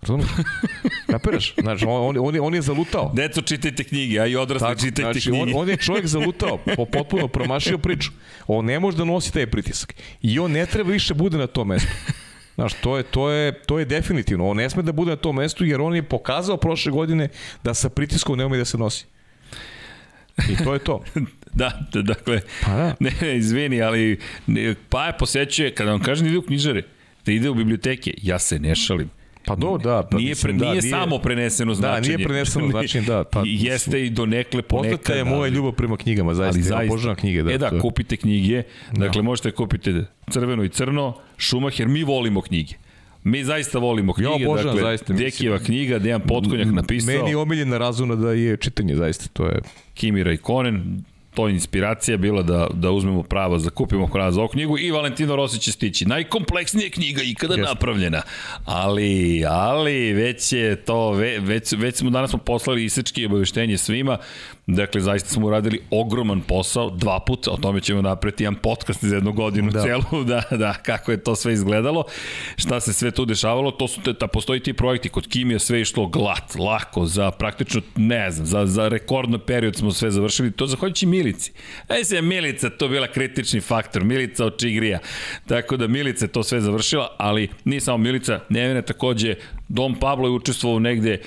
Razumiješ? 0.04 0.30
Kapiraš? 1.10 1.54
Znači, 1.60 1.84
on, 1.84 2.16
on, 2.18 2.36
on 2.40 2.54
je 2.54 2.62
zalutao. 2.62 3.12
Deco, 3.14 3.42
čitajte 3.42 3.84
knjige, 3.84 4.20
a 4.20 4.26
i 4.26 4.36
odrasli 4.36 4.68
Tako, 4.68 4.80
čitajte 4.80 5.02
znači, 5.02 5.30
knjige. 5.30 5.42
On, 5.42 5.62
on 5.62 5.68
je 5.68 5.76
čovjek 5.76 6.06
zalutao, 6.06 6.58
po, 6.76 6.84
potpuno 6.84 7.28
promašio 7.28 7.78
priču. 7.78 8.10
On 8.46 8.64
ne 8.64 8.80
može 8.80 8.96
da 8.96 9.04
nosi 9.04 9.32
taj 9.32 9.46
pritisak. 9.46 9.94
I 10.22 10.38
on 10.38 10.52
ne 10.52 10.66
treba 10.66 10.90
više 10.90 11.14
bude 11.14 11.38
na 11.38 11.46
tom 11.46 11.68
mestu. 11.68 11.88
Znaš, 12.54 12.72
to 12.74 12.96
je, 12.96 13.02
to, 13.02 13.30
je, 13.30 13.52
to 13.52 13.78
je 13.78 13.84
definitivno. 13.84 14.48
On 14.48 14.56
ne 14.56 14.70
sme 14.70 14.82
da 14.82 14.92
bude 14.92 15.10
na 15.10 15.16
tom 15.16 15.36
mestu 15.36 15.64
jer 15.64 15.80
on 15.80 15.96
je 15.96 16.02
pokazao 16.02 16.56
prošle 16.56 16.92
godine 16.92 17.28
da 17.64 17.74
sa 17.74 17.88
pritiskom 17.88 18.38
ne 18.38 18.46
ume 18.46 18.58
da 18.58 18.64
se 18.64 18.78
nosi. 18.78 19.06
I 20.50 20.64
to 20.64 20.72
je 20.72 20.78
to. 20.78 21.04
da, 21.52 21.86
da, 21.92 22.02
dakle, 22.02 22.40
pa 22.64 22.70
da. 22.70 22.94
ne, 23.00 23.12
ne, 23.20 23.36
izvini, 23.36 23.82
ali 23.82 24.18
ne, 24.46 24.74
pa 24.88 25.06
je 25.06 25.18
posećuje, 25.18 25.74
kada 25.74 25.90
vam 25.90 26.00
kažem 26.00 26.26
da 26.26 26.30
ide 26.30 26.38
u 26.38 26.42
knjižare, 26.42 26.82
da 27.26 27.32
ide 27.32 27.50
u 27.50 27.54
biblioteke, 27.54 28.14
ja 28.22 28.38
se 28.38 28.58
ne 28.58 28.74
šalim 28.74 29.10
Pa 29.46 29.54
do, 29.54 29.78
da. 29.78 30.02
Pa, 30.10 30.16
nije, 30.16 30.28
mislim, 30.28 30.58
pre, 30.58 30.66
nije, 30.66 30.74
da, 30.74 30.80
nije 30.80 30.90
samo 30.90 31.18
preneseno 31.18 31.74
značenje. 31.74 32.12
Da, 32.12 32.16
nije 32.16 32.26
preneseno 32.28 32.68
značenje, 32.74 33.06
da. 33.06 33.24
Pa, 33.24 33.42
Jeste 33.44 34.06
i 34.06 34.10
do 34.10 34.26
nekle 34.26 34.62
ponekad. 34.62 34.98
Postata 34.98 35.18
je 35.18 35.24
moja 35.24 35.48
ljubav 35.48 35.72
prema 35.72 35.96
knjigama, 35.96 36.34
zaista. 36.34 36.56
Ali 36.56 36.62
zaista. 36.62 36.94
Obožavam 36.94 37.16
knjige. 37.16 37.42
Da, 37.42 37.52
e 37.52 37.58
da, 37.58 37.70
to... 37.70 37.80
kupite 37.80 38.16
knjige. 38.16 38.62
Da. 38.92 39.06
Dakle, 39.06 39.22
možete 39.22 39.50
kupiti 39.50 39.94
crveno 40.30 40.64
i 40.64 40.68
crno, 40.68 41.16
Šumacher, 41.38 41.88
mi 41.88 42.04
volimo 42.04 42.40
knjige. 42.40 42.74
Mi 43.24 43.44
zaista 43.44 43.78
volimo 43.78 44.12
knjige, 44.12 44.30
ja 44.30 44.48
obožavam, 44.48 44.76
dakle, 44.76 44.82
zaista, 44.82 45.12
Dekijeva 45.12 45.58
knjiga, 45.58 45.98
Dejan 45.98 46.20
Potkonjak 46.20 46.68
napisao. 46.72 47.14
Meni 47.14 47.30
je 47.30 47.36
omiljena 47.36 47.78
razuna 47.78 48.14
da 48.14 48.32
je 48.32 48.56
čitanje, 48.56 48.96
zaista, 48.96 49.28
to 49.32 49.46
je... 49.46 49.60
Kimira 49.94 50.32
i 50.32 50.36
Konen, 50.36 51.04
to 51.34 51.48
je 51.48 51.54
inspiracija 51.54 52.16
bila 52.16 52.42
da, 52.42 52.66
da 52.72 52.90
uzmemo 52.90 53.22
pravo, 53.22 53.58
da 53.58 53.70
kupimo 53.70 54.06
pravo 54.06 54.32
za 54.32 54.40
ovu 54.40 54.48
knjigu 54.48 54.78
i 54.78 54.90
Valentino 54.90 55.36
Rossi 55.36 55.58
će 55.60 55.72
stići. 55.72 56.04
Najkompleksnija 56.04 56.90
knjiga 56.90 57.22
ikada 57.22 57.54
Jeste. 57.54 57.68
napravljena. 57.68 58.22
Ali, 58.64 59.44
ali, 59.48 60.12
već 60.12 60.52
je 60.52 60.76
to, 60.76 61.10
već, 61.40 61.72
već 61.72 61.96
smo 61.96 62.10
danas 62.10 62.30
smo 62.30 62.38
poslali 62.38 62.84
isečki 62.84 63.26
obaveštenje 63.26 63.78
svima. 63.78 64.18
Dakle, 64.66 65.00
zaista 65.00 65.28
smo 65.28 65.46
uradili 65.46 65.80
ogroman 65.90 66.40
posao, 66.40 66.90
dva 66.90 67.20
puta, 67.20 67.50
o 67.50 67.56
tome 67.56 67.80
ćemo 67.80 68.02
napreti 68.02 68.42
jedan 68.42 68.54
podcast 68.54 69.04
za 69.04 69.14
jednu 69.14 69.32
godinu 69.32 69.70
da. 69.70 69.82
celu, 69.82 70.24
da, 70.32 70.42
da, 70.50 70.72
kako 70.72 71.10
je 71.10 71.22
to 71.22 71.36
sve 71.36 71.52
izgledalo, 71.52 72.04
šta 72.56 72.80
se 72.80 72.92
sve 72.92 73.10
tu 73.10 73.24
dešavalo, 73.24 73.70
to 73.70 73.88
su, 73.88 74.00
da 74.20 74.26
postoji 74.26 74.60
ti 74.60 74.72
projekti, 74.72 75.08
kod 75.08 75.28
Kimija 75.28 75.58
sve 75.58 75.80
išlo 75.80 76.06
glat, 76.06 76.54
lako, 76.54 77.06
za 77.06 77.30
praktično, 77.30 77.80
ne 77.96 78.30
znam, 78.30 78.46
za, 78.46 78.66
za 78.66 78.88
rekordno 78.88 79.38
period 79.38 79.76
smo 79.76 79.92
sve 79.92 80.10
završili, 80.10 80.52
to 80.52 80.66
zahvaljujući 80.66 81.06
Milici. 81.06 81.52
Aj 81.88 82.04
se 82.04 82.22
Milica 82.22 82.70
to 82.70 82.88
bila 82.88 83.06
kritični 83.06 83.60
faktor, 83.60 84.04
Milica 84.04 84.44
od 84.44 84.58
Čigrija, 84.58 84.98
tako 85.46 85.76
da 85.76 85.86
Milica 85.86 86.26
to 86.26 86.42
sve 86.42 86.60
završila, 86.60 87.16
ali 87.18 87.48
nije 87.64 87.80
samo 87.80 87.98
Milica, 87.98 88.40
Nevene 88.48 88.82
takođe, 88.82 89.34
Dom 89.68 89.94
Pablo 89.94 90.28
je 90.28 90.32
učestvovao 90.32 90.78
negde 90.78 91.20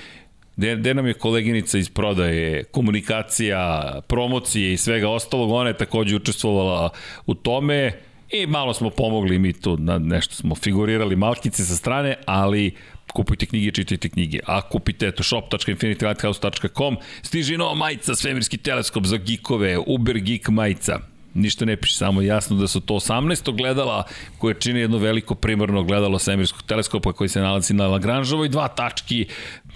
gde, 0.58 0.76
gde 0.76 0.94
nam 0.94 1.06
je 1.06 1.14
koleginica 1.14 1.78
iz 1.78 1.88
prodaje, 1.88 2.64
komunikacija, 2.64 3.92
promocije 4.08 4.72
i 4.72 4.76
svega 4.76 5.08
ostalog, 5.08 5.50
ona 5.50 5.68
je 5.68 5.76
takođe 5.76 6.16
učestvovala 6.16 6.90
u 7.26 7.34
tome 7.34 7.92
i 8.30 8.46
malo 8.46 8.74
smo 8.74 8.90
pomogli 8.90 9.38
mi 9.38 9.52
tu, 9.52 9.76
na 9.76 9.98
nešto 9.98 10.34
smo 10.34 10.54
figurirali 10.54 11.16
malkice 11.16 11.64
sa 11.64 11.76
strane, 11.76 12.16
ali 12.26 12.74
kupujte 13.12 13.46
knjige, 13.46 13.70
čitajte 13.70 14.08
knjige. 14.08 14.40
A 14.46 14.60
kupite 14.68 15.06
eto 15.06 15.22
shop.infinitylighthouse.com 15.22 16.96
stiže 17.22 17.58
nova 17.58 17.74
majica, 17.74 18.14
svemirski 18.14 18.56
teleskop 18.56 19.04
za 19.04 19.16
gikove, 19.16 19.78
Uber 19.86 20.18
Geek 20.18 20.48
majica 20.48 20.98
ništa 21.34 21.64
ne 21.64 21.76
piše, 21.76 21.94
samo 21.94 22.22
jasno 22.22 22.56
da 22.56 22.68
su 22.68 22.80
to 22.80 22.94
18 22.94 23.56
gledala 23.56 24.04
koje 24.38 24.54
čini 24.54 24.80
jedno 24.80 24.98
veliko 24.98 25.34
primarno 25.34 25.82
gledalo 25.82 26.18
svemirskog 26.18 26.62
teleskopa 26.62 27.12
koji 27.12 27.28
se 27.28 27.40
nalazi 27.40 27.74
na 27.74 27.86
Lagranžovoj 27.86 28.48
dva 28.48 28.68
tački, 28.68 29.26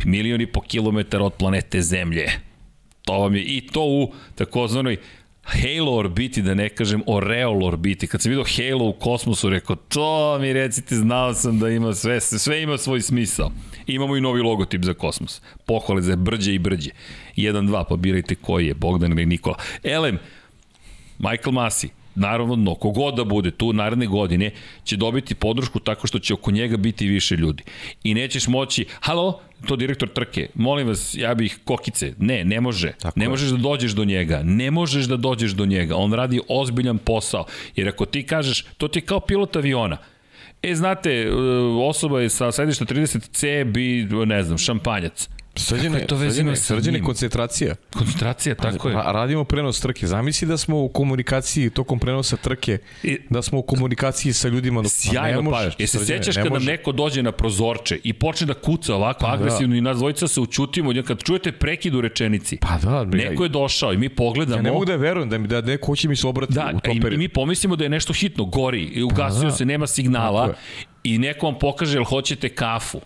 milion 0.05 0.41
i 0.41 0.47
po 0.47 0.61
kilometar 0.61 1.23
od 1.23 1.33
planete 1.33 1.83
Zemlje. 1.83 2.27
To 3.05 3.19
vam 3.19 3.37
je 3.37 3.43
i 3.43 3.61
to 3.73 3.85
u 3.85 4.13
takozvanoj 4.35 4.97
Halo 5.45 5.93
orbiti, 5.93 6.43
da 6.43 6.55
ne 6.55 6.69
kažem 6.69 7.03
Oreol 7.07 7.65
orbiti. 7.65 8.07
Kad 8.07 8.23
sam 8.23 8.31
vidio 8.31 8.45
Halo 8.57 8.89
u 8.89 8.93
kosmosu, 8.93 9.51
rekao, 9.51 9.77
to 9.77 10.39
mi 10.39 10.53
recite, 10.53 10.95
znao 10.97 11.35
sam 11.35 11.59
da 11.59 11.69
ima 11.69 11.95
sve, 11.95 12.21
sve 12.21 12.63
ima 12.63 12.79
svoj 12.79 13.01
smisao. 13.01 13.51
Imamo 13.87 14.17
i 14.17 14.21
novi 14.21 14.41
logotip 14.41 14.85
za 14.85 14.95
kosmos. 14.95 15.43
Pohvale 15.67 16.03
za 16.03 16.17
brđe 16.17 16.55
i 16.55 16.59
brđe. 16.59 16.91
1-2, 17.37 17.85
pa 17.89 17.97
birajte 17.97 18.35
koji 18.35 18.67
je, 18.67 18.75
Bogdan 18.75 19.13
ili 19.13 19.27
Nikola. 19.27 19.57
Elem, 19.83 20.19
Michael 21.23 21.53
Masi, 21.53 21.89
naravno, 22.15 22.57
no, 22.57 22.75
kogod 22.75 23.15
da 23.15 23.25
bude 23.25 23.51
tu 23.51 23.73
naredne 23.73 24.07
godine, 24.07 24.51
će 24.85 24.97
dobiti 24.97 25.35
podršku 25.35 25.79
tako 25.79 26.07
što 26.07 26.19
će 26.19 26.35
oko 26.35 26.51
njega 26.51 26.77
biti 26.77 27.09
više 27.09 27.37
ljudi. 27.37 27.63
I 28.05 28.15
nećeš 28.15 28.49
moći, 28.49 28.87
halo, 29.01 29.41
to 29.67 29.77
direktor 29.77 30.09
trke, 30.09 30.49
molim 30.55 30.89
vas, 30.89 31.15
ja 31.15 31.35
bih 31.35 31.59
kokice. 31.65 32.15
Ne, 32.19 32.45
ne 32.45 32.61
može. 32.61 32.93
Tako 32.93 33.19
ne 33.19 33.25
je. 33.25 33.29
možeš 33.29 33.51
da 33.51 33.57
dođeš 33.57 33.93
do 33.93 34.05
njega. 34.05 34.43
Ne 34.45 34.71
možeš 34.71 35.05
da 35.05 35.17
dođeš 35.17 35.53
do 35.53 35.67
njega. 35.67 35.97
On 35.97 36.13
radi 36.13 36.41
ozbiljan 36.49 36.99
posao. 36.99 37.45
Jer 37.77 37.89
ako 37.89 38.07
ti 38.07 38.23
kažeš, 38.23 38.65
to 38.77 38.89
ti 38.89 38.99
je 38.99 39.03
kao 39.03 39.21
pilot 39.21 39.57
aviona. 39.57 39.97
E, 40.63 40.75
znate, 40.75 41.31
osoba 41.89 42.21
je 42.21 42.29
sa 42.29 42.53
sedišta 42.53 42.85
30C 42.85 43.65
bi, 43.65 44.09
ne 44.27 44.43
znam, 44.43 44.59
šampanjac. 44.59 45.29
Srđene, 45.57 46.07
to 46.07 46.19
srđene, 46.19 46.57
srđene 46.57 47.03
koncentracija. 47.03 47.75
Koncentracija, 47.97 48.55
tako 48.55 48.89
je. 48.89 48.97
A 48.97 49.13
radimo 49.13 49.45
prenos 49.45 49.81
trke. 49.81 50.07
Zamisli 50.07 50.49
da 50.49 50.57
smo 50.57 50.83
u 50.83 50.89
komunikaciji 50.89 51.71
tokom 51.71 51.99
prenosa 51.99 52.37
trke, 52.37 52.79
I, 53.03 53.19
da 53.31 53.43
smo 53.43 53.59
u 53.59 53.63
komunikaciji 53.63 54.33
sa 54.33 54.49
ljudima. 54.49 54.83
Sjajno 54.89 55.51
pa, 55.51 55.63
Je 55.79 55.87
se 55.87 55.99
sećaš 55.99 56.35
kada 56.37 56.51
može. 56.51 56.71
neko 56.71 56.93
dođe 56.93 57.23
na 57.23 57.33
prozorče 57.33 57.99
i 58.05 58.13
počne 58.13 58.47
da 58.47 58.55
kuca 58.55 58.95
ovako 58.95 59.21
pa, 59.21 59.27
da. 59.27 59.33
agresivno 59.33 59.75
da. 59.75 59.79
i 59.79 59.81
nas 59.81 59.99
dvojica 59.99 60.29
se 60.29 60.41
učutimo, 60.41 60.93
kad 61.07 61.23
čujete 61.23 61.53
prekid 61.53 61.95
u 61.95 62.01
rečenici, 62.01 62.57
pa 62.57 62.79
da, 62.83 63.05
neko 63.05 63.43
je 63.43 63.49
došao 63.49 63.93
i 63.93 63.97
mi 63.97 64.09
pogledamo. 64.09 64.59
Ja 64.59 64.63
ne 64.63 64.73
mogu 64.73 64.85
da 64.85 64.97
verujem 64.97 65.29
da 65.29 65.39
mi 65.39 65.49
da 65.49 65.61
neko 65.61 65.87
hoće 65.87 66.09
mi 66.09 66.17
se 66.17 66.27
obrati 66.27 66.53
da, 66.53 66.73
u 66.75 66.81
tom 66.81 67.01
periodu. 67.01 67.15
I 67.15 67.19
mi 67.19 67.29
pomislimo 67.29 67.77
da 67.77 67.85
je 67.85 67.91
nešto 67.91 68.13
hitno, 68.13 68.45
gori, 68.45 68.83
i 68.83 69.03
ugasio 69.03 69.41
pa, 69.41 69.47
da. 69.49 69.51
se, 69.51 69.65
nema 69.65 69.87
signala 69.87 70.55
i 71.05 71.19
neko 71.19 71.47
vam 71.47 71.59
pokaže 71.59 71.97
jel 71.97 72.05
hoćete 72.05 72.49
kafu 72.49 73.01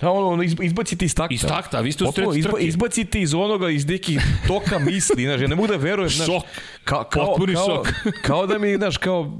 Da, 0.00 0.10
ono, 0.10 0.28
ono 0.28 0.42
izbacite 0.42 1.04
iz 1.04 1.14
takta. 1.14 1.34
Iz 1.34 1.42
takta, 1.42 1.80
vi 1.80 1.92
ste 1.92 2.04
u 2.04 2.12
sred 2.12 2.36
izba, 2.36 2.58
Izbacite 2.58 3.20
iz 3.20 3.34
onoga, 3.34 3.70
iz 3.70 3.86
nekih 3.86 4.20
toka 4.48 4.78
misli, 4.78 5.24
znaš, 5.24 5.40
ja 5.40 5.48
ne 5.48 5.56
mogu 5.56 5.68
da 5.68 5.76
verujem, 5.76 6.10
znaš. 6.10 6.26
Šok, 6.26 6.42
kao, 6.84 7.04
kao, 7.04 7.26
potpuni 7.26 7.54
kao, 7.54 7.66
šok. 7.66 7.88
kao 8.22 8.46
da 8.46 8.58
mi, 8.58 8.76
znaš, 8.76 8.96
kao, 8.96 9.38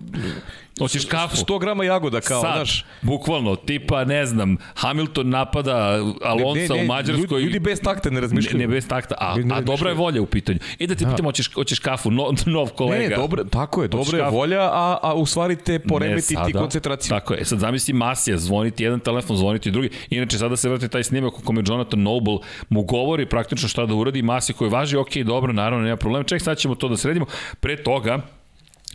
Hoćeš 0.79 1.05
kafu? 1.05 1.37
100 1.37 1.61
grama 1.61 1.85
jagoda 1.85 2.21
kao, 2.21 2.43
Sad, 2.43 2.55
znaš. 2.55 2.85
bukvalno, 3.03 3.57
tipa, 3.57 4.05
ne 4.05 4.27
znam, 4.27 4.57
Hamilton 4.75 5.29
napada 5.29 5.99
Alonso 6.25 6.75
u 6.75 6.87
Mađarskoj. 6.87 7.43
Ljudi, 7.43 7.59
bez 7.59 7.81
takta 7.81 8.11
ne 8.11 8.21
razmišljaju. 8.21 8.59
Ne, 8.59 8.67
ne 8.67 8.75
bez 8.75 8.89
takta, 8.89 9.15
a, 9.19 9.37
Ne 9.37 9.55
a 9.55 9.61
dobra 9.61 9.91
je 9.91 9.97
volja 9.97 10.23
u 10.23 10.27
pitanju. 10.27 10.59
I 10.79 10.87
da 10.87 10.95
te 10.95 11.05
pitam, 11.11 11.25
hoćeš, 11.25 11.53
hoćeš 11.53 11.79
kafu, 11.79 12.11
no, 12.11 12.33
nov 12.47 12.69
kolega. 12.69 13.03
Ne, 13.03 13.09
ne, 13.09 13.17
dobro, 13.17 13.45
tako 13.45 13.83
je, 13.83 13.89
dobra 13.89 14.19
je 14.19 14.31
volja, 14.31 14.61
a, 14.63 14.99
a 15.03 15.15
u 15.15 15.27
stvari 15.27 15.57
te 15.57 15.73
Ne 15.73 15.79
poremeti 15.79 16.35
ti 16.47 16.53
koncentraciju. 16.53 17.09
Tako 17.09 17.35
je. 17.35 17.45
Sad 17.45 17.59
zamisli 17.59 17.95
Masija, 17.95 18.37
zvoniti 18.39 18.85
jedan 18.85 19.01
telefon, 19.01 19.37
zvoniti 19.37 19.71
drugi. 19.71 19.91
Inače, 20.11 20.39
sada 20.39 20.57
se 20.57 20.69
vrti 20.69 20.89
taj 20.89 21.05
snimak 21.05 21.39
u 21.39 21.43
kome 21.43 21.63
Jonathan 21.67 22.03
Noble 22.03 22.39
mu 22.69 22.83
govori 22.83 23.27
praktično 23.27 23.69
šta 23.69 23.87
da 23.87 23.95
uradi. 23.95 24.23
Masija 24.23 24.57
koji 24.57 24.71
važi, 24.71 24.97
ok, 24.97 25.17
dobro, 25.17 25.53
naravno, 25.53 25.85
nema 25.85 25.97
problema. 25.97 26.25
Ček, 26.25 26.43
sad 26.43 26.59
ćemo 26.59 26.75
to 26.75 26.89
da 26.89 26.97
sredimo. 26.97 27.27
Pre 27.61 27.83
toga, 27.83 28.36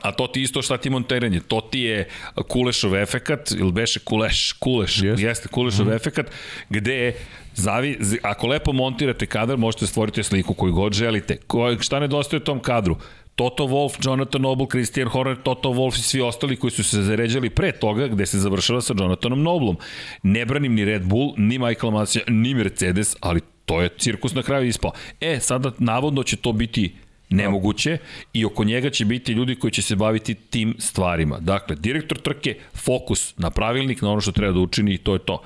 A 0.01 0.11
to 0.11 0.27
ti 0.27 0.41
isto 0.41 0.61
šta 0.61 0.77
ti 0.77 0.89
montiranje, 0.89 1.39
to 1.39 1.61
ti 1.61 1.79
je 1.79 2.07
Kulešov 2.47 2.95
efekat, 2.95 3.51
ili 3.51 3.71
beše 3.71 3.99
Kuleš, 3.99 4.51
Kuleš, 4.51 5.01
Jeste. 5.01 5.23
jeste, 5.23 5.47
Kulešov 5.47 5.87
mm. 5.87 5.93
efekat, 5.93 6.31
gde 6.69 7.13
Zavi, 7.55 7.97
ako 8.23 8.47
lepo 8.47 8.71
montirate 8.73 9.25
kadar, 9.25 9.57
možete 9.57 9.87
stvoriti 9.87 10.23
sliku 10.23 10.53
koju 10.53 10.73
god 10.73 10.93
želite. 10.93 11.37
Ko, 11.47 11.75
šta 11.79 11.99
nedostaje 11.99 12.43
tom 12.43 12.59
kadru? 12.59 12.95
Toto 13.35 13.63
Wolf, 13.63 13.97
Jonathan 14.05 14.41
Noble, 14.41 14.67
Christian 14.71 15.07
Horner, 15.07 15.37
Toto 15.43 15.69
Wolf 15.69 15.97
i 15.97 16.01
svi 16.01 16.21
ostali 16.21 16.55
koji 16.55 16.71
su 16.71 16.83
se 16.83 17.01
zaređali 17.01 17.49
pre 17.49 17.71
toga 17.71 18.07
gde 18.07 18.25
se 18.25 18.39
završava 18.39 18.81
sa 18.81 18.93
Jonathanom 18.97 19.43
Noblom. 19.43 19.77
Ne 20.23 20.45
branim 20.45 20.73
ni 20.73 20.85
Red 20.85 21.05
Bull, 21.05 21.33
ni 21.37 21.59
Michael 21.59 21.91
Masija, 21.91 22.23
ni 22.27 22.53
Mercedes, 22.53 23.15
ali 23.19 23.41
to 23.65 23.81
je 23.81 23.89
cirkus 23.97 24.33
na 24.33 24.43
kraju 24.43 24.67
ispao. 24.67 24.91
E, 25.21 25.39
sada 25.39 25.71
navodno 25.79 26.23
će 26.23 26.35
to 26.35 26.51
biti 26.51 26.95
nemoguće 27.31 27.97
i 28.33 28.45
oko 28.45 28.63
njega 28.63 28.89
će 28.89 29.05
biti 29.05 29.31
ljudi 29.31 29.55
koji 29.55 29.71
će 29.71 29.81
se 29.81 29.95
baviti 29.95 30.33
tim 30.33 30.75
stvarima. 30.79 31.39
Dakle, 31.39 31.75
direktor 31.75 32.17
trke, 32.17 32.55
fokus 32.73 33.33
na 33.37 33.49
pravilnik, 33.49 34.01
na 34.01 34.11
ono 34.11 34.21
što 34.21 34.31
treba 34.31 34.53
da 34.53 34.59
učini 34.59 34.93
i 34.93 34.97
to 34.97 35.13
je 35.13 35.19
to. 35.19 35.41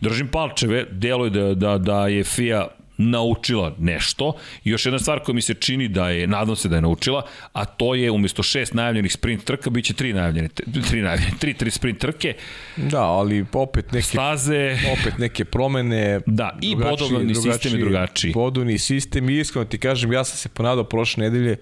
Držim 0.00 0.28
palčeve, 0.28 0.86
deluje 0.90 1.30
da, 1.30 1.54
da, 1.54 1.78
da 1.78 2.08
je 2.08 2.24
FIA 2.24 2.68
naučila 2.98 3.74
nešto. 3.78 4.32
I 4.64 4.70
još 4.70 4.86
jedna 4.86 4.98
stvar 4.98 5.20
koja 5.20 5.34
mi 5.34 5.42
se 5.42 5.54
čini 5.54 5.88
da 5.88 6.10
je, 6.10 6.26
nadam 6.26 6.56
se 6.56 6.68
da 6.68 6.76
je 6.76 6.82
naučila, 6.82 7.26
a 7.52 7.64
to 7.64 7.94
je 7.94 8.10
umesto 8.10 8.42
šest 8.42 8.74
najavljenih 8.74 9.12
sprint 9.12 9.44
trka, 9.44 9.70
bit 9.70 9.84
će 9.84 9.94
tri 9.94 10.12
najavljene, 10.12 10.48
tri 10.90 11.02
najavljene, 11.02 11.32
tri, 11.38 11.54
tri 11.54 11.70
sprint 11.70 11.98
trke, 11.98 12.34
Da, 12.76 13.02
ali 13.02 13.46
opet 13.52 13.92
neke 13.92 14.06
staze, 14.06 14.78
opet 14.92 15.18
neke 15.18 15.44
promene. 15.44 16.20
Da, 16.26 16.58
i 16.62 16.76
bodovni 16.76 17.34
sistem 17.34 17.72
je 17.72 17.78
drugačiji. 17.78 18.32
Bodovni 18.32 18.78
sistem 18.78 19.30
i 19.30 19.38
iskreno 19.38 19.64
ti 19.64 19.78
kažem, 19.78 20.12
ja 20.12 20.24
sam 20.24 20.36
se 20.36 20.48
ponadao 20.48 20.84
prošle 20.84 21.24
nedelje 21.24 21.56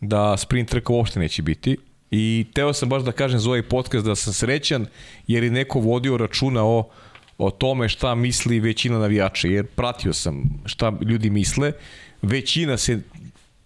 da 0.00 0.36
sprint 0.36 0.68
trka 0.68 0.92
uopšte 0.92 1.20
neće 1.20 1.42
biti. 1.42 1.76
I 2.10 2.46
teo 2.54 2.72
sam 2.72 2.88
baš 2.88 3.02
da 3.02 3.12
kažem 3.12 3.38
za 3.40 3.48
ovaj 3.48 3.62
podcast 3.62 4.06
da 4.06 4.14
sam 4.14 4.32
srećan 4.32 4.86
jer 5.26 5.42
je 5.42 5.50
neko 5.50 5.80
vodio 5.80 6.16
računa 6.16 6.64
o, 6.64 6.90
o 7.40 7.50
tome 7.50 7.88
šta 7.88 8.14
misli 8.14 8.60
većina 8.60 8.98
navijača. 8.98 9.48
Jer 9.48 9.66
pratio 9.66 10.12
sam 10.12 10.62
šta 10.64 10.92
ljudi 11.06 11.30
misle. 11.30 11.72
Većina 12.22 12.76
se 12.76 13.00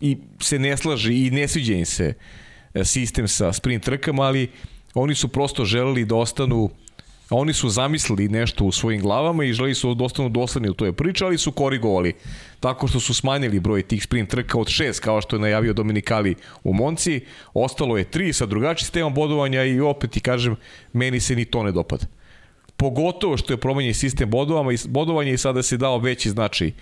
i 0.00 0.18
se 0.40 0.58
ne 0.58 0.76
slaže 0.76 1.12
i 1.14 1.30
ne 1.30 1.48
sviđa 1.48 1.74
im 1.74 1.86
se 1.86 2.14
e, 2.74 2.84
sistem 2.84 3.28
sa 3.28 3.52
sprint 3.52 3.84
trkama, 3.84 4.22
ali 4.22 4.50
oni 4.94 5.14
su 5.14 5.28
prosto 5.28 5.64
želeli 5.64 6.04
da 6.04 6.14
ostanu 6.14 6.70
oni 7.30 7.52
su 7.52 7.68
zamislili 7.68 8.28
nešto 8.28 8.64
u 8.64 8.72
svojim 8.72 9.00
glavama 9.00 9.44
i 9.44 9.52
želi 9.52 9.74
su 9.74 9.94
da 9.94 10.04
ostanu 10.04 10.28
dosledni 10.28 10.68
u 10.68 10.74
toj 10.74 10.92
priči, 10.92 11.24
ali 11.24 11.38
su 11.38 11.52
korigovali 11.52 12.12
tako 12.60 12.88
što 12.88 13.00
su 13.00 13.14
smanjili 13.14 13.60
broj 13.60 13.82
tih 13.82 14.02
sprint 14.02 14.30
trka 14.30 14.58
od 14.58 14.68
šest, 14.68 15.00
kao 15.00 15.20
što 15.20 15.36
je 15.36 15.40
najavio 15.40 15.72
Dominikali 15.72 16.34
u 16.64 16.72
Monci, 16.72 17.20
ostalo 17.54 17.98
je 17.98 18.04
tri 18.04 18.32
sa 18.32 18.46
drugačijim 18.46 18.84
sistemom 18.84 19.14
bodovanja 19.14 19.64
i 19.64 19.80
opet 19.80 20.10
ti 20.10 20.20
kažem, 20.20 20.56
meni 20.92 21.20
se 21.20 21.36
ni 21.36 21.44
to 21.44 21.62
ne 21.62 21.72
dopada. 21.72 22.06
Pogotovo 22.76 23.36
što 23.36 23.52
je 23.52 23.56
promenjen 23.56 23.94
sistem 23.94 24.30
bodovama 24.30 24.72
i 24.72 24.76
bodovanja 24.88 25.32
i 25.32 25.38
sada 25.38 25.62
se 25.62 25.76
dao 25.76 25.98
veći 25.98 26.30
značaj 26.30 26.72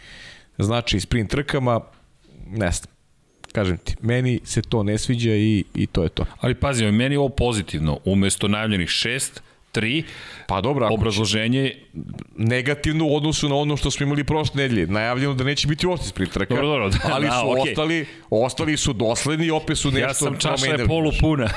znači 0.59 1.01
sprint 1.01 1.31
trkama, 1.31 1.81
ne 2.47 2.71
znam. 2.71 2.93
Kažem 3.53 3.79
ti, 3.79 3.97
meni 4.01 4.41
se 4.45 4.63
to 4.63 4.83
ne 4.83 4.99
sviđa 4.99 5.35
i, 5.35 5.65
i 5.75 5.87
to 5.87 6.03
je 6.03 6.09
to. 6.09 6.25
ali 6.41 6.55
pazi, 6.55 6.91
meni 6.91 7.15
je 7.15 7.19
ovo 7.19 7.29
pozitivno. 7.29 7.99
Umesto 8.05 8.49
najavljenih 8.49 8.89
šest, 8.89 9.43
tri, 9.73 10.05
Pa 10.47 10.61
dobro, 10.61 10.85
ako 10.85 10.95
obrazloženje 10.95 11.73
negativno 12.37 13.07
u 13.07 13.17
odnosu 13.17 13.49
na 13.49 13.57
ono 13.57 13.77
što 13.77 13.91
smo 13.91 14.07
imali 14.07 14.25
prošle 14.25 14.63
nedelje. 14.63 14.87
Najavljeno 14.87 15.35
da 15.35 15.45
neće 15.45 15.69
biti 15.69 15.87
uopšte 15.87 16.09
sprint 16.09 16.33
trka. 16.33 16.55
Dobro, 16.55 16.69
dobro, 16.69 16.89
da, 16.89 16.99
ali 17.15 17.27
da, 17.27 17.41
su 17.41 17.51
okej. 17.51 17.73
ostali, 17.73 18.07
ostali 18.31 18.77
su 18.77 18.93
dosledni 18.93 19.47
i 19.47 19.51
opet 19.51 19.79
su 19.79 19.89
nešto 19.91 20.07
Ja 20.07 20.15
sam 20.15 20.39
čaša 20.39 20.67
je 20.67 20.87
polupuna. 20.87 21.49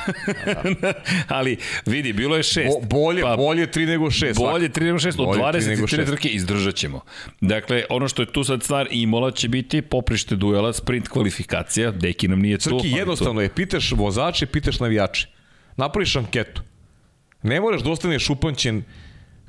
Ali 1.27 1.57
vidi, 1.85 2.13
bilo 2.13 2.35
je 2.35 2.43
šest. 2.43 2.77
Bo, 2.81 2.99
bolje, 2.99 3.21
Pa, 3.21 3.35
bolje 3.35 3.67
3 3.67 3.87
nego 3.87 4.05
6. 4.05 4.37
Bolje 4.37 4.69
3 4.69 4.83
nego 4.83 4.97
6, 4.97 5.07
od 5.07 5.25
Bolje 5.25 5.51
tri 5.51 5.69
nego 5.69 5.87
23 5.87 5.89
šest. 5.89 6.09
trke 6.11 6.29
izdržat 6.29 6.75
ćemo. 6.75 7.01
Dakle, 7.41 7.83
ono 7.89 8.07
što 8.07 8.21
je 8.21 8.31
tu 8.31 8.43
sad 8.43 8.63
stvar, 8.63 8.87
Imola 8.91 9.31
će 9.31 9.47
biti 9.47 9.81
poprište 9.81 10.35
duela, 10.35 10.73
sprint 10.73 11.07
kvalifikacija, 11.07 11.91
Deki 11.91 12.27
nam 12.27 12.39
nije 12.39 12.57
tu. 12.57 12.79
Crki, 12.79 12.91
jednostavno 12.97 13.41
je, 13.41 13.49
pitaš 13.49 13.91
vozače, 13.91 14.45
pitaš 14.45 14.79
navijače. 14.79 15.27
Napraviš 15.77 16.15
anketu. 16.15 16.61
Ne 17.45 17.61
moraš 17.61 17.81
da 17.81 17.91
ostaneš 17.91 18.29
upamćen 18.29 18.83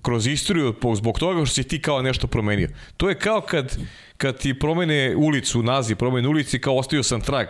kroz 0.03 0.27
istoriju 0.27 0.75
zbog 0.97 1.19
toga 1.19 1.45
što 1.45 1.55
si 1.55 1.69
ti 1.69 1.83
kao 1.83 2.03
nešto 2.03 2.27
promenio. 2.27 2.69
To 2.97 3.09
je 3.09 3.19
kao 3.19 3.41
kad, 3.41 3.79
kad 4.17 4.39
ti 4.39 4.59
promene 4.59 5.15
ulicu, 5.17 5.63
naziv 5.63 5.97
promene 5.97 6.29
ulici, 6.29 6.61
kao 6.61 6.77
ostavio 6.77 7.03
sam 7.03 7.21
trag, 7.21 7.47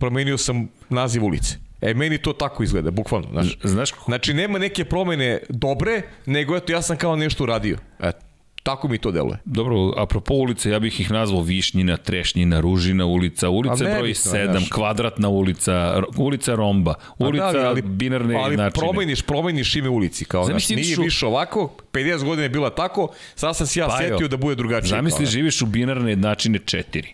promenio 0.00 0.38
sam 0.38 0.68
naziv 0.88 1.24
ulice. 1.24 1.56
E, 1.80 1.94
meni 1.94 2.18
to 2.18 2.32
tako 2.32 2.62
izgleda, 2.62 2.90
bukvalno. 2.90 3.28
Znaš. 3.32 3.58
Znaš 3.64 3.90
kako? 3.90 4.04
Znači, 4.04 4.34
nema 4.34 4.58
neke 4.58 4.84
promene 4.84 5.38
dobre, 5.48 6.02
nego 6.26 6.56
eto, 6.56 6.72
ja 6.72 6.82
sam 6.82 6.96
kao 6.96 7.16
nešto 7.16 7.44
uradio. 7.44 7.78
Eto, 8.00 8.18
tako 8.62 8.88
mi 8.88 8.98
to 8.98 9.10
deluje. 9.10 9.38
Dobro, 9.44 9.76
apropo 9.96 10.34
ulice, 10.34 10.70
ja 10.70 10.78
bih 10.78 11.00
ih 11.00 11.10
nazvao 11.10 11.42
Višnjina, 11.42 11.96
Trešnjina, 11.96 12.60
Ružina 12.60 13.06
ulica, 13.06 13.48
ulica 13.48 13.74
broj 13.76 13.92
nebitno, 13.92 14.32
7, 14.32 14.50
znaš. 14.50 14.68
kvadratna 14.70 15.28
ulica, 15.28 16.02
ulica 16.16 16.54
Romba, 16.54 16.94
ulica 17.18 17.44
Pa 17.44 17.52
da, 17.52 17.68
ali, 17.68 17.82
binarne 17.82 18.34
ali 18.36 18.56
načine. 18.56 18.80
promeniš, 18.82 19.22
promeniš 19.22 19.76
ime 19.76 19.88
ulici. 19.88 20.24
Kao, 20.24 20.44
znaš, 20.44 20.68
nije 20.68 20.94
su- 20.96 21.02
više 21.02 21.26
ovako, 21.26 21.72
50 21.92 22.24
godina 22.24 22.42
je 22.42 22.48
bila 22.48 22.70
tako, 22.70 23.08
sad 23.34 23.56
sam 23.56 23.66
se 23.66 23.80
ja 23.80 23.86
Pa 23.88 23.92
jo. 23.94 24.08
setio 24.08 24.28
da 24.28 24.36
bude 24.36 24.54
drugačije. 24.54 24.88
Zamisli, 24.88 25.26
živiš 25.26 25.62
u 25.62 25.66
binarne 25.66 26.10
jednačine 26.10 26.58
4. 26.58 27.04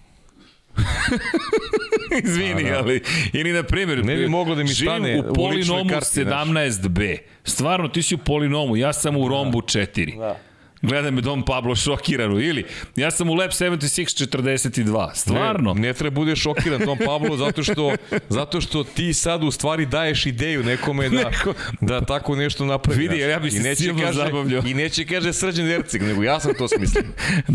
Izvini, 2.25 2.63
A, 2.63 2.73
da. 2.73 2.79
ali 2.79 3.03
ili 3.33 3.53
na 3.53 3.63
primjer 3.63 4.05
Ne 4.05 4.17
bi 4.17 4.29
moglo 4.29 4.55
da 4.55 4.63
mi 4.63 4.69
stane 4.69 5.17
u 5.19 5.31
u 5.31 5.35
polinomu 5.35 5.91
karti, 5.91 6.23
znaš. 6.23 6.47
17b. 6.47 7.17
Stvarno, 7.45 7.89
ti 7.89 8.03
si 8.03 8.15
u 8.15 8.19
polinomu, 8.19 8.77
ja 8.77 8.93
sam 8.93 9.17
u 9.17 9.29
rombu 9.29 9.61
4. 9.61 10.19
Da. 10.19 10.37
Gleda 10.83 11.11
me 11.11 11.21
Dom 11.21 11.45
Pablo 11.45 11.77
šokirano. 11.77 12.41
Ili, 12.41 12.65
ja 12.97 13.11
sam 13.11 13.31
u 13.31 13.35
Lab 13.35 13.51
76 13.51 14.37
42. 14.37 15.15
Stvarno. 15.15 15.75
Ne, 15.75 15.81
ne 15.81 15.93
treba 15.93 16.15
bude 16.15 16.37
šokiran 16.37 16.81
tom 16.85 16.99
Pablo 17.07 17.37
zato 17.37 17.63
što, 17.63 17.97
zato 18.29 18.61
što 18.61 18.85
ti 18.85 19.15
sad 19.15 19.45
u 19.45 19.51
stvari 19.51 19.87
daješ 19.87 20.27
ideju 20.27 20.63
nekome 20.63 21.09
da, 21.09 21.17
Neko- 21.17 21.55
da 21.81 22.01
tako 22.01 22.37
nešto 22.37 22.65
napravi. 22.65 22.99
Vidi, 23.01 23.19
ja 23.19 23.39
bi 23.39 23.51
se 23.51 23.75
silno 23.75 24.03
kaže, 24.03 24.19
zabavljao. 24.19 24.63
I 24.67 24.75
neće 24.75 25.05
kaže 25.05 25.33
Srđan 25.33 25.69
Ercik, 25.69 26.03
nego 26.03 26.23
ja 26.23 26.41
sam 26.41 26.55
to 26.55 26.69
smislio. 26.69 27.05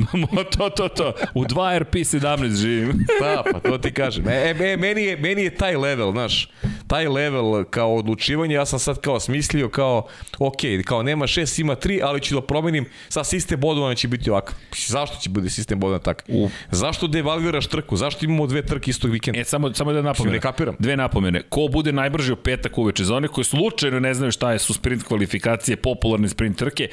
to, 0.57 0.69
to, 0.69 0.87
to. 0.87 1.13
U 1.33 1.45
2 1.45 1.77
RP 1.79 1.93
17 1.93 2.55
živim. 2.55 3.05
Da, 3.21 3.43
pa 3.51 3.59
to 3.59 3.77
ti 3.77 3.91
kažem. 3.91 4.27
E, 4.27 4.55
e, 4.59 4.77
meni, 4.77 5.03
je, 5.03 5.17
meni 5.17 5.43
je 5.43 5.55
taj 5.55 5.75
level, 5.75 6.11
znaš, 6.11 6.49
taj 6.87 7.07
level 7.07 7.63
kao 7.63 7.95
odlučivanje, 7.95 8.55
ja 8.55 8.65
sam 8.65 8.79
sad 8.79 9.01
kao 9.01 9.19
smislio 9.19 9.69
kao, 9.69 10.07
ok, 10.39 10.57
kao 10.85 11.03
nema 11.03 11.27
šest, 11.27 11.59
ima 11.59 11.75
tri, 11.75 11.99
ali 12.03 12.21
ću 12.21 12.35
da 12.35 12.41
promenim, 12.41 12.85
sad 13.09 13.27
sistem 13.27 13.59
bodovanja 13.59 13.95
će 13.95 14.07
biti 14.07 14.29
ovakav. 14.29 14.55
Zašto 14.87 15.17
će 15.17 15.29
bude 15.29 15.49
sistem 15.49 15.79
bodovanja 15.79 16.03
takav? 16.03 16.35
U. 16.35 16.49
Zašto 16.71 17.07
devalviraš 17.07 17.67
trku? 17.67 17.95
Zašto 17.95 18.25
imamo 18.25 18.47
dve 18.47 18.65
trke 18.65 18.91
istog 18.91 19.11
vikenda? 19.11 19.39
E, 19.39 19.43
samo, 19.43 19.73
samo 19.73 19.93
da 19.93 20.01
napomene. 20.01 20.35
Ne 20.35 20.41
kapiram. 20.41 20.75
Dve 20.79 20.97
napomene. 20.97 21.41
Ko 21.49 21.67
bude 21.71 21.91
najbrži 21.91 22.33
u 22.33 22.35
petak 22.35 22.77
uveče? 22.77 23.03
Za 23.03 23.15
one 23.15 23.27
koji 23.27 23.45
slučajno 23.45 23.99
ne 23.99 24.13
znaju 24.13 24.31
šta 24.31 24.51
je 24.51 24.59
su 24.59 24.73
sprint 24.73 25.03
kvalifikacije, 25.03 25.75
popularne 25.77 26.29
sprint 26.29 26.57
trke, 26.57 26.89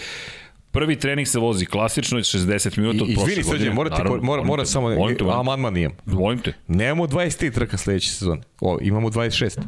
Prvi 0.73 0.97
trening 0.97 1.29
se 1.29 1.39
vozi 1.39 1.67
klasično, 1.67 2.19
60 2.19 2.79
minuta 2.79 3.05
od 3.05 3.11
I, 3.11 3.15
prošle 3.15 3.33
izvini, 3.33 3.45
godine. 3.45 3.59
Srđan, 3.59 3.75
morate, 3.75 3.97
Naravno, 3.97 4.23
mora, 4.23 4.43
mora 4.43 4.65
samo, 4.65 4.89
molim 4.89 5.17
te, 5.17 5.25
molim 5.25 5.37
te. 5.37 5.41
amandman 5.41 5.75
nijem. 5.75 5.93
Molim 6.07 6.39
te. 6.39 6.53
Nemamo 6.69 7.07
23 7.07 7.55
trka 7.55 7.77
sledeće 7.77 8.11
sezone. 8.11 8.43
O, 8.61 8.79
imamo 8.83 9.11
26. 9.11 9.61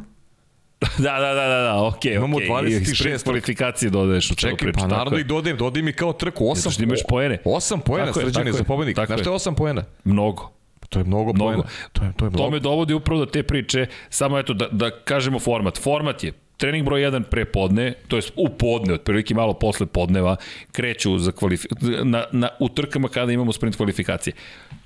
Da, 0.97 1.19
da, 1.19 1.33
da, 1.33 1.47
da, 1.47 1.61
da, 1.61 1.83
okej, 1.83 2.11
okay, 2.11 2.15
Imamo 2.15 2.37
okej. 2.37 2.47
26 2.49 2.91
I 2.91 2.95
sprint 2.95 3.23
kvalifikacije 3.23 3.89
dodaješ 3.89 4.31
u 4.31 4.35
celu 4.35 4.51
Čekaj, 4.51 4.57
priču. 4.57 4.75
pa 4.75 4.81
tako 4.81 4.95
naravno 4.95 5.19
i 5.19 5.23
dodajem, 5.23 5.57
dodaj 5.57 5.81
mi 5.81 5.93
kao 5.93 6.13
trku 6.13 6.43
8. 6.45 6.55
Zato 6.55 6.83
imaš 6.83 6.99
poene. 7.07 7.37
8 7.45 7.79
poena, 7.79 8.05
tako 8.05 8.51
za 8.51 8.63
pobednik. 8.63 8.95
Znaš 8.95 9.21
što 9.21 9.31
je 9.31 9.35
8 9.35 9.55
poena? 9.55 9.83
Mnogo. 10.03 10.51
To 10.89 10.99
je 10.99 11.05
mnogo, 11.05 11.33
Mnogo. 11.33 11.51
poena. 11.51 11.63
To 11.93 12.03
je, 12.03 12.13
to 12.17 12.25
je 12.25 12.29
mnogo. 12.29 12.43
To 12.43 12.49
me 12.51 12.59
dovodi 12.59 12.93
upravo 12.93 13.19
do 13.19 13.25
te 13.25 13.43
priče, 13.43 13.85
samo 14.09 14.39
eto 14.39 14.53
da, 14.53 14.67
da 14.71 14.91
kažemo 14.91 15.39
format. 15.39 15.77
Format 15.77 16.23
je 16.23 16.31
trening 16.57 16.85
broj 16.85 17.01
1 17.01 17.23
pre 17.23 17.45
podne, 17.45 17.93
to 18.07 18.15
jest 18.15 18.31
u 18.35 18.49
podne, 18.49 18.93
otprilike 18.93 19.33
malo 19.35 19.53
posle 19.53 19.85
podneva, 19.85 20.35
kreću 20.71 21.17
za 21.17 21.31
kvalifi... 21.31 21.67
na, 22.03 22.25
na, 22.31 22.49
u 22.59 22.69
trkama 22.69 23.07
kada 23.07 23.31
imamo 23.31 23.53
sprint 23.53 23.75
kvalifikacije. 23.75 24.33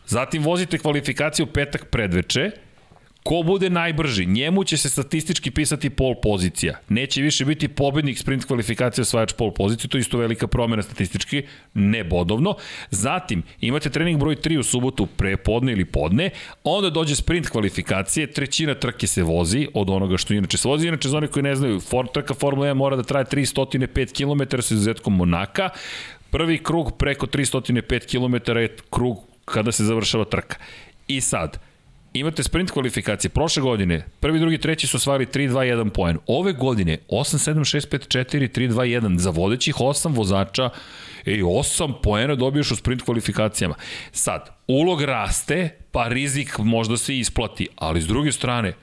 Zatim 0.05 0.43
vozite 0.43 0.77
kvalifikacije 0.77 1.43
u 1.43 1.47
petak 1.47 1.85
predveče, 1.85 2.51
Ko 3.27 3.41
bude 3.43 3.69
najbrži, 3.69 4.25
njemu 4.25 4.63
će 4.63 4.77
se 4.77 4.89
statistički 4.89 5.51
pisati 5.51 5.89
pol 5.89 6.15
pozicija. 6.21 6.79
Neće 6.89 7.21
više 7.21 7.45
biti 7.45 7.67
pobednik 7.67 8.17
sprint 8.17 8.45
kvalifikacija 8.45 9.01
osvajač 9.01 9.33
pol 9.33 9.51
poziciju, 9.51 9.89
to 9.89 9.97
je 9.97 10.01
isto 10.01 10.17
velika 10.17 10.47
promjena 10.47 10.83
statistički, 10.83 11.43
ne 11.73 12.03
bodovno. 12.03 12.55
Zatim, 12.91 13.43
imate 13.61 13.89
trening 13.89 14.19
broj 14.19 14.35
3 14.35 14.57
u 14.59 14.63
subotu 14.63 15.05
pre 15.05 15.37
podne 15.37 15.71
ili 15.71 15.85
podne, 15.85 16.29
onda 16.63 16.89
dođe 16.89 17.15
sprint 17.15 17.49
kvalifikacije, 17.49 18.31
trećina 18.31 18.75
trke 18.75 19.07
se 19.07 19.23
vozi 19.23 19.67
od 19.73 19.89
onoga 19.89 20.17
što 20.17 20.33
inače 20.33 20.57
se 20.57 20.67
vozi. 20.67 20.87
Inače, 20.87 21.09
za 21.09 21.17
one 21.17 21.27
koji 21.27 21.43
ne 21.43 21.55
znaju, 21.55 21.79
for, 21.79 22.07
trka 22.07 22.33
Formula 22.33 22.67
1 22.67 22.73
mora 22.73 22.95
da 22.95 23.03
traje 23.03 23.25
305 23.25 24.15
km 24.15 24.61
sa 24.61 24.73
izuzetkom 24.73 25.15
Monaka. 25.15 25.69
Prvi 26.29 26.63
krug 26.63 26.97
preko 26.97 27.27
305 27.27 28.07
km 28.07 28.57
je 28.57 28.75
krug 28.89 29.17
kada 29.45 29.71
se 29.71 29.83
završava 29.83 30.25
trka. 30.25 30.55
I 31.07 31.21
sad, 31.21 31.59
imate 32.13 32.43
sprint 32.43 32.71
kvalifikacije. 32.71 33.29
Prošle 33.29 33.61
godine, 33.61 34.05
prvi, 34.19 34.39
drugi, 34.39 34.57
treći 34.57 34.87
su 34.87 34.97
osvajali 34.97 35.25
3-2-1 35.25 35.89
poen. 35.89 36.17
Ove 36.27 36.53
godine 36.53 36.97
8-7-6-5-4-3-2-1 37.09 39.17
za 39.17 39.29
vodećih 39.29 39.75
8 39.75 40.15
vozača 40.15 40.69
Ej, 41.27 41.43
8 41.43 41.93
poena 42.03 42.35
dobiješ 42.35 42.71
u 42.71 42.75
sprint 42.75 43.01
kvalifikacijama. 43.01 43.75
Sad, 44.11 44.49
ulog 44.67 45.01
raste, 45.01 45.69
pa 45.91 46.07
rizik 46.07 46.57
možda 46.57 46.97
se 46.97 47.17
isplati, 47.17 47.67
ali 47.75 48.01
s 48.01 48.07
druge 48.07 48.31
strane, 48.31 48.73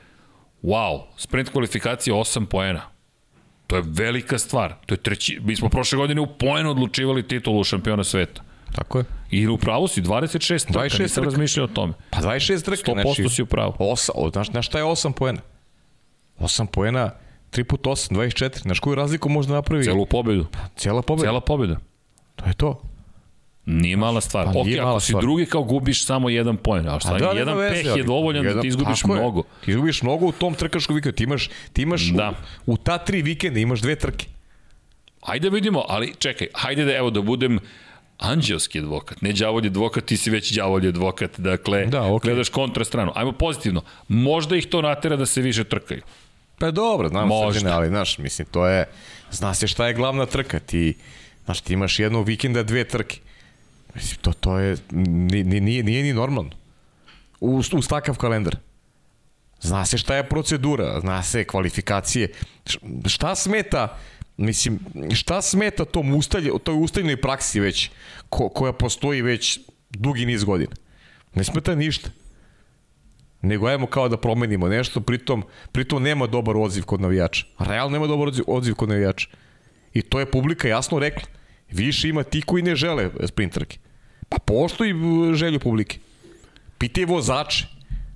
wow, 0.62 1.02
sprint 1.16 1.48
kvalifikacija 1.48 2.14
8 2.14 2.46
poena. 2.46 2.82
To 3.66 3.76
je 3.76 3.82
velika 3.86 4.38
stvar. 4.38 4.74
To 4.86 4.94
je 4.94 4.98
treći, 4.98 5.40
mi 5.42 5.56
smo 5.56 5.68
prošle 5.68 5.96
godine 5.96 6.20
u 6.20 6.26
poenu 6.26 6.70
odlučivali 6.70 7.28
titulu 7.28 7.64
šampiona 7.64 8.04
sveta. 8.04 8.42
Tako 8.74 8.98
je. 8.98 9.04
I 9.30 9.48
u 9.48 9.58
pravu 9.58 9.88
si, 9.88 10.02
26 10.02 10.66
trka, 10.66 10.80
26 10.80 11.02
nisam 11.02 11.24
razmišljao 11.24 11.64
o 11.64 11.68
tome. 11.68 11.92
Pa 12.10 12.18
26 12.20 12.64
trka, 12.64 12.92
100% 12.92 13.02
znači, 13.02 13.34
si 13.34 13.42
u 13.42 13.46
pravu. 13.46 13.72
8, 13.78 14.32
znaš, 14.32 14.50
znaš 14.50 14.66
šta 14.66 14.78
je 14.78 14.84
8 14.84 15.12
poena? 15.12 15.40
8 16.38 16.66
poena, 16.66 17.10
3 17.52 17.64
put 17.64 17.82
8, 17.82 18.14
24. 18.14 18.62
Znaš 18.62 18.80
koju 18.80 18.94
razliku 18.94 19.28
možda 19.28 19.54
napravi? 19.54 19.84
Celu 19.84 20.06
pobedu. 20.06 20.46
Pa, 20.50 20.58
cijela 20.76 21.02
pobeda. 21.02 21.26
Cela 21.26 21.40
pobeda. 21.40 21.76
To 22.36 22.44
je 22.46 22.54
to. 22.54 22.82
Nije 23.66 23.96
mala 23.96 24.20
stvar. 24.20 24.44
Pa, 24.44 24.50
ok, 24.50 24.66
ako 24.80 25.00
si 25.00 25.06
stvar. 25.06 25.22
drugi 25.22 25.46
kao 25.46 25.62
gubiš 25.62 26.06
samo 26.06 26.28
jedan 26.28 26.56
poen, 26.56 26.88
ali 26.88 27.00
šta, 27.00 27.18
da, 27.18 27.30
jedan 27.30 27.56
veze, 27.56 27.74
peh 27.74 27.96
je 27.96 28.02
dovoljan 28.02 28.44
jedan, 28.44 28.56
da 28.56 28.60
ti 28.60 28.68
izgubiš 28.68 29.04
mnogo. 29.04 29.38
Je. 29.38 29.64
Ti 29.64 29.70
izgubiš 29.70 30.02
mnogo 30.02 30.26
u 30.26 30.32
tom 30.32 30.54
trkaškom 30.54 30.96
vikendu. 30.96 31.16
Ti 31.16 31.24
imaš, 31.24 31.50
ti 31.72 31.82
imaš 31.82 32.02
da. 32.02 32.32
u, 32.66 32.72
u 32.72 32.76
ta 32.76 32.98
tri 32.98 33.22
vikenda 33.22 33.60
imaš 33.60 33.80
dve 33.80 33.96
trke. 33.96 34.26
Ajde 35.20 35.50
vidimo, 35.50 35.84
ali 35.88 36.14
čekaj, 36.18 36.46
hajde 36.54 36.84
da 36.84 36.96
evo 36.96 37.10
da 37.10 37.22
budem 37.22 37.58
anđelski 38.30 38.78
advokat, 38.78 39.22
ne 39.22 39.32
đavolji 39.32 39.66
advokat, 39.66 40.04
ti 40.04 40.16
si 40.16 40.30
već 40.30 40.52
đavolji 40.52 40.88
advokat, 40.88 41.40
dakle, 41.40 41.86
da, 41.86 42.00
okay. 42.00 42.22
gledaš 42.22 42.48
kontra 42.48 42.84
stranu. 42.84 43.12
Ajmo 43.14 43.32
pozitivno, 43.32 43.82
možda 44.08 44.56
ih 44.56 44.66
to 44.66 44.82
natera 44.82 45.16
da 45.16 45.26
se 45.26 45.40
više 45.40 45.64
trkaju. 45.64 46.02
Pa 46.58 46.70
dobro, 46.70 47.08
znam 47.08 47.28
srđene, 47.52 47.70
ali 47.70 47.88
znaš, 47.88 48.18
mislim, 48.18 48.46
to 48.50 48.66
je, 48.66 48.86
zna 49.30 49.54
se 49.54 49.66
šta 49.66 49.86
je 49.86 49.94
glavna 49.94 50.26
trka, 50.26 50.60
ti, 50.60 50.94
znaš, 51.44 51.60
ti 51.60 51.72
imaš 51.72 51.98
jednog 51.98 52.26
vikenda 52.26 52.62
dve 52.62 52.84
trke. 52.84 53.18
Mislim, 53.94 54.18
to, 54.20 54.32
to 54.32 54.58
je, 54.58 54.76
nije, 54.90 55.60
nije, 55.60 55.82
nije 55.82 56.02
ni 56.02 56.12
normalno. 56.12 56.50
Uz, 57.40 57.68
uz 57.72 57.88
takav 57.88 58.16
kalendar. 58.16 58.56
Zna 59.60 59.84
se 59.84 59.98
šta 59.98 60.16
je 60.16 60.28
procedura, 60.28 61.00
zna 61.00 61.22
se 61.22 61.44
kvalifikacije. 61.44 62.32
Šta 63.06 63.34
smeta 63.34 63.98
Mislim, 64.36 64.78
šta 65.14 65.42
smeta 65.42 65.84
tom 65.84 66.14
ustalje, 66.14 66.50
toj 66.64 66.74
ustaljnoj 66.74 67.20
praksi 67.20 67.60
već, 67.60 67.90
ko, 68.28 68.48
koja 68.48 68.72
postoji 68.72 69.22
već 69.22 69.60
dugi 69.90 70.26
niz 70.26 70.44
godina? 70.44 70.72
Ne 71.34 71.44
smeta 71.44 71.74
ništa. 71.74 72.10
Nego 73.42 73.66
ajmo 73.66 73.86
kao 73.86 74.08
da 74.08 74.16
promenimo 74.16 74.68
nešto, 74.68 75.00
pritom, 75.00 75.44
pritom 75.72 76.02
nema 76.02 76.26
dobar 76.26 76.56
odziv 76.56 76.84
kod 76.84 77.00
navijača. 77.00 77.46
Realno 77.58 77.92
nema 77.92 78.06
dobar 78.06 78.28
odziv, 78.46 78.74
kod 78.74 78.88
navijača. 78.88 79.28
I 79.94 80.02
to 80.02 80.20
je 80.20 80.30
publika 80.30 80.68
jasno 80.68 80.98
rekla. 80.98 81.28
Više 81.70 82.08
ima 82.08 82.22
ti 82.22 82.42
koji 82.42 82.62
ne 82.62 82.76
žele 82.76 83.10
sprinterke. 83.26 83.78
Pa 84.28 84.38
postoji 84.38 84.94
želju 85.34 85.60
publike. 85.60 85.98
Pitaj 86.78 87.04
vozače. 87.04 87.66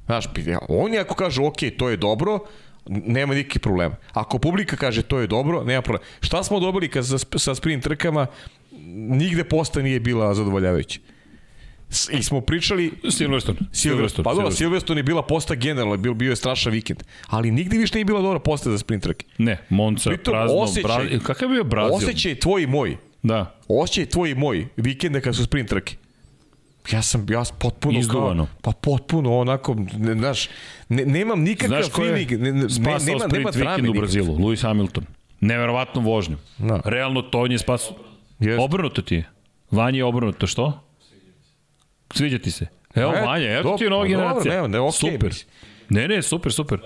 Znaš, 0.07 0.25
oni 0.69 0.99
ako 0.99 1.15
kažu, 1.15 1.45
ok, 1.45 1.57
to 1.79 1.89
je 1.89 1.97
dobro, 1.97 2.39
nema 2.89 3.35
nikakvih 3.35 3.61
problema. 3.61 3.97
Ako 4.13 4.39
publika 4.39 4.77
kaže 4.77 5.03
to 5.03 5.19
je 5.19 5.27
dobro, 5.27 5.65
nema 5.65 5.83
problema. 5.83 6.05
Šta 6.21 6.43
smo 6.43 6.61
dobili 6.61 6.89
kad 6.89 7.07
sa, 7.07 7.19
sa 7.39 7.55
sprint 7.55 7.85
trkama, 7.85 8.27
nigde 9.09 9.45
posta 9.45 9.83
nije 9.83 10.01
bila 10.01 10.35
zadovoljavajuća. 10.35 11.01
I 12.11 12.23
smo 12.23 12.41
pričali... 12.41 12.93
Silverstone. 13.11 13.59
Silverstone. 13.73 14.25
Pa 14.25 14.35
dobro, 14.35 14.51
Silverstone 14.51 14.99
je 14.99 15.03
bila 15.03 15.23
posta 15.23 15.55
generalno, 15.55 15.97
bio, 15.97 16.15
bio 16.15 16.31
je 16.31 16.37
strašan 16.37 16.73
vikend. 16.73 17.03
Ali 17.27 17.51
nigde 17.51 17.79
više 17.79 17.95
nije 17.95 18.05
bila 18.05 18.21
dobra 18.21 18.39
posta 18.39 18.71
za 18.71 18.79
sprint 18.79 19.03
trke. 19.03 19.27
Ne, 19.39 19.59
Monza, 19.69 20.11
Pritom, 20.11 20.33
prazno, 20.33 20.57
osjećaj, 20.57 20.97
Brazil. 20.97 21.21
Kakav 21.21 21.49
je 21.49 21.53
bio 21.53 21.65
Brazil? 21.65 21.95
Osjećaj 21.95 22.35
tvoj 22.35 22.63
i 22.63 22.67
moj. 22.67 22.97
Da. 23.23 23.59
Osjećaj 23.69 24.07
tvoj 24.07 24.31
i 24.31 24.35
moj 24.35 24.67
vikende 24.77 25.21
kad 25.21 25.37
su 25.37 25.45
sprint 25.45 25.69
trke 25.69 25.97
ja 26.93 27.03
sam 27.03 27.27
ja 27.31 27.43
potpuno 27.59 27.99
Izduvano. 27.99 28.47
Kao, 28.47 28.55
pa 28.63 28.73
potpuno 28.73 29.39
onako, 29.39 29.77
ne, 29.97 30.15
znaš, 30.15 30.49
ne, 30.89 31.05
nemam 31.05 31.41
nikakav 31.41 31.83
znaš 31.83 31.93
feeling, 31.93 32.31
ne, 32.31 32.39
ne, 32.39 32.53
nema, 33.07 33.27
nema 33.33 33.51
drame. 33.51 33.91
u 33.91 33.93
Brazilu, 33.93 34.37
Lewis 34.37 34.63
Hamilton. 34.63 35.05
Neverovatno 35.41 36.01
vožnju. 36.01 36.37
No. 36.59 36.79
Da. 36.79 36.91
Realno 36.91 37.23
to 37.23 37.41
on 37.41 37.53
je 37.53 37.59
spasao. 37.59 37.97
Yes. 38.41 38.65
Obrnuto 38.65 39.03
ti 39.03 39.15
je. 39.15 39.31
Vanje 39.71 39.99
je 39.99 40.05
obrnuto, 40.05 40.47
što? 40.47 40.85
Sviđa 42.15 42.39
ti 42.39 42.51
se. 42.51 42.67
Evo 42.95 43.13
e, 43.17 43.21
Vanja, 43.21 43.51
evo 43.51 43.77
ti 43.77 43.85
je 43.85 43.91
nova 43.91 44.07
generacija. 44.07 44.55
Dobro, 44.55 44.69
ne, 44.69 44.69
ne, 44.69 44.79
okay, 44.79 45.13
super. 45.13 45.35
Ne, 45.89 46.09
ne, 46.09 46.23
super, 46.23 46.53
super. 46.53 46.81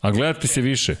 A 0.00 0.10
gledati 0.10 0.46
se 0.46 0.60
više. 0.60 0.96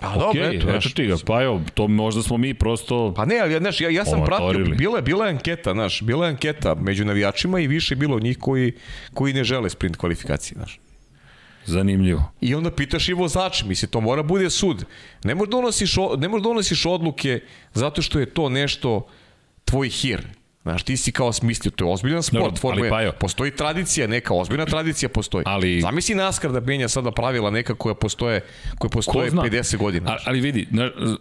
Pa 0.00 0.08
okay, 0.08 0.18
dobro, 0.18 0.42
eto, 0.42 0.70
eto 0.70 0.88
ti 0.88 1.06
ga, 1.06 1.16
pa 1.26 1.42
evo, 1.42 1.62
to 1.74 1.88
možda 1.88 2.22
smo 2.22 2.36
mi 2.36 2.54
prosto... 2.54 3.12
Pa 3.16 3.24
ne, 3.24 3.38
ali 3.38 3.58
znaš, 3.58 3.80
ja, 3.80 3.90
ja 3.90 4.04
sam 4.04 4.24
pratio, 4.24 4.64
bila 4.78 4.98
je, 4.98 5.02
bila 5.02 5.26
je 5.26 5.30
anketa, 5.30 5.72
znaš, 5.72 6.02
bila 6.02 6.26
je 6.26 6.30
anketa 6.30 6.74
među 6.74 7.04
navijačima 7.04 7.60
i 7.60 7.66
više 7.66 7.96
bilo 7.96 8.20
njih 8.20 8.38
koji, 8.38 8.72
koji 9.14 9.32
ne 9.32 9.44
žele 9.44 9.70
sprint 9.70 9.96
kvalifikacije, 9.96 10.56
znaš. 10.56 10.80
Zanimljivo. 11.64 12.32
I 12.40 12.54
onda 12.54 12.70
pitaš 12.70 13.08
i 13.08 13.12
vozač, 13.12 13.64
misli, 13.64 13.88
to 13.88 14.00
mora 14.00 14.22
bude 14.22 14.50
sud. 14.50 14.84
Ne 15.24 15.34
možeš 15.34 15.50
donosiš, 15.50 15.96
ne 16.18 16.28
možeš 16.28 16.44
donosiš 16.44 16.86
odluke 16.86 17.40
zato 17.74 18.02
što 18.02 18.20
je 18.20 18.26
to 18.26 18.48
nešto 18.48 19.06
tvoj 19.64 19.88
hir. 19.88 20.26
Znaš, 20.66 20.82
ti 20.82 20.96
si 20.96 21.12
kao 21.12 21.32
smislio, 21.32 21.70
to 21.70 21.84
je 21.84 21.92
ozbiljan 21.92 22.22
sport, 22.22 22.54
no, 22.54 22.60
Formula 22.60 22.88
pa 22.90 23.12
Postoji 23.12 23.50
tradicija, 23.50 24.06
neka 24.06 24.34
ozbiljna 24.34 24.64
tradicija 24.66 25.08
postoji. 25.08 25.44
Ali, 25.46 25.80
Zamisli 25.80 26.14
NASCAR 26.14 26.52
da 26.52 26.60
menja 26.60 26.88
sada 26.88 27.10
pravila 27.10 27.50
neka 27.50 27.74
koja 27.74 27.94
postoje, 27.94 28.40
koja 28.78 28.88
postoje 28.88 29.30
50 29.30 29.76
godina. 29.76 30.10
Ali, 30.10 30.20
ali 30.24 30.40
vidi, 30.40 30.68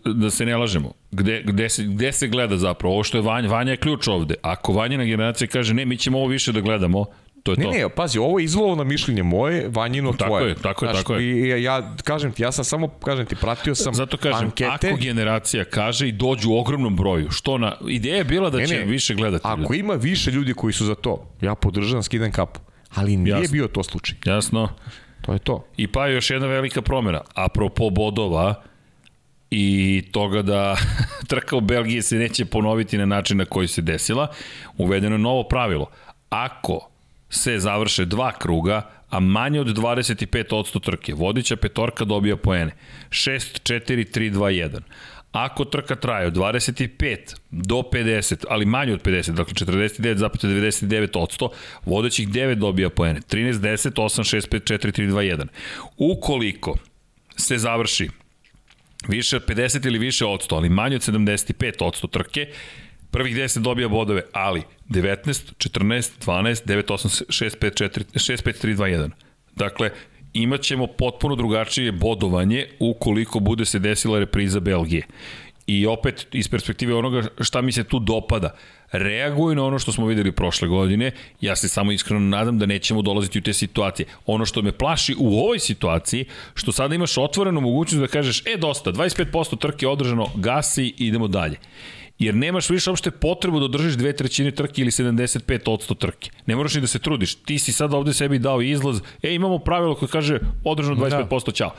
da 0.06 0.30
se 0.30 0.46
ne 0.46 0.58
lažemo, 0.58 0.92
gde, 1.12 1.42
gde, 1.46 1.70
se, 1.70 1.84
gde 1.84 2.12
se 2.12 2.28
gleda 2.28 2.58
zapravo? 2.58 2.94
Ovo 2.94 3.04
što 3.04 3.18
je 3.18 3.22
Vanja, 3.22 3.50
Vanja 3.50 3.72
je 3.72 3.78
ključ 3.78 4.08
ovde. 4.08 4.36
Ako 4.42 4.74
Vanjina 4.74 5.04
generacija 5.04 5.48
kaže, 5.48 5.74
ne, 5.74 5.86
mi 5.86 5.98
ćemo 5.98 6.18
ovo 6.18 6.28
više 6.28 6.52
da 6.52 6.62
gledamo, 6.62 7.06
To 7.46 7.52
je 7.52 7.58
ne, 7.58 7.64
to. 7.64 7.72
Ne, 7.72 7.90
pazi, 7.90 8.20
ovo 8.20 8.40
je 8.40 8.46
izvolovno 8.46 8.84
mišljenje 8.84 9.24
moje, 9.24 9.70
vanjino 9.70 10.12
tako 10.12 10.26
tvoje. 10.26 10.48
Je, 10.50 10.56
tako 10.56 10.86
je, 10.86 10.92
Znaš, 10.92 11.04
tako 11.04 11.16
je. 11.16 11.24
I 11.24 11.50
ja, 11.50 11.58
ja, 11.58 11.96
kažem 12.04 12.32
ti, 12.32 12.44
ja 12.44 12.52
sam 12.52 12.66
samo, 12.66 12.88
kažem 12.88 13.26
ti, 13.26 13.36
pratio 13.36 13.76
sam 13.76 13.94
Zato 13.94 14.18
kažem, 14.18 14.46
ankete. 14.46 14.88
ako 14.90 14.98
generacija 15.02 15.66
kaže 15.66 16.08
i 16.08 16.12
dođu 16.12 16.52
u 16.52 16.58
ogromnom 16.58 16.96
broju, 16.96 17.32
što 17.32 17.58
na, 17.58 17.76
ideja 17.88 18.16
je 18.16 18.24
bila 18.24 18.50
da 18.50 18.58
ne, 18.58 18.68
će 18.68 18.76
ne, 18.76 18.86
više 18.86 19.14
gledati. 19.14 19.48
Ako 19.48 19.62
ljudi. 19.62 19.78
ima 19.78 19.94
više 19.94 20.32
ljudi 20.32 20.54
koji 20.54 20.74
su 20.74 20.86
za 20.86 20.96
to, 20.96 21.30
ja 21.42 21.56
podržavam, 21.56 22.04
skidam 22.04 22.32
kapu. 22.32 22.60
Ali 22.96 23.18
nije 23.18 23.38
Jasno. 23.38 23.52
bio 23.52 23.68
to 23.68 23.84
slučaj. 23.84 24.18
Jasno. 24.26 24.70
To 25.22 25.34
je 25.34 25.40
to. 25.40 25.66
I 25.78 25.88
pa 25.88 26.08
je 26.08 26.14
još 26.14 26.30
jedna 26.30 26.48
velika 26.48 26.82
promjena. 26.82 27.22
Apropo 27.34 27.90
bodova, 27.90 28.64
i 29.52 30.04
toga 30.12 30.42
da 30.42 30.78
trka 31.30 31.56
u 31.56 31.62
Belgiji 31.62 32.02
se 32.02 32.16
neće 32.16 32.46
ponoviti 32.46 32.98
na 32.98 33.06
način 33.06 33.38
na 33.38 33.46
koji 33.46 33.68
se 33.68 33.82
desila, 33.82 34.28
uvedeno 34.78 35.16
je 35.16 35.20
novo 35.20 35.44
pravilo. 35.44 35.90
Ako 36.30 36.95
se 37.36 37.60
završe 37.60 38.06
dva 38.06 38.32
kruga, 38.32 38.82
a 39.10 39.20
manje 39.20 39.62
od 39.62 39.68
25% 39.68 40.82
trke. 40.82 41.14
Vodića 41.14 41.56
petorka 41.56 42.06
dobija 42.06 42.38
poene. 42.38 42.72
6, 43.10 43.74
4, 43.74 44.18
3, 44.18 44.32
2, 44.32 44.70
1. 44.70 44.80
Ako 45.32 45.66
trka 45.66 45.96
traje 45.96 46.28
od 46.28 46.34
25 46.34 47.36
do 47.52 47.76
50, 47.76 48.46
ali 48.50 48.66
manje 48.66 48.94
od 48.94 49.02
50, 49.02 49.32
dakle 49.32 49.54
49,99%, 49.54 51.50
vodećih 51.86 52.30
9 52.30 52.56
dobija 52.56 52.90
poene. 52.90 53.20
13, 53.20 53.54
10, 53.54 53.92
8, 53.92 54.38
6, 54.38 54.50
5, 54.50 54.74
4, 54.74 55.02
3, 55.02 55.10
2, 55.10 55.38
1. 55.38 55.48
Ukoliko 55.98 56.76
se 57.38 57.58
završi 57.58 58.10
više 59.08 59.36
od 59.36 59.46
50 59.48 59.88
ili 59.88 60.00
više 60.00 60.26
od 60.26 60.48
100, 60.50 60.56
ali 60.56 60.70
manje 60.70 60.96
od 60.96 61.02
75% 61.02 62.10
trke, 62.10 62.48
Prvih 63.16 63.36
10 63.36 63.60
dobija 63.60 63.88
bodove, 63.88 64.22
ali 64.34 64.62
19, 64.90 65.54
14, 65.58 66.26
12, 66.26 66.66
9, 66.66 66.84
8, 66.88 67.24
6, 67.30 67.58
5, 67.60 67.84
4, 67.84 68.04
6, 68.14 68.44
5, 68.44 68.66
3, 68.66 68.76
2, 68.76 68.76
1. 68.76 69.10
Dakle, 69.56 69.90
imat 70.34 70.62
ćemo 70.62 70.88
potpuno 70.88 71.36
drugačije 71.36 71.92
bodovanje 71.92 72.68
ukoliko 72.80 73.40
bude 73.40 73.66
se 73.66 73.80
desila 73.80 74.20
repriza 74.20 74.60
Belgije. 74.60 75.04
i 75.68 75.86
opet 75.86 76.28
iz 76.32 76.48
perspektive 76.48 76.94
onoga 76.94 77.24
šta 77.40 77.62
mi 77.62 77.72
se 77.72 77.84
tu 77.84 78.00
dopada, 78.00 78.56
reaguju 78.92 79.56
na 79.56 79.64
ono 79.64 79.80
što 79.80 79.92
smo 79.92 80.06
videli 80.06 80.32
prošle 80.32 80.68
godine, 80.68 81.12
ja 81.42 81.56
se 81.56 81.68
samo 81.68 81.92
iskreno 81.92 82.20
nadam 82.20 82.60
da 82.60 82.66
nećemo 82.66 83.02
dolaziti 83.02 83.40
u 83.40 83.42
te 83.42 83.54
situacije. 83.54 84.06
Ono 84.26 84.46
što 84.46 84.62
me 84.62 84.72
plaši 84.72 85.16
u 85.20 85.40
ovoj 85.40 85.60
situaciji, 85.60 86.26
što 86.54 86.72
sada 86.72 86.96
imaš 86.96 87.18
otvorenu 87.18 87.62
mogućnost 87.62 88.02
da 88.02 88.08
kažeš, 88.08 88.42
e 88.46 88.58
dosta, 88.58 88.92
25% 88.92 89.60
trke 89.60 89.88
održano, 89.88 90.28
gasi 90.36 90.94
idemo 90.98 91.28
dalje 91.28 91.58
jer 92.20 92.36
nemaš 92.36 92.70
više 92.70 92.90
uopšte 92.90 93.12
potrebu 93.12 93.60
da 93.60 93.66
održiš 93.66 93.94
dve 93.94 94.14
trećine 94.14 94.52
trke 94.52 94.82
ili 94.82 94.92
75% 94.92 95.98
trke. 95.98 96.32
Ne 96.46 96.56
moraš 96.56 96.76
ni 96.76 96.82
da 96.82 96.88
se 96.88 97.00
trudiš. 97.00 97.36
Ti 97.36 97.60
si 97.60 97.72
sad 97.72 97.94
ovde 97.94 98.14
sebi 98.14 98.40
dao 98.40 98.62
izlaz, 98.62 99.02
e 99.24 99.34
imamo 99.34 99.60
pravilo 99.60 99.96
koje 99.96 100.10
kaže 100.10 100.40
održano 100.64 100.96
25%, 100.96 101.46
da. 101.46 101.52
ćao 101.52 101.72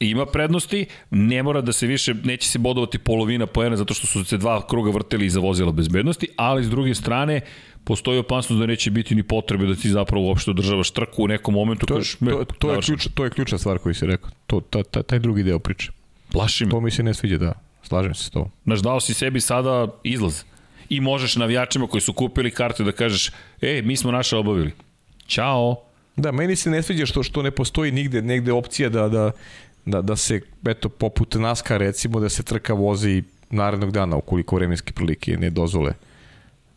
ima 0.00 0.26
prednosti, 0.26 0.86
ne 1.10 1.42
mora 1.42 1.60
da 1.60 1.72
se 1.72 1.86
više, 1.86 2.14
neće 2.24 2.48
se 2.48 2.58
bodovati 2.58 2.98
polovina 2.98 3.46
poena 3.46 3.76
zato 3.76 3.94
što 3.94 4.06
su 4.06 4.24
se 4.24 4.36
dva 4.36 4.66
kruga 4.66 4.90
vrteli 4.90 5.26
iza 5.26 5.40
vozila 5.40 5.72
bezbednosti, 5.72 6.28
ali 6.36 6.64
s 6.64 6.70
druge 6.70 6.94
strane, 6.94 7.40
postoji 7.84 8.18
opasnost 8.18 8.60
da 8.60 8.66
neće 8.66 8.90
biti 8.90 9.14
ni 9.14 9.22
potrebe 9.22 9.66
da 9.66 9.74
ti 9.74 9.88
zapravo 9.88 10.26
uopšte 10.26 10.50
održavaš 10.50 10.90
trku 10.90 11.24
u 11.24 11.28
nekom 11.28 11.54
momentu. 11.54 11.86
To, 11.86 11.94
kažeš, 11.94 12.16
to, 12.18 12.44
to, 12.58 12.72
je 12.72 12.80
ključ, 12.80 13.08
to 13.14 13.24
je 13.24 13.30
ključna 13.30 13.58
stvar 13.58 13.78
koju 13.78 13.94
si 13.94 14.06
rekao. 14.06 14.30
To, 14.46 14.60
ta, 14.60 14.82
ta, 14.82 15.02
taj 15.02 15.18
drugi 15.18 15.42
deo 15.42 15.58
priče. 15.58 15.92
Plaši 16.32 16.64
me. 16.64 16.70
To 16.70 16.80
mi 16.80 16.90
se 16.90 17.02
ne 17.02 17.14
sviđa, 17.14 17.38
da. 17.38 17.52
Slažem 17.88 18.14
se 18.14 18.24
s 18.24 18.30
tobom. 18.30 18.50
Znaš, 18.64 18.80
dao 18.80 19.00
si 19.00 19.14
sebi 19.14 19.40
sada 19.40 19.88
izlaz. 20.02 20.42
I 20.88 21.00
možeš 21.00 21.36
navijačima 21.36 21.86
koji 21.86 22.00
su 22.00 22.12
kupili 22.12 22.50
karte 22.50 22.84
da 22.84 22.92
kažeš, 22.92 23.30
e, 23.60 23.82
mi 23.84 23.96
smo 23.96 24.12
naše 24.12 24.36
obavili. 24.36 24.72
Ćao. 25.26 25.76
Da, 26.16 26.32
meni 26.32 26.56
se 26.56 26.70
ne 26.70 26.82
sviđa 26.82 27.06
što 27.06 27.22
što 27.22 27.42
ne 27.42 27.50
postoji 27.50 27.92
nigde 27.92 28.22
negde 28.22 28.52
opcija 28.52 28.88
da 28.88 29.08
da 29.08 29.30
da 29.84 30.02
da 30.02 30.16
se 30.16 30.40
eto 30.66 30.88
poput 30.88 31.34
Naska 31.34 31.76
recimo 31.76 32.20
da 32.20 32.28
se 32.28 32.42
trka 32.42 32.74
vozi 32.74 33.22
narednog 33.50 33.90
dana 33.90 34.16
ukoliko 34.16 34.56
vremenske 34.56 34.92
prilike 34.92 35.36
ne 35.36 35.50
dozvole 35.50 35.92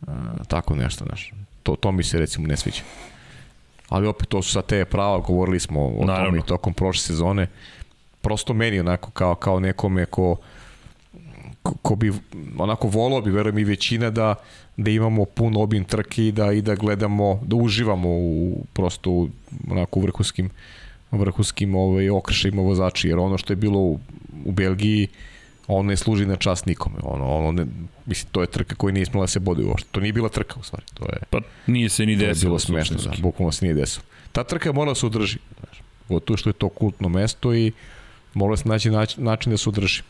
uh, 0.00 0.08
tako 0.48 0.74
nešto, 0.74 1.04
znaš. 1.04 1.32
To 1.62 1.76
to 1.76 1.92
mi 1.92 2.04
se 2.04 2.18
recimo 2.18 2.46
ne 2.46 2.56
sviđa. 2.56 2.82
Ali 3.88 4.06
opet 4.06 4.28
to 4.28 4.42
su 4.42 4.52
sa 4.52 4.62
te 4.62 4.84
prava, 4.84 5.18
govorili 5.18 5.60
smo 5.60 5.86
o 5.86 6.04
Naravno. 6.04 6.30
tome 6.30 6.42
tokom 6.42 6.74
prošle 6.74 7.02
sezone. 7.02 7.46
Prosto 8.20 8.54
meni 8.54 8.80
onako 8.80 9.10
kao 9.10 9.34
kao 9.34 9.60
nekome 9.60 10.06
ko 10.06 10.36
ko 11.82 11.96
bi 11.96 12.12
onako 12.58 12.88
volao 12.88 13.20
bi 13.20 13.30
verujem 13.30 13.58
i 13.58 13.64
većina 13.64 14.10
da 14.10 14.34
da 14.76 14.90
imamo 14.90 15.24
pun 15.24 15.56
obim 15.56 15.84
trke 15.84 16.26
i 16.26 16.32
da 16.32 16.52
i 16.52 16.62
da 16.62 16.74
gledamo 16.74 17.40
da 17.44 17.56
uživamo 17.56 18.08
u 18.08 18.64
prosto 18.72 19.10
u, 19.10 19.28
onako 19.70 19.98
u 19.98 20.02
vrhunskim 20.02 20.50
vrhunskim 21.10 21.74
ovaj 21.74 22.10
okršajima 22.10 22.62
vozači 22.62 23.08
jer 23.08 23.18
ono 23.18 23.38
što 23.38 23.52
je 23.52 23.56
bilo 23.56 23.78
u, 23.78 24.00
u 24.44 24.52
Belgiji 24.52 25.08
ono 25.68 25.82
ne 25.82 25.96
služi 25.96 26.26
na 26.26 26.36
čast 26.36 26.66
nikome. 26.66 26.96
Ono, 27.02 27.36
ono 27.36 27.52
ne, 27.52 27.66
mislim, 28.06 28.28
to 28.32 28.40
je 28.40 28.46
trka 28.46 28.74
koja 28.74 28.92
nije 28.92 29.06
smela 29.06 29.22
da 29.22 29.26
se 29.26 29.40
bodi 29.40 29.64
uopšte. 29.64 29.88
To 29.92 30.00
nije 30.00 30.12
bila 30.12 30.28
trka 30.28 30.60
u 30.60 30.62
stvari. 30.62 30.84
To 30.94 31.04
je, 31.04 31.18
pa 31.30 31.40
nije 31.66 31.88
se 31.88 32.06
ni 32.06 32.16
desilo. 32.16 32.34
To 32.34 32.38
je 32.38 32.44
bilo 32.44 32.58
smešno, 32.58 32.96
da, 32.96 33.12
bukvalno 33.22 33.52
se 33.52 33.64
nije 33.64 33.74
desilo. 33.74 34.04
Ta 34.32 34.44
trka 34.44 34.72
mora 34.72 34.90
da 34.90 34.94
se 34.94 35.06
održi. 35.06 35.38
Znaš, 35.60 35.82
to 36.24 36.36
što 36.36 36.48
je 36.48 36.52
to 36.54 36.68
kultno 36.68 37.08
mesto 37.08 37.54
i 37.54 37.72
mora 38.34 38.56
se 38.56 38.68
naći 38.68 38.90
način 39.16 39.50
da 39.50 39.56
se 39.56 39.68
održi. 39.68 40.02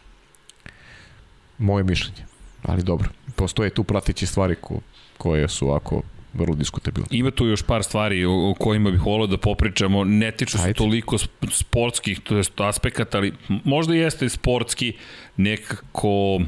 Moje 1.58 1.84
mišljenje. 1.84 2.24
Ali 2.62 2.82
dobro, 2.82 3.08
postoje 3.36 3.70
tu 3.70 3.84
prateće 3.84 4.26
stvari 4.26 4.54
ko, 4.60 4.80
koje 5.18 5.48
su 5.48 5.68
ovako 5.68 6.02
vrlo 6.34 6.54
diskutabilne. 6.54 7.08
Ima 7.10 7.30
tu 7.30 7.46
još 7.46 7.62
par 7.62 7.84
stvari 7.84 8.24
o, 8.24 8.50
o 8.50 8.54
kojima 8.54 8.90
bih 8.90 9.00
volio 9.00 9.26
da 9.26 9.36
popričamo, 9.36 10.04
ne 10.04 10.30
tiču 10.30 10.58
se 10.58 10.72
toliko 10.72 11.16
sportskih 11.50 12.20
to 12.20 12.36
jest 12.36 12.60
aspekata, 12.60 13.18
ali 13.18 13.32
možda 13.64 13.94
jeste 13.94 14.28
sportski 14.28 14.92
nekako 15.36 16.40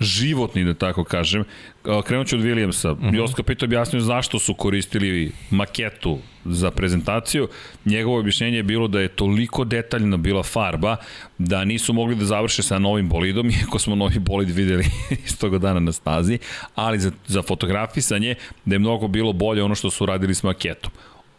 životni, 0.00 0.64
da 0.64 0.74
tako 0.74 1.04
kažem. 1.04 1.44
Krenut 2.04 2.26
ću 2.26 2.36
od 2.36 2.42
Williamsa. 2.42 2.92
Uh 2.92 2.98
mhm. 2.98 3.08
-huh. 3.08 3.16
Jos 3.16 3.34
Capito 3.34 3.64
objasnio 3.64 4.00
zašto 4.00 4.38
su 4.38 4.54
koristili 4.54 5.32
maketu 5.50 6.18
za 6.44 6.70
prezentaciju. 6.70 7.48
Njegovo 7.84 8.18
objašnjenje 8.18 8.56
je 8.56 8.62
bilo 8.62 8.88
da 8.88 9.00
je 9.00 9.08
toliko 9.08 9.64
detaljna 9.64 10.16
bila 10.16 10.42
farba 10.42 10.96
da 11.38 11.64
nisu 11.64 11.92
mogli 11.92 12.14
da 12.14 12.24
završe 12.24 12.62
sa 12.62 12.78
novim 12.78 13.08
bolidom, 13.08 13.50
iako 13.60 13.78
smo 13.78 13.94
novi 13.94 14.18
bolid 14.18 14.50
videli 14.50 14.84
istog 15.26 15.58
dana 15.58 15.80
na 15.80 15.92
stazi, 15.92 16.38
ali 16.74 16.98
za, 16.98 17.10
za 17.26 17.42
fotografisanje 17.42 18.34
da 18.64 18.74
je 18.74 18.78
mnogo 18.78 19.08
bilo 19.08 19.32
bolje 19.32 19.62
ono 19.62 19.74
što 19.74 19.90
su 19.90 20.06
radili 20.06 20.34
s 20.34 20.42
maketom. 20.42 20.90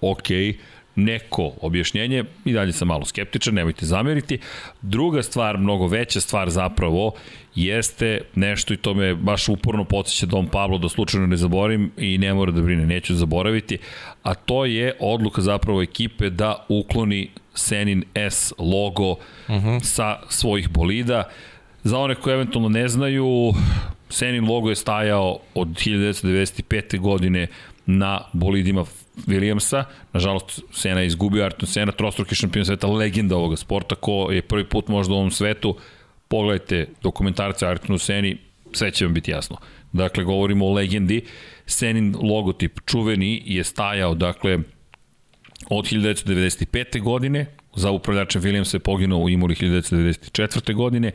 Okej, 0.01 0.37
okay 0.37 0.55
neko 0.95 1.51
objašnjenje, 1.61 2.23
i 2.45 2.53
dalje 2.53 2.73
sam 2.73 2.87
malo 2.87 3.05
skeptičan, 3.05 3.53
nemojte 3.53 3.85
zameriti. 3.85 4.39
Druga 4.81 5.23
stvar, 5.23 5.57
mnogo 5.57 5.87
veća 5.87 6.21
stvar 6.21 6.49
zapravo, 6.49 7.11
jeste 7.55 8.21
nešto 8.35 8.73
i 8.73 8.77
to 8.77 8.93
me 8.93 9.15
baš 9.15 9.49
uporno 9.49 9.83
podsjeća 9.83 10.25
Dom 10.25 10.47
Pablo 10.47 10.77
da 10.77 10.89
slučajno 10.89 11.27
ne 11.27 11.37
zaborim 11.37 11.91
i 11.97 12.17
ne 12.17 12.33
mora 12.33 12.51
da 12.51 12.61
brine, 12.61 12.85
neću 12.85 13.15
zaboraviti, 13.15 13.77
a 14.23 14.33
to 14.33 14.65
je 14.65 14.93
odluka 14.99 15.41
zapravo 15.41 15.81
ekipe 15.81 16.29
da 16.29 16.65
ukloni 16.69 17.29
Senin 17.53 18.03
S 18.15 18.53
logo 18.57 19.11
uh 19.11 19.17
mhm. 19.49 19.67
-huh. 19.67 19.83
sa 19.83 20.19
svojih 20.29 20.69
bolida. 20.69 21.23
Za 21.83 21.97
one 21.97 22.15
koji 22.15 22.33
eventualno 22.33 22.69
ne 22.69 22.87
znaju, 22.87 23.53
Senin 24.09 24.47
logo 24.49 24.69
je 24.69 24.75
stajao 24.75 25.39
od 25.55 25.67
1995. 25.67 26.99
godine 26.99 27.47
na 27.85 28.21
bolidima 28.33 28.85
Williamsa. 29.27 29.83
Nažalost, 30.13 30.61
Sena 30.71 31.01
je 31.01 31.07
izgubio 31.07 31.43
Ayrton 31.43 31.65
Sena, 31.65 31.91
trostruki 31.91 32.35
šampion 32.35 32.65
sveta, 32.65 32.87
legenda 32.87 33.35
ovoga 33.35 33.57
sporta, 33.57 33.95
ko 33.95 34.31
je 34.31 34.41
prvi 34.41 34.65
put 34.65 34.87
možda 34.87 35.13
u 35.13 35.17
ovom 35.17 35.31
svetu. 35.31 35.75
Pogledajte 36.27 36.87
dokumentarce 37.01 37.65
Ayrtonu 37.65 37.97
Seni, 37.97 38.37
sve 38.73 38.91
će 38.91 39.05
vam 39.05 39.13
biti 39.13 39.31
jasno. 39.31 39.57
Dakle, 39.93 40.23
govorimo 40.23 40.65
o 40.65 40.73
legendi. 40.73 41.21
Senin 41.65 42.15
logotip, 42.21 42.79
čuveni, 42.85 43.41
je 43.45 43.63
stajao, 43.63 44.15
dakle, 44.15 44.57
od 45.69 45.85
1995. 45.85 47.01
godine, 47.01 47.45
za 47.75 47.91
upravljača 47.91 48.39
Williamsa 48.39 48.75
je 48.75 48.79
poginuo 48.79 49.23
u 49.23 49.29
Imoli 49.29 49.55
1994. 49.55 50.73
godine 50.73 51.11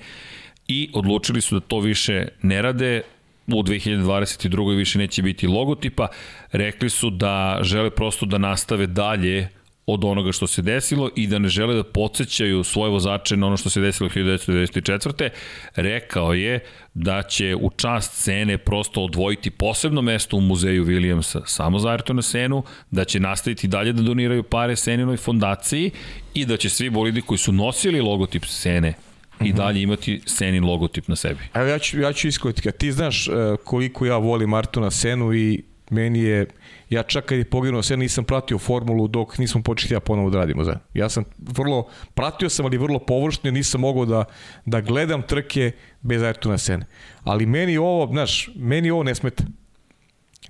i 0.69 0.91
odlučili 0.95 1.41
su 1.41 1.61
da 1.61 1.67
to 1.67 1.81
više 1.81 2.29
ne 2.43 2.63
rade, 2.63 3.03
u 3.47 3.63
2022. 3.63 4.77
više 4.77 4.99
neće 4.99 5.23
biti 5.23 5.47
logotipa. 5.47 6.09
Rekli 6.53 6.91
su 6.91 7.11
da 7.11 7.59
žele 7.63 7.91
prosto 7.91 8.27
da 8.27 8.39
nastave 8.39 8.87
dalje 8.87 9.49
od 9.87 10.05
onoga 10.05 10.33
što 10.33 10.47
se 10.47 10.63
desilo 10.63 11.11
i 11.17 11.27
da 11.27 11.39
ne 11.39 11.49
žele 11.49 11.75
da 11.75 11.83
podsjećaju 11.83 12.65
svoje 12.65 12.91
vozače 12.91 13.37
na 13.37 13.47
ono 13.47 13.57
što 13.57 13.71
se 13.71 13.81
desilo 13.81 14.09
1994. 14.09 15.29
Rekao 15.75 16.35
je 16.35 16.61
da 16.95 17.23
će 17.23 17.55
u 17.55 17.71
čast 17.71 18.13
scene 18.13 18.59
prosto 18.59 19.05
odvojiti 19.05 19.51
posebno 19.51 20.03
mesto 20.03 20.37
u 20.37 20.41
muzeju 20.41 20.85
Williamsa 20.85 21.43
samo 21.47 21.79
za 21.79 21.89
Ayrtona 21.89 22.23
Senu, 22.23 22.63
da 22.91 23.05
će 23.05 23.21
nastaviti 23.21 23.69
dalje 23.69 23.93
da 23.93 24.03
doniraju 24.03 24.43
pare 24.43 24.77
Seninoj 24.77 25.17
fondaciji 25.17 25.91
i 26.35 26.47
da 26.47 26.57
će 26.57 26.69
svi 26.69 26.91
bolidi 26.91 27.21
koji 27.21 27.39
su 27.39 27.53
nosili 27.53 28.01
logotip 28.01 28.45
Sene 28.45 28.95
i 29.41 29.53
dalje 29.53 29.83
imati 29.83 30.21
Senin 30.27 30.65
logotip 30.65 31.09
na 31.09 31.17
sebi. 31.17 31.41
Evo 31.55 31.67
ja 31.67 31.79
ću, 31.79 32.01
ja 32.01 32.13
ću 32.13 32.29
iskoristiti. 32.29 32.79
Ti 32.79 32.93
znaš 32.93 33.29
uh, 33.29 33.35
koliko 33.65 34.07
ja 34.07 34.17
volim 34.17 34.55
Artona 34.55 34.91
Senu 34.91 35.35
i 35.35 35.63
meni 35.91 36.23
je, 36.23 36.47
ja 36.91 37.03
čak 37.03 37.25
kad 37.25 37.39
je 37.39 37.45
poginuo 37.45 37.83
Sen 37.83 37.99
nisam 37.99 38.25
pratio 38.25 38.59
formulu 38.59 39.09
dok 39.09 39.39
nismo 39.39 39.63
počeli 39.63 39.95
ja 39.95 40.01
ponovo 40.01 40.31
da 40.31 40.39
radimo 40.39 40.65
zajedno. 40.65 40.85
Ja 40.95 41.09
sam 41.09 41.25
vrlo, 41.39 41.89
pratio 42.15 42.49
sam 42.49 42.67
ali 42.67 42.79
vrlo 42.79 42.99
površno 42.99 43.51
nisam 43.51 43.81
mogao 43.81 44.05
da, 44.05 44.25
da 44.67 44.81
gledam 44.81 45.23
trke 45.23 45.73
bez 46.01 46.23
Artona 46.23 46.59
Sene. 46.59 46.87
Ali 47.25 47.47
meni 47.47 47.77
ovo, 47.77 48.07
znaš, 48.07 48.51
meni 48.57 48.91
ovo 48.91 49.03
ne 49.03 49.15
smeta. 49.15 49.45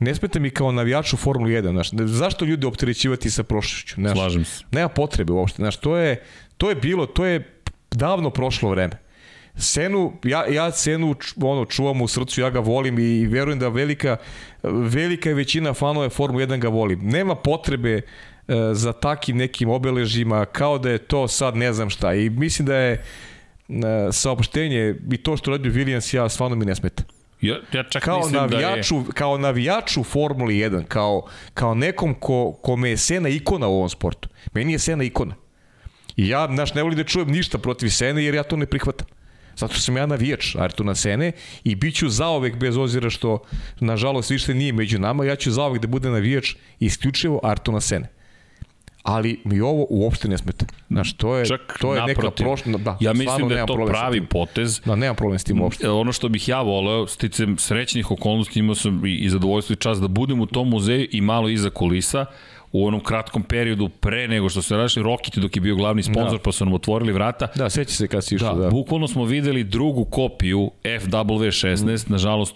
Ne 0.01 0.15
smeta 0.15 0.39
mi 0.39 0.51
kao 0.51 0.73
navijaču 0.73 1.17
Formulu 1.17 1.51
1, 1.51 1.71
znaš, 1.71 1.91
zašto 1.93 2.45
ljude 2.45 2.67
opterećivati 2.67 3.31
sa 3.31 3.43
prošlošću, 3.43 3.95
znaš. 3.95 4.13
Slažem 4.13 4.45
se. 4.45 4.65
Nema 4.71 4.89
potrebe 4.89 5.33
uopšte, 5.33 5.57
znaš, 5.57 5.77
to 5.77 5.97
je, 5.97 6.23
to 6.57 6.69
je 6.69 6.75
bilo, 6.75 7.07
to 7.07 7.27
je 7.27 7.54
davno 7.95 8.31
prošlo 8.31 8.71
vreme. 8.71 9.05
Senu, 9.57 10.13
ja, 10.25 10.47
ja 10.47 10.73
Senu 10.73 11.15
ono, 11.43 11.65
čuvam 11.65 12.03
u 12.03 12.09
srcu, 12.09 12.41
ja 12.41 12.51
ga 12.51 12.61
volim 12.61 12.99
i 12.99 13.27
verujem 13.27 13.59
da 13.59 13.69
velika, 13.69 14.17
velika 14.63 15.31
većina 15.31 15.75
fanova 15.75 16.09
Formule 16.09 16.47
1 16.47 16.59
ga 16.59 16.69
volim. 16.69 17.01
Nema 17.03 17.35
potrebe 17.35 17.93
e, 17.93 18.03
za 18.73 18.93
takim 18.93 19.37
nekim 19.37 19.69
obeležima 19.69 20.45
kao 20.45 20.79
da 20.79 20.91
je 20.91 20.99
to 20.99 21.29
sad 21.29 21.57
ne 21.57 21.73
znam 21.73 21.91
šta 21.91 22.15
i 22.15 22.31
mislim 22.31 22.67
da 22.67 22.77
je 22.77 22.93
e, 22.93 23.03
saopštenje 24.13 24.95
i 25.13 25.17
to 25.17 25.37
što 25.37 25.51
radi 25.51 25.71
Williams 25.71 26.17
ja 26.17 26.29
stvarno 26.29 26.57
mi 26.57 26.65
ne 26.65 26.75
smeta. 26.75 27.03
Ja, 27.41 27.57
ja 27.73 27.83
čak 27.83 28.03
kao 28.03 28.29
navijaču, 28.31 28.95
da 28.95 29.01
je... 29.01 29.13
kao 29.15 29.39
navijaču 29.39 30.03
Formuli 30.03 30.55
1, 30.55 30.85
kao, 30.85 31.27
kao 31.55 31.75
nekom 31.75 32.15
ko, 32.15 32.53
kome 32.63 32.91
je 32.91 32.97
Sena 32.97 33.29
ikona 33.29 33.69
u 33.69 33.75
ovom 33.75 33.89
sportu. 33.89 34.29
Meni 34.53 34.73
je 34.73 34.79
Sena 34.79 35.05
ikona. 35.05 35.35
I 36.17 36.29
ja, 36.29 36.49
znaš, 36.55 36.75
ne 36.75 36.83
volim 36.83 36.97
da 36.99 37.05
čujem 37.05 37.31
ništa 37.31 37.59
protiv 37.59 37.89
Sene 37.89 38.25
jer 38.25 38.35
ja 38.35 38.43
to 38.43 38.57
ne 38.57 38.67
prihvatam. 38.67 39.07
Zato 39.57 39.75
sam 39.75 39.97
ja 39.97 40.07
navijač 40.07 40.57
Artuna 40.59 40.95
Sene 40.95 41.33
i 41.65 41.75
bit 41.75 41.95
ću 41.97 42.09
zaovek 42.09 42.57
bez 42.57 42.77
ozira 42.77 43.11
što 43.11 43.39
nažalost 43.81 44.31
više 44.31 44.55
nije 44.55 44.73
među 44.73 44.99
nama, 44.99 45.25
ja 45.25 45.37
ću 45.37 45.51
zaovek 45.51 45.81
da 45.83 45.89
bude 45.89 46.11
navijač 46.11 46.55
isključivo 46.81 47.41
Artuna 47.43 47.81
Sene. 47.81 48.09
ali 49.03 49.41
mi 49.45 49.61
ovo 49.61 49.87
uopšte 49.91 50.29
ne 50.29 50.39
smeta. 50.39 50.67
Znaš, 50.91 51.13
to 51.13 51.37
je, 51.37 51.47
Čak 51.47 51.79
to 51.81 51.95
je 51.95 52.01
neka 52.01 52.23
naprotiv. 52.23 52.45
prošla, 52.45 52.79
da, 52.79 52.97
ja 53.01 53.13
mislim 53.13 53.49
da 53.49 53.59
je 53.59 53.67
to 53.67 53.87
pravi 53.87 54.27
potez. 54.27 54.81
Da, 54.85 54.97
nemam 54.97 55.17
problem 55.17 55.39
s 55.39 55.45
tim 55.45 55.61
uopšte. 55.61 55.87
E, 55.87 55.91
ono 55.91 56.13
što 56.13 56.29
bih 56.29 56.49
ja 56.49 56.63
voleo, 56.63 57.07
sticam 57.07 57.59
srećnih 57.59 58.11
okolnosti, 58.11 58.59
imao 58.59 58.75
sam 58.75 59.07
i, 59.07 59.17
i 59.17 59.31
zadovoljstvo 59.31 59.73
i 59.73 59.77
čast 59.77 60.01
da 60.01 60.09
budem 60.09 60.41
u 60.41 60.47
tom 60.47 60.69
muzeju 60.69 61.09
i 61.11 61.21
malo 61.21 61.49
iza 61.49 61.71
kulisa, 61.71 62.27
u 62.75 62.87
onom 62.87 63.01
kratkom 63.01 63.43
periodu 63.43 63.89
pre 63.89 64.29
nego 64.29 64.49
što 64.49 64.63
se 64.63 64.77
našli 64.77 65.03
Rokiti 65.03 65.41
dok 65.41 65.57
je 65.57 65.61
bio 65.61 65.77
glavni 65.77 66.03
sponsor, 66.03 66.39
Da. 66.39 66.43
pa 66.43 66.53
su 66.53 66.65
nam 66.65 66.75
otvorili 66.75 67.13
vrata. 67.13 67.47
Da, 67.57 67.71
seća 67.71 67.91
se 67.91 68.09
kad 68.09 68.25
si 68.25 68.35
Da, 68.35 68.37
išao, 68.37 68.55
da. 68.55 68.63
da. 68.63 68.71
bukvalno 68.71 69.09
smo 69.09 69.25
videli 69.25 69.65
drugu 69.65 70.05
kopiju 70.05 70.71
FW16, 70.85 72.11
nažalost 72.11 72.55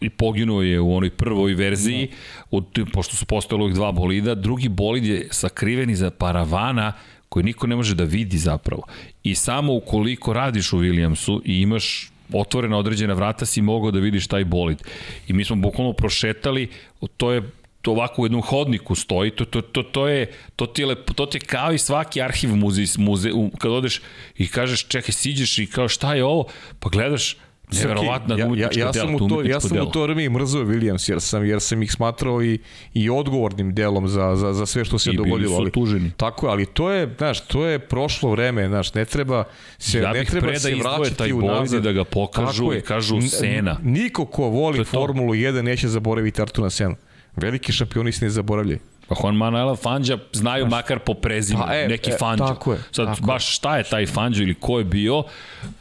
i 0.00 0.10
poginuo 0.10 0.62
je 0.62 0.80
u 0.80 0.96
onoj 0.96 1.10
prvoj 1.10 1.54
verziji, 1.54 2.08
od, 2.50 2.64
pošto 2.92 3.16
su 3.16 3.26
postojali 3.26 3.62
ovih 3.64 3.74
dva 3.74 3.92
bolida. 3.92 4.34
Drugi 4.34 4.68
bolid 4.68 5.04
je 5.06 5.28
sakriven 5.30 5.90
iza 5.90 6.10
paravana 6.10 6.92
koji 7.28 7.44
niko 7.44 7.66
ne 7.66 7.76
može 7.76 7.94
da 7.94 8.04
vidi 8.04 8.38
zapravo. 8.38 8.82
I 9.22 9.34
samo 9.34 9.74
ukoliko 9.74 10.32
radiš 10.32 10.72
u 10.72 10.78
Williamsu 10.78 11.40
i 11.44 11.60
imaš 11.60 12.10
otvorena 12.32 12.78
određena 12.78 13.14
vrata 13.14 13.46
si 13.46 13.62
mogao 13.62 13.90
da 13.90 13.98
vidiš 13.98 14.26
taj 14.26 14.44
bolid. 14.44 14.82
I 15.28 15.32
mi 15.32 15.44
smo 15.44 15.56
bukvalno 15.56 15.92
prošetali, 15.92 16.68
to 17.16 17.32
je 17.32 17.42
to 17.84 17.90
ovako 17.90 18.22
u 18.22 18.24
jednom 18.24 18.42
hodniku 18.42 18.94
stoji, 18.94 19.30
to, 19.30 19.44
to, 19.44 19.60
to, 19.60 19.82
to, 19.82 20.08
je, 20.08 20.30
to, 20.56 20.66
ti 20.66 20.82
je, 20.82 20.86
lepo, 20.86 21.12
to 21.12 21.26
ti 21.26 21.36
je 21.36 21.40
kao 21.40 21.72
i 21.72 21.78
svaki 21.78 22.22
arhiv 22.22 22.56
muze, 22.56 23.32
u, 23.32 23.50
kad 23.58 23.72
odeš 23.72 24.00
i 24.36 24.48
kažeš 24.48 24.86
čekaj, 24.88 25.12
siđeš 25.12 25.58
i 25.58 25.66
kao 25.66 25.88
šta 25.88 26.14
je 26.14 26.24
ovo, 26.24 26.46
pa 26.80 26.88
gledaš, 26.88 27.36
neverovatna 27.72 28.38
ja, 28.38 28.48
ja, 28.56 28.70
ja 28.76 28.92
sam 28.92 29.06
dela, 29.06 29.24
u 29.24 29.28
to 29.28 29.42
ja 29.42 29.60
sam 29.60 29.70
delo. 29.70 29.88
u 29.88 29.90
to 29.90 30.02
vreme 30.02 30.24
i 30.24 30.28
mrzao 30.28 30.62
Williams, 30.62 31.10
jer 31.10 31.20
sam, 31.20 31.44
jer 31.44 31.60
sam 31.60 31.82
ih 31.82 31.92
smatrao 31.92 32.42
i, 32.42 32.58
i 32.94 33.10
odgovornim 33.10 33.74
delom 33.74 34.08
za, 34.08 34.36
za, 34.36 34.52
za 34.52 34.66
sve 34.66 34.84
što 34.84 34.98
se 34.98 35.10
I 35.10 35.12
bili 35.12 35.28
dogodilo. 35.28 35.56
ali, 35.56 35.70
tuženi. 35.70 36.10
Tako 36.16 36.46
ali 36.46 36.66
to 36.66 36.90
je, 36.90 37.14
znaš, 37.18 37.40
to 37.40 37.66
je 37.66 37.78
prošlo 37.78 38.30
vreme, 38.30 38.68
znaš, 38.68 38.94
ne 38.94 39.04
treba 39.04 39.44
se, 39.78 39.98
Ja 39.98 40.12
ne 40.12 40.24
treba 40.24 40.58
se 40.58 40.74
vraćati 40.74 41.32
u 41.32 41.42
nazad. 41.42 41.82
da 41.82 41.92
ga 41.92 42.04
pokažu 42.04 42.62
Tako 42.62 42.74
i 42.74 42.80
kažu 42.80 43.20
Sena. 43.20 43.78
Niko 43.82 44.26
ko 44.26 44.42
voli. 44.42 44.84
Formulu 44.84 45.34
1 45.34 45.62
neće 45.62 45.88
zaboraviti 45.88 46.42
Artuna 46.42 46.70
Senu. 46.70 46.96
Veliki 47.36 47.72
šampioni 47.72 48.12
se 48.12 48.24
ne 48.24 48.30
zaboravljaju. 48.30 48.78
Pa 49.08 49.14
Juan 49.22 49.36
Manuel 49.36 49.76
Fangio 49.76 50.18
znaju 50.32 50.66
makar 50.66 50.98
po 50.98 51.14
prezimenu, 51.14 51.66
Pa, 51.66 51.74
e, 51.76 51.88
neki 51.88 52.10
e, 52.10 52.16
Fangio. 52.18 52.46
tako 52.46 52.72
je, 52.72 52.78
Sad, 52.92 53.06
tako 53.06 53.18
je. 53.18 53.26
baš 53.26 53.56
šta 53.56 53.76
je 53.76 53.84
taj 53.84 54.06
Fangio 54.06 54.42
ili 54.42 54.54
ko 54.54 54.78
je 54.78 54.84
bio, 54.84 55.22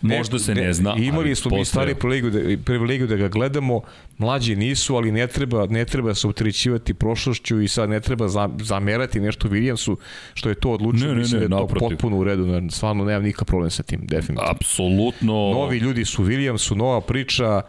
možda 0.01 0.39
se 0.39 0.55
ne, 0.55 0.73
zna. 0.73 0.95
Imali 0.97 1.27
ali 1.27 1.35
smo 1.35 1.57
mi 1.57 1.65
stvari 1.65 1.95
privilegiju 1.95 2.31
da, 2.31 2.63
privilegiju 2.63 3.07
da 3.07 3.15
ga 3.15 3.27
gledamo, 3.27 3.81
mlađi 4.17 4.55
nisu, 4.55 4.95
ali 4.95 5.11
ne 5.11 5.27
treba, 5.27 5.65
ne 5.65 5.85
treba 5.85 6.13
se 6.15 6.27
utrećivati 6.27 6.93
prošlošću 6.93 7.61
i 7.61 7.67
sad 7.67 7.89
ne 7.89 7.99
treba 7.99 8.27
za, 8.27 8.49
zamerati 8.61 9.19
nešto 9.19 9.47
Williamsu, 9.49 9.95
što 10.33 10.49
je 10.49 10.55
to 10.55 10.71
odlučio, 10.71 11.07
Ne, 11.07 11.13
ne, 11.13 11.19
mislim 11.19 11.41
ne, 11.41 11.47
da 11.47 11.55
je 11.55 11.67
to 11.67 11.75
potpuno 11.79 12.17
u 12.17 12.23
redu, 12.23 12.45
ne, 12.45 12.71
stvarno 12.71 13.05
nemam 13.05 13.23
nikakav 13.23 13.45
problem 13.45 13.71
sa 13.71 13.83
tim, 13.83 13.99
definitivno. 14.03 14.51
Apsolutno. 14.51 15.33
Novi 15.33 15.77
ljudi 15.77 16.05
su 16.05 16.23
Williamsu, 16.23 16.75
nova 16.75 17.01
priča, 17.01 17.61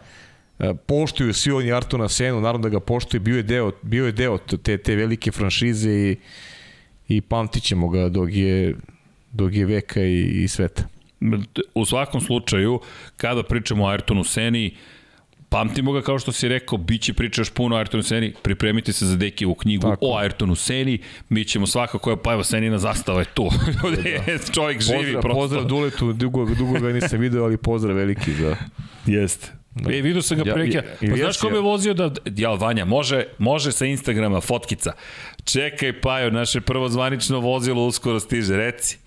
poštuju 0.87 1.33
svi 1.33 1.51
oni 1.51 1.71
Artuna 1.71 2.09
Senu, 2.09 2.41
naravno 2.41 2.63
da 2.63 2.69
ga 2.69 2.79
poštuju, 2.79 3.21
bio 3.21 3.37
je 3.37 3.43
deo, 3.43 3.71
bio 3.81 4.05
je 4.05 4.11
deo 4.11 4.37
te, 4.37 4.77
te 4.77 4.95
velike 4.95 5.31
franšize 5.31 5.91
i, 5.91 6.17
i 7.07 7.21
pamtit 7.21 7.63
ćemo 7.63 7.89
ga 7.89 8.09
dok 8.09 8.29
je, 8.31 8.75
dok 9.31 9.53
je 9.53 9.65
veka 9.65 10.01
i, 10.01 10.43
i 10.43 10.47
sveta. 10.47 10.83
U 11.75 11.85
svakom 11.85 12.21
slučaju, 12.21 12.79
kada 13.17 13.43
pričamo 13.43 13.83
o 13.83 13.87
Ayrtonu 13.87 14.23
Seni, 14.23 14.75
pamtimo 15.49 15.91
ga 15.91 16.01
kao 16.01 16.19
što 16.19 16.31
si 16.31 16.47
rekao, 16.47 16.77
bit 16.77 17.01
će 17.01 17.13
priča 17.13 17.41
još 17.41 17.49
puno 17.49 17.75
o 17.75 17.79
Ayrtonu 17.79 18.01
Seni, 18.01 18.33
pripremite 18.43 18.93
se 18.93 19.05
za 19.05 19.15
Dekijevu 19.15 19.55
knjigu 19.55 19.89
Tako. 19.89 20.05
o 20.05 20.19
Ayrtonu 20.19 20.55
Seni, 20.55 20.99
mi 21.29 21.45
ćemo 21.45 21.67
svakako, 21.67 22.15
pa 22.15 22.33
evo 22.33 22.43
Senina 22.43 22.77
zastava 22.77 23.19
je 23.19 23.25
tu, 23.33 23.43
da. 23.81 24.53
čovjek 24.53 24.81
živi 24.81 24.97
Pozdrav, 24.97 25.21
prosto. 25.21 25.39
pozdrav 25.39 25.65
Duletu, 25.65 26.13
dugo, 26.13 26.45
dugo 26.45 26.79
ga 26.79 26.93
nisam 26.93 27.19
video, 27.19 27.43
ali 27.43 27.57
pozdrav 27.57 27.95
veliki 27.95 28.33
za... 28.33 28.55
Jeste. 29.05 29.64
Da. 29.75 29.91
E, 29.91 30.01
vidio 30.01 30.21
sam 30.21 30.37
ga 30.37 30.43
Ja- 30.45 30.53
prilike. 30.53 30.81
i- 31.01 31.05
i 31.05 31.09
Pa 31.09 31.15
znaš 31.15 31.37
kome 31.37 31.55
ja. 31.55 31.61
vozio 31.61 31.93
da... 31.93 32.11
Ja, 32.27 32.49
Vanja, 32.51 32.85
može, 32.85 33.23
može 33.37 33.71
sa 33.71 33.85
Instagrama, 33.85 34.41
fotkica. 34.41 34.91
Čekaj, 35.45 36.01
Pajo, 36.01 36.31
naše 36.31 36.61
prvo 36.61 36.89
zvanično 36.89 37.39
vozilo 37.39 37.85
uskoro 37.85 38.19
stiže, 38.19 38.57
reci. 38.57 38.97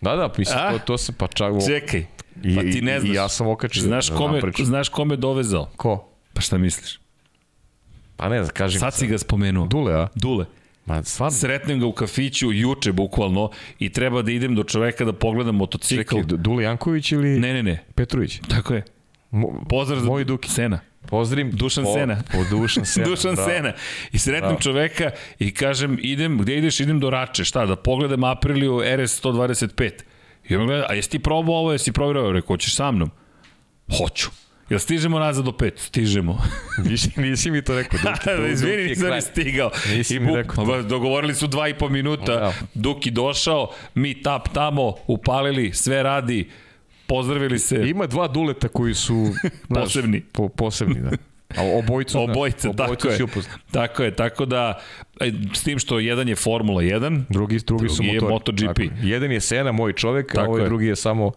Da, 0.00 0.16
da, 0.16 0.32
mislim, 0.38 0.58
A? 0.58 0.72
to, 0.72 0.78
to 0.78 0.98
se 0.98 1.12
pa 1.12 1.26
čak... 1.28 1.52
Čekaj, 1.66 2.06
I, 2.42 2.56
pa 2.56 2.62
ti 2.62 2.82
ne 2.82 3.00
znaš. 3.00 3.10
I 3.10 3.14
ja 3.14 3.28
sam 3.28 3.46
okačio. 3.48 3.82
Znaš 3.82 4.08
da 4.08 4.16
kome, 4.16 4.40
znaš 4.58 4.88
kome 4.88 5.16
dovezao? 5.16 5.70
Ko? 5.76 6.08
Pa 6.32 6.40
šta 6.40 6.58
misliš? 6.58 7.00
Pa 8.16 8.28
ne 8.28 8.42
znam, 8.42 8.54
kažem. 8.54 8.80
Sad 8.80 8.94
si 8.94 9.06
ga 9.06 9.18
spomenuo. 9.18 9.66
Dule, 9.66 9.94
a? 9.94 10.08
Dule. 10.14 10.44
Ma, 10.86 11.02
stvarno. 11.02 11.30
Sretnem 11.32 11.80
ga 11.80 11.86
u 11.86 11.92
kafiću 11.92 12.52
juče 12.52 12.92
bukvalno 12.92 13.50
i 13.78 13.88
treba 13.90 14.22
da 14.22 14.32
idem 14.32 14.54
do 14.54 14.64
čoveka 14.64 15.04
da 15.04 15.12
pogledam 15.12 15.54
motocikl. 15.54 16.00
Čekaj, 16.00 16.22
Dule 16.28 16.64
Janković 16.64 17.12
ili 17.12 17.28
Ne, 17.30 17.52
ne, 17.52 17.62
ne. 17.62 17.84
Petrović? 17.94 18.40
Tako 18.48 18.74
je. 18.74 18.82
Pozdrav 19.68 20.00
za 20.00 20.06
Moj 20.06 20.24
Duki. 20.24 20.50
Sena. 20.50 20.80
Pozdravim. 21.06 21.50
Dušan 21.50 21.84
po, 21.84 21.94
Sena. 21.94 22.22
Po 22.32 22.44
Dušan 22.50 22.84
Sena. 22.94 23.06
Dušan 23.06 23.34
da. 23.34 23.44
Sena. 23.44 23.72
I 24.12 24.18
sretnem 24.18 24.54
Da. 24.54 24.60
čoveka 24.60 25.10
i 25.38 25.54
kažem, 25.54 25.98
idem, 26.00 26.38
gde 26.38 26.56
ideš? 26.58 26.80
Idem 26.80 27.00
do 27.00 27.10
Rače. 27.10 27.44
Šta, 27.44 27.66
da 27.66 27.76
pogledam 27.76 28.24
Apriliju 28.24 28.80
RS 28.96 29.22
125. 29.22 29.90
I 30.48 30.56
on 30.56 30.66
gleda, 30.66 30.86
a 30.88 30.94
jesi 30.94 31.10
ti 31.10 31.18
probao 31.18 31.54
ovo, 31.54 31.72
jesi 31.72 31.92
provjerao? 31.92 32.32
Rekao, 32.32 32.46
hoćeš 32.46 32.74
sa 32.74 32.90
mnom? 32.90 33.10
Hoću. 33.98 34.28
Jel 34.70 34.78
stižemo 34.78 35.18
nazad 35.18 35.44
do 35.44 35.52
pet? 35.52 35.78
Stižemo. 35.78 36.38
Nisi, 36.84 37.10
nisi 37.16 37.50
mi 37.50 37.62
to 37.64 37.74
rekao. 37.76 37.98
Duki, 38.04 38.24
da, 38.26 38.36
Duki 38.36 38.52
izvini, 38.52 38.82
nisam 38.82 39.10
ni 39.10 39.20
stigao. 39.20 39.70
Nisi 39.90 40.16
I 40.16 40.20
mi 40.20 40.36
rekao 40.36 40.64
Ma, 40.64 40.82
dogovorili 40.82 41.34
su 41.34 41.46
dva 41.46 41.68
i 41.68 41.74
po 41.74 41.88
minuta. 41.88 42.34
Da. 42.34 42.52
Duki 42.74 43.10
došao, 43.10 43.70
mi 43.94 44.22
tap 44.22 44.48
tamo, 44.48 44.94
upalili, 45.06 45.72
sve 45.72 46.02
radi, 46.02 46.48
pozdravili 47.08 47.58
se. 47.58 47.88
Ima 47.88 48.06
dva 48.06 48.28
Duleta 48.28 48.68
koji 48.68 48.94
su... 48.94 49.26
znaš, 49.70 49.84
Posebni. 49.84 50.20
Po, 50.32 50.48
posebni, 50.48 51.00
da. 51.00 51.10
A 51.56 51.78
obojicu, 51.78 52.12
znaš, 52.24 52.28
Obojica, 52.28 52.72
tako 52.72 53.08
je. 53.08 53.18
Tako 53.70 54.02
je, 54.02 54.16
tako 54.16 54.46
da, 54.46 54.80
e, 55.20 55.32
s 55.54 55.62
tim 55.62 55.78
što 55.78 55.98
jedan 55.98 56.28
je 56.28 56.36
Formula 56.36 56.82
1, 56.82 57.22
Drugi, 57.28 57.58
drugi, 57.66 57.88
su 57.88 57.94
Drugi 57.94 58.08
je 58.08 58.20
motori. 58.20 58.32
MotoGP. 58.32 58.66
Tako 58.66 58.82
je. 58.82 58.90
Jedan 59.02 59.32
je 59.32 59.40
Sena, 59.40 59.72
moj 59.72 59.92
čovek, 59.92 60.34
a 60.34 60.34
Tako 60.34 60.50
ovaj 60.50 60.62
je. 60.62 60.68
drugi 60.68 60.86
je 60.86 60.96
samo 60.96 61.32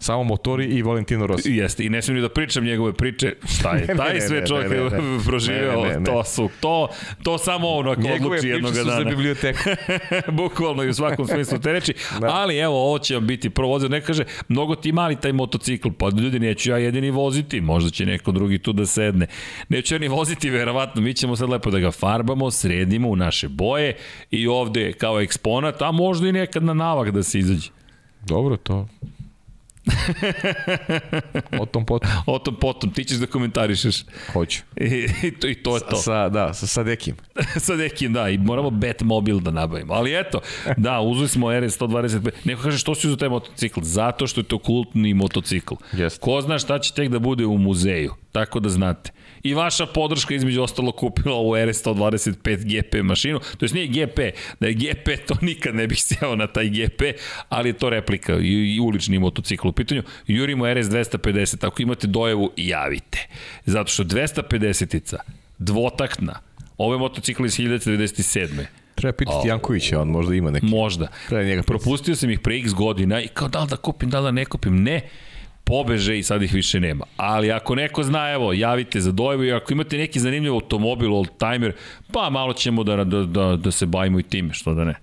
samo 0.00 0.24
motori 0.24 0.64
i 0.66 0.82
Valentino 0.82 1.26
Rossi. 1.26 1.52
Jeste, 1.52 1.84
i 1.84 1.88
ne 1.88 2.02
smijem 2.02 2.16
ni 2.16 2.22
da 2.22 2.28
pričam 2.28 2.64
njegove 2.64 2.92
priče, 2.92 3.34
šta 3.56 3.76
je 3.76 3.86
Ne, 3.88 3.94
taj 3.96 4.14
ne, 4.14 4.20
sve 4.20 4.40
ne, 4.40 4.46
čovjek 4.46 4.70
ne, 4.70 4.76
ne, 4.76 4.84
ne. 4.84 5.18
proživeo, 5.26 5.82
Ne, 5.82 5.88
ne, 5.88 5.98
ne, 5.98 6.04
to 6.04 6.24
su, 6.24 6.48
to, 6.60 6.88
to 7.22 7.38
samo 7.38 7.68
ono 7.68 7.90
ako 7.90 8.00
Njegove 8.00 8.16
odluči 8.16 8.40
priče 8.40 8.48
jednog 8.48 8.74
su 8.74 8.84
za 8.84 8.90
dana. 8.90 9.10
biblioteku. 9.10 9.58
Bukvalno 10.42 10.82
i 10.84 10.88
u 10.88 10.94
svakom 10.94 11.26
smislu 11.26 11.58
te 11.58 11.72
reči. 11.72 11.94
Da. 12.20 12.26
Ali 12.26 12.56
evo, 12.58 12.86
ovo 12.86 12.98
će 12.98 13.14
vam 13.14 13.26
biti 13.26 13.50
prvo 13.50 13.68
vozio. 13.68 13.88
Ne 13.88 14.00
kaže, 14.00 14.24
mnogo 14.48 14.74
ti 14.74 14.92
mali 14.92 15.16
taj 15.16 15.32
motocikl. 15.32 15.88
Pa 15.98 16.08
ljudi, 16.08 16.38
neću 16.38 16.70
ja 16.70 16.78
jedini 16.78 17.10
voziti. 17.10 17.60
Možda 17.60 17.90
će 17.90 18.06
neko 18.06 18.32
drugi 18.32 18.58
tu 18.58 18.72
da 18.72 18.86
sedne. 18.86 19.26
Neću 19.68 19.94
ja 19.94 19.98
ni 19.98 20.08
voziti, 20.08 20.50
verovatno. 20.50 21.02
Mi 21.02 21.14
ćemo 21.14 21.36
sad 21.36 21.48
lepo 21.50 21.70
da 21.70 21.78
ga 21.78 21.90
farbamo, 21.90 22.50
sredimo 22.50 23.08
u 23.08 23.16
naše 23.16 23.48
boje 23.48 23.96
i 24.30 24.46
ovde 24.46 24.92
kao 24.92 25.20
eksponat, 25.20 25.82
a 25.82 25.92
možda 25.92 26.28
i 26.28 26.32
nekad 26.32 26.62
na 26.64 26.74
navak 26.74 27.10
da 27.10 27.22
se 27.22 27.38
izađe. 27.38 27.70
Dobro, 28.26 28.56
to. 28.56 28.88
O 31.60 31.66
tom 31.66 31.86
potom. 31.86 32.10
O 32.26 32.38
tom 32.38 32.56
potom, 32.60 32.92
ti 32.92 33.04
ćeš 33.04 33.18
da 33.18 33.26
komentarišeš. 33.26 34.04
Hoću. 34.32 34.62
I, 34.76 35.06
i, 35.22 35.30
to, 35.30 35.48
i 35.48 35.54
to 35.54 35.76
je 35.76 35.80
to. 35.90 35.96
Sa, 35.96 36.28
da, 36.28 36.54
sa, 36.54 36.66
sa 36.66 36.82
dekim. 36.82 37.16
sa 37.66 37.76
nekim, 37.76 38.12
da, 38.12 38.28
i 38.28 38.38
moramo 38.38 38.70
Batmobil 38.70 39.40
da 39.40 39.50
nabavimo. 39.50 39.94
Ali 39.94 40.20
eto, 40.20 40.40
da, 40.76 41.00
uzeli 41.00 41.28
smo 41.28 41.60
RS 41.60 41.78
125. 41.80 42.30
Neko 42.44 42.62
kaže 42.62 42.78
što 42.78 42.94
si 42.94 43.06
uzeo 43.06 43.16
taj 43.16 43.28
motocikl? 43.28 43.80
Zato 43.82 44.26
što 44.26 44.40
je 44.40 44.44
to 44.44 44.58
kultni 44.58 45.14
motocikl. 45.14 45.74
Jeste. 45.92 46.20
Ko 46.20 46.40
zna 46.40 46.58
šta 46.58 46.78
će 46.78 46.94
tek 46.94 47.08
da 47.08 47.18
bude 47.18 47.46
u 47.46 47.58
muzeju, 47.58 48.14
tako 48.32 48.60
da 48.60 48.68
znate. 48.68 49.10
I 49.42 49.54
vaša 49.54 49.86
podrška 49.86 50.34
između 50.34 50.62
ostalo 50.62 50.92
kupila 50.92 51.34
ovu 51.34 51.56
RS 51.66 51.84
125 51.84 52.64
GP 52.64 53.02
mašinu, 53.02 53.38
to 53.38 53.64
jest 53.64 53.74
nije 53.74 53.86
GP, 53.86 54.18
da 54.60 54.66
je 54.66 54.74
GP 54.74 55.26
to 55.26 55.34
nikad 55.40 55.74
ne 55.74 55.86
bih 55.86 56.02
sjeo 56.02 56.36
na 56.36 56.46
taj 56.46 56.68
GP, 56.68 57.02
ali 57.48 57.68
je 57.68 57.72
to 57.72 57.90
replika 57.90 58.38
i, 58.38 58.74
i 58.76 58.80
ulični 58.80 59.18
motocikl 59.18 59.68
u 59.68 59.72
pitanju. 59.72 60.02
Jurimo 60.26 60.74
RS 60.74 60.86
250, 60.86 61.66
ako 61.66 61.82
imate 61.82 62.06
dojevu, 62.06 62.52
javite. 62.56 63.26
Zato 63.66 63.92
što 63.92 64.04
250-ica, 64.04 65.18
dvotaktna, 65.58 66.40
Ovo 66.80 66.94
je 66.94 66.98
motocikl 66.98 67.46
iz 67.46 67.58
1997. 67.58 68.64
Treba 68.94 69.12
pitati 69.12 69.48
Jankovića, 69.48 70.00
on 70.00 70.08
možda 70.08 70.34
ima 70.34 70.50
neki. 70.50 70.66
Možda. 70.66 71.08
Treba 71.28 71.44
njega. 71.44 71.62
Propustio 71.62 72.16
sam 72.16 72.30
ih 72.30 72.40
pre 72.40 72.58
x 72.58 72.72
godina 72.74 73.20
i 73.20 73.28
kao 73.28 73.48
da 73.48 73.62
li 73.62 73.68
da 73.68 73.76
kupim, 73.76 74.10
da 74.10 74.20
li 74.20 74.24
da 74.24 74.30
ne 74.30 74.44
kupim. 74.44 74.82
Ne, 74.82 75.00
pobeže 75.70 76.18
i 76.18 76.22
sad 76.22 76.42
ih 76.42 76.54
više 76.54 76.80
nema. 76.80 77.04
Ali 77.16 77.52
ako 77.52 77.74
neko 77.74 78.02
zna, 78.02 78.30
evo, 78.32 78.52
javite 78.52 79.00
za 79.00 79.12
dojevu 79.12 79.44
i 79.44 79.52
ako 79.52 79.72
imate 79.72 79.96
neki 79.96 80.20
zanimljiv 80.20 80.52
automobil, 80.52 81.14
old 81.14 81.28
timer, 81.38 81.72
pa 82.12 82.30
malo 82.30 82.52
ćemo 82.52 82.84
da, 82.84 83.04
da, 83.04 83.24
da, 83.24 83.56
da 83.56 83.70
se 83.70 83.86
bavimo 83.86 84.20
i 84.20 84.22
time, 84.22 84.54
što 84.54 84.74
da 84.74 84.84
ne. 84.84 84.94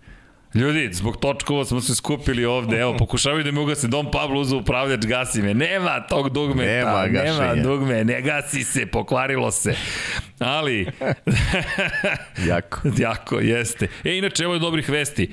Ljudi, 0.54 0.90
zbog 0.94 1.18
točkova 1.18 1.66
smo 1.66 1.82
se 1.82 1.96
skupili 1.96 2.46
ovde, 2.46 2.78
evo, 2.78 2.98
pokušavaju 2.98 3.44
da 3.44 3.52
mi 3.52 3.60
ugase 3.60 3.88
Dom 3.88 4.12
Pablo 4.12 4.42
uzu 4.42 4.58
upravljač, 4.58 5.06
gasi 5.06 5.42
me. 5.42 5.54
Nema 5.54 6.08
tog 6.10 6.30
dugmeta, 6.30 6.72
Nema 6.72 6.92
nema, 6.92 7.08
gašenja. 7.08 7.54
nema 7.54 7.64
dugme, 7.64 8.04
ne 8.04 8.22
gasi 8.22 8.64
se, 8.64 8.86
pokvarilo 8.86 9.52
se. 9.52 9.76
Ali, 10.40 10.88
Jako. 12.50 12.82
Jako, 13.06 13.40
jeste. 13.40 13.88
E, 14.04 14.18
inače, 14.18 14.44
evo 14.44 14.54
je 14.54 14.60
dobrih 14.60 14.90
vesti. 14.90 15.30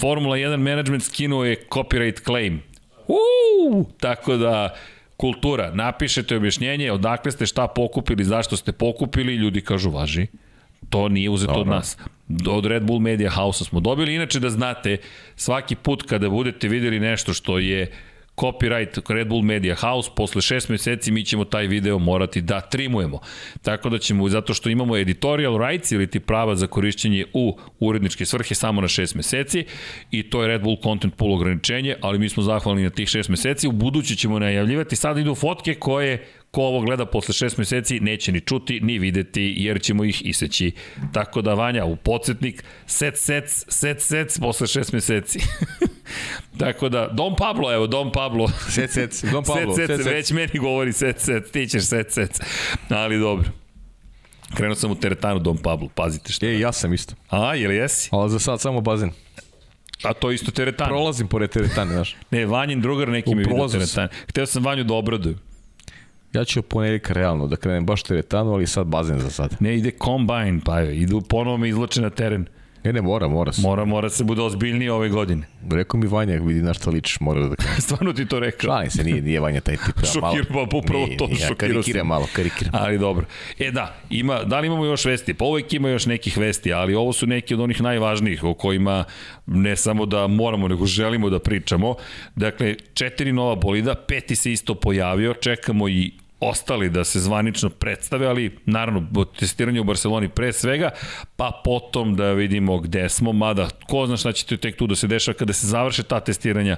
Formula 0.00 0.36
1 0.36 0.56
management 0.56 1.02
skinuo 1.04 1.44
je 1.44 1.56
copyright 1.70 2.24
claim. 2.24 2.62
Uuu, 3.08 3.84
tako 4.00 4.36
da 4.36 4.74
kultura, 5.16 5.70
napišete 5.74 6.36
objašnjenje, 6.36 6.92
odakle 6.92 7.32
ste 7.32 7.46
šta 7.46 7.66
pokupili, 7.66 8.24
zašto 8.24 8.56
ste 8.56 8.72
pokupili, 8.72 9.34
ljudi 9.34 9.60
kažu 9.60 9.90
važi. 9.90 10.26
To 10.90 11.08
nije 11.08 11.30
uzeto 11.30 11.52
Dobro. 11.52 11.62
od 11.62 11.76
nas. 11.76 11.96
Od 12.48 12.66
Red 12.66 12.82
Bull 12.82 12.98
Media 12.98 13.30
House 13.30 13.64
smo 13.64 13.80
dobili. 13.80 14.14
Inače 14.14 14.40
da 14.40 14.50
znate, 14.50 14.96
svaki 15.36 15.74
put 15.76 16.02
kada 16.02 16.28
budete 16.28 16.68
videli 16.68 17.00
nešto 17.00 17.34
što 17.34 17.58
je 17.58 17.92
copyright 18.40 19.12
Red 19.12 19.28
Bull 19.28 19.42
Media 19.42 19.74
House, 19.74 20.10
posle 20.16 20.42
šest 20.42 20.68
meseci 20.68 21.12
mi 21.12 21.24
ćemo 21.24 21.44
taj 21.44 21.66
video 21.66 21.98
morati 21.98 22.40
da 22.40 22.60
trimujemo. 22.60 23.20
Tako 23.62 23.88
da 23.88 23.98
ćemo, 23.98 24.28
zato 24.28 24.54
što 24.54 24.70
imamo 24.70 24.96
editorial 24.96 25.58
rights 25.58 25.92
ili 25.92 26.06
ti 26.06 26.20
prava 26.20 26.56
za 26.56 26.66
korišćenje 26.66 27.24
u 27.32 27.58
uredničke 27.80 28.26
svrhe 28.26 28.54
samo 28.54 28.80
na 28.80 28.88
šest 28.88 29.14
meseci 29.14 29.64
i 30.10 30.30
to 30.30 30.42
je 30.42 30.48
Red 30.48 30.62
Bull 30.62 30.76
Content 30.82 31.14
Pool 31.16 31.34
ograničenje, 31.34 31.96
ali 32.00 32.18
mi 32.18 32.28
smo 32.28 32.42
zahvalni 32.42 32.82
na 32.82 32.90
tih 32.90 33.08
šest 33.08 33.28
meseci. 33.28 33.68
U 33.68 33.72
budući 33.72 34.16
ćemo 34.16 34.38
najavljivati, 34.38 34.96
sad 34.96 35.18
idu 35.18 35.34
fotke 35.34 35.74
koje 35.74 36.26
ko 36.50 36.62
ovo 36.62 36.80
gleda 36.80 37.06
posle 37.06 37.34
šest 37.34 37.58
meseci 37.58 38.00
neće 38.00 38.32
ni 38.32 38.40
čuti, 38.40 38.80
ni 38.80 38.98
videti, 38.98 39.54
jer 39.56 39.80
ćemo 39.80 40.04
ih 40.04 40.26
iseći. 40.26 40.72
Tako 41.12 41.42
da, 41.42 41.54
Vanja, 41.54 41.84
u 41.84 41.96
podsjetnik, 41.96 42.64
set, 42.86 43.16
set, 43.16 43.44
set, 43.48 44.00
set, 44.00 44.38
posle 44.40 44.66
šest 44.66 44.92
meseci. 44.92 45.38
Tako 46.58 46.88
da, 46.88 47.08
Dom 47.12 47.36
Pablo, 47.36 47.72
evo, 47.72 47.86
Dom 47.86 48.12
Pablo. 48.12 48.48
Set, 48.70 48.90
set, 48.90 49.24
Dom 49.32 49.44
Pablo. 49.54 49.76
Set, 49.76 49.86
set, 49.86 49.96
set, 49.96 50.04
set. 50.04 50.14
već 50.14 50.30
meni 50.30 50.58
govori 50.58 50.92
set, 50.92 51.20
set, 51.20 51.50
ti 51.52 51.66
ćeš 51.66 51.84
set, 51.84 52.12
set. 52.12 52.40
Ali 52.88 53.18
dobro. 53.18 53.50
Krenuo 54.56 54.74
sam 54.74 54.90
u 54.90 54.94
teretanu 54.94 55.40
Dom 55.40 55.58
Pablo, 55.58 55.88
pazite 55.94 56.32
što. 56.32 56.46
E, 56.46 56.58
ja 56.58 56.72
sam 56.72 56.94
isto. 56.94 57.14
A, 57.30 57.56
ili 57.56 57.76
jesi? 57.76 58.08
Ali 58.12 58.30
za 58.30 58.38
sad 58.38 58.60
samo 58.60 58.80
bazen. 58.80 59.10
A 60.02 60.12
to 60.12 60.30
isto 60.30 60.50
teretana. 60.50 60.88
Prolazim 60.88 61.28
pored 61.28 61.50
teretane, 61.50 61.92
znaš. 61.92 62.16
ne, 62.30 62.46
Vanjin 62.46 62.80
drugar 62.80 63.08
neki 63.08 63.34
mi 63.34 63.44
vidio 63.44 63.68
teretane. 63.68 64.08
Hteo 64.28 64.46
sam 64.46 64.64
Vanju 64.64 64.84
da 64.84 64.94
obradujem. 64.94 65.38
Ja 66.32 66.44
ću 66.44 66.62
ponedjeljka 66.62 67.12
realno 67.12 67.46
da 67.46 67.56
krenem 67.56 67.86
baš 67.86 68.02
teretanu, 68.02 68.52
ali 68.52 68.66
sad 68.66 68.86
bazen 68.86 69.20
za 69.20 69.30
sad. 69.30 69.56
Ne, 69.60 69.76
ide 69.76 69.90
kombajn, 69.90 70.60
pa 70.60 70.80
je, 70.80 70.96
idu 70.96 71.20
ponovo 71.20 71.56
me 71.56 71.68
izlače 71.68 72.00
na 72.00 72.10
teren. 72.10 72.46
Ne, 72.84 72.92
ne, 72.92 73.02
mora, 73.02 73.28
mora 73.28 73.52
se. 73.52 73.62
Mora, 73.62 73.84
mora 73.84 74.10
se 74.10 74.24
bude 74.24 74.42
ozbiljniji 74.42 74.88
ove 74.88 75.08
godine. 75.08 75.46
Rekao 75.70 76.00
mi 76.00 76.06
Vanja, 76.06 76.34
vidi 76.34 76.62
na 76.62 76.74
šta 76.74 76.90
ličiš, 76.90 77.20
mora 77.20 77.48
da 77.48 77.56
krenem. 77.56 77.80
Stvarno 77.86 78.12
ti 78.12 78.26
to 78.26 78.40
rekao? 78.40 78.68
Šalim 78.68 78.90
se, 78.90 79.04
nije, 79.04 79.22
nije 79.22 79.40
Vanja 79.40 79.60
taj 79.60 79.76
tip. 79.76 79.96
Ja, 80.02 80.12
Šokir, 80.12 80.46
pa 80.52 80.76
upravo 80.78 81.08
to 81.18 81.26
nije, 81.26 81.40
ja 81.40 81.54
karikiram 81.54 82.06
malo, 82.06 82.26
karikiram. 82.32 82.72
Ali 82.74 82.98
dobro. 82.98 83.26
E 83.58 83.70
da, 83.70 83.94
ima, 84.10 84.44
da 84.44 84.60
li 84.60 84.66
imamo 84.66 84.84
još 84.84 85.04
vesti? 85.04 85.34
Pa 85.34 85.44
uvek 85.44 85.72
ima 85.72 85.88
još 85.88 86.06
nekih 86.06 86.38
vesti, 86.38 86.72
ali 86.72 86.94
ovo 86.94 87.12
su 87.12 87.26
neki 87.26 87.54
od 87.54 87.60
onih 87.60 87.80
najvažnijih 87.82 88.44
o 88.44 88.54
kojima 88.54 89.04
ne 89.46 89.76
samo 89.76 90.06
da 90.06 90.26
moramo, 90.26 90.68
nego 90.68 90.86
želimo 90.86 91.30
da 91.30 91.38
pričamo. 91.38 91.94
Dakle, 92.36 92.74
četiri 92.94 93.32
nova 93.32 93.54
bolida, 93.54 93.94
peti 93.94 94.36
se 94.36 94.52
isto 94.52 94.74
pojavio, 94.74 95.34
čekamo 95.34 95.88
i 95.88 96.12
ostali 96.40 96.90
da 96.90 97.04
se 97.04 97.20
zvanično 97.20 97.70
predstave, 97.70 98.26
ali 98.26 98.58
naravno 98.66 99.24
testiranje 99.38 99.80
u 99.80 99.84
Barceloni 99.84 100.28
pre 100.28 100.52
svega, 100.52 100.90
pa 101.36 101.60
potom 101.64 102.16
da 102.16 102.32
vidimo 102.32 102.78
gde 102.78 103.08
smo, 103.08 103.32
mada 103.32 103.68
ko 103.88 104.06
zna 104.06 104.16
šta 104.16 104.32
će 104.32 104.56
tek 104.56 104.76
tu 104.76 104.86
da 104.86 104.94
se 104.94 105.06
dešava 105.06 105.38
kada 105.38 105.52
se 105.52 105.66
završe 105.66 106.02
ta 106.02 106.20
testiranja 106.20 106.76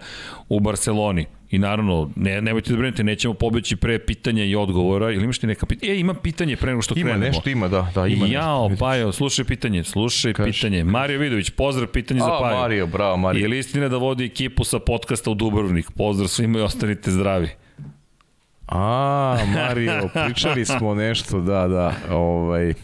u 0.49 0.61
Barceloni. 0.61 1.27
I 1.51 1.59
naravno, 1.59 2.11
ne, 2.17 2.41
nemojte 2.43 2.71
da 2.71 2.77
brinete, 2.77 3.05
nećemo 3.05 3.35
pobeći 3.35 3.77
pre 3.77 3.99
pitanja 3.99 4.45
i 4.45 4.55
odgovora. 4.57 5.11
Ili 5.11 5.25
imaš 5.25 5.39
ti 5.39 5.47
neka 5.47 5.67
pitanja? 5.67 5.93
E, 5.93 5.97
ima 5.99 6.15
pitanje 6.15 6.57
pre 6.57 6.71
nego 6.71 6.83
što 6.83 6.95
ima 6.95 7.03
krenemo. 7.03 7.25
Ima 7.25 7.33
nešto, 7.33 7.51
ima, 7.51 7.69
da. 7.69 7.91
da 7.95 8.07
ima 8.07 8.27
Jao, 8.27 8.69
nešto, 8.69 8.85
Pajo, 8.85 9.13
slušaj 9.13 9.45
pitanje, 9.45 9.85
slušaj 9.85 10.33
Kaži. 10.33 10.53
pitanje. 10.53 10.85
Mario 10.85 11.19
Vidović, 11.19 11.51
pozdrav, 11.51 11.89
pitanje 11.89 12.21
A, 12.21 12.25
za 12.25 12.39
Pajo. 12.41 12.61
Mario, 12.61 12.87
bravo, 12.87 13.17
Mario. 13.17 13.43
Je 13.43 13.49
li 13.49 13.59
istina 13.59 13.89
da 13.89 13.97
vodi 13.97 14.25
ekipu 14.25 14.65
sa 14.65 14.79
podcasta 14.79 15.31
u 15.31 15.35
Dubrovnik? 15.35 15.91
Pozdrav 15.91 16.29
svima 16.29 16.59
i 16.59 16.63
ostanite 16.63 17.11
zdravi. 17.11 17.49
A, 18.71 19.37
Mario, 19.55 20.09
pričali 20.27 20.65
smo 20.65 20.95
nešto, 20.95 21.41
da, 21.41 21.69
da, 21.69 21.95
ovaj, 22.11 22.75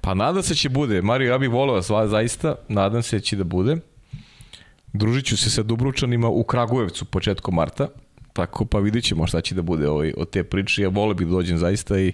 pa 0.00 0.14
nadam 0.14 0.42
se 0.42 0.54
da 0.54 0.54
će 0.54 0.68
bude, 0.68 1.02
Mario, 1.02 1.32
ja 1.32 1.38
bih 1.38 1.50
volio 1.50 1.74
vas 1.74 1.86
zaista, 2.10 2.54
nadam 2.68 3.02
se 3.02 3.16
da 3.16 3.20
će 3.20 3.36
da 3.36 3.44
bude, 3.44 3.76
družit 4.92 5.24
ću 5.24 5.36
se 5.36 5.50
sa 5.50 5.62
Dubručanima 5.62 6.28
u 6.28 6.44
Kragujevcu 6.44 7.04
početkom 7.04 7.54
marta, 7.54 7.88
tako 8.32 8.64
pa 8.64 8.78
vidit 8.78 9.04
ćemo 9.04 9.26
šta 9.26 9.40
će 9.40 9.54
da 9.54 9.62
bude 9.62 9.88
ovaj, 9.88 10.12
od 10.16 10.30
te 10.30 10.44
priče, 10.44 10.82
ja 10.82 10.88
vole 10.88 11.14
bih 11.14 11.26
da 11.26 11.32
dođem 11.32 11.58
zaista 11.58 11.98
i 11.98 12.12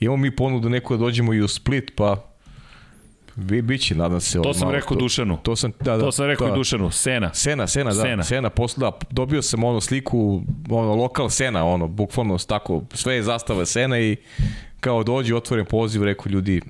imamo 0.00 0.16
mi 0.16 0.36
ponudu 0.36 0.68
neko 0.68 0.96
da 0.96 1.00
dođemo 1.00 1.34
i 1.34 1.40
u 1.40 1.48
Split, 1.48 1.92
pa 1.96 2.31
Vi 3.36 3.62
biće, 3.62 3.94
nadam 3.94 4.20
se. 4.20 4.42
To 4.42 4.54
sam 4.54 4.60
malo, 4.60 4.72
rekao 4.72 4.96
to, 4.96 5.00
Dušanu. 5.00 5.38
To 5.42 5.56
sam, 5.56 5.72
da, 5.80 5.96
da, 5.96 6.04
to 6.04 6.12
sam 6.12 6.26
rekao 6.26 6.46
da. 6.46 6.52
i 6.52 6.56
Dušanu. 6.56 6.90
Sena. 6.90 7.34
Sena, 7.34 7.66
Sena, 7.66 7.90
da. 7.90 8.02
Sena, 8.02 8.22
Sena 8.22 8.50
posle, 8.50 8.80
da, 8.80 8.98
dobio 9.10 9.42
sam 9.42 9.64
ono 9.64 9.80
sliku, 9.80 10.42
ono, 10.70 10.94
lokal 10.94 11.30
Sena, 11.30 11.64
ono, 11.64 11.88
bukvalno 11.88 12.38
tako, 12.38 12.82
sve 12.94 13.14
je 13.14 13.22
zastava 13.22 13.66
Sena 13.66 14.00
i 14.00 14.16
kao 14.80 15.02
dođi, 15.02 15.34
otvoren 15.34 15.66
poziv, 15.66 16.02
rekao 16.02 16.30
ljudi, 16.30 16.60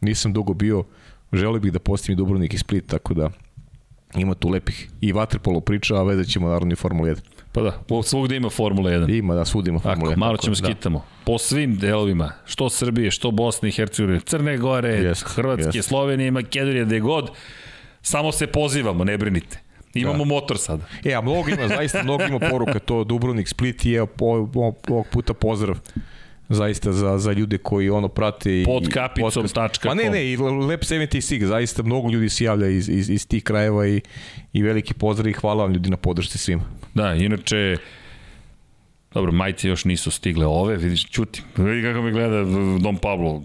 nisam 0.00 0.32
dugo 0.32 0.54
bio, 0.54 0.84
želio 1.32 1.60
bih 1.60 1.72
da 1.72 1.78
postim 1.78 2.12
i 2.12 2.16
Dubrovnik 2.16 2.54
i 2.54 2.58
Split, 2.58 2.86
tako 2.86 3.14
da 3.14 3.30
ima 4.14 4.34
tu 4.34 4.48
lepih 4.48 4.90
i 5.00 5.12
vaterpolo 5.12 5.60
priča, 5.60 5.96
a 5.96 6.02
vezat 6.02 6.26
ćemo 6.26 6.48
naravno 6.48 6.72
i 6.72 6.76
Formula 6.76 7.08
1. 7.08 7.20
Pa 7.52 7.62
da, 7.62 8.02
svugde 8.02 8.36
ima 8.36 8.50
Formula 8.50 8.90
1. 8.90 9.18
Ima, 9.18 9.34
da, 9.34 9.44
svugde 9.44 9.70
ima 9.70 9.78
Formula 9.78 10.12
1. 10.12 10.16
Malo 10.16 10.36
ćemo 10.36 10.56
da. 10.56 10.66
skitamo. 10.66 11.04
Po 11.24 11.38
svim 11.38 11.76
delovima, 11.76 12.32
što 12.44 12.70
Srbije, 12.70 13.10
što 13.10 13.30
Bosne 13.30 13.68
i 13.68 13.72
Hercegovine, 13.72 14.20
Crne 14.20 14.56
Gore, 14.56 14.88
yes, 14.88 15.24
Hrvatske, 15.34 15.78
yes. 15.78 15.82
Slovenije, 15.82 16.30
Makedonije, 16.30 16.84
gde 16.84 17.00
god, 17.00 17.30
samo 18.02 18.32
se 18.32 18.46
pozivamo, 18.46 19.04
ne 19.04 19.18
brinite. 19.18 19.60
Imamo 19.94 20.18
da. 20.18 20.24
motor 20.24 20.58
sada. 20.58 20.84
E, 21.04 21.14
a 21.14 21.20
mnogo 21.20 21.48
ima, 21.48 21.68
zaista 21.68 22.02
mnogo 22.02 22.24
ima 22.24 22.38
poruka, 22.38 22.78
to 22.78 23.04
Dubrovnik, 23.04 23.48
Split 23.48 23.84
je 23.84 24.06
ovog 24.88 25.06
puta 25.12 25.34
pozdrav 25.34 25.76
zaista 26.50 26.92
za, 26.92 27.18
za 27.18 27.32
ljude 27.32 27.58
koji 27.58 27.90
ono 27.90 28.08
prate 28.08 28.62
pod 28.66 28.88
kapicom 28.88 29.48
tačka 29.48 29.88
pa 29.88 29.94
ne 29.94 30.10
ne 30.10 30.32
i 30.32 30.36
Lep 30.36 30.82
76 30.82 31.44
zaista 31.44 31.82
mnogo 31.82 32.10
ljudi 32.10 32.28
se 32.28 32.44
javlja 32.44 32.68
iz, 32.68 32.88
iz, 32.88 33.10
iz 33.10 33.26
tih 33.26 33.42
krajeva 33.42 33.86
i, 33.88 34.00
i 34.52 34.62
veliki 34.62 34.94
pozdrav 34.94 35.28
i 35.28 35.32
hvala 35.32 35.62
vam 35.64 35.72
ljudi 35.72 35.90
na 35.90 35.96
podršci 35.96 36.38
svima 36.38 36.64
da 36.94 37.14
inače 37.14 37.76
Dobro, 39.14 39.32
majice 39.32 39.68
još 39.68 39.84
nisu 39.84 40.10
stigle 40.10 40.46
ove, 40.46 40.76
vidiš, 40.76 41.10
čuti, 41.10 41.42
vidi 41.56 41.82
kako 41.82 42.02
mi 42.02 42.12
gleda 42.12 42.44
Dom 42.80 42.96
Pablo, 42.96 43.42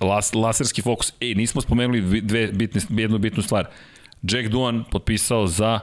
las, 0.00 0.34
laserski 0.34 0.82
fokus. 0.82 1.12
Ej, 1.20 1.34
nismo 1.34 1.60
spomenuli 1.60 2.20
dve 2.20 2.46
bitne, 2.52 2.80
jednu 3.02 3.18
bitnu 3.18 3.42
stvar. 3.42 3.66
Jack 4.22 4.48
Duan 4.48 4.84
potpisao 4.90 5.46
za 5.46 5.80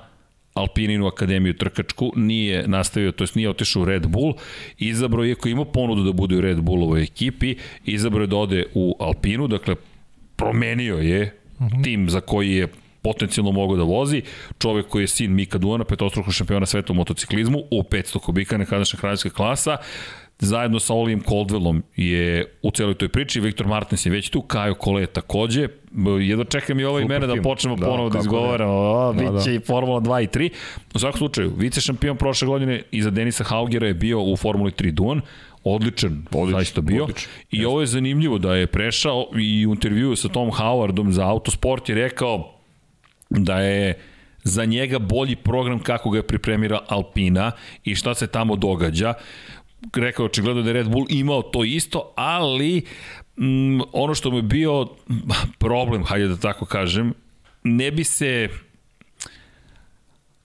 Alpininu 0.53 1.07
akademiju 1.07 1.53
trkačku, 1.53 2.11
nije 2.15 2.67
nastavio, 2.67 3.11
to 3.11 3.23
jest 3.23 3.35
nije 3.35 3.49
otišao 3.49 3.81
u 3.81 3.85
Red 3.85 4.07
Bull, 4.07 4.33
izabrao, 4.77 5.25
iako 5.25 5.49
imao 5.49 5.65
ponudu 5.65 6.03
da 6.03 6.11
bude 6.11 6.37
u 6.37 6.41
Red 6.41 6.61
Bullovoj 6.61 7.03
ekipi, 7.03 7.55
izabrao 7.85 8.21
je 8.21 8.27
da 8.27 8.35
ode 8.35 8.65
u 8.73 8.95
Alpinu, 8.99 9.47
dakle, 9.47 9.75
promenio 10.35 10.95
je 10.95 11.37
mhm. 11.61 11.81
tim 11.81 12.09
za 12.09 12.21
koji 12.21 12.51
je 12.51 12.67
potencijalno 13.05 13.51
mogao 13.51 13.77
da 13.77 13.83
vozi, 13.83 14.21
čovek 14.59 14.87
koji 14.89 15.03
je 15.03 15.13
sin 15.13 15.35
Mika 15.35 15.57
Duana, 15.61 15.85
petostruko 15.85 16.31
šampiona 16.31 16.65
sveta 16.65 16.93
u 16.93 16.95
motociklizmu, 16.95 17.59
u 17.71 17.83
500 17.83 18.19
kubika, 18.19 18.57
nekadašnja 18.57 18.99
kraljevska 18.99 19.29
klasa, 19.29 19.77
zajedno 20.39 20.79
sa 20.79 20.93
Olijem 20.93 21.21
Coldwellom 21.21 21.81
je 21.95 22.45
u 22.61 22.71
celoj 22.71 22.93
toj 22.93 23.09
priči, 23.09 23.39
Viktor 23.39 23.67
Martins 23.67 24.05
je 24.05 24.11
već 24.11 24.29
tu, 24.29 24.41
Kajo 24.41 24.73
Kole 24.73 25.05
takođe, 25.05 25.67
jedno 26.21 26.43
čekam 26.43 26.79
i 26.79 26.83
ova 26.83 27.01
imena 27.01 27.27
da 27.27 27.41
počnemo 27.41 27.75
da, 27.75 27.85
ponovo 27.85 28.09
da 28.09 28.19
izgovaramo, 28.19 28.73
o, 28.73 29.13
da, 29.13 29.19
bit 29.19 29.43
će 29.43 29.49
da. 29.49 29.55
i 29.55 29.59
Formula 29.59 30.01
2 30.01 30.23
i 30.23 30.27
3. 30.27 30.49
U 30.95 30.99
svakom 30.99 31.17
slučaju, 31.17 31.53
vice 31.57 31.81
šampion 31.81 32.17
prošle 32.17 32.47
godine 32.47 32.81
iza 32.91 33.09
Denisa 33.09 33.43
Haugera 33.43 33.87
je 33.87 33.93
bio 33.93 34.21
u 34.21 34.37
Formuli 34.37 34.71
3 34.71 34.91
Duan, 34.91 35.21
odličan, 35.63 36.25
odličan 36.31 36.59
zaista 36.59 36.81
bio. 36.81 37.03
Odličan, 37.03 37.31
I 37.51 37.65
ovo 37.65 37.81
je 37.81 37.87
zanimljivo 37.87 38.37
da 38.37 38.55
je 38.55 38.67
prešao 38.67 39.27
i 39.39 39.67
u 39.67 39.71
intervju 39.71 40.15
sa 40.15 40.29
Tom 40.29 40.51
Howardom 40.51 41.09
za 41.09 41.27
Autosport 41.27 41.89
je 41.89 41.95
rekao 41.95 42.54
da 43.29 43.59
je 43.59 43.99
za 44.43 44.65
njega 44.65 44.99
bolji 44.99 45.35
program 45.35 45.79
kako 45.79 46.09
ga 46.09 46.17
je 46.17 46.27
pripremira 46.27 46.79
Alpina 46.87 47.51
i 47.83 47.95
šta 47.95 48.13
se 48.13 48.27
tamo 48.27 48.55
događa. 48.55 49.13
Rekao 49.95 50.25
očigledno 50.25 50.61
da 50.61 50.69
je 50.69 50.73
Red 50.73 50.89
Bull 50.89 51.05
imao 51.09 51.41
to 51.41 51.63
isto, 51.63 52.13
ali 52.15 52.81
mm, 53.37 53.81
ono 53.93 54.15
što 54.15 54.31
mu 54.31 54.37
je 54.37 54.41
bio 54.41 54.87
problem, 55.57 56.03
hajde 56.03 56.27
da 56.27 56.37
tako 56.37 56.65
kažem, 56.65 57.13
ne 57.63 57.91
bi 57.91 58.03
se 58.03 58.49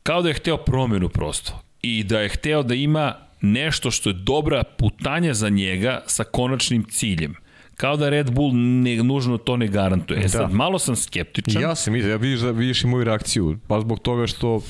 kao 0.02 0.23
da 0.23 0.28
je 0.28 0.35
hteo 0.35 0.57
promenu 0.57 1.09
prosto 1.09 1.61
i 1.82 2.05
da 2.05 2.20
je 2.20 2.28
hteo 2.28 2.62
da 2.62 2.74
ima 2.74 3.15
nešto 3.40 3.90
što 3.90 4.11
je 4.11 4.15
dobra 4.15 4.62
putanja 4.65 5.35
za 5.35 5.48
njega 5.48 6.02
sa 6.07 6.24
konačnim 6.24 6.85
ciljem 6.85 7.35
kao 7.81 7.97
da 7.97 8.09
Red 8.09 8.31
Bull 8.31 8.51
ne, 8.55 8.97
nužno 8.97 9.39
to 9.39 9.57
ne 9.57 9.66
garantuje. 9.69 10.19
E 10.19 10.23
da. 10.23 10.28
sad, 10.28 10.52
malo 10.52 10.78
sam 10.78 10.97
skeptičan. 10.97 11.62
Ja 11.62 11.74
sam, 11.74 11.97
ja 11.97 12.16
vidiš, 12.16 12.40
da 12.40 12.51
vidiš 12.51 12.85
i 12.85 12.86
moju 12.86 13.05
reakciju, 13.05 13.59
pa 13.66 13.81
zbog 13.81 13.98
toga 13.98 14.27
što, 14.27 14.61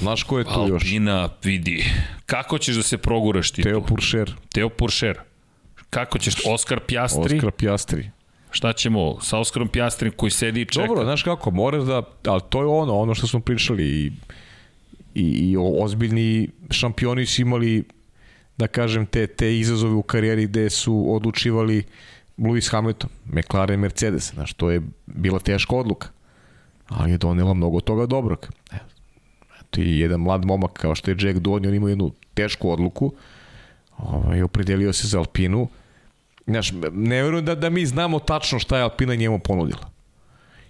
znaš 0.00 0.22
ko 0.22 0.38
je 0.38 0.44
tu 0.44 0.50
Alpina, 0.50 0.74
još? 0.74 0.82
Alpina, 0.82 1.28
vidi, 1.44 1.84
kako 2.26 2.58
ćeš 2.58 2.76
da 2.76 2.82
se 2.82 2.98
proguraš 2.98 3.50
ti 3.50 3.62
Teo 3.62 3.80
Puršer. 3.80 4.32
Teo 4.54 4.68
Puršer. 4.68 5.18
Kako 5.90 6.18
ćeš, 6.18 6.34
Oskar 6.46 6.80
Pjastri? 6.80 7.36
Oskar 7.36 7.50
Pjastri. 7.50 8.10
Šta 8.50 8.72
ćemo 8.72 9.20
sa 9.20 9.38
Oskarom 9.38 9.68
Pjastrim 9.68 10.12
koji 10.16 10.30
sedi 10.30 10.60
i 10.60 10.64
čeka? 10.64 10.86
Dobro, 10.86 11.04
znaš 11.04 11.22
kako, 11.22 11.50
moraš 11.50 11.82
da, 11.82 12.02
ali 12.26 12.40
to 12.48 12.60
je 12.60 12.66
ono, 12.66 12.98
ono 12.98 13.14
što 13.14 13.26
smo 13.26 13.40
pričali 13.40 13.84
i, 13.84 14.12
i, 15.14 15.24
i 15.24 15.56
ozbiljni 15.58 16.48
šampioni 16.70 17.26
su 17.26 17.42
imali, 17.42 17.84
da 18.56 18.66
kažem, 18.66 19.06
te, 19.06 19.26
te 19.26 19.58
izazove 19.58 19.94
u 19.94 20.02
karijeri 20.02 20.46
gde 20.46 20.70
su 20.70 21.14
odlučivali 21.14 21.84
Lewis 22.40 22.70
Hamilton, 22.72 23.10
McLaren, 23.26 23.80
Mercedes, 23.80 24.32
znaš, 24.34 24.52
to 24.52 24.70
je 24.70 24.82
bila 25.06 25.38
teška 25.38 25.76
odluka, 25.76 26.08
ali 26.88 27.10
je 27.10 27.18
donela 27.18 27.54
mnogo 27.54 27.80
toga 27.80 28.06
dobrog. 28.06 28.48
Eto 29.60 29.80
i 29.80 29.98
jedan 29.98 30.20
mlad 30.20 30.44
momak 30.44 30.72
kao 30.72 30.94
što 30.94 31.10
je 31.10 31.16
Jack 31.20 31.38
Donny, 31.38 31.68
on 31.68 31.74
ima 31.74 31.88
jednu 31.88 32.12
tešku 32.34 32.70
odluku, 32.70 33.12
ovaj, 33.98 34.42
opredelio 34.42 34.92
se 34.92 35.06
za 35.06 35.18
Alpinu, 35.18 35.68
Znaš, 36.50 36.72
ne 36.92 37.22
verujem 37.22 37.44
da, 37.44 37.54
da 37.54 37.70
mi 37.70 37.86
znamo 37.86 38.18
tačno 38.18 38.58
šta 38.58 38.76
je 38.76 38.82
Alpina 38.82 39.14
njemu 39.14 39.38
ponudila. 39.38 39.90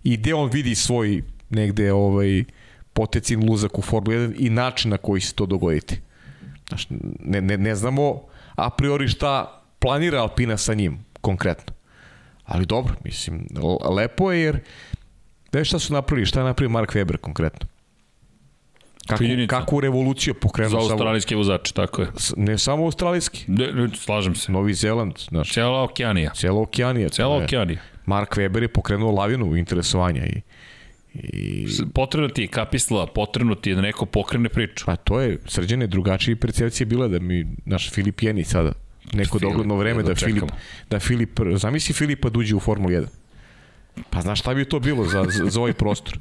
I 0.04 0.16
gde 0.16 0.34
on 0.34 0.50
vidi 0.50 0.74
svoj 0.74 1.22
negde 1.50 1.92
ovaj, 1.92 2.44
potecin 2.92 3.48
luzak 3.50 3.78
u 3.78 3.82
Formula 3.82 4.16
1 4.16 4.34
i 4.38 4.50
način 4.50 4.90
na 4.90 4.96
koji 4.96 5.20
se 5.20 5.34
to 5.34 5.46
dogoditi. 5.46 6.00
Znaš, 6.68 6.86
ne, 7.20 7.40
ne, 7.40 7.58
ne 7.58 7.74
znamo 7.74 8.20
a 8.54 8.70
priori 8.70 9.08
šta 9.08 9.62
planira 9.78 10.20
Alpina 10.20 10.56
sa 10.56 10.74
njim, 10.74 11.04
konkretno. 11.20 11.74
Ali 12.44 12.66
dobro, 12.66 12.94
mislim, 13.04 13.46
lepo 13.96 14.32
je 14.32 14.40
jer 14.40 14.60
Gde 15.50 15.64
šta 15.64 15.78
su 15.78 15.92
napravili, 15.92 16.26
šta 16.26 16.40
je 16.40 16.44
napravio 16.44 16.70
Mark 16.70 16.92
Weber 16.94 17.16
konkretno? 17.16 17.68
Kako, 19.06 19.24
kakvu 19.48 19.80
revoluciju 19.80 20.34
pokrenuo 20.34 20.70
Za 20.70 20.92
australijski 20.92 21.34
vozač, 21.34 21.72
tako 21.72 22.02
je. 22.02 22.08
Ne 22.36 22.58
samo 22.58 22.84
australijski. 22.84 23.44
Ne, 23.48 23.72
ne, 23.72 23.88
slažem 23.94 24.34
se. 24.34 24.52
Novi 24.52 24.74
Zeland, 24.74 25.18
znaš. 25.30 25.52
Cela 25.52 25.82
okeanija. 25.82 26.30
Cela 26.34 26.60
okeanija. 26.60 27.08
Cela 27.08 27.36
okeanija. 27.44 27.80
Mark 28.06 28.36
Weber 28.36 28.62
je 28.62 28.68
pokrenuo 28.68 29.12
lavinu 29.12 29.56
interesovanja 29.56 30.26
i 30.26 30.40
I... 31.14 31.66
Potrebno 31.94 32.28
ti 32.28 32.42
je 32.42 32.48
kapisla, 32.48 33.06
potrebno 33.06 33.54
ti 33.54 33.70
je 33.70 33.76
da 33.76 33.82
neko 33.82 34.06
pokrene 34.06 34.48
priču. 34.48 34.86
Pa 34.86 34.96
to 34.96 35.20
je, 35.20 35.38
srđane, 35.46 35.86
drugačije 35.86 36.36
percepcije 36.36 36.86
bila 36.86 37.08
da 37.08 37.18
mi, 37.18 37.46
naš 37.64 37.90
Filip 37.90 38.22
Jeni 38.22 38.44
sada, 38.44 38.72
neko 39.12 39.38
Filip, 39.38 39.50
dogledno 39.50 39.76
vreme 39.76 40.02
da, 40.02 40.08
da 40.08 40.14
Filip, 40.14 40.44
da 40.90 41.00
Filip, 41.00 41.40
zamisli 41.56 41.94
Filipa 41.94 42.30
da 42.30 42.38
uđe 42.38 42.56
u 42.56 42.60
Formulu 42.60 42.90
1. 42.90 43.06
Pa 44.10 44.20
znaš 44.20 44.40
šta 44.40 44.54
bi 44.54 44.64
to 44.64 44.80
bilo 44.80 45.04
za, 45.04 45.24
za, 45.28 45.44
za 45.50 45.60
ovaj 45.60 45.72
prostor? 45.72 46.18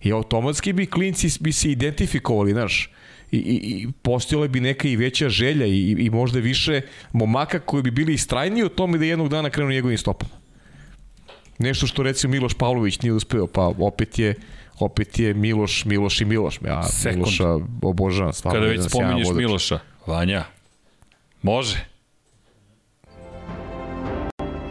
I 0.00 0.12
automatski 0.12 0.72
bi 0.72 0.86
klinci 0.86 1.28
bi 1.40 1.52
se 1.52 1.70
identifikovali, 1.70 2.52
znaš, 2.52 2.90
i, 3.30 3.36
i, 3.36 3.56
i 3.56 3.88
postojala 4.02 4.48
bi 4.48 4.60
neka 4.60 4.88
i 4.88 4.96
veća 4.96 5.28
želja 5.28 5.66
i, 5.66 5.96
i 5.98 6.10
možda 6.10 6.38
više 6.38 6.80
momaka 7.12 7.58
koji 7.58 7.82
bi 7.82 7.90
bili 7.90 8.14
istrajniji 8.14 8.64
u 8.64 8.68
tome 8.68 8.98
da 8.98 9.04
jednog 9.04 9.28
dana 9.28 9.50
krenu 9.50 9.70
njegovim 9.70 9.98
stopama. 9.98 10.32
Nešto 11.58 11.86
što 11.86 12.02
recimo 12.02 12.30
Miloš 12.30 12.54
Pavlović 12.54 13.02
nije 13.02 13.12
uspeo, 13.12 13.46
pa 13.46 13.72
opet 13.78 14.18
je 14.18 14.34
opet 14.78 15.18
je 15.18 15.34
Miloš, 15.34 15.84
Miloš 15.84 16.20
i 16.20 16.24
Miloš. 16.24 16.60
Ja 16.64 16.82
Sekund. 16.82 17.16
Miloša 17.16 17.58
obožavam. 17.82 18.32
Stvarno, 18.32 18.60
Kada 18.60 18.72
već 18.72 18.88
spominješ 18.88 19.28
Miloša, 19.34 19.78
Vanja, 20.06 20.44
može. 21.42 21.93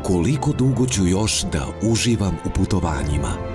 Koliko 0.03 0.51
dugo 0.51 0.87
ću 0.87 1.07
još 1.07 1.41
da 1.41 1.67
uživam 1.81 2.37
u 2.45 2.49
putovanjima? 2.49 3.53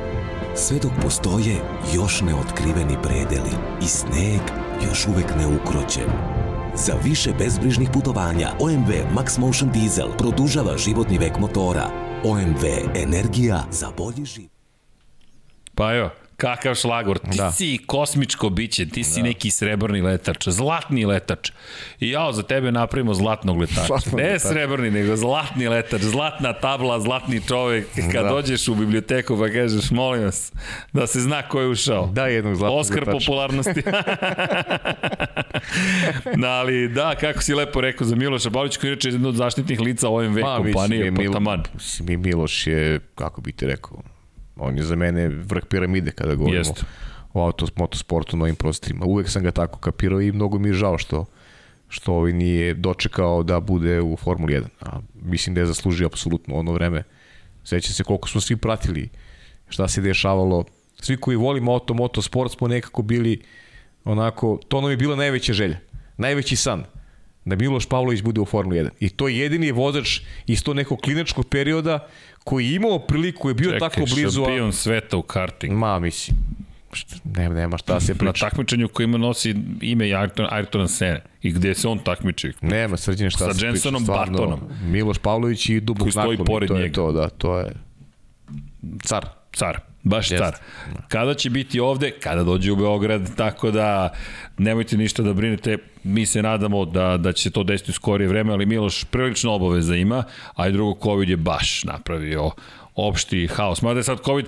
sve 0.59 0.79
dok 0.79 0.93
postoje 1.03 1.57
još 1.95 2.21
neotkriveni 2.21 2.97
predeli 3.03 3.51
i 3.83 3.87
sneg 3.87 4.41
još 4.89 5.07
uvek 5.07 5.27
neukroćen. 5.37 6.11
Za 6.75 6.95
više 7.05 7.31
bezbrižnih 7.39 7.89
putovanja 7.93 8.51
OMV 8.61 8.91
Max 9.17 9.39
Motion 9.39 9.71
Diesel 9.73 10.09
produžava 10.19 10.77
životni 10.77 11.19
vek 11.19 11.39
motora. 11.39 11.91
OMV 12.25 12.65
Energija 12.95 13.65
za 13.71 13.89
bolji 13.97 14.25
život. 14.25 14.51
Pa 15.75 15.95
evo, 15.95 16.11
Kakav 16.39 16.75
šlagor, 16.75 17.19
ti 17.19 17.37
da. 17.37 17.53
si 17.53 17.79
kosmičko 17.87 18.51
biće, 18.51 18.87
ti 18.87 19.05
si 19.05 19.21
da. 19.21 19.27
neki 19.27 19.51
srebrni 19.51 20.03
letač, 20.03 20.49
zlatni 20.49 21.07
letač. 21.07 21.51
I 22.01 22.11
jao, 22.11 22.33
za 22.33 22.43
tebe 22.43 22.73
napravimo 22.73 23.15
zlatnog 23.15 23.61
letača. 23.61 23.87
Zlatnog 23.87 24.21
ne 24.21 24.27
letač. 24.27 24.43
srebrni, 24.43 24.91
nego 24.91 25.17
zlatni 25.17 25.69
letač, 25.69 26.03
zlatna 26.03 26.53
tabla, 26.53 27.01
zlatni 27.01 27.41
čovek. 27.49 27.87
Kad 28.13 28.25
da. 28.25 28.29
dođeš 28.29 28.69
u 28.69 28.75
biblioteku 28.75 29.39
pa 29.39 29.49
kažeš, 29.49 29.91
molim 29.91 30.25
vas, 30.25 30.53
da 30.93 31.07
se 31.07 31.21
zna 31.21 31.43
ko 31.43 31.61
je 31.61 31.69
ušao. 31.69 32.07
Da, 32.07 32.27
jednog 32.27 32.55
zlatnog 32.55 32.81
Oskar 32.81 32.99
letača. 32.99 33.19
popularnosti. 33.19 33.83
da, 36.43 36.51
ali 36.51 36.89
da, 36.89 37.15
kako 37.15 37.43
si 37.43 37.55
lepo 37.55 37.81
rekao 37.81 38.07
za 38.07 38.17
Miloša 38.17 38.51
Pavlić, 38.51 38.77
koji 38.77 38.91
je 38.91 38.95
reče 38.95 39.09
jedno 39.09 39.29
od 39.29 39.35
zaštitnih 39.35 39.81
lica 39.81 40.09
OMV 40.09 40.39
kompanije, 40.57 41.15
Potaman. 41.15 41.63
Mislim, 41.75 42.23
Miloš 42.23 42.67
je, 42.67 43.01
kako 43.15 43.41
bi 43.41 43.53
ti 43.53 43.67
rekao, 43.67 44.03
On 44.59 44.77
je 44.77 44.83
za 44.83 44.97
mene 44.97 45.29
vrh 45.29 45.65
piramide 45.65 46.11
kada 46.11 46.35
govorimo 46.35 46.59
Jest. 46.59 46.85
o 47.33 47.45
auto, 47.45 47.67
motosportu, 47.77 48.37
novim 48.37 48.57
prostorima. 48.57 49.05
Uvek 49.05 49.31
sam 49.31 49.43
ga 49.43 49.51
tako 49.51 49.79
kapirao 49.79 50.21
i 50.21 50.33
mnogo 50.33 50.59
mi 50.59 50.69
je 50.69 50.75
žao 50.75 50.99
što 50.99 51.25
što 51.89 52.15
ovaj 52.15 52.33
nije 52.33 52.75
dočekao 52.75 53.43
da 53.43 53.61
bude 53.61 54.01
u 54.01 54.17
Formuli 54.17 54.55
1. 54.55 54.65
A 54.81 55.01
mislim 55.23 55.55
da 55.55 55.61
je 55.61 55.67
zaslužio 55.67 56.07
apsolutno 56.07 56.55
ono 56.55 56.73
vreme. 56.73 57.03
Seća 57.65 57.93
se 57.93 58.05
koliko 58.05 58.29
smo 58.29 58.41
svi 58.41 58.57
pratili 58.57 59.09
šta 59.69 59.89
se 59.89 60.01
dešavalo. 60.01 60.65
Svi 61.01 61.17
koji 61.17 61.37
volimo 61.37 61.73
auto, 61.73 61.95
motosport 61.95 62.53
smo 62.53 62.69
nekako 62.69 63.03
bili 63.03 63.43
onako, 64.05 64.59
to 64.69 64.81
nam 64.81 64.91
je 64.91 64.97
bila 64.97 65.17
najveća 65.17 65.53
želja. 65.53 65.79
Najveći 66.17 66.57
san 66.57 66.85
da 67.45 67.57
Miloš 67.57 67.87
Pavlović 67.87 68.23
bude 68.23 68.41
u 68.41 68.45
Formuli 68.45 68.79
1. 68.79 68.89
I 69.01 69.09
to 69.09 69.29
je 69.29 69.39
jedini 69.39 69.73
vozač 69.73 70.21
iz 70.47 70.63
to 70.63 70.75
nekog 70.75 71.01
klinačkog 71.01 71.49
perioda 71.49 72.09
koji 72.49 72.67
je 72.67 72.75
imao 72.75 72.99
priliku, 72.99 73.49
je 73.49 73.55
bio 73.55 73.71
Čekaj, 73.71 73.89
tako 73.89 74.01
blizu... 74.01 74.15
Čekaj, 74.15 74.33
šampion 74.33 74.73
sveta 74.73 75.17
u 75.17 75.23
karting. 75.23 75.73
Ma, 75.73 75.99
mislim, 75.99 76.37
nema, 77.25 77.55
nema 77.55 77.79
šta 77.79 78.01
se 78.01 78.15
priča. 78.15 78.25
Na 78.25 78.33
takmičenju 78.33 78.89
koji 78.89 79.05
ima 79.05 79.19
nosi 79.19 79.55
ime 79.81 80.05
Ayrton, 80.05 80.49
Ayrton 80.51 80.89
Sene 80.89 81.23
i 81.43 81.53
gde 81.53 81.75
se 81.75 81.89
on 81.89 81.99
takmiči. 81.99 82.53
Nema, 82.61 82.97
srđene 82.97 83.31
šta 83.31 83.39
Sa 83.39 83.45
se 83.45 83.51
priča. 83.51 83.61
Sa 83.61 83.67
Jensonom 83.67 84.05
Batonom. 84.05 84.61
Miloš 84.83 85.19
Pavlović 85.19 85.69
i 85.69 85.81
Dubok 85.81 86.03
Koji 86.03 86.13
stoji 86.13 86.39
pored 86.47 86.69
to 86.69 86.75
njega. 86.75 86.87
Je 86.87 86.93
to, 86.93 87.13
da, 87.13 87.29
to 87.29 87.59
je 87.59 87.73
car. 89.03 89.27
Car. 89.53 89.81
Baš 90.09 90.31
Jest. 90.31 90.45
car. 90.45 90.55
Kada 91.09 91.35
će 91.35 91.51
biti 91.51 91.81
ovde? 91.81 92.11
Kada 92.11 92.45
dođe 92.45 92.73
u 92.73 92.77
Beograd, 92.77 93.37
tako 93.37 93.71
da 93.71 94.11
nemojte 94.59 94.97
ništa 94.97 95.23
da 95.23 95.33
brinete. 95.33 95.79
Mi 96.05 96.27
se 96.27 96.43
nadamo 96.43 96.85
da, 96.85 97.17
da 97.17 97.33
će 97.33 97.43
se 97.43 97.51
to 97.51 97.63
desiti 97.63 97.91
u 97.91 97.95
skorije 97.95 98.29
vreme, 98.29 98.53
ali 98.53 98.67
Miloš 98.67 99.05
prilično 99.05 99.53
obaveza 99.53 99.97
ima, 99.97 100.25
a 100.55 100.69
i 100.69 100.73
drugo 100.73 101.01
COVID 101.03 101.29
je 101.29 101.37
baš 101.37 101.85
napravio 101.85 102.51
opšti 102.95 103.47
haos. 103.47 103.83
Mada 103.83 104.01
je 104.01 104.05
sad 104.05 104.19
COVID 104.25 104.47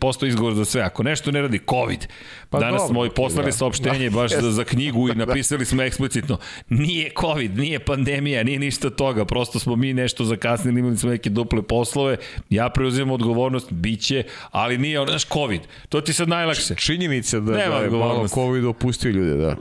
postao 0.00 0.26
izgovor 0.26 0.54
za 0.54 0.64
sve. 0.64 0.82
Ako 0.82 1.02
nešto 1.02 1.30
ne 1.30 1.42
radi, 1.42 1.60
COVID. 1.70 2.06
Pa 2.50 2.58
Danas 2.58 2.82
dobro, 2.82 3.04
smo 3.06 3.14
poslali 3.14 3.46
da. 3.46 3.52
saopštenje 3.52 4.10
baš 4.10 4.32
za, 4.40 4.50
za 4.50 4.64
knjigu 4.64 5.08
i 5.08 5.14
napisali 5.14 5.64
smo 5.64 5.82
eksplicitno 5.82 6.38
nije 6.68 7.10
COVID, 7.20 7.58
nije 7.58 7.78
pandemija, 7.78 8.42
nije 8.42 8.58
ništa 8.58 8.90
toga, 8.90 9.24
prosto 9.24 9.58
smo 9.58 9.76
mi 9.76 9.92
nešto 9.92 10.24
zakasnili, 10.24 10.80
imali 10.80 10.96
smo 10.96 11.10
neke 11.10 11.30
duple 11.30 11.62
poslove, 11.62 12.16
ja 12.50 12.68
preuzimam 12.68 13.10
odgovornost, 13.10 13.72
biće, 13.72 14.22
ali 14.50 14.78
nije, 14.78 15.06
znaš, 15.06 15.24
COVID, 15.24 15.60
to 15.88 16.00
ti 16.00 16.12
sad 16.12 16.28
najlakše. 16.28 16.74
Činjenica 16.74 17.40
da, 17.40 17.52
Nema 17.52 17.78
da 17.78 17.84
je 17.84 17.90
malo 17.90 18.28
COVID 18.28 18.64
opustio 18.64 19.10
ljude, 19.10 19.36
da. 19.36 19.56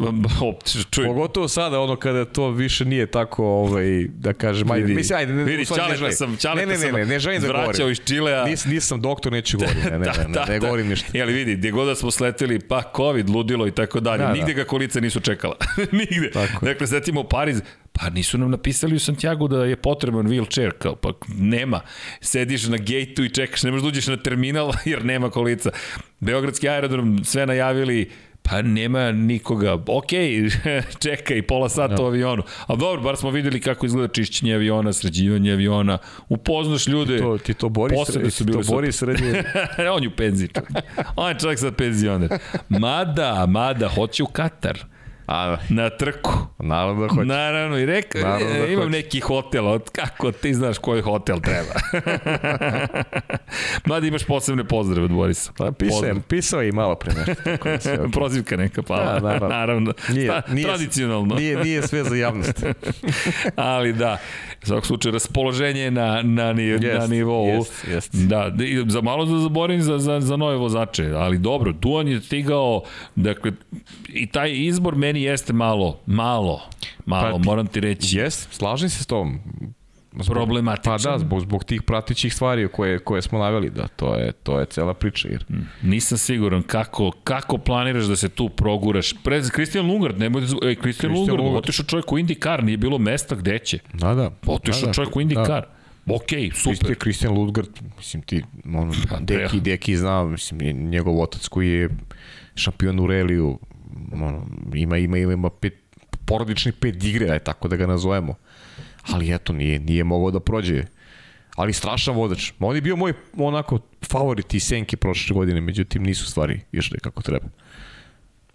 Čuj. 0.92 1.06
Pogotovo 1.06 1.48
sada, 1.48 1.80
ono 1.80 1.96
kada 1.96 2.26
to 2.26 2.50
više 2.50 2.86
nije 2.86 3.06
tako, 3.06 3.46
ovaj, 3.46 4.08
da 4.08 4.34
kažem, 4.34 4.72
ajde, 4.72 4.94
mislim, 4.94 5.20
ajde, 5.20 5.34
ne, 5.34 5.44
vidi, 5.44 5.66
čaleta 5.66 6.12
sam, 6.12 6.38
ne, 6.56 6.66
ne, 6.66 6.78
ne, 6.78 6.92
ne, 6.92 7.06
ne, 7.06 7.20
želim 7.20 7.42
da 7.42 7.48
govorim. 7.48 7.92
iz 7.92 8.00
Čilea. 8.06 8.46
Nis, 8.46 8.66
nisam 8.66 9.02
doktor, 9.02 9.32
neću 9.32 9.58
govoriti, 9.58 9.86
ne, 9.92 10.00
ne, 10.00 10.00
ne, 10.06 10.12
ne, 10.28 10.28
ne, 10.28 10.46
ne 10.50 10.60
govorim 10.60 10.88
ništa. 10.88 11.18
Jeli 11.18 11.34
vidi, 11.34 11.56
gdje 11.56 11.72
god 11.72 11.88
da 11.88 11.96
smo 11.96 12.12
sleteli, 12.12 12.60
pa 12.60 12.77
pa 12.84 12.92
COVID, 12.96 13.30
ludilo 13.30 13.68
i 13.68 13.72
tako 13.72 14.00
dalje. 14.00 14.24
Da, 14.24 14.34
Nigde 14.34 14.54
da. 14.54 14.54
ga 14.54 14.64
kolica 14.64 15.00
nisu 15.00 15.20
čekala. 15.20 15.56
Nigde. 15.92 16.32
Tako. 16.34 16.66
Dakle, 16.66 16.88
setimo 16.88 17.24
Pariz, 17.24 17.62
Pa 18.00 18.10
nisu 18.10 18.38
nam 18.38 18.52
napisali 18.52 18.96
u 18.96 19.00
Santiago 19.00 19.48
da 19.48 19.66
je 19.66 19.76
potreban 19.76 20.28
wheelchair, 20.28 20.72
kao 20.72 20.96
pa 20.96 21.14
nema. 21.38 21.82
Sediš 22.22 22.68
na 22.68 22.78
gejtu 22.78 23.24
i 23.24 23.30
čekaš, 23.30 23.64
ne 23.64 23.72
možeš 23.72 23.82
da 23.82 23.88
uđeš 23.88 24.08
na 24.08 24.18
terminal 24.18 24.72
jer 24.86 25.06
nema 25.06 25.30
kolica. 25.30 25.70
Beogradski 26.20 26.70
aerodrom 26.70 27.24
sve 27.24 27.46
najavili 27.46 28.12
Pa 28.50 28.62
nema 28.62 29.12
nikoga. 29.12 29.74
Ok, 29.74 30.12
čekaj, 31.04 31.42
pola 31.42 31.70
sata 31.70 31.96
no. 31.96 32.04
u 32.04 32.06
avionu. 32.06 32.44
A 32.68 32.76
dobro, 32.76 33.02
bar 33.02 33.18
smo 33.18 33.30
videli 33.30 33.62
kako 33.62 33.86
izgleda 33.86 34.14
čišćenje 34.14 34.54
aviona, 34.54 34.94
sređivanje 34.94 35.52
aviona. 35.52 35.98
Upoznaš 36.30 36.88
ljude. 36.88 37.18
Ti 37.18 37.24
to, 37.24 37.38
ti 37.38 37.54
to 37.54 37.70
bori, 37.70 37.96
sre, 38.06 38.32
su 38.32 38.44
bili 38.44 38.64
to 38.64 38.74
bori 38.74 38.92
srednje. 38.92 39.44
On 39.96 40.04
je 40.04 40.10
u 40.10 40.12
penziji. 40.12 40.50
On 41.16 41.30
je 41.30 41.40
čovjek 41.40 41.60
sa 41.60 41.72
penzioner. 41.72 42.30
Mada, 42.70 43.46
mada, 43.46 43.88
hoće 43.88 44.24
u 44.24 44.28
Katar. 44.28 44.97
A, 45.28 45.58
na 45.70 45.90
trku. 45.90 46.32
naravno 46.60 47.02
da 47.02 47.14
hoće. 47.14 47.26
Naravno, 47.26 47.78
i 47.78 47.86
rekao, 47.86 48.22
Naravno 48.22 48.48
da 48.48 48.68
e, 48.68 48.74
imam 48.74 48.86
hoće. 48.86 48.98
neki 48.98 49.20
hotel, 49.20 49.68
od 49.68 49.90
kako 49.90 50.32
ti 50.32 50.54
znaš 50.54 50.78
koji 50.78 51.02
hotel 51.02 51.40
treba. 51.40 51.74
Mada 53.86 54.08
imaš 54.08 54.24
posebne 54.24 54.64
pozdrave 54.64 55.06
od 55.06 55.12
Borisa. 55.12 55.52
Pa 55.58 55.72
Pozdrav. 55.72 56.22
pisao 56.28 56.62
je 56.62 56.70
i 56.70 56.72
malo 56.72 56.96
pre 56.96 57.14
nešto. 57.14 57.98
da. 57.98 58.10
Prozivka 58.20 58.58
neka 58.58 58.82
pala. 58.82 59.14
Da, 59.14 59.20
naravno. 59.20 59.48
naravno. 59.48 59.94
Nije, 60.10 60.42
nije, 60.52 60.68
tradicionalno. 60.68 61.36
Nije, 61.36 61.58
nije 61.64 61.82
sve 61.82 62.04
za 62.04 62.16
javnost. 62.16 62.64
Ali 63.56 63.94
da, 63.94 64.18
u 64.64 64.66
svakom 64.66 64.84
slučaju 64.86 65.14
raspoloženje 65.14 65.82
je 65.82 65.92
na, 65.92 66.22
na, 66.24 66.54
ni, 66.54 66.64
Jest, 66.64 66.84
na 67.00 67.08
nivou. 67.08 67.48
jest, 67.48 67.86
jest. 67.88 68.16
Da, 68.16 68.50
da, 68.50 68.64
za 68.88 69.02
malo 69.02 69.26
da 69.26 69.40
zaboravim 69.40 69.82
za, 69.82 70.00
za, 70.00 70.20
za 70.20 70.38
nove 70.38 70.56
vozače, 70.56 71.12
ali 71.16 71.38
dobro, 71.38 71.72
Duan 71.72 72.08
je 72.08 72.22
stigao, 72.22 72.82
dakle, 73.16 73.52
i 74.10 74.28
taj 74.28 74.52
izbor 74.54 74.96
meni 74.96 75.17
jeste 75.22 75.54
malo, 75.54 76.00
malo, 76.06 76.62
malo, 77.06 77.32
Pa 77.32 77.44
moram 77.44 77.68
ti 77.68 77.80
reći. 77.80 78.18
Jes, 78.18 78.48
slažem 78.52 78.90
se 78.90 79.04
s 79.04 79.06
tom. 79.06 79.40
Zbog, 80.20 80.36
Problematičan. 80.36 80.98
Pa 81.04 81.12
da, 81.12 81.20
zbog, 81.20 81.40
zbog 81.40 81.64
tih 81.64 81.82
pratećih 81.82 82.34
stvari 82.34 82.68
koje, 82.68 83.00
koje 83.00 83.22
smo 83.22 83.40
naveli, 83.40 83.70
da, 83.70 83.88
to 83.88 84.16
je, 84.16 84.32
to 84.32 84.60
je 84.60 84.66
cela 84.66 84.94
priča. 84.94 85.28
Jer, 85.28 85.46
Nisam 85.82 86.18
siguran 86.18 86.62
kako, 86.62 87.12
kako 87.24 87.58
planiraš 87.58 88.06
da 88.06 88.16
se 88.16 88.30
tu 88.30 88.50
proguraš. 88.50 89.14
Pre, 89.24 89.42
Christian 89.44 89.86
Lungard, 89.88 90.20
nemoj 90.20 90.42
da... 90.42 90.48
Ej, 90.48 90.52
Christian, 90.52 90.82
Christian 90.82 91.12
Lungard, 91.14 91.40
Lungard. 91.40 91.64
otišao 91.64 91.86
čovjek 91.86 92.12
u 92.12 92.18
IndyCar, 92.18 92.64
nije 92.64 92.78
bilo 92.78 92.98
mesta 92.98 93.36
gde 93.36 93.60
će. 93.60 93.80
da, 93.94 94.14
da. 94.14 94.32
Otišao 94.46 94.82
da, 94.82 94.88
da, 94.88 94.94
čovjek 94.94 95.16
u 95.16 95.20
IndyCar. 95.20 95.62
Ok, 96.10 96.30
super. 96.56 96.74
Isto 96.74 96.90
je 96.90 96.96
Christian 96.96 97.34
Ludgard, 97.34 97.70
mislim 97.98 98.22
ti, 98.24 98.44
ono, 98.66 98.94
Deki, 99.20 99.60
Deki 99.60 99.98
zna, 99.98 100.24
mislim, 100.26 100.60
nje- 100.60 100.74
njegov 100.74 101.22
otac 101.22 101.48
koji 101.48 101.70
je 101.70 101.90
šampion 102.56 103.00
u 103.00 103.08
reliju, 103.08 103.60
ono, 104.14 104.46
ima, 104.74 104.98
ima, 104.98 105.18
ima, 105.18 105.34
ima 105.34 105.50
pet, 105.50 105.74
porodični 106.26 106.72
pet 106.72 107.04
igre, 107.04 107.30
aj 107.30 107.40
tako 107.40 107.68
da 107.68 107.76
ga 107.76 107.88
nazovemo. 107.88 108.36
Ali 109.12 109.34
eto, 109.34 109.54
nije, 109.54 109.80
nije 109.80 110.04
mogao 110.04 110.32
da 110.32 110.40
prođe. 110.40 110.84
Ali 111.56 111.74
strašan 111.74 112.16
vozač. 112.16 112.52
Ma 112.60 112.68
on 112.68 112.76
je 112.76 112.82
bio 112.82 112.96
moj 112.96 113.14
onako 113.38 113.80
favorit 114.10 114.54
i 114.54 114.60
senke 114.60 114.98
prošle 114.98 115.34
godine, 115.34 115.62
međutim 115.62 116.04
nisu 116.04 116.26
stvari 116.26 116.60
išle 116.72 117.00
kako 117.00 117.22
treba. 117.22 117.48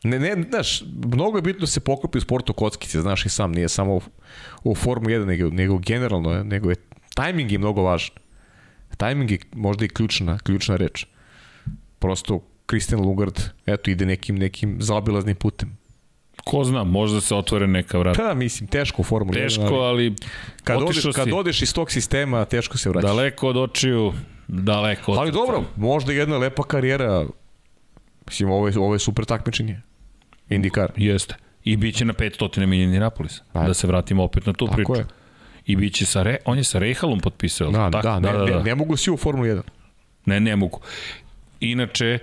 Ne, 0.05 0.19
ne, 0.19 0.45
znaš, 0.51 0.83
mnogo 1.05 1.39
je 1.39 1.43
bitno 1.43 1.61
da 1.61 1.67
se 1.67 1.81
poklopi 1.81 2.19
u 2.19 2.21
sportu 2.21 2.53
kockice, 2.53 3.01
znaš 3.01 3.27
i 3.27 3.29
sam, 3.29 3.53
nije 3.53 3.69
samo 3.69 3.95
u, 3.95 4.01
u 4.65 4.75
Formu 4.75 5.09
1, 5.09 5.25
nego, 5.25 5.51
nego 5.51 5.79
generalno, 5.79 6.45
nego 6.45 6.71
je, 6.71 6.77
tajming 7.15 7.53
je 7.53 7.59
mnogo 7.59 7.83
važan. 7.83 8.17
Tajming 8.97 9.31
je 9.31 9.39
možda 9.53 9.85
i 9.85 9.89
ključna, 9.89 10.39
ključna 10.39 10.77
reč. 10.77 11.07
Prosto, 11.99 12.41
Christian 12.73 13.01
Lugard, 13.01 13.41
eto, 13.67 13.91
ide 13.91 14.07
nekim, 14.07 14.37
nekim 14.37 14.77
zaobilaznim 14.81 15.37
putem. 15.37 15.77
Ko 16.45 16.65
zna, 16.65 16.85
možda 16.85 17.21
se 17.21 17.35
otvore 17.35 17.67
neka 17.67 17.99
vrata. 17.99 18.23
Pa 18.23 18.29
da, 18.29 18.35
mislim, 18.35 18.67
teško 18.67 19.03
u 19.03 19.05
Formuli 19.05 19.39
1, 19.39 19.43
Teško, 19.43 19.63
ali 19.63 19.83
ali 19.85 20.15
kad, 20.65 20.77
odeš, 20.77 20.89
otišao 20.91 21.13
kad 21.13 21.25
si 21.25 21.33
odeš 21.33 21.63
iz 21.63 21.75
tog 21.75 21.91
sistema, 21.91 22.45
teško 22.45 22.79
se 22.79 22.89
vraćaš. 22.89 23.11
daleko 23.11 23.49
od 23.49 23.57
očiju, 23.57 24.13
daleko 24.49 25.13
od 25.13 25.19
Ali 25.19 25.33
dobro, 25.33 25.65
možda 25.77 26.13
jedna 26.13 26.39
lepa 26.39 26.63
karijera. 26.63 27.27
Mislim, 28.27 28.51
ovo 28.51 28.69
je, 28.69 28.79
ovo 28.79 28.95
je 28.95 28.99
super 28.99 29.25
takmičenje. 29.25 29.81
Indikar. 30.49 30.93
Jeste. 30.97 31.35
I 31.65 31.77
bit 31.77 31.97
će 31.97 32.05
na 32.05 32.13
500 32.13 32.67
milija 32.67 32.85
Indianapolis. 32.85 33.43
Pa. 33.53 33.63
Da 33.63 33.75
se 33.75 33.87
vratimo 33.87 34.25
opet 34.25 34.47
na 34.47 34.53
tu 34.53 34.67
Tako 34.67 34.77
priču. 34.77 34.95
je. 34.95 35.07
I 35.67 35.77
bit 35.77 35.95
će 35.95 36.07
sa 36.07 36.23
Re, 36.23 36.37
on 36.45 36.59
je 36.59 36.65
sa 36.65 36.79
Rehalom 36.79 37.21
potpisao. 37.21 37.71
Da, 37.71 37.91
tako? 37.91 38.21
da, 38.21 38.21
ne, 38.21 38.33
ne, 38.55 38.63
ne 38.63 38.75
mogu 38.75 38.97
svi 38.97 39.13
u 39.13 39.17
Formuli 39.17 39.49
1. 39.49 39.63
Ne, 40.27 40.41
ne 40.41 40.57
mogu. 40.57 40.81
Inače, 41.61 42.19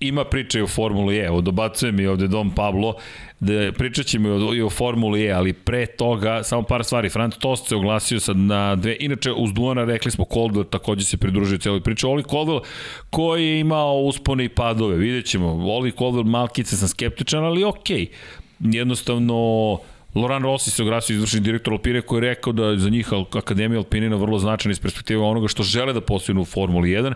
ima 0.00 0.24
priče 0.24 0.62
o 0.62 0.66
Formuli 0.66 1.16
E, 1.16 1.24
evo 1.24 1.40
dobacuje 1.40 1.92
mi 1.92 2.06
ovde 2.06 2.28
Dom 2.28 2.50
Pablo, 2.50 2.94
da 3.40 3.72
pričat 3.72 4.06
ćemo 4.06 4.28
i 4.28 4.32
o, 4.32 4.54
i 4.54 4.62
o 4.62 4.70
Formuli 4.70 5.24
E, 5.24 5.32
ali 5.32 5.52
pre 5.52 5.86
toga, 5.86 6.42
samo 6.42 6.62
par 6.62 6.84
stvari, 6.84 7.08
Franz 7.08 7.34
Tost 7.38 7.68
se 7.68 7.76
oglasio 7.76 8.20
sad 8.20 8.36
na 8.36 8.76
dve, 8.76 8.96
inače 9.00 9.32
uz 9.32 9.52
Duana 9.52 9.84
rekli 9.84 10.10
smo 10.10 10.24
Coldwell 10.24 10.70
takođe 10.70 11.04
se 11.04 11.16
pridružio 11.16 11.58
cijeloj 11.58 11.80
priči, 11.80 12.06
Oli 12.06 12.22
Coldwell 12.22 12.60
koji 13.10 13.46
je 13.46 13.60
imao 13.60 13.98
uspone 13.98 14.44
i 14.44 14.48
padove, 14.48 14.96
vidjet 14.96 15.26
ćemo, 15.26 15.46
Oli 15.46 15.92
Coldwell 15.92 16.24
malkice 16.24 16.76
sam 16.76 16.88
skeptičan, 16.88 17.44
ali 17.44 17.64
okej, 17.64 18.06
jednostavno 18.60 19.34
Loran 20.14 20.42
Rossi 20.42 20.70
se 20.70 20.82
oglasio 20.82 21.14
izvršni 21.14 21.40
direktor 21.40 21.72
Alpine 21.72 22.00
koji 22.00 22.18
je 22.18 22.28
rekao 22.28 22.52
da 22.52 22.76
za 22.76 22.90
njih 22.90 23.08
Akademija 23.34 23.78
Alpinina 23.78 24.16
vrlo 24.16 24.38
značajna 24.38 24.72
iz 24.72 24.80
perspektive 24.80 25.20
onoga 25.20 25.48
što 25.48 25.62
žele 25.62 25.92
da 25.92 26.00
postignu 26.00 26.42
u 26.42 26.44
Formuli 26.44 26.88
1 26.88 27.14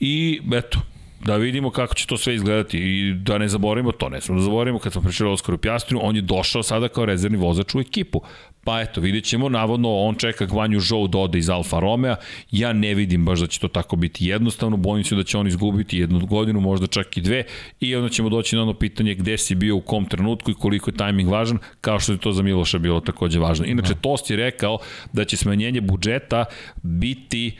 i 0.00 0.40
eto, 0.52 0.78
da 1.24 1.36
vidimo 1.36 1.70
kako 1.70 1.94
će 1.94 2.06
to 2.06 2.16
sve 2.16 2.34
izgledati. 2.34 2.78
I 2.78 3.14
da 3.14 3.38
ne 3.38 3.48
zaboravimo 3.48 3.92
to, 3.92 4.08
ne 4.08 4.20
smemo 4.20 4.40
da 4.40 4.44
zaboravimo 4.44 4.78
kad 4.78 4.92
smo 4.92 5.02
pričali 5.02 5.30
o 5.30 5.32
Oskaru 5.32 5.58
Pjastrinu, 5.58 6.00
on 6.02 6.16
je 6.16 6.22
došao 6.22 6.62
sada 6.62 6.88
kao 6.88 7.04
rezervni 7.04 7.38
vozač 7.38 7.74
u 7.74 7.80
ekipu. 7.80 8.20
Pa 8.64 8.80
eto, 8.80 9.00
vidjet 9.00 9.24
ćemo, 9.24 9.48
navodno 9.48 9.94
on 9.94 10.14
čeka 10.14 10.46
Gvanju 10.46 10.80
Zhou 10.80 11.08
da 11.08 11.18
ode 11.18 11.38
iz 11.38 11.50
Alfa 11.50 11.80
Romeo, 11.80 12.16
ja 12.50 12.72
ne 12.72 12.94
vidim 12.94 13.24
baš 13.24 13.40
da 13.40 13.46
će 13.46 13.60
to 13.60 13.68
tako 13.68 13.96
biti 13.96 14.26
jednostavno, 14.26 14.76
bojim 14.76 15.04
se 15.04 15.16
da 15.16 15.22
će 15.22 15.38
on 15.38 15.46
izgubiti 15.46 15.98
jednu 15.98 16.26
godinu, 16.26 16.60
možda 16.60 16.86
čak 16.86 17.16
i 17.16 17.20
dve. 17.20 17.44
I 17.80 17.96
onda 17.96 18.08
ćemo 18.08 18.28
doći 18.28 18.56
na 18.56 18.62
ono 18.62 18.74
pitanje 18.74 19.14
gde 19.14 19.38
si 19.38 19.54
bio 19.54 19.76
u 19.76 19.80
kom 19.80 20.04
trenutku 20.04 20.50
i 20.50 20.54
koliko 20.54 20.90
je 20.90 20.96
tajming 20.96 21.30
važan, 21.30 21.58
kao 21.80 22.00
što 22.00 22.12
je 22.12 22.18
to 22.18 22.32
za 22.32 22.42
Miloša 22.42 22.78
bilo 22.78 23.00
takođe 23.00 23.38
važno. 23.38 23.66
Inače, 23.66 23.94
Tost 24.00 24.30
je 24.30 24.36
rekao 24.36 24.78
da 25.12 25.24
će 25.24 25.36
smanjenje 25.36 25.80
budžeta 25.80 26.44
biti 26.82 27.56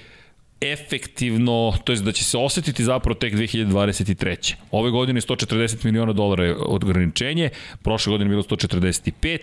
efektivno, 0.60 1.74
to 1.85 1.93
jest 1.93 2.05
da 2.05 2.12
će 2.12 2.24
se 2.24 2.39
osetiti 2.39 2.85
zapravo 2.85 3.14
tek 3.14 3.35
2023. 3.35 4.55
Ove 4.70 4.90
godine 4.90 5.18
je 5.18 5.22
140 5.22 5.85
miliona 5.85 6.12
dolara 6.12 6.44
je 6.44 6.56
ograničenje, 6.56 7.51
prošle 7.82 8.10
godine 8.10 8.26
je 8.26 8.28
bilo 8.28 8.43
145, 8.43 9.39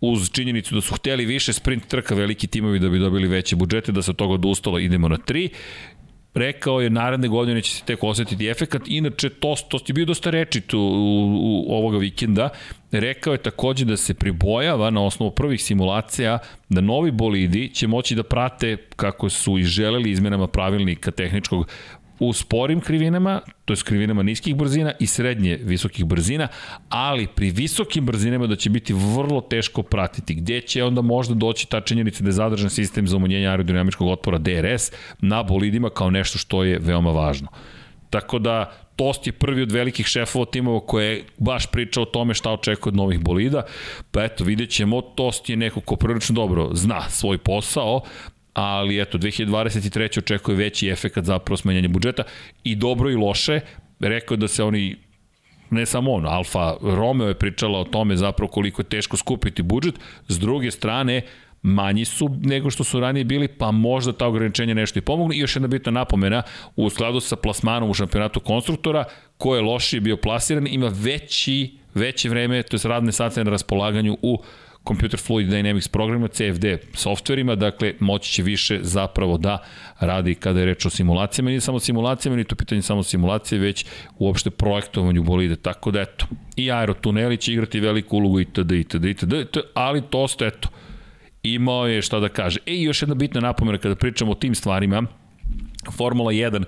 uz 0.00 0.30
činjenicu 0.30 0.74
da 0.74 0.80
su 0.80 0.94
hteli 0.94 1.24
više 1.24 1.52
sprint 1.52 1.86
trka 1.86 2.14
veliki 2.14 2.46
timovi 2.46 2.78
da 2.78 2.88
bi 2.88 2.98
dobili 2.98 3.28
veće 3.28 3.56
budžete, 3.56 3.92
da 3.92 4.02
se 4.02 4.10
od 4.10 4.16
toga 4.16 4.34
odustalo, 4.34 4.78
idemo 4.78 5.08
na 5.08 5.16
3 5.16 5.48
rekao 6.34 6.80
je 6.80 6.90
naredne 6.90 7.28
godine 7.28 7.62
će 7.62 7.72
se 7.72 7.84
tek 7.84 8.04
osetiti 8.04 8.48
efekat. 8.48 8.82
Inače, 8.86 9.28
to, 9.28 9.54
to 9.68 9.78
je 9.86 9.92
bio 9.92 10.04
dosta 10.04 10.30
rečit 10.30 10.74
u, 10.74 10.78
u, 10.78 11.64
u 11.66 11.74
ovoga 11.74 11.98
vikenda. 11.98 12.48
Rekao 12.92 13.32
je 13.32 13.42
takođe 13.42 13.84
da 13.84 13.96
se 13.96 14.14
pribojava 14.14 14.90
na 14.90 15.04
osnovu 15.04 15.30
prvih 15.30 15.62
simulacija 15.62 16.38
da 16.68 16.80
novi 16.80 17.10
bolidi 17.10 17.68
će 17.74 17.86
moći 17.86 18.14
da 18.14 18.22
prate 18.22 18.76
kako 18.96 19.28
su 19.28 19.58
i 19.58 19.64
želeli 19.64 20.10
izmenama 20.10 20.46
pravilnika 20.46 21.10
tehničkog 21.10 21.68
u 22.20 22.32
sporim 22.32 22.80
krivinama, 22.80 23.40
to 23.64 23.72
je 23.72 23.76
krivinama 23.84 24.22
niskih 24.22 24.56
brzina 24.56 24.92
i 25.00 25.06
srednje 25.06 25.58
visokih 25.62 26.04
brzina, 26.04 26.48
ali 26.88 27.26
pri 27.26 27.50
visokim 27.50 28.06
brzinama 28.06 28.46
da 28.46 28.56
će 28.56 28.70
biti 28.70 28.92
vrlo 28.92 29.40
teško 29.40 29.82
pratiti. 29.82 30.34
Gde 30.34 30.60
će 30.60 30.84
onda 30.84 31.02
možda 31.02 31.34
doći 31.34 31.68
ta 31.68 31.80
činjenica 31.80 32.22
da 32.22 32.28
je 32.28 32.32
zadržan 32.32 32.70
sistem 32.70 33.08
za 33.08 33.16
umanjenje 33.16 33.48
aerodinamičkog 33.48 34.08
otpora 34.08 34.38
DRS 34.38 34.92
na 35.20 35.42
bolidima 35.42 35.90
kao 35.90 36.10
nešto 36.10 36.38
što 36.38 36.64
je 36.64 36.78
veoma 36.78 37.10
važno. 37.10 37.48
Tako 38.10 38.38
da 38.38 38.72
Tost 39.00 39.26
je 39.26 39.32
prvi 39.32 39.62
od 39.62 39.72
velikih 39.72 40.06
šefova 40.06 40.44
timova 40.44 40.80
koje 40.80 41.14
je 41.14 41.24
baš 41.38 41.66
pričao 41.66 42.02
o 42.02 42.06
tome 42.06 42.34
šta 42.34 42.52
očekuje 42.52 42.90
od 42.90 42.96
novih 42.96 43.20
bolida. 43.20 43.62
Pa 44.10 44.24
eto, 44.24 44.44
vidjet 44.44 44.70
ćemo, 44.70 45.00
Tost 45.00 45.48
je 45.48 45.56
neko 45.56 45.80
ko 45.80 45.96
prilično 45.96 46.34
dobro 46.34 46.68
zna 46.72 47.08
svoj 47.08 47.38
posao, 47.38 48.02
ali 48.54 49.00
eto, 49.00 49.18
2023. 49.18 50.18
očekuje 50.18 50.56
veći 50.56 50.88
efekt 50.88 51.18
zapravo 51.22 51.56
smenjanja 51.56 51.88
budžeta 51.88 52.22
i 52.64 52.76
dobro 52.76 53.10
i 53.10 53.14
loše, 53.14 53.60
rekao 54.00 54.36
da 54.36 54.48
se 54.48 54.64
oni 54.64 54.96
ne 55.70 55.86
samo 55.86 56.12
on, 56.12 56.26
Alfa 56.26 56.76
Romeo 56.82 57.28
je 57.28 57.38
pričala 57.38 57.78
o 57.78 57.84
tome 57.84 58.16
zapravo 58.16 58.50
koliko 58.50 58.82
je 58.82 58.88
teško 58.88 59.16
skupiti 59.16 59.62
budžet, 59.62 59.94
s 60.28 60.38
druge 60.38 60.70
strane, 60.70 61.22
manji 61.62 62.04
su 62.04 62.28
nego 62.42 62.70
što 62.70 62.84
su 62.84 63.00
ranije 63.00 63.24
bili, 63.24 63.48
pa 63.48 63.70
možda 63.70 64.12
ta 64.12 64.26
ograničenja 64.26 64.74
nešto 64.74 64.98
i 64.98 65.02
pomognu. 65.02 65.34
I 65.34 65.38
još 65.38 65.56
jedna 65.56 65.68
bitna 65.68 65.92
napomena, 65.92 66.42
u 66.76 66.90
skladu 66.90 67.20
sa 67.20 67.36
plasmanom 67.36 67.90
u 67.90 67.94
šampionatu 67.94 68.40
konstruktora, 68.40 69.04
ko 69.38 69.56
je 69.56 69.62
lošije 69.62 70.00
bio 70.00 70.16
plasiran, 70.16 70.66
ima 70.66 70.90
veći, 70.94 71.74
veće 71.94 72.28
vreme, 72.28 72.62
to 72.62 72.76
je 72.76 72.80
radne 72.84 73.12
sate 73.12 73.44
na 73.44 73.50
raspolaganju 73.50 74.18
u 74.22 74.42
Computer 74.88 75.20
Fluid 75.20 75.48
Dynamics 75.48 75.88
programima, 75.88 76.28
CFD 76.28 76.64
softverima, 76.94 77.54
dakle 77.54 77.94
moći 78.00 78.32
će 78.32 78.42
više 78.42 78.78
zapravo 78.82 79.38
da 79.38 79.58
radi 80.00 80.34
kada 80.34 80.60
je 80.60 80.66
reč 80.66 80.86
o 80.86 80.90
simulacijama, 80.90 81.50
nije 81.50 81.60
samo 81.60 81.80
simulacijama, 81.80 82.36
nije 82.36 82.44
to 82.44 82.56
pitanje 82.56 82.82
samo 82.82 83.02
simulacije, 83.02 83.58
već 83.58 83.86
uopšte 84.18 84.50
projektovanju 84.50 85.22
bolide, 85.22 85.56
tako 85.56 85.90
da 85.90 86.00
eto, 86.00 86.26
i 86.56 86.70
aerotuneli 86.70 87.36
će 87.36 87.52
igrati 87.52 87.80
veliku 87.80 88.16
ulogu 88.16 88.40
itd. 88.40 88.72
itd. 88.72 89.04
itd. 89.04 89.34
ali 89.74 90.02
to 90.10 90.28
ste 90.28 90.46
eto, 90.46 90.68
imao 91.42 91.86
je 91.86 92.02
šta 92.02 92.20
da 92.20 92.28
kaže. 92.28 92.58
E, 92.66 92.74
i 92.74 92.82
još 92.82 93.02
jedna 93.02 93.14
bitna 93.14 93.40
napomena 93.40 93.78
kada 93.78 93.94
pričamo 93.94 94.32
o 94.32 94.34
tim 94.34 94.54
stvarima, 94.54 95.02
Formula 95.96 96.32
1 96.32 96.64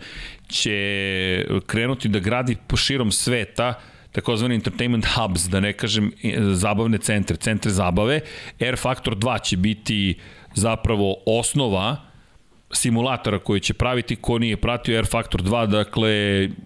će 0.49 1.47
krenuti 1.67 2.09
da 2.09 2.19
gradi 2.19 2.57
po 2.67 2.77
širom 2.77 3.13
sveta 3.13 3.75
takozvani 4.13 4.55
entertainment 4.55 5.07
hubs, 5.07 5.49
da 5.49 5.61
ne 5.61 5.73
kažem 5.73 6.13
zabavne 6.53 6.99
centre, 6.99 7.37
centre 7.37 7.71
zabave. 7.71 8.21
Air 8.61 8.77
Factor 8.77 9.17
2 9.17 9.43
će 9.43 9.57
biti 9.57 10.15
zapravo 10.55 11.17
osnova 11.27 12.13
simulatora 12.73 13.39
koji 13.39 13.61
će 13.61 13.75
praviti, 13.75 14.17
ko 14.17 14.39
nije 14.39 14.57
pratio 14.57 14.97
Air 14.97 15.07
Factor 15.07 15.43
2, 15.43 15.67
dakle 15.67 16.11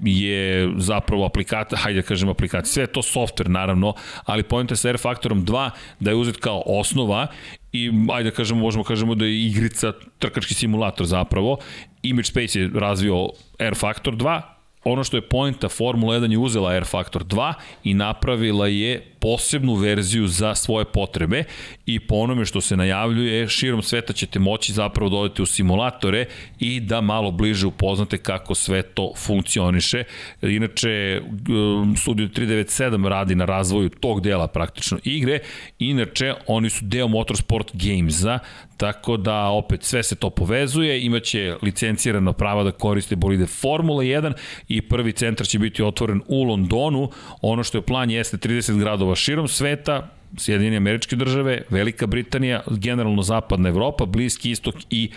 je 0.02 0.72
zapravo 0.76 1.26
aplikacija, 1.26 1.78
hajde 1.78 2.00
da 2.00 2.06
kažem 2.06 2.28
aplikacija, 2.28 2.72
sve 2.72 2.86
to 2.86 3.02
software 3.02 3.48
naravno, 3.48 3.94
ali 4.24 4.42
pojenta 4.42 4.76
sa 4.76 4.88
Air 4.88 4.98
Factorom 4.98 5.44
2 5.46 5.70
da 6.00 6.10
je 6.10 6.16
uzet 6.16 6.36
kao 6.36 6.62
osnova 6.66 7.26
i 7.72 7.90
ajde 8.12 8.30
da 8.30 8.36
kažemo, 8.36 8.60
možemo 8.60 8.84
kažemo 8.84 9.14
da 9.14 9.24
je 9.24 9.46
igrica, 9.46 9.92
trkački 10.18 10.54
simulator 10.54 11.06
zapravo. 11.06 11.58
Image 12.02 12.26
Space 12.26 12.60
je 12.60 12.70
razvio 12.74 13.28
Air 13.58 13.74
Factor 13.74 14.14
2, 14.16 14.42
ono 14.88 15.04
što 15.04 15.16
je 15.16 15.28
poenta 15.28 15.68
Formula 15.68 16.16
1 16.16 16.30
je 16.30 16.38
uzela 16.38 16.70
Air 16.70 16.84
Factor 16.84 17.24
2 17.24 17.52
i 17.84 17.94
napravila 17.94 18.66
je 18.66 19.12
posebnu 19.20 19.74
verziju 19.74 20.26
za 20.28 20.54
svoje 20.54 20.84
potrebe 20.84 21.44
i 21.86 22.00
po 22.00 22.14
onome 22.14 22.44
što 22.44 22.60
se 22.60 22.76
najavljuje, 22.76 23.48
širom 23.48 23.82
sveta 23.82 24.12
ćete 24.12 24.38
moći 24.38 24.72
zapravo 24.72 25.10
dodati 25.10 25.42
u 25.42 25.46
simulatore 25.46 26.24
i 26.58 26.80
da 26.80 27.00
malo 27.00 27.30
bliže 27.30 27.66
upoznate 27.66 28.18
kako 28.18 28.54
sve 28.54 28.82
to 28.82 29.12
funkcioniše. 29.16 30.04
Inače, 30.42 31.20
um, 31.48 31.96
Studio 31.96 32.28
397 32.28 33.08
radi 33.08 33.34
na 33.34 33.44
razvoju 33.44 33.88
tog 33.88 34.20
dela 34.20 34.48
praktično 34.48 34.98
igre, 35.04 35.38
inače 35.78 36.34
oni 36.46 36.70
su 36.70 36.84
deo 36.84 37.08
Motorsport 37.08 37.70
Gamesa, 37.72 38.38
tako 38.76 39.16
da 39.16 39.48
opet 39.48 39.82
sve 39.82 40.02
se 40.02 40.14
to 40.14 40.30
povezuje, 40.30 41.04
imaće 41.04 41.56
licencirano 41.62 42.32
prava 42.32 42.62
da 42.62 42.70
koriste 42.70 43.16
bolide 43.16 43.46
Formula 43.46 44.02
1 44.02 44.32
i 44.68 44.82
prvi 44.82 45.12
centar 45.12 45.46
će 45.46 45.58
biti 45.58 45.82
otvoren 45.82 46.20
u 46.26 46.42
Londonu. 46.42 47.10
Ono 47.42 47.62
što 47.62 47.78
je 47.78 47.82
plan 47.82 48.10
jeste 48.10 48.36
30 48.36 48.78
gradova 48.78 49.14
širom 49.14 49.48
sveta, 49.48 50.08
Sjedinjene 50.36 50.76
američke 50.76 51.16
države, 51.16 51.62
Velika 51.70 52.06
Britanija, 52.06 52.62
generalno 52.70 53.22
zapadna 53.22 53.68
Evropa, 53.68 54.06
Bliski 54.06 54.50
istok 54.50 54.74
i 54.90 55.10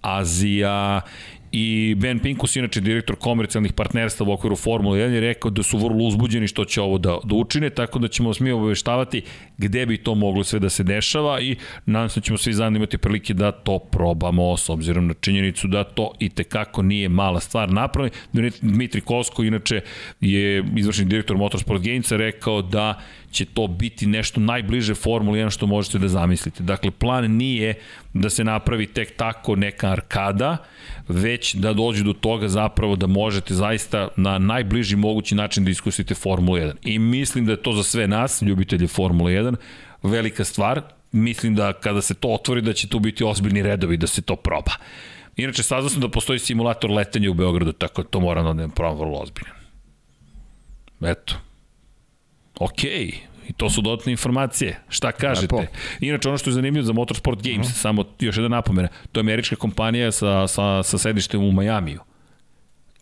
Azija 0.00 1.00
I 1.58 1.94
Ben 1.94 2.18
Pinkus, 2.18 2.56
inače 2.56 2.80
direktor 2.80 3.16
komercijalnih 3.16 3.72
partnerstva 3.72 4.26
u 4.28 4.32
okviru 4.32 4.56
Formule 4.56 4.98
1, 4.98 5.12
je 5.12 5.20
rekao 5.20 5.50
da 5.50 5.62
su 5.62 5.78
vrlo 5.78 6.04
uzbuđeni 6.04 6.48
što 6.48 6.64
će 6.64 6.80
ovo 6.80 6.98
da, 6.98 7.18
da 7.24 7.34
učine, 7.34 7.70
tako 7.70 7.98
da 7.98 8.08
ćemo 8.08 8.32
mi 8.40 8.50
obaveštavati 8.50 9.22
gde 9.58 9.86
bi 9.86 9.96
to 9.96 10.14
moglo 10.14 10.44
sve 10.44 10.58
da 10.58 10.68
se 10.68 10.82
dešava 10.82 11.40
i 11.40 11.56
nadam 11.86 12.08
se 12.08 12.20
da 12.20 12.24
ćemo 12.24 12.38
svi 12.38 12.52
zajedno 12.52 12.76
imati 12.76 12.98
prilike 12.98 13.34
da 13.34 13.52
to 13.52 13.78
probamo 13.78 14.56
s 14.56 14.68
obzirom 14.68 15.06
na 15.06 15.14
činjenicu 15.14 15.68
da 15.68 15.84
to 15.84 16.12
i 16.18 16.28
tekako 16.28 16.82
nije 16.82 17.08
mala 17.08 17.40
stvar 17.40 17.72
napravljena. 17.72 18.16
Dmitri 18.60 19.00
Kosko, 19.00 19.42
inače, 19.42 19.80
je 20.20 20.64
izvršni 20.76 21.04
direktor 21.04 21.36
Motorsport 21.36 21.82
Gamesa, 21.82 22.16
rekao 22.16 22.62
da 22.62 23.00
će 23.36 23.44
to 23.44 23.66
biti 23.66 24.06
nešto 24.06 24.40
najbliže 24.40 24.94
Formuli 24.94 25.38
1 25.38 25.50
što 25.50 25.66
možete 25.66 25.98
da 25.98 26.08
zamislite. 26.08 26.62
Dakle, 26.62 26.90
plan 26.90 27.30
nije 27.30 27.74
da 28.14 28.30
se 28.30 28.44
napravi 28.44 28.86
tek 28.86 29.16
tako 29.16 29.56
neka 29.56 29.90
arkada, 29.90 30.56
već 31.08 31.54
da 31.54 31.72
dođe 31.72 32.04
do 32.04 32.12
toga 32.12 32.48
zapravo 32.48 32.96
da 32.96 33.06
možete 33.06 33.54
zaista 33.54 34.08
na 34.16 34.38
najbliži 34.38 34.96
mogući 34.96 35.34
način 35.34 35.64
da 35.64 35.70
iskusite 35.70 36.14
Formulu 36.14 36.58
1. 36.58 36.72
I 36.82 36.98
mislim 36.98 37.46
da 37.46 37.52
je 37.52 37.62
to 37.62 37.72
za 37.72 37.82
sve 37.82 38.08
nas, 38.08 38.42
ljubitelje 38.42 38.88
Formule 38.88 39.32
1, 39.32 39.56
velika 40.02 40.44
stvar. 40.44 40.82
Mislim 41.12 41.54
da 41.54 41.72
kada 41.72 42.02
se 42.02 42.14
to 42.14 42.28
otvori 42.28 42.60
da 42.60 42.72
će 42.72 42.88
tu 42.88 42.98
biti 42.98 43.24
ozbiljni 43.24 43.62
redovi 43.62 43.96
da 43.96 44.06
se 44.06 44.22
to 44.22 44.36
proba. 44.36 44.72
Inače, 45.36 45.62
saznao 45.62 45.90
sam 45.90 46.00
da 46.00 46.08
postoji 46.08 46.38
simulator 46.38 46.90
letenja 46.90 47.30
u 47.30 47.34
Beogradu, 47.34 47.72
tako 47.72 48.02
da 48.02 48.08
to 48.08 48.20
moram 48.20 48.44
da 48.44 48.52
ne 48.52 48.68
probam 48.68 48.98
vrlo 48.98 49.18
ozbiljno. 49.18 49.54
Eto. 51.02 51.45
Okej, 52.60 53.06
okay. 53.06 53.14
I 53.48 53.52
to 53.52 53.70
su 53.70 53.80
dodatne 53.80 54.12
informacije. 54.12 54.80
Šta 54.88 55.12
kažete? 55.12 55.54
Lepo. 55.54 55.72
Inače, 56.00 56.28
ono 56.28 56.38
što 56.38 56.50
je 56.50 56.54
zanimljivo 56.54 56.84
za 56.84 56.92
Motorsport 56.92 57.42
Games, 57.42 57.66
uh 57.66 57.72
mhm. 57.72 57.78
-huh. 57.78 57.80
samo 57.80 58.04
još 58.20 58.36
jedna 58.36 58.48
napomena, 58.48 58.88
to 59.12 59.20
je 59.20 59.22
američka 59.22 59.56
kompanija 59.56 60.12
sa, 60.12 60.48
sa, 60.48 60.82
sa 60.82 60.98
sedištem 60.98 61.44
u 61.44 61.52
Majamiju. 61.52 62.00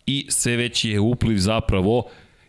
I 0.07 0.27
sve 0.29 0.57
već 0.57 0.85
je 0.85 1.01
upliv 1.01 1.37
zapravo 1.39 2.05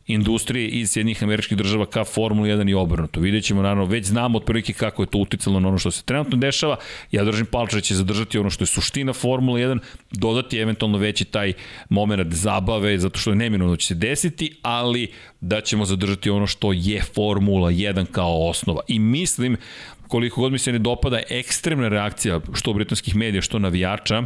industrije 0.07 0.67
iz 0.67 0.91
Sjednih 0.91 1.23
američkih 1.23 1.57
država 1.57 1.85
ka 1.85 2.03
Formuli 2.03 2.49
1 2.49 2.69
i 2.69 2.73
obrnuto. 2.73 3.19
Vidjet 3.19 3.43
ćemo, 3.43 3.61
naravno, 3.61 3.85
već 3.85 4.05
znamo 4.05 4.37
otprilike 4.37 4.73
kako 4.73 5.03
je 5.03 5.07
to 5.07 5.17
uticalo 5.17 5.59
na 5.59 5.67
ono 5.67 5.77
što 5.77 5.91
se 5.91 6.03
trenutno 6.03 6.37
dešava. 6.37 6.77
Ja 7.11 7.23
držim 7.23 7.45
palče 7.45 7.75
da 7.75 7.81
će 7.81 7.95
zadržati 7.95 8.37
ono 8.37 8.49
što 8.49 8.63
je 8.63 8.67
suština 8.67 9.13
Formula 9.13 9.59
1, 9.59 9.79
dodati 10.11 10.57
eventualno 10.57 10.97
veći 10.97 11.25
taj 11.25 11.53
moment 11.89 12.33
zabave, 12.33 12.97
zato 12.99 13.19
što 13.19 13.29
je 13.29 13.35
neminovno 13.35 13.75
će 13.75 13.87
se 13.87 13.95
desiti, 13.95 14.55
ali 14.61 15.07
da 15.41 15.61
ćemo 15.61 15.85
zadržati 15.85 16.29
ono 16.29 16.47
što 16.47 16.73
je 16.73 17.01
Formula 17.01 17.71
1 17.71 18.05
kao 18.05 18.49
osnova. 18.49 18.81
I 18.87 18.99
mislim, 18.99 19.57
koliko 20.07 20.41
god 20.41 20.51
mi 20.51 20.57
se 20.57 20.71
ne 20.71 20.79
dopada 20.79 21.19
ekstremna 21.29 21.87
reakcija 21.87 22.39
što 22.53 22.73
britanskih 22.73 23.15
medija, 23.15 23.41
što 23.41 23.59
navijača, 23.59 24.23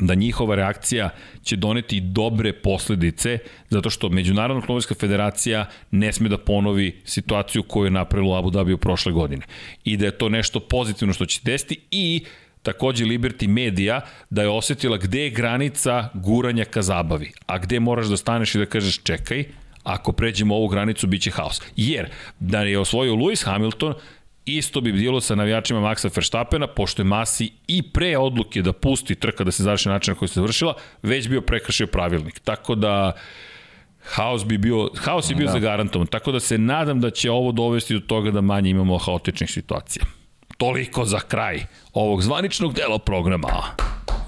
da 0.00 0.14
njihova 0.14 0.54
reakcija 0.54 1.10
će 1.42 1.56
doneti 1.56 2.00
dobre 2.00 2.52
posledice, 2.52 3.38
zato 3.68 3.90
što 3.90 4.08
Međunarodna 4.08 4.60
automobilska 4.60 4.94
federacija 4.94 5.66
ne 5.90 6.12
sme 6.12 6.28
da 6.28 6.38
ponovi 6.38 7.00
situaciju 7.04 7.62
koju 7.62 7.84
je 7.84 7.90
napravila 7.90 8.38
Abu 8.38 8.50
Dhabi 8.50 8.72
u 8.72 8.78
prošle 8.78 9.12
godine. 9.12 9.42
I 9.84 9.96
da 9.96 10.06
je 10.06 10.18
to 10.18 10.28
nešto 10.28 10.60
pozitivno 10.60 11.14
što 11.14 11.26
će 11.26 11.40
desiti 11.44 11.80
i 11.90 12.24
takođe 12.62 13.04
Liberty 13.04 13.48
Media 13.48 14.00
da 14.30 14.42
je 14.42 14.48
osetila 14.48 14.96
gde 14.96 15.22
je 15.22 15.30
granica 15.30 16.08
guranja 16.14 16.64
ka 16.64 16.82
zabavi, 16.82 17.32
a 17.46 17.58
gde 17.58 17.80
moraš 17.80 18.06
da 18.06 18.16
staneš 18.16 18.54
i 18.54 18.58
da 18.58 18.66
kažeš 18.66 19.02
čekaj, 19.02 19.44
ako 19.82 20.12
pređemo 20.12 20.56
ovu 20.56 20.68
granicu 20.68 21.06
biće 21.06 21.30
haos. 21.30 21.62
Jer 21.76 22.10
da 22.40 22.62
je 22.62 22.78
osvojio 22.78 23.14
Lewis 23.14 23.44
Hamilton, 23.44 23.94
Isto 24.56 24.80
bi 24.80 24.92
bilo 24.92 25.20
sa 25.20 25.34
navijačima 25.34 25.80
Maxa 25.80 26.10
Verstappena, 26.16 26.66
pošto 26.66 27.02
je 27.02 27.06
Masi 27.06 27.50
i 27.66 27.82
pre 27.82 28.18
odluke 28.18 28.62
da 28.62 28.72
pusti 28.72 29.14
trka 29.14 29.44
da 29.44 29.50
se 29.50 29.62
završi 29.62 29.88
način 29.88 30.12
na 30.12 30.18
koji 30.18 30.28
se 30.28 30.34
završila, 30.34 30.74
već 31.02 31.28
bio 31.28 31.40
prekršio 31.40 31.86
pravilnik. 31.86 32.38
Tako 32.38 32.74
da 32.74 33.12
haos 34.04 34.44
bi 34.44 34.58
bio, 34.58 34.90
haos 34.96 35.30
je 35.30 35.36
bio 35.36 35.46
da. 35.46 35.52
zagarantovan. 35.52 36.06
Tako 36.06 36.32
da 36.32 36.40
se 36.40 36.58
nadam 36.58 37.00
da 37.00 37.10
će 37.10 37.30
ovo 37.30 37.52
dovesti 37.52 37.94
do 37.94 38.00
toga 38.00 38.30
da 38.30 38.40
manje 38.40 38.70
imamo 38.70 38.98
haotičnih 38.98 39.50
situacija. 39.50 40.04
Toliko 40.56 41.04
za 41.04 41.20
kraj 41.20 41.64
ovog 41.92 42.22
zvaničnog 42.22 42.74
dela 42.74 42.98
programa. 42.98 43.48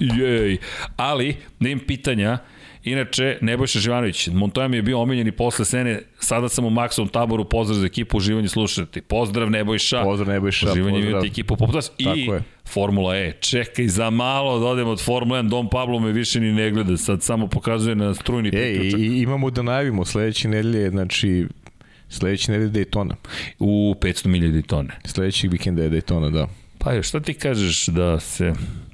Jej. 0.01 0.59
Ali, 0.97 1.37
da 1.61 1.69
im 1.69 1.79
pitanja, 1.87 2.39
Inače, 2.85 3.39
Nebojša 3.41 3.79
Živanović, 3.79 4.29
Montoya 4.29 4.69
mi 4.69 4.77
je 4.77 4.83
bio 4.83 5.01
omiljen 5.01 5.27
i 5.27 5.33
posle 5.33 5.65
sene, 5.65 6.01
sada 6.21 6.49
sam 6.49 6.65
u 6.65 6.71
Maxovom 6.71 7.11
taboru, 7.11 7.45
pozdrav 7.45 7.79
za 7.79 7.87
ekipu, 7.87 8.17
uživanje 8.17 8.49
slušati. 8.49 9.01
Pozdrav 9.01 9.51
Nebojša. 9.51 10.03
Pozdrav 10.03 10.29
Nebojša. 10.29 10.73
Uživanje 10.73 11.03
pozdrav. 11.03 11.25
ekipu 11.25 11.57
Poptas 11.57 11.93
i 11.99 12.05
je. 12.05 12.43
Formula 12.69 13.17
E. 13.17 13.33
Čekaj 13.41 13.89
za 13.89 14.11
malo 14.11 14.59
da 14.59 14.67
odem 14.67 14.89
od 14.89 15.01
Formula 15.05 15.43
1, 15.43 15.49
Dom 15.49 15.69
Pablo 15.69 16.01
me 16.01 16.13
više 16.13 16.41
ni 16.41 16.53
ne 16.53 16.71
gleda, 16.71 16.97
sad 16.97 17.23
samo 17.23 17.47
pokazuje 17.47 17.95
na 17.95 18.15
strujni 18.15 18.51
priključak. 18.51 19.01
E, 19.01 19.03
i, 19.03 19.23
imamo 19.23 19.51
da 19.51 19.63
najavimo 19.63 20.05
sledeće 20.05 20.49
nedelje, 20.49 20.91
znači 20.91 21.47
sledeće 22.09 22.53
nedelje 22.53 22.85
Daytona. 22.85 23.15
U 23.59 23.95
500 24.01 24.27
milija 24.27 24.53
Daytona. 24.53 24.91
Sledećeg 25.05 25.53
vikenda 25.53 25.83
je 25.83 25.91
Daytona, 25.91 26.31
da. 26.31 26.49
Pa 26.79 26.93
je, 26.93 27.03
šta 27.03 27.21
ti 27.21 27.35
kažeš 27.35 27.87
da 27.87 28.21
se 28.21 28.53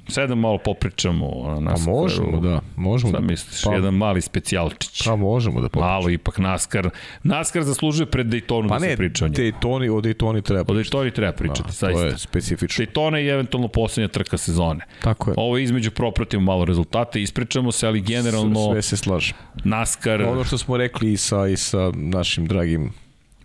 Sad 0.09 0.29
da 0.29 0.35
malo 0.35 0.57
popričamo 0.57 1.25
o 1.27 1.61
NASCAR. 1.61 1.85
Pa 1.85 1.91
možemo, 1.91 2.39
da. 2.39 2.61
Možemo. 2.75 3.13
Šta 3.13 3.21
misliš? 3.21 3.63
Pa, 3.63 3.73
jedan 3.73 3.93
mali 3.93 4.21
specijalčić. 4.21 5.05
Pa 5.05 5.15
možemo 5.15 5.61
da 5.61 5.69
popričamo. 5.69 5.91
Malo 5.91 6.09
ipak 6.09 6.37
NASCAR. 6.37 6.89
NASCAR 7.23 7.63
zaslužuje 7.63 8.05
pred 8.05 8.27
Daytonu 8.27 8.69
pa 8.69 8.79
da 8.79 8.85
ne, 8.85 8.91
se 8.91 8.97
priča 8.97 9.25
o 9.25 9.27
njemu. 9.27 9.37
Daytoni, 9.37 9.89
o 9.89 10.01
Daytoni 10.01 10.41
treba 10.41 10.63
pričati. 10.63 10.97
O 10.97 10.99
Daytoni 10.99 11.13
treba 11.13 11.33
pričati, 11.33 11.67
da, 11.67 11.71
zaista. 11.71 12.01
To 12.01 12.05
je 12.05 12.17
specifično. 12.17 12.85
Daytona 12.85 13.15
je 13.15 13.33
eventualno 13.33 13.67
poslednja 13.67 14.07
trka 14.07 14.37
sezone. 14.37 14.85
Tako 15.01 15.29
je. 15.29 15.33
Ovo 15.37 15.57
je 15.57 15.63
između 15.63 15.91
propratimo 15.91 16.43
malo 16.43 16.65
rezultate, 16.65 17.21
ispričamo 17.21 17.71
se, 17.71 17.87
ali 17.87 18.01
generalno... 18.01 18.71
Sve, 18.71 18.81
se 18.81 18.97
slaže. 18.97 19.33
NASCAR... 19.63 20.21
Ono 20.21 20.43
što 20.43 20.57
smo 20.57 20.77
rekli 20.77 21.11
i 21.11 21.17
sa, 21.17 21.47
i 21.47 21.57
sa 21.57 21.91
našim 21.95 22.45
dragim 22.45 22.93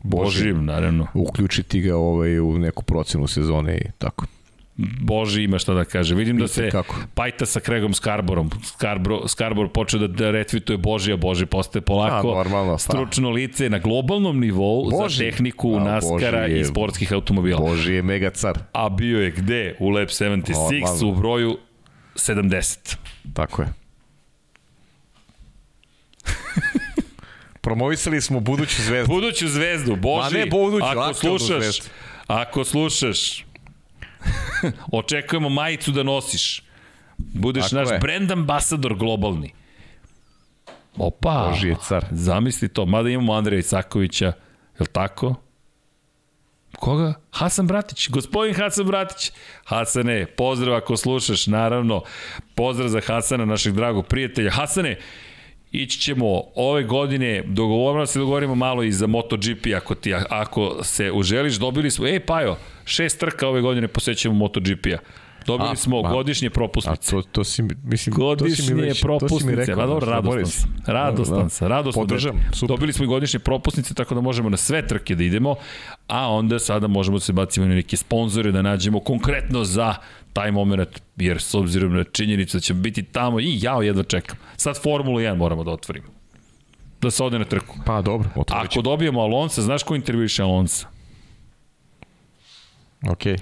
Božim, 0.03 0.65
naravno. 0.65 1.07
Uključiti 1.15 1.81
ga 1.81 1.97
ovaj, 1.97 2.39
u 2.41 2.59
neku 2.59 2.83
procenu 2.83 3.27
sezone 3.27 3.79
i 3.79 3.91
tako. 3.99 4.27
Boži 4.77 5.43
ima 5.43 5.59
šta 5.59 5.75
da 5.75 5.85
kaže. 5.85 6.15
Vidim 6.15 6.39
da 6.39 6.49
se 6.49 6.71
kako. 6.71 6.97
pajta 7.15 7.47
sa 7.47 7.61
Craigom 7.61 7.95
Scarborom. 7.95 8.51
Scarborough, 8.65 9.31
Scarborough 9.31 9.73
počeo 9.73 10.01
da, 10.01 10.07
da 10.07 10.31
retvituje 10.31 10.79
Boži, 10.79 11.13
a 11.13 11.17
Boži 11.17 11.47
postaje 11.47 11.83
polako 11.83 12.31
a, 12.33 12.35
normalno, 12.35 12.73
pa. 12.73 12.79
stručno 12.79 13.31
lice 13.31 13.71
na 13.71 13.79
globalnom 13.79 14.41
nivou 14.41 14.91
Boži. 14.91 15.17
za 15.17 15.25
tehniku 15.25 15.77
a, 15.77 15.85
Naskara 15.85 16.45
je, 16.45 16.61
i 16.61 16.65
sportskih 16.65 17.13
automobila. 17.13 17.61
Boži 17.61 17.95
je 17.95 18.03
mega 18.03 18.31
car. 18.31 18.59
A 18.73 18.89
bio 18.89 19.21
je 19.21 19.31
gde? 19.31 19.77
U 19.81 19.89
Lab 19.89 20.09
76 20.09 20.55
normalno. 20.55 21.09
u 21.09 21.15
broju 21.15 21.59
70. 22.15 22.97
Tako 23.35 23.63
je. 23.63 23.69
Promovisali 27.61 28.21
smo 28.21 28.41
buduću 28.41 28.83
zvezdu. 28.83 29.15
Buduću 29.15 29.49
zvezdu, 29.49 29.97
Boži. 29.97 30.35
Ma 30.35 30.39
ne 30.39 30.47
buduću, 30.47 30.87
ako 30.87 31.15
slušaš, 31.15 31.63
zvezdu. 31.63 31.85
ako 32.27 32.65
slušaš, 32.65 33.45
Očekujemo 34.99 35.49
majicu 35.49 35.93
da 35.93 36.03
nosiš. 36.03 36.63
Budeš 37.19 37.65
Tako 37.65 37.77
naš 37.77 37.91
je. 37.91 37.99
brand 37.99 38.31
ambasador 38.31 38.95
globalni. 38.95 39.53
Opa, 40.97 41.49
Boži 41.51 41.69
je 41.69 41.77
car. 41.89 42.07
Zamisli 42.11 42.69
to, 42.69 42.87
mada 42.87 43.09
imamo 43.09 43.33
Andreja 43.33 43.59
Isakovića, 43.61 44.27
je 44.27 44.81
li 44.81 44.87
tako? 44.87 45.35
Koga? 46.79 47.15
Hasan 47.31 47.67
Bratić, 47.67 48.09
gospodin 48.09 48.55
Hasan 48.55 48.87
Bratić. 48.87 49.33
Hasane, 49.65 50.27
pozdrav 50.27 50.77
ako 50.77 50.97
slušaš, 50.97 51.47
naravno. 51.47 52.03
Pozdrav 52.55 52.89
za 52.89 53.01
Hasana, 53.07 53.45
našeg 53.45 53.75
dragog 53.75 54.07
prijatelja. 54.07 54.51
Hasane, 54.51 54.99
ići 55.73 56.01
ćemo 56.01 56.43
ove 56.55 56.83
godine, 56.85 57.43
dogovorimo 57.47 58.03
da 58.03 58.07
se 58.07 58.19
dogovorimo 58.19 58.55
malo 58.55 58.83
i 58.83 58.93
za 58.93 59.07
MotoGP 59.07 59.67
ako, 59.77 59.95
ti, 59.95 60.15
ako 60.29 60.79
se 60.83 61.13
uželiš, 61.13 61.55
dobili 61.55 61.91
smo, 61.91 62.07
ej 62.07 62.21
Pajo, 62.21 62.57
šest 62.85 63.21
trka 63.21 63.49
ove 63.49 63.61
godine 63.61 63.89
posećamo 63.89 64.35
MotoGP-a. 64.35 64.99
Dobili 65.47 65.71
a, 65.73 65.77
smo 65.77 66.01
a, 66.05 66.13
godišnje 66.13 66.51
propusnice. 66.51 67.17
A 67.17 67.21
to, 67.21 67.29
to 67.33 67.45
si, 67.45 67.63
mislim, 67.85 68.15
godišnje 68.15 68.57
to 68.57 68.63
si 68.63 68.75
mi 68.75 68.83
već, 68.83 69.03
propusnice. 69.03 69.35
To 69.35 69.41
si 69.41 69.47
mi 69.47 69.55
rekao, 69.55 69.77
pa 69.77 69.87
dobro, 69.87 70.11
radostan 70.11 70.47
sam. 70.47 70.77
Radostan 70.87 71.43
da, 71.43 71.49
sam. 71.49 71.69
Radostan 71.69 72.03
Podržam, 72.03 72.41
super. 72.53 72.69
Dobili 72.69 72.93
smo 72.93 73.05
i 73.05 73.09
godišnje 73.09 73.39
propusnice, 73.39 73.95
tako 73.95 74.15
da 74.15 74.21
možemo 74.21 74.49
na 74.49 74.57
sve 74.57 74.87
trke 74.87 75.15
da 75.15 75.25
idemo, 75.25 75.55
a 76.09 76.29
onda 76.29 76.59
sada 76.59 76.87
možemo 76.87 77.17
da 77.17 77.21
se 77.21 77.33
bacimo 77.33 77.67
na 77.67 77.75
neke 77.75 77.97
sponzore, 77.97 78.53
da 78.53 78.63
nađemo 78.63 79.01
konkretno 79.01 79.65
za 79.65 79.95
taj 80.33 80.53
moment, 80.53 80.89
jer 81.17 81.43
s 81.43 81.55
obzirom 81.55 81.95
na 81.95 82.05
činjenicu 82.05 82.57
da 82.57 82.61
ćemo 82.61 82.81
biti 82.81 83.03
tamo 83.03 83.41
i 83.41 83.59
ja 83.63 83.83
jedva 83.83 84.03
čekam. 84.03 84.39
Sad 84.57 84.83
Formulu 84.83 85.19
1 85.19 85.37
moramo 85.37 85.65
da 85.65 85.71
otvorimo. 85.71 86.07
Da 87.03 87.11
se 87.11 87.25
ode 87.25 87.39
na 87.39 87.45
trku. 87.45 87.77
Pa 87.87 88.03
dobro, 88.03 88.29
otvorit 88.37 88.71
Ako 88.71 88.83
dobijemo 88.83 89.21
Alonsa, 89.21 89.63
znaš 89.63 89.83
ko 89.83 89.95
intervjuiše 89.95 90.43
Alonsa? 90.43 90.94
Okay. 93.05 93.39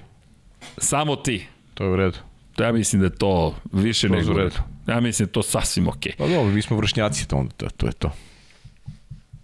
Samo 0.79 1.17
ti. 1.17 1.47
To 1.75 1.85
je 1.85 1.91
u 1.91 1.97
redu. 1.97 2.19
Ja 2.59 2.73
mislim 2.73 3.01
da 3.01 3.07
je 3.07 3.15
to 3.15 3.55
više 3.73 4.09
to 4.09 4.15
nego 4.15 4.33
u 4.33 4.37
redu. 4.37 4.57
Ja 4.87 5.01
mislim 5.01 5.27
da 5.27 5.29
je 5.29 5.33
to 5.33 5.43
sasvim. 5.43 5.87
Okay. 5.87 6.17
Pa 6.19 6.27
dobro, 6.27 6.45
mi 6.45 6.63
smo 6.63 6.77
vršnjaci, 6.77 7.29
to, 7.29 7.37
onda, 7.37 7.69
to 7.77 7.87
je 7.87 7.93
to. 7.93 8.13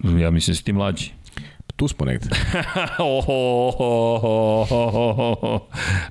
Ja 0.04 0.30
mislim 0.30 0.52
da 0.52 0.56
si 0.56 0.64
ti 0.64 0.72
mlađi. 0.72 1.10
Tu 1.76 1.88
smo 1.88 2.06
negde. 2.06 2.26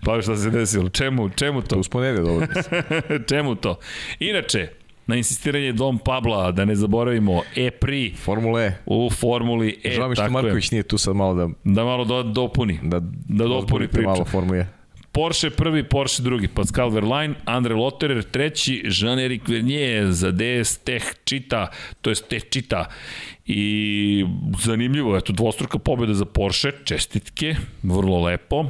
pa 0.05 0.21
šta 0.21 0.37
se 0.37 0.49
desilo? 0.49 0.89
Čemu, 0.89 1.29
čemu 1.29 1.61
to? 1.61 1.75
Tu 1.75 1.83
smo 1.83 2.01
negde, 2.01 2.21
dobro. 2.21 2.47
čemu 3.29 3.55
to? 3.55 3.79
Inače, 4.19 4.69
na 5.07 5.15
insistiranje 5.15 5.71
Dom 5.71 5.97
Pabla, 5.97 6.51
da 6.51 6.65
ne 6.65 6.75
zaboravimo, 6.75 7.41
E-Pri. 7.55 8.13
Formula 8.17 8.61
E. 8.63 8.77
U 8.85 9.09
Formuli 9.09 9.79
E. 9.83 9.91
Žao 9.91 10.09
mi 10.09 10.15
što 10.15 10.29
Marković 10.29 10.71
je. 10.71 10.75
nije 10.75 10.83
tu 10.83 10.97
sad 10.97 11.15
malo 11.15 11.33
da... 11.33 11.49
Da 11.63 11.83
malo 11.83 12.05
do, 12.05 12.23
dopuni. 12.23 12.79
Da, 12.83 12.99
da 13.29 13.43
dopuni 13.45 13.87
priču. 13.87 14.07
malo 14.07 14.25
Formula 14.25 14.57
E. 14.57 14.67
Porsche 15.11 15.49
prvi, 15.49 15.83
Porsche 15.83 16.23
drugi, 16.23 16.47
Pascal 16.47 16.89
Verlaine, 16.89 17.35
Andre 17.45 17.75
Lotterer 17.75 18.23
treći, 18.23 18.83
Jean-Éric 18.85 19.49
Vernier 19.49 20.11
za 20.11 20.31
DS 20.31 20.77
Tech 20.77 21.03
Čita, 21.23 21.67
to 22.01 22.09
je 22.09 22.15
Tech 22.15 22.43
Čita. 22.49 22.85
I 23.45 24.25
zanimljivo, 24.59 25.17
eto, 25.17 25.33
dvostruka 25.33 25.77
pobjeda 25.77 26.13
za 26.13 26.25
Porsche, 26.25 26.71
čestitke, 26.83 27.55
vrlo 27.83 28.21
lepo. 28.21 28.65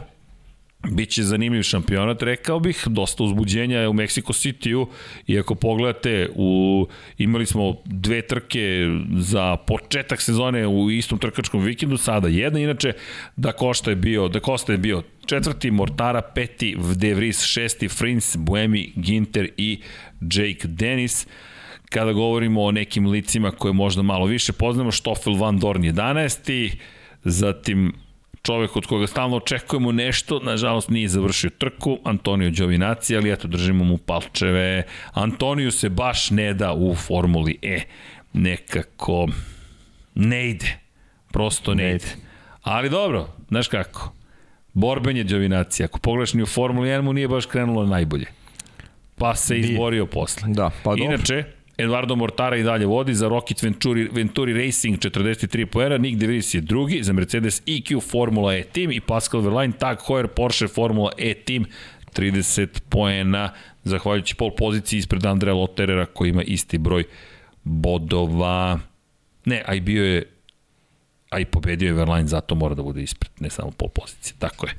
Biće 0.83 1.23
zanimljiv 1.23 1.63
šampionat, 1.63 2.21
rekao 2.21 2.59
bih, 2.59 2.83
dosta 2.87 3.23
uzbuđenja 3.23 3.89
u 3.89 3.93
Mexico 3.93 4.33
City-u 4.33 4.87
i 5.27 5.39
ako 5.39 5.55
pogledate, 5.55 6.29
u, 6.35 6.87
imali 7.17 7.45
smo 7.45 7.75
dve 7.85 8.21
trke 8.21 8.87
za 9.17 9.55
početak 9.55 10.21
sezone 10.21 10.67
u 10.67 10.91
istom 10.91 11.19
trkačkom 11.19 11.63
vikendu, 11.63 11.97
sada 11.97 12.27
jedna, 12.27 12.59
inače 12.59 12.93
da 13.35 13.51
Košta 13.51 13.89
je 13.89 13.95
bio, 13.95 14.27
da 14.27 14.39
Kosta 14.39 14.71
je 14.71 14.77
bio 14.77 15.03
četvrti, 15.25 15.71
Mortara 15.71 16.21
peti, 16.21 16.75
De 16.95 17.13
Vries 17.13 17.43
šesti, 17.43 17.87
Frins, 17.87 18.35
Buemi, 18.37 18.93
Ginter 18.95 19.49
i 19.57 19.79
Jake 20.21 20.67
Dennis 20.67 21.27
kada 21.89 22.13
govorimo 22.13 22.63
o 22.63 22.71
nekim 22.71 23.07
licima 23.07 23.51
koje 23.51 23.73
možda 23.73 24.01
malo 24.01 24.25
više 24.25 24.53
poznamo, 24.53 24.91
Stoffel 24.91 25.35
Van 25.35 25.59
Dorn 25.59 25.81
11. 25.81 26.75
Zatim 27.23 27.93
čovek 28.47 28.75
od 28.75 28.85
koga 28.85 29.07
stalno 29.07 29.37
očekujemo 29.37 29.91
nešto, 29.91 30.39
nažalost 30.39 30.89
nije 30.89 31.07
završio 31.07 31.49
trku, 31.49 31.97
Antonio 32.03 32.49
Đovinaci, 32.49 33.15
ali 33.15 33.31
eto 33.31 33.47
držimo 33.47 33.83
mu 33.83 33.97
palčeve. 33.97 34.83
Antoniju 35.13 35.71
se 35.71 35.89
baš 35.89 36.29
ne 36.31 36.53
da 36.53 36.73
u 36.73 36.95
Formuli 36.95 37.57
E. 37.61 37.81
Nekako 38.33 39.27
ne 40.15 40.49
ide. 40.49 40.77
Prosto 41.31 41.73
ne, 41.73 41.83
ne 41.83 41.95
ide. 41.95 42.05
Ali 42.61 42.89
dobro, 42.89 43.27
znaš 43.49 43.67
kako, 43.67 44.13
borben 44.73 45.17
je 45.17 45.23
Đovinaci. 45.23 45.83
Ako 45.83 45.99
pogledaš 45.99 46.33
ni 46.33 46.43
u 46.43 46.45
Formuli 46.45 46.89
1 46.89 47.01
mu 47.01 47.13
nije 47.13 47.27
baš 47.27 47.45
krenulo 47.45 47.85
najbolje. 47.85 48.25
Pa 49.17 49.35
se 49.35 49.57
izborio 49.57 50.05
posle. 50.05 50.43
Da, 50.53 50.71
pa 50.83 50.95
dobro. 50.95 51.17
Eduardo 51.77 52.15
Mortara 52.15 52.57
i 52.57 52.63
dalje 52.63 52.85
vodi, 52.85 53.13
za 53.13 53.27
Rocket 53.27 53.63
Venturi, 53.63 54.09
Venturi 54.11 54.53
Racing 54.65 54.97
43 54.99 55.65
poena, 55.65 55.97
Nick 55.97 56.17
DeVries 56.17 56.53
je 56.53 56.61
drugi, 56.61 57.03
za 57.03 57.13
Mercedes 57.13 57.61
EQ 57.65 58.01
Formula 58.01 58.55
E 58.55 58.63
Team 58.63 58.91
i 58.91 58.99
Pascal 58.99 59.41
Verlaine, 59.41 59.73
Tag 59.77 59.97
Heuer 60.07 60.27
Porsche 60.27 60.67
Formula 60.67 61.11
E 61.17 61.33
Team 61.33 61.65
30 62.15 62.67
poena, 62.89 63.53
zahvaljujući 63.83 64.35
pol 64.35 64.51
poziciji 64.55 64.97
ispred 64.97 65.25
Andreja 65.25 65.53
Lotterera 65.53 66.05
koji 66.05 66.29
ima 66.29 66.43
isti 66.43 66.77
broj 66.77 67.03
bodova. 67.63 68.79
Ne, 69.45 69.63
a 69.65 69.75
i 69.75 69.81
bio 69.81 70.05
je 70.05 70.23
a 71.29 71.39
i 71.39 71.45
pobedio 71.45 71.87
je 71.87 71.93
Verlaine, 71.93 72.27
zato 72.27 72.55
mora 72.55 72.75
da 72.75 72.83
bude 72.83 73.03
ispred, 73.03 73.31
ne 73.39 73.49
samo 73.49 73.71
pol 73.71 73.89
pozicije. 73.89 74.35
Tako 74.39 74.67
je. 74.67 74.73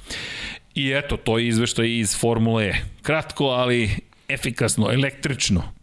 I 0.75 0.93
eto, 0.93 1.17
to 1.17 1.39
je 1.39 1.49
izveštaj 1.49 1.99
iz 1.99 2.17
Formule 2.19 2.65
E. 2.65 2.75
Kratko, 3.03 3.45
ali 3.45 3.91
efikasno, 4.29 4.91
električno. 4.93 5.78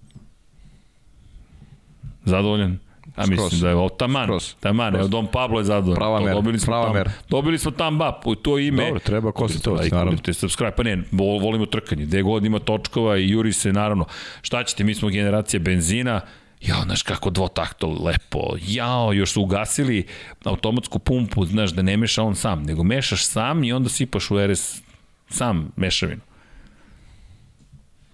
Zadovoljan? 2.26 2.80
A 3.16 3.26
mislim 3.26 3.62
da 3.62 3.70
je 3.70 3.76
ovo 3.76 3.90
taman, 3.90 4.26
Skroz. 4.26 4.54
taman, 4.60 4.96
evo 4.96 5.08
Dom 5.08 5.28
Pablo 5.28 5.60
je 5.60 5.64
zadovoljan. 5.64 5.96
Prava 5.96 6.20
mera, 6.20 6.34
dobili 6.34 6.60
smo 6.60 6.72
prava 6.72 6.86
tam, 6.86 6.94
mera. 6.94 7.12
Dobili 7.30 7.58
smo 7.58 7.72
tam 7.72 7.98
bap, 7.98 8.24
to 8.42 8.60
ime. 8.60 8.86
Dobro, 8.86 9.00
treba 9.00 9.32
konstatovati, 9.32 9.90
naravno. 9.92 10.18
Te 10.18 10.34
subscribe, 10.34 10.72
pa 10.72 10.84
ne, 10.84 11.04
volimo 11.12 11.66
trkanje, 11.66 12.06
gde 12.06 12.22
god 12.22 12.46
ima 12.46 12.60
točkova 12.60 13.18
i 13.18 13.30
juri 13.30 13.54
se, 13.54 13.74
naravno. 13.74 14.06
Šta 14.42 14.64
ćete, 14.64 14.84
mi 14.84 14.96
smo 14.96 15.10
generacija 15.10 15.60
benzina, 15.60 16.22
Jao, 16.62 16.84
znaš 16.84 17.02
kako 17.02 17.30
dvotakto 17.30 17.98
lepo. 18.04 18.56
Jao, 18.68 19.14
još 19.14 19.32
su 19.32 19.42
ugasili 19.42 20.08
automatsku 20.44 21.00
pumpu, 21.00 21.46
znaš, 21.46 21.72
da 21.72 21.82
ne 21.82 21.98
meša 21.98 22.24
on 22.24 22.36
sam, 22.36 22.64
nego 22.64 22.84
mešaš 22.84 23.26
sam 23.26 23.64
i 23.64 23.74
onda 23.74 23.90
sipaš 23.90 24.32
u 24.32 24.48
RS 24.48 24.82
sam 25.30 25.72
mešavinu. 25.76 26.22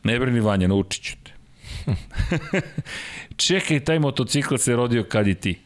Ne 0.03 0.19
brini 0.19 0.39
Vanja, 0.39 0.67
naučit 0.67 1.03
ću 1.03 1.15
te. 1.23 1.31
Čekaj, 3.47 3.79
taj 3.79 3.99
motocikl 3.99 4.55
se 4.55 4.75
rodio 4.75 5.03
kad 5.03 5.27
i 5.27 5.35
ti. 5.35 5.59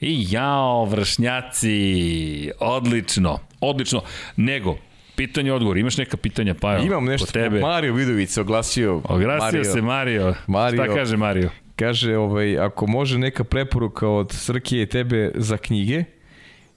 I 0.00 0.26
jao, 0.30 0.84
vršnjaci, 0.84 2.50
odlično, 2.60 3.38
odlično. 3.60 4.02
Nego, 4.36 4.76
pitanje 5.16 5.52
odgovor, 5.52 5.78
imaš 5.78 5.96
neka 5.96 6.16
pitanja 6.16 6.54
pa 6.60 6.78
Imam 6.78 7.04
nešto, 7.04 7.26
tebe. 7.26 7.60
Mario 7.60 7.94
Vidović 7.94 8.30
se 8.30 8.40
oglasio. 8.40 9.00
Oglasio 9.04 9.44
Mario. 9.44 9.64
se 9.64 9.82
Mario. 9.82 10.34
Mario. 10.46 10.84
Šta 10.84 10.94
kaže 10.94 11.16
Mario? 11.16 11.50
Kaže, 11.76 12.16
ovaj, 12.16 12.58
ako 12.58 12.86
može 12.86 13.18
neka 13.18 13.44
preporuka 13.44 14.08
od 14.08 14.32
Srkije 14.32 14.82
i 14.82 14.86
tebe 14.86 15.30
za 15.34 15.56
knjige 15.56 16.04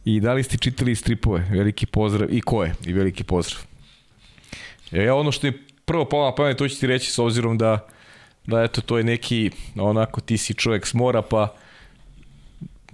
i 0.05 0.19
da 0.19 0.33
li 0.33 0.43
ste 0.43 0.57
čitali 0.57 0.95
stripove, 0.95 1.47
veliki 1.51 1.85
pozdrav, 1.85 2.33
i 2.33 2.41
ko 2.41 2.63
je, 2.63 2.75
i 2.85 2.93
veliki 2.93 3.23
pozdrav. 3.23 3.61
Ja, 4.91 5.03
ja 5.03 5.15
ono 5.15 5.31
što 5.31 5.47
je 5.47 5.53
prvo 5.85 6.05
palo 6.05 6.25
na 6.25 6.35
pamet, 6.35 6.57
to 6.57 6.67
ću 6.67 6.79
ti 6.79 6.87
reći 6.87 7.11
s 7.11 7.19
obzirom 7.19 7.57
da 7.57 7.87
da 8.49 8.63
eto 8.63 8.81
to 8.81 8.97
je 8.97 9.03
neki 9.03 9.51
onako 9.75 10.21
ti 10.21 10.37
si 10.37 10.53
čovjek 10.53 10.87
s 10.87 10.93
mora 10.93 11.21
pa 11.21 11.53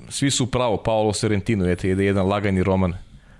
svi 0.09 0.31
su 0.31 0.51
pravo 0.51 0.77
Paolo 0.77 1.13
Sorrentino 1.13 1.65
je 1.65 1.77
jedan 1.83 2.27
lagani 2.27 2.63
roman 2.63 2.93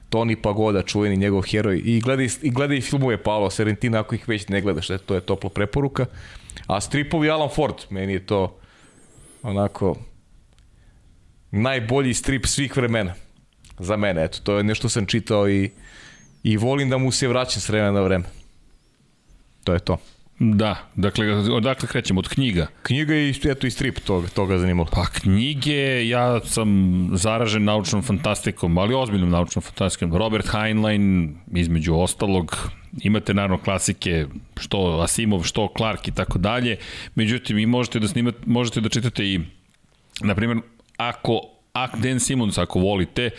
Toni 0.10 0.36
Pagoda, 0.36 0.82
čuveni 0.82 1.18
njegov 1.18 1.42
heroj 1.42 1.82
i 1.86 2.00
gledaj, 2.02 2.28
i 2.42 2.50
gledaj 2.52 2.82
filmove 2.82 3.24
Paolo 3.24 3.50
Sorrentino 3.50 4.00
ako 4.00 4.16
ih 4.16 4.30
već 4.30 4.48
ne 4.48 4.62
gledaš, 4.62 4.90
eto, 4.90 5.04
to 5.06 5.16
je 5.16 5.22
topla 5.22 5.50
preporuka 5.50 6.06
a 6.68 6.82
stripovi 6.82 7.30
Alan 7.30 7.50
Ford 7.50 7.76
meni 7.90 8.14
je 8.14 8.26
to 8.26 8.58
onako 9.44 9.96
najbolji 11.52 12.14
strip 12.14 12.46
svih 12.46 12.78
vremena 12.78 13.14
za 13.80 13.98
mene, 13.98 14.24
eto, 14.24 14.40
to 14.44 14.58
je 14.58 14.64
nešto 14.64 14.90
sam 14.90 15.06
čitao 15.06 15.50
i, 15.50 15.70
i 16.44 16.58
volim 16.58 16.90
da 16.90 16.98
mu 16.98 17.12
se 17.12 17.28
vraćam 17.28 17.62
s 17.62 17.70
vremena 17.70 17.92
na 17.92 18.02
vreme. 18.02 18.26
To 19.64 19.74
je 19.74 19.80
to. 19.80 19.98
Da, 20.40 20.76
dakle, 20.95 21.36
odakle 21.36 21.88
krećemo? 21.88 22.20
Od 22.20 22.28
knjiga? 22.28 22.68
Knjiga 22.84 23.16
i 23.16 23.34
eto 23.45 23.68
i 23.68 23.72
strip 23.72 23.99
toga, 23.99 24.28
toga 24.28 24.57
zanimalo. 24.57 24.90
Pa 24.91 25.06
knjige, 25.06 26.07
ja 26.07 26.40
sam 26.45 27.10
zaražen 27.14 27.64
naučnom 27.64 28.03
fantastikom, 28.03 28.78
ali 28.78 28.94
ozbiljnom 28.94 29.30
naučnom 29.30 29.64
fantastikom. 29.64 30.16
Robert 30.16 30.48
Heinlein, 30.52 31.36
između 31.53 31.95
ostalog, 31.95 32.70
imate 33.02 33.34
naravno 33.34 33.57
klasike, 33.57 34.26
što 34.57 34.99
Asimov, 35.03 35.44
što 35.44 35.74
Clark 35.78 36.07
i 36.07 36.12
tako 36.12 36.40
dalje, 36.40 36.78
međutim, 37.16 37.57
i 37.57 37.66
možete 37.66 37.99
da 37.99 38.07
snimate, 38.07 38.38
možete 38.45 38.82
da 38.82 38.90
čitate 38.90 39.26
i, 39.26 39.40
na 40.22 40.36
primjer, 40.36 40.60
ako 40.98 41.41
Ak 41.76 41.95
Dan 41.99 42.20
Simmons, 42.20 42.57
ako 42.57 42.80
volite, 42.80 43.30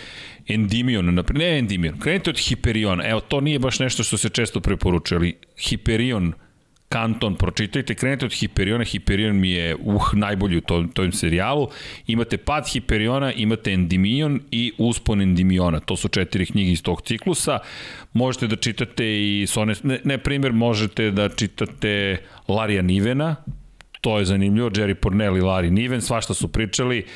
Endymion, 0.48 1.24
ne 1.34 1.62
Endymion, 1.62 1.98
krenite 2.00 2.30
od 2.30 2.36
Hyperion, 2.36 3.00
evo, 3.10 3.20
to 3.20 3.40
nije 3.40 3.58
baš 3.58 3.78
nešto 3.78 4.04
što 4.04 4.16
se 4.16 4.28
često 4.28 4.60
preporučuje, 4.60 5.16
ali 5.16 5.36
Hyperion, 5.56 6.32
Kanton, 6.88 7.34
pročitajte, 7.34 7.94
krenete 7.94 8.26
od 8.26 8.32
Hiperiona, 8.32 8.84
Hiperion 8.84 9.36
mi 9.36 9.50
je 9.50 9.74
uh, 9.74 10.14
najbolji 10.14 10.56
u 10.56 10.60
tom, 10.60 10.88
tom 10.88 11.12
serijalu. 11.12 11.68
Imate 12.06 12.36
Pad 12.36 12.68
Hiperiona, 12.68 13.32
imate 13.32 13.70
Endymion 13.70 14.40
i 14.50 14.72
Uspon 14.78 15.20
Endimiona. 15.20 15.80
To 15.80 15.96
su 15.96 16.08
četiri 16.08 16.46
knjige 16.46 16.72
iz 16.72 16.82
tog 16.82 17.02
ciklusa. 17.02 17.58
Možete 18.12 18.46
da 18.46 18.56
čitate 18.56 19.04
i 19.04 19.46
ne, 19.82 20.00
ne 20.04 20.18
primjer, 20.18 20.52
možete 20.52 21.10
da 21.10 21.28
čitate 21.28 22.16
Larija 22.48 22.82
Nivena, 22.82 23.36
to 24.00 24.18
je 24.18 24.24
zanimljivo, 24.24 24.70
Jerry 24.70 24.94
Pornell 24.94 25.36
i 25.36 25.40
Larry 25.40 25.70
Niven, 25.70 26.00
svašta 26.00 26.34
su 26.34 26.48
pričali, 26.48 27.06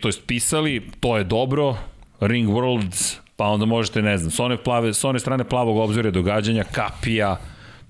to 0.00 0.08
je 0.08 0.12
pisali, 0.26 0.82
to 1.00 1.16
je 1.18 1.24
dobro, 1.24 1.76
Ring 2.20 2.48
Worlds, 2.48 3.16
pa 3.36 3.44
onda 3.44 3.66
možete, 3.66 4.02
ne 4.02 4.18
znam, 4.18 4.30
s 4.30 4.40
one, 4.40 4.56
plave, 4.56 4.94
s 4.94 5.04
one 5.04 5.18
strane 5.18 5.44
plavog 5.44 5.76
obzora 5.76 6.10
događanja, 6.10 6.64
Kapija, 6.64 7.36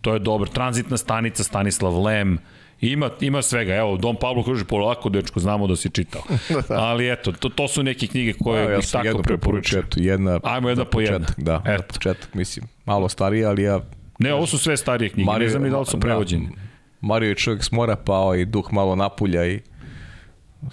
to 0.03 0.13
je 0.13 0.19
dobro, 0.19 0.49
tranzitna 0.49 0.97
stanica, 0.97 1.45
Stanislav 1.45 2.03
Lem, 2.03 2.39
Ima, 2.83 3.11
ima 3.21 3.43
svega, 3.43 3.75
evo, 3.75 3.97
Dom 3.97 4.17
Pablo 4.17 4.43
kaže, 4.43 4.65
polako, 4.65 5.09
dečko, 5.09 5.41
znamo 5.41 5.67
da 5.67 5.77
si 5.77 5.91
čitao. 5.91 6.23
Da. 6.69 6.75
Ali 6.75 7.13
eto, 7.13 7.33
to, 7.33 7.49
to 7.49 7.69
su 7.69 7.83
neke 7.83 8.07
knjige 8.07 8.33
koje 8.33 8.73
ja, 8.73 8.77
bih 8.77 8.89
tako 8.93 9.23
preporučio. 9.23 9.83
Jedna, 9.97 10.41
Ajmo 10.43 10.69
jedna 10.69 10.85
po 10.85 11.01
jedna. 11.01 11.27
Da, 11.37 11.63
eto. 11.67 11.83
početak, 11.93 12.35
mislim, 12.35 12.67
malo 12.85 13.09
starije, 13.09 13.47
ali 13.47 13.63
ja... 13.63 13.81
Ne, 14.19 14.35
ovo 14.35 14.47
su 14.47 14.59
sve 14.59 14.77
starije 14.77 15.09
knjige, 15.09 15.27
Mario, 15.27 15.45
ne 15.45 15.51
znam 15.51 15.63
ni 15.63 15.71
da 15.71 15.79
li 15.79 15.87
su 15.87 16.01
prevođeni. 16.01 16.47
Da, 16.47 16.53
Mario 17.01 17.29
je 17.29 17.35
čovjek 17.35 17.65
s 17.65 17.73
mora, 17.73 17.97
pa 17.97 18.13
ovaj 18.13 18.45
duh 18.45 18.73
malo 18.73 18.97
napulja 18.97 19.47
i 19.47 19.61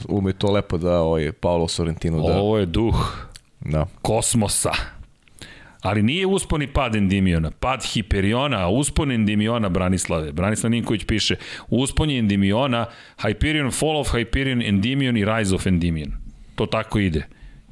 ume 0.07 0.33
to 0.33 0.51
lepo 0.51 0.77
da 0.77 0.99
ovaj 0.99 1.31
Paolo 1.31 1.67
Sorrentino 1.67 2.27
da... 2.27 2.37
Ovo 2.39 2.57
je 2.57 2.65
duh 2.65 3.27
da. 3.59 3.85
kosmosa. 4.01 4.71
Ali 5.81 6.03
nije 6.03 6.27
usponi 6.27 6.67
pad 6.67 6.95
Endimiona, 6.95 7.51
pad 7.51 7.83
Hiperiona, 7.93 8.57
a 8.57 8.69
uspon 8.69 9.11
Endimiona 9.11 9.69
Branislave. 9.69 10.31
Branislav 10.31 10.71
Ninković 10.71 11.03
piše, 11.03 11.35
uspon 11.69 12.09
je 12.09 12.19
Endimiona, 12.19 12.85
Hyperion, 13.17 13.79
Fall 13.79 13.97
of 13.97 14.13
Hyperion, 14.13 14.61
Endymion 14.69 15.17
i 15.17 15.25
Rise 15.25 15.55
of 15.55 15.65
Endymion. 15.65 16.11
To 16.55 16.65
tako 16.65 16.99
ide. 16.99 17.27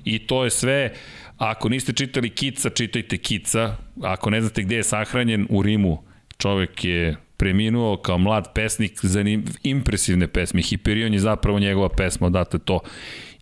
I 0.06 0.20
to 0.20 0.44
je 0.44 0.50
sve, 0.50 0.94
ako 1.38 1.70
niste 1.70 1.94
čitali 1.94 2.30
Kica, 2.30 2.70
čitajte 2.70 3.18
Kica. 3.18 3.76
Ako 4.04 4.30
ne 4.30 4.42
znate 4.42 4.64
gde 4.64 4.76
je 4.76 4.84
sahranjen, 4.84 5.48
u 5.50 5.62
Rimu 5.62 6.04
čovek 6.38 6.86
je 6.86 7.16
preminuo 7.38 7.98
kao 7.98 8.18
mlad 8.18 8.54
pesnik, 8.54 9.00
zanim, 9.02 9.46
impresivne 9.64 10.28
pesme. 10.28 10.62
Hiperion 10.62 11.14
je 11.14 11.20
zapravo 11.20 11.60
njegova 11.60 11.90
pesma, 11.90 12.28
odatle 12.28 12.60
to 12.60 12.80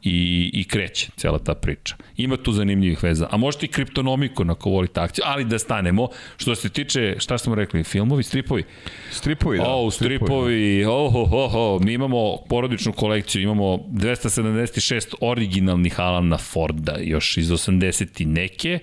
i, 0.06 0.50
i 0.54 0.64
kreće 0.64 1.08
cela 1.16 1.40
ta 1.40 1.54
priča. 1.54 1.96
Ima 2.18 2.38
tu 2.38 2.52
zanimljivih 2.52 3.04
veza. 3.04 3.28
A 3.32 3.38
možete 3.38 3.66
i 3.66 3.70
kriptonomiko 3.70 4.46
ako 4.50 4.70
volite 4.70 5.00
akciju, 5.00 5.24
ali 5.28 5.46
da 5.46 5.60
stanemo. 5.60 6.08
Što 6.38 6.56
se 6.56 6.70
tiče, 6.70 7.16
šta 7.20 7.38
smo 7.38 7.56
rekli, 7.56 7.84
filmovi, 7.84 8.24
stripovi? 8.24 8.64
Stripovi, 9.12 9.58
da. 9.58 9.68
O, 9.68 9.92
stripovi, 9.92 10.86
oh, 10.86 11.16
oh, 11.16 11.34
oh, 11.34 11.56
oh. 11.56 11.82
mi 11.82 11.94
imamo 11.94 12.38
porodičnu 12.50 12.94
kolekciju, 12.94 13.42
imamo 13.42 13.66
276 13.66 15.14
originalnih 15.22 16.00
Alana 16.00 16.38
Forda, 16.38 16.98
još 17.00 17.38
iz 17.38 17.50
80 17.50 18.22
i 18.22 18.26
neke. 18.26 18.80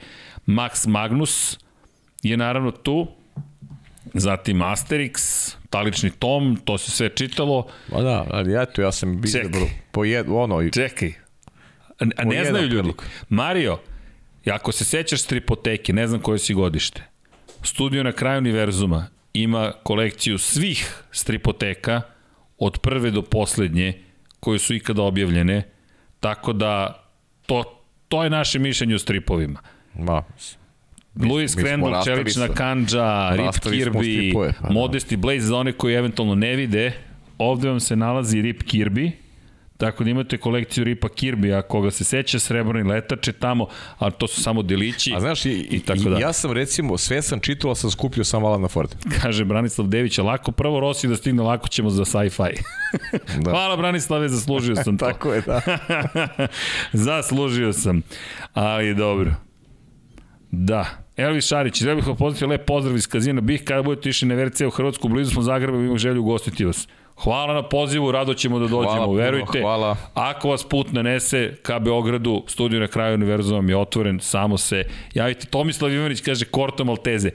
Max 0.46 0.88
Magnus 0.88 1.58
je 2.22 2.36
naravno 2.36 2.70
tu, 2.70 3.06
zatim 4.14 4.58
Asterix, 4.58 5.16
talični 5.70 6.10
tom, 6.10 6.56
to 6.64 6.78
se 6.78 6.90
sve 6.90 7.08
čitalo. 7.08 7.66
Ma 7.92 8.00
da, 8.00 8.26
ali 8.30 8.62
eto, 8.62 8.82
ja 8.82 8.92
sam 8.92 9.24
izabrao 9.24 9.66
po 9.92 10.04
jed, 10.04 10.26
ono... 10.28 10.70
Čekaj, 10.70 11.12
a, 11.88 12.04
a 12.16 12.24
ne 12.24 12.44
znaju 12.44 12.66
ljudi. 12.66 12.74
Predlog. 12.74 13.04
Mario, 13.28 13.78
ako 14.46 14.72
se 14.72 14.84
sećaš 14.84 15.22
stripoteke, 15.22 15.92
ne 15.92 16.06
znam 16.06 16.20
koje 16.20 16.38
si 16.38 16.54
godište, 16.54 17.02
studio 17.62 18.02
na 18.02 18.12
kraju 18.12 18.38
univerzuma 18.38 19.06
ima 19.32 19.72
kolekciju 19.82 20.38
svih 20.38 21.02
stripoteka 21.10 22.02
od 22.58 22.78
prve 22.78 23.10
do 23.10 23.22
poslednje 23.22 24.02
koje 24.40 24.58
su 24.58 24.74
ikada 24.74 25.02
objavljene, 25.02 25.62
tako 26.20 26.52
da 26.52 27.04
to, 27.46 27.82
to 28.08 28.24
je 28.24 28.30
naše 28.30 28.58
mišljenje 28.58 28.94
o 28.94 28.98
stripovima. 28.98 29.60
Ma, 29.94 30.24
Louis 31.14 31.54
Crandall, 31.54 32.04
Čelična 32.04 32.48
Kanđa, 32.48 33.30
Rip 33.30 33.64
Kirby, 33.64 34.34
pa, 34.34 34.68
da. 34.68 34.74
Modesty 34.74 35.16
Blaze, 35.16 35.46
za 35.46 35.56
one 35.56 35.72
koji 35.72 35.94
eventualno 35.94 36.34
ne 36.34 36.56
vide, 36.56 36.92
ovde 37.38 37.68
vam 37.68 37.80
se 37.80 37.96
nalazi 37.96 38.42
Rip 38.42 38.62
Kirby, 38.62 39.10
Tako 39.82 40.04
da 40.04 40.10
imate 40.10 40.38
kolekciju 40.38 40.84
Ripa 40.84 41.08
Kirby, 41.08 41.58
a 41.58 41.62
koga 41.62 41.90
se 41.90 42.04
seća, 42.04 42.38
srebrni 42.38 42.82
letače 42.82 43.32
tamo, 43.32 43.66
a 43.98 44.10
to 44.10 44.26
su 44.28 44.42
samo 44.42 44.62
delići. 44.62 45.12
A 45.16 45.20
znaš, 45.20 45.46
i, 45.46 45.50
i, 45.70 45.80
tako 45.80 46.00
da. 46.00 46.18
ja 46.18 46.32
sam 46.32 46.52
recimo, 46.52 46.98
sve 46.98 47.22
sam 47.22 47.40
čitao, 47.40 47.74
sam 47.74 47.90
skupljio 47.90 48.24
sam 48.24 48.44
Alana 48.44 48.68
Ford. 48.68 48.94
Kaže 49.22 49.44
Branislav 49.44 49.88
Dević, 49.88 50.18
lako 50.18 50.52
prvo 50.52 50.80
Rossi 50.80 51.08
da 51.08 51.16
stigne, 51.16 51.42
lako 51.42 51.68
ćemo 51.68 51.90
za 51.90 52.04
sci-fi. 52.04 52.62
da. 53.44 53.50
Hvala 53.50 53.76
Branislave, 53.76 54.28
zaslužio 54.28 54.76
sam 54.76 54.98
to. 54.98 55.06
tako 55.12 55.32
je, 55.32 55.40
da. 55.40 55.60
zaslužio 56.92 57.72
sam, 57.72 58.02
ali 58.54 58.94
dobro. 58.94 59.34
Da, 60.50 61.01
Elvis 61.16 61.48
Šarić, 61.48 61.78
treba 61.78 61.94
bih 61.94 62.06
vam 62.06 62.16
pozdraviti 62.16 62.46
lep 62.46 62.66
pozdrav 62.66 62.96
iz 62.96 63.06
Kazina 63.06 63.40
Bih, 63.40 63.64
kada 63.64 63.82
budete 63.82 64.08
išli 64.08 64.28
na 64.28 64.34
VRC 64.34 64.60
u 64.60 64.70
Hrvatsku, 64.70 65.08
blizu 65.08 65.30
smo 65.30 65.42
Zagreba, 65.42 65.78
imamo 65.78 65.98
želju 65.98 66.20
ugostiti 66.20 66.64
vas. 66.64 66.88
Hvala 67.16 67.54
na 67.54 67.68
pozivu, 67.68 68.12
rado 68.12 68.34
ćemo 68.34 68.58
da 68.58 68.66
dođemo, 68.66 68.94
hvala, 68.94 69.12
verujte. 69.12 69.60
Hvala. 69.60 69.96
Ako 70.14 70.48
vas 70.48 70.64
put 70.68 70.92
nanese 70.92 71.54
ka 71.62 71.78
Beogradu, 71.78 72.42
studiju 72.46 72.80
na 72.80 72.86
kraju 72.86 73.14
univerzuma 73.14 73.70
je 73.70 73.76
otvoren, 73.76 74.20
samo 74.20 74.58
se 74.58 74.84
javite. 75.14 75.46
Tomislav 75.46 75.92
Ivanić 75.92 76.20
kaže 76.20 76.44
Korto 76.44 76.84
Malteze. 76.84 77.30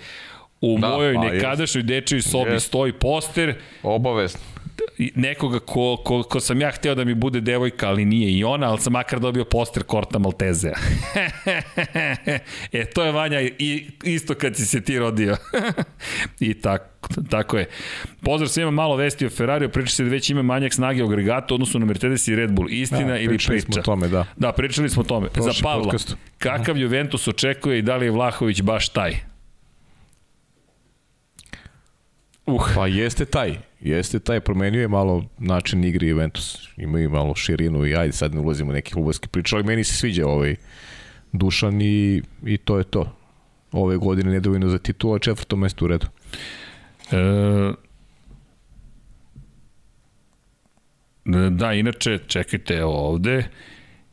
U 0.62 0.78
da, 0.80 0.90
mojoj 0.90 1.16
pa, 1.16 1.22
nekadašnjoj 1.22 1.84
dečoj 1.84 2.22
sobi 2.22 2.52
jest. 2.52 2.68
stoji 2.68 2.94
poster. 2.94 3.56
Obavezno 3.84 4.57
nekoga 5.16 5.60
ko, 5.60 5.98
ko, 6.06 6.24
ko 6.24 6.40
sam 6.40 6.62
ja 6.62 6.72
hteo 6.72 6.96
da 6.96 7.06
mi 7.06 7.14
bude 7.14 7.42
devojka, 7.42 7.88
ali 7.88 8.06
nije 8.06 8.32
i 8.32 8.44
ona, 8.44 8.70
ali 8.70 8.80
sam 8.80 8.94
makar 8.94 9.20
dobio 9.20 9.46
poster 9.46 9.84
Korta 9.84 10.20
Maltezea. 10.20 10.74
e, 12.72 12.86
to 12.86 13.04
je 13.04 13.12
Vanja 13.12 13.42
i 13.42 13.88
isto 14.04 14.36
kad 14.36 14.56
si 14.56 14.66
se 14.66 14.82
ti 14.82 15.00
rodio. 15.00 15.38
I 16.40 16.54
tako, 16.54 17.08
tako 17.30 17.58
je. 17.58 17.66
Pozdrav 18.22 18.48
svima 18.50 18.72
malo 18.72 18.96
vesti 18.96 19.26
o 19.26 19.30
Ferrariju, 19.30 19.70
priča 19.70 19.92
se 19.92 20.04
da 20.04 20.10
već 20.10 20.30
ima 20.30 20.42
manjak 20.42 20.74
snage 20.74 21.04
u 21.04 21.08
agregatu 21.08 21.54
odnosno 21.54 21.80
na 21.80 21.86
Mercedes 21.86 22.28
i 22.28 22.36
Red 22.36 22.52
Bull. 22.52 22.70
Istina 22.70 23.08
da, 23.08 23.18
ili 23.18 23.38
priča? 23.38 23.62
Smo 23.62 23.80
o 23.80 23.84
tome, 23.84 24.08
da. 24.08 24.26
Da, 24.36 24.52
pričali 24.52 24.90
smo 24.90 25.02
o 25.02 25.06
tome. 25.06 25.30
Prošli 25.30 25.54
Za 25.54 25.64
Pavla, 25.64 25.84
podcastu. 25.84 26.16
kakav 26.38 26.78
Juventus 26.78 27.28
očekuje 27.28 27.80
i 27.80 27.82
da 27.82 27.96
li 27.96 28.06
je 28.06 28.12
Vlahović 28.12 28.62
baš 28.62 28.90
taj? 28.90 29.37
Uh. 32.48 32.72
Pa 32.76 32.88
jeste 32.88 33.26
taj. 33.26 33.58
Jeste 33.82 34.20
taj, 34.20 34.40
promenio 34.40 34.82
je 34.82 34.88
malo 34.88 35.26
način 35.38 35.84
igre 35.84 36.08
Juventus. 36.08 36.68
Imaju 36.78 37.10
malo 37.10 37.36
širinu 37.36 37.86
i 37.86 37.96
ajde 37.96 38.14
sad 38.14 38.36
ne 38.36 38.42
ulazimo 38.42 38.70
u 38.70 38.74
neke 38.74 38.92
klubovske 38.92 39.28
priče, 39.28 39.56
ali 39.56 39.66
meni 39.66 39.84
se 39.84 39.94
sviđa 39.94 40.28
ovaj 40.28 40.56
Dušan 41.32 41.82
i, 41.82 42.22
i 42.46 42.58
to 42.58 42.78
je 42.78 42.84
to. 42.84 43.16
Ove 43.72 43.98
godine 43.98 44.32
nedovoljno 44.32 44.70
za 44.70 44.78
titula, 44.78 45.20
četvrto 45.20 45.56
mesto 45.56 45.86
u 45.86 45.88
redu. 45.88 46.08
E, 47.12 47.18
da, 51.52 51.74
inače, 51.74 52.20
čekajte 52.28 52.84
ovde. 52.84 53.48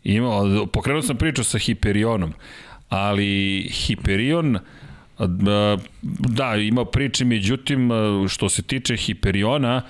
Ima, 0.04 0.30
pokrenuo 0.72 1.02
sam 1.02 1.16
priču 1.16 1.44
sa 1.44 1.58
Hiperionom, 1.58 2.32
ali 2.88 3.62
Hiperion 3.70 4.58
Da, 5.18 6.56
ima 6.56 6.84
priče, 6.84 7.24
međutim, 7.24 7.90
što 8.28 8.48
se 8.48 8.62
tiče 8.62 8.96
Hiperiona, 8.96 9.82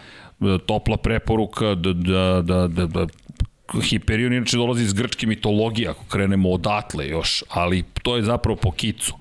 topla 0.66 0.96
preporuka 0.96 1.74
da, 1.74 1.92
da, 1.92 2.42
da, 2.42 2.68
da, 2.68 2.86
da 2.86 3.06
Hiperion 3.82 4.32
inače 4.32 4.56
dolazi 4.56 4.84
iz 4.84 4.92
grčke 4.92 5.26
mitologije, 5.26 5.88
ako 5.88 6.04
krenemo 6.04 6.50
odatle 6.50 7.08
još, 7.08 7.44
ali 7.48 7.84
to 8.02 8.16
je 8.16 8.22
zapravo 8.22 8.56
po 8.56 8.70
Kicu. 8.70 9.14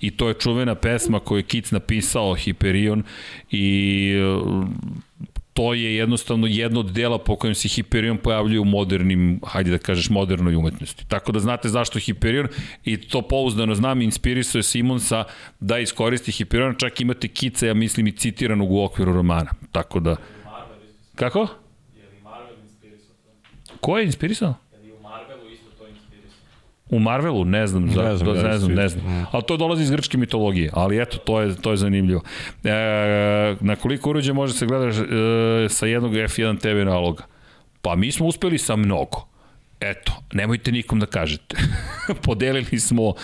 I 0.00 0.10
to 0.10 0.28
je 0.28 0.34
čuvena 0.34 0.74
pesma 0.74 1.20
koju 1.20 1.38
je 1.38 1.42
Kic 1.42 1.70
napisao, 1.70 2.34
Hiperion, 2.34 3.02
i 3.50 4.14
to 5.60 5.74
je 5.74 5.96
jednostavno 5.96 6.46
jedno 6.46 6.80
od 6.80 6.92
dela 6.92 7.18
po 7.18 7.36
kojem 7.36 7.54
se 7.54 7.68
Hyperion 7.68 8.16
pojavljuje 8.16 8.60
u 8.60 8.64
modernim, 8.64 9.40
hajde 9.46 9.70
da 9.70 9.78
kažeš, 9.78 10.10
modernoj 10.10 10.56
umetnosti. 10.56 11.04
Tako 11.08 11.32
da 11.32 11.40
znate 11.40 11.68
zašto 11.68 11.98
Hyperion 11.98 12.48
i 12.84 12.96
to 12.96 13.22
pouzdano 13.22 13.74
znam, 13.74 14.02
inspirisao 14.02 14.58
je 14.58 14.62
Simonsa 14.62 15.24
da 15.60 15.78
iskoristi 15.78 16.32
Hyperion, 16.32 16.78
čak 16.78 17.00
imate 17.00 17.28
Kica, 17.28 17.66
ja 17.66 17.74
mislim, 17.74 18.06
i 18.06 18.12
citiranog 18.12 18.70
u 18.70 18.82
okviru 18.82 19.12
romana. 19.12 19.50
Tako 19.72 20.00
da... 20.00 20.16
Kako? 21.14 21.46
Ko 23.80 23.98
je 23.98 24.04
inspirisao? 24.04 24.54
U 26.90 26.98
Marvelu, 26.98 27.44
ne 27.44 27.66
znam, 27.66 27.90
za, 27.90 28.02
ne 28.02 28.16
znam, 28.16 28.36
ne 28.36 28.58
znam, 28.58 28.72
ne 28.72 28.88
znam. 28.88 29.26
Ali 29.32 29.42
to 29.42 29.56
dolazi 29.56 29.82
iz 29.82 29.90
grčke 29.90 30.18
mitologije, 30.18 30.70
ali 30.72 31.02
eto, 31.02 31.18
to 31.18 31.40
je, 31.40 31.56
to 31.56 31.70
je 31.70 31.76
zanimljivo. 31.76 32.22
E, 32.64 33.56
na 33.60 33.76
koliko 33.76 34.10
uređaja 34.10 34.34
može 34.34 34.52
se 34.52 34.66
gledati 34.66 34.98
e, 34.98 35.68
sa 35.68 35.86
jednog 35.86 36.12
F1 36.12 36.60
TV 36.60 36.86
naloga? 36.86 37.24
Pa 37.82 37.96
mi 37.96 38.12
smo 38.12 38.26
uspeli 38.26 38.58
sa 38.58 38.76
mnogo. 38.76 39.26
Eto, 39.80 40.12
nemojte 40.32 40.72
nikom 40.72 41.00
da 41.00 41.06
kažete. 41.06 41.56
Podelili 42.26 42.80
smo 42.80 43.14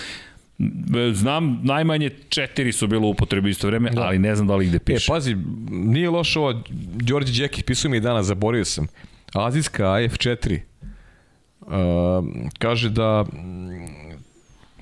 Znam, 1.13 1.61
najmanje 1.63 2.11
četiri 2.29 2.73
su 2.73 2.87
bilo 2.87 3.07
u 3.07 3.11
upotrebi 3.11 3.51
isto 3.51 3.67
vreme, 3.67 3.91
da. 3.91 4.03
ali 4.03 4.19
ne 4.19 4.37
znam 4.37 4.49
da 4.49 4.57
li 4.57 4.67
gde 4.67 4.79
piše. 4.79 5.05
E, 5.05 5.15
pazi, 5.15 5.37
nije 5.71 6.11
loše 6.11 6.39
ovo, 6.39 6.63
Đorđe 6.95 7.43
Đekić 7.43 7.65
pisao 7.65 7.91
mi 7.91 8.01
danas, 8.01 8.27
zaborio 8.27 8.65
sam. 8.65 8.87
Azijska 9.35 9.85
AF4 9.85 10.55
uh, 10.55 10.63
kaže 12.59 12.91
da 12.91 13.25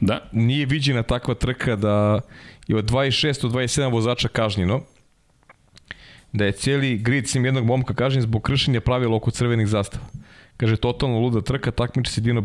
da 0.01 0.28
nije 0.32 0.66
viđena 0.66 1.02
takva 1.02 1.35
trka 1.35 1.77
da 1.77 2.20
je 2.69 2.77
od 2.77 2.90
26 2.90 3.47
od 3.47 3.52
27 3.52 3.93
vozača 3.93 4.28
kažnjeno 4.28 4.81
da 6.35 6.44
je 6.44 6.52
cijeli 6.52 6.98
grid 6.98 7.28
sim 7.28 7.44
jednog 7.44 7.65
momka 7.65 7.94
kažnjen 7.94 8.23
zbog 8.23 8.43
kršenja 8.43 8.81
pravila 8.81 9.16
oko 9.16 9.31
crvenih 9.31 9.66
zastava. 9.66 10.05
Kaže, 10.56 10.77
totalno 10.77 11.19
luda 11.19 11.40
trka, 11.40 11.70
takmiči 11.70 12.12
se 12.12 12.20
Dino 12.20 12.43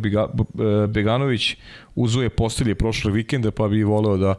Beganović, 0.88 1.56
uzuje 1.96 2.30
postelje 2.30 2.76
prošle 2.76 3.12
vikende, 3.12 3.52
pa 3.52 3.68
bi 3.68 3.84
voleo 3.84 4.18
da, 4.18 4.36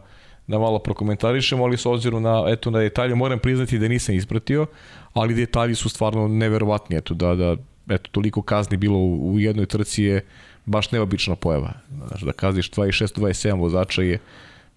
da 0.46 0.58
malo 0.58 0.78
prokomentarišemo, 0.78 1.64
ali 1.64 1.76
s 1.76 1.86
obzirom 1.86 2.22
na, 2.22 2.44
eto, 2.48 2.70
na 2.70 2.78
detalje, 2.78 3.14
moram 3.14 3.38
priznati 3.38 3.78
da 3.78 3.88
nisam 3.88 4.14
ispratio, 4.14 4.66
ali 5.12 5.34
detalji 5.34 5.74
su 5.74 5.88
stvarno 5.88 6.28
neverovatni, 6.28 6.96
eto, 6.96 7.14
da, 7.14 7.34
da 7.34 7.56
eto, 7.88 8.10
toliko 8.12 8.42
kazni 8.42 8.76
bilo 8.76 8.98
u, 8.98 9.32
u 9.32 9.38
jednoj 9.38 9.66
trci 9.66 10.02
je 10.02 10.24
baš 10.66 10.90
neobična 10.92 11.36
pojava. 11.36 11.72
Znaš, 12.08 12.20
da 12.20 12.32
kazniš 12.32 12.70
26-27 12.70 13.60
vozača 13.60 14.02
je 14.02 14.18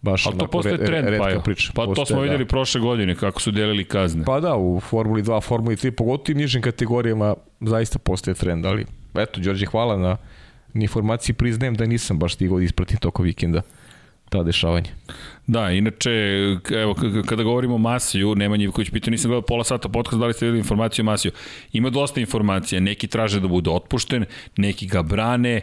baš 0.02 0.26
Ali 0.28 0.38
to 0.38 0.48
postoje 0.48 0.78
re, 0.78 0.86
trend, 0.86 1.18
pa, 1.18 1.42
priča. 1.44 1.72
pa 1.76 1.86
to 1.96 2.06
smo 2.06 2.22
videli 2.22 2.44
da. 2.44 2.50
prošle 2.50 2.82
godine 2.82 3.16
kako 3.16 3.42
su 3.42 3.52
delili 3.52 3.86
kazne. 3.86 4.24
Pa 4.26 4.40
da, 4.40 4.56
u 4.56 4.80
Formuli 4.80 5.24
2, 5.24 5.44
Formuli 5.44 5.76
3, 5.76 5.92
pogotovo 5.92 6.36
u 6.36 6.38
nižim 6.38 6.62
kategorijama 6.62 7.36
zaista 7.62 8.00
postoje 8.00 8.36
trend, 8.36 8.66
ali 8.66 8.86
eto, 9.16 9.42
Đorđe, 9.42 9.66
hvala 9.66 9.98
na 9.98 10.18
informaciji, 10.74 11.36
priznajem 11.36 11.76
da 11.76 11.86
nisam 11.86 12.20
baš 12.20 12.34
stigao 12.34 12.58
da 12.58 12.64
ispratim 12.64 12.98
toko 12.98 13.24
vikenda 13.24 13.62
ta 14.30 14.44
dešavanja. 14.44 14.90
Da, 15.48 15.72
inače, 15.72 16.12
evo, 16.72 16.96
kada 17.26 17.44
govorimo 17.44 17.76
o 17.76 17.78
Masiju, 17.78 18.36
Nemanja 18.36 18.64
Ivković 18.64 18.90
pitao, 18.90 19.12
nisam 19.12 19.30
gledao 19.30 19.42
pola 19.42 19.64
sata 19.64 19.90
podcast, 19.90 20.20
da 20.20 20.26
li 20.26 20.34
ste 20.34 20.46
videli 20.46 20.60
informaciju 20.60 21.04
o 21.04 21.06
Masiju. 21.06 21.32
Ima 21.74 21.90
dosta 21.90 22.20
informacija, 22.20 22.82
neki 22.82 23.08
traže 23.08 23.40
da 23.40 23.48
bude 23.48 23.70
otpušten, 23.70 24.26
neki 24.58 24.88
ga 24.88 25.02
brane, 25.02 25.62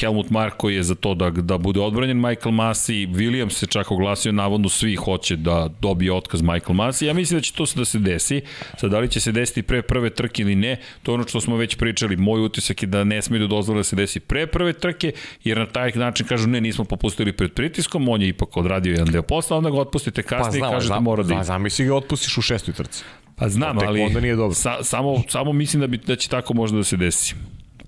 Helmut 0.00 0.30
Marko 0.30 0.68
je 0.68 0.82
za 0.82 0.94
to 0.94 1.14
da, 1.14 1.30
da 1.30 1.58
bude 1.58 1.80
odbranjen 1.80 2.20
Michael 2.20 2.52
Masi, 2.52 3.06
Williams 3.06 3.50
se 3.50 3.66
čak 3.66 3.90
oglasio, 3.90 4.32
navodno 4.32 4.68
svi 4.68 4.96
hoće 4.96 5.36
da 5.36 5.68
dobije 5.80 6.12
otkaz 6.12 6.42
Michael 6.42 6.74
Masi, 6.74 7.06
ja 7.06 7.14
mislim 7.14 7.38
da 7.38 7.42
će 7.42 7.52
to 7.52 7.64
da 7.76 7.84
se 7.84 7.98
desi, 7.98 8.40
sad 8.78 8.90
da 8.90 8.98
li 8.98 9.08
će 9.08 9.20
se 9.20 9.32
desiti 9.32 9.62
pre 9.62 9.82
prve 9.82 10.10
trke 10.10 10.42
ili 10.42 10.54
ne, 10.54 10.76
to 11.02 11.12
je 11.12 11.14
ono 11.14 11.28
što 11.28 11.40
smo 11.40 11.56
već 11.56 11.76
pričali, 11.76 12.16
moj 12.16 12.44
utisak 12.44 12.82
je 12.82 12.86
da 12.86 13.04
ne 13.04 13.22
smije 13.22 13.40
da 13.40 13.46
dozvole 13.46 13.80
da 13.80 13.84
se 13.84 13.96
desi 13.96 14.20
pre 14.20 14.46
prve 14.46 14.72
trke, 14.72 15.12
jer 15.44 15.58
na 15.58 15.66
taj 15.66 15.92
način 15.94 16.26
kažu 16.26 16.48
ne, 16.48 16.60
nismo 16.60 16.84
popustili 16.84 17.32
pred 17.32 17.52
pritiskom, 17.52 18.08
on 18.08 18.22
je 18.22 18.28
ipak 18.28 18.56
od 18.56 18.69
odradio 18.70 18.92
jedan 18.92 19.12
deo 19.12 19.22
posla, 19.22 19.56
onda 19.56 19.70
ga 19.70 19.76
otpustite 19.76 20.22
kasnije 20.22 20.60
pa, 20.60 20.66
znam, 20.66 20.70
i 20.70 20.74
kažete 20.74 20.86
znam, 20.86 21.02
mora 21.02 21.22
da 21.22 21.34
ide. 21.34 21.44
Zamisli 21.44 21.86
ga 21.86 21.94
otpustiš 21.94 22.38
u 22.38 22.42
šestoj 22.42 22.74
trci. 22.74 23.04
Pa 23.36 23.48
znam, 23.48 23.78
ali 23.78 24.00
onda 24.00 24.20
nije 24.20 24.36
dobro. 24.36 24.54
Sa, 24.54 24.82
samo, 24.82 25.22
samo 25.28 25.52
mislim 25.52 25.80
da, 25.80 25.86
bi, 25.86 25.98
da 25.98 26.16
će 26.16 26.28
tako 26.28 26.54
možda 26.54 26.76
da 26.76 26.84
se 26.84 26.96
desi. 26.96 27.34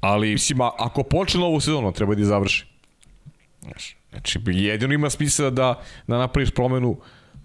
Ali... 0.01 0.33
Mislim, 0.33 0.61
a, 0.61 0.71
ako 0.79 1.03
počne 1.03 1.41
novu 1.41 1.61
sezonu, 1.61 1.93
treba 1.93 2.15
da 2.15 2.21
je 2.21 2.25
završi. 2.25 2.67
Znaš, 3.61 3.97
znači, 4.11 4.41
jedino 4.47 4.95
ima 4.95 5.11
smisla 5.11 5.51
da, 5.51 5.83
da 6.07 6.19
napraviš 6.19 6.51
promenu 6.51 6.97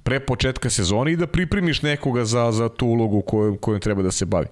pre 0.03 0.19
početka 0.19 0.69
sezone 0.69 1.11
i 1.11 1.15
da 1.15 1.27
pripremiš 1.27 1.81
nekoga 1.81 2.25
za, 2.25 2.51
za 2.51 2.69
tu 2.69 2.87
ulogu 2.87 3.21
kojom, 3.21 3.57
kojom 3.57 3.81
treba 3.81 4.01
da 4.01 4.11
se 4.11 4.25
bavi. 4.25 4.47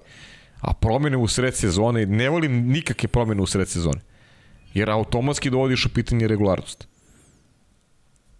A 0.60 0.72
promene 0.72 1.16
u 1.16 1.28
sred 1.28 1.56
sezone, 1.56 2.06
ne 2.06 2.28
volim 2.28 2.68
nikakve 2.68 3.08
promene 3.08 3.42
u 3.42 3.46
sred 3.46 3.68
sezone. 3.68 4.00
Jer 4.74 4.90
automatski 4.90 5.50
dovodiš 5.50 5.86
u 5.86 5.88
pitanje 5.88 6.28
regularnost. 6.28 6.88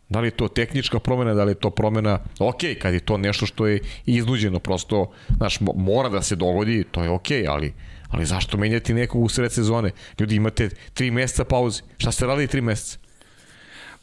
Da 0.09 0.21
li 0.21 0.27
je 0.27 0.31
to 0.31 0.49
tehnička 0.49 0.99
promena, 0.99 1.35
da 1.35 1.45
li 1.45 1.51
je 1.51 1.55
to 1.55 1.71
promena, 1.71 2.19
ok, 2.39 2.61
kad 2.83 2.95
je 2.95 3.01
to 3.01 3.19
nešto 3.19 3.47
što 3.47 3.67
je 3.67 3.81
iznuđeno, 4.07 4.59
prosto, 4.59 5.11
znaš, 5.37 5.59
mora 5.61 6.09
da 6.09 6.23
se 6.23 6.37
dogodi, 6.37 6.85
to 6.91 7.03
je 7.03 7.11
ok, 7.11 7.27
ali, 7.49 7.75
ali 8.09 8.25
zašto 8.25 8.57
menjati 8.57 8.95
nekog 8.95 9.23
u 9.23 9.29
sred 9.29 9.53
sezone? 9.53 9.91
Ljudi, 10.21 10.37
imate 10.37 10.71
tri 10.95 11.11
meseca 11.11 11.45
pauze. 11.45 11.83
Šta 11.99 12.13
ste 12.13 12.27
radili 12.27 12.47
tri 12.47 12.61
meseca? 12.61 12.99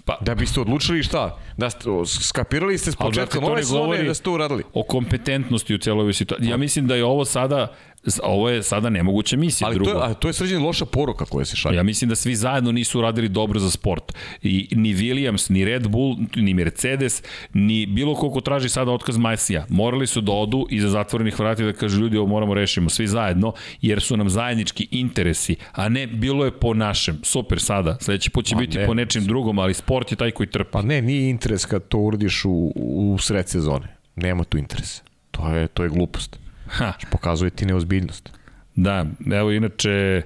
Pa, 0.05 0.17
da 0.21 0.35
biste 0.35 0.61
odlučili 0.61 1.03
šta? 1.03 1.38
Da 1.57 1.69
ste, 1.69 1.89
skapirali 2.05 2.77
ste 2.77 2.91
s 2.91 2.95
početka 2.95 3.39
nove 3.39 3.63
sezone 3.63 4.03
da 4.03 4.13
ste 4.13 4.23
to 4.23 4.34
uradili. 4.34 4.63
O 4.73 4.84
kompetentnosti 4.84 5.75
u 5.75 5.77
celoj 5.77 6.13
situaciji. 6.13 6.49
Ja 6.49 6.57
mislim 6.57 6.88
da 6.88 6.95
je 6.95 7.05
ovo 7.05 7.25
sada 7.25 7.75
Ovo 8.23 8.49
je 8.49 8.63
sada 8.63 8.89
nemoguća 8.89 9.38
misija. 9.38 9.67
Ali 9.67 9.75
drugo. 9.75 9.91
to 9.91 9.97
je, 9.97 10.11
a 10.11 10.13
to 10.13 10.27
je 10.27 10.34
sređena 10.34 10.65
loša 10.65 10.85
poruka 10.85 11.25
koja 11.25 11.45
se 11.45 11.55
šalje. 11.55 11.75
Ja 11.75 11.84
mislim 11.84 12.09
da 12.09 12.15
svi 12.15 12.35
zajedno 12.35 12.71
nisu 12.71 12.99
uradili 12.99 13.30
dobro 13.30 13.59
za 13.59 13.71
sport. 13.71 14.13
I 14.41 14.67
ni 14.71 14.93
Williams, 14.93 15.51
ni 15.51 15.65
Red 15.65 15.88
Bull, 15.88 16.17
ni 16.35 16.53
Mercedes, 16.53 17.23
ni 17.53 17.85
bilo 17.85 18.15
ko 18.15 18.31
ko 18.31 18.41
traži 18.41 18.69
sada 18.69 18.91
otkaz 18.91 19.17
Majsija. 19.17 19.65
Morali 19.69 20.07
su 20.07 20.21
da 20.21 20.31
odu 20.31 20.67
iza 20.69 20.89
zatvorenih 20.89 21.39
vrata 21.39 21.63
da 21.63 21.73
kažu 21.73 22.01
ljudi 22.01 22.17
ovo 22.17 22.27
moramo 22.27 22.53
rešimo 22.53 22.89
svi 22.89 23.07
zajedno, 23.07 23.53
jer 23.81 24.01
su 24.01 24.17
nam 24.17 24.30
zajednički 24.30 24.88
interesi, 24.91 25.55
a 25.71 25.89
ne 25.89 26.07
bilo 26.07 26.45
je 26.45 26.51
po 26.51 26.73
našem. 26.73 27.19
Super 27.23 27.61
sada, 27.61 27.97
sledeći 28.01 28.30
put 28.30 28.45
će 28.45 28.55
pa 28.55 28.59
biti 28.59 28.77
ne. 28.77 28.85
po 28.85 28.93
nečim 28.93 29.25
drugom, 29.25 29.59
ali 29.59 29.73
sport 29.73 30.11
je 30.11 30.15
taj 30.15 30.31
koji 30.31 30.47
trpi. 30.47 30.71
Pa 30.71 30.81
ne, 30.81 31.01
nije 31.01 31.30
interes 31.30 31.65
kad 31.65 31.88
to 31.88 31.97
uradiš 31.97 32.45
u, 32.45 32.71
u 32.75 33.17
sred 33.19 33.49
sezone. 33.49 33.88
Nema 34.15 34.43
tu 34.43 34.57
interesa. 34.57 35.03
To 35.31 35.49
je, 35.49 35.67
to 35.67 35.84
je 35.84 35.89
glupost. 35.89 36.43
Ha. 36.74 36.94
Pokazuje 37.12 37.50
ti 37.50 37.66
neozbiljnost. 37.66 38.30
Da, 38.76 39.06
evo 39.34 39.52
inače, 39.52 40.22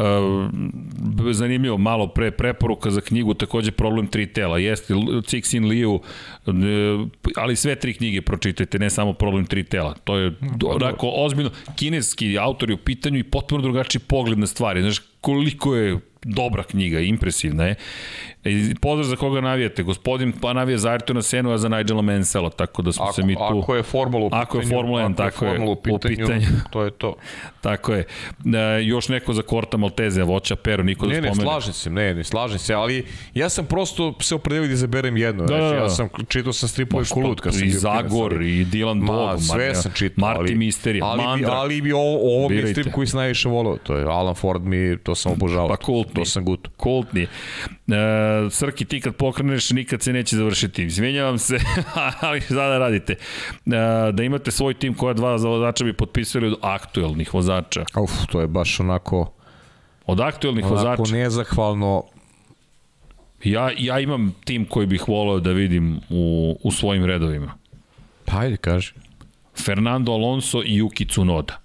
Uh, 0.00 1.32
zanimljivo, 1.32 1.78
malo 1.78 2.06
pre 2.08 2.30
preporuka 2.30 2.90
za 2.90 3.00
knjigu, 3.00 3.34
takođe 3.34 3.70
problem 3.70 4.06
tri 4.06 4.26
tela. 4.26 4.58
Jeste, 4.58 4.94
Cixin 4.94 5.68
Liu, 5.68 5.94
uh, 5.94 6.00
ali 7.36 7.56
sve 7.56 7.76
tri 7.76 7.94
knjige 7.94 8.22
pročitajte, 8.22 8.78
ne 8.78 8.90
samo 8.90 9.12
problem 9.12 9.46
tri 9.46 9.64
tela. 9.64 9.94
To 10.04 10.16
je 10.16 10.32
pa 10.60 10.66
onako 10.66 11.12
ozbiljno. 11.14 11.50
Kineski 11.76 12.38
autor 12.38 12.70
je 12.70 12.74
u 12.74 12.78
pitanju 12.78 13.18
i 13.18 13.22
potpuno 13.22 13.62
drugačiji 13.62 14.02
pogled 14.06 14.38
na 14.38 14.46
stvari. 14.46 14.82
Znaš, 14.82 14.98
koliko 15.20 15.76
je 15.76 15.98
dobra 16.22 16.62
knjiga, 16.62 17.00
impresivna 17.00 17.64
je. 17.64 17.74
E, 18.44 18.74
pozdrav 18.80 19.04
za 19.04 19.16
koga 19.16 19.40
navijate. 19.40 19.82
Gospodin 19.82 20.32
pa 20.32 20.52
navija 20.52 20.78
za 20.78 20.90
Ayrtona 20.90 21.22
Senu, 21.22 21.52
a 21.52 21.58
za 21.58 21.68
Nigela 21.68 22.02
Mansella, 22.02 22.50
tako 22.50 22.82
da 22.82 22.92
smo 22.92 23.04
ako, 23.04 23.12
se 23.12 23.22
mi 23.22 23.34
tu... 23.34 23.60
Ako 23.62 23.76
je 23.76 23.82
formula 23.82 24.26
u 24.26 24.28
pitanju, 24.28 24.42
ako 24.42 24.58
je 24.58 24.66
Formula 24.66 25.02
1, 25.02 25.16
tako 25.16 25.44
je, 25.44 25.60
u 25.60 25.76
pitanju, 25.76 25.96
u 25.96 25.98
pitanju, 25.98 26.46
to 26.72 26.82
je 26.82 26.90
to. 26.90 27.14
tako 27.60 27.92
je. 27.92 28.04
E, 28.78 28.84
još 28.84 29.08
neko 29.08 29.32
za 29.32 29.42
Korta 29.42 29.76
Malteze, 29.76 30.22
Voća, 30.22 30.56
Pero, 30.56 30.82
niko 30.82 31.06
ne, 31.06 31.20
da 31.20 31.34
spomene. 31.34 31.36
Ne, 31.36 31.44
ne, 31.44 31.50
slažem 31.50 31.72
se, 31.72 31.90
ne, 31.90 32.14
ne, 32.14 32.24
slažem 32.24 32.58
se, 32.58 32.74
ali 32.74 33.06
ja 33.34 33.48
sam 33.48 33.66
prosto 33.66 34.14
se 34.20 34.34
opredelio 34.34 34.68
da 34.68 34.72
izaberem 34.74 35.16
jedno. 35.16 35.44
Da, 35.44 35.56
znači, 35.56 35.76
ja 35.76 35.88
sam, 35.88 36.08
čitao 36.28 36.52
sam 36.52 36.68
stripove 36.68 37.04
Kulut. 37.10 37.40
Kad 37.40 37.54
sam 37.54 37.64
I 37.64 37.70
Zagor, 37.70 38.42
i 38.42 38.64
Dylan 38.64 39.06
Dog, 39.06 39.42
sve 39.42 39.74
sam 39.74 39.92
čitao. 39.92 40.28
Marti 40.28 40.40
ali, 40.40 40.54
Misterija, 40.54 41.04
ali, 41.04 41.22
Mandra. 41.24 41.52
Ali 41.52 41.80
bi 41.80 41.92
ovo, 41.92 42.36
ovo 42.36 42.48
mi 42.48 42.56
je 42.56 42.66
strip 42.66 42.92
koji 42.92 43.06
sam 43.06 43.18
najviše 43.18 43.48
volao. 43.48 43.76
To 43.76 43.96
je 43.96 44.04
Alan 44.04 44.34
Ford 44.34 44.62
mi, 44.62 44.96
to 44.98 45.14
sam 45.14 45.32
obožavao. 45.32 45.68
Pa 45.68 45.76
kultni. 45.76 46.09
To 46.14 46.24
sam 46.24 46.44
gut. 46.44 46.68
Kultni. 46.76 47.22
E, 47.22 47.28
Srki, 48.50 48.84
ti 48.84 49.00
kad 49.00 49.16
pokreneš, 49.16 49.70
nikad 49.70 50.02
se 50.02 50.12
neće 50.12 50.36
završiti. 50.36 50.84
Izvinjavam 50.84 51.38
se, 51.38 51.58
ali 52.20 52.40
šta 52.40 52.54
da 52.54 52.78
radite? 52.78 53.12
E, 53.12 54.12
da 54.12 54.22
imate 54.22 54.50
svoj 54.50 54.74
tim 54.74 54.94
koja 54.94 55.14
dva 55.14 55.36
vozača 55.36 55.84
bi 55.84 55.92
potpisali 55.92 56.46
od 56.46 56.58
aktuelnih 56.62 57.34
vozača. 57.34 57.84
Uf, 58.02 58.12
to 58.32 58.40
je 58.40 58.46
baš 58.46 58.80
onako... 58.80 59.32
Od 60.06 60.20
aktuelnih 60.20 60.64
onako 60.64 60.74
vozača? 60.74 61.02
Onako 61.02 61.10
nezahvalno. 61.10 62.04
Ja, 63.44 63.70
ja 63.78 64.00
imam 64.00 64.34
tim 64.44 64.64
koji 64.64 64.86
bih 64.86 65.08
volao 65.08 65.40
da 65.40 65.50
vidim 65.52 66.00
u, 66.10 66.56
u 66.62 66.72
svojim 66.72 67.04
redovima. 67.04 67.54
Pa 68.24 68.38
ajde, 68.38 68.56
kaži. 68.56 68.92
Fernando 69.64 70.12
Alonso 70.12 70.62
i 70.62 70.82
Yuki 70.82 71.08
Tsunoda. 71.08 71.60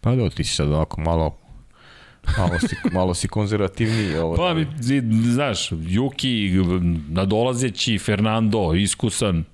Pa 0.00 0.14
da, 0.14 0.30
ti 0.30 0.44
si 0.44 0.54
sad 0.54 0.68
ovako 0.68 1.00
malo 1.00 1.36
malo 2.38 2.58
si, 2.58 2.76
malo 2.92 3.14
si 3.14 3.28
konzervativniji. 3.28 4.16
Ovo, 4.16 4.36
pa, 4.36 4.54
mi, 4.54 4.66
znaš, 5.32 5.68
Juki, 5.72 6.50
nadolazeći, 7.08 7.98
Fernando, 7.98 8.74
iskusan, 8.74 9.44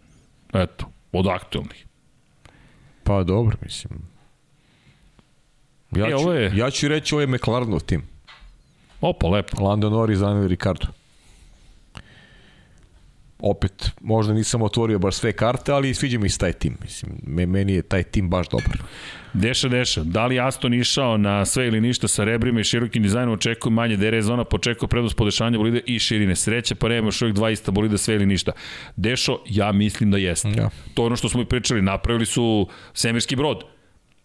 eto, 0.52 0.86
od 1.12 1.26
aktualnih. 1.26 1.86
Pa 3.04 3.22
dobro, 3.24 3.56
mislim. 3.62 4.10
Ja, 5.96 6.06
e, 6.06 6.18
ću, 6.22 6.32
je... 6.32 6.52
ja 6.56 6.70
ću 6.70 6.88
reći 6.88 7.14
ovo 7.14 7.20
je 7.20 7.26
McLarenov 7.26 7.80
tim. 7.80 8.02
Opa, 9.00 9.28
lepo. 9.28 9.62
Lando 9.62 9.90
Norris, 9.90 10.18
Daniel 10.18 10.48
Ricardo. 10.48 10.86
Opet, 13.42 13.90
možda 14.00 14.34
nisam 14.34 14.62
otvorio 14.62 14.98
baš 14.98 15.14
sve 15.14 15.32
karte, 15.32 15.72
ali 15.72 15.94
sviđa 15.94 16.18
mi 16.18 16.28
se 16.28 16.38
taj 16.38 16.52
tim. 16.52 16.76
Mislim, 16.82 17.10
meni 17.50 17.72
je 17.72 17.82
taj 17.82 18.02
tim 18.02 18.30
baš 18.30 18.48
dobar. 18.48 18.78
Deša, 19.32 19.68
deša. 19.68 20.02
Da 20.04 20.26
li 20.26 20.40
Aston 20.40 20.74
išao 20.74 21.16
na 21.16 21.44
sve 21.46 21.66
ili 21.66 21.80
ništa 21.80 22.08
sa 22.08 22.24
rebrima 22.24 22.60
i 22.60 22.64
širokim 22.64 23.02
dizajnom 23.02 23.34
očekuje 23.34 23.72
manje 23.72 23.96
DRS 23.96 24.24
zona, 24.24 24.44
počekuje 24.44 24.88
prednost 24.88 25.16
podešanja 25.16 25.58
bolide 25.58 25.80
i 25.86 25.98
širine. 25.98 26.36
Sreće, 26.36 26.74
pa 26.74 26.88
nema 26.88 27.06
još 27.06 27.22
uvijek 27.22 27.34
dva 27.34 27.50
ista 27.50 27.70
bolida 27.70 27.98
sve 27.98 28.14
ili 28.14 28.26
ništa. 28.26 28.52
Dešo, 28.96 29.38
ja 29.46 29.72
mislim 29.72 30.10
da 30.10 30.18
jeste. 30.18 30.48
Ja. 30.48 30.70
To 30.94 31.02
je 31.02 31.06
ono 31.06 31.16
što 31.16 31.28
smo 31.28 31.42
i 31.42 31.44
pričali. 31.44 31.82
Napravili 31.82 32.26
su 32.26 32.68
semirski 32.94 33.36
brod 33.36 33.64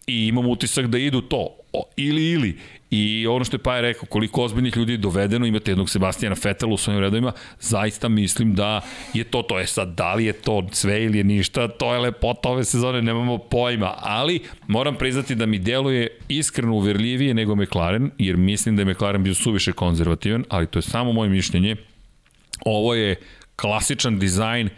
I 0.06 0.26
imam 0.26 0.46
utisak 0.46 0.86
da 0.86 0.98
idu 0.98 1.20
to, 1.20 1.48
o, 1.72 1.84
ili 1.96 2.30
ili. 2.30 2.58
I 2.90 3.26
ono 3.26 3.44
što 3.44 3.54
je 3.54 3.62
Paja 3.62 3.80
rekao, 3.80 4.06
koliko 4.06 4.42
ozbiljnih 4.42 4.76
ljudi 4.76 4.92
je 4.92 4.98
dovedeno, 4.98 5.46
imate 5.46 5.70
jednog 5.70 5.90
Sebastijana 5.90 6.36
Fetela 6.36 6.72
u 6.72 6.76
svojim 6.76 7.00
redovima, 7.00 7.32
zaista 7.60 8.08
mislim 8.08 8.54
da 8.54 8.80
je 9.14 9.24
to, 9.24 9.42
to 9.42 9.58
je 9.58 9.66
sad, 9.66 9.94
da 9.94 10.14
li 10.14 10.24
je 10.24 10.32
to 10.32 10.68
sve 10.72 11.04
ili 11.04 11.18
je 11.18 11.24
ništa, 11.24 11.68
to 11.68 11.94
je 11.94 12.00
lepota 12.00 12.48
ove 12.48 12.64
sezone, 12.64 13.02
nemamo 13.02 13.38
pojma, 13.38 13.94
ali 13.96 14.40
moram 14.66 14.94
priznati 14.96 15.34
da 15.34 15.46
mi 15.46 15.58
deluje 15.58 16.18
iskreno 16.28 16.74
uverljivije 16.74 17.34
nego 17.34 17.56
McLaren, 17.56 18.10
jer 18.18 18.36
mislim 18.36 18.76
da 18.76 18.82
je 18.82 18.86
McLaren 18.86 19.22
bio 19.22 19.34
suviše 19.34 19.72
konzervativan, 19.72 20.44
ali 20.48 20.66
to 20.66 20.78
je 20.78 20.82
samo 20.82 21.12
moje 21.12 21.30
mišljenje. 21.30 21.76
Ovo 22.64 22.94
je 22.94 23.16
klasičan 23.56 24.18
dizajn 24.18 24.68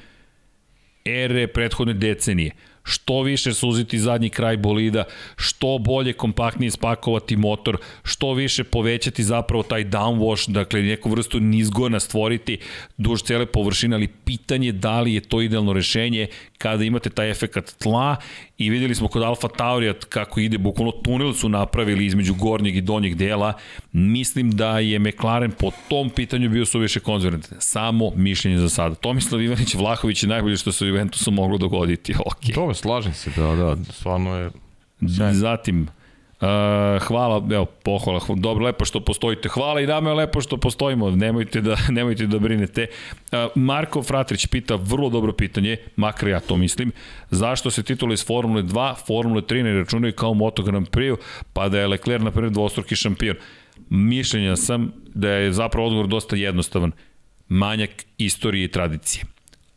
ere 1.05 1.47
prethodne 1.47 1.95
decenije 1.95 2.51
što 2.89 3.23
više 3.23 3.55
suziti 3.55 3.99
zadnji 3.99 4.31
kraj 4.31 4.57
bolida, 4.57 5.05
što 5.37 5.79
bolje 5.79 6.13
kompaktnije 6.13 6.71
spakovati 6.71 7.37
motor, 7.37 7.77
što 8.03 8.33
više 8.33 8.65
povećati 8.65 9.25
zapravo 9.25 9.63
taj 9.63 9.85
downwash, 9.85 10.51
dakle 10.51 10.83
neku 10.83 11.11
vrstu 11.11 11.41
nizgona 11.41 12.01
stvoriti 12.01 12.59
duž 12.97 13.23
cele 13.23 13.47
površine, 13.47 13.97
ali 13.97 14.09
pitanje 14.09 14.73
da 14.73 15.01
li 15.01 15.15
je 15.15 15.21
to 15.21 15.43
idealno 15.43 15.73
rešenje 15.73 16.27
kada 16.59 16.85
imate 16.85 17.11
taj 17.11 17.31
efekat 17.31 17.75
tla 17.79 18.17
i 18.59 18.71
videli 18.71 18.95
smo 18.95 19.09
kod 19.09 19.23
Alfa 19.23 19.49
Taurija 19.49 19.95
kako 20.09 20.41
ide, 20.41 20.59
bukvalno 20.59 20.93
tunel 20.93 21.33
su 21.33 21.49
napravili 21.49 22.07
između 22.07 22.35
gornjeg 22.35 22.77
i 22.77 22.81
donjeg 22.81 23.15
dela. 23.15 23.53
Mislim 23.99 24.51
da 24.51 24.79
je 24.79 24.99
McLaren 24.99 25.51
po 25.51 25.71
tom 25.89 26.11
pitanju 26.11 26.51
bio 26.51 26.67
suviše 26.67 27.01
konzervativan. 27.01 27.61
Samo 27.61 28.11
mišljenje 28.17 28.59
za 28.59 28.69
sada. 28.69 28.95
Tomislav 28.95 29.43
Ivanić 29.43 29.75
Vlahović 29.75 30.23
je 30.23 30.29
najbolje 30.29 30.57
što 30.57 30.73
se 30.73 30.85
u 30.85 30.89
Juventusu 30.89 31.31
moglo 31.31 31.59
dogoditi. 31.59 32.15
Okay. 32.29 32.55
To 32.55 32.75
slažem 32.75 33.13
se, 33.13 33.31
da, 33.37 33.55
da, 33.55 33.77
stvarno 33.93 34.37
je... 34.37 34.51
Sjajno. 35.17 35.35
Zatim, 35.35 35.89
Uh, 36.41 37.03
hvala, 37.03 37.47
evo, 37.53 37.65
pohvala, 37.65 38.21
dobro, 38.37 38.65
lepo 38.65 38.85
što 38.85 39.01
postojite. 39.01 39.49
Hvala 39.49 39.81
i 39.81 39.87
nama 39.87 40.11
je 40.11 40.17
lepo 40.17 40.41
što 40.41 40.57
postojimo, 40.57 41.11
nemojte 41.11 41.61
da, 41.61 41.77
nemojte 41.99 42.27
da 42.27 42.39
brinete. 42.39 42.87
Uh, 43.33 43.39
Marko 43.55 44.03
Fratrić 44.03 44.47
pita 44.47 44.75
vrlo 44.75 45.11
dobro 45.11 45.33
pitanje, 45.33 45.77
makar 45.97 46.29
ja 46.29 46.41
to 46.41 46.57
mislim, 46.57 46.93
zašto 47.31 47.71
se 47.71 47.83
titule 47.83 48.15
iz 48.15 48.27
Formule 48.27 48.63
2, 48.63 48.95
Formule 49.07 49.43
3 49.43 49.63
ne 49.63 49.73
računaju 49.73 50.13
kao 50.13 50.35
Moto 50.35 50.63
Grand 50.63 50.89
Prix, 50.89 51.17
pa 51.53 51.69
da 51.69 51.81
je 51.81 51.87
Leclerc 51.87 52.25
na 52.25 52.31
prvi 52.31 52.51
dvostruki 52.51 52.97
šampion. 52.97 53.37
Mišljenja 53.91 54.57
sam 54.57 54.93
da 55.15 55.31
je 55.31 55.53
zapravo 55.53 55.87
odgovor 55.87 56.07
dosta 56.07 56.37
jednostavan. 56.37 56.93
Manjak 57.49 57.91
istorije 58.19 58.65
i 58.65 58.69
tradicije. 58.69 59.25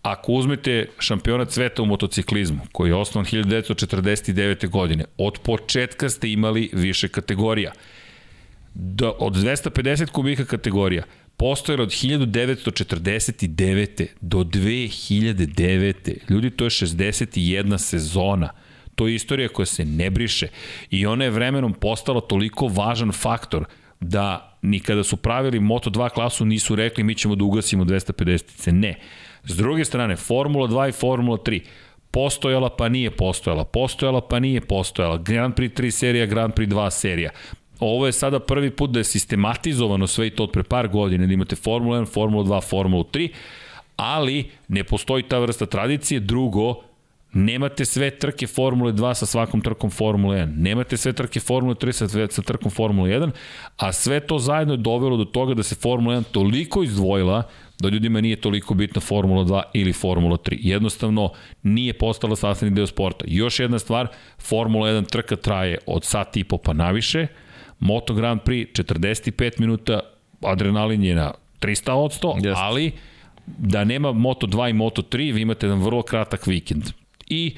Ako 0.01 0.31
uzmete 0.31 0.88
šampionat 0.99 1.51
sveta 1.51 1.81
u 1.81 1.85
motociklizmu, 1.85 2.59
koji 2.71 2.89
je 2.89 2.95
osnovan 2.95 3.25
1949. 3.25 4.69
godine, 4.69 5.05
od 5.17 5.39
početka 5.43 6.09
ste 6.09 6.31
imali 6.31 6.69
više 6.73 7.07
kategorija. 7.07 7.71
Do, 8.73 9.15
od 9.19 9.33
250 9.33 10.11
kubika 10.11 10.45
kategorija 10.45 11.03
postojala 11.38 11.83
od 11.83 11.89
1949. 11.89 14.07
do 14.21 14.38
2009. 14.38 16.17
Ljudi, 16.29 16.49
to 16.49 16.63
je 16.63 16.69
61 16.69 17.77
sezona. 17.77 18.49
To 18.95 19.07
je 19.07 19.15
istorija 19.15 19.49
koja 19.49 19.65
se 19.65 19.85
ne 19.85 20.09
briše 20.09 20.47
i 20.89 21.05
ona 21.05 21.23
je 21.23 21.31
vremenom 21.31 21.73
postala 21.73 22.21
toliko 22.21 22.67
važan 22.67 23.11
faktor 23.11 23.65
da 24.02 24.57
ni 24.61 24.80
kada 24.80 25.03
su 25.03 25.18
pravili 25.18 25.60
Moto2 25.60 26.10
klasu 26.10 26.45
nisu 26.45 26.76
rekli 26.76 27.03
mi 27.03 27.15
ćemo 27.15 27.36
da 27.36 27.44
ugasimo 27.44 27.84
250. 27.84 28.72
Ne 28.72 28.99
S 29.44 29.56
druge 29.56 29.86
strane, 29.86 30.15
Formula 30.15 30.68
2 30.68 30.90
i 30.90 30.91
Formula 30.91 31.38
3 31.38 31.61
postojala 32.11 32.69
pa 32.69 32.90
nije 32.90 33.11
postojala, 33.11 33.64
postojala 33.64 34.22
pa 34.22 34.40
nije 34.40 34.61
postojala, 34.61 35.18
Grand 35.18 35.53
Prix 35.56 35.82
3 35.82 35.91
serija, 35.91 36.26
Grand 36.26 36.53
Prix 36.53 36.68
2 36.68 36.90
serija. 36.90 37.30
Ovo 37.80 38.06
je 38.06 38.11
sada 38.11 38.40
prvi 38.40 38.72
put 38.72 38.91
da 38.91 38.99
je 38.99 39.03
sistematizovano 39.03 40.07
sve 40.07 40.28
i 40.28 40.30
to 40.30 40.44
od 40.44 40.52
pre 40.52 40.64
par 40.64 40.88
godina, 40.88 41.28
da 41.28 41.34
imate 41.34 41.56
Formula 41.56 41.99
1, 41.99 42.14
Formula 42.14 42.44
2, 42.44 42.69
Formula 42.69 43.03
3, 43.03 43.30
ali 43.95 44.49
ne 44.68 44.84
postoji 44.84 45.23
ta 45.23 45.40
vrsta 45.40 45.65
tradicije. 45.65 46.19
Drugo, 46.19 46.84
Nemate 47.33 47.85
sve 47.85 48.09
trke 48.11 48.47
Formule 48.47 48.91
2 48.93 49.13
sa 49.13 49.25
svakom 49.25 49.61
trkom 49.61 49.89
Formule 49.89 50.37
1. 50.37 50.57
Nemate 50.57 50.97
sve 50.97 51.13
trke 51.13 51.39
Formule 51.39 51.75
3 51.75 51.91
sa, 51.91 52.27
sa 52.27 52.41
trkom 52.41 52.71
Formule 52.71 53.09
1, 53.09 53.31
a 53.77 53.91
sve 53.91 54.19
to 54.19 54.39
zajedno 54.39 54.73
je 54.73 54.77
dovelo 54.77 55.17
do 55.17 55.25
toga 55.25 55.53
da 55.53 55.63
se 55.63 55.75
Formula 55.75 56.15
1 56.15 56.23
toliko 56.31 56.83
izdvojila 56.83 57.43
da 57.79 57.89
ljudima 57.89 58.21
nije 58.21 58.41
toliko 58.41 58.73
bitna 58.73 59.01
Formula 59.01 59.45
2 59.45 59.61
ili 59.73 59.93
Formula 59.93 60.37
3. 60.37 60.57
Jednostavno 60.59 61.31
nije 61.63 61.93
postala 61.93 62.35
sastavni 62.35 62.75
deo 62.75 62.87
sporta. 62.87 63.25
Još 63.27 63.59
jedna 63.59 63.79
stvar, 63.79 64.07
Formula 64.39 64.89
1 64.89 65.11
trka 65.11 65.35
traje 65.35 65.77
od 65.85 66.03
sat 66.03 66.37
i 66.37 66.43
po 66.43 66.57
pa 66.57 66.73
naviše, 66.73 67.27
Moto 67.79 68.13
Grand 68.13 68.41
Prix 68.41 68.83
45 68.83 69.59
minuta, 69.59 69.99
adrenalin 70.41 71.03
je 71.03 71.15
na 71.15 71.31
300 71.61 71.91
od 71.91 72.11
100, 72.21 72.47
Just. 72.47 72.59
ali 72.61 72.91
da 73.45 73.83
nema 73.83 74.11
Moto 74.11 74.47
2 74.47 74.69
i 74.69 74.73
Moto 74.73 75.01
3, 75.01 75.33
vi 75.33 75.41
imate 75.41 75.65
jedan 75.65 75.81
vrlo 75.81 76.01
kratak 76.01 76.47
vikend 76.47 77.01
i 77.31 77.55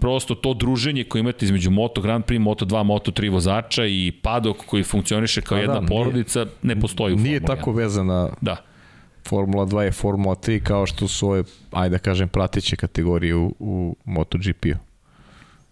prosto 0.00 0.34
to 0.34 0.54
druženje 0.54 1.04
koje 1.04 1.20
imate 1.20 1.44
između 1.44 1.70
Moto 1.70 2.00
Grand 2.00 2.24
Prix, 2.24 2.38
Moto 2.38 2.64
2, 2.64 2.82
Moto 2.82 3.10
3 3.10 3.30
vozača 3.30 3.86
i 3.86 4.12
padok 4.22 4.56
koji 4.66 4.82
funkcioniše 4.82 5.40
kao 5.40 5.58
A 5.58 5.60
jedna 5.60 5.80
da, 5.80 5.86
porodica 5.86 6.38
nije, 6.38 6.54
ne 6.62 6.80
postoji 6.80 7.14
u 7.14 7.16
Formula 7.16 7.28
Nije 7.28 7.40
tako 7.40 7.72
vezana 7.72 8.28
da. 8.40 8.56
Formula 9.28 9.66
2 9.66 9.88
i 9.88 9.92
Formula 9.92 10.34
3 10.34 10.62
kao 10.62 10.86
što 10.86 11.08
su 11.08 11.28
ove, 11.28 11.42
ajde 11.70 11.96
da 11.96 11.98
kažem, 11.98 12.28
prateće 12.28 12.76
kategorije 12.76 13.34
u, 13.34 13.54
u 13.58 13.96
MotoGP-u. 14.04 14.78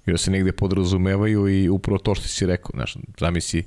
Jer 0.06 0.18
se 0.18 0.30
negde 0.30 0.52
podrazumevaju 0.52 1.48
i 1.48 1.68
upravo 1.68 1.98
to 1.98 2.14
što 2.14 2.28
si 2.28 2.46
rekao, 2.46 2.70
znaš, 2.74 2.96
zamisli 3.18 3.64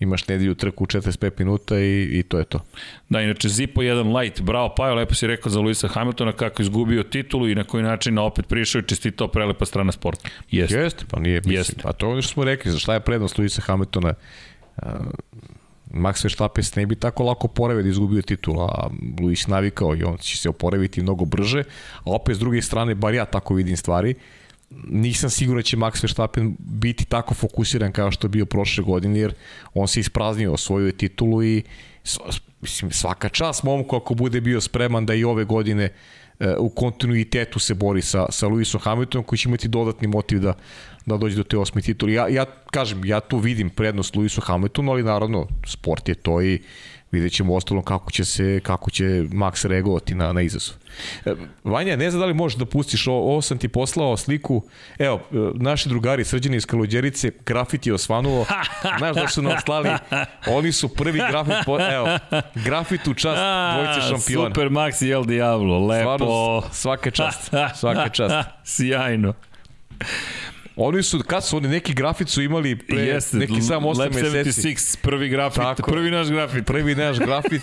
imaš 0.00 0.28
nedelju 0.28 0.54
trku 0.54 0.84
u 0.84 0.86
45 0.86 1.30
minuta 1.38 1.78
i, 1.78 2.08
i 2.12 2.22
to 2.22 2.38
je 2.38 2.44
to. 2.44 2.60
Da, 3.08 3.20
inače 3.20 3.48
Zipo 3.48 3.82
jedan 3.82 4.16
light, 4.16 4.40
bravo 4.40 4.74
Pajo, 4.76 4.94
lepo 4.94 5.14
si 5.14 5.26
rekao 5.26 5.50
za 5.50 5.60
Luisa 5.60 5.88
Hamiltona 5.88 6.32
kako 6.32 6.62
izgubio 6.62 7.02
titulu 7.02 7.48
i 7.48 7.54
na 7.54 7.64
koji 7.64 7.82
način 7.82 8.18
opet 8.18 8.46
prišao 8.46 8.78
i 8.78 8.86
čestitao 8.86 9.28
prelepa 9.28 9.64
strana 9.64 9.92
sporta. 9.92 10.28
Jeste. 10.50 10.78
Jeste, 10.78 11.04
pa 11.10 11.20
nije, 11.20 11.36
mislim, 11.36 11.54
Jeste. 11.54 11.82
pa 11.82 11.92
to 11.92 12.10
ono 12.10 12.22
što 12.22 12.32
smo 12.32 12.44
rekli, 12.44 12.70
za 12.70 12.78
šta 12.78 12.94
je 12.94 13.00
prednost 13.00 13.38
Luisa 13.38 13.62
Hamiltona? 13.62 14.14
Uh, 14.76 14.88
Max 15.94 16.24
Verstappen 16.24 16.64
ne 16.76 16.86
bi 16.86 16.94
tako 16.94 17.24
lako 17.24 17.46
oporavio 17.46 17.82
da 17.82 17.88
izgubio 17.88 18.22
titul, 18.22 18.60
a 18.60 18.90
Luis 19.20 19.46
navikao 19.46 19.96
i 19.96 20.02
on 20.02 20.16
će 20.16 20.36
se 20.36 20.48
oporaviti 20.48 21.02
mnogo 21.02 21.24
brže, 21.24 21.62
a 21.98 22.02
opet 22.04 22.36
s 22.36 22.38
druge 22.38 22.62
strane, 22.62 22.94
bar 22.94 23.14
ja 23.14 23.24
tako 23.24 23.54
vidim 23.54 23.76
stvari, 23.76 24.14
nisam 24.70 25.30
siguran 25.30 25.58
da 25.58 25.62
će 25.62 25.76
Max 25.76 26.02
Verstappen 26.02 26.56
biti 26.58 27.04
tako 27.04 27.34
fokusiran 27.34 27.92
kao 27.92 28.10
što 28.10 28.24
je 28.24 28.28
bio 28.28 28.46
prošle 28.46 28.84
godine, 28.84 29.18
jer 29.18 29.34
on 29.74 29.88
se 29.88 30.00
ispraznio 30.00 30.56
svoju 30.56 30.92
titulu 30.92 31.42
i 31.42 31.62
mislim, 32.60 32.90
svaka 32.90 33.28
čast 33.28 33.62
momku 33.62 33.96
ako 33.96 34.14
bude 34.14 34.40
bio 34.40 34.60
spreman 34.60 35.06
da 35.06 35.14
i 35.14 35.24
ove 35.24 35.44
godine 35.44 35.92
e, 36.40 36.54
u 36.58 36.68
kontinuitetu 36.68 37.58
se 37.58 37.74
bori 37.74 38.02
sa, 38.02 38.26
sa 38.30 38.46
Lewisom 38.46 38.80
Hamiltonom 38.80 39.24
koji 39.24 39.38
će 39.38 39.48
imati 39.48 39.68
dodatni 39.68 40.08
motiv 40.08 40.40
da, 40.40 40.54
da 41.06 41.16
dođe 41.16 41.36
do 41.36 41.42
te 41.42 41.58
osme 41.58 41.82
titule. 41.82 42.12
Ja, 42.12 42.28
ja 42.28 42.44
kažem, 42.70 43.04
ja 43.04 43.20
tu 43.20 43.38
vidim 43.38 43.70
prednost 43.70 44.14
Lewisu 44.14 44.40
Hamiltonu, 44.42 44.92
ali 44.92 45.02
naravno 45.02 45.48
sport 45.66 46.08
je 46.08 46.14
to 46.14 46.42
i 46.42 46.62
vidjet 47.14 47.32
ćemo 47.32 47.54
ostalo 47.54 47.82
kako 47.82 48.10
će 48.10 48.24
se 48.24 48.60
kako 48.62 48.90
će 48.90 49.04
Max 49.22 49.68
reagovati 49.68 50.14
na, 50.14 50.32
na 50.32 50.42
izazov. 50.42 50.74
E, 51.24 51.34
Vanja, 51.64 51.96
ne 51.96 52.10
znam 52.10 52.20
da 52.20 52.26
li 52.26 52.34
možeš 52.34 52.58
da 52.58 52.64
pustiš, 52.64 53.06
ovo, 53.06 53.32
ovo 53.32 53.42
sam 53.42 53.58
ti 53.58 53.68
poslao 53.68 54.16
sliku, 54.16 54.62
evo, 54.98 55.20
e, 55.32 55.36
naši 55.54 55.88
drugari 55.88 56.24
srđani 56.24 56.56
iz 56.56 56.66
Kaluđerice, 56.66 57.30
grafiti 57.46 57.90
je 57.90 57.94
osvanuo, 57.94 58.46
znaš 58.98 59.16
da 59.16 59.28
su 59.28 59.42
nam 59.42 59.60
slali, 59.64 59.90
oni 60.46 60.72
su 60.72 60.88
prvi 60.88 61.20
grafit, 61.30 61.54
po, 61.66 61.78
evo, 61.80 62.18
grafit 62.54 63.08
u 63.08 63.14
čast 63.14 63.42
dvojice 63.74 64.00
šampiona. 64.08 64.48
Super 64.48 64.68
Max 64.68 65.06
i 65.06 65.10
El 65.10 65.24
Diablo, 65.24 65.86
lepo. 65.86 66.16
Stvarno, 66.16 66.62
svaka 66.72 67.10
čast, 67.10 67.50
svaka 67.74 68.08
čast. 68.08 68.34
Sjajno. 68.74 69.34
Oni 70.76 71.02
su, 71.02 71.20
kad 71.26 71.44
su 71.44 71.56
oni, 71.56 71.68
neki 71.68 71.94
grafit 71.94 72.28
su 72.28 72.42
imali 72.42 72.78
pre 72.78 72.96
Jeste, 73.02 73.36
neki 73.36 73.60
samo 73.60 73.88
8 73.88 74.08
meseci. 74.08 74.36
Lab 74.36 74.46
76, 74.46 74.96
prvi 75.02 75.28
grafit, 75.28 75.62
Tako, 75.62 75.90
prvi 75.90 76.10
naš 76.10 76.28
grafit. 76.28 76.66
Prvi 76.66 76.94
naš 76.94 77.18
grafit 77.18 77.62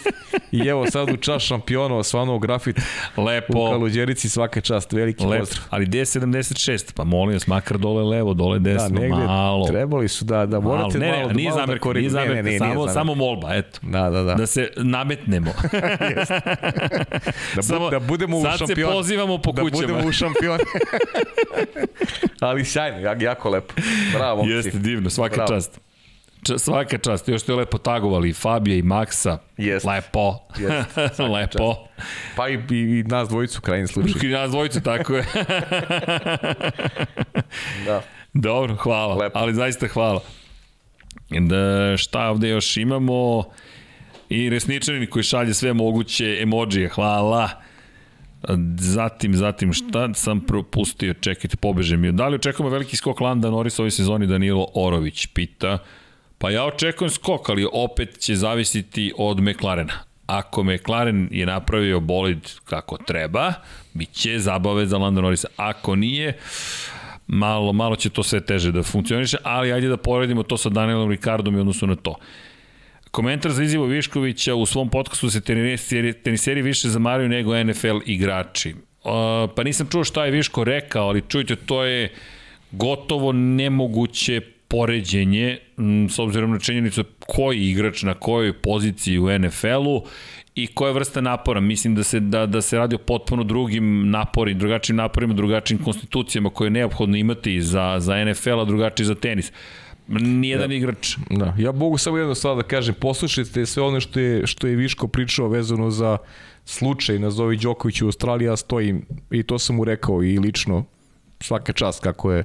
i 0.52 0.68
evo 0.68 0.92
sad 0.92 1.10
u 1.10 1.18
čas 1.18 1.44
šampiona 1.44 1.96
osvanuo 1.96 2.40
grafit 2.40 2.80
Lepo. 3.18 3.60
u 3.60 3.72
Kaluđerici 3.72 4.30
svaka 4.30 4.62
čast, 4.62 4.94
veliki 4.94 5.26
Lepo. 5.26 5.40
pozdrav. 5.40 5.66
Ali 5.70 5.86
gde 5.86 5.98
je 5.98 6.06
76? 6.06 6.94
Pa 6.96 7.04
molim 7.04 7.34
vas, 7.34 7.48
makar 7.48 7.78
dole 7.78 8.04
levo, 8.04 8.34
dole 8.34 8.60
desno, 8.60 8.90
da, 8.90 9.00
negde, 9.00 9.16
malo. 9.16 9.68
Trebali 9.68 10.08
su 10.08 10.26
da, 10.26 10.46
da 10.46 10.60
morate 10.60 11.00
malo, 11.00 11.12
ne, 11.12 11.18
malo, 11.18 11.28
ne, 11.28 11.34
nije 11.34 11.50
malo 11.50 11.62
zamerka, 11.62 11.90
da 11.94 12.00
nije 12.00 12.10
zamerka, 12.10 12.36
ne, 12.36 12.44
ne, 12.44 12.52
ne, 12.52 12.60
samo, 12.60 12.74
zamerka. 12.74 12.94
samo 12.94 13.16
molba, 13.16 13.56
eto. 13.56 13.80
Da, 13.82 14.10
da, 14.10 14.24
da. 14.24 14.36
Da 14.36 14.48
se 14.48 14.70
nametnemo. 14.78 15.52
da, 17.56 17.80
bu, 17.80 17.90
da 17.90 18.00
budemo 18.00 18.38
u 18.38 18.42
šampion. 18.44 18.58
Sad 18.58 18.68
se 18.68 18.76
pozivamo 18.84 19.38
po 19.38 19.52
da 19.52 19.62
kućama. 19.62 19.82
Da 19.82 19.88
budemo 19.88 20.10
u 20.10 20.12
šampion. 20.12 20.60
Ali 22.40 22.66
sjajno, 22.66 23.01
jako 23.20 23.50
lepo. 23.50 23.74
Bravo, 24.14 24.44
Jeste, 24.44 24.80
divno, 24.80 25.10
svaka 25.10 25.36
Bravo. 25.36 25.54
čast. 25.54 25.80
Č, 26.44 26.60
svaka 26.60 26.98
čast, 26.98 27.28
još 27.28 27.42
ste 27.42 27.54
lepo 27.54 27.78
tagovali 27.78 28.30
i 28.30 28.34
Fabija 28.34 28.78
i 28.78 28.82
Maksa. 28.82 29.38
Jest. 29.58 29.86
Lepo. 29.86 30.40
Jest. 30.60 31.20
lepo. 31.34 31.76
Čast. 31.76 32.10
Pa 32.36 32.50
i, 32.50 32.54
i, 32.72 33.00
i 33.00 33.04
nas 33.04 33.30
dvojicu 33.30 33.62
krajnji 33.62 33.88
slučaj. 33.88 34.30
I 34.30 34.34
nas 34.34 34.52
dvojicu, 34.52 34.82
tako 34.82 35.16
je. 35.16 35.26
da. 37.86 38.02
Dobro, 38.34 38.76
hvala, 38.76 39.16
Lepo. 39.16 39.40
ali 39.40 39.54
zaista 39.54 39.88
hvala. 39.88 40.22
Da, 41.30 41.98
šta 41.98 42.30
ovde 42.30 42.50
još 42.50 42.78
imamo? 42.78 43.44
I 44.30 44.50
resničanin 44.50 45.10
koji 45.10 45.24
šalje 45.24 45.54
sve 45.54 45.74
moguće 45.74 46.38
emojije, 46.42 46.90
hvala. 46.90 47.50
Zatim, 48.78 49.36
zatim, 49.36 49.74
šta 49.74 50.14
sam 50.14 50.40
propustio, 50.40 51.14
čekajte, 51.14 51.58
pobeže 51.58 51.98
mi. 51.98 52.12
Da 52.12 52.28
li 52.28 52.36
očekujemo 52.36 52.70
veliki 52.70 52.98
skok 52.98 53.20
Landa 53.20 53.50
Norris 53.50 53.80
ove 53.80 53.92
sezoni 53.92 54.28
Danilo 54.28 54.68
Orović, 54.74 55.26
pita. 55.26 55.78
Pa 56.38 56.50
ja 56.50 56.66
očekujem 56.66 57.10
skok, 57.10 57.50
ali 57.50 57.68
opet 57.74 58.20
će 58.20 58.36
zavisiti 58.36 59.14
od 59.18 59.40
McLarena. 59.40 59.94
Ako 60.26 60.64
McLaren 60.64 61.28
je 61.32 61.46
napravio 61.46 62.00
bolid 62.00 62.50
kako 62.66 62.98
treba, 62.98 63.54
bit 63.94 64.12
će 64.12 64.40
zabave 64.40 64.86
za 64.86 64.98
Landa 64.98 65.22
Norrisa. 65.22 65.48
Ako 65.58 65.96
nije, 65.96 66.38
malo, 67.28 67.74
malo 67.74 67.96
će 67.96 68.10
to 68.10 68.24
sve 68.24 68.42
teže 68.46 68.72
da 68.72 68.84
funkcioniše, 68.84 69.38
ali 69.44 69.74
ajde 69.74 69.88
da 69.88 69.98
poredimo 69.98 70.44
to 70.44 70.58
sa 70.58 70.70
Danielom 70.70 71.10
Ricardom 71.10 71.56
i 71.56 71.60
odnosu 71.60 71.88
na 71.88 71.96
to. 71.96 72.16
Komentar 73.12 73.52
za 73.52 73.64
Izivo 73.64 73.86
Viškovića 73.86 74.56
u 74.56 74.66
svom 74.66 74.90
podcastu 74.90 75.30
se 75.30 75.42
teniseri, 75.42 76.14
teniseri 76.14 76.62
više 76.62 76.90
zamaraju 76.90 77.30
nego 77.30 77.64
NFL 77.64 78.00
igrači. 78.06 78.76
Pa 79.56 79.64
nisam 79.64 79.88
čuo 79.92 80.04
šta 80.04 80.26
je 80.26 80.32
Viško 80.32 80.64
rekao, 80.64 81.08
ali 81.08 81.24
čujte, 81.28 81.56
to 81.56 81.84
je 81.84 82.14
gotovo 82.72 83.32
nemoguće 83.32 84.42
poređenje 84.68 85.58
s 86.10 86.20
obzirom 86.20 86.52
na 86.52 86.60
činjenicu 86.60 87.04
koji 87.20 87.70
igrač 87.70 88.04
na 88.04 88.14
kojoj 88.14 88.54
poziciji 88.54 89.20
u 89.20 89.40
NFL-u 89.40 90.06
i 90.56 90.68
koja 90.68 90.92
vrsta 90.92 91.22
napora. 91.22 91.60
Mislim 91.60 91.96
da 91.96 92.04
se, 92.04 92.20
da, 92.20 92.46
da 92.46 92.62
se 92.62 92.78
radi 92.78 92.96
o 92.96 92.98
potpuno 92.98 93.44
drugim 93.44 94.10
napori, 94.10 94.54
drugačijim 94.54 94.98
naporima, 94.98 95.34
drugačijim 95.34 95.84
konstitucijama 95.84 96.50
koje 96.50 96.66
je 96.66 96.72
neophodno 96.72 97.18
imati 97.18 97.62
za, 97.62 97.96
za 98.00 98.26
NFL, 98.26 98.60
a 98.60 98.66
drugačiji 98.66 99.06
za 99.06 99.16
tenis. 99.16 99.52
Nijedan 100.20 100.70
da. 100.70 100.76
igrač. 100.76 101.18
Da, 101.30 101.56
ja 101.58 101.72
mogu 101.72 101.98
samo 101.98 102.18
jedno 102.18 102.36
stvar 102.36 102.56
da 102.56 102.64
kažem, 102.64 102.96
poslušajte 103.00 103.66
sve 103.66 103.84
ono 103.84 104.00
što 104.00 104.20
je, 104.20 104.48
što 104.48 104.68
je 104.68 104.76
Viško 104.76 105.08
pričao 105.08 105.48
vezano 105.48 105.92
za 105.92 106.18
slučaj 106.66 107.20
nazovi 107.20 107.58
Đoković 107.58 108.02
u 108.02 108.06
Australiji, 108.06 108.46
ja 108.46 108.58
stojim 108.58 109.06
i 109.32 109.44
to 109.44 109.60
sam 109.60 109.76
mu 109.76 109.84
rekao 109.84 110.24
i 110.24 110.40
lično 110.40 110.86
svaka 111.40 111.74
čast 111.74 112.04
kako 112.04 112.32
je, 112.32 112.44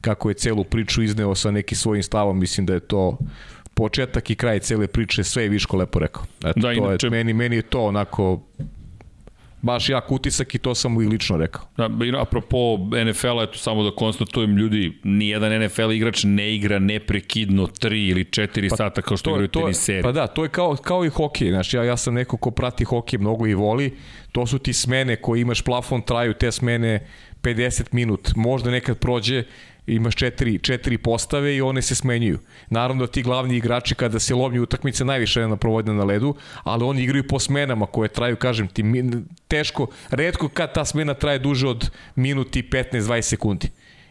kako 0.00 0.28
je 0.28 0.34
celu 0.34 0.64
priču 0.64 1.02
izneo 1.02 1.34
sa 1.34 1.50
nekim 1.50 1.78
svojim 1.78 2.02
stavom, 2.02 2.38
mislim 2.38 2.66
da 2.66 2.74
je 2.74 2.80
to 2.80 3.18
početak 3.74 4.30
i 4.30 4.34
kraj 4.34 4.58
cele 4.58 4.86
priče, 4.86 5.24
sve 5.24 5.42
je 5.42 5.48
Viško 5.48 5.76
lepo 5.76 5.98
rekao. 5.98 6.22
Eto, 6.44 6.52
da, 6.60 6.60
to 6.60 6.72
inače... 6.72 7.06
je, 7.06 7.10
meni, 7.10 7.32
meni 7.32 7.56
je 7.56 7.62
to 7.62 7.80
onako 7.80 8.40
baš 9.66 9.88
jak 9.88 10.12
utisak 10.12 10.54
i 10.54 10.58
to 10.58 10.74
sam 10.74 10.92
mu 10.92 11.02
i 11.02 11.06
lično 11.06 11.36
rekao. 11.36 11.62
Da, 11.76 11.90
apropo 12.20 12.78
NFL-a, 13.10 13.42
eto 13.42 13.58
samo 13.58 13.82
da 13.82 13.90
konstatujem, 13.90 14.56
ljudi, 14.56 15.00
nijedan 15.04 15.64
NFL 15.64 15.92
igrač 15.92 16.24
ne 16.24 16.54
igra 16.54 16.78
neprekidno 16.78 17.66
3 17.66 18.10
ili 18.10 18.24
4 18.24 18.70
pa, 18.70 18.76
sata 18.76 19.02
kao 19.02 19.16
što 19.16 19.30
igraju 19.30 19.48
teniseri. 19.48 20.02
Pa 20.02 20.12
da, 20.12 20.26
to 20.26 20.42
je 20.42 20.48
kao, 20.48 20.76
kao 20.76 21.04
i 21.04 21.08
hokej, 21.08 21.50
znači 21.50 21.76
ja, 21.76 21.84
ja 21.84 21.96
sam 21.96 22.14
neko 22.14 22.36
ko 22.36 22.50
prati 22.50 22.84
hokej 22.84 23.18
mnogo 23.18 23.46
i 23.46 23.54
voli, 23.54 23.96
to 24.32 24.46
su 24.46 24.58
ti 24.58 24.72
smene 24.72 25.16
koje 25.16 25.40
imaš 25.40 25.62
plafon, 25.62 26.02
traju 26.02 26.34
te 26.34 26.52
smene 26.52 27.06
50 27.42 27.82
minut, 27.92 28.32
možda 28.36 28.70
nekad 28.70 28.98
prođe 28.98 29.44
imaš 29.86 30.14
četiri, 30.14 30.58
četiri 30.58 30.98
postave 30.98 31.56
i 31.56 31.60
one 31.60 31.82
se 31.82 31.94
smenjuju. 31.94 32.38
Naravno 32.70 33.06
da 33.06 33.12
ti 33.12 33.22
glavni 33.22 33.56
igrači 33.56 33.94
kada 33.94 34.18
se 34.18 34.34
lomnju 34.34 34.62
utakmice 34.62 35.04
najviše 35.04 35.40
jedna 35.40 35.56
provodna 35.56 35.92
na 35.92 36.04
ledu, 36.04 36.34
ali 36.62 36.84
oni 36.84 37.02
igraju 37.02 37.28
po 37.28 37.38
smenama 37.38 37.86
koje 37.86 38.08
traju, 38.08 38.36
kažem 38.36 38.68
ti, 38.68 38.84
teško, 39.48 39.86
redko 40.10 40.48
kad 40.48 40.74
ta 40.74 40.84
smena 40.84 41.14
traje 41.14 41.38
duže 41.38 41.68
od 41.68 41.90
minuti 42.14 42.62
15-20 42.62 43.20
sekundi 43.20 43.70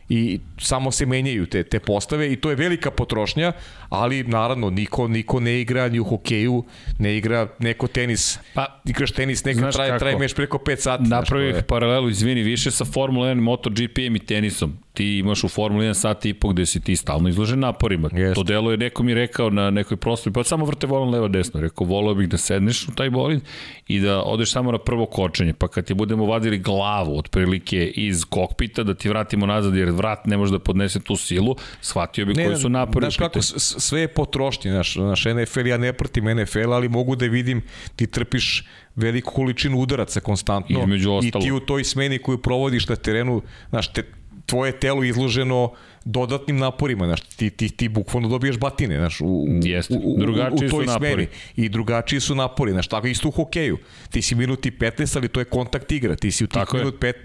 i 0.10 0.40
samo 0.58 0.92
se 0.92 1.06
menjaju 1.06 1.46
te, 1.46 1.64
te 1.64 1.80
postave 1.80 2.32
i 2.34 2.36
to 2.36 2.50
je 2.50 2.56
velika 2.56 2.92
potrošnja, 2.92 3.52
ali 3.90 4.24
naravno 4.24 4.70
niko, 4.70 5.08
niko 5.08 5.40
ne 5.40 5.62
igra 5.62 5.90
ni 5.90 6.00
u 6.00 6.04
hokeju, 6.04 6.64
ne 7.00 7.18
igra 7.18 7.48
neko 7.60 7.88
tenis, 7.88 8.40
pa, 8.54 8.82
igraš 8.86 9.12
tenis, 9.12 9.44
neka 9.46 9.72
traje, 9.72 10.00
traje 10.00 10.18
meš 10.18 10.34
preko 10.34 10.58
5 10.58 10.76
sati. 10.76 11.04
Napravio 11.04 11.62
paralelu, 11.68 12.10
izvini, 12.10 12.42
više 12.42 12.72
sa 12.72 12.86
Formula 12.86 13.28
1, 13.28 13.42
MotoGP-em 13.42 14.16
i 14.16 14.20
tenisom 14.20 14.85
ti 14.96 15.18
imaš 15.18 15.44
u 15.44 15.48
Formuli 15.48 15.86
1 15.86 15.94
sat 15.94 16.26
i 16.26 16.34
po 16.34 16.50
gde 16.50 16.66
si 16.66 16.82
ti 16.82 16.96
stalno 16.96 17.30
izložen 17.30 17.60
naporima. 17.60 18.10
Jest. 18.14 18.36
To 18.36 18.44
delo 18.44 18.72
je 18.72 18.78
neko 18.78 19.04
mi 19.04 19.14
rekao 19.14 19.50
na 19.50 19.70
nekoj 19.70 19.98
proslavi, 19.98 20.34
pa 20.34 20.44
samo 20.44 20.66
vrte 20.66 20.88
volan 20.88 21.10
levo 21.10 21.28
desno. 21.28 21.62
Rekao, 21.62 21.88
volao 21.88 22.16
bih 22.16 22.30
da 22.30 22.38
sedneš 22.38 22.88
u 22.88 22.92
taj 22.92 23.10
bolid 23.10 23.42
i 23.88 24.00
da 24.00 24.22
odeš 24.22 24.52
samo 24.52 24.72
na 24.72 24.78
prvo 24.78 25.06
kočenje, 25.06 25.54
pa 25.54 25.68
kad 25.68 25.86
ti 25.86 25.94
budemo 25.94 26.26
vadili 26.26 26.58
glavu 26.58 27.18
otprilike 27.18 27.88
iz 27.88 28.26
kokpita, 28.26 28.84
da 28.84 28.94
ti 28.94 29.10
vratimo 29.10 29.46
nazad 29.46 29.76
jer 29.76 29.90
vrat 29.92 30.26
ne 30.26 30.38
može 30.38 30.52
da 30.52 30.60
podnese 30.60 31.00
tu 31.00 31.16
silu, 31.16 31.56
shvatio 31.82 32.26
bi 32.26 32.34
ne, 32.34 32.46
koji 32.46 32.58
su 32.58 32.70
napori. 32.70 33.04
Znaš 33.04 33.18
kako, 33.18 33.42
sve 33.42 34.02
je 34.02 34.08
potrošnje, 34.08 34.72
znaš, 34.72 34.96
naš 34.96 35.26
NFL, 35.26 35.68
ja 35.68 35.78
ne 35.78 35.94
pratim 35.94 36.26
NFL, 36.26 36.74
ali 36.74 36.90
mogu 36.90 37.16
da 37.16 37.26
vidim, 37.26 37.62
ti 37.96 38.08
trpiš 38.08 38.64
veliku 38.96 39.34
količinu 39.34 39.80
udaraca 39.80 40.20
konstantno 40.20 40.88
i 41.24 41.32
ti 41.32 41.52
u 41.52 41.60
toj 41.60 41.84
smeni 41.84 42.20
koju 42.20 42.38
provodiš 42.38 42.88
na 42.88 42.96
terenu, 42.96 43.42
znaš, 43.70 43.94
te, 43.94 44.04
tvoje 44.46 44.80
telo 44.80 45.04
izloženo 45.04 45.72
dodatnim 46.06 46.58
naporima, 46.58 47.06
znaš, 47.06 47.22
ti, 47.22 47.50
ti, 47.50 47.70
ti 47.70 47.90
bukvalno 47.90 48.30
dobijaš 48.30 48.58
batine, 48.58 48.98
znaš, 48.98 49.22
u, 49.22 49.46
Jest. 49.64 49.92
u, 49.92 49.96
u, 50.04 50.20
drugačiji 50.20 50.68
u, 50.68 50.70
toj 50.70 50.86
su 50.86 50.94
smeri. 50.98 51.28
I 51.56 51.70
drugačiji 51.70 52.20
su 52.20 52.36
napori, 52.36 52.72
znaš, 52.72 52.88
tako 52.88 53.08
isto 53.08 53.28
u 53.28 53.32
hokeju. 53.32 53.78
Ti 54.10 54.22
si 54.22 54.36
minuti 54.36 54.72
15, 54.72 55.18
ali 55.18 55.28
to 55.28 55.40
je 55.40 55.46
kontakt 55.46 55.92
igra. 55.92 56.16
Ti 56.16 56.32
si 56.32 56.44
u 56.44 56.48
tih, 56.48 56.54
tako 56.54 56.78
minut, 56.78 57.00
pet, 57.00 57.16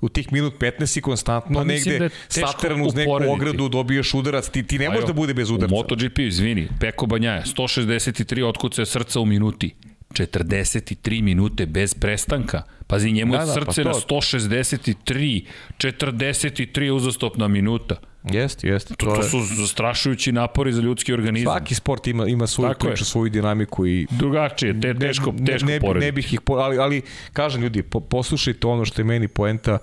u 0.00 0.08
tih 0.08 0.32
minut 0.32 0.54
15 0.60 0.86
si 0.86 1.00
konstantno 1.00 1.58
pa, 1.58 1.64
negde 1.64 1.98
da 1.98 2.08
stateran 2.28 2.82
uz 2.82 2.94
neku 2.94 3.10
ogradu, 3.28 3.68
dobiješ 3.68 4.14
udarac, 4.14 4.48
ti, 4.48 4.62
ti 4.62 4.78
ne 4.78 4.88
možeš 4.88 5.06
da 5.06 5.12
bude 5.12 5.34
bez 5.34 5.50
udarca. 5.50 5.74
U 5.74 5.78
MotoGP, 5.78 6.18
izvini, 6.18 6.68
Peko 6.80 7.06
Banjaja, 7.06 7.42
163 7.44 8.44
otkuce 8.44 8.86
srca 8.86 9.20
u 9.20 9.26
minuti. 9.26 9.74
43 10.10 11.22
minute 11.22 11.66
bez 11.66 11.94
prestanka. 11.94 12.62
Pazi, 12.86 13.12
njemu 13.12 13.32
da, 13.32 13.38
da, 13.38 13.46
srce 13.46 13.64
pa 13.64 13.72
to... 13.72 13.88
na 13.88 13.94
163, 13.94 15.44
43 15.78 16.90
uzastopna 16.90 17.48
minuta. 17.48 17.96
Jeste, 18.24 18.68
jeste. 18.68 18.94
To, 18.94 19.06
to, 19.06 19.16
to 19.16 19.22
su 19.22 19.38
zastrašujući 19.40 20.32
napori 20.32 20.72
za 20.72 20.82
ljudski 20.82 21.12
organizam. 21.12 21.52
Svaki 21.52 21.74
sport 21.74 22.06
ima 22.06 22.26
ima 22.26 22.46
svoju 22.46 22.68
Tako 22.68 22.86
priču, 22.86 23.00
je. 23.02 23.06
svoju 23.06 23.30
dinamiku 23.30 23.86
i 23.86 24.06
drugačije, 24.10 24.80
te 24.80 24.94
teško 24.94 25.34
teško 25.46 25.66
ne, 25.66 25.78
ne, 25.78 25.94
ne 25.94 26.12
bih 26.12 26.32
ih 26.32 26.40
ali 26.46 26.78
ali 26.78 27.02
kažem 27.32 27.62
ljudi, 27.62 27.82
po, 27.82 28.00
poslušajte 28.00 28.66
ono 28.66 28.84
što 28.84 29.00
je 29.00 29.04
meni 29.04 29.28
poenta 29.28 29.78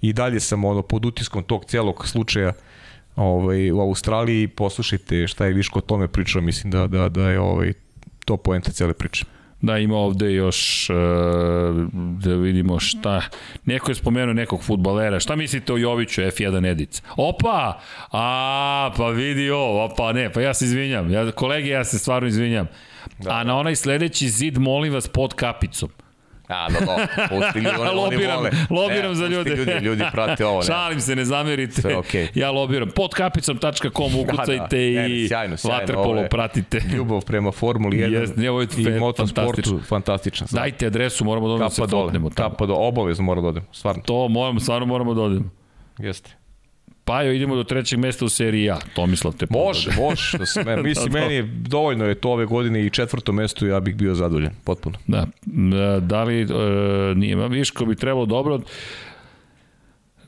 i 0.00 0.12
dalje 0.12 0.40
sam 0.40 0.64
ono 0.64 0.82
pod 0.82 1.04
utiskom 1.04 1.42
tog 1.42 1.64
celog 1.64 2.06
slučaja 2.08 2.52
ovaj 3.16 3.70
u 3.70 3.80
Australiji 3.80 4.48
poslušajte 4.48 5.26
šta 5.26 5.46
je 5.46 5.52
Viško 5.52 5.78
o 5.78 5.82
tome 5.82 6.08
pričao, 6.08 6.42
mislim 6.42 6.70
da 6.70 6.86
da 6.86 7.08
da 7.08 7.30
je 7.30 7.40
ovaj 7.40 7.72
to 8.24 8.36
poenta 8.36 8.72
cele 8.72 8.94
priče. 8.94 9.24
Da, 9.64 9.78
ima 9.78 9.96
ovde 9.96 10.32
još 10.32 10.90
uh, 10.90 10.96
da 12.20 12.34
vidimo 12.34 12.80
šta. 12.80 13.22
Neko 13.64 13.90
je 13.90 13.94
spomenuo 13.94 14.34
nekog 14.34 14.64
futbalera. 14.64 15.20
Šta 15.20 15.36
mislite 15.36 15.72
o 15.72 15.76
Joviću 15.76 16.20
F1 16.22 16.70
Edic? 16.70 17.02
Opa! 17.16 17.80
A, 18.12 18.90
pa 18.96 19.08
vidi 19.08 19.50
ovo. 19.50 19.84
Opa, 19.84 20.12
ne, 20.12 20.32
pa 20.32 20.40
ja 20.40 20.54
se 20.54 20.64
izvinjam. 20.64 21.10
Ja, 21.10 21.32
kolege, 21.32 21.68
ja 21.68 21.84
se 21.84 21.98
stvarno 21.98 22.28
izvinjam. 22.28 22.66
Da. 23.18 23.30
A 23.30 23.44
na 23.44 23.56
onaj 23.56 23.76
sledeći 23.76 24.28
zid 24.28 24.58
molim 24.58 24.92
vas 24.92 25.08
pod 25.08 25.34
kapicom. 25.34 25.88
A, 26.48 26.68
da, 26.70 26.80
da, 26.80 27.08
pusti 27.28 27.58
ljudi, 27.58 27.76
oni, 27.80 27.90
lobiram, 27.90 28.38
oni 28.38 28.50
vole. 28.50 28.50
Lobiram 28.70 29.10
ne, 29.10 29.14
za 29.14 29.26
ljude. 29.26 29.56
Ljudi, 29.56 29.72
ljudi 29.72 30.04
prate 30.12 30.46
ovo. 30.46 30.58
Ne. 30.60 30.66
Šalim 30.66 31.00
se, 31.00 31.16
ne 31.16 31.24
zamerite. 31.24 31.80
Sve 31.82 31.96
okay. 31.96 32.28
Ja 32.34 32.50
lobiram. 32.50 32.90
Pod 32.90 33.14
kapicom.com 33.14 34.20
ukucajte 34.20 34.54
da, 34.56 35.00
da. 35.00 35.06
i 35.06 35.28
sjajno, 35.28 35.56
sjajno, 35.56 35.86
Waterpolo 35.86 36.28
pratite. 36.28 36.80
Ljubav 36.94 37.24
prema 37.24 37.52
Formuli 37.52 37.96
1 37.96 38.22
yes, 38.22 38.36
ne, 38.36 38.50
ovo 38.50 38.60
je 38.60 38.68
i 38.76 38.90
motosportu. 39.00 39.80
Fantastično. 39.88 40.46
Dajte 40.50 40.86
adresu, 40.86 41.24
moramo 41.24 41.48
da 41.48 41.54
odemo 41.54 41.70
se 41.70 41.82
fotnemo. 41.90 42.30
Kapa 42.30 42.66
do, 42.66 42.74
obavezno 42.74 43.24
moramo 43.24 43.42
da 43.42 43.48
odemo. 43.48 43.66
Stvarno. 43.72 44.02
To 44.02 44.28
moramo, 44.28 44.60
stvarno 44.60 44.86
moramo 44.86 45.14
da 45.14 45.22
odemo. 45.22 45.50
Jeste. 45.98 46.43
Pajo, 47.04 47.32
idemo 47.32 47.56
do 47.56 47.64
trećeg 47.64 47.98
mesta 47.98 48.24
u 48.24 48.28
seriji 48.28 48.70
A. 48.70 48.78
Tomislav 48.94 49.34
te 49.36 49.46
Može, 49.50 49.90
može. 49.98 50.38
Da 50.38 50.46
se, 50.46 50.64
me, 50.64 50.82
mislim, 50.82 51.12
da, 51.12 51.20
meni 51.20 51.34
je 51.34 51.42
dovoljno 51.42 52.04
je 52.04 52.14
to 52.14 52.30
ove 52.30 52.46
godine 52.46 52.86
i 52.86 52.90
četvrto 52.90 53.32
mesto 53.32 53.66
ja 53.66 53.80
bih 53.80 53.94
bio 53.96 54.14
zadovoljan, 54.14 54.52
potpuno. 54.64 54.98
Da. 55.06 55.26
Da 56.00 56.22
li 56.24 56.42
e, 56.42 56.46
nije, 57.14 57.48
Viško 57.48 57.84
bi 57.84 57.94
trebalo 57.94 58.26
dobro 58.26 58.60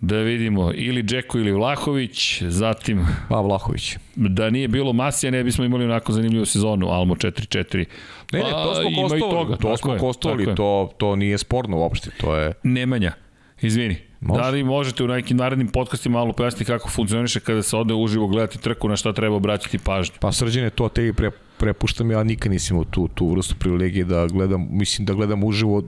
da 0.00 0.18
vidimo 0.18 0.72
ili 0.74 1.02
Džeko 1.02 1.38
ili 1.38 1.52
Vlahović, 1.52 2.42
zatim... 2.42 3.06
Pa 3.28 3.40
Vlahović. 3.40 3.96
Da 4.14 4.50
nije 4.50 4.68
bilo 4.68 4.92
Masija, 4.92 5.30
ne 5.30 5.44
bismo 5.44 5.64
imali 5.64 5.84
onako 5.84 6.12
zanimljivu 6.12 6.46
sezonu, 6.46 6.88
Almo 6.88 7.14
4-4. 7.14 7.84
Ne, 8.32 8.38
ne, 8.38 8.50
to 8.50 8.74
smo 8.74 9.02
kostovali, 9.02 9.20
toga, 9.20 9.56
to 9.56 9.76
smo 9.76 9.96
kostovali, 9.98 10.54
to, 10.54 10.90
to 10.98 11.16
nije 11.16 11.38
sporno 11.38 11.76
uopšte, 11.76 12.10
to 12.20 12.36
je... 12.36 12.52
Nemanja, 12.62 13.12
izvini. 13.60 13.96
Može. 14.26 14.42
Da 14.42 14.50
li 14.50 14.64
možete 14.64 15.04
u 15.04 15.08
nekim 15.08 15.36
narednim 15.36 15.68
podcastima 15.68 16.18
malo 16.18 16.32
pojasniti 16.32 16.64
kako 16.64 16.88
funkcioniše 16.88 17.40
kada 17.40 17.62
se 17.62 17.76
ode 17.76 17.94
uživo 17.94 18.26
gledati 18.26 18.58
trku, 18.58 18.88
na 18.88 18.96
šta 18.96 19.12
treba 19.12 19.36
obraćati 19.36 19.78
pažnju? 19.78 20.14
Pa 20.20 20.32
srđene, 20.32 20.70
to 20.70 20.88
te 20.88 21.12
pre, 21.12 21.30
prepuštam, 21.58 22.10
ja 22.10 22.22
nikad 22.22 22.52
nisam 22.52 22.84
tu, 22.90 23.08
tu 23.08 23.30
vrstu 23.30 23.54
privilegije 23.58 24.04
da 24.04 24.26
gledam, 24.26 24.68
mislim 24.70 25.06
da 25.06 25.12
gledam 25.12 25.44
uživo 25.44 25.82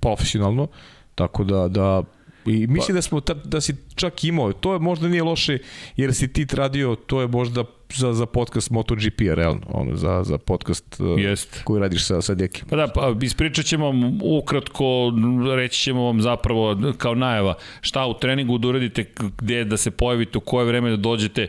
profesionalno, 0.00 0.68
tako 1.14 1.44
da, 1.44 1.68
da 1.68 2.02
I 2.46 2.66
mislim 2.66 2.86
pa. 2.86 2.92
da 2.92 3.02
smo 3.02 3.20
ta, 3.20 3.34
da 3.34 3.60
si 3.60 3.74
čak 3.94 4.24
imao, 4.24 4.52
to 4.52 4.72
je 4.72 4.78
možda 4.78 5.08
nije 5.08 5.22
loše 5.22 5.58
jer 5.96 6.14
si 6.14 6.32
ti 6.32 6.46
tradio, 6.46 6.96
to 6.96 7.20
je 7.20 7.28
možda 7.28 7.64
za, 7.94 8.12
za 8.12 8.26
podcast 8.26 8.70
MotoGP, 8.70 9.20
realno, 9.20 9.60
ono, 9.68 9.96
za, 9.96 10.22
za 10.24 10.38
podcast 10.38 11.00
uh, 11.00 11.20
Jest. 11.20 11.60
koji 11.64 11.80
radiš 11.80 12.04
sa, 12.04 12.22
sa 12.22 12.34
Dekim. 12.34 12.64
Pa 12.70 12.76
da, 12.76 12.88
pa 12.88 13.14
ispričat 13.22 13.64
ćemo 13.64 13.86
vam 13.86 14.18
ukratko, 14.22 15.12
reći 15.56 15.80
ćemo 15.80 16.04
vam 16.04 16.22
zapravo 16.22 16.76
kao 16.98 17.14
najava 17.14 17.54
šta 17.80 18.06
u 18.06 18.14
treningu 18.14 18.58
da 18.58 18.68
uradite, 18.68 19.04
gde 19.38 19.64
da 19.64 19.76
se 19.76 19.90
pojavite, 19.90 20.38
u 20.38 20.40
koje 20.40 20.66
vreme 20.66 20.90
da 20.90 20.96
dođete, 20.96 21.46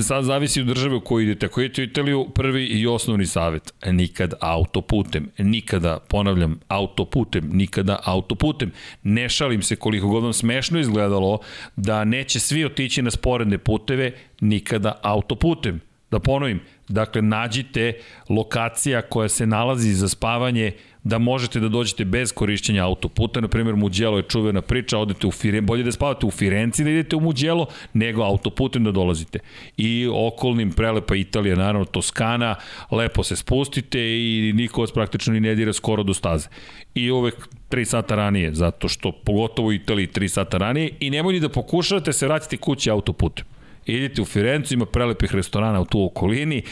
sad 0.00 0.24
zavisi 0.24 0.60
od 0.60 0.66
države 0.66 0.96
u 0.96 1.00
kojoj 1.00 1.24
idete. 1.24 1.46
Ako 1.46 1.60
idete 1.60 1.82
u 1.82 1.84
Italiju, 1.84 2.26
prvi 2.34 2.64
i 2.66 2.86
osnovni 2.86 3.26
savet, 3.26 3.74
nikad 3.86 4.34
autoputem, 4.40 5.28
nikada, 5.38 5.98
ponavljam, 6.08 6.60
autoputem, 6.68 7.50
nikada 7.52 8.00
autoputem. 8.04 8.72
Ne 9.02 9.28
šalim 9.28 9.62
se 9.62 9.76
koliko 9.76 10.08
god 10.08 10.22
vam 10.22 10.32
smešno 10.32 10.80
izgledalo 10.80 11.38
da 11.76 12.04
neće 12.04 12.40
svi 12.40 12.64
otići 12.64 13.02
na 13.02 13.10
sporedne 13.10 13.58
puteve, 13.58 14.12
nikada 14.40 14.98
autoputem. 15.02 15.80
Da 16.10 16.18
ponovim, 16.18 16.60
dakle 16.88 17.22
nađite 17.22 17.92
lokacija 18.28 19.02
koja 19.02 19.28
se 19.28 19.46
nalazi 19.46 19.92
za 19.94 20.08
spavanje 20.08 20.72
da 21.04 21.18
možete 21.18 21.60
da 21.60 21.68
dođete 21.68 22.04
bez 22.04 22.32
korišćenja 22.32 22.84
autoputa, 22.84 23.40
na 23.40 23.48
primjer 23.48 23.76
Muđelo 23.76 24.16
je 24.16 24.22
čuvena 24.22 24.62
priča, 24.62 24.98
odete 24.98 25.26
u 25.26 25.30
Firenci, 25.30 25.66
bolje 25.66 25.82
da 25.82 25.92
spavate 25.92 26.26
u 26.26 26.30
Firenci 26.30 26.84
da 26.84 26.90
idete 26.90 27.16
u 27.16 27.20
Muđelo, 27.20 27.66
nego 27.92 28.22
autoputem 28.22 28.84
da 28.84 28.92
dolazite. 28.92 29.38
I 29.76 30.08
okolnim 30.12 30.72
prelepa 30.72 31.14
Italija, 31.14 31.56
naravno 31.56 31.84
Toskana, 31.84 32.54
lepo 32.90 33.24
se 33.24 33.36
spustite 33.36 34.00
i 34.00 34.52
niko 34.54 34.80
vas 34.80 34.92
praktično 34.92 35.32
ni 35.32 35.40
ne 35.40 35.54
dira 35.54 35.72
skoro 35.72 36.02
do 36.02 36.14
staze. 36.14 36.48
I 36.94 37.10
uvek 37.10 37.48
3 37.70 37.84
sata 37.84 38.14
ranije, 38.14 38.54
zato 38.54 38.88
što 38.88 39.12
pogotovo 39.12 39.68
u 39.68 39.72
Italiji 39.72 40.06
3 40.06 40.28
sata 40.28 40.58
ranije 40.58 40.90
i 41.00 41.10
nemoj 41.10 41.32
ni 41.32 41.40
da 41.40 41.48
pokušate 41.48 42.12
se 42.12 42.26
vratiti 42.26 42.56
kući 42.56 42.90
autoputem 42.90 43.59
idite 43.86 44.22
u 44.22 44.24
Firencu, 44.24 44.74
ima 44.74 44.86
prelepih 44.86 45.34
restorana 45.34 45.80
u 45.80 45.84
tu 45.84 46.04
okolini, 46.04 46.62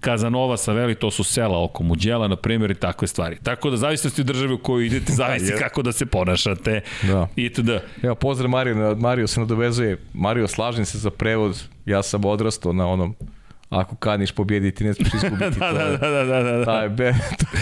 Kazanova, 0.00 0.56
Saveli, 0.56 0.94
to 0.94 1.10
su 1.10 1.24
sela 1.24 1.64
oko 1.64 1.82
Muđela, 1.82 2.28
na 2.28 2.36
primjer, 2.36 2.70
i 2.70 2.74
takve 2.74 3.08
stvari. 3.08 3.38
Tako 3.42 3.70
da, 3.70 3.76
zavisnosti 3.76 4.20
od 4.20 4.26
države 4.26 4.54
u 4.54 4.58
koju 4.58 4.86
idete, 4.86 5.12
zavisi 5.22 5.52
kako 5.58 5.82
da 5.82 5.92
se 5.92 6.06
ponašate. 6.06 6.80
Da. 7.02 7.28
I 7.36 7.48
da. 7.48 7.80
Evo, 8.02 8.14
pozdrav 8.14 8.50
Mario, 8.50 8.96
Mario 8.96 9.26
se 9.26 9.40
nadovezuje. 9.40 9.98
Mario, 10.14 10.48
slažem 10.48 10.84
se 10.84 10.98
za 10.98 11.10
prevod, 11.10 11.62
ja 11.86 12.02
sam 12.02 12.24
odrastao 12.24 12.72
na 12.72 12.86
onom 12.86 13.14
ako 13.70 13.96
kaniš 13.96 14.32
pobjediti, 14.32 14.84
ne 14.84 14.94
smiješ 14.94 15.14
izgubiti. 15.14 15.58
da, 15.60 15.72
da, 15.72 15.96
da, 15.96 16.24
da, 16.24 16.42
da, 16.42 16.52
da. 16.52 16.64
Taj, 16.64 16.88
be, 16.88 17.14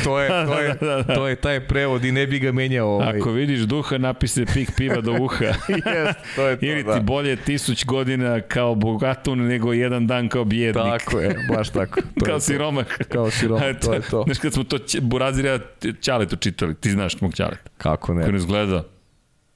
to, 0.04 0.20
je, 0.20 0.28
to, 0.28 0.60
je, 0.60 0.76
to 1.16 1.28
je 1.28 1.36
taj 1.36 1.60
prevod 1.66 2.04
i 2.04 2.12
ne 2.12 2.26
bi 2.26 2.38
ga 2.38 2.52
menjao. 2.52 2.88
Ovaj. 2.88 3.18
Ako 3.18 3.30
vidiš 3.30 3.60
duha, 3.60 3.98
napise 3.98 4.44
pik 4.54 4.70
piva 4.76 5.00
do 5.00 5.12
uha. 5.12 5.44
yes, 5.68 6.14
to 6.36 6.46
je 6.48 6.58
to, 6.58 6.66
Ili 6.66 6.82
ti 6.82 6.88
da. 6.88 7.00
bolje 7.00 7.36
tisuć 7.36 7.84
godina 7.84 8.40
kao 8.40 8.74
bogatun 8.74 9.38
nego 9.38 9.72
jedan 9.72 10.06
dan 10.06 10.28
kao 10.28 10.44
bjednik. 10.44 10.84
Tako 10.84 11.20
je, 11.20 11.36
baš 11.56 11.70
tako. 11.70 12.00
To 12.00 12.24
kao 12.24 12.40
siromah. 12.40 12.86
Kao 13.08 13.30
siromah, 13.30 13.80
to 13.80 13.94
je 13.94 14.00
to. 14.00 14.22
Znaš 14.24 14.38
kad 14.38 14.52
smo 14.52 14.64
to 14.64 14.78
Burazirja 15.00 15.58
Ćaletu 16.00 16.36
čitali, 16.36 16.74
ti 16.74 16.90
znaš 16.90 17.20
mog 17.20 17.34
Ćaleta. 17.34 17.70
Kako 17.78 18.14
ne? 18.14 18.20
Kako 18.20 18.32
ne 18.32 18.38
izgleda 18.38 18.95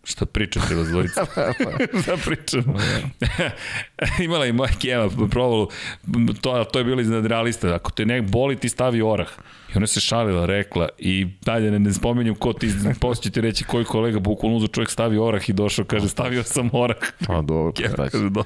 Šta 0.05 0.27
pričate 0.27 0.75
vas 0.75 0.89
dvojica? 0.89 1.27
Šta 2.03 2.17
pričamo? 2.25 2.75
Imala 4.25 4.47
i 4.47 4.53
moja 4.53 4.71
kjeva 4.79 5.11
provalu, 5.31 5.69
to, 6.41 6.65
to 6.65 6.79
je 6.79 6.85
bilo 6.85 7.01
iznad 7.01 7.27
realista. 7.27 7.75
Ako 7.75 7.91
te 7.91 8.07
nek 8.07 8.25
boli, 8.25 8.57
ti 8.57 8.69
stavi 8.69 9.03
orah. 9.03 9.29
I 9.75 9.77
ona 9.77 9.87
se 9.87 10.01
šalila, 10.01 10.47
rekla, 10.47 10.89
i 10.99 11.27
dalje 11.43 11.71
ne, 11.71 11.79
ne 11.79 11.93
spomenjam 11.93 12.35
ko 12.35 12.53
ti, 12.53 12.71
posle 13.01 13.23
će 13.23 13.31
ti 13.31 13.41
reći 13.41 13.65
koji 13.65 13.85
kolega 13.85 14.19
bukvalno 14.19 14.57
uzu 14.57 14.67
čovjek 14.69 14.91
stavi 14.91 15.19
orah 15.19 15.49
i 15.49 15.53
došao, 15.53 15.85
kaže 15.85 16.09
stavio 16.09 16.43
sam 16.43 16.71
orah. 16.73 16.97
Pa 17.27 17.43
dobro, 17.43 17.73
Kjeva, 17.73 18.09
kaže, 18.09 18.25
dobro. 18.25 18.45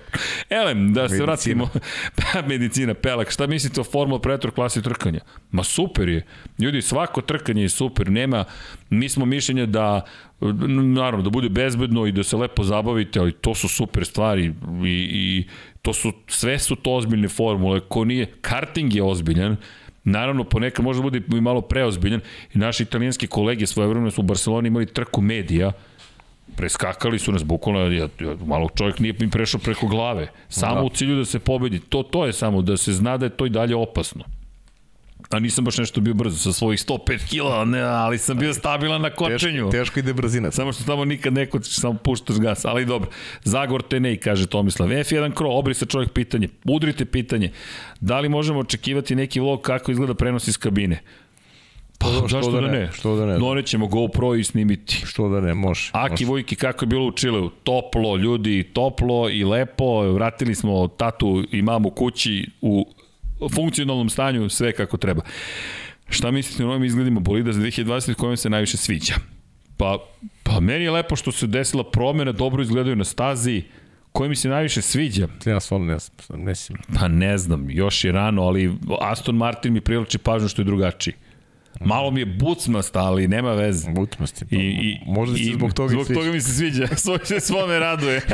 Elem, 0.50 0.94
da 0.94 1.08
se 1.08 1.22
vratimo, 1.22 1.68
pa 2.18 2.42
medicina, 2.42 2.94
pelak, 2.94 3.30
šta 3.30 3.46
mislite 3.46 3.80
o 3.80 3.84
Formula 3.84 4.20
Pretor 4.20 4.50
klasi 4.50 4.82
trkanja? 4.82 5.20
Ma 5.50 5.62
super 5.62 6.08
je. 6.08 6.26
Ljudi, 6.58 6.82
svako 6.82 7.20
trkanje 7.20 7.62
je 7.62 7.68
super, 7.68 8.10
nema, 8.10 8.44
mi 8.90 9.08
smo 9.08 9.24
mišljenja 9.24 9.66
da 9.66 10.04
naravno 10.40 11.22
da 11.22 11.30
bude 11.30 11.48
bezbedno 11.48 12.06
i 12.06 12.12
da 12.12 12.22
se 12.22 12.36
lepo 12.36 12.64
zabavite, 12.64 13.20
ali 13.20 13.32
to 13.32 13.54
su 13.54 13.68
super 13.68 14.04
stvari 14.04 14.52
i, 14.84 15.08
i 15.12 15.46
to 15.82 15.92
su, 15.92 16.12
sve 16.26 16.58
su 16.58 16.76
to 16.76 16.92
ozbiljne 16.94 17.28
formule, 17.28 17.80
ko 17.80 18.04
nije, 18.04 18.26
karting 18.40 18.94
je 18.94 19.02
ozbiljan, 19.02 19.56
Naravno, 20.05 20.44
ponekad 20.44 20.84
može 20.84 20.99
da 20.99 21.02
bude 21.02 21.20
i 21.36 21.41
malo 21.41 21.60
preozbiljan. 21.60 22.20
I 22.55 22.58
naši 22.58 22.83
italijanski 22.83 23.26
kolege 23.26 23.66
svoje 23.66 23.89
vremena 23.89 24.10
su 24.10 24.20
u 24.20 24.24
Barceloni 24.24 24.68
imali 24.68 24.86
trku 24.86 25.20
medija, 25.20 25.73
preskakali 26.57 27.18
su 27.18 27.33
nas 27.33 27.44
bukvalno, 27.44 27.81
ja, 27.81 28.08
ja, 28.20 28.36
malo 28.47 28.68
čovjek 28.74 28.99
nije 28.99 29.15
im 29.20 29.31
prešao 29.31 29.60
preko 29.60 29.86
glave. 29.86 30.28
Samo 30.49 30.74
da. 30.74 30.83
u 30.83 30.89
cilju 30.89 31.16
da 31.16 31.24
se 31.24 31.39
pobedi. 31.39 31.78
To, 31.78 32.02
to 32.02 32.26
je 32.26 32.33
samo, 32.33 32.62
da 32.62 32.76
se 32.76 32.92
zna 32.92 33.16
da 33.16 33.26
je 33.26 33.31
to 33.31 33.47
i 33.47 33.50
dalje 33.50 33.76
opasno. 33.76 34.24
A 35.30 35.38
nisam 35.38 35.64
baš 35.64 35.78
nešto 35.78 36.00
bio 36.00 36.14
brzo 36.14 36.38
sa 36.38 36.52
svojih 36.52 36.80
105 36.80 37.28
kila, 37.28 37.64
ne, 37.64 37.80
ali 37.80 38.18
sam 38.18 38.38
bio 38.38 38.54
stabilan 38.54 39.02
na 39.02 39.10
kočenju. 39.10 39.64
Teško, 39.64 39.70
teško 39.70 39.98
ide 39.98 40.12
brzina. 40.12 40.50
Samo 40.50 40.72
što 40.72 40.84
tamo 40.84 41.04
nikad 41.04 41.32
neko 41.32 41.62
samo 41.62 41.94
puštaš 41.94 42.36
gas, 42.36 42.64
ali 42.64 42.86
dobro. 42.86 43.10
Zagor 43.44 43.82
Tenej, 43.82 44.16
kaže 44.16 44.46
Tomislav. 44.46 44.88
F1 44.88 45.34
Kro, 45.34 45.50
obri 45.50 45.74
se 45.74 45.86
čovjek 45.86 46.12
pitanje. 46.12 46.48
Udrite 46.64 47.04
pitanje. 47.04 47.52
Da 48.00 48.20
li 48.20 48.28
možemo 48.28 48.60
očekivati 48.60 49.14
neki 49.14 49.40
vlog 49.40 49.62
kako 49.62 49.92
izgleda 49.92 50.14
prenos 50.14 50.48
iz 50.48 50.58
kabine? 50.58 51.00
Pa, 51.98 52.06
što, 52.06 52.28
zašto 52.28 52.50
da, 52.50 52.60
da 52.60 52.66
ne? 52.66 52.90
Što 52.92 53.16
da 53.16 53.26
ne? 53.26 53.38
Donećemo 53.38 53.86
GoPro 53.86 54.34
i 54.34 54.44
snimiti. 54.44 55.02
Što 55.04 55.28
da 55.28 55.40
ne, 55.40 55.54
može. 55.54 55.90
Aki 55.92 56.12
može. 56.12 56.24
Vujki, 56.24 56.56
kako 56.56 56.84
je 56.84 56.86
bilo 56.86 57.06
u 57.06 57.12
Čileu? 57.12 57.48
Toplo, 57.48 58.16
ljudi, 58.16 58.62
toplo 58.72 59.30
i 59.30 59.44
lepo. 59.44 60.12
Vratili 60.12 60.54
smo 60.54 60.88
tatu 60.88 61.44
i 61.52 61.62
mamu 61.62 61.90
kući 61.90 62.50
u 62.60 62.93
funkcionalnom 63.48 64.08
stanju 64.08 64.48
sve 64.48 64.73
kako 64.73 64.97
treba. 64.97 65.23
Šta 66.08 66.31
mislite 66.31 66.64
o 66.64 66.66
novim 66.66 66.84
izgledima 66.84 67.20
bolida 67.20 67.52
za 67.52 67.60
2020 67.60 68.14
kojom 68.14 68.36
se 68.36 68.50
najviše 68.50 68.76
sviđa? 68.76 69.14
Pa, 69.76 69.98
pa 70.42 70.60
meni 70.60 70.84
je 70.84 70.90
lepo 70.90 71.16
što 71.16 71.32
se 71.32 71.47
desila 71.47 71.90
promjena, 71.90 72.32
dobro 72.32 72.62
izgledaju 72.62 72.97
na 72.97 73.05
stazi, 73.05 73.62
koji 74.12 74.28
mi 74.28 74.36
se 74.36 74.48
najviše 74.48 74.82
sviđa? 74.82 75.28
Ja 75.47 75.60
stvarno 75.60 75.86
ne 75.86 75.98
znam, 75.98 76.40
ne 76.44 76.55
znam. 76.55 76.78
Pa 77.00 77.08
ne 77.08 77.39
znam, 77.39 77.70
još 77.70 78.05
je 78.05 78.12
rano, 78.12 78.42
ali 78.42 78.73
Aston 79.00 79.36
Martin 79.36 79.73
mi 79.73 79.81
priliči 79.81 80.18
pažnju 80.18 80.48
što 80.48 80.62
je 80.62 80.66
drugačiji. 80.66 81.14
Malo 81.80 82.10
mi 82.10 82.20
je 82.20 82.26
bucmast, 82.26 82.96
ali 82.96 83.28
nema 83.28 83.52
veze. 83.52 83.90
Bucmast 83.90 84.42
je. 84.42 84.48
Pa, 84.48 84.56
I, 84.56 84.58
i, 84.58 84.98
možda 85.06 85.36
se 85.36 85.44
zbog 85.54 85.72
toga 85.72 85.92
Zbog 85.92 86.06
toga 86.06 86.32
mi 86.32 86.40
se 86.40 86.52
sviđa. 86.52 86.86
Svoj 86.96 87.18
se 87.24 87.40
svome 87.40 87.78
raduje. 87.78 88.20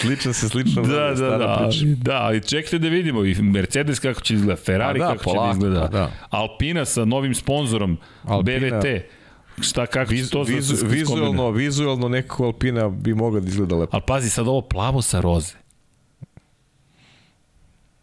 slično 0.00 0.32
se, 0.32 0.48
slično 0.48 0.82
da, 0.82 0.88
da, 0.88 1.14
da, 1.14 1.38
da, 1.38 1.70
da, 1.96 2.22
ali 2.22 2.40
čekajte 2.40 2.78
da 2.78 2.88
vidimo 2.88 3.24
i 3.24 3.34
Mercedes 3.34 3.98
kako 3.98 4.20
će 4.20 4.34
izgleda, 4.34 4.56
Ferrari 4.56 4.98
da, 4.98 5.06
kako 5.06 5.24
polako, 5.24 5.54
će 5.54 5.60
da 5.60 5.68
izgleda, 5.68 5.88
da. 5.88 6.10
Alpina 6.30 6.84
sa 6.84 7.04
novim 7.04 7.34
sponzorom, 7.34 7.98
Alpina. 8.24 8.78
BVT. 8.78 8.86
Šta 9.60 9.86
kako 9.86 10.10
Viz, 10.10 10.30
to 10.30 10.42
vizu, 10.42 10.86
vizualno, 10.86 11.50
vizualno 11.50 12.08
neko 12.08 12.44
Alpina 12.44 12.88
bi 12.88 13.14
mogla 13.14 13.40
da 13.40 13.48
izgleda 13.48 13.76
lepo. 13.76 13.96
Ali 13.96 14.02
pazi 14.06 14.30
sad 14.30 14.48
ovo 14.48 14.60
plavo 14.60 15.02
sa 15.02 15.20
roze. 15.20 15.54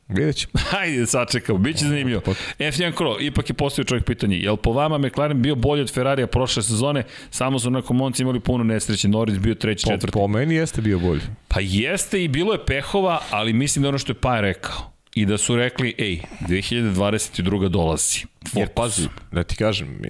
Vidjet 0.07 0.35
ćemo. 0.35 0.51
Hajde, 0.69 1.05
sačekamo, 1.05 1.59
bit 1.59 1.77
će 1.77 1.85
zanimljivo. 1.85 2.21
F1 2.59 2.93
Kro, 2.95 3.17
ipak 3.19 3.49
je 3.49 3.53
postavio 3.53 3.87
čovjek 3.87 4.05
pitanje, 4.05 4.37
je 4.37 4.51
li 4.51 4.57
po 4.57 4.71
vama 4.71 4.97
McLaren 4.97 5.41
bio 5.41 5.55
bolji 5.55 5.81
od 5.81 5.93
Ferrarija 5.93 6.27
prošle 6.27 6.63
sezone, 6.63 7.03
samo 7.29 7.59
su 7.59 7.67
onako 7.67 7.93
Monci 7.93 8.21
imali 8.21 8.39
puno 8.39 8.63
nesreće, 8.63 9.07
Norris 9.07 9.37
bio 9.37 9.55
treći, 9.55 9.85
po, 9.85 9.91
četvrti. 9.91 10.13
Po 10.13 10.27
meni 10.27 10.55
jeste 10.55 10.81
bio 10.81 10.99
bolji. 10.99 11.21
Pa 11.47 11.59
jeste 11.61 12.23
i 12.23 12.27
bilo 12.27 12.53
je 12.53 12.65
pehova, 12.65 13.19
ali 13.29 13.53
mislim 13.53 13.83
da 13.83 13.89
ono 13.89 13.97
što 13.97 14.11
je 14.11 14.15
Paj 14.15 14.41
rekao, 14.41 14.91
i 15.15 15.25
da 15.25 15.37
su 15.37 15.55
rekli, 15.55 15.95
ej, 15.97 16.21
2022. 16.47 17.69
dolazi. 17.69 18.19
Fokus. 18.19 18.55
Jer 18.55 18.67
pazi, 18.67 19.07
da 19.31 19.43
ti 19.43 19.55
kažem, 19.55 20.01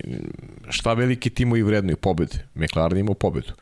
šta 0.69 0.93
veliki 0.93 1.29
timovi 1.29 1.61
vrednuju 1.61 1.97
pobede? 1.97 2.37
McLaren 2.55 2.97
imao 2.97 3.13
pobedu. 3.13 3.53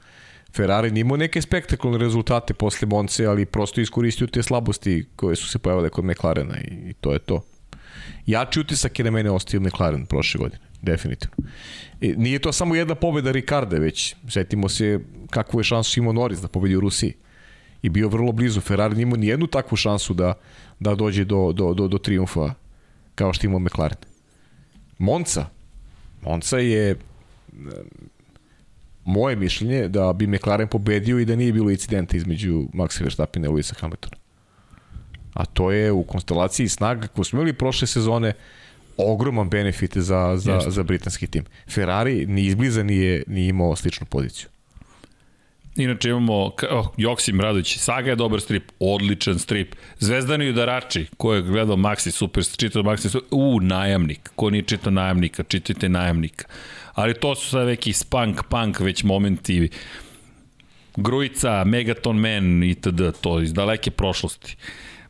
Ferrari 0.56 0.92
nimao 0.92 1.18
neke 1.18 1.42
spektakularne 1.42 2.06
rezultate 2.06 2.54
posle 2.54 2.88
Monce, 2.88 3.26
ali 3.26 3.46
prosto 3.46 3.82
iskoristio 3.82 4.28
te 4.28 4.44
slabosti 4.44 5.06
koje 5.16 5.36
su 5.36 5.50
se 5.50 5.60
pojavile 5.60 5.90
kod 5.90 6.06
McLarena 6.06 6.58
i, 6.58 6.94
to 7.02 7.14
je 7.14 7.20
to. 7.20 7.44
Jači 8.26 8.60
utisak 8.60 9.00
je 9.00 9.06
na 9.06 9.12
mene 9.12 9.32
ostavio 9.32 9.68
McLaren 9.68 10.06
prošle 10.06 10.40
godine, 10.40 10.62
definitivno. 10.82 11.36
I, 12.02 12.14
nije 12.18 12.40
to 12.40 12.52
samo 12.54 12.76
jedna 12.76 12.96
pobeda 12.96 13.32
Ricarda, 13.32 13.78
već 13.78 14.16
setimo 14.30 14.70
se 14.70 15.00
kakvu 15.30 15.60
je 15.60 15.64
šansu 15.64 16.00
imao 16.00 16.14
Norris 16.14 16.40
da 16.40 16.48
pobedi 16.48 16.76
u 16.76 16.80
Rusiji. 16.80 17.14
I 17.82 17.90
bio 17.90 18.10
vrlo 18.10 18.32
blizu. 18.32 18.62
Ferrari 18.62 18.96
nimao 18.96 19.18
ni 19.18 19.28
jednu 19.28 19.48
takvu 19.48 19.76
šansu 19.76 20.14
da, 20.14 20.34
da 20.80 20.96
dođe 20.96 21.26
do, 21.26 21.52
do, 21.54 21.74
do, 21.74 21.88
do 21.88 21.98
triumfa 21.98 22.54
kao 23.16 23.34
što 23.34 23.48
imao 23.48 23.60
McLaren. 23.60 23.98
Monca. 24.98 25.46
Monca 26.22 26.58
je 26.58 26.96
moje 29.06 29.36
mišljenje 29.36 29.88
da 29.88 30.14
bi 30.14 30.28
McLaren 30.28 30.68
pobedio 30.68 31.20
i 31.20 31.26
da 31.26 31.36
nije 31.36 31.54
bilo 31.54 31.72
incidenta 31.72 32.18
između 32.18 32.68
Maxa 32.74 33.04
Verstappena 33.04 33.48
i 33.48 33.50
Luisa 33.50 33.76
Hamiltona. 33.80 34.16
A 35.34 35.46
to 35.46 35.72
je 35.72 35.92
u 35.92 36.04
konstelaciji 36.04 36.70
snaga 36.70 37.08
koju 37.08 37.26
smo 37.26 37.40
imali 37.40 37.54
prošle 37.54 37.88
sezone 37.88 38.34
ogroman 38.98 39.50
benefit 39.50 39.98
za, 39.98 40.34
za, 40.38 40.60
za 40.68 40.84
britanski 40.84 41.28
tim. 41.28 41.44
Ferrari 41.70 42.26
ni 42.26 42.46
izbliza 42.46 42.84
nije, 42.84 43.24
nije 43.28 43.50
imao 43.50 43.76
sličnu 43.76 44.06
poziciju. 44.06 44.48
Inače 45.76 46.10
imamo 46.10 46.52
oh, 46.70 46.88
Joksim 46.98 47.42
Radović, 47.42 47.78
Saga 47.78 48.10
je 48.10 48.16
dobar 48.16 48.42
strip, 48.42 48.64
odličan 48.80 49.40
strip. 49.40 49.76
Zvezdani 50.00 50.50
Udarači, 50.50 51.06
ko 51.18 51.34
je 51.34 51.42
gledao 51.42 51.76
Maxi 51.76 52.12
Super, 52.12 52.44
čitao 52.58 52.84
Maxi 52.84 53.10
Super, 53.10 53.28
u, 53.32 53.60
najamnik. 53.60 54.32
Ko 54.36 54.50
nije 54.50 54.62
čitao 54.62 54.92
najamnika, 54.92 55.44
čitajte 55.44 55.90
najamnika. 55.90 56.46
Ali 56.94 57.14
to 57.14 57.36
su 57.36 57.50
sad 57.50 57.68
neki 57.68 57.94
spunk, 57.94 58.44
punk 58.50 58.80
već 58.80 59.04
momenti. 59.04 59.70
Grujica, 60.96 61.64
Megaton 61.64 62.18
Man 62.18 62.64
itd. 62.64 63.02
To 63.22 63.42
iz 63.42 63.54
daleke 63.54 63.92
prošlosti 63.92 64.56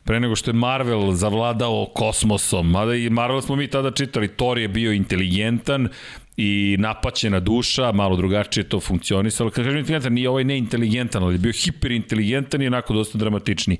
pre 0.04 0.20
nego 0.20 0.36
što 0.36 0.50
je 0.50 0.54
Marvel 0.54 1.12
zavladao 1.12 1.86
kosmosom, 1.94 2.70
mada 2.70 2.94
i 2.94 3.10
Marvel 3.10 3.40
smo 3.40 3.56
mi 3.56 3.68
tada 3.68 3.90
čitali, 3.90 4.28
Thor 4.28 4.58
je 4.58 4.68
bio 4.68 4.92
inteligentan, 4.92 5.88
i 6.36 6.76
napaćena 6.78 7.40
duša, 7.40 7.92
malo 7.92 8.16
drugačije 8.16 8.68
to 8.68 8.80
funkcionisalo. 8.80 9.50
Kad 9.50 9.64
kažem 9.64 9.78
inteligentan, 9.78 10.12
nije 10.12 10.28
ovaj 10.28 10.44
neinteligentan, 10.44 11.22
ali 11.22 11.34
je 11.34 11.38
bio 11.38 11.52
hiperinteligentan 11.52 12.62
i 12.62 12.66
onako 12.66 12.94
dosta 12.94 13.18
dramatični. 13.18 13.76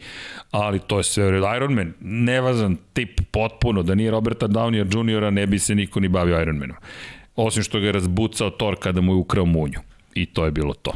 Ali 0.51 0.79
to 0.79 0.99
je 0.99 1.05
sve 1.05 1.41
Iron 1.57 1.75
Man, 1.75 1.93
nevazan 2.01 2.77
tip 2.93 3.21
potpuno, 3.31 3.83
da 3.83 3.95
nije 3.95 4.11
Roberta 4.11 4.49
Downey 4.49 5.17
Jr. 5.17 5.33
ne 5.33 5.47
bi 5.47 5.59
se 5.59 5.75
niko 5.75 6.01
ni 6.01 6.09
bavio 6.09 6.43
Iron 6.43 6.57
Manom. 6.57 6.77
Osim 7.37 7.63
što 7.63 7.81
ga 7.81 7.87
je 7.87 7.93
razbucao 7.93 8.51
Thor 8.51 8.77
kada 8.81 9.01
mu 9.01 9.13
je 9.13 9.17
ukrao 9.17 9.45
munju. 9.45 9.79
I 10.15 10.27
to 10.27 10.45
je 10.45 10.51
bilo 10.51 10.75
to. 10.75 10.93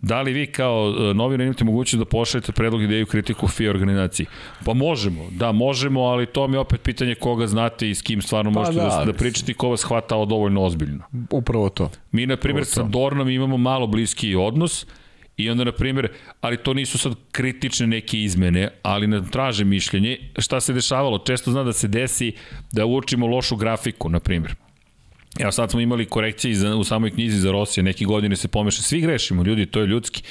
Da 0.00 0.22
li 0.22 0.32
vi 0.32 0.46
kao 0.46 0.94
e, 1.10 1.14
novinar 1.14 1.46
imate 1.46 1.64
mogućnost 1.64 1.98
da 1.98 2.04
pošaljete 2.04 2.52
predlog 2.52 2.82
ideju 2.82 3.06
kritiku 3.06 3.48
FIA 3.48 3.70
organizaciji? 3.70 4.26
Pa 4.64 4.74
možemo, 4.74 5.26
da 5.30 5.52
možemo, 5.52 6.00
ali 6.00 6.26
to 6.26 6.48
mi 6.48 6.56
je 6.56 6.60
opet 6.60 6.82
pitanje 6.82 7.14
koga 7.14 7.46
znate 7.46 7.90
i 7.90 7.94
s 7.94 8.02
kim 8.02 8.22
stvarno 8.22 8.52
pa 8.52 8.60
možete 8.60 8.76
da, 8.76 8.96
da, 8.98 9.04
da 9.04 9.12
pričate 9.12 9.52
i 9.52 9.54
ko 9.54 9.68
vas 9.68 9.82
hvata 9.82 10.24
dovoljno 10.24 10.62
ozbiljno. 10.62 11.04
Upravo 11.30 11.68
to. 11.68 11.90
Mi, 12.12 12.26
na 12.26 12.36
primjer, 12.36 12.66
sa 12.66 12.82
Dornom 12.82 13.28
imamo 13.28 13.56
malo 13.56 13.86
bliski 13.86 14.34
odnos, 14.34 14.86
I 15.38 15.50
onda, 15.50 15.64
na 15.64 15.72
primjer, 15.72 16.08
ali 16.40 16.56
to 16.56 16.74
nisu 16.74 16.98
sad 16.98 17.14
kritične 17.32 17.86
neke 17.86 18.18
izmene, 18.18 18.68
ali 18.82 19.06
nam 19.06 19.28
traže 19.28 19.64
mišljenje. 19.64 20.16
Šta 20.38 20.60
se 20.60 20.72
dešavalo? 20.72 21.18
Često 21.18 21.50
zna 21.50 21.62
da 21.62 21.72
se 21.72 21.88
desi 21.88 22.32
da 22.72 22.86
učimo 22.86 23.26
lošu 23.26 23.56
grafiku, 23.56 24.08
na 24.08 24.20
primjer. 24.20 24.54
Evo 25.38 25.52
sad 25.52 25.70
smo 25.70 25.80
imali 25.80 26.04
korekcije 26.04 26.54
za, 26.54 26.76
u 26.76 26.84
samoj 26.84 27.10
knjizi 27.10 27.38
za 27.38 27.52
Rosije, 27.52 27.84
neki 27.84 28.04
godine 28.04 28.36
se 28.36 28.48
pomeša, 28.48 28.82
svi 28.82 29.00
grešimo, 29.00 29.42
ljudi, 29.42 29.66
to 29.66 29.80
je 29.80 29.86
ljudski. 29.86 30.22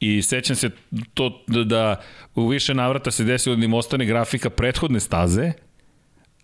I 0.00 0.22
sećam 0.22 0.56
se 0.56 0.70
to 1.14 1.44
da, 1.46 1.64
da 1.64 2.00
u 2.34 2.48
više 2.48 2.74
navrata 2.74 3.10
se 3.10 3.24
desilo 3.24 3.56
da 3.56 3.64
im 3.64 3.74
ostane 3.74 4.06
grafika 4.06 4.50
prethodne 4.50 5.00
staze, 5.00 5.52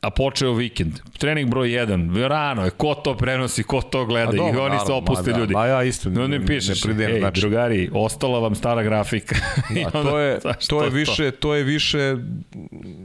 a 0.00 0.10
počeo 0.10 0.52
vikend. 0.52 0.92
Trening 1.18 1.50
broj 1.50 1.68
1, 1.68 2.26
rano 2.26 2.64
je, 2.64 2.70
ko 2.70 2.94
to 2.94 3.16
prenosi, 3.16 3.62
ko 3.62 3.82
to 3.82 4.06
gleda 4.06 4.32
dobro, 4.32 4.62
i 4.62 4.66
oni 4.66 4.78
se 4.86 4.92
opuste 4.92 5.30
ma, 5.30 5.38
ljudi. 5.38 5.54
Ma 5.54 5.66
ja 5.66 5.82
isto 5.82 6.10
no, 6.10 6.26
ne, 6.26 6.46
pišeš, 6.46 6.84
ne 6.84 6.88
pridem, 6.88 7.14
ej, 7.14 7.18
znači. 7.20 7.40
drugari, 7.40 7.90
ostala 7.92 8.38
vam 8.38 8.54
stara 8.54 8.82
grafika. 8.82 9.36
Da, 9.70 9.90
onda, 9.98 10.10
to 10.10 10.18
je, 10.18 10.38
to 10.68 10.84
je 10.84 10.90
više, 10.90 11.30
to 11.30 11.54
je 11.54 11.64
više 11.64 12.16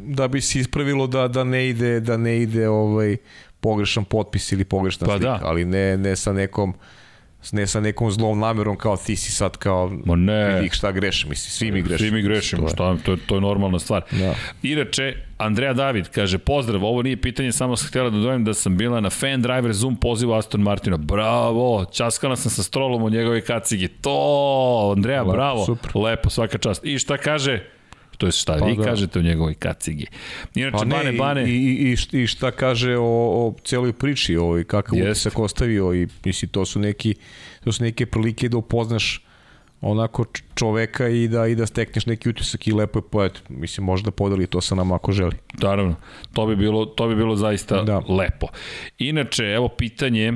da 0.06 0.28
bi 0.28 0.42
se 0.42 0.60
ispravilo 0.60 1.08
da, 1.08 1.28
da 1.28 1.44
ne 1.44 1.70
ide, 1.70 2.00
da 2.00 2.18
ne 2.18 2.42
ide 2.42 2.70
ovaj, 2.70 3.18
pogrešan 3.60 4.06
potpis 4.06 4.52
ili 4.52 4.64
pogrešna 4.64 5.08
pa 5.08 5.14
slika, 5.14 5.38
da. 5.38 5.40
ali 5.44 5.66
ne, 5.66 5.98
ne 5.98 6.16
sa 6.16 6.34
nekom 6.34 6.74
ne 7.52 7.68
sa 7.68 7.80
nekom 7.80 8.12
zlom 8.12 8.40
namerom 8.40 8.78
kao 8.78 8.98
ti 8.98 9.16
si 9.16 9.32
sad 9.32 9.58
kao 9.58 9.92
Ma 10.06 10.16
ne. 10.16 10.56
vidi 10.56 10.76
šta 10.76 10.92
greš, 10.92 11.26
misli, 11.26 11.52
svi 11.52 11.72
mi 11.72 11.82
grešimo. 11.82 12.10
Svi 12.10 12.16
mi 12.16 12.22
grešimo, 12.22 12.70
šta, 12.70 12.98
to, 12.98 13.12
je, 13.12 13.18
to 13.26 13.36
je 13.36 13.42
normalna 13.42 13.80
stvar. 13.80 14.04
Da. 14.12 14.36
Inače, 14.64 15.14
Andreja 15.38 15.74
David 15.74 16.10
kaže, 16.10 16.38
pozdrav, 16.38 16.86
ovo 16.86 17.02
nije 17.02 17.22
pitanje, 17.22 17.52
samo 17.52 17.76
sam 17.76 17.88
htjela 17.88 18.10
da 18.10 18.18
dojem 18.18 18.44
da 18.44 18.54
sam 18.54 18.78
bila 18.78 19.02
na 19.02 19.10
fan 19.10 19.42
driver 19.42 19.74
Zoom 19.74 19.96
pozivu 19.96 20.34
Aston 20.34 20.62
Martina. 20.62 20.98
Bravo, 20.98 21.86
časkala 21.94 22.36
sam 22.36 22.52
sa 22.52 22.64
strolom 22.64 23.04
od 23.04 23.14
njegove 23.14 23.42
kacigi. 23.42 23.88
To, 23.88 24.94
Andreja, 24.96 25.24
bravo. 25.24 25.66
Super. 25.66 25.92
Lepo, 25.96 26.30
svaka 26.30 26.58
čast. 26.58 26.86
I 26.86 27.00
šta 27.00 27.18
kaže? 27.18 27.75
To 28.18 28.26
je 28.26 28.32
šta 28.32 28.58
pa 28.60 28.66
vi 28.66 28.76
da. 28.76 28.84
kažete 28.84 29.20
o 29.20 29.22
njegovoj 29.22 29.54
kacigi. 29.54 30.06
Inače, 30.56 30.78
pa 30.78 30.86
ne, 30.86 30.96
Bane, 30.96 31.12
Bane... 31.12 31.50
I, 31.50 31.96
i, 32.12 32.22
i 32.22 32.28
šta 32.28 32.52
kaže 32.52 32.98
o, 32.98 33.04
o 33.04 33.54
celoj 33.64 33.94
priči, 33.94 34.38
o, 34.38 34.64
kakav 34.68 34.98
yes. 34.98 35.12
utisak 35.12 35.40
ostavio 35.40 35.94
i 35.94 36.08
misli, 36.26 36.48
to 36.48 36.66
su 36.66 36.80
neki 36.80 37.16
to 37.64 37.72
su 37.72 37.84
neke 37.84 38.06
prilike 38.06 38.50
da 38.50 38.58
upoznaš 38.58 39.22
onako 39.82 40.26
čoveka 40.56 41.08
i 41.08 41.28
da 41.28 41.48
i 41.48 41.56
da 41.56 41.66
stekneš 41.66 42.06
neki 42.06 42.30
utisak 42.30 42.68
i 42.68 42.72
lepo 42.72 43.00
je 43.00 43.04
poet. 43.12 43.44
Mislim 43.50 43.86
može 43.86 44.04
da 44.04 44.12
podeli 44.12 44.48
to 44.48 44.62
sa 44.62 44.76
nama 44.76 44.96
ako 44.96 45.12
želi. 45.12 45.36
Naravno. 45.54 45.96
To 46.34 46.46
bi 46.46 46.56
bilo 46.56 46.86
to 46.86 47.08
bi 47.08 47.16
bilo 47.16 47.36
zaista 47.36 47.84
da. 47.84 47.98
lepo. 47.98 48.48
Inače, 48.98 49.44
evo 49.44 49.68
pitanje 49.70 50.34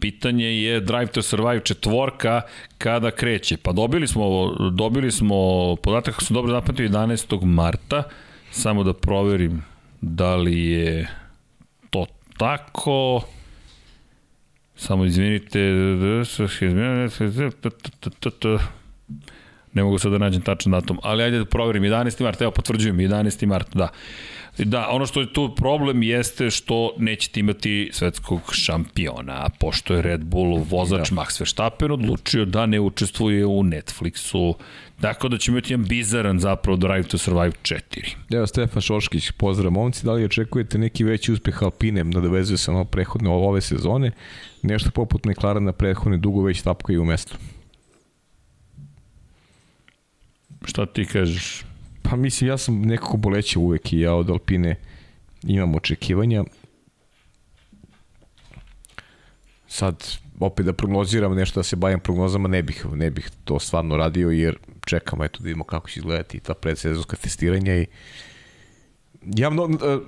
pitanje 0.00 0.46
je 0.62 0.80
Drive 0.80 1.06
to 1.06 1.22
Survive 1.22 1.60
četvorka 1.60 2.40
kada 2.78 3.10
kreće. 3.10 3.56
Pa 3.56 3.72
dobili 3.72 4.06
smo, 4.06 4.54
dobili 4.72 5.10
smo 5.10 5.36
podatak 5.76 6.14
kako 6.14 6.24
sam 6.24 6.34
dobro 6.34 6.52
zapamtio 6.52 6.88
11. 6.88 7.44
marta. 7.44 8.02
Samo 8.50 8.84
da 8.84 8.92
proverim 8.92 9.62
da 10.00 10.36
li 10.36 10.64
je 10.64 11.08
to 11.90 12.06
tako. 12.36 13.20
Samo 14.76 15.04
izvinite. 15.04 15.58
Ne 19.72 19.82
mogu 19.82 19.98
sad 19.98 20.12
da 20.12 20.18
nađem 20.18 20.42
tačan 20.42 20.72
datum, 20.72 20.98
ali 21.02 21.22
ajde 21.22 21.38
da 21.38 21.44
proverim. 21.44 21.82
11. 21.82 22.22
mart, 22.22 22.40
evo 22.40 22.50
potvrđujem, 22.50 22.96
11. 22.96 23.46
mart, 23.46 23.68
da. 23.74 23.88
Da, 24.64 24.88
ono 24.90 25.06
što 25.06 25.20
je 25.20 25.32
tu 25.32 25.54
problem 25.54 26.02
jeste 26.02 26.50
što 26.50 26.94
nećete 26.98 27.40
imati 27.40 27.90
svetskog 27.92 28.40
šampiona, 28.52 29.48
pošto 29.60 29.94
je 29.94 30.02
Red 30.02 30.24
Bull 30.24 30.64
vozač 30.70 31.10
da. 31.10 31.16
Max 31.16 31.40
Verstappen 31.40 31.90
odlučio 31.90 32.44
da 32.44 32.66
ne 32.66 32.80
učestvuje 32.80 33.46
u 33.46 33.62
Netflixu. 33.62 34.54
Tako 35.00 35.28
da 35.28 35.38
ćemo 35.38 35.56
imati 35.56 35.72
jedan 35.72 35.86
bizaran 35.86 36.38
zapravo 36.38 36.76
Drive 36.76 37.02
to 37.02 37.18
Survive 37.18 37.52
4. 37.62 37.80
Evo 38.30 38.46
Stefan 38.46 38.82
Šoškić, 38.82 39.30
pozdrav 39.30 39.72
momci, 39.72 40.04
da 40.04 40.12
li 40.12 40.24
očekujete 40.24 40.78
neki 40.78 41.04
veći 41.04 41.32
uspeh 41.32 41.62
Alpine, 41.62 42.04
nadovezuje 42.04 42.58
se 42.58 42.72
na 42.72 42.84
prehodne 42.84 43.30
ove 43.30 43.60
sezone, 43.60 44.10
nešto 44.62 44.90
poput 44.90 45.24
McLaren 45.24 45.64
na 45.64 45.72
prethodne 45.72 46.18
dugo 46.18 46.42
već 46.42 46.62
tapkaju 46.62 47.02
u 47.02 47.04
mestu? 47.04 47.36
Šta 50.64 50.86
ti 50.86 51.04
kažeš? 51.04 51.67
Pa 52.10 52.16
mislim, 52.16 52.50
ja 52.50 52.58
sam 52.58 52.82
nekako 52.82 53.16
boleće 53.16 53.58
uvek 53.58 53.92
i 53.92 54.00
ja 54.00 54.14
od 54.14 54.30
Alpine 54.30 54.76
imam 55.42 55.74
očekivanja. 55.74 56.44
Sad, 59.66 60.04
opet 60.40 60.66
da 60.66 60.72
prognoziram 60.72 61.34
nešto, 61.34 61.60
da 61.60 61.64
se 61.64 61.76
bavim 61.76 62.00
prognozama, 62.00 62.48
ne 62.48 62.62
bih, 62.62 62.86
ne 62.92 63.10
bih 63.10 63.30
to 63.44 63.58
stvarno 63.58 63.96
radio, 63.96 64.30
jer 64.30 64.58
čekamo, 64.86 65.24
eto, 65.24 65.38
da 65.38 65.44
vidimo 65.44 65.64
kako 65.64 65.88
će 65.88 66.00
izgledati 66.00 66.40
ta 66.40 66.54
predsezonska 66.54 67.16
testiranja 67.16 67.76
i 67.76 67.86
ja 69.22 69.50
mnogo, 69.50 70.00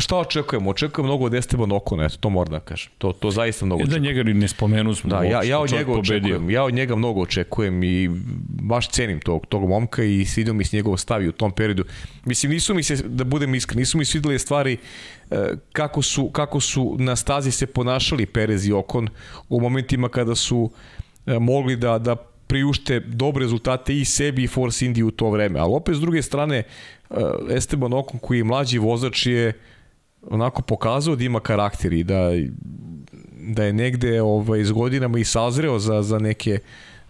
šta 0.00 0.16
očekujemo? 0.16 0.70
Očekujem 0.70 1.06
mnogo 1.06 1.24
od 1.24 1.34
Esteban 1.34 1.72
Okona, 1.72 2.04
eto, 2.04 2.16
to 2.20 2.30
moram 2.30 2.52
da 2.52 2.60
kažem. 2.60 2.90
To, 2.98 3.12
to 3.12 3.30
zaista 3.30 3.66
mnogo 3.66 3.82
očekujem. 3.82 4.02
Da 4.02 4.08
njega 4.08 4.22
ni 4.22 4.34
ne 4.34 4.48
spomenu 4.48 4.94
smo. 4.94 5.10
Da, 5.10 5.22
ja, 5.22 5.42
ja 5.42 5.58
od 5.58 5.72
njega 5.72 5.92
očekujem, 5.92 6.50
ja 6.50 6.64
od 6.64 6.74
njega 6.74 6.96
mnogo 6.96 7.20
očekujem 7.20 7.82
i 7.82 8.10
baš 8.62 8.88
cenim 8.88 9.20
tog, 9.20 9.46
tog 9.46 9.68
momka 9.68 10.04
i 10.04 10.24
svidio 10.24 10.54
mi 10.54 10.64
se 10.64 10.76
njegov 10.76 10.96
stavi 10.96 11.28
u 11.28 11.32
tom 11.32 11.52
periodu. 11.52 11.84
Mislim, 12.24 12.52
nisu 12.52 12.74
mi 12.74 12.82
se, 12.82 12.96
da 12.96 13.24
budem 13.24 13.54
iskren, 13.54 13.78
nisu 13.78 13.98
mi 13.98 14.04
svidele 14.04 14.38
stvari 14.38 14.76
e, 15.30 15.36
kako 15.72 16.02
su, 16.02 16.30
kako 16.30 16.60
su 16.60 16.96
na 16.98 17.16
stazi 17.16 17.50
se 17.50 17.66
ponašali 17.66 18.26
Perez 18.26 18.66
i 18.66 18.72
Okon 18.72 19.08
u 19.48 19.60
momentima 19.60 20.08
kada 20.08 20.34
su 20.34 20.70
e, 21.26 21.38
mogli 21.38 21.76
da, 21.76 21.98
da 21.98 22.16
priušte 22.48 23.00
dobre 23.00 23.44
rezultate 23.44 23.96
i 23.96 24.04
sebi 24.04 24.42
i 24.42 24.46
Force 24.46 24.86
Indy 24.86 25.02
u 25.02 25.10
to 25.10 25.30
vreme. 25.30 25.60
Ali 25.60 25.72
opet 25.74 25.96
s 25.96 26.00
druge 26.00 26.22
strane, 26.22 26.56
e, 26.56 26.64
Esteban 27.50 27.92
Okon 27.92 28.20
koji 28.20 28.38
je 28.38 28.44
mlađi 28.44 28.78
vozač 28.78 29.26
je 29.26 29.52
onako 30.30 30.62
pokazao 30.62 31.16
da 31.16 31.24
ima 31.24 31.40
karakter 31.40 31.92
i 31.92 32.04
da, 32.04 32.30
da 33.32 33.64
je 33.64 33.72
negde 33.72 34.22
ovaj, 34.22 34.64
s 34.64 34.72
godinama 34.72 35.18
i 35.18 35.24
sazreo 35.24 35.78
za, 35.78 36.02
za 36.02 36.18
neke 36.18 36.58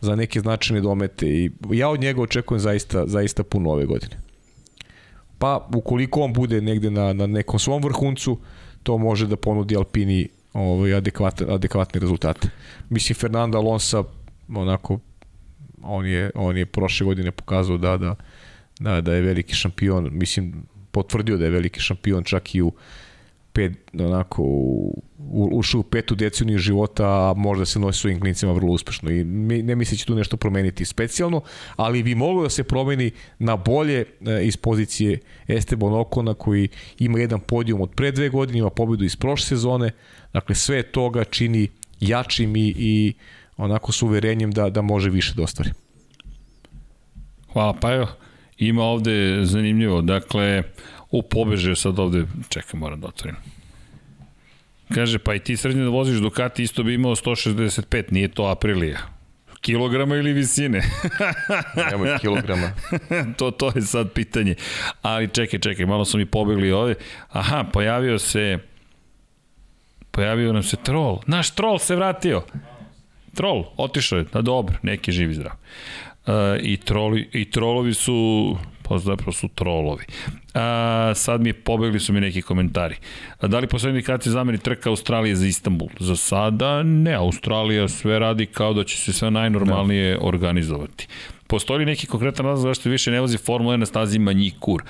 za 0.00 0.16
neke 0.16 0.40
značajne 0.40 0.80
domete 0.80 1.26
i 1.28 1.50
ja 1.70 1.88
od 1.88 2.00
njega 2.00 2.22
očekujem 2.22 2.60
zaista, 2.60 3.06
zaista 3.06 3.42
puno 3.42 3.70
ove 3.70 3.86
godine. 3.86 4.16
Pa 5.38 5.68
ukoliko 5.74 6.20
on 6.20 6.32
bude 6.32 6.60
negde 6.60 6.90
na, 6.90 7.12
na 7.12 7.26
nekom 7.26 7.58
svom 7.58 7.82
vrhuncu, 7.82 8.38
to 8.82 8.98
može 8.98 9.26
da 9.26 9.36
ponudi 9.36 9.76
Alpini 9.76 10.28
ovaj, 10.52 10.94
adekvatne, 10.94 11.46
adekvatne 11.54 12.00
rezultate. 12.00 12.48
Mislim, 12.90 13.16
Fernando 13.16 13.58
Alonso 13.58 14.04
onako 14.48 14.98
on 15.82 16.06
je, 16.06 16.30
on 16.34 16.56
je 16.56 16.66
prošle 16.66 17.04
godine 17.04 17.30
pokazao 17.30 17.78
da, 17.78 17.96
da, 17.96 18.14
da, 18.80 19.00
da 19.00 19.14
je 19.14 19.22
veliki 19.22 19.54
šampion, 19.54 20.08
mislim, 20.12 20.54
potvrdio 20.90 21.36
da 21.36 21.44
je 21.44 21.50
veliki 21.50 21.80
šampion 21.80 22.24
čak 22.24 22.54
i 22.54 22.62
u 22.62 22.72
pet, 23.58 23.72
onako, 24.00 24.42
u, 24.42 25.02
ušao 25.52 25.80
u 25.80 25.82
petu 25.82 26.14
deceniju 26.14 26.58
života, 26.58 27.04
a 27.04 27.34
možda 27.36 27.64
se 27.64 27.78
nosi 27.78 28.00
svojim 28.00 28.20
klinicima 28.20 28.52
vrlo 28.52 28.72
uspešno. 28.72 29.10
I 29.10 29.24
ne 29.62 29.74
misli 29.74 29.98
će 29.98 30.06
tu 30.06 30.14
nešto 30.14 30.36
promeniti 30.36 30.84
specijalno, 30.84 31.40
ali 31.76 32.02
bi 32.02 32.14
moglo 32.14 32.42
da 32.42 32.50
se 32.50 32.64
promeni 32.64 33.10
na 33.38 33.56
bolje 33.56 34.04
e, 34.26 34.44
iz 34.44 34.56
pozicije 34.56 35.18
Esteban 35.48 35.94
Okona 35.94 36.34
koji 36.34 36.68
ima 36.98 37.18
jedan 37.18 37.40
podijum 37.40 37.80
od 37.80 37.90
pre 37.90 38.10
dve 38.10 38.28
godine, 38.28 38.58
ima 38.58 38.70
pobedu 38.70 39.04
iz 39.04 39.16
prošle 39.16 39.46
sezone. 39.46 39.90
Dakle, 40.32 40.54
sve 40.54 40.82
toga 40.82 41.24
čini 41.24 41.68
jačim 42.00 42.56
i, 42.56 42.74
i 42.76 43.14
onako 43.56 43.92
s 43.92 44.02
uverenjem 44.02 44.50
da, 44.50 44.70
da 44.70 44.82
može 44.82 45.10
više 45.10 45.34
da 45.34 45.42
ostvari. 45.42 45.70
Hvala, 47.52 47.74
pa 47.80 48.06
ima 48.58 48.82
ovde 48.82 49.40
zanimljivo, 49.42 50.02
dakle, 50.02 50.62
u 51.10 51.22
pobeže 51.22 51.76
sad 51.76 51.98
ovde, 51.98 52.24
čekaj, 52.48 52.80
moram 52.80 53.00
da 53.00 53.06
otvorim. 53.06 53.36
Kaže, 54.94 55.18
pa 55.18 55.34
i 55.34 55.38
ti 55.38 55.56
srednje 55.56 55.82
da 55.82 55.88
voziš 55.88 56.18
Ducati 56.18 56.62
isto 56.62 56.82
bi 56.82 56.94
imao 56.94 57.16
165, 57.16 58.12
nije 58.12 58.28
to 58.28 58.44
Aprilija. 58.44 58.98
Kilograma 59.60 60.16
ili 60.16 60.32
visine? 60.32 60.82
Nemoj 61.90 62.18
kilograma. 62.20 62.70
to, 63.38 63.50
to 63.50 63.72
je 63.74 63.82
sad 63.82 64.12
pitanje. 64.12 64.54
Ali 65.02 65.28
čekaj, 65.28 65.60
čekaj, 65.60 65.86
malo 65.86 66.04
su 66.04 66.18
mi 66.18 66.26
pobegli 66.26 66.72
ovde. 66.72 66.94
Aha, 67.28 67.64
pojavio 67.72 68.18
se 68.18 68.58
pojavio 70.10 70.52
nam 70.52 70.62
se 70.62 70.76
trol. 70.76 71.18
Naš 71.26 71.50
trol 71.50 71.78
se 71.78 71.96
vratio. 71.96 72.42
Trol, 73.34 73.64
otišao 73.76 74.18
je. 74.18 74.24
Da, 74.32 74.42
dobro, 74.42 74.76
neki 74.82 75.12
živi 75.12 75.34
zdrav. 75.34 75.52
Uh, 75.52 76.34
i, 76.62 76.76
troli, 76.76 77.28
I 77.32 77.50
trolovi 77.50 77.94
su 77.94 78.56
pa 78.82 78.98
zapravo 78.98 79.32
su 79.32 79.48
trolovi. 79.48 80.04
A, 80.58 81.14
sad 81.14 81.40
mi 81.40 81.48
je 81.48 81.54
pobegli 81.54 82.00
su 82.00 82.12
mi 82.12 82.20
neki 82.20 82.42
komentari. 82.42 82.96
A, 83.40 83.46
da 83.46 83.58
li 83.58 83.66
postoje 83.66 83.90
indikacije 83.90 84.32
zameni 84.32 84.58
trka 84.58 84.90
Australije 84.90 85.36
za 85.36 85.46
Istanbul? 85.46 85.88
Za 86.00 86.16
sada 86.16 86.82
ne, 86.82 87.14
Australija 87.14 87.88
sve 87.88 88.18
radi 88.18 88.46
kao 88.46 88.74
da 88.74 88.84
će 88.84 88.96
se 88.96 89.12
sve 89.12 89.30
najnormalnije 89.30 90.14
no. 90.14 90.20
organizovati. 90.26 91.08
Postoji 91.46 91.78
li 91.78 91.84
neki 91.86 92.06
konkretan 92.06 92.46
razlog 92.46 92.70
zašto 92.70 92.90
više 92.90 93.10
ne 93.10 93.20
vozi 93.20 93.38
Formula 93.38 93.74
1 93.74 93.76
na 93.76 93.86
stazi 93.86 94.18
Manjikur? 94.18 94.82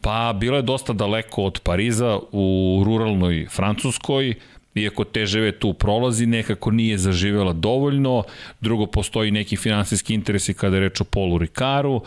Pa 0.00 0.34
bilo 0.40 0.56
je 0.56 0.62
dosta 0.62 0.92
daleko 0.92 1.42
od 1.42 1.60
Pariza 1.60 2.18
u 2.32 2.82
ruralnoj 2.86 3.46
Francuskoj, 3.50 4.34
iako 4.74 5.04
TŽV 5.04 5.50
tu 5.58 5.72
prolazi, 5.72 6.26
nekako 6.26 6.70
nije 6.70 6.98
zaživela 6.98 7.52
dovoljno, 7.52 8.22
drugo 8.60 8.86
postoji 8.86 9.30
neki 9.30 9.56
finansijski 9.56 10.14
interesi 10.14 10.54
kada 10.54 10.76
je 10.76 10.80
reč 10.80 11.00
o 11.00 11.04
Polu 11.04 11.38
Rikaru, 11.38 12.00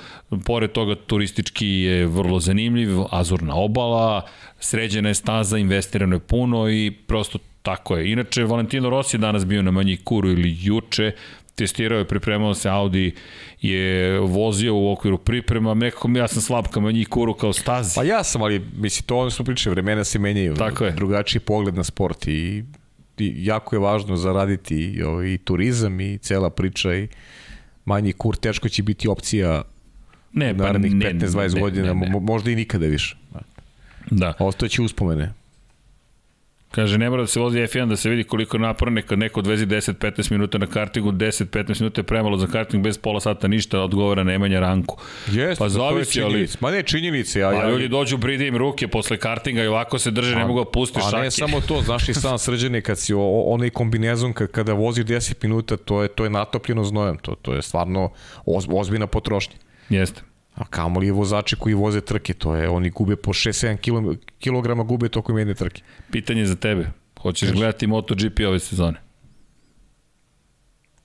pored 0.45 0.71
toga 0.71 0.95
turistički 0.95 1.67
je 1.67 2.05
vrlo 2.07 2.39
zanimljiv, 2.39 2.89
Azurna 3.11 3.55
obala, 3.55 4.25
sređena 4.59 5.09
je 5.09 5.15
staza, 5.15 5.57
investirano 5.57 6.15
je 6.15 6.19
puno 6.19 6.69
i 6.69 6.91
prosto 7.07 7.39
tako 7.61 7.97
je. 7.97 8.11
Inače, 8.11 8.43
Valentino 8.43 8.89
Rossi 8.89 9.15
je 9.15 9.19
danas 9.19 9.45
bio 9.45 9.61
na 9.61 9.71
manji 9.71 9.97
kuru 9.97 10.29
ili 10.29 10.57
juče, 10.61 11.11
testirao 11.55 11.99
je, 11.99 12.07
pripremao 12.07 12.53
se 12.53 12.69
Audi 12.69 13.15
je 13.61 14.19
vozio 14.19 14.75
u 14.75 14.91
okviru 14.91 15.17
priprema, 15.17 15.73
nekako 15.73 16.09
ja 16.15 16.27
sam 16.27 16.41
slab 16.41 16.67
ka 16.67 16.79
manji 16.79 17.05
kuru 17.05 17.33
kao 17.33 17.53
stazi. 17.53 17.95
Pa 17.95 18.03
ja 18.03 18.23
sam, 18.23 18.41
ali 18.41 18.65
misli, 18.77 19.05
to 19.05 19.17
ono 19.17 19.29
smo 19.29 19.45
pričali, 19.45 19.73
vremena 19.73 20.03
se 20.03 20.19
menjaju. 20.19 20.55
Tako 20.55 20.85
je. 20.85 20.91
Drugačiji 20.91 21.39
pogled 21.39 21.75
na 21.75 21.83
sport 21.83 22.27
i, 22.27 22.63
i 23.17 23.33
jako 23.45 23.75
je 23.75 23.79
važno 23.79 24.15
zaraditi 24.15 24.75
i, 24.75 25.03
ovaj, 25.03 25.27
i 25.27 25.37
turizam 25.37 25.99
i 25.99 26.17
cela 26.17 26.49
priča 26.49 26.95
i 26.95 27.07
manji 27.85 28.13
kur 28.13 28.35
teško 28.35 28.69
će 28.69 28.83
biti 28.83 29.07
opcija 29.07 29.63
ne, 30.33 30.57
pa 30.57 30.63
narednih 30.63 30.93
15-20 30.93 31.59
godina, 31.59 31.93
ne, 31.93 32.09
ne. 32.09 32.19
možda 32.19 32.51
i 32.51 32.55
nikada 32.55 32.85
više. 32.85 33.17
Da. 34.11 34.33
Ostaće 34.39 34.81
uspomene. 34.81 35.33
Kaže, 36.75 36.97
ne 36.97 37.09
mora 37.09 37.23
da 37.23 37.27
se 37.27 37.39
vozi 37.39 37.59
F1 37.59 37.89
da 37.89 37.95
se 37.95 38.09
vidi 38.09 38.23
koliko 38.23 38.57
naporne 38.57 39.01
kad 39.01 39.19
neko 39.19 39.39
odvezi 39.39 39.65
10-15 39.65 40.31
minuta 40.31 40.57
na 40.57 40.67
kartingu, 40.67 41.11
10-15 41.11 41.81
minuta 41.81 42.01
je 42.01 42.03
premalo 42.03 42.37
za 42.37 42.47
karting 42.47 42.83
bez 42.83 42.97
pola 42.97 43.19
sata 43.19 43.47
ništa, 43.47 43.79
odgovara 43.81 44.23
Nemanja 44.23 44.59
Ranku. 44.59 44.97
Jeste, 45.31 45.63
pa 45.63 45.69
zavisi, 45.69 46.21
ali... 46.21 46.47
Ma 46.59 46.71
ne, 46.71 46.83
činjenice. 46.83 47.39
Ja, 47.39 47.51
ja, 47.51 47.61
pa 47.61 47.69
ljudi 47.69 47.87
dođu, 47.87 48.17
bride 48.17 48.47
im 48.47 48.57
ruke 48.57 48.87
posle 48.87 49.17
kartinga 49.17 49.63
i 49.63 49.67
ovako 49.67 49.99
se 49.99 50.11
drže, 50.11 50.35
a, 50.35 50.37
ne 50.37 50.45
mogu 50.45 50.59
da 50.63 50.71
pusti 50.71 50.99
šake. 50.99 51.15
A 51.15 51.21
ne 51.21 51.31
samo 51.31 51.61
to, 51.61 51.81
znaš 51.81 52.09
i 52.09 52.13
sam 52.13 52.37
srđane, 52.37 52.81
kad 52.81 52.99
si 52.99 53.13
o, 53.13 53.41
onaj 53.45 53.69
kombinezon, 53.69 54.33
kad, 54.33 54.51
kada 54.51 54.73
vozi 54.73 55.03
10 55.03 55.33
minuta, 55.43 55.77
to 55.77 56.01
je, 56.01 56.07
to 56.07 56.23
je 56.23 56.29
natopljeno 56.29 56.83
znojem, 56.83 57.17
to, 57.17 57.35
to 57.35 57.53
je 57.53 57.61
stvarno 57.61 58.11
oz, 58.45 58.67
ozbiljna 58.69 59.07
potrošnja. 59.07 59.55
Jeste. 59.89 60.34
A 60.55 60.65
kamoli 60.65 61.05
je 61.07 61.11
vozači 61.11 61.55
koji 61.55 61.75
voze 61.75 62.01
trke, 62.01 62.33
to 62.33 62.55
je, 62.55 62.69
oni 62.69 62.89
gube 62.89 63.15
po 63.15 63.33
6-7 63.33 63.77
kg 64.39 64.87
gube 64.87 65.09
tokom 65.09 65.37
jedne 65.37 65.53
trke. 65.53 65.81
Pitanje 66.11 66.45
za 66.45 66.55
tebe, 66.55 66.87
hoćeš 67.21 67.49
Kaži. 67.49 67.59
gledati 67.59 67.87
MotoGP 67.87 68.39
ove 68.47 68.59
sezone? 68.59 69.01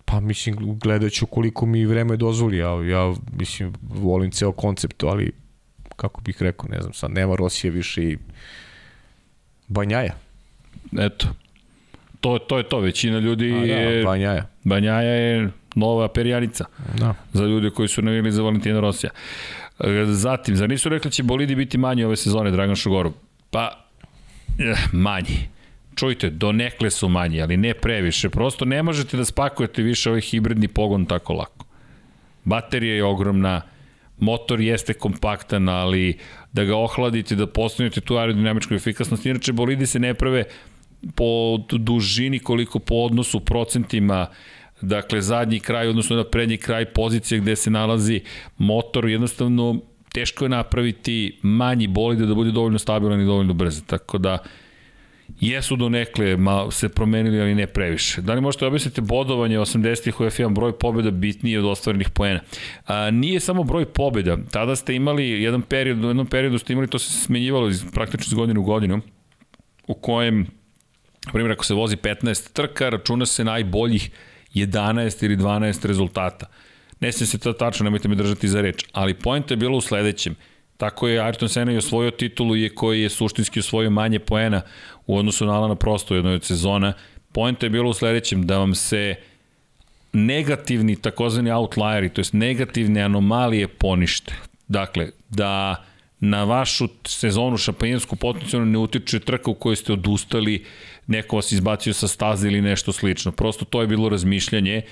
Pa 0.04 0.20
mislim, 0.20 0.78
gledat 0.78 1.12
ću 1.12 1.26
koliko 1.26 1.66
mi 1.66 1.86
vreme 1.86 2.16
dozvoli, 2.16 2.56
ja, 2.56 2.68
ja 2.68 3.14
mislim, 3.32 3.72
volim 3.82 4.30
ceo 4.30 4.52
koncept, 4.52 5.02
ali 5.02 5.32
kako 5.96 6.20
bih 6.20 6.42
rekao, 6.42 6.68
ne 6.68 6.80
znam, 6.80 6.92
sad 6.92 7.10
nema 7.10 7.36
Rosije 7.36 7.70
više 7.70 8.02
i 8.04 8.18
Banjaja. 9.68 10.14
Eto, 10.98 11.26
to, 12.20 12.38
to 12.38 12.58
je 12.58 12.68
to, 12.68 12.80
većina 12.80 13.18
ljudi 13.18 13.52
A, 13.52 13.58
da, 13.58 13.64
je... 13.64 14.04
Banjaja. 14.04 14.46
Banjaja 14.64 15.12
je 15.12 15.50
nova 15.74 16.08
perjanica 16.08 16.64
da. 16.98 17.14
za 17.32 17.44
ljude 17.44 17.70
koji 17.70 17.88
su 17.88 18.02
navili 18.02 18.32
za 18.32 18.42
Valentina 18.42 18.80
Rosija. 18.80 19.10
Zatim, 20.06 20.56
zar 20.56 20.68
nisu 20.68 20.88
rekli 20.88 21.08
da 21.08 21.12
će 21.12 21.22
bolidi 21.22 21.54
biti 21.54 21.78
manji 21.78 22.04
ove 22.04 22.16
sezone, 22.16 22.50
Dragan 22.50 22.76
Šugorov? 22.76 23.12
Pa, 23.50 23.84
eh, 24.58 24.74
manji. 24.92 25.48
Čujte, 25.94 26.30
donekle 26.30 26.90
su 26.90 27.08
manji, 27.08 27.42
ali 27.42 27.56
ne 27.56 27.74
previše. 27.74 28.28
Prosto 28.30 28.64
ne 28.64 28.82
možete 28.82 29.16
da 29.16 29.24
spakujete 29.24 29.82
više 29.82 30.10
ovaj 30.10 30.20
hibridni 30.20 30.68
pogon 30.68 31.06
tako 31.06 31.32
lako. 31.32 31.66
Baterija 32.44 32.94
je 32.94 33.04
ogromna, 33.04 33.60
motor 34.18 34.60
jeste 34.60 34.94
kompaktan, 34.94 35.68
ali 35.68 36.18
da 36.52 36.64
ga 36.64 36.76
ohladite, 36.76 37.34
da 37.34 37.46
postavite 37.46 38.00
tu 38.00 38.16
aerodinamičku 38.16 38.74
efikasnost. 38.74 39.26
Inače, 39.26 39.52
bolidi 39.52 39.86
se 39.86 39.98
ne 39.98 40.14
prave 40.14 40.44
po 41.14 41.58
dužini 41.70 42.38
koliko 42.38 42.78
po 42.78 42.94
odnosu 42.94 43.40
procentima 43.40 44.26
Dakle, 44.80 45.20
zadnji 45.22 45.60
kraj, 45.60 45.88
odnosno 45.88 46.16
na 46.16 46.24
prednji 46.24 46.56
kraj 46.56 46.84
pozicije 46.84 47.40
gde 47.40 47.56
se 47.56 47.70
nalazi 47.70 48.20
motor, 48.58 49.08
jednostavno 49.08 49.80
teško 50.12 50.44
je 50.44 50.48
napraviti 50.48 51.38
manji 51.42 51.86
bolide 51.86 52.26
da 52.26 52.34
bude 52.34 52.50
dovoljno 52.50 52.78
stabilan 52.78 53.20
i 53.20 53.26
dovoljno 53.26 53.54
brz. 53.54 53.82
Tako 53.86 54.18
da, 54.18 54.38
jesu 55.40 55.76
do 55.76 55.88
nekle 55.88 56.36
ma, 56.36 56.70
se 56.70 56.88
promenili, 56.88 57.40
ali 57.40 57.54
ne 57.54 57.66
previše. 57.66 58.20
Da 58.20 58.34
li 58.34 58.40
možete 58.40 58.66
objasniti 58.66 59.00
bodovanje 59.00 59.58
80-ih 59.58 60.20
u 60.20 60.24
F1 60.24 60.54
broj 60.54 60.78
pobjeda 60.78 61.10
bitniji 61.10 61.56
od 61.56 61.64
ostvarenih 61.64 62.10
poena? 62.10 62.40
A, 62.86 63.10
nije 63.10 63.40
samo 63.40 63.62
broj 63.62 63.84
pobjeda. 63.84 64.36
Tada 64.50 64.76
ste 64.76 64.94
imali 64.94 65.42
jedan 65.42 65.62
period, 65.62 66.04
u 66.04 66.08
jednom 66.08 66.26
periodu 66.26 66.58
ste 66.58 66.72
imali, 66.72 66.88
to 66.88 66.98
se 66.98 67.12
smenjivalo 67.12 67.68
iz, 67.68 67.84
praktično 67.92 68.30
iz 68.30 68.34
godine 68.34 68.60
u 68.60 68.62
godinu, 68.62 69.00
u 69.86 69.94
kojem, 69.94 70.46
primjer, 71.32 71.52
ako 71.52 71.64
se 71.64 71.74
vozi 71.74 71.96
15 71.96 72.52
trka, 72.52 72.88
računa 72.88 73.26
se 73.26 73.44
najboljih 73.44 74.10
11 74.54 75.24
ili 75.24 75.36
12 75.36 75.86
rezultata. 75.86 76.46
Ne 77.00 77.12
se 77.12 77.38
to 77.38 77.52
tačno, 77.52 77.84
nemojte 77.84 78.08
me 78.08 78.14
držati 78.14 78.48
za 78.48 78.60
reč, 78.60 78.84
ali 78.92 79.14
point 79.14 79.50
je 79.50 79.56
bilo 79.56 79.78
u 79.78 79.80
sledećem. 79.80 80.34
Tako 80.76 81.08
je 81.08 81.20
Ayrton 81.20 81.48
Senna 81.48 81.72
i 81.72 81.76
osvojio 81.76 82.10
titulu 82.10 82.56
je 82.56 82.74
koji 82.74 83.02
je 83.02 83.08
suštinski 83.08 83.60
osvojio 83.60 83.90
manje 83.90 84.18
poena 84.18 84.62
u 85.06 85.16
odnosu 85.16 85.46
na 85.46 85.52
Alana 85.52 85.74
Prosto 85.74 86.14
u 86.14 86.16
jednoj 86.16 86.34
od 86.34 86.44
sezona. 86.44 86.92
Point 87.32 87.62
je 87.62 87.70
bilo 87.70 87.90
u 87.90 87.94
sledećem 87.94 88.46
da 88.46 88.58
vam 88.58 88.74
se 88.74 89.14
negativni 90.12 90.96
takozvani 90.96 91.50
outlieri, 91.50 92.08
to 92.08 92.20
jest 92.20 92.32
negativne 92.32 93.02
anomalije 93.02 93.68
ponište. 93.68 94.34
Dakle, 94.68 95.10
da 95.28 95.84
na 96.20 96.44
vašu 96.44 96.88
sezonu 97.06 97.56
šampanjensku 97.56 98.16
potencijalno 98.16 98.66
ne 98.66 98.78
utiče 98.78 99.20
trka 99.20 99.50
u 99.50 99.54
kojoj 99.54 99.76
ste 99.76 99.92
odustali, 99.92 100.64
neko 101.10 101.36
vas 101.36 101.52
izbacio 101.52 101.92
sa 101.92 102.08
staze 102.08 102.48
ili 102.48 102.62
nešto 102.62 102.92
slično. 102.92 103.32
Prosto 103.32 103.64
to 103.64 103.80
je 103.80 103.86
bilo 103.86 104.08
razmišljanje. 104.08 104.82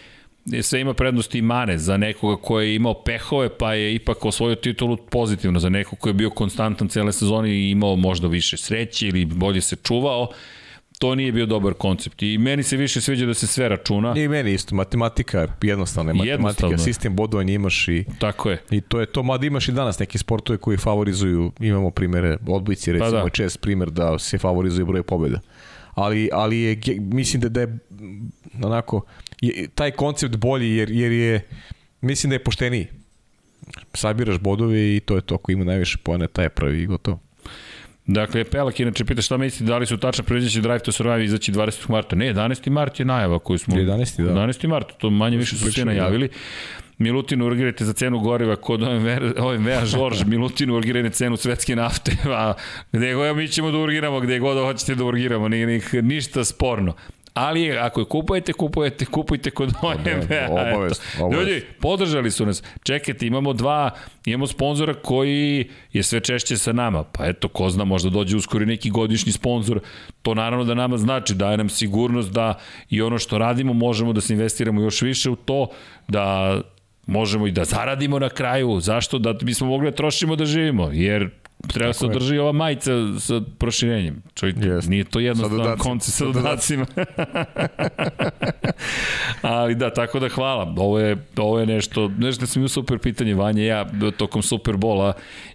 Sve 0.63 0.81
ima 0.81 0.95
prednosti 0.95 1.39
i 1.39 1.43
mane 1.43 1.79
za 1.79 1.97
nekoga 1.97 2.43
ko 2.43 2.61
je 2.61 2.75
imao 2.75 3.03
pehove 3.03 3.59
pa 3.59 3.75
je 3.75 3.95
ipak 3.95 4.25
osvojio 4.25 4.55
titulu 4.55 4.97
pozitivno, 4.97 5.61
za 5.61 5.69
nekog 5.69 5.99
ko 5.99 6.09
je 6.09 6.15
bio 6.15 6.31
konstantan 6.31 6.89
cele 6.89 7.13
sezone 7.13 7.51
i 7.51 7.71
imao 7.71 7.97
možda 7.97 8.29
više 8.29 8.57
sreće 8.57 9.09
ili 9.09 9.25
bolje 9.25 9.61
se 9.61 9.77
čuvao 9.77 10.29
to 10.99 11.15
nije 11.15 11.33
bio 11.33 11.47
dobar 11.47 11.75
koncept. 11.75 12.23
I 12.23 12.39
meni 12.39 12.63
se 12.63 12.77
više 12.77 13.01
sviđa 13.01 13.27
da 13.27 13.35
se 13.35 13.47
sve 13.47 13.69
računa. 13.69 14.15
I 14.17 14.29
meni 14.29 14.53
isto, 14.53 14.75
matematika 14.75 15.39
je 15.39 15.49
jednostavna, 15.63 16.13
matematika, 16.13 16.33
jednostavno. 16.33 16.79
sistem 16.79 17.17
bodovanja 17.17 17.53
imaš 17.53 17.89
i 17.89 18.05
Tako 18.19 18.51
je. 18.51 18.63
I 18.71 18.81
to 18.81 19.01
je 19.01 19.07
to, 19.07 19.23
mada 19.23 19.47
imaš 19.47 19.69
i 19.69 19.73
danas 19.73 19.99
neke 19.99 20.19
sportove 20.19 20.59
koji 20.59 20.77
favorizuju, 20.77 21.53
imamo 21.61 21.91
primere, 21.91 22.37
odbojci 22.47 22.93
recimo, 22.93 23.11
pa 23.11 23.25
da. 23.25 23.31
čest 23.31 23.61
primer 23.61 23.91
da 23.91 24.19
se 24.19 24.39
favorizuje 24.39 24.85
broj 24.85 25.03
pobjeda. 25.03 25.41
Ali, 25.99 26.29
ali 26.33 26.61
je, 26.61 26.81
mislim 26.99 27.41
da, 27.41 27.49
da 27.49 27.61
je 27.61 27.79
onako, 28.63 29.03
je, 29.41 29.69
taj 29.75 29.91
koncept 29.91 30.37
bolji 30.37 30.77
jer, 30.77 30.91
jer 30.91 31.13
je, 31.13 31.49
mislim 32.01 32.31
da 32.31 32.35
je 32.35 32.45
pošteniji. 32.45 32.87
Sabiraš 33.95 34.39
bodove 34.39 34.97
i 34.97 35.01
to 35.01 35.17
je 35.17 35.23
to, 35.23 35.35
ako 35.35 35.53
ima 35.53 35.65
najviše 35.65 35.99
pojene, 36.03 36.29
taj 36.29 36.45
je 36.45 36.49
pravi 36.49 36.83
i 36.83 36.87
gotovo. 36.87 37.19
Dakle, 38.09 38.45
Pelak 38.45 38.81
inače 38.81 39.05
pita 39.05 39.23
šta 39.23 39.37
mislite, 39.37 39.65
da 39.65 39.79
li 39.79 39.87
su 39.87 39.97
tačno 39.97 40.25
predviđeći 40.25 40.61
Drive 40.61 40.79
to 40.79 40.93
Survive 40.93 41.25
izaći 41.25 41.53
20. 41.53 41.91
marta? 41.91 42.17
Ne, 42.17 42.35
11. 42.35 42.71
mart 42.71 43.01
je 43.01 43.07
najava 43.07 43.39
koju 43.39 43.59
smo... 43.59 43.77
11. 43.77 44.25
da. 44.25 44.33
11. 44.33 44.69
marta, 44.69 44.95
to 44.95 45.11
manje 45.11 45.37
više 45.37 45.57
su 45.57 45.73
sve 45.73 45.85
najavili. 45.85 46.29
Da. 46.29 46.35
Milutinu 46.99 47.47
urgirajte 47.47 47.85
za 47.85 47.93
cenu 47.93 48.19
goriva 48.19 48.57
kod 48.57 48.83
OMV-a 49.39 49.87
Žorž, 49.87 50.25
Milutinu 50.27 50.75
urgirajte 50.75 51.11
cenu 51.11 51.37
svetske 51.37 51.77
nafte, 51.77 52.17
a 52.27 52.55
gde 52.93 53.15
god 53.15 53.37
mi 53.37 53.49
ćemo 53.49 53.71
da 53.71 53.79
urgiramo, 53.79 54.21
gde 54.21 54.39
god 54.39 54.57
hoćete 54.57 54.95
da 54.95 55.05
urgiramo, 55.05 55.49
nije, 55.49 55.67
nije 55.67 56.03
ništa 56.03 56.45
sporno. 56.45 56.95
Ali 57.39 57.79
ako 57.79 58.01
je 58.01 58.05
kupujete, 58.05 58.53
kupujete, 58.53 59.05
kupujte 59.05 59.51
kod 59.51 59.73
OMB. 59.83 60.07
obavezno, 60.51 60.75
obavezno. 60.75 61.05
Ljudi, 61.33 61.65
podržali 61.81 62.31
su 62.31 62.47
nas. 62.47 62.63
Čekajte, 62.83 63.27
imamo 63.27 63.53
dva, 63.53 63.91
imamo 64.25 64.47
sponzora 64.47 64.95
koji 64.95 65.69
je 65.93 66.03
sve 66.03 66.21
češće 66.21 66.57
sa 66.57 66.73
nama. 66.73 67.05
Pa 67.05 67.27
eto, 67.27 67.49
ko 67.49 67.71
zna, 67.71 67.85
možda 67.85 68.11
dođe 68.11 68.37
uskoro 68.37 68.65
neki 68.65 68.91
godišnji 68.91 69.33
sponzor. 69.33 69.81
To 70.23 70.35
naravno 70.35 70.65
da 70.65 70.75
nama 70.75 70.99
znači, 70.99 71.35
daje 71.35 71.57
nam 71.57 71.69
sigurnost 71.69 72.33
da 72.33 72.55
i 72.91 73.03
ono 73.03 73.19
što 73.19 73.39
radimo 73.39 73.73
možemo 73.73 74.13
da 74.13 74.21
se 74.21 74.33
investiramo 74.33 74.83
još 74.83 75.03
više 75.03 75.31
u 75.31 75.37
to, 75.37 75.67
da 76.09 76.61
možemo 77.07 77.47
i 77.47 77.51
da 77.51 77.65
zaradimo 77.65 78.19
na 78.19 78.29
kraju. 78.29 78.81
Zašto? 78.81 79.19
Da 79.19 79.33
bismo 79.33 79.67
mogli 79.67 79.91
da 79.91 79.97
trošimo 79.97 80.37
da 80.37 80.45
živimo. 80.45 80.91
Jer 80.93 81.31
treba 81.67 81.93
se 81.93 82.07
održi 82.07 82.39
ova 82.39 82.53
majica 82.53 82.93
sa 83.19 83.41
proširenjem. 83.59 84.23
Čovjek, 84.35 84.57
yes. 84.57 84.89
nije 84.89 85.05
to 85.05 85.21
jednostavno 85.21 85.77
konce 85.79 86.11
sa 86.11 86.25
dodacima. 86.25 86.87
Ali 89.43 89.75
da, 89.75 89.93
tako 89.93 90.19
da 90.19 90.29
hvala. 90.29 90.75
Ovo 90.77 90.99
je, 90.99 91.17
ovo 91.37 91.61
je 91.61 91.67
nešto, 91.67 92.09
nešto 92.09 92.41
da 92.41 92.47
sam 92.47 92.61
imao 92.61 92.69
super 92.69 92.99
pitanje, 92.99 93.35
Vanja 93.35 93.65
ja, 93.65 93.87
tokom 94.17 94.43
Superbola 94.43 95.13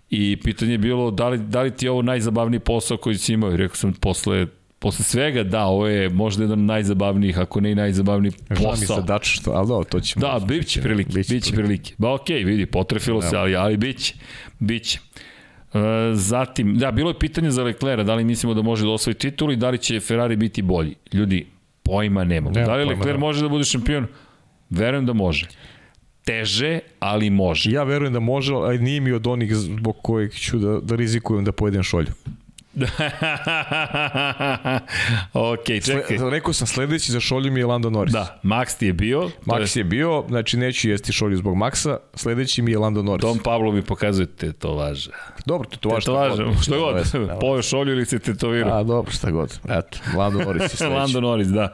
i 0.09 0.37
pitanje 0.43 0.71
je 0.71 0.77
bilo 0.77 1.11
da 1.11 1.29
li, 1.29 1.37
da 1.37 1.61
li 1.61 1.71
ti 1.71 1.85
je 1.85 1.91
ovo 1.91 2.01
najzabavniji 2.01 2.59
posao 2.59 2.97
koji 2.97 3.17
si 3.17 3.33
imao 3.33 3.53
i 3.53 3.57
rekao 3.57 3.75
sam 3.75 3.93
posle 3.93 4.47
posle 4.83 5.05
svega, 5.05 5.43
da, 5.43 5.65
ovo 5.65 5.87
je 5.87 6.09
možda 6.09 6.43
jedan 6.43 6.65
najzabavnijih, 6.65 7.39
ako 7.39 7.61
ne 7.61 7.71
i 7.71 7.75
najzabavniji 7.75 8.31
posao. 8.49 8.63
Žao 8.63 8.71
mi 8.71 8.85
se 8.85 9.01
dač 9.07 9.27
što, 9.27 9.51
ali 9.51 9.67
da, 9.67 9.83
to 9.83 9.99
ćemo... 9.99 10.21
Da, 10.21 10.45
bit 10.45 10.67
će 10.67 10.81
prilike, 10.81 11.11
bit 11.29 11.43
će 11.43 11.53
prilike. 11.53 11.93
Ba 11.97 12.13
okej, 12.13 12.41
okay, 12.41 12.45
vidi, 12.45 12.65
potrefilo 12.65 13.21
se, 13.21 13.37
ali, 13.37 13.55
ali 13.55 13.77
bit 13.77 13.99
će, 13.99 14.13
bit 14.59 14.83
će. 14.83 14.99
E, 15.73 15.79
zatim, 16.13 16.77
da, 16.77 16.91
bilo 16.91 17.09
je 17.09 17.19
pitanje 17.19 17.51
za 17.51 17.63
Leclerc, 17.63 18.05
da 18.05 18.15
li 18.15 18.23
mislimo 18.23 18.53
da 18.53 18.61
može 18.61 18.85
da 18.85 18.91
osvoji 18.91 19.13
titul 19.13 19.51
i 19.51 19.55
da 19.55 19.69
li 19.69 19.77
će 19.77 19.99
Ferrari 19.99 20.35
biti 20.35 20.61
bolji. 20.61 20.95
Ljudi, 21.13 21.45
pojma 21.83 22.23
nemamo. 22.23 22.55
Nema 22.55 22.67
da 22.67 22.75
li 22.75 22.85
Leclerc 22.85 23.15
da. 23.15 23.17
može 23.17 23.41
da 23.41 23.49
bude 23.49 23.63
šampion? 23.63 24.07
Verujem 24.69 25.05
da 25.05 25.13
može. 25.13 25.47
Teže, 26.25 26.79
ali 26.99 27.29
može. 27.29 27.71
Ja 27.71 27.83
verujem 27.83 28.13
da 28.13 28.19
može, 28.19 28.53
ali 28.53 28.79
nije 28.79 28.99
mi 28.99 29.11
od 29.11 29.27
onih 29.27 29.55
zbog 29.55 29.95
kojih 30.01 30.33
ću 30.33 30.57
da, 30.57 30.79
da 30.79 30.95
rizikujem 30.95 31.45
da 31.45 31.51
pojedem 31.51 31.83
šolju. 31.83 32.11
ok, 35.33 35.65
čekaj. 35.65 36.17
Sle, 36.17 36.29
rekao 36.29 36.53
sam 36.53 36.67
sledeći 36.67 37.11
za 37.11 37.19
šolju 37.19 37.51
mi 37.51 37.59
je 37.59 37.65
Lando 37.65 37.89
Norris. 37.89 38.13
Da, 38.13 38.39
Max 38.43 38.77
ti 38.77 38.85
je 38.85 38.93
bio. 38.93 39.29
Max 39.45 39.77
je... 39.77 39.79
je 39.79 39.83
bio, 39.83 40.23
znači 40.27 40.57
neću 40.57 40.89
jesti 40.89 41.13
šolju 41.13 41.37
zbog 41.37 41.57
Maxa, 41.57 41.97
sledeći 42.15 42.61
mi 42.61 42.71
je 42.71 42.77
Lando 42.77 43.03
Norris. 43.03 43.21
Tom 43.21 43.39
Pablo 43.39 43.71
mi 43.71 43.81
pokazuje 43.81 44.25
te 44.25 44.53
to 44.53 44.75
važe. 44.75 45.09
Dobro, 45.45 45.69
te 45.69 45.77
to 45.77 45.89
važe. 45.89 46.05
Te 46.05 46.11
važe, 46.11 46.43
što 46.61 46.79
god, 46.79 46.95
pojeo 47.39 47.61
šolju 47.61 47.91
ili 47.91 48.05
se 48.05 48.19
tetovirao. 48.19 48.79
A, 48.79 48.83
dobro, 48.83 49.11
šta 49.11 49.31
god. 49.31 49.59
Eto, 49.69 49.97
Lando 50.17 50.39
Norris 50.39 50.63
je 50.63 50.69
sledeći. 50.77 50.95
Lando 50.95 51.21
Norris, 51.21 51.47
da. 51.47 51.73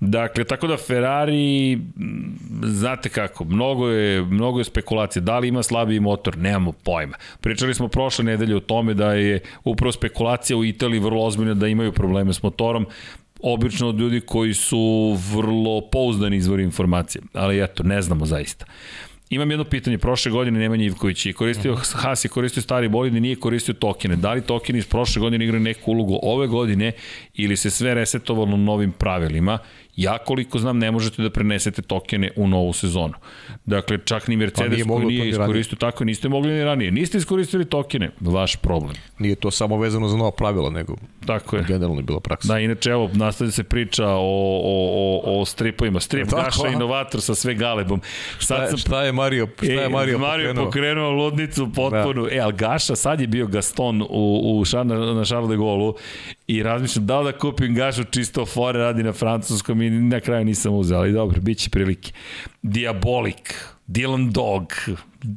Dakle, 0.00 0.44
tako 0.44 0.66
da 0.66 0.76
Ferrari, 0.76 1.78
znate 2.62 3.08
kako, 3.08 3.44
mnogo 3.44 3.88
je, 3.88 4.22
mnogo 4.22 4.58
je 4.58 4.64
spekulacije. 4.64 5.22
Da 5.22 5.38
li 5.38 5.48
ima 5.48 5.62
slabiji 5.62 6.00
motor? 6.00 6.38
Nemamo 6.38 6.72
pojma. 6.72 7.16
Pričali 7.40 7.74
smo 7.74 7.88
prošle 7.88 8.24
nedelje 8.24 8.56
o 8.56 8.60
tome 8.60 8.94
da 8.94 9.12
je 9.12 9.40
upravo 9.64 9.92
spekulacija 9.92 10.56
u 10.56 10.64
Italiji 10.64 11.00
vrlo 11.00 11.24
ozbiljna 11.24 11.54
da 11.54 11.68
imaju 11.68 11.92
probleme 11.92 12.32
s 12.32 12.42
motorom 12.42 12.86
obično 13.42 13.88
od 13.88 14.00
ljudi 14.00 14.20
koji 14.20 14.54
su 14.54 15.16
vrlo 15.32 15.80
pouzdani 15.92 16.36
izvori 16.36 16.62
informacije, 16.62 17.22
ali 17.32 17.62
eto, 17.62 17.82
ne 17.82 18.02
znamo 18.02 18.26
zaista. 18.26 18.66
Imam 19.30 19.50
jedno 19.50 19.64
pitanje, 19.64 19.98
prošle 19.98 20.32
godine 20.32 20.58
Nemanja 20.58 20.84
Ivković 20.84 21.26
je 21.26 21.32
koristio, 21.32 21.74
-huh. 21.74 21.96
Haas 21.96 22.24
je 22.24 22.28
koristio 22.28 22.62
stari 22.62 22.88
bolid 22.88 23.14
i 23.14 23.20
nije 23.20 23.36
koristio 23.36 23.74
tokene. 23.74 24.16
Da 24.16 24.32
li 24.32 24.40
tokeni 24.40 24.78
iz 24.78 24.86
prošle 24.86 25.20
godine 25.20 25.44
igraju 25.44 25.62
neku 25.62 25.90
ulogu 25.90 26.18
ove 26.22 26.46
godine 26.46 26.92
ili 27.34 27.56
se 27.56 27.70
sve 27.70 27.94
resetovalo 27.94 28.56
novim 28.56 28.92
pravilima? 28.92 29.58
Ja 29.96 30.18
koliko 30.18 30.58
znam 30.58 30.78
ne 30.78 30.90
možete 30.90 31.22
da 31.22 31.30
prenesete 31.30 31.82
tokene 31.82 32.30
u 32.36 32.48
novu 32.48 32.72
sezonu. 32.72 33.14
Dakle, 33.64 33.98
čak 34.04 34.28
ni 34.28 34.36
Mercedes 34.36 34.68
pa 34.68 34.74
nije 34.74 34.84
koji 34.84 35.06
nije 35.06 35.28
iskoristio 35.28 35.76
tako, 35.76 36.04
niste 36.04 36.28
mogli 36.28 36.52
ni 36.52 36.64
ranije. 36.64 36.90
Niste 36.90 37.18
iskoristili 37.18 37.64
tokene, 37.64 38.10
vaš 38.20 38.56
problem. 38.56 38.94
Nije 39.18 39.34
to 39.34 39.50
samo 39.50 39.76
vezano 39.78 40.08
za 40.08 40.16
nova 40.16 40.30
pravila, 40.30 40.70
nego 40.70 40.96
tako 41.26 41.56
je. 41.56 41.64
generalno 41.68 42.00
je 42.00 42.04
bila 42.04 42.20
praksa. 42.20 42.52
Da, 42.52 42.58
inače, 42.58 42.90
evo, 42.90 43.10
nastavlja 43.12 43.50
se 43.50 43.64
priča 43.64 44.08
o, 44.08 44.60
o, 44.64 45.20
o, 45.24 45.40
o 45.40 45.44
stripovima. 45.44 46.00
Strip 46.00 46.28
da, 46.28 46.36
Gaša, 46.36 46.68
inovator 46.68 47.20
sa 47.20 47.34
sve 47.34 47.54
galebom. 47.54 48.00
Sad 48.38 48.58
šta, 48.58 48.66
sam, 48.66 48.78
šta 48.78 49.02
je 49.02 49.12
Mario, 49.12 49.48
šta 49.56 49.66
je 49.66 49.88
Mario, 49.88 50.14
e, 50.14 50.18
Mario 50.18 50.48
pokrenuo? 50.48 50.64
pokrenuo 50.64 51.10
ludnicu 51.10 51.70
potpuno. 51.74 52.22
Da. 52.22 52.34
E, 52.34 52.38
ali 52.38 52.52
Gaša, 52.52 52.96
sad 52.96 53.20
je 53.20 53.26
bio 53.26 53.46
Gaston 53.46 54.02
u, 54.02 54.58
u 54.58 54.64
šar, 54.64 54.86
na, 54.86 54.96
na 54.96 55.24
Charles 55.24 55.50
de 55.50 55.56
Gaulle 55.56 55.92
i 56.46 56.62
razmišljam 56.62 57.06
da 57.06 57.20
li 57.20 57.32
da 57.32 57.38
kupim 57.38 57.74
Gašu 57.74 58.04
čisto 58.04 58.46
fore 58.46 58.78
radi 58.78 59.02
na 59.02 59.12
francuskom 59.12 59.82
i 59.86 59.90
na 59.90 60.20
kraju 60.20 60.44
nisam 60.44 60.74
uzeo, 60.74 60.98
ali 60.98 61.12
dobro, 61.12 61.40
bit 61.40 61.58
će 61.58 61.70
prilike. 61.70 62.12
Diabolik, 62.62 63.54
Dylan 63.88 64.32
Dog, 64.32 64.72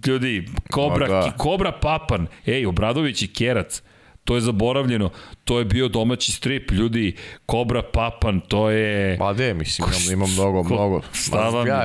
ljudi, 0.08 0.46
Kobra, 0.72 1.08
da. 1.08 1.34
Kobra 1.38 1.72
Papan, 1.72 2.28
ej, 2.46 2.66
Obradović 2.66 3.22
i 3.22 3.28
Kerac, 3.28 3.82
to 4.24 4.36
je 4.36 4.42
zaboravljeno, 4.42 5.10
to 5.44 5.60
je 5.60 5.66
bio 5.66 5.88
domaći 5.88 6.32
strip, 6.32 6.72
ljudi, 6.72 7.16
Kobra 7.46 7.82
Papan, 7.94 8.40
to 8.40 8.70
je... 8.70 9.18
Ma 9.20 9.34
de, 9.34 9.54
mislim, 9.54 9.88
imam, 9.88 10.14
imam 10.14 10.34
mnogo, 10.34 10.64
ko, 10.64 10.74
mnogo. 10.74 11.02
Stavam, 11.14 11.68
ja, 11.68 11.82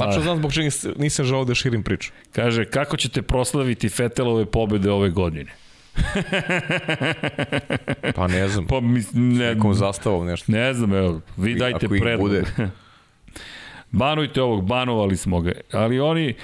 tačno 0.00 0.22
znam 0.22 0.38
zbog 0.38 0.52
čega 0.52 0.68
nisam 0.96 1.24
žao 1.24 1.44
da 1.44 1.54
širim 1.54 1.82
priču. 1.82 2.12
Kaže, 2.32 2.64
kako 2.64 2.96
ćete 2.96 3.22
proslaviti 3.22 3.88
Fetelove 3.88 4.46
pobede 4.46 4.90
ove 4.90 5.10
godine? 5.10 5.52
pa 8.16 8.26
ne 8.26 8.48
znam. 8.48 8.66
Pa 8.66 8.80
mi, 8.80 9.02
ne, 9.12 9.54
nekom 9.54 9.74
zastavom 9.74 10.26
nešto. 10.26 10.52
Ne 10.52 10.74
znam, 10.74 10.94
evo, 10.94 11.20
vi 11.36 11.54
dajte 11.54 11.88
predlog. 11.88 12.18
Bude. 12.18 12.44
Banujte 13.90 14.42
ovog, 14.42 14.66
banovali 14.66 15.16
smo 15.16 15.40
ga. 15.40 15.52
Ali 15.72 16.00
oni, 16.00 16.34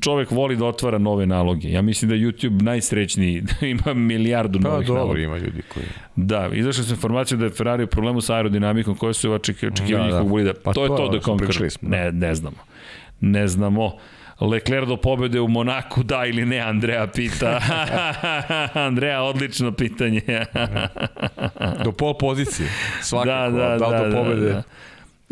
čovek 0.00 0.30
voli 0.30 0.56
da 0.56 0.64
otvara 0.64 0.98
nove 0.98 1.26
naloge. 1.26 1.70
Ja 1.70 1.82
mislim 1.82 2.08
da 2.08 2.14
YouTube 2.14 2.62
najsrećniji, 2.62 3.42
ima 3.74 3.94
milijardu 3.94 4.60
pa, 4.62 4.68
novih 4.68 4.86
dobro, 4.86 5.02
naloga. 5.02 5.20
ima 5.20 5.38
ljudi 5.38 5.62
koji... 5.74 5.86
Da, 6.16 6.50
izašla 6.52 6.84
su 6.84 6.94
informacija 6.94 7.38
da 7.38 7.44
je 7.44 7.50
Ferrari 7.50 7.84
u 7.84 7.86
problemu 7.86 8.20
sa 8.20 8.34
aerodinamikom 8.34 8.96
koje 8.96 9.14
su 9.14 9.32
očekivali 9.32 9.74
da, 9.76 9.94
da. 9.94 10.04
njihovog 10.04 10.28
bolida. 10.28 10.52
Pa 10.64 10.72
to, 10.72 10.86
to 10.86 10.94
je 10.94 10.96
to 10.96 11.08
da 11.08 11.18
Conquer. 11.18 11.78
Ne, 11.82 12.12
ne 12.12 12.34
znamo. 12.34 12.56
Ne 13.20 13.48
znamo. 13.48 13.96
Leclerc 14.46 14.88
do 14.88 14.96
pobede 14.96 15.40
u 15.40 15.48
Monaku, 15.48 16.02
da 16.02 16.26
ili 16.26 16.46
ne, 16.46 16.58
Andreja 16.58 17.06
pita. 17.06 17.60
Andreja, 18.88 19.22
odlično 19.22 19.72
pitanje. 19.72 20.20
do 21.84 21.92
pol 21.92 22.18
pozicije, 22.18 22.68
svakako, 23.02 23.56
da, 23.56 23.68
da, 23.68 23.78
da, 23.78 23.88
da 23.88 24.08
do 24.08 24.16
pobede. 24.16 24.46
Da, 24.46 24.52
da. 24.52 24.62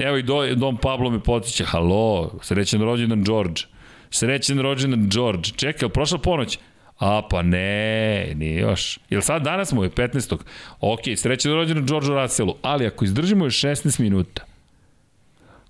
Evo 0.05 0.17
i 0.17 0.23
do, 0.23 0.55
Dom 0.55 0.77
Pablo 0.77 1.11
me 1.11 1.23
potiče, 1.23 1.65
halo, 1.65 2.31
srećan 2.43 2.83
rođendan 2.83 3.25
George. 3.25 3.63
Srećan 4.11 4.59
rođendan 4.59 5.09
George. 5.09 5.51
Čekaj, 5.57 5.89
prošla 5.89 6.19
ponoć? 6.19 6.59
A 6.99 7.23
pa 7.31 7.43
ne, 7.43 8.33
nije 8.35 8.61
još. 8.61 8.99
Jel 9.11 9.21
sad 9.21 9.43
danas 9.43 9.73
mu 9.73 9.85
je 9.85 9.91
15. 9.91 10.39
Ok, 10.81 11.01
srećan 11.17 11.53
rođendan 11.53 11.87
Georgeu 11.87 12.15
Russellu, 12.15 12.57
ali 12.63 12.87
ako 12.87 13.05
izdržimo 13.05 13.45
još 13.45 13.61
16 13.61 14.01
minuta, 14.01 14.45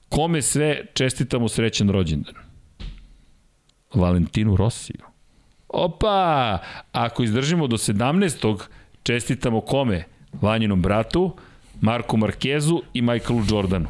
kome 0.08 0.42
sve 0.42 0.86
čestitamo 0.94 1.48
srećan 1.48 1.90
rođendan? 1.90 2.34
Valentinu 3.94 4.56
Rosiju. 4.56 5.04
Opa! 5.68 6.58
Ako 6.92 7.22
izdržimo 7.22 7.66
do 7.66 7.76
17. 7.76 8.58
čestitamo 9.02 9.60
kome? 9.60 10.04
Vanjinom 10.32 10.82
bratu, 10.82 11.36
Marku 11.80 12.16
Markezu 12.16 12.82
i 12.94 13.02
Michaelu 13.02 13.42
Jordanu. 13.50 13.88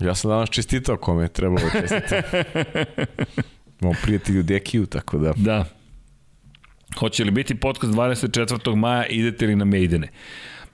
Ja 0.00 0.14
sam 0.14 0.30
danas 0.30 0.50
čestitao 0.50 0.96
kome 0.96 1.24
je 1.24 1.28
trebalo 1.28 1.60
da 1.60 1.80
čestitati. 1.80 2.36
Imamo 3.80 3.96
prijatelju 4.02 4.42
Dekiju, 4.42 4.86
tako 4.86 5.18
da... 5.18 5.32
Da. 5.36 5.64
Hoće 6.98 7.24
li 7.24 7.30
biti 7.30 7.54
podcast 7.54 7.92
24. 7.92 8.74
maja, 8.74 9.06
idete 9.06 9.46
li 9.46 9.56
na 9.56 9.64
Maidene? 9.64 10.08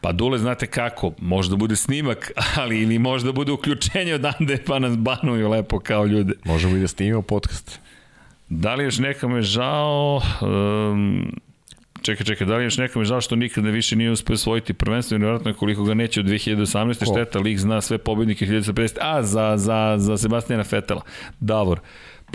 Pa 0.04 0.12
Dule, 0.12 0.38
znate 0.38 0.66
kako, 0.66 1.12
možda 1.18 1.56
bude 1.56 1.76
snimak, 1.76 2.32
ali 2.60 2.82
ili 2.82 2.98
možda 2.98 3.32
bude 3.32 3.52
uključenje 3.52 4.14
odande 4.14 4.58
pa 4.66 4.78
nas 4.78 4.96
banuju 4.98 5.48
lepo 5.48 5.78
kao 5.78 6.06
ljude. 6.06 6.34
Možemo 6.44 6.76
i 6.76 6.80
da 6.80 6.88
snimimo 6.88 7.22
podcast. 7.22 7.80
Da 8.48 8.74
li 8.74 8.84
još 8.84 8.98
nekome 8.98 9.42
žao... 9.42 10.20
Um, 10.40 11.32
čekaj, 12.02 12.26
čekaj, 12.26 12.46
da 12.46 12.56
li 12.56 12.64
još 12.64 12.78
nekome 12.78 13.04
žao 13.04 13.20
što 13.20 13.36
nikada 13.36 13.70
više 13.70 13.96
nije 13.96 14.10
uspio 14.10 14.34
osvojiti 14.34 14.74
prvenstvo 14.74 15.14
i 15.14 15.18
nevjerojatno 15.18 15.50
je 15.50 15.54
koliko 15.54 15.84
ga 15.84 15.94
neće 15.94 16.20
od 16.20 16.26
2018. 16.26 16.98
Ko? 16.98 17.04
šteta, 17.04 17.38
lik 17.38 17.58
zna 17.58 17.80
sve 17.80 17.98
pobednike 17.98 18.46
1950. 18.46 18.96
A, 19.00 19.22
za, 19.22 19.56
za, 19.56 19.94
za 19.98 20.16
Sebastijana 20.16 20.64
Fetela. 20.64 21.02
Davor. 21.40 21.80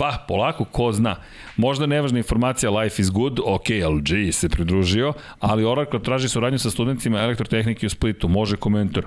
Pa, 0.00 0.24
polako, 0.28 0.64
ko 0.64 0.92
zna. 0.92 1.16
Možda 1.56 1.86
nevažna 1.86 2.18
informacija, 2.18 2.70
life 2.70 3.02
is 3.02 3.10
good, 3.10 3.40
ok, 3.44 3.68
LG 3.68 4.32
se 4.32 4.48
pridružio, 4.48 5.12
ali 5.40 5.64
Oracle 5.64 6.02
traži 6.02 6.28
suradnju 6.28 6.58
sa 6.58 6.70
studentima 6.70 7.20
elektrotehnike 7.20 7.86
u 7.86 7.90
Splitu, 7.90 8.28
može 8.28 8.56
komentar. 8.56 9.04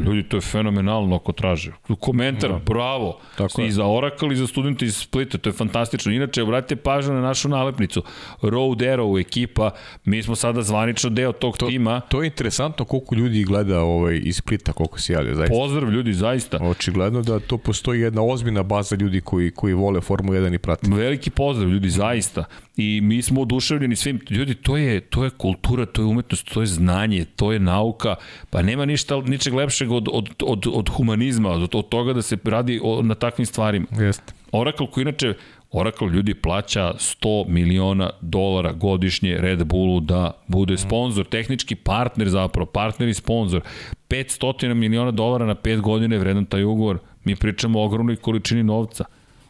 Ljudi, 0.00 0.22
to 0.22 0.36
je 0.36 0.40
fenomenalno 0.40 1.16
ako 1.16 1.32
traže. 1.32 1.72
Komentar, 2.00 2.50
Da. 2.50 2.58
bravo. 2.58 3.18
Tako 3.36 3.62
I 3.62 3.64
je. 3.64 3.70
za 3.72 3.86
Oracle 3.86 4.32
i 4.32 4.36
za 4.36 4.46
studente 4.46 4.84
iz 4.84 4.96
Splita, 4.96 5.38
to 5.38 5.48
je 5.48 5.54
fantastično. 5.54 6.12
Inače, 6.12 6.42
obratite 6.42 6.76
pažnju 6.76 7.12
na 7.12 7.20
našu 7.20 7.48
nalepnicu. 7.48 8.02
Road 8.42 8.78
Arrow 8.78 9.20
ekipa, 9.20 9.70
mi 10.04 10.22
smo 10.22 10.36
sada 10.36 10.62
zvanično 10.62 11.10
deo 11.10 11.32
tog 11.32 11.58
To, 11.58 11.66
tima. 11.68 12.00
to 12.00 12.22
je 12.22 12.26
interesantno 12.26 12.84
koliko 12.84 13.14
ljudi 13.14 13.44
gleda 13.44 13.80
ovaj, 13.80 14.20
iz 14.22 14.36
Splita, 14.36 14.72
koliko 14.72 15.00
se 15.00 15.12
javlja, 15.12 15.34
zaista. 15.34 15.54
Pozdrav 15.54 15.90
ljudi, 15.90 16.12
zaista. 16.12 16.58
Očigledno 16.58 17.22
da 17.22 17.38
to 17.38 17.58
postoji 17.58 18.00
jedna 18.00 18.22
ozbiljna 18.22 18.62
baza 18.62 18.96
ljudi 18.96 19.20
koji, 19.20 19.50
koji 19.50 19.74
vole 19.74 20.00
Formulu 20.00 20.34
1 20.34 20.54
i 20.54 20.58
prate. 20.58 20.90
Veliki 20.90 21.30
pozdrav 21.30 21.68
ljudi, 21.70 21.90
zaista. 21.90 22.44
I 22.76 23.00
mi 23.02 23.22
smo 23.22 23.40
oduševljeni 23.40 23.96
svim. 23.96 24.20
Ljudi, 24.30 24.54
to 24.54 24.76
je, 24.76 25.00
to 25.00 25.24
je 25.24 25.30
kultura, 25.30 25.86
to 25.86 26.02
je 26.02 26.06
umetnost, 26.06 26.48
to 26.54 26.60
je 26.60 26.66
znanje, 26.66 27.24
to 27.36 27.52
je 27.52 27.58
nauka. 27.58 28.14
Pa 28.50 28.62
nema 28.62 28.84
ništa, 28.84 29.20
ničeg 29.20 29.54
lepšeg 29.54 29.89
od, 29.96 30.08
od, 30.12 30.28
od, 30.42 30.66
od 30.72 30.88
humanizma, 30.88 31.50
od, 31.50 31.74
od 31.74 31.88
toga 31.88 32.12
da 32.12 32.22
se 32.22 32.36
radi 32.44 32.80
o, 32.82 33.02
na 33.02 33.14
takvim 33.14 33.46
stvarima. 33.46 33.86
Jeste. 33.98 34.32
Oracle 34.52 34.86
koji 34.90 35.02
inače 35.02 35.34
Oracle 35.72 36.08
ljudi 36.08 36.34
plaća 36.34 36.92
100 36.98 37.48
miliona 37.48 38.10
dolara 38.20 38.72
godišnje 38.72 39.38
Red 39.38 39.64
Bullu 39.64 40.00
da 40.00 40.32
bude 40.46 40.76
sponsor, 40.76 41.26
tehnički 41.26 41.74
partner 41.74 42.28
zapravo, 42.28 42.66
partner 42.66 43.08
i 43.08 43.14
sponsor. 43.14 43.60
500 44.08 44.74
miliona 44.74 45.10
dolara 45.10 45.46
na 45.46 45.54
5 45.54 45.80
godina 45.80 46.14
je 46.14 46.18
vredan 46.18 46.46
taj 46.46 46.64
ugovor. 46.64 46.98
Mi 47.24 47.36
pričamo 47.36 47.80
o 47.80 47.84
ogromnoj 47.84 48.16
količini 48.16 48.62
novca. 48.62 49.04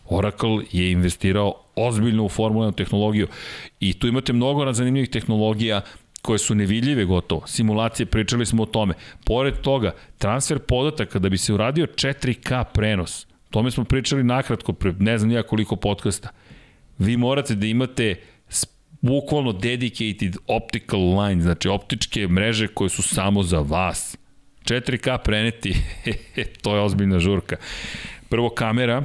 Oracle 0.08 0.64
je 0.72 0.90
investirao 0.90 1.54
ozbiljno 1.76 2.24
u 2.24 2.28
Formula 2.28 2.66
1 2.66 2.76
tehnologiju 2.76 3.26
i 3.80 3.92
tu 3.92 4.06
imate 4.06 4.32
mnogo 4.32 4.72
zanimljivih 4.72 5.08
tehnologija 5.08 5.80
koje 6.22 6.38
su 6.38 6.54
nevidljive 6.54 7.04
gotovo. 7.04 7.46
Simulacije, 7.46 8.06
pričali 8.06 8.46
smo 8.46 8.62
o 8.62 8.66
tome. 8.66 8.94
Pored 9.24 9.60
toga, 9.60 9.94
transfer 10.18 10.58
podataka 10.58 11.18
da 11.18 11.28
bi 11.28 11.38
se 11.38 11.52
uradio 11.52 11.86
4K 11.86 12.64
prenos, 12.74 13.26
tome 13.50 13.70
smo 13.70 13.84
pričali 13.84 14.24
nakratko, 14.24 14.72
pre 14.72 14.92
ne 14.98 15.18
znam 15.18 15.28
nija 15.28 15.42
koliko 15.42 15.76
podcasta. 15.76 16.28
Vi 16.98 17.16
morate 17.16 17.54
da 17.54 17.66
imate 17.66 18.16
bukvalno 19.00 19.52
dedicated 19.52 20.36
optical 20.46 21.20
line, 21.20 21.42
znači 21.42 21.68
optičke 21.68 22.28
mreže 22.28 22.68
koje 22.68 22.90
su 22.90 23.02
samo 23.02 23.42
za 23.42 23.58
vas. 23.58 24.16
4K 24.64 25.18
preneti, 25.24 25.74
to 26.62 26.76
je 26.76 26.82
ozbiljna 26.82 27.18
žurka. 27.18 27.56
Prvo 28.28 28.50
kamera, 28.50 29.04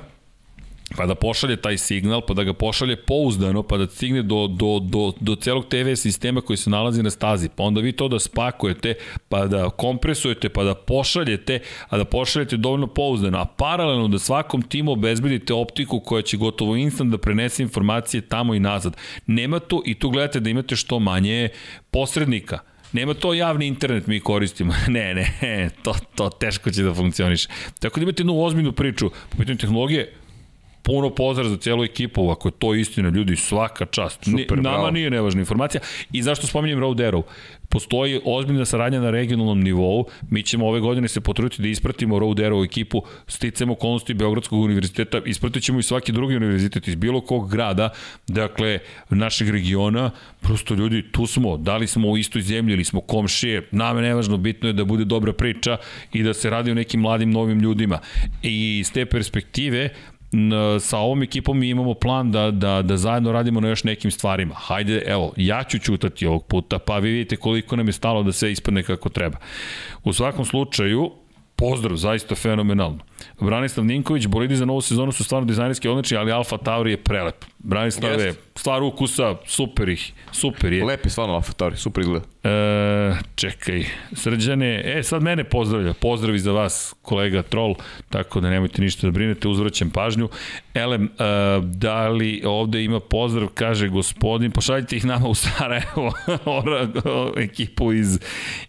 pa 0.97 1.05
da 1.05 1.15
pošalje 1.15 1.55
taj 1.55 1.77
signal, 1.77 2.21
pa 2.27 2.33
da 2.33 2.43
ga 2.43 2.53
pošalje 2.53 2.95
pouzdano, 2.95 3.63
pa 3.63 3.77
da 3.77 3.87
stigne 3.87 4.21
do, 4.21 4.47
do, 4.47 4.79
do, 4.79 5.13
do 5.19 5.35
celog 5.35 5.65
TV 5.65 5.95
sistema 5.95 6.41
koji 6.41 6.57
se 6.57 6.69
nalazi 6.69 7.03
na 7.03 7.09
stazi, 7.09 7.49
pa 7.55 7.63
onda 7.63 7.81
vi 7.81 7.91
to 7.91 8.07
da 8.07 8.19
spakujete, 8.19 8.93
pa 9.29 9.47
da 9.47 9.69
kompresujete, 9.69 10.49
pa 10.49 10.63
da 10.63 10.75
pošaljete, 10.75 11.59
a 11.89 11.97
da 11.97 12.05
pošaljete 12.05 12.57
dovoljno 12.57 12.87
pouzdano, 12.87 13.37
a 13.37 13.45
paralelno 13.45 14.07
da 14.07 14.19
svakom 14.19 14.61
timu 14.61 14.91
obezbedite 14.91 15.53
optiku 15.53 15.99
koja 15.99 16.21
će 16.21 16.37
gotovo 16.37 16.75
instant 16.75 17.11
da 17.11 17.17
prenese 17.17 17.63
informacije 17.63 18.21
tamo 18.21 18.55
i 18.55 18.59
nazad. 18.59 18.97
Nema 19.27 19.59
tu, 19.59 19.83
i 19.85 19.99
tu 19.99 20.09
gledate 20.09 20.39
da 20.39 20.49
imate 20.49 20.75
što 20.75 20.99
manje 20.99 21.49
posrednika. 21.91 22.59
Nema 22.93 23.13
to 23.13 23.33
javni 23.33 23.67
internet 23.67 24.07
mi 24.07 24.19
koristimo. 24.19 24.73
Ne, 24.87 25.13
ne, 25.13 25.69
to, 25.83 25.95
to 26.15 26.29
teško 26.29 26.71
će 26.71 26.83
da 26.83 26.93
funkcioniše. 26.93 27.49
Tako 27.79 27.99
da 27.99 28.03
imate 28.03 28.21
jednu 28.21 28.43
ozbiljnu 28.43 28.71
priču 28.71 29.09
po 29.09 29.37
pitanju 29.37 29.57
tehnologije, 29.57 30.13
puno 30.85 31.09
pozdrav 31.09 31.47
za 31.47 31.57
cijelu 31.57 31.83
ekipu, 31.83 32.29
ako 32.29 32.47
je 32.47 32.51
to 32.51 32.75
istina, 32.75 33.09
ljudi, 33.09 33.35
svaka 33.35 33.85
čast. 33.85 34.23
Super, 34.23 34.57
Ni, 34.57 34.63
nama 34.63 34.77
bravo. 34.77 34.91
nije 34.91 35.09
nevažna 35.09 35.39
informacija. 35.39 35.81
I 36.11 36.21
zašto 36.23 36.47
spominjem 36.47 36.79
Road 36.79 36.97
Arrow? 36.97 37.21
Postoji 37.69 38.21
ozbiljna 38.25 38.65
saradnja 38.65 39.01
na 39.01 39.11
regionalnom 39.11 39.61
nivou. 39.61 40.05
Mi 40.29 40.43
ćemo 40.43 40.67
ove 40.67 40.79
godine 40.79 41.07
se 41.07 41.21
potruditi 41.21 41.61
da 41.61 41.67
ispratimo 41.67 42.19
Road 42.19 42.37
Arrow 42.37 42.65
ekipu, 42.65 43.03
sticamo 43.27 43.73
okolnosti 43.73 44.13
Beogradskog 44.13 44.59
univerziteta, 44.59 45.21
ispratit 45.25 45.63
ćemo 45.63 45.79
i 45.79 45.83
svaki 45.83 46.11
drugi 46.11 46.35
univerzitet 46.35 46.87
iz 46.87 46.95
bilo 46.95 47.21
kog 47.21 47.51
grada, 47.51 47.89
dakle, 48.27 48.79
našeg 49.09 49.49
regiona. 49.49 50.11
Prosto 50.41 50.73
ljudi, 50.73 51.03
tu 51.11 51.25
smo, 51.27 51.57
da 51.57 51.77
li 51.77 51.87
smo 51.87 52.09
u 52.09 52.17
istoj 52.17 52.41
zemlji 52.41 52.73
ili 52.73 52.83
smo 52.83 53.01
komšije, 53.01 53.67
nama 53.71 53.99
je 53.99 54.07
nevažno, 54.07 54.37
bitno 54.37 54.69
je 54.69 54.73
da 54.73 54.85
bude 54.85 55.05
dobra 55.05 55.33
priča 55.33 55.77
i 56.13 56.23
da 56.23 56.33
se 56.33 56.49
radi 56.49 56.71
o 56.71 56.75
nekim 56.75 56.99
mladim 57.01 57.31
novim 57.31 57.59
ljudima. 57.59 57.99
I 58.43 58.79
iz 58.79 58.91
te 58.91 59.05
perspektive, 59.05 59.89
sa 60.79 60.99
ovom 60.99 61.23
ekipom 61.23 61.59
mi 61.59 61.69
imamo 61.69 61.93
plan 61.93 62.31
da, 62.31 62.51
da, 62.51 62.81
da 62.81 62.97
zajedno 62.97 63.31
radimo 63.31 63.59
na 63.59 63.69
još 63.69 63.83
nekim 63.83 64.11
stvarima. 64.11 64.53
Hajde, 64.57 65.03
evo, 65.07 65.33
ja 65.37 65.63
ću 65.63 65.79
ćutati 65.79 66.25
ovog 66.25 66.45
puta, 66.45 66.79
pa 66.79 66.97
vi 66.97 67.11
vidite 67.11 67.35
koliko 67.35 67.75
nam 67.75 67.87
je 67.87 67.93
stalo 67.93 68.23
da 68.23 68.31
sve 68.31 68.51
ispadne 68.51 68.83
kako 68.83 69.09
treba. 69.09 69.37
U 70.03 70.13
svakom 70.13 70.45
slučaju, 70.45 71.11
pozdrav, 71.55 71.97
zaista 71.97 72.35
fenomenalno. 72.35 72.99
Branislav 73.39 73.85
Ninković, 73.85 74.27
bolidi 74.27 74.55
za 74.55 74.65
novu 74.65 74.81
sezonu 74.81 75.11
su 75.11 75.23
stvarno 75.23 75.45
dizajnerski 75.45 75.87
odlični, 75.87 76.17
ali 76.17 76.31
Alfa 76.31 76.57
Tauri 76.57 76.91
je 76.91 76.97
prelep. 76.97 77.45
Branislav 77.59 78.11
je 78.19 78.25
Jeste. 78.25 78.41
stvar 78.55 78.83
ukusa, 78.83 79.35
super 79.45 79.89
ih, 79.89 80.13
super 80.31 80.73
je. 80.73 80.85
Lepi 80.85 81.09
stvarno 81.09 81.33
Alfa 81.33 81.53
Tauri, 81.53 81.77
super 81.77 82.01
izgleda. 82.01 82.25
E, 82.43 83.15
čekaj, 83.35 83.85
srđane, 84.13 84.81
e, 84.85 85.03
sad 85.03 85.23
mene 85.23 85.43
pozdravlja, 85.43 85.93
pozdravi 85.93 86.39
za 86.39 86.51
vas, 86.51 86.95
kolega 87.01 87.41
Troll, 87.41 87.75
tako 88.09 88.39
da 88.39 88.49
nemojte 88.49 88.81
ništa 88.81 89.07
da 89.07 89.11
brinete, 89.11 89.47
uzvraćam 89.47 89.89
pažnju. 89.89 90.29
Elem, 90.73 91.03
e, 91.05 91.09
da 91.63 92.09
li 92.09 92.41
ovde 92.45 92.83
ima 92.83 92.99
pozdrav, 92.99 93.47
kaže 93.47 93.87
gospodin, 93.89 94.51
pošaljite 94.51 94.95
ih 94.95 95.05
nama 95.05 95.27
u 95.27 95.33
Sarajevo, 95.35 96.13
ora, 96.45 96.87
ekipu 97.37 97.93
iz, 97.93 98.19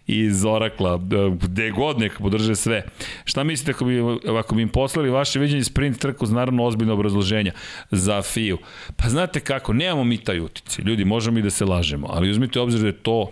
iz 0.07 0.45
Orakla, 0.45 0.93
e, 0.95 1.35
gde 1.41 1.71
god 1.71 1.99
neka 1.99 2.19
podrže 2.19 2.55
sve. 2.55 2.83
Šta 3.25 3.43
mislite 3.43 3.71
ako 3.71 3.85
bi, 3.85 4.01
ako 4.37 4.55
bi 4.55 4.61
im 4.61 4.69
poslali 4.69 5.09
vaše 5.09 5.39
viđenje 5.39 5.63
sprint 5.63 5.99
trku 5.99 6.25
uz 6.25 6.31
naravno 6.31 6.63
ozbiljno 6.63 6.93
obrazloženja 6.93 7.51
za 7.91 8.21
FIU? 8.21 8.57
Pa 8.95 9.09
znate 9.09 9.39
kako, 9.39 9.73
nemamo 9.73 10.03
mi 10.03 10.17
taj 10.17 10.39
utici, 10.39 10.81
ljudi, 10.81 11.05
možemo 11.05 11.39
i 11.39 11.41
da 11.41 11.49
se 11.49 11.65
lažemo, 11.65 12.07
ali 12.09 12.29
uzmite 12.29 12.59
obzir 12.59 12.81
da 12.81 12.87
je 12.87 12.93
to 12.93 13.31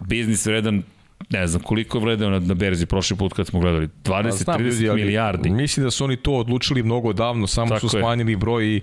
biznis 0.00 0.46
vredan 0.46 0.82
ne 1.30 1.46
znam 1.46 1.62
koliko 1.62 1.98
je 1.98 2.04
vredeo 2.04 2.30
na, 2.30 2.38
na 2.38 2.54
berzi 2.54 2.86
prošli 2.86 3.16
put 3.16 3.32
kad 3.32 3.46
smo 3.46 3.60
gledali. 3.60 3.88
20-30 4.04 4.60
ljudi, 4.60 4.88
ali 4.88 5.02
milijardi. 5.02 5.50
Mislim 5.50 5.84
da 5.84 5.90
su 5.90 6.04
oni 6.04 6.16
to 6.16 6.32
odlučili 6.32 6.82
mnogo 6.82 7.12
davno, 7.12 7.46
samo 7.46 7.68
Tako 7.68 7.88
su 7.88 7.96
je. 7.96 8.00
smanjili 8.00 8.36
broj 8.36 8.66
i 8.66 8.80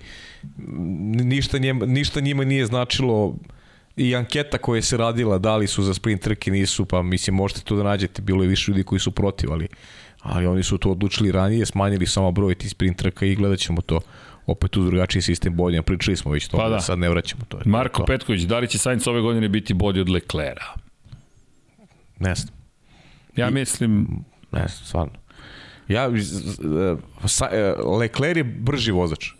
ništa 1.23 1.57
njima, 1.57 1.85
ništa 1.85 2.19
njima 2.19 2.43
nije 2.43 2.65
značilo. 2.65 3.35
I 3.97 4.15
anketa 4.15 4.57
koja 4.57 4.81
se 4.81 4.97
radila, 4.97 5.37
da 5.37 5.55
li 5.55 5.67
su 5.67 5.83
za 5.83 5.93
sprint 5.93 6.21
trke, 6.21 6.51
nisu, 6.51 6.85
pa 6.85 7.01
mislim 7.01 7.35
možete 7.35 7.61
to 7.61 7.75
da 7.75 7.83
nađete, 7.83 8.21
bilo 8.21 8.43
je 8.43 8.49
više 8.49 8.71
ljudi 8.71 8.83
koji 8.83 8.99
su 8.99 9.11
protiv, 9.11 9.51
ali, 9.51 9.67
ali 10.25 10.45
oni 10.45 10.63
su 10.63 10.77
to 10.77 10.91
odlučili 10.91 11.31
ranije, 11.31 11.65
smanjili 11.65 12.05
samo 12.07 12.31
broj 12.31 12.55
tih 12.55 12.71
sprint 12.71 12.97
trka 12.97 13.25
i 13.25 13.35
gledat 13.35 13.59
ćemo 13.59 13.81
to 13.81 13.99
opet 14.45 14.77
uz 14.77 14.85
drugačiji 14.85 15.21
sistem 15.21 15.55
bodnja, 15.55 15.81
pričali 15.81 16.17
smo 16.17 16.31
već 16.31 16.47
to, 16.47 16.57
Pa 16.57 16.69
da. 16.69 16.79
sad 16.79 16.99
ne 16.99 17.09
vraćamo 17.09 17.41
to. 17.47 17.57
je. 17.57 17.63
Marko 17.65 17.99
to. 18.01 18.05
Petković, 18.05 18.41
da 18.41 18.59
li 18.59 18.67
će 18.67 18.77
Sainz 18.77 19.07
ove 19.07 19.21
godine 19.21 19.49
biti 19.49 19.73
bolji 19.73 20.01
od 20.01 20.09
Leclera? 20.09 20.65
Ne 22.19 22.35
znam. 22.35 22.55
Ja 23.35 23.49
mislim, 23.49 24.07
Ne 24.51 24.67
znam, 24.67 24.85
stvarno. 24.85 25.13
Ja, 25.87 26.03
e, 26.03 27.27
sa, 27.27 27.49
e, 27.51 27.73
Leclerc 27.99 28.37
je 28.37 28.43
brži 28.43 28.91
vozač. 28.91 29.31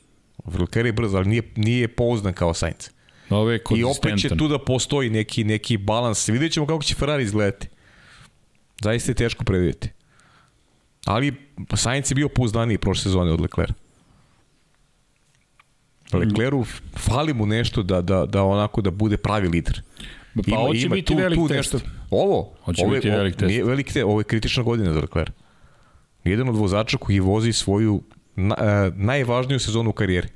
Leclerc 0.59 0.85
je 0.85 0.93
brz, 0.93 1.14
ali 1.14 1.27
nije, 1.30 1.41
nije 1.55 1.88
pouzdan 1.88 2.33
kao 2.33 2.53
Sainz. 2.53 2.89
ove 3.30 3.59
I 3.75 3.83
opet 3.83 4.19
će 4.19 4.30
tu 4.38 4.47
da 4.47 4.59
postoji 4.59 5.09
neki, 5.09 5.43
neki 5.43 5.77
balans. 5.77 6.30
Vidjet 6.30 6.51
ćemo 6.51 6.67
kako 6.67 6.83
će 6.83 6.95
Ferrari 6.95 7.23
izgledati. 7.23 7.67
Zaista 8.81 9.11
je 9.11 9.15
teško 9.15 9.43
predvidjeti. 9.43 9.89
Ali 11.06 11.34
Sainz 11.75 12.11
je 12.11 12.16
bio 12.16 12.30
pouzdaniji 12.30 12.77
prošle 12.77 13.03
sezone 13.03 13.32
od 13.32 13.42
Leclerc. 13.42 13.74
Leclercu 16.14 16.66
fali 16.98 17.34
mu 17.34 17.45
nešto 17.45 17.84
da, 17.84 18.01
da, 18.01 18.25
da 18.25 18.43
onako 18.43 18.82
da 18.82 18.92
bude 18.92 19.17
pravi 19.17 19.48
lider. 19.48 19.82
Pa 20.51 20.58
ovo 20.58 20.74
će 20.74 20.90
biti 20.90 21.16
velik 21.16 21.40
test. 21.50 21.75
Ovo, 22.09 22.53
Hoće 22.64 22.85
ovo, 22.85 22.93
je- 22.93 23.00
biti 23.00 23.09
velik 23.09 23.35
test. 23.35 23.53
Velik 23.64 23.85
test, 23.88 24.06
ovo 24.06 24.19
je 24.19 24.24
kritična 24.24 24.64
godina 24.64 24.93
za 24.93 25.00
Leclerc. 25.00 25.32
Jedan 26.24 26.50
od 26.50 26.56
vozača 26.56 26.98
koji 26.98 27.19
vozi 27.19 27.53
svoju 27.53 28.03
na, 28.35 28.56
e, 28.59 28.92
najvažniju 28.95 29.59
sezonu 29.59 29.90
u 29.90 29.93
karijeri. 29.93 30.27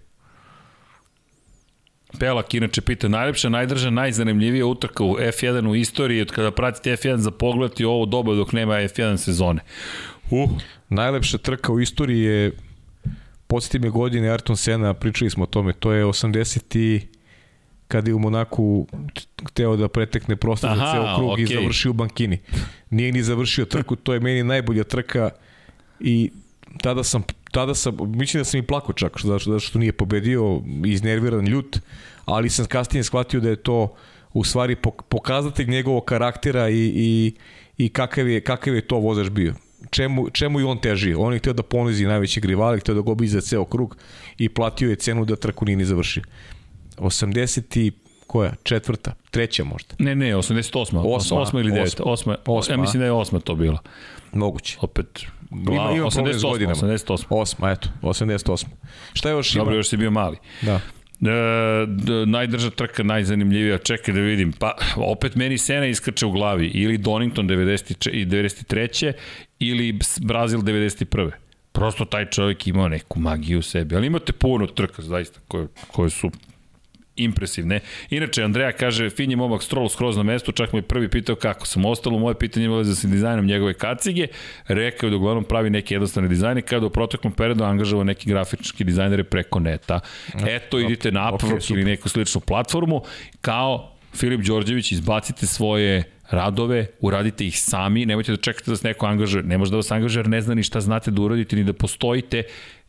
Pelak 2.19 2.53
inače 2.53 2.81
pita, 2.81 3.07
najlepša, 3.07 3.49
najdrža, 3.49 3.89
najzanimljivija 3.89 4.65
utrka 4.65 5.03
u 5.03 5.15
F1 5.17 5.67
u 5.69 5.75
istoriji 5.75 6.22
od 6.22 6.31
kada 6.31 6.51
pratite 6.51 6.91
F1 6.91 7.17
za 7.17 7.31
pogled 7.31 7.72
i 7.80 7.85
ovo 7.85 8.06
doba 8.06 8.35
dok 8.35 8.53
nema 8.53 8.73
F1 8.73 9.17
sezone. 9.17 9.59
Uh, 10.30 10.49
Najlepša 10.90 11.38
trka 11.38 11.72
u 11.72 11.80
istoriji 11.80 12.22
je 12.22 12.51
podsjeti 13.48 13.80
me 13.80 13.90
godine 13.90 14.27
Ayrton 14.27 14.56
Senna, 14.56 14.93
pričali 14.93 15.30
smo 15.30 15.43
o 15.43 15.48
tome, 15.48 15.74
to 15.74 15.91
je 15.91 16.06
80 16.06 16.80
i 16.80 17.01
kada 17.88 18.09
je 18.09 18.16
u 18.16 18.19
Monaku 18.19 18.88
hteo 19.49 19.75
da 19.75 19.88
pretekne 19.88 20.35
prostor 20.35 20.69
za 20.77 20.91
ceo 20.93 21.16
krug 21.16 21.30
okay. 21.30 21.41
i 21.41 21.45
završio 21.45 21.91
u 21.91 21.93
bankini. 21.93 22.40
Nije 22.90 23.11
ni 23.11 23.24
završio 23.24 23.66
trku, 23.66 23.95
to 23.95 24.14
je 24.14 24.19
meni 24.19 24.43
najbolja 24.43 24.83
trka 24.83 25.30
i 25.99 26.32
tada 26.82 27.03
sam, 27.03 27.24
tada 27.51 27.75
sam 27.75 27.98
mislim 27.99 28.41
da 28.41 28.45
sam 28.45 28.59
i 28.59 28.67
plako 28.67 28.93
čak, 28.93 29.22
zato 29.24 29.40
što, 29.40 29.59
što 29.59 29.80
nije 29.80 29.91
pobedio, 29.91 30.61
iznerviran, 30.85 31.45
ljut, 31.45 31.80
ali 32.25 32.49
sam 32.49 32.66
kasnije 32.66 33.03
shvatio 33.03 33.40
da 33.40 33.49
je 33.49 33.56
to 33.56 33.95
u 34.33 34.43
stvari 34.43 34.75
pok- 34.75 35.01
pokazatelj 35.09 35.67
njegovog 35.69 36.06
karaktera 36.06 36.69
i, 36.69 36.91
i, 36.95 37.33
i 37.77 37.90
kakav, 37.90 38.30
je, 38.30 38.41
kakav 38.41 38.75
je 38.75 38.88
to 38.88 38.98
vozač 38.98 39.30
bio. 39.30 39.53
Čemu, 39.90 40.30
čemu 40.30 40.59
i 40.59 40.64
on 40.64 40.77
teži. 40.77 41.14
On 41.14 41.33
je 41.33 41.40
htio 41.40 41.53
da 41.53 41.64
ponizi 41.64 42.06
najveći 42.06 42.40
rivali, 42.40 42.80
htio 42.80 42.93
da 42.93 43.01
gobi 43.01 43.27
za 43.27 43.41
ceo 43.41 43.66
krug 43.66 43.98
i 44.38 44.49
platio 44.49 44.90
je 44.90 44.95
cenu 44.95 45.25
da 45.25 45.35
trku 45.35 45.66
nije 45.66 45.75
ni 45.75 45.85
završi. 45.85 46.22
80 46.98 47.80
i 47.80 47.91
koja? 48.27 48.53
Četvrta? 48.64 49.14
Treća 49.32 49.64
možda? 49.64 49.95
Ne, 49.99 50.16
ne, 50.16 50.35
88. 50.35 51.01
Osma, 51.06 51.38
8 51.38 51.59
ili 51.59 51.72
9. 51.72 52.01
osma. 52.03 52.38
8. 52.45 52.58
Osma. 52.58 52.74
Ja 52.74 52.82
mislim 52.82 52.99
da 52.99 53.06
je 53.06 53.11
8 53.11 53.41
to 53.41 53.56
bilo. 53.56 53.80
Moguće. 54.33 54.77
Opet, 54.82 55.25
Ima, 55.51 55.64
glava, 55.64 55.95
ima 55.95 56.11
s 56.11 56.16
88. 56.16 56.49
godinama. 56.51 56.75
88. 56.75 57.25
Osma, 57.30 57.72
eto, 57.72 57.90
88. 58.01 58.66
Šta 59.14 59.30
još 59.30 59.56
ima? 59.56 59.64
Dobro, 59.64 59.75
još 59.75 59.90
si 59.90 59.98
bio 59.98 60.11
mali. 60.11 60.38
Da. 60.61 60.80
E, 61.22 62.25
najdrža 62.25 62.69
trka, 62.69 63.03
najzanimljivija, 63.03 63.77
čekaj 63.77 64.14
da 64.14 64.19
vidim. 64.19 64.51
Pa, 64.51 64.73
opet 64.95 65.35
meni 65.35 65.57
Sena 65.57 65.85
iskrče 65.85 66.25
u 66.25 66.31
glavi. 66.31 66.67
Ili 66.67 66.98
Donington 66.98 67.49
90, 67.49 68.09
i 68.11 68.25
93. 68.25 69.14
ili 69.59 69.99
Brazil 70.22 70.59
91. 70.59 71.31
Prosto 71.72 72.06
taj 72.06 72.25
čovjek 72.25 72.67
imao 72.67 72.88
neku 72.88 73.19
magiju 73.19 73.59
u 73.59 73.61
sebi. 73.61 73.95
Ali 73.95 74.07
imate 74.07 74.33
puno 74.33 74.67
trka, 74.67 75.01
zaista, 75.01 75.39
koje, 75.48 75.67
koje 75.91 76.09
su 76.09 76.31
impresivne. 77.23 77.80
Inače, 78.09 78.43
Andreja 78.43 78.72
kaže, 78.72 79.09
fin 79.09 79.31
je 79.31 79.38
momak 79.38 79.64
Stroll 79.64 79.89
skroz 79.89 80.17
na 80.17 80.23
mestu, 80.23 80.51
čak 80.51 80.73
me 80.73 80.81
prvi 80.81 81.09
pitao 81.09 81.35
kako 81.35 81.65
sam 81.65 81.85
ostalo, 81.85 82.19
moje 82.19 82.35
pitanje 82.35 82.65
je 82.65 82.83
za 82.83 82.95
sa 82.95 83.07
dizajnom 83.07 83.45
njegove 83.45 83.73
kacige, 83.73 84.27
rekao 84.67 85.09
da 85.09 85.15
uglavnom 85.15 85.43
pravi 85.43 85.69
neke 85.69 85.95
jednostavne 85.95 86.30
dizajne, 86.30 86.61
kada 86.61 86.85
u 86.85 86.89
proteklom 86.89 87.33
periodu 87.33 87.64
angažava 87.64 88.03
neki 88.03 88.30
grafički 88.30 88.83
dizajnere 88.83 89.23
preko 89.23 89.59
neta. 89.59 89.99
Eto, 90.48 90.80
idite 90.80 91.11
na 91.11 91.31
Upwork 91.31 91.59
okay, 91.59 91.73
ili 91.73 91.83
neku 91.83 92.09
sličnu 92.09 92.41
platformu, 92.41 93.01
kao 93.41 93.95
Filip 94.15 94.41
Đorđević, 94.41 94.91
izbacite 94.91 95.45
svoje 95.45 96.03
radove, 96.30 96.85
uradite 96.99 97.48
ih 97.48 97.61
sami, 97.61 98.06
nemojte 98.06 98.31
da 98.31 98.38
čekate 98.38 98.72
da 98.72 98.77
se 98.77 98.88
neko 98.88 99.06
angažuje, 99.06 99.43
ne 99.43 99.57
može 99.57 99.72
da 99.72 99.77
vas 99.77 99.91
angažuje 99.91 100.22
jer 100.22 100.30
ne 100.30 100.41
zna 100.41 100.53
ni 100.53 100.64
šta 100.64 100.81
znate 100.81 101.11
da 101.11 101.22
uradite, 101.22 101.56
ni 101.56 101.64
da 101.64 101.73
postojite, 101.73 102.43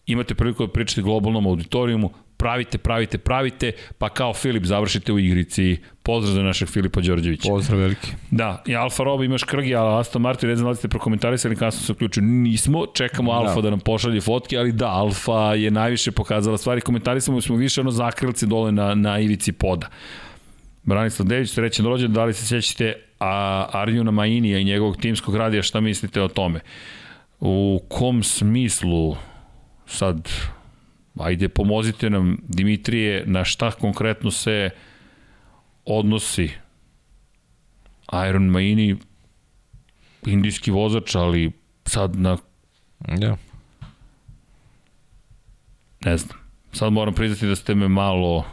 imate 0.07 0.35
priliku 0.35 0.67
da 0.67 0.73
pričate 0.73 1.03
globalnom 1.03 1.47
auditorijumu, 1.47 2.13
pravite, 2.41 2.79
pravite, 2.79 3.19
pravite, 3.19 3.73
pa 3.99 4.09
kao 4.09 4.35
Filip 4.35 4.65
završite 4.65 5.13
u 5.13 5.19
igrici. 5.19 5.77
Pozdrav 6.03 6.35
za 6.35 6.43
našeg 6.43 6.69
Filipa 6.69 7.01
Đorđevića. 7.01 7.49
Pozdrav 7.49 7.79
veliki. 7.79 8.13
Da, 8.31 8.63
i 8.67 8.77
Alfa 8.77 9.05
Robo 9.05 9.25
imaš 9.25 9.45
krgi, 9.45 9.75
ali 9.75 10.01
Aston 10.01 10.23
Martin, 10.23 10.49
ne 10.49 10.57
znam 10.57 10.65
da 10.65 10.71
li 10.71 10.77
ste 10.77 10.89
prokomentarisali 10.89 11.57
kasno 11.57 11.81
se 11.81 11.93
uključio. 11.93 12.23
Nismo, 12.23 12.87
čekamo 12.95 13.33
Alfa 13.33 13.55
da. 13.55 13.61
da 13.61 13.71
nam 13.71 13.81
pošalje 13.81 14.21
fotke, 14.21 14.57
ali 14.57 14.73
da, 14.73 14.89
Alfa 14.89 15.55
je 15.55 15.71
najviše 15.71 16.13
pokazala 16.13 16.59
stvari. 16.59 16.81
Komentarisamo 16.81 17.41
smo 17.41 17.57
više 17.57 17.81
ono 17.81 17.91
zakrilce 17.91 18.47
dole 18.47 18.73
na, 18.73 18.95
na 18.95 19.19
ivici 19.19 19.53
poda. 19.53 19.89
Branislav 20.83 21.29
Dević, 21.29 21.51
srećan 21.51 21.87
rođen, 21.87 22.13
da 22.13 22.25
li 22.25 22.35
se 22.35 22.47
sjećate 22.47 22.95
a, 23.21 23.67
Arjuna 23.73 24.11
Mainija 24.11 24.59
i 24.59 24.65
njegovog 24.65 24.97
timskog 24.97 25.37
radija, 25.37 25.63
šta 25.63 25.81
mislite 25.81 26.23
o 26.23 26.29
tome? 26.29 26.61
U 27.41 27.83
kom 27.89 28.23
smislu 28.23 29.17
sad 29.87 30.29
ajde 31.23 31.49
pomozite 31.49 32.11
nam 32.11 32.37
Dimitrije 32.49 33.25
na 33.27 33.45
šta 33.45 33.71
konkretno 33.71 34.31
se 34.31 34.71
odnosi 35.85 36.51
Iron 38.29 38.47
Maini 38.47 38.97
indijski 40.27 40.71
vozač, 40.71 41.15
ali 41.15 41.53
sad 41.87 42.17
na 42.17 42.39
Ja. 43.21 43.37
ne 46.05 46.17
znam. 46.17 46.39
Sad 46.73 46.93
moram 46.93 47.15
priznati 47.15 47.47
da 47.47 47.57
ste 47.57 47.75
me 47.75 47.89
malo 47.89 48.45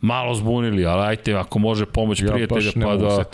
malo 0.00 0.34
zbunili, 0.34 0.86
ali 0.86 1.02
ajte 1.02 1.34
ako 1.34 1.58
može 1.58 1.86
pomoć 1.86 2.20
Ja 2.20 2.32
prijatelja 2.32 2.72
pa 2.74 2.96
da. 2.96 3.24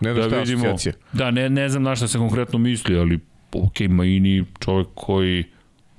Ne 0.00 0.14
da 0.14 0.20
je 0.20 0.28
vidimo. 0.28 0.42
asocijacija. 0.58 0.92
Da, 1.12 1.30
ne, 1.30 1.48
ne 1.48 1.68
znam 1.68 1.82
na 1.82 1.96
šta 1.96 2.08
se 2.08 2.18
konkretno 2.18 2.58
misli, 2.58 2.98
ali 2.98 3.20
ok, 3.52 3.80
Maini 3.88 4.44
čovjek 4.60 4.88
koji 4.94 5.44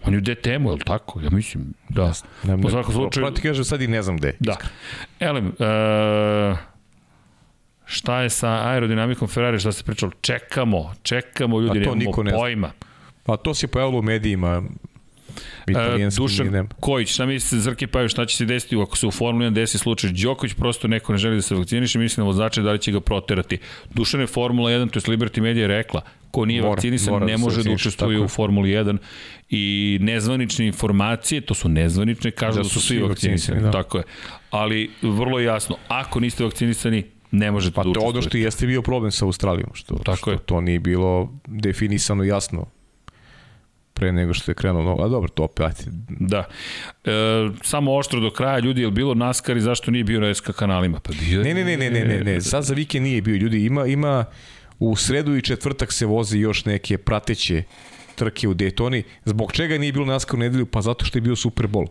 on 0.07 0.13
je 0.13 0.17
u 0.17 0.21
DTM-u, 0.21 0.69
je 0.69 0.73
li 0.73 0.79
tako? 0.85 1.21
Ja 1.21 1.29
mislim, 1.29 1.73
da. 1.89 2.13
Ne, 2.43 2.61
Po 2.61 2.69
svakom 2.69 2.93
slučaju, 2.93 3.23
Pravo 3.23 3.31
ti 3.35 3.41
kažem, 3.41 3.63
sad 3.63 3.81
i 3.81 3.87
ne 3.87 4.01
znam 4.01 4.17
gde. 4.17 4.33
Da. 4.39 4.57
Elem, 5.19 5.47
e, 5.47 6.55
šta 7.85 8.21
je 8.21 8.29
sa 8.29 8.69
aerodinamikom 8.69 9.27
Ferrari, 9.27 9.59
šta 9.59 9.71
se 9.71 9.83
pričalo? 9.83 10.11
Čekamo, 10.21 10.93
čekamo, 11.03 11.59
ljudi, 11.59 11.79
A 11.79 11.83
to 11.83 11.95
nemamo 11.95 11.95
niko 11.95 12.23
ne 12.23 12.31
zna. 12.31 12.39
pojma. 12.39 12.71
Pa 13.23 13.37
to 13.37 13.53
se 13.53 13.67
pojavilo 13.67 13.99
u 13.99 14.01
medijima. 14.01 14.61
E, 15.67 15.71
Italijanskim 15.71 16.23
i 16.23 16.27
Dušan 16.27 16.47
nema. 16.47 16.69
Kojić, 16.79 17.13
šta 17.13 17.25
mislite 17.25 17.61
Zrke 17.61 17.87
Paju, 17.87 18.09
šta 18.09 18.25
će 18.25 18.37
se 18.37 18.45
desiti 18.45 18.81
ako 18.81 18.97
se 18.97 19.07
u 19.07 19.11
Formuli 19.11 19.45
1 19.45 19.53
desi 19.53 19.77
slučaj 19.77 20.09
Đoković, 20.11 20.53
prosto 20.53 20.87
neko 20.87 21.11
ne 21.11 21.17
želi 21.17 21.35
da 21.35 21.41
se 21.41 21.55
vakciniše, 21.55 21.99
mislim 21.99 22.23
na 22.23 22.27
vozače 22.27 22.61
da 22.61 22.71
li 22.71 22.79
će 22.79 22.91
ga 22.91 22.99
proterati. 22.99 23.57
Dušan 23.93 24.21
je 24.21 24.27
Formula 24.27 24.71
1, 24.71 24.91
to 24.91 25.11
je 25.11 25.17
Liberty 25.17 25.41
Media 25.41 25.67
rekla, 25.67 26.01
ko 26.31 26.45
nije 26.45 26.61
Mora, 26.61 26.69
vakcinisan 26.69 27.13
mora 27.13 27.25
da 27.25 27.31
ne 27.31 27.37
se 27.37 27.43
može 27.43 27.63
da 27.63 27.71
učestvuje 27.71 28.19
u. 28.19 28.27
Formuli 28.27 28.69
1 28.69 28.97
i 29.49 29.63
nezvanične 30.01 30.67
informacije, 30.67 31.41
to 31.41 31.53
su 31.53 31.69
nezvanične, 31.69 32.31
kažu 32.31 32.57
da, 32.57 32.63
su 32.63 32.81
svi 32.81 32.99
vakcinisani, 32.99 33.61
da. 33.61 33.71
tako 33.71 33.97
je. 33.97 34.03
Ali 34.49 34.89
vrlo 35.01 35.39
jasno, 35.39 35.77
ako 35.87 36.19
niste 36.19 36.43
vakcinisani, 36.43 37.03
ne 37.31 37.51
možete 37.51 37.73
Pa 37.73 37.83
da 37.83 37.83
to 37.83 37.89
je 37.91 37.99
ono 37.99 38.09
učestvujete. 38.09 38.29
što 38.29 38.37
jeste 38.37 38.67
bio 38.67 38.81
problem 38.81 39.11
sa 39.11 39.25
Australijom, 39.25 39.69
što, 39.73 39.95
Tako 39.95 40.17
što 40.17 40.31
je. 40.31 40.37
to 40.37 40.61
nije 40.61 40.79
bilo 40.79 41.33
definisano 41.47 42.23
jasno 42.23 42.65
pre 43.93 44.11
nego 44.11 44.33
što 44.33 44.51
je 44.51 44.55
krenuo 44.55 44.83
novo. 44.83 45.05
A 45.05 45.09
dobro, 45.09 45.29
to 45.29 45.43
opet. 45.43 45.87
Da. 46.09 46.43
E, 47.05 47.11
samo 47.61 47.95
oštro 47.95 48.19
do 48.19 48.29
kraja, 48.29 48.59
ljudi, 48.59 48.81
je 48.81 48.87
li 48.87 48.93
bilo 48.93 49.13
naskar 49.13 49.57
i 49.57 49.61
zašto 49.61 49.91
nije 49.91 50.03
bio 50.03 50.19
na 50.19 50.33
SK 50.33 50.51
kanalima? 50.51 50.99
Pa 50.99 51.11
bio 51.19 51.41
je- 51.41 51.43
Ne, 51.43 51.53
ne, 51.55 51.63
ne, 51.65 51.77
ne, 51.77 51.89
ne, 51.91 52.05
ne, 52.05 52.23
ne. 52.23 52.41
sad 52.41 52.63
za 52.63 52.73
vikend 52.73 53.03
nije 53.03 53.21
bio. 53.21 53.35
Ljudi, 53.35 53.65
ima, 53.65 53.85
ima 53.85 54.25
u 54.79 54.95
sredu 54.95 55.35
i 55.35 55.41
četvrtak 55.41 55.93
se 55.93 56.05
vozi 56.05 56.39
još 56.39 56.65
neke 56.65 56.97
prateće 56.97 57.63
trke 58.15 58.47
u 58.47 58.53
Daytoni. 58.53 59.03
Zbog 59.25 59.51
čega 59.51 59.77
nije 59.77 59.93
bilo 59.93 60.05
naskar 60.05 60.35
u 60.35 60.39
nedelju? 60.39 60.65
Pa 60.65 60.81
zato 60.81 61.05
što 61.05 61.17
je 61.17 61.21
bio 61.21 61.35
Super 61.35 61.67
Bowl. 61.67 61.87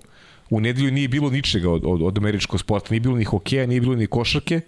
U 0.51 0.61
nedelju 0.61 0.91
nije 0.91 1.09
bilo 1.09 1.31
ničega 1.31 1.71
od, 1.71 1.83
od, 1.85 2.03
od 2.03 2.19
američkog 2.19 2.61
sporta. 2.61 2.87
Nije 2.91 3.01
bilo 3.01 3.17
ni 3.17 3.25
hokeja, 3.25 3.67
nije 3.67 3.81
bilo 3.81 3.95
ni 3.95 4.07
košarke, 4.07 4.61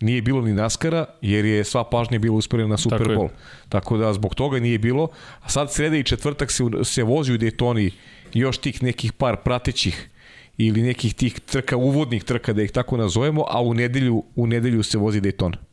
nije 0.00 0.22
bilo 0.22 0.40
ni 0.40 0.52
naskara, 0.52 1.06
jer 1.22 1.44
je 1.44 1.64
sva 1.64 1.84
pažnja 1.84 2.18
bila 2.18 2.36
usmerena 2.36 2.68
na 2.68 2.76
Super 2.76 2.98
Tako. 2.98 3.12
Bowl. 3.12 3.28
Tako 3.68 3.96
da 3.96 4.12
zbog 4.12 4.34
toga 4.34 4.60
nije 4.60 4.78
bilo. 4.78 5.08
A 5.40 5.48
sad 5.48 5.72
sreda 5.72 5.96
i 5.96 6.04
četvrtak 6.04 6.50
se, 6.50 6.64
se 6.84 7.02
vozi 7.02 7.32
u 7.32 7.38
Daytoni 7.38 7.90
još 8.34 8.58
tih 8.58 8.82
nekih 8.82 9.12
par 9.12 9.36
pratećih 9.36 10.08
ili 10.58 10.82
nekih 10.82 11.14
tih 11.14 11.40
trka, 11.40 11.76
uvodnih 11.76 12.24
trka, 12.24 12.52
da 12.52 12.62
ih 12.62 12.70
tako 12.70 12.96
nazovemo, 12.96 13.44
a 13.48 13.62
u 13.62 13.74
nedelju, 13.74 14.24
u 14.36 14.46
nedelju 14.46 14.82
se 14.82 14.98
vozi 14.98 15.20
Daytona. 15.20 15.69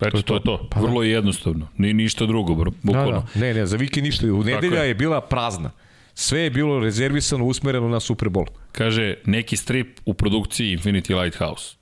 Eto, 0.00 0.22
to 0.22 0.34
je 0.34 0.40
to. 0.40 0.68
Pa 0.70 0.80
da. 0.80 0.86
Vrlo 0.86 1.02
je 1.02 1.10
jednostavno. 1.10 1.68
Ni, 1.76 1.92
ništa 1.92 2.26
drugo, 2.26 2.54
bro. 2.54 2.70
Da, 2.70 2.76
Bukvalno. 2.82 3.26
da. 3.34 3.40
Ne, 3.40 3.54
ne, 3.54 3.66
za 3.66 3.76
vikend 3.76 4.06
ništa. 4.06 4.26
U 4.26 4.44
nedelja 4.44 4.82
je. 4.82 4.88
je 4.88 4.94
bila 4.94 5.20
prazna. 5.20 5.70
Sve 6.14 6.40
je 6.40 6.50
bilo 6.50 6.80
rezervisano, 6.80 7.44
usmereno 7.44 7.88
na 7.88 8.00
Super 8.00 8.28
Bowl. 8.28 8.46
Kaže, 8.72 9.14
neki 9.24 9.56
strip 9.56 10.00
u 10.04 10.14
produkciji 10.14 10.76
Infinity 10.78 11.22
Lighthouse. 11.22 11.76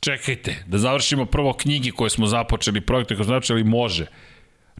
Čekajte, 0.00 0.64
da 0.66 0.78
završimo 0.78 1.26
prvo 1.26 1.52
knjige 1.52 1.90
koje 1.90 2.10
smo 2.10 2.26
započeli, 2.26 2.80
projekte 2.80 3.14
koje 3.16 3.24
smo 3.24 3.34
započeli, 3.34 3.64
može. 3.64 4.06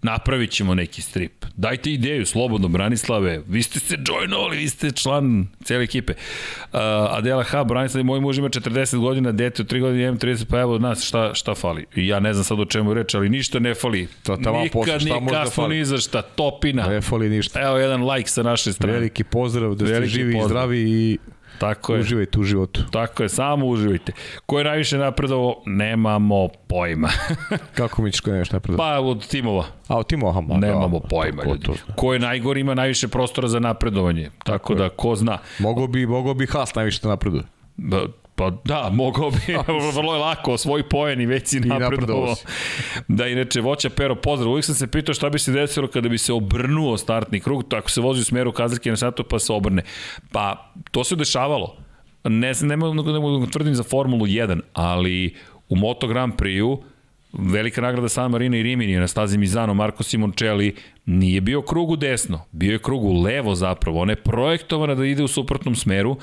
Napravit 0.03 0.51
ćemo 0.51 0.75
neki 0.75 1.03
strip. 1.03 1.45
Dajte 1.57 1.93
ideju, 1.93 2.27
slobodno, 2.27 2.69
Branislave. 2.69 3.43
Vi 3.49 3.63
ste 3.63 3.81
se 3.81 3.97
joinovali, 4.07 4.57
vi 4.57 4.69
ste 4.69 4.91
član 4.91 5.47
cele 5.65 5.85
ekipe. 5.85 6.13
Uh, 6.13 6.79
Adela 7.11 7.43
H, 7.43 7.65
Branislav, 7.65 8.05
moj 8.05 8.21
muž 8.21 8.39
ima 8.39 8.49
40 8.49 8.99
godina, 8.99 9.33
dete 9.33 9.63
od 9.63 9.73
3 9.73 9.81
godine, 9.81 10.03
imam 10.03 10.19
30, 10.19 10.45
pa 10.45 10.61
evo 10.61 10.75
od 10.75 10.81
nas, 10.83 11.05
šta, 11.05 11.35
šta 11.35 11.55
fali? 11.55 11.87
I 11.95 12.07
ja 12.07 12.21
ne 12.21 12.33
znam 12.35 12.45
sad 12.45 12.61
o 12.61 12.65
čemu 12.65 12.95
reč, 12.95 13.15
ali 13.15 13.29
ništa 13.29 13.59
ne 13.59 13.75
fali. 13.75 14.09
To 14.23 14.37
tamo 14.37 14.65
posle, 14.73 14.93
Nikad 14.95 15.01
šta 15.09 15.21
može 15.21 15.35
da 15.35 15.51
fali? 15.51 15.77
ni 15.77 15.85
za 15.85 15.99
šta, 15.99 16.23
topina. 16.23 16.87
Ne 16.89 17.01
fali 17.01 17.29
ništa. 17.29 17.61
Evo 17.61 17.79
jedan 17.79 18.11
like 18.11 18.29
sa 18.31 18.43
naše 18.43 18.73
strane. 18.73 18.93
Veliki 18.93 19.25
pozdrav, 19.25 19.75
da 19.75 19.85
ste 19.87 19.95
Veliki 19.95 20.11
živi 20.11 20.31
i 20.31 20.35
pozdrav. 20.35 20.49
zdravi 20.49 20.79
i 20.81 21.19
Tako 21.59 21.95
je. 21.95 22.01
uživajte 22.01 22.41
u 22.41 22.43
životu. 22.43 22.81
Tako 22.91 23.23
je, 23.23 23.29
samo 23.29 23.67
uživajte. 23.67 24.13
Ko 24.47 24.59
je 24.59 24.65
najviše 24.65 24.99
napredovo, 24.99 25.63
nemamo 25.67 26.49
pojma. 26.67 27.09
Kako 27.75 28.03
mi 28.03 28.13
ćeš 28.13 28.21
ko 28.21 28.31
nemaš 28.31 28.51
napred? 28.51 28.77
pa 28.77 28.99
od 28.99 29.27
timova, 29.27 29.65
A, 29.89 29.99
o 29.99 30.03
Timo, 30.03 30.29
aha, 30.29 30.41
ma, 30.41 30.57
nemamo 30.57 30.99
da, 30.99 31.09
pojma. 31.09 31.43
ko 31.43 31.49
Ljudi. 31.49 31.65
to 31.65 31.73
zna. 31.75 31.95
Ko 31.95 32.13
je 32.13 32.19
najgori 32.21 32.61
ima 32.61 32.75
najviše 32.75 33.09
prostora 33.09 33.49
za 33.49 33.59
napredovanje. 33.61 34.25
Tako, 34.25 34.43
Tako 34.45 34.75
da, 34.75 34.85
je. 34.85 34.91
ko 34.91 35.15
zna. 35.15 35.39
Mogo 35.59 35.87
bi, 35.87 36.07
mogo 36.07 36.35
bi 36.35 36.47
Haas 36.47 36.75
najviše 36.75 37.01
da 37.03 37.09
napreduje. 37.09 37.43
Ba, 37.77 38.01
Pa 38.41 38.51
da, 38.65 38.91
mogao 38.93 39.31
bi, 39.31 39.39
vrlo 39.97 40.15
je 40.15 40.21
lako, 40.21 40.59
svoj 40.59 40.89
poen 40.89 41.21
i 41.21 41.27
već 41.27 41.49
si 41.49 41.61
napredovao. 41.61 42.35
Da, 43.09 43.27
inače, 43.27 43.61
Voća 43.61 43.91
Pero, 43.91 44.15
pozdrav. 44.15 44.51
Uvijek 44.51 44.65
sam 44.65 44.75
se 44.75 44.87
pitao 44.87 45.15
šta 45.15 45.31
bi 45.31 45.39
se 45.39 45.53
desilo 45.53 45.89
kada 45.89 46.09
bi 46.09 46.19
se 46.19 46.33
obrnuo 46.33 46.97
startni 46.97 47.41
krug, 47.41 47.69
tako 47.69 47.91
se 47.91 48.01
vozi 48.01 48.21
u 48.21 48.25
smeru 48.25 48.53
kazaljke 48.53 48.91
na 48.91 48.97
satu 48.97 49.25
pa 49.25 49.39
se 49.39 49.53
obrne. 49.53 49.83
Pa, 50.33 50.73
to 50.91 51.05
se 51.05 51.17
dešavalo. 51.17 51.77
Ne, 52.25 52.55
znam, 52.55 52.69
ne 52.69 52.77
mogu, 52.77 53.13
ne 53.13 53.21
mogu 53.21 53.47
da 53.47 53.51
tvrdim 53.51 53.75
za 53.75 53.83
Formulu 53.83 54.27
1, 54.27 54.61
ali 54.73 55.35
u 55.69 55.77
Moto 55.77 56.07
Grand 56.07 56.35
Prix-u 56.35 56.83
velika 57.33 57.81
nagrada 57.81 58.09
San 58.09 58.31
Marino 58.31 58.57
i 58.57 58.63
Rimini 58.63 58.97
na 58.97 59.09
stazi 59.09 59.39
Mizano, 59.39 59.75
Marko 59.75 60.03
Simoncelli, 60.03 60.75
nije 61.07 61.41
bio 61.41 61.63
krug 61.63 61.91
u 61.91 61.97
desno, 61.97 62.41
bio 62.53 62.73
je 62.73 62.79
krug 62.79 63.05
u 63.05 63.23
levo 63.23 63.55
zapravo. 63.55 64.01
Ona 64.01 64.13
je 64.13 64.17
projektovana 64.17 64.95
da 64.95 65.07
ide 65.07 65.23
u 65.23 65.29
suprotnom 65.29 65.75
smeru, 65.75 66.17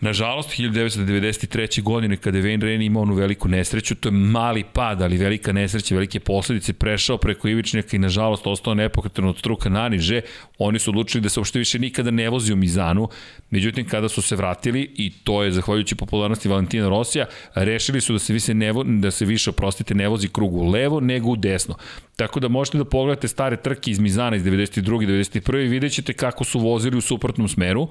Nažalost, 0.00 0.50
1993. 0.50 1.82
godine 1.82 2.16
kada 2.16 2.38
je 2.38 2.44
Wayne 2.44 2.60
Rainey 2.60 2.86
imao 2.86 3.02
onu 3.02 3.14
veliku 3.14 3.48
nesreću, 3.48 3.94
to 3.94 4.08
je 4.08 4.12
mali 4.12 4.64
pad, 4.72 5.02
ali 5.02 5.16
velika 5.16 5.52
nesreća, 5.52 5.94
velike 5.94 6.20
posledice, 6.20 6.72
prešao 6.72 7.18
preko 7.18 7.48
ivičnjaka 7.48 7.96
i 7.96 7.98
nažalost 7.98 8.46
ostao 8.46 8.74
nepokretan 8.74 9.24
od 9.24 9.38
struka 9.38 9.68
naniže, 9.68 10.20
oni 10.58 10.78
su 10.78 10.90
odlučili 10.90 11.22
da 11.22 11.28
se 11.28 11.40
uopšte 11.40 11.58
više 11.58 11.78
nikada 11.78 12.10
ne 12.10 12.28
vozi 12.30 12.52
u 12.52 12.56
Mizanu, 12.56 13.08
međutim 13.50 13.88
kada 13.88 14.08
su 14.08 14.22
se 14.22 14.36
vratili, 14.36 14.90
i 14.94 15.10
to 15.24 15.42
je 15.42 15.52
zahvaljujući 15.52 15.94
popularnosti 15.94 16.48
Valentina 16.48 16.88
Rosija, 16.88 17.26
rešili 17.54 18.00
su 18.00 18.12
da 18.12 18.18
se 18.18 18.32
više, 18.32 18.54
ne, 18.54 18.72
vo, 18.72 18.84
da 18.84 19.10
se 19.10 19.24
više 19.24 19.50
oprostite, 19.50 19.94
ne 19.94 20.08
vozi 20.08 20.28
krug 20.28 20.54
u 20.54 20.70
levo 20.70 21.00
nego 21.00 21.30
u 21.30 21.36
desno. 21.36 21.74
Tako 22.16 22.40
da 22.40 22.48
možete 22.48 22.78
da 22.78 22.84
pogledate 22.84 23.28
stare 23.28 23.56
trke 23.56 23.90
iz 23.90 23.98
Mizana 23.98 24.36
iz 24.36 24.42
92. 24.42 24.82
91. 24.82 25.64
i 25.64 25.68
vidjet 25.68 25.92
ćete 25.92 26.12
kako 26.12 26.44
su 26.44 26.58
vozili 26.58 26.96
u 26.96 27.00
suprotnom 27.00 27.48
smeru 27.48 27.88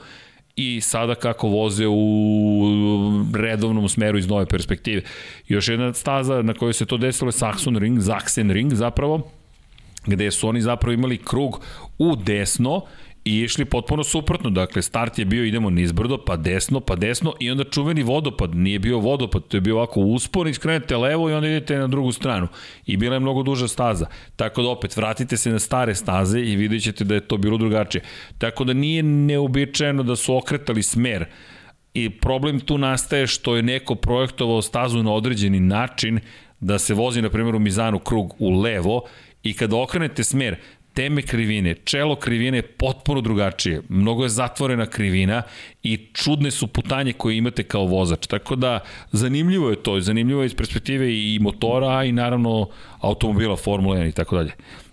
i 0.58 0.82
sada 0.82 1.16
kako 1.16 1.48
voze 1.48 1.88
u 1.88 3.26
redovnom 3.34 3.90
smeru 3.90 4.18
iz 4.18 4.28
nove 4.28 4.46
perspektive. 4.46 5.02
Još 5.48 5.68
jedna 5.68 5.94
staza 5.94 6.42
na 6.42 6.54
kojoj 6.54 6.74
se 6.74 6.86
to 6.86 6.98
desilo 6.98 7.30
je 7.30 7.34
Saxon 7.34 7.80
Ring, 7.80 8.00
Zaxen 8.00 8.52
Ring 8.52 8.74
zapravo, 8.74 9.32
gde 10.06 10.32
su 10.32 10.48
oni 10.48 10.62
zapravo 10.62 10.94
imali 10.94 11.18
krug 11.18 11.62
u 11.98 12.16
desno 12.16 12.82
i 13.28 13.42
išli 13.42 13.66
potpuno 13.66 14.04
suprotno. 14.04 14.50
Dakle, 14.50 14.82
start 14.82 15.20
je 15.20 15.26
bio 15.26 15.44
idemo 15.44 15.70
nizbrdo, 15.70 16.18
pa 16.26 16.36
desno, 16.36 16.80
pa 16.80 16.96
desno 16.96 17.34
i 17.40 17.52
onda 17.52 17.64
čuveni 17.64 18.04
vodopad. 18.04 18.56
Nije 18.56 18.80
bio 18.80 19.00
vodopad, 19.00 19.48
to 19.48 19.58
je 19.58 19.62
bio 19.62 19.76
ovako 19.76 20.00
uspon, 20.00 20.48
iskrenete 20.48 20.98
levo 20.98 21.30
i 21.30 21.34
onda 21.34 21.48
idete 21.48 21.78
na 21.78 21.88
drugu 21.88 22.12
stranu. 22.12 22.48
I 22.86 22.98
bila 22.98 23.16
je 23.16 23.20
mnogo 23.20 23.44
duža 23.44 23.68
staza. 23.68 24.08
Tako 24.36 24.62
da 24.62 24.70
opet, 24.70 24.98
vratite 24.98 25.38
se 25.38 25.52
na 25.52 25.60
stare 25.60 25.96
staze 25.96 26.40
i 26.40 26.56
vidjet 26.56 26.84
ćete 26.84 27.04
da 27.04 27.16
je 27.16 27.28
to 27.28 27.38
bilo 27.38 27.58
drugačije. 27.58 28.02
Tako 28.38 28.64
da 28.64 28.74
nije 28.74 29.04
neobičajeno 29.04 30.04
da 30.04 30.16
su 30.16 30.38
okretali 30.38 30.84
smer 30.84 31.26
i 31.94 32.10
problem 32.10 32.60
tu 32.60 32.78
nastaje 32.78 33.28
što 33.28 33.56
je 33.56 33.64
neko 33.64 33.96
projektovao 33.96 34.62
stazu 34.62 35.04
na 35.04 35.14
određeni 35.14 35.60
način 35.60 36.20
da 36.60 36.80
se 36.80 36.94
vozi, 36.94 37.22
na 37.22 37.30
primjer, 37.30 37.56
u 37.56 37.60
Mizanu 37.60 38.00
krug 38.00 38.36
u 38.40 38.62
levo 38.62 39.02
i 39.44 39.54
kada 39.54 39.76
okrenete 39.78 40.24
smer, 40.24 40.56
teme 40.98 41.22
krivine, 41.22 41.76
čelo 41.84 42.16
krivine 42.16 42.58
je 42.58 42.62
potpuno 42.62 43.22
drugačije. 43.22 43.82
Mnogo 43.90 44.24
je 44.24 44.30
zatvorena 44.30 44.86
krivina 44.86 45.42
i 45.84 45.98
čudne 46.14 46.52
su 46.52 46.68
putanje 46.68 47.14
koje 47.14 47.38
imate 47.38 47.64
kao 47.64 47.86
vozač. 47.86 48.28
Tako 48.28 48.56
da 48.56 48.80
zanimljivo 49.12 49.70
je 49.70 49.84
to, 49.84 50.00
zanimljivo 50.00 50.42
je 50.42 50.46
iz 50.46 50.56
perspektive 50.56 51.12
i 51.14 51.40
motora 51.42 52.04
i 52.04 52.12
naravno 52.12 52.70
automobila 53.00 53.56
Formula 53.56 53.96
1 53.96 54.10
i 54.10 54.12
tako 54.12 54.36
dalje. 54.36 54.52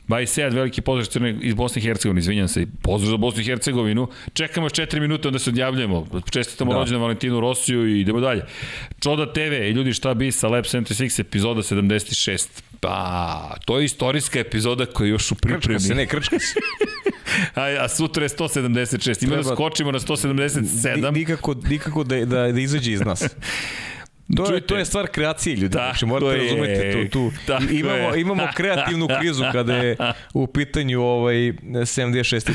Baj 0.08 0.26
Sead, 0.26 0.54
veliki 0.54 0.80
pozdrav 0.80 1.06
Crne 1.06 1.36
iz 1.42 1.54
Bosne 1.54 1.82
i 1.82 1.84
Hercegovine, 1.84 2.18
izvinjam 2.18 2.48
se, 2.48 2.66
pozdrav 2.82 3.10
za 3.10 3.16
Bosnu 3.16 3.40
i 3.40 3.44
Hercegovinu. 3.44 4.08
Čekamo 4.32 4.66
još 4.66 4.72
4 4.72 5.00
minute, 5.00 5.28
onda 5.28 5.38
se 5.38 5.50
odjavljujemo. 5.50 6.06
Čestitamo 6.30 6.72
da. 6.72 6.78
rođena 6.78 6.98
Valentinu 6.98 7.40
Rosiju 7.40 7.88
i 7.88 8.00
idemo 8.00 8.20
dalje. 8.20 8.42
Čoda 9.00 9.32
TV, 9.32 9.70
ljudi 9.74 9.92
šta 9.92 10.14
bi 10.14 10.32
sa 10.32 10.48
Lab 10.48 10.64
76, 10.64 11.20
epizoda 11.20 11.62
76. 11.62 12.48
Pa, 12.80 13.56
to 13.64 13.78
je 13.78 13.84
istorijska 13.84 14.38
epizoda 14.38 14.86
koja 14.86 15.06
je 15.06 15.10
još 15.10 15.32
u 15.32 15.34
pripremi. 15.34 15.78
Krčka 15.78 15.88
se, 15.88 15.94
ne, 15.94 16.06
krčka 16.06 16.38
se. 16.38 16.54
a, 17.60 17.84
a 17.84 17.88
sutra 17.88 18.22
je 18.22 18.28
176. 18.28 19.24
Ima 19.24 19.36
da 19.36 19.42
skočimo 19.42 19.92
na 19.92 19.98
177. 19.98 21.12
Nikako, 21.12 21.54
nikako 21.68 22.04
da, 22.04 22.24
da, 22.24 22.52
da 22.52 22.60
izađe 22.60 22.92
iz 22.92 23.00
nas. 23.00 23.24
To 24.36 24.54
je, 24.54 24.60
to 24.60 24.76
je 24.76 24.84
stvar 24.84 25.06
kreacije 25.06 25.56
ljudi, 25.56 25.72
tako 25.72 25.84
znači 25.84 26.06
morate 26.06 26.36
je, 26.36 26.42
razumeti 26.42 27.10
tu, 27.10 27.30
tu 27.38 27.52
imamo, 27.70 27.94
je. 27.94 28.20
imamo 28.20 28.48
kreativnu 28.54 29.08
krizu 29.20 29.44
kada 29.52 29.74
je 29.74 29.96
u 30.34 30.46
pitanju 30.46 31.02
ovaj 31.02 31.34
76 31.34 32.52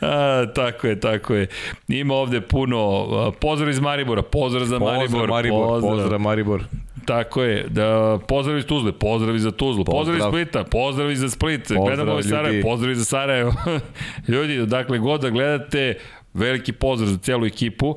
A, 0.00 0.46
tako 0.54 0.86
je, 0.86 1.00
tako 1.00 1.34
je. 1.34 1.46
Ima 1.88 2.14
ovde 2.14 2.40
puno, 2.40 3.32
pozdrav 3.40 3.70
iz 3.70 3.80
Maribora, 3.80 4.22
pozdrav 4.22 4.64
za 4.64 4.78
pozdrav 4.78 4.98
Maribor, 4.98 5.28
Maribor 5.28 5.66
pozdrav. 5.66 5.96
pozdrav 5.96 6.20
Maribor. 6.20 6.64
Tako 7.04 7.42
je, 7.42 7.66
da 7.68 8.18
pozdrav 8.28 8.58
iz 8.58 8.66
Tuzle, 8.66 8.92
pozdrav 8.92 9.38
za 9.38 9.50
Tuzlu, 9.50 9.84
pozdrav, 9.84 10.04
pozdrav 10.04 10.16
iz 10.16 10.22
Splita, 10.22 10.64
pozdrav 10.64 11.10
iz 11.10 11.18
za 11.18 11.30
Split, 11.30 11.60
pozdrav, 11.60 11.84
gledamo 11.86 12.18
iz 12.18 12.26
Sarajevo, 12.26 12.62
pozdrav 12.62 12.94
za 12.94 13.04
Sarajevo. 13.04 13.54
ljudi, 14.32 14.66
dakle, 14.66 14.98
god 14.98 15.20
da 15.20 15.30
gledate, 15.30 15.94
veliki 16.34 16.72
pozdrav 16.72 17.10
za 17.10 17.18
celu 17.18 17.46
ekipu. 17.46 17.96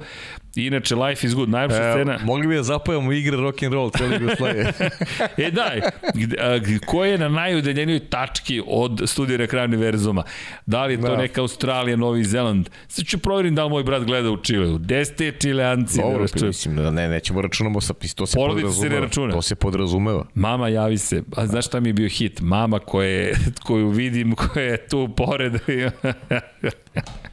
Inače, 0.55 0.95
Life 0.95 1.27
is 1.27 1.35
Good, 1.35 1.49
najlepša 1.49 1.89
e, 1.89 1.91
scena. 1.91 2.19
Mogli 2.23 2.47
bi 2.47 2.55
da 2.55 2.63
zapojamo 2.63 3.11
igre 3.11 3.37
rock 3.37 3.63
and 3.63 3.73
roll, 3.73 3.91
cijeli 3.97 4.15
Jugoslavije. 4.15 4.73
e 5.47 5.51
daj, 5.51 5.81
ko 6.85 7.05
je 7.05 7.17
na 7.17 7.29
najudaljenijoj 7.29 7.99
tački 7.99 8.61
od 8.67 9.01
studija 9.05 9.47
univerzuma? 9.65 10.23
Da 10.65 10.85
li 10.85 10.93
je 10.93 11.01
to 11.01 11.07
da. 11.07 11.17
neka 11.17 11.41
Australija, 11.41 11.97
Novi 11.97 12.23
Zeland? 12.23 12.69
Sad 12.87 13.05
ću 13.05 13.17
provjerim 13.17 13.55
da 13.55 13.63
li 13.63 13.69
moj 13.69 13.83
brat 13.83 14.03
gleda 14.03 14.31
u 14.31 14.37
Čileu. 14.37 14.77
Gde 14.77 15.05
ste 15.05 15.31
Čileanci? 15.31 16.01
Dobro, 16.01 16.25
da 16.39 16.47
mislim, 16.47 16.75
da 16.75 16.91
ne, 16.91 17.09
nećemo 17.09 17.41
računamo 17.41 17.81
sa, 17.81 17.93
to 18.15 18.25
se 18.25 18.37
Porodice 18.37 18.61
podrazumeva. 18.61 18.95
Se 18.95 18.99
računa. 18.99 19.33
To 19.33 19.41
se 19.41 19.55
podrazumeva. 19.55 20.25
Mama 20.33 20.67
javi 20.67 20.97
se. 20.97 21.23
A 21.35 21.47
znaš 21.47 21.65
šta 21.65 21.79
mi 21.79 21.89
je 21.89 21.93
bio 21.93 22.09
hit? 22.09 22.41
Mama 22.41 22.79
koje, 22.79 23.35
koju 23.63 23.89
vidim, 23.89 24.35
koja 24.35 24.65
je 24.65 24.87
tu 24.87 25.09
pored. 25.17 25.53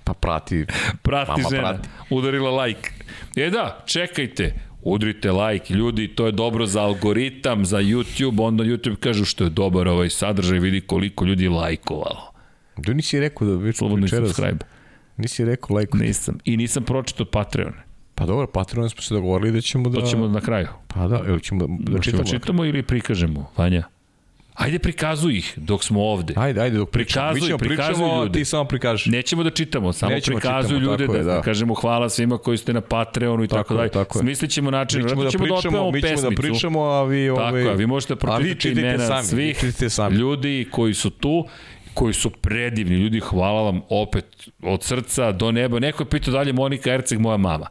pa 0.05 0.15
prati. 0.15 0.67
Prati 1.03 1.31
mama 1.31 1.49
žena. 1.51 1.69
Prati. 1.69 1.89
Udarila 2.11 2.65
like. 2.65 2.91
E 3.37 3.51
da, 3.51 3.83
čekajte, 3.87 4.55
udrite 4.83 5.33
like, 5.33 5.75
ljudi, 5.75 6.09
to 6.09 6.27
je 6.27 6.33
dobro 6.33 6.67
za 6.67 6.83
algoritam, 6.83 7.65
za 7.65 7.79
YouTube, 7.79 8.43
onda 8.47 8.65
YouTube 8.65 8.97
kažu 8.97 9.25
što 9.25 9.45
je 9.45 9.51
dobar 9.51 9.89
ovaj 9.89 10.11
sadržaj, 10.11 10.59
vidi 10.59 10.81
koliko 10.81 11.25
ljudi 11.25 11.49
lajkovalo. 11.49 12.33
Da 12.77 12.93
nisi 12.95 13.21
rekao 13.21 13.49
da 13.49 13.55
već 13.55 13.77
Slobodno 13.77 14.05
večeras. 14.05 14.29
subscribe. 14.29 14.65
Nisi 15.17 15.45
rekao 15.45 15.77
lajko. 15.77 15.97
Nisam. 15.97 16.39
I 16.45 16.57
nisam 16.57 16.85
pročitao 16.85 17.27
Patreon. 17.27 17.73
Pa 18.15 18.27
dobro, 18.27 18.47
Patreon 18.47 18.91
smo 18.91 19.03
se 19.03 19.15
dogovorili 19.15 19.53
da 19.53 19.61
ćemo 19.61 19.89
da... 19.89 20.01
To 20.01 20.07
ćemo 20.07 20.29
na 20.29 20.41
kraju. 20.41 20.69
Pa 20.87 21.09
da, 21.09 21.23
evo 21.27 21.39
ćemo 21.39 21.67
da, 21.67 21.93
da 21.93 22.01
čitamo. 22.01 22.23
Da 22.23 22.29
čitamo 22.29 22.65
ili 22.65 22.83
prikažemo, 22.83 23.51
Vanja? 23.57 23.83
Ajde 24.55 24.79
prikazuj 24.79 25.37
ih 25.37 25.55
dok 25.57 25.85
smo 25.85 26.03
ovde. 26.03 26.35
Ajde, 26.37 26.61
ajde 26.61 26.77
dok 26.77 26.91
pričamo. 26.91 27.33
Prikazuj, 27.33 27.41
Mi 27.41 27.47
ćemo 27.47 27.59
pričamo, 27.59 28.23
ljudi. 28.23 28.39
ti 28.39 28.45
samo 28.45 28.65
prikaži. 28.65 29.11
Nećemo 29.11 29.43
da 29.43 29.51
čitamo, 29.51 29.93
samo 29.93 30.13
Nećemo 30.13 30.39
prikazuj 30.39 30.79
čitamo, 30.79 30.93
ljude 30.93 31.07
da, 31.07 31.19
je, 31.19 31.25
da, 31.25 31.43
kažemo 31.43 31.75
hvala 31.75 32.09
svima 32.09 32.39
koji 32.39 32.59
ste 32.59 32.73
na 32.73 32.81
Patreonu 32.81 33.45
i 33.45 33.49
tako, 33.49 33.63
tako 33.63 33.75
dalje. 33.75 33.91
Tako 33.91 34.19
Smislit 34.19 34.51
ćemo 34.51 34.71
način, 34.71 35.03
mi 35.03 35.09
ćemo 35.09 35.25
da, 35.25 35.31
ćemo 35.31 35.47
da 35.47 35.55
pričamo, 35.55 35.85
da 35.85 35.91
mi 35.91 36.03
ćemo 36.03 36.31
da 36.31 36.37
pričamo, 36.37 36.81
a 36.83 37.05
vi 37.05 37.31
ove... 37.31 37.45
Tako 37.45 37.57
je, 37.57 37.77
vi 37.77 37.87
možete 37.87 38.17
pročitati 38.17 38.71
imena 38.71 39.07
sami, 39.07 39.23
svih 39.23 39.75
sami. 39.89 40.17
ljudi 40.17 40.69
koji 40.71 40.95
su 40.95 41.11
tu 41.11 41.47
koji 41.95 42.15
su 42.15 42.31
predivni. 42.31 42.97
Ljudi, 42.97 43.21
hvala 43.21 43.63
vam 43.63 43.81
opet 43.89 44.49
od 44.63 44.83
srca 44.83 45.33
do 45.33 45.53
neba. 45.53 45.79
Neko 45.79 46.03
je 46.03 46.11
pitao 46.11 46.33
dalje 46.33 46.53
Monika 46.53 46.93
Erceg, 46.93 47.21
moja 47.21 47.37
mama. 47.37 47.67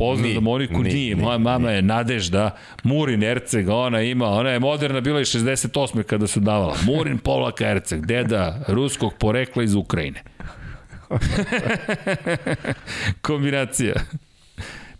Pozdrav 0.00 0.32
za 0.34 0.40
Moniku, 0.40 0.82
nije. 0.82 0.94
nije. 0.94 1.16
Moja 1.16 1.38
mama 1.38 1.68
nije. 1.68 1.76
je 1.76 1.82
Nadežda, 1.82 2.56
Murin 2.82 3.22
Erceg, 3.22 3.68
ona 3.68 4.02
ima, 4.02 4.26
ona 4.26 4.50
je 4.50 4.58
moderna 4.58 5.00
bila 5.00 5.20
i 5.20 5.24
68. 5.24 6.02
kada 6.02 6.26
su 6.26 6.40
davala. 6.40 6.76
Murin 6.86 7.18
Povlaka 7.26 7.68
Erceg, 7.68 8.06
deda 8.06 8.64
ruskog 8.68 9.14
porekla 9.18 9.62
iz 9.62 9.74
Ukrajine. 9.74 10.22
Kombinacija. 13.22 13.94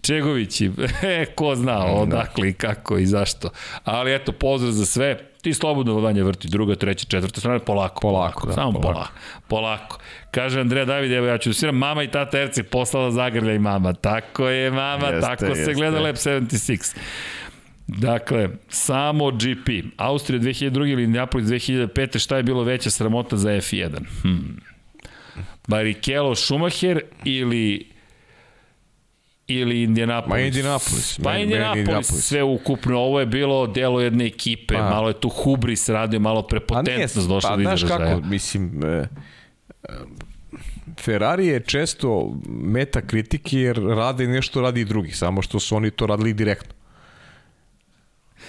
Čegovići, 0.03 0.71
e, 1.03 1.27
ko 1.35 1.57
zna 1.57 1.79
da. 1.79 1.85
odakle 1.85 2.49
i 2.49 2.53
kako 2.53 2.99
i 2.99 3.07
zašto. 3.07 3.51
Ali 3.85 4.15
eto, 4.15 4.33
pozdrav 4.33 4.73
za 4.73 4.87
sve. 4.87 5.30
Ti 5.43 5.55
slobodno 5.55 6.01
vanje 6.01 6.23
vrti, 6.23 6.49
druga, 6.49 6.75
treća, 6.75 7.07
četvrta 7.09 7.41
strana, 7.41 7.59
polako, 7.59 8.01
polako, 8.01 8.47
da, 8.47 8.53
samo 8.53 8.73
polako. 8.73 8.93
polako. 8.93 9.13
polako. 9.49 9.99
Kaže 10.31 10.61
Andreja 10.61 10.85
David, 10.85 11.13
evo 11.13 11.27
ja 11.27 11.39
ću 11.39 11.53
sviram, 11.53 11.77
mama 11.77 12.03
i 12.03 12.11
tata 12.11 12.39
Erci 12.39 12.63
poslala 12.63 13.11
zagrlja 13.11 13.55
i 13.55 13.59
mama. 13.59 13.93
Tako 13.93 14.49
je, 14.49 14.71
mama, 14.71 15.07
jeste, 15.07 15.21
tako 15.21 15.45
jeste. 15.45 15.65
se 15.65 15.75
gleda 15.75 16.01
Lab 16.01 16.15
76. 16.15 16.97
Dakle, 17.87 18.49
samo 18.69 19.31
GP. 19.31 19.69
Austrija 19.97 20.41
2002. 20.41 20.93
ili 20.93 21.05
Indianapolis 21.05 21.47
2005. 21.47 22.19
Šta 22.19 22.37
je 22.37 22.43
bilo 22.43 22.63
veća 22.63 22.91
sramota 22.91 23.37
za 23.37 23.51
F1? 23.51 23.99
Hmm. 24.23 24.61
Barrichello 25.69 26.35
Schumacher 26.35 27.01
ili 27.25 27.91
ili 29.55 29.83
Indianapolis. 29.83 30.31
Ma 30.31 30.41
Indianapolis. 30.41 31.19
Pa 31.23 31.37
Indianapolis, 31.37 31.79
Indianapolis, 31.79 32.27
sve 32.27 32.43
ukupno. 32.43 32.99
Ovo 32.99 33.21
je 33.21 33.27
bilo 33.27 33.67
delo 33.67 34.01
jedne 34.01 34.27
ekipe, 34.27 34.75
pa. 34.75 34.91
malo 34.91 35.09
je 35.09 35.21
tu 35.21 35.29
hubris 35.29 35.89
radio, 35.89 36.21
malo 36.21 36.43
prepotentnost 36.43 37.29
došla 37.29 37.51
pa, 37.51 37.57
do 37.57 37.63
izražaja. 37.63 37.89
Pa 37.89 37.97
znaš 37.97 38.11
kako, 38.11 38.27
mislim, 38.27 38.85
e, 38.85 39.07
Ferrari 41.01 41.47
je 41.47 41.61
često 41.61 42.35
meta 42.49 43.01
kritike 43.01 43.59
jer 43.59 43.77
rade 43.77 44.27
nešto 44.27 44.61
radi 44.61 44.81
i 44.81 44.85
drugi, 44.85 45.11
samo 45.13 45.43
što 45.43 45.61
su 45.61 45.77
oni 45.77 45.91
to 45.91 46.07
radili 46.07 46.33
direktno. 46.33 46.75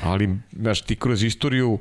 Ali, 0.02 0.30
znaš, 0.52 0.82
ti 0.82 0.96
kroz 0.96 1.24
istoriju 1.24 1.80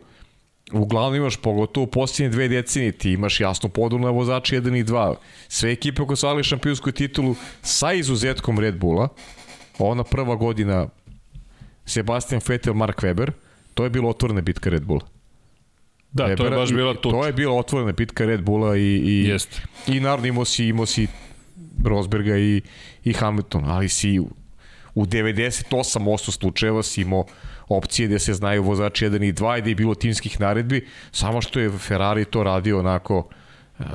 uglavnom 0.73 1.15
imaš, 1.15 1.37
pogotovo 1.37 1.85
u 1.85 1.91
posljednje 1.91 2.29
dve 2.29 2.49
decenije, 2.49 2.93
ti 2.93 3.13
imaš 3.13 3.41
jasno 3.41 3.69
podelu 3.69 4.01
na 4.01 4.11
vozači 4.11 4.57
1 4.57 4.81
i 4.81 4.85
2. 4.85 5.15
Sve 5.49 5.73
ekipe 5.73 6.03
koje 6.07 6.17
su 6.17 6.27
ali 6.27 6.45
šampionsku 6.45 6.93
titulu 6.93 7.35
sa 7.63 7.93
izuzetkom 7.93 8.59
Red 8.59 8.79
Bulla, 8.79 9.09
ona 9.79 10.05
prva 10.05 10.35
godina 10.35 10.89
Sebastian 11.85 12.41
Vettel, 12.49 12.75
Mark 12.75 13.03
Webber, 13.03 13.31
to 13.75 13.85
je 13.85 13.91
bilo 13.91 14.09
otvorena 14.09 14.41
bitka 14.41 14.71
Red 14.71 14.83
Bulla. 14.85 15.07
Da, 16.13 16.25
Webera, 16.25 16.37
to 16.37 16.45
je 16.45 16.51
baš 16.51 16.73
bila 16.73 16.95
tuča. 16.95 17.17
To 17.17 17.27
je 17.27 17.33
bila 17.33 17.55
otvorena 17.55 17.93
bitka 17.93 18.25
Red 18.25 18.43
Bulla 18.43 18.77
i, 18.77 18.83
i, 18.83 19.25
Jest. 19.29 19.61
i 19.87 20.01
naravno 20.01 20.27
imao 20.27 20.45
si, 20.45 20.67
imao 20.67 20.87
si 20.87 21.07
Rosberga 21.85 22.39
i, 22.39 22.63
i 23.05 23.13
Hamilton, 23.13 23.65
ali 23.67 23.89
si 23.89 24.21
u 24.95 25.05
98% 25.05 26.31
slučajeva 26.31 26.83
si 26.83 27.01
imao 27.01 27.25
opcije 27.71 28.09
gde 28.09 28.19
se 28.19 28.35
znaju 28.35 28.63
vozači 28.63 29.07
1 29.07 29.29
i 29.29 29.33
2 29.33 29.59
i 29.59 29.63
da 29.63 29.69
je 29.69 29.75
bilo 29.75 29.95
timskih 29.95 30.41
naredbi, 30.41 30.87
samo 31.13 31.41
što 31.41 31.61
je 31.61 31.71
Ferrari 31.71 32.25
to 32.25 32.43
radio 32.43 32.79
onako, 32.79 33.29
uh, 33.79 33.87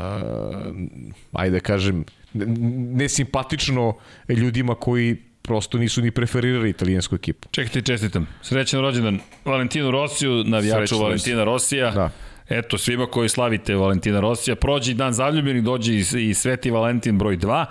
ajde 1.32 1.52
da 1.52 1.60
kažem, 1.60 2.06
nesimpatično 2.94 3.94
ljudima 4.30 4.76
koji 4.76 5.16
prosto 5.42 5.78
nisu 5.78 6.02
ni 6.02 6.12
preferirali 6.12 6.70
italijansku 6.70 7.16
ekipu. 7.16 7.50
Čekajte, 7.52 7.82
čestitam. 7.82 8.28
Srećan 8.42 8.82
rođendan 8.82 9.20
Valentinu 9.46 9.92
Rosiju, 9.92 10.44
navijaču 10.44 10.88
Srećan 10.88 11.00
Valentina 11.00 11.44
Rosija. 11.44 11.92
Da. 11.92 12.10
Eto, 12.50 12.78
svima 12.78 13.06
koji 13.06 13.30
slavite 13.30 13.76
Valentina 13.76 14.20
Rosija, 14.20 14.56
prođe 14.56 14.94
dan 14.94 15.14
zaljubljenih, 15.14 15.64
dođe 15.64 15.94
i, 15.94 16.30
i 16.30 16.34
Sveti 16.34 16.72
Valentin 16.72 17.18
broj 17.18 17.38
2. 17.38 17.66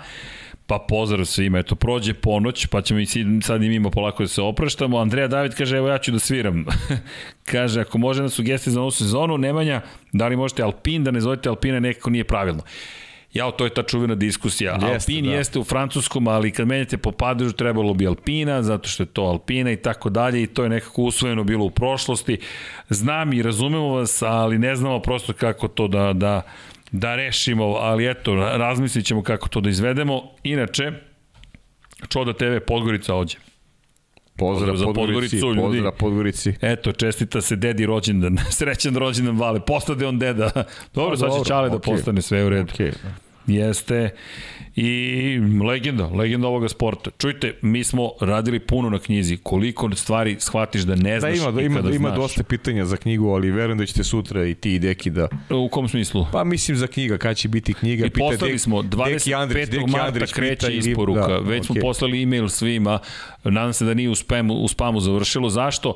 Pa 0.67 0.85
pozdrav 0.89 1.25
svima, 1.25 1.59
eto, 1.59 1.75
prođe 1.75 2.13
ponoć, 2.13 2.65
pa 2.65 2.81
ćemo 2.81 2.99
i 2.99 3.05
sad 3.41 3.63
i 3.63 3.69
mimo 3.69 3.89
polako 3.91 4.23
da 4.23 4.27
se 4.27 4.41
opraštamo. 4.41 4.97
Andreja 4.97 5.27
David 5.27 5.55
kaže, 5.55 5.77
evo 5.77 5.89
ja 5.89 5.97
ću 5.97 6.11
da 6.11 6.19
sviram. 6.19 6.65
kaže, 7.51 7.81
ako 7.81 7.97
može 7.97 8.21
na 8.21 8.29
sugestije 8.29 8.73
za 8.73 8.79
novu 8.79 8.91
sezonu, 8.91 9.37
Nemanja, 9.37 9.81
da 10.11 10.27
li 10.27 10.35
možete 10.35 10.63
Alpin, 10.63 11.03
da 11.03 11.11
ne 11.11 11.21
zovete 11.21 11.49
Alpina, 11.49 11.79
nekako 11.79 12.09
nije 12.09 12.23
pravilno. 12.23 12.63
Ja, 13.35 13.51
to 13.51 13.65
je 13.65 13.73
ta 13.73 13.83
čuvena 13.83 14.15
diskusija. 14.15 14.73
Jeste, 14.73 14.87
Alpin 14.87 15.25
da. 15.25 15.31
jeste 15.31 15.59
u 15.59 15.63
francuskom, 15.63 16.27
ali 16.27 16.51
kad 16.51 16.67
menjate 16.67 16.97
po 16.97 17.11
padežu 17.11 17.51
trebalo 17.51 17.93
bi 17.93 18.07
Alpina, 18.07 18.63
zato 18.63 18.89
što 18.89 19.03
je 19.03 19.07
to 19.07 19.21
Alpina 19.21 19.71
i 19.71 19.77
tako 19.77 20.09
dalje 20.09 20.43
i 20.43 20.47
to 20.47 20.63
je 20.63 20.69
nekako 20.69 21.01
usvojeno 21.01 21.43
bilo 21.43 21.65
u 21.65 21.69
prošlosti. 21.69 22.37
Znam 22.89 23.33
i 23.33 23.41
razumemo 23.41 23.87
vas, 23.87 24.21
ali 24.21 24.57
ne 24.57 24.75
znamo 24.75 24.99
prosto 24.99 25.33
kako 25.33 25.67
to 25.67 25.87
da, 25.87 26.13
da, 26.13 26.41
da 26.99 27.15
rešimo, 27.15 27.65
ali 27.65 28.09
eto, 28.11 28.35
razmislit 28.35 29.05
ćemo 29.05 29.23
kako 29.23 29.49
to 29.49 29.61
da 29.61 29.69
izvedemo. 29.69 30.21
Inače, 30.43 30.91
Čoda 32.09 32.33
TV 32.33 32.57
Podgorica 32.67 33.15
ođe. 33.15 33.37
Pozdrav, 34.37 34.75
za 34.75 34.85
Podgorici, 34.85 35.11
Podgoricu, 35.11 35.47
ljudi. 35.47 35.61
pozdrav 35.61 35.91
Podgorici. 35.99 36.53
Eto, 36.61 36.91
čestita 36.91 37.41
se 37.41 37.55
dedi 37.55 37.85
rođendan, 37.85 38.37
srećan 38.57 38.95
rođendan 38.95 39.37
Vale, 39.37 39.59
postade 39.65 40.05
on 40.05 40.19
deda. 40.19 40.51
Dobro, 40.93 41.17
sad 41.17 41.29
će 41.31 41.47
Čale 41.47 41.69
okay. 41.69 41.71
da 41.71 41.79
postane 41.79 42.21
sve 42.21 42.45
u 42.45 42.49
redu. 42.49 42.73
Okay. 42.73 42.93
Jeste 43.47 44.09
i 44.75 45.39
legenda, 45.69 46.07
legenda 46.07 46.47
ovoga 46.47 46.69
sporta. 46.69 47.11
Čujte, 47.17 47.55
mi 47.61 47.83
smo 47.83 48.11
radili 48.21 48.59
puno 48.59 48.89
na 48.89 48.99
knjizi. 48.99 49.37
Koliko 49.37 49.95
stvari 49.95 50.35
shvatiš 50.39 50.81
da 50.81 50.95
ne 50.95 51.13
da, 51.13 51.19
znaš 51.19 51.33
da, 51.33 51.41
ima, 51.41 51.51
da, 51.51 51.61
ima, 51.61 51.81
da 51.81 51.95
ima 51.95 52.11
dosta 52.11 52.43
pitanja 52.43 52.85
za 52.85 52.97
knjigu, 52.97 53.29
ali 53.29 53.51
verujem 53.51 53.77
da 53.77 53.85
ćete 53.85 54.03
sutra 54.03 54.45
i 54.45 54.53
ti 54.53 54.75
i 54.75 54.79
Deki 54.79 55.09
da... 55.09 55.27
U 55.49 55.69
kom 55.69 55.89
smislu? 55.89 56.27
Pa 56.31 56.43
mislim 56.43 56.77
za 56.77 56.87
knjiga, 56.87 57.17
kada 57.17 57.33
će 57.33 57.47
biti 57.47 57.73
knjiga. 57.73 58.05
I 58.05 58.09
poslali 58.09 58.51
Dek, 58.51 58.61
smo, 58.61 58.81
25. 58.81 59.13
Deki 59.13 59.33
Andrić, 59.33 59.69
Deki 59.69 59.91
marta 59.91 60.07
Andrić 60.07 60.33
kreće 60.33 60.77
isporuka. 60.77 61.27
Da, 61.27 61.37
Već 61.37 61.63
okay. 61.63 61.65
smo 61.65 61.75
poslali 61.81 62.23
e-mail 62.23 62.49
svima. 62.49 62.99
Nadam 63.43 63.73
se 63.73 63.85
da 63.85 63.93
nije 63.93 64.09
u 64.09 64.15
spamu, 64.15 64.53
u 64.53 64.67
spamu 64.67 64.99
završilo. 64.99 65.49
Zašto? 65.49 65.95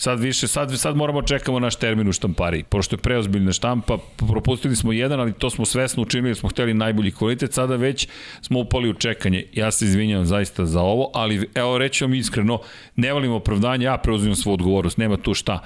Sad 0.00 0.20
više, 0.20 0.48
sad, 0.48 0.80
sad 0.80 0.96
moramo 0.96 1.22
čekamo 1.22 1.58
naš 1.58 1.76
termin 1.76 2.08
u 2.08 2.12
štampari. 2.12 2.62
Pošto 2.62 2.96
je 2.96 3.00
preozbiljna 3.00 3.52
štampa, 3.52 3.98
propustili 4.16 4.76
smo 4.76 4.92
jedan, 4.92 5.20
ali 5.20 5.32
to 5.32 5.50
smo 5.50 5.64
svesno 5.64 6.02
učinili, 6.02 6.34
smo 6.34 6.48
hteli 6.48 6.74
najbolji 6.74 7.10
kvalitet, 7.10 7.52
sada 7.52 7.76
već 7.76 8.08
smo 8.42 8.58
upali 8.58 8.90
u 8.90 8.94
čekanje. 8.94 9.46
Ja 9.52 9.70
se 9.70 9.84
izvinjam 9.84 10.26
zaista 10.26 10.66
za 10.66 10.80
ovo, 10.80 11.10
ali 11.14 11.48
evo 11.54 11.78
reći 11.78 12.04
vam 12.04 12.14
iskreno, 12.14 12.60
ne 12.96 13.12
volim 13.12 13.32
opravdanje, 13.32 13.84
ja 13.84 13.98
preuzimam 13.98 14.36
svoju 14.36 14.54
odgovornost, 14.54 14.98
nema 14.98 15.16
tu 15.16 15.34
šta. 15.34 15.58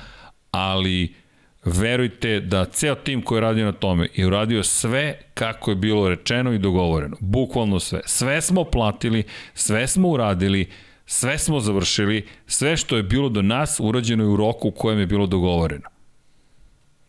Ali 0.50 1.14
verujte 1.64 2.40
da 2.40 2.64
ceo 2.64 2.94
tim 2.94 3.22
koji 3.22 3.36
je 3.36 3.40
radio 3.40 3.64
na 3.64 3.72
tome 3.72 4.08
je 4.14 4.26
uradio 4.26 4.62
sve 4.62 5.18
kako 5.34 5.70
je 5.70 5.76
bilo 5.76 6.08
rečeno 6.08 6.52
i 6.52 6.58
dogovoreno. 6.58 7.16
Bukvalno 7.20 7.80
sve. 7.80 8.00
Sve 8.06 8.40
smo 8.40 8.64
platili, 8.64 9.22
sve 9.54 9.86
smo 9.86 10.08
uradili, 10.08 10.68
Sve 11.06 11.38
smo 11.38 11.60
završili, 11.60 12.26
sve 12.46 12.76
što 12.76 12.96
je 12.96 13.02
bilo 13.02 13.28
do 13.28 13.42
nas 13.42 13.80
urađeno 13.80 14.24
je 14.24 14.28
u 14.28 14.36
roku 14.36 14.68
u 14.68 14.70
kojem 14.70 14.98
je 14.98 15.06
bilo 15.06 15.26
dogovoreno. 15.26 15.88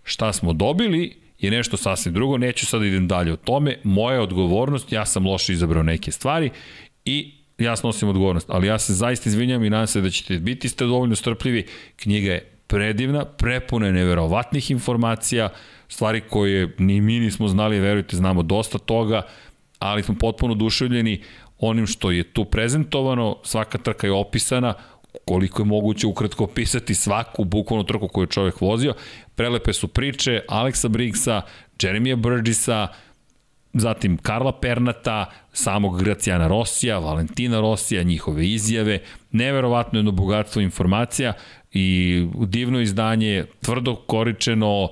Šta 0.04 0.34
smo 0.34 0.54
dobili 0.54 1.18
je 1.40 1.52
nešto 1.52 1.78
sasvim 1.78 2.14
drugo, 2.14 2.38
neću 2.38 2.66
sad 2.66 2.80
da 2.80 2.88
idem 2.88 3.08
dalje 3.08 3.34
o 3.34 3.36
tome, 3.36 3.78
moja 3.84 4.22
odgovornost, 4.22 4.92
ja 4.92 5.06
sam 5.06 5.28
loše 5.28 5.54
izabrao 5.54 5.84
neke 5.84 6.12
stvari 6.12 6.50
i 7.06 7.34
ja 7.58 7.76
snosim 7.76 8.10
odgovornost, 8.10 8.50
ali 8.50 8.68
ja 8.68 8.80
se 8.80 8.94
zaista 8.94 9.30
izvinjam 9.30 9.64
i 9.64 9.70
nadam 9.70 9.88
se 9.88 10.02
da 10.02 10.10
ćete 10.10 10.40
biti 10.40 10.70
ste 10.70 10.86
dovoljno 10.86 11.16
strpljivi, 11.16 11.66
knjiga 11.96 12.32
je 12.32 12.52
predivna, 12.68 13.26
prepuna 13.26 13.86
je 13.86 13.94
neverovatnih 13.94 14.72
informacija, 14.72 15.50
stvari 15.88 16.22
koje 16.22 16.76
ni 16.78 17.02
mi 17.02 17.20
nismo 17.20 17.48
znali, 17.48 17.80
verujte, 17.80 18.18
znamo 18.18 18.44
dosta 18.44 18.78
toga, 18.78 19.22
ali 19.80 20.04
smo 20.04 20.16
potpuno 20.20 20.56
duševljeni 20.56 21.22
onim 21.60 21.88
što 21.88 22.12
je 22.12 22.24
tu 22.24 22.46
prezentovano, 22.46 23.38
svaka 23.44 23.78
trka 23.78 24.08
je 24.08 24.14
opisana, 24.14 24.74
koliko 25.26 25.62
je 25.62 25.66
moguće 25.66 26.08
ukratko 26.08 26.44
opisati 26.44 26.96
svaku 26.96 27.44
bukvalnu 27.44 27.84
trku 27.84 28.08
koju 28.08 28.24
je 28.24 28.30
čovjek 28.30 28.62
vozio. 28.62 28.94
Prelepe 29.36 29.74
su 29.74 29.88
priče 29.88 30.42
Aleksa 30.48 30.88
Briggsa, 30.88 31.42
Jeremija 31.82 32.16
Burgessa, 32.16 32.88
zatim 33.74 34.18
Karla 34.18 34.60
Pernata, 34.60 35.32
samog 35.54 36.00
Gracijana 36.04 36.48
Rosija, 36.48 37.00
Valentina 37.00 37.60
Rosija, 37.60 38.04
njihove 38.04 38.48
izjave, 38.48 39.00
neverovatno 39.32 40.00
jedno 40.00 40.12
bogatstvo 40.12 40.62
informacija 40.62 41.34
i 41.74 42.28
divno 42.48 42.82
izdanje, 42.82 43.46
tvrdo 43.62 43.96
koričeno, 43.96 44.90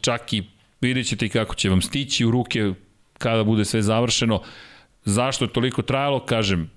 čak 0.00 0.32
i 0.32 0.42
vidjet 0.80 1.06
ćete 1.06 1.28
kako 1.28 1.54
će 1.54 1.70
vam 1.70 1.82
stići 1.82 2.24
u 2.24 2.30
ruke 2.30 2.72
kada 3.18 3.44
bude 3.44 3.64
sve 3.64 3.82
završeno. 3.82 4.42
Zašto 5.04 5.44
je 5.44 5.52
toliko 5.52 5.82
trajalo, 5.82 6.20
kažem, 6.20 6.70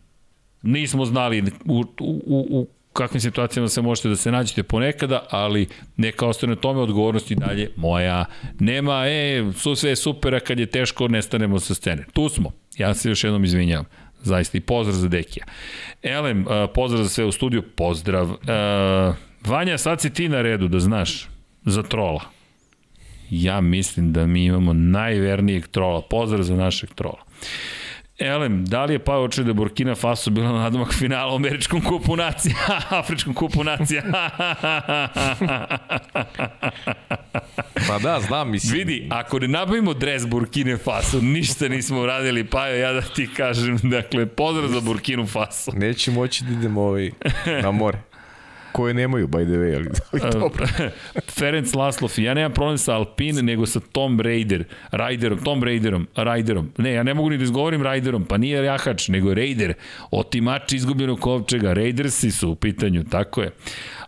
nismo 0.61 1.05
znali 1.05 1.43
u, 1.65 1.83
u, 1.99 2.47
u 2.49 2.67
kakvim 2.93 3.21
situacijama 3.21 3.67
se 3.69 3.81
možete 3.81 4.09
da 4.09 4.15
se 4.15 4.31
nađete 4.31 4.63
ponekada, 4.63 5.25
ali 5.29 5.67
neka 5.97 6.25
ostane 6.25 6.55
tome 6.55 6.79
odgovornosti 6.79 7.35
dalje 7.35 7.71
moja. 7.75 8.25
Nema, 8.59 9.07
e, 9.07 9.51
su 9.55 9.75
sve 9.75 9.95
super, 9.95 10.35
a 10.35 10.39
kad 10.39 10.59
je 10.59 10.65
teško, 10.65 11.07
nestanemo 11.07 11.59
sa 11.59 11.73
scene. 11.73 12.05
Tu 12.13 12.29
smo. 12.29 12.51
Ja 12.77 12.93
se 12.93 13.09
još 13.09 13.23
jednom 13.23 13.43
izvinjavam. 13.43 13.85
Zaista 14.23 14.57
i 14.57 14.61
pozdrav 14.61 14.95
za 14.95 15.07
Dekija. 15.07 15.45
Elem, 16.03 16.45
pozdrav 16.73 17.03
za 17.03 17.09
sve 17.09 17.25
u 17.25 17.31
studiju, 17.31 17.61
pozdrav. 17.61 18.29
Vanja, 19.45 19.77
sad 19.77 20.01
si 20.01 20.13
ti 20.13 20.29
na 20.29 20.41
redu, 20.41 20.67
da 20.67 20.79
znaš, 20.79 21.27
za 21.65 21.83
trola. 21.83 22.21
Ja 23.29 23.61
mislim 23.61 24.13
da 24.13 24.27
mi 24.27 24.45
imamo 24.45 24.73
najvernijeg 24.73 25.67
trola. 25.67 26.01
Pozdrav 26.01 26.43
za 26.43 26.55
našeg 26.55 26.93
trola. 26.93 27.23
Elem, 28.19 28.65
da 28.65 28.85
li 28.85 28.93
je 28.93 28.99
Pao 28.99 29.23
očeo 29.23 29.43
da 29.43 29.53
Burkina 29.53 29.95
Faso 29.95 30.29
bila 30.31 30.51
na 30.51 30.59
nadomak 30.59 30.93
finala 30.93 31.33
u 31.33 31.35
američkom 31.35 31.81
kupu 31.81 32.15
nacija, 32.15 32.55
afričkom 32.99 33.33
kupu 33.33 33.63
nacija? 33.63 34.03
pa 37.87 37.99
da, 38.03 38.19
znam, 38.27 38.51
mislim. 38.51 38.73
Vidi, 38.73 39.07
ako 39.09 39.39
ne 39.39 39.47
nabavimo 39.47 39.93
dres 39.93 40.27
Burkine 40.27 40.77
Faso, 40.77 41.21
ništa 41.21 41.67
nismo 41.67 42.01
uradili, 42.01 42.43
pa 42.43 42.67
ja 42.67 42.93
da 42.93 43.01
ti 43.01 43.29
kažem, 43.37 43.77
dakle, 43.83 44.25
pozdrav 44.25 44.67
za 44.67 44.81
Burkinu 44.81 45.27
Faso. 45.27 45.71
Neće 45.71 46.11
moći 46.11 46.43
da 46.43 46.51
idemo 46.51 46.81
ovaj 46.81 47.11
na 47.63 47.71
more 47.71 48.06
koje 48.77 48.93
nemaju, 48.93 49.27
by 49.27 49.43
the 49.43 49.57
way, 49.57 49.75
ali, 49.75 49.89
ali 50.11 50.31
dobro. 50.31 50.65
Ferenc 51.37 51.73
Laslov, 51.73 52.13
ja 52.17 52.33
nemam 52.33 52.53
problem 52.53 52.77
sa 52.77 52.93
Alpine, 52.95 53.41
nego 53.41 53.65
sa 53.65 53.79
Tom 53.79 54.21
Raider, 54.21 54.63
Raiderom, 54.91 55.39
Tom 55.43 55.63
Raiderom, 55.63 56.07
Raiderom. 56.15 56.69
Ne, 56.77 56.93
ja 56.93 57.03
ne 57.03 57.13
mogu 57.13 57.29
ni 57.29 57.37
da 57.37 57.43
izgovorim 57.43 57.81
Raiderom, 57.81 58.25
pa 58.25 58.37
nije 58.37 58.63
jahač, 58.63 59.07
nego 59.07 59.33
Raider. 59.33 59.73
Otimači 60.11 60.75
izgubljenog 60.75 61.19
kovčega, 61.19 61.73
Raidersi 61.73 62.31
su 62.31 62.51
u 62.51 62.55
pitanju, 62.55 63.03
tako 63.09 63.41
je. 63.41 63.51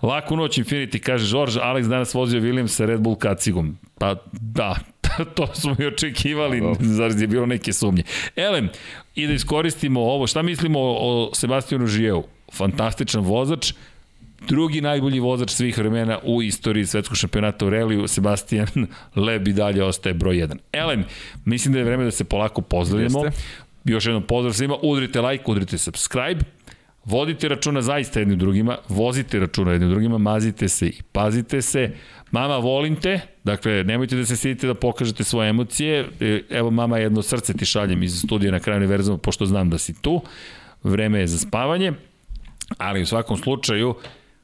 Laku 0.02 0.38
noć 0.38 0.58
Infinity, 0.58 1.00
kaže 1.00 1.32
George, 1.32 1.60
Alex 1.62 1.90
danas 1.90 2.14
vozio 2.14 2.42
Williams 2.42 2.78
sa 2.78 2.86
Red 2.86 3.02
Bull 3.02 3.16
kacigom. 3.16 3.78
Pa 3.98 4.16
da, 4.32 4.76
to 5.36 5.48
smo 5.54 5.76
i 5.80 5.86
očekivali, 5.86 6.62
zar 6.80 7.12
je 7.12 7.28
bilo 7.28 7.46
neke 7.46 7.74
sumnje. 7.74 8.04
Elem, 8.36 8.70
i 9.16 9.28
da 9.28 9.34
iskoristimo 9.34 10.02
ovo, 10.02 10.28
šta 10.28 10.42
mislimo 10.42 10.80
o 10.82 11.32
Sebastianu 11.34 11.88
Žijeu? 11.88 12.24
Fantastičan 12.54 13.22
vozač, 13.22 13.74
drugi 14.50 14.82
najbolji 14.82 15.20
vozač 15.20 15.52
svih 15.52 15.78
vremena 15.78 16.20
u 16.24 16.42
istoriji 16.42 16.86
svetskog 16.86 17.18
šampionata 17.18 17.66
u 17.66 17.70
reliju, 17.70 18.08
Sebastian 18.08 18.88
Leb 19.16 19.48
i 19.48 19.54
dalje 19.54 19.84
ostaje 19.84 20.14
broj 20.14 20.36
1. 20.36 20.58
Elem, 20.74 21.06
mislim 21.46 21.74
da 21.74 21.80
je 21.80 21.86
vreme 21.86 22.04
da 22.04 22.12
se 22.12 22.24
polako 22.24 22.62
pozdravimo. 22.62 23.26
Jeste. 23.26 23.42
Još 23.86 24.06
jednom 24.06 24.24
pozdrav 24.24 24.54
svima, 24.54 24.76
udrite 24.82 25.22
like, 25.22 25.44
udrite 25.48 25.78
subscribe, 25.78 26.42
vodite 27.06 27.50
računa 27.50 27.82
zaista 27.82 28.20
jednim 28.20 28.40
drugima, 28.40 28.78
vozite 28.90 29.40
računa 29.40 29.72
jednim 29.72 29.90
drugima, 29.90 30.18
mazite 30.18 30.68
se 30.68 30.88
i 30.88 31.02
pazite 31.12 31.62
se. 31.62 31.92
Mama, 32.32 32.58
volim 32.58 32.96
te, 32.96 33.20
dakle, 33.44 33.84
nemojte 33.84 34.16
da 34.16 34.26
se 34.26 34.36
sidite 34.38 34.68
da 34.68 34.74
pokažete 34.74 35.24
svoje 35.24 35.50
emocije. 35.50 36.06
E, 36.20 36.42
evo, 36.50 36.72
mama, 36.72 36.98
jedno 36.98 37.22
srce 37.22 37.54
ti 37.54 37.66
šaljem 37.66 38.04
iz 38.04 38.20
studija 38.20 38.52
na 38.52 38.60
kraju 38.60 38.78
univerzuma, 38.78 39.18
pošto 39.18 39.46
znam 39.46 39.70
da 39.70 39.78
si 39.78 40.02
tu. 40.02 40.22
Vreme 40.84 41.20
je 41.20 41.28
za 41.28 41.38
spavanje, 41.38 41.94
ali 42.78 43.02
u 43.02 43.06
svakom 43.06 43.38
slučaju, 43.38 43.96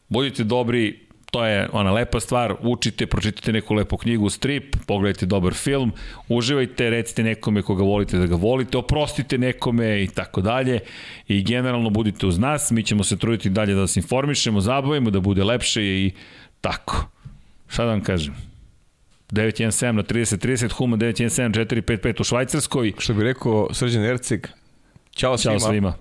budite 0.09 0.43
dobri, 0.43 0.99
to 1.31 1.45
je 1.45 1.69
ona 1.73 1.91
lepa 1.91 2.19
stvar, 2.19 2.55
učite, 2.61 3.05
pročitajte 3.05 3.51
neku 3.51 3.73
lepu 3.73 3.97
knjigu, 3.97 4.29
strip, 4.29 4.75
pogledajte 4.87 5.25
dobar 5.25 5.53
film, 5.53 5.91
uživajte, 6.27 6.89
recite 6.89 7.23
nekome 7.23 7.61
koga 7.61 7.83
volite 7.83 8.17
da 8.17 8.25
ga 8.25 8.35
volite, 8.35 8.77
oprostite 8.77 9.37
nekome 9.37 10.03
i 10.03 10.07
tako 10.07 10.41
dalje 10.41 10.79
i 11.27 11.43
generalno 11.43 11.89
budite 11.89 12.27
uz 12.27 12.39
nas, 12.39 12.71
mi 12.71 12.83
ćemo 12.83 13.03
se 13.03 13.17
truditi 13.17 13.49
dalje 13.49 13.73
da 13.73 13.81
vas 13.81 13.97
informišemo, 13.97 14.61
zabavimo, 14.61 15.09
da 15.09 15.19
bude 15.19 15.43
lepše 15.43 15.83
i 15.83 16.11
tako. 16.61 17.05
Šta 17.67 17.83
da 17.83 17.89
vam 17.89 18.01
kažem? 18.03 18.35
917 19.31 19.91
na 19.91 20.03
30-30, 20.03 20.71
Huma 20.71 20.97
917 20.97 21.51
455 21.51 22.21
u 22.21 22.23
Švajcarskoj. 22.23 22.93
Što 22.97 23.13
bi 23.13 23.23
rekao 23.23 23.67
Srđan 23.73 24.03
Erceg, 24.03 24.47
Ćao 25.15 25.37
svima. 25.37 25.59
Ćao 25.59 25.69
svima. 25.69 25.93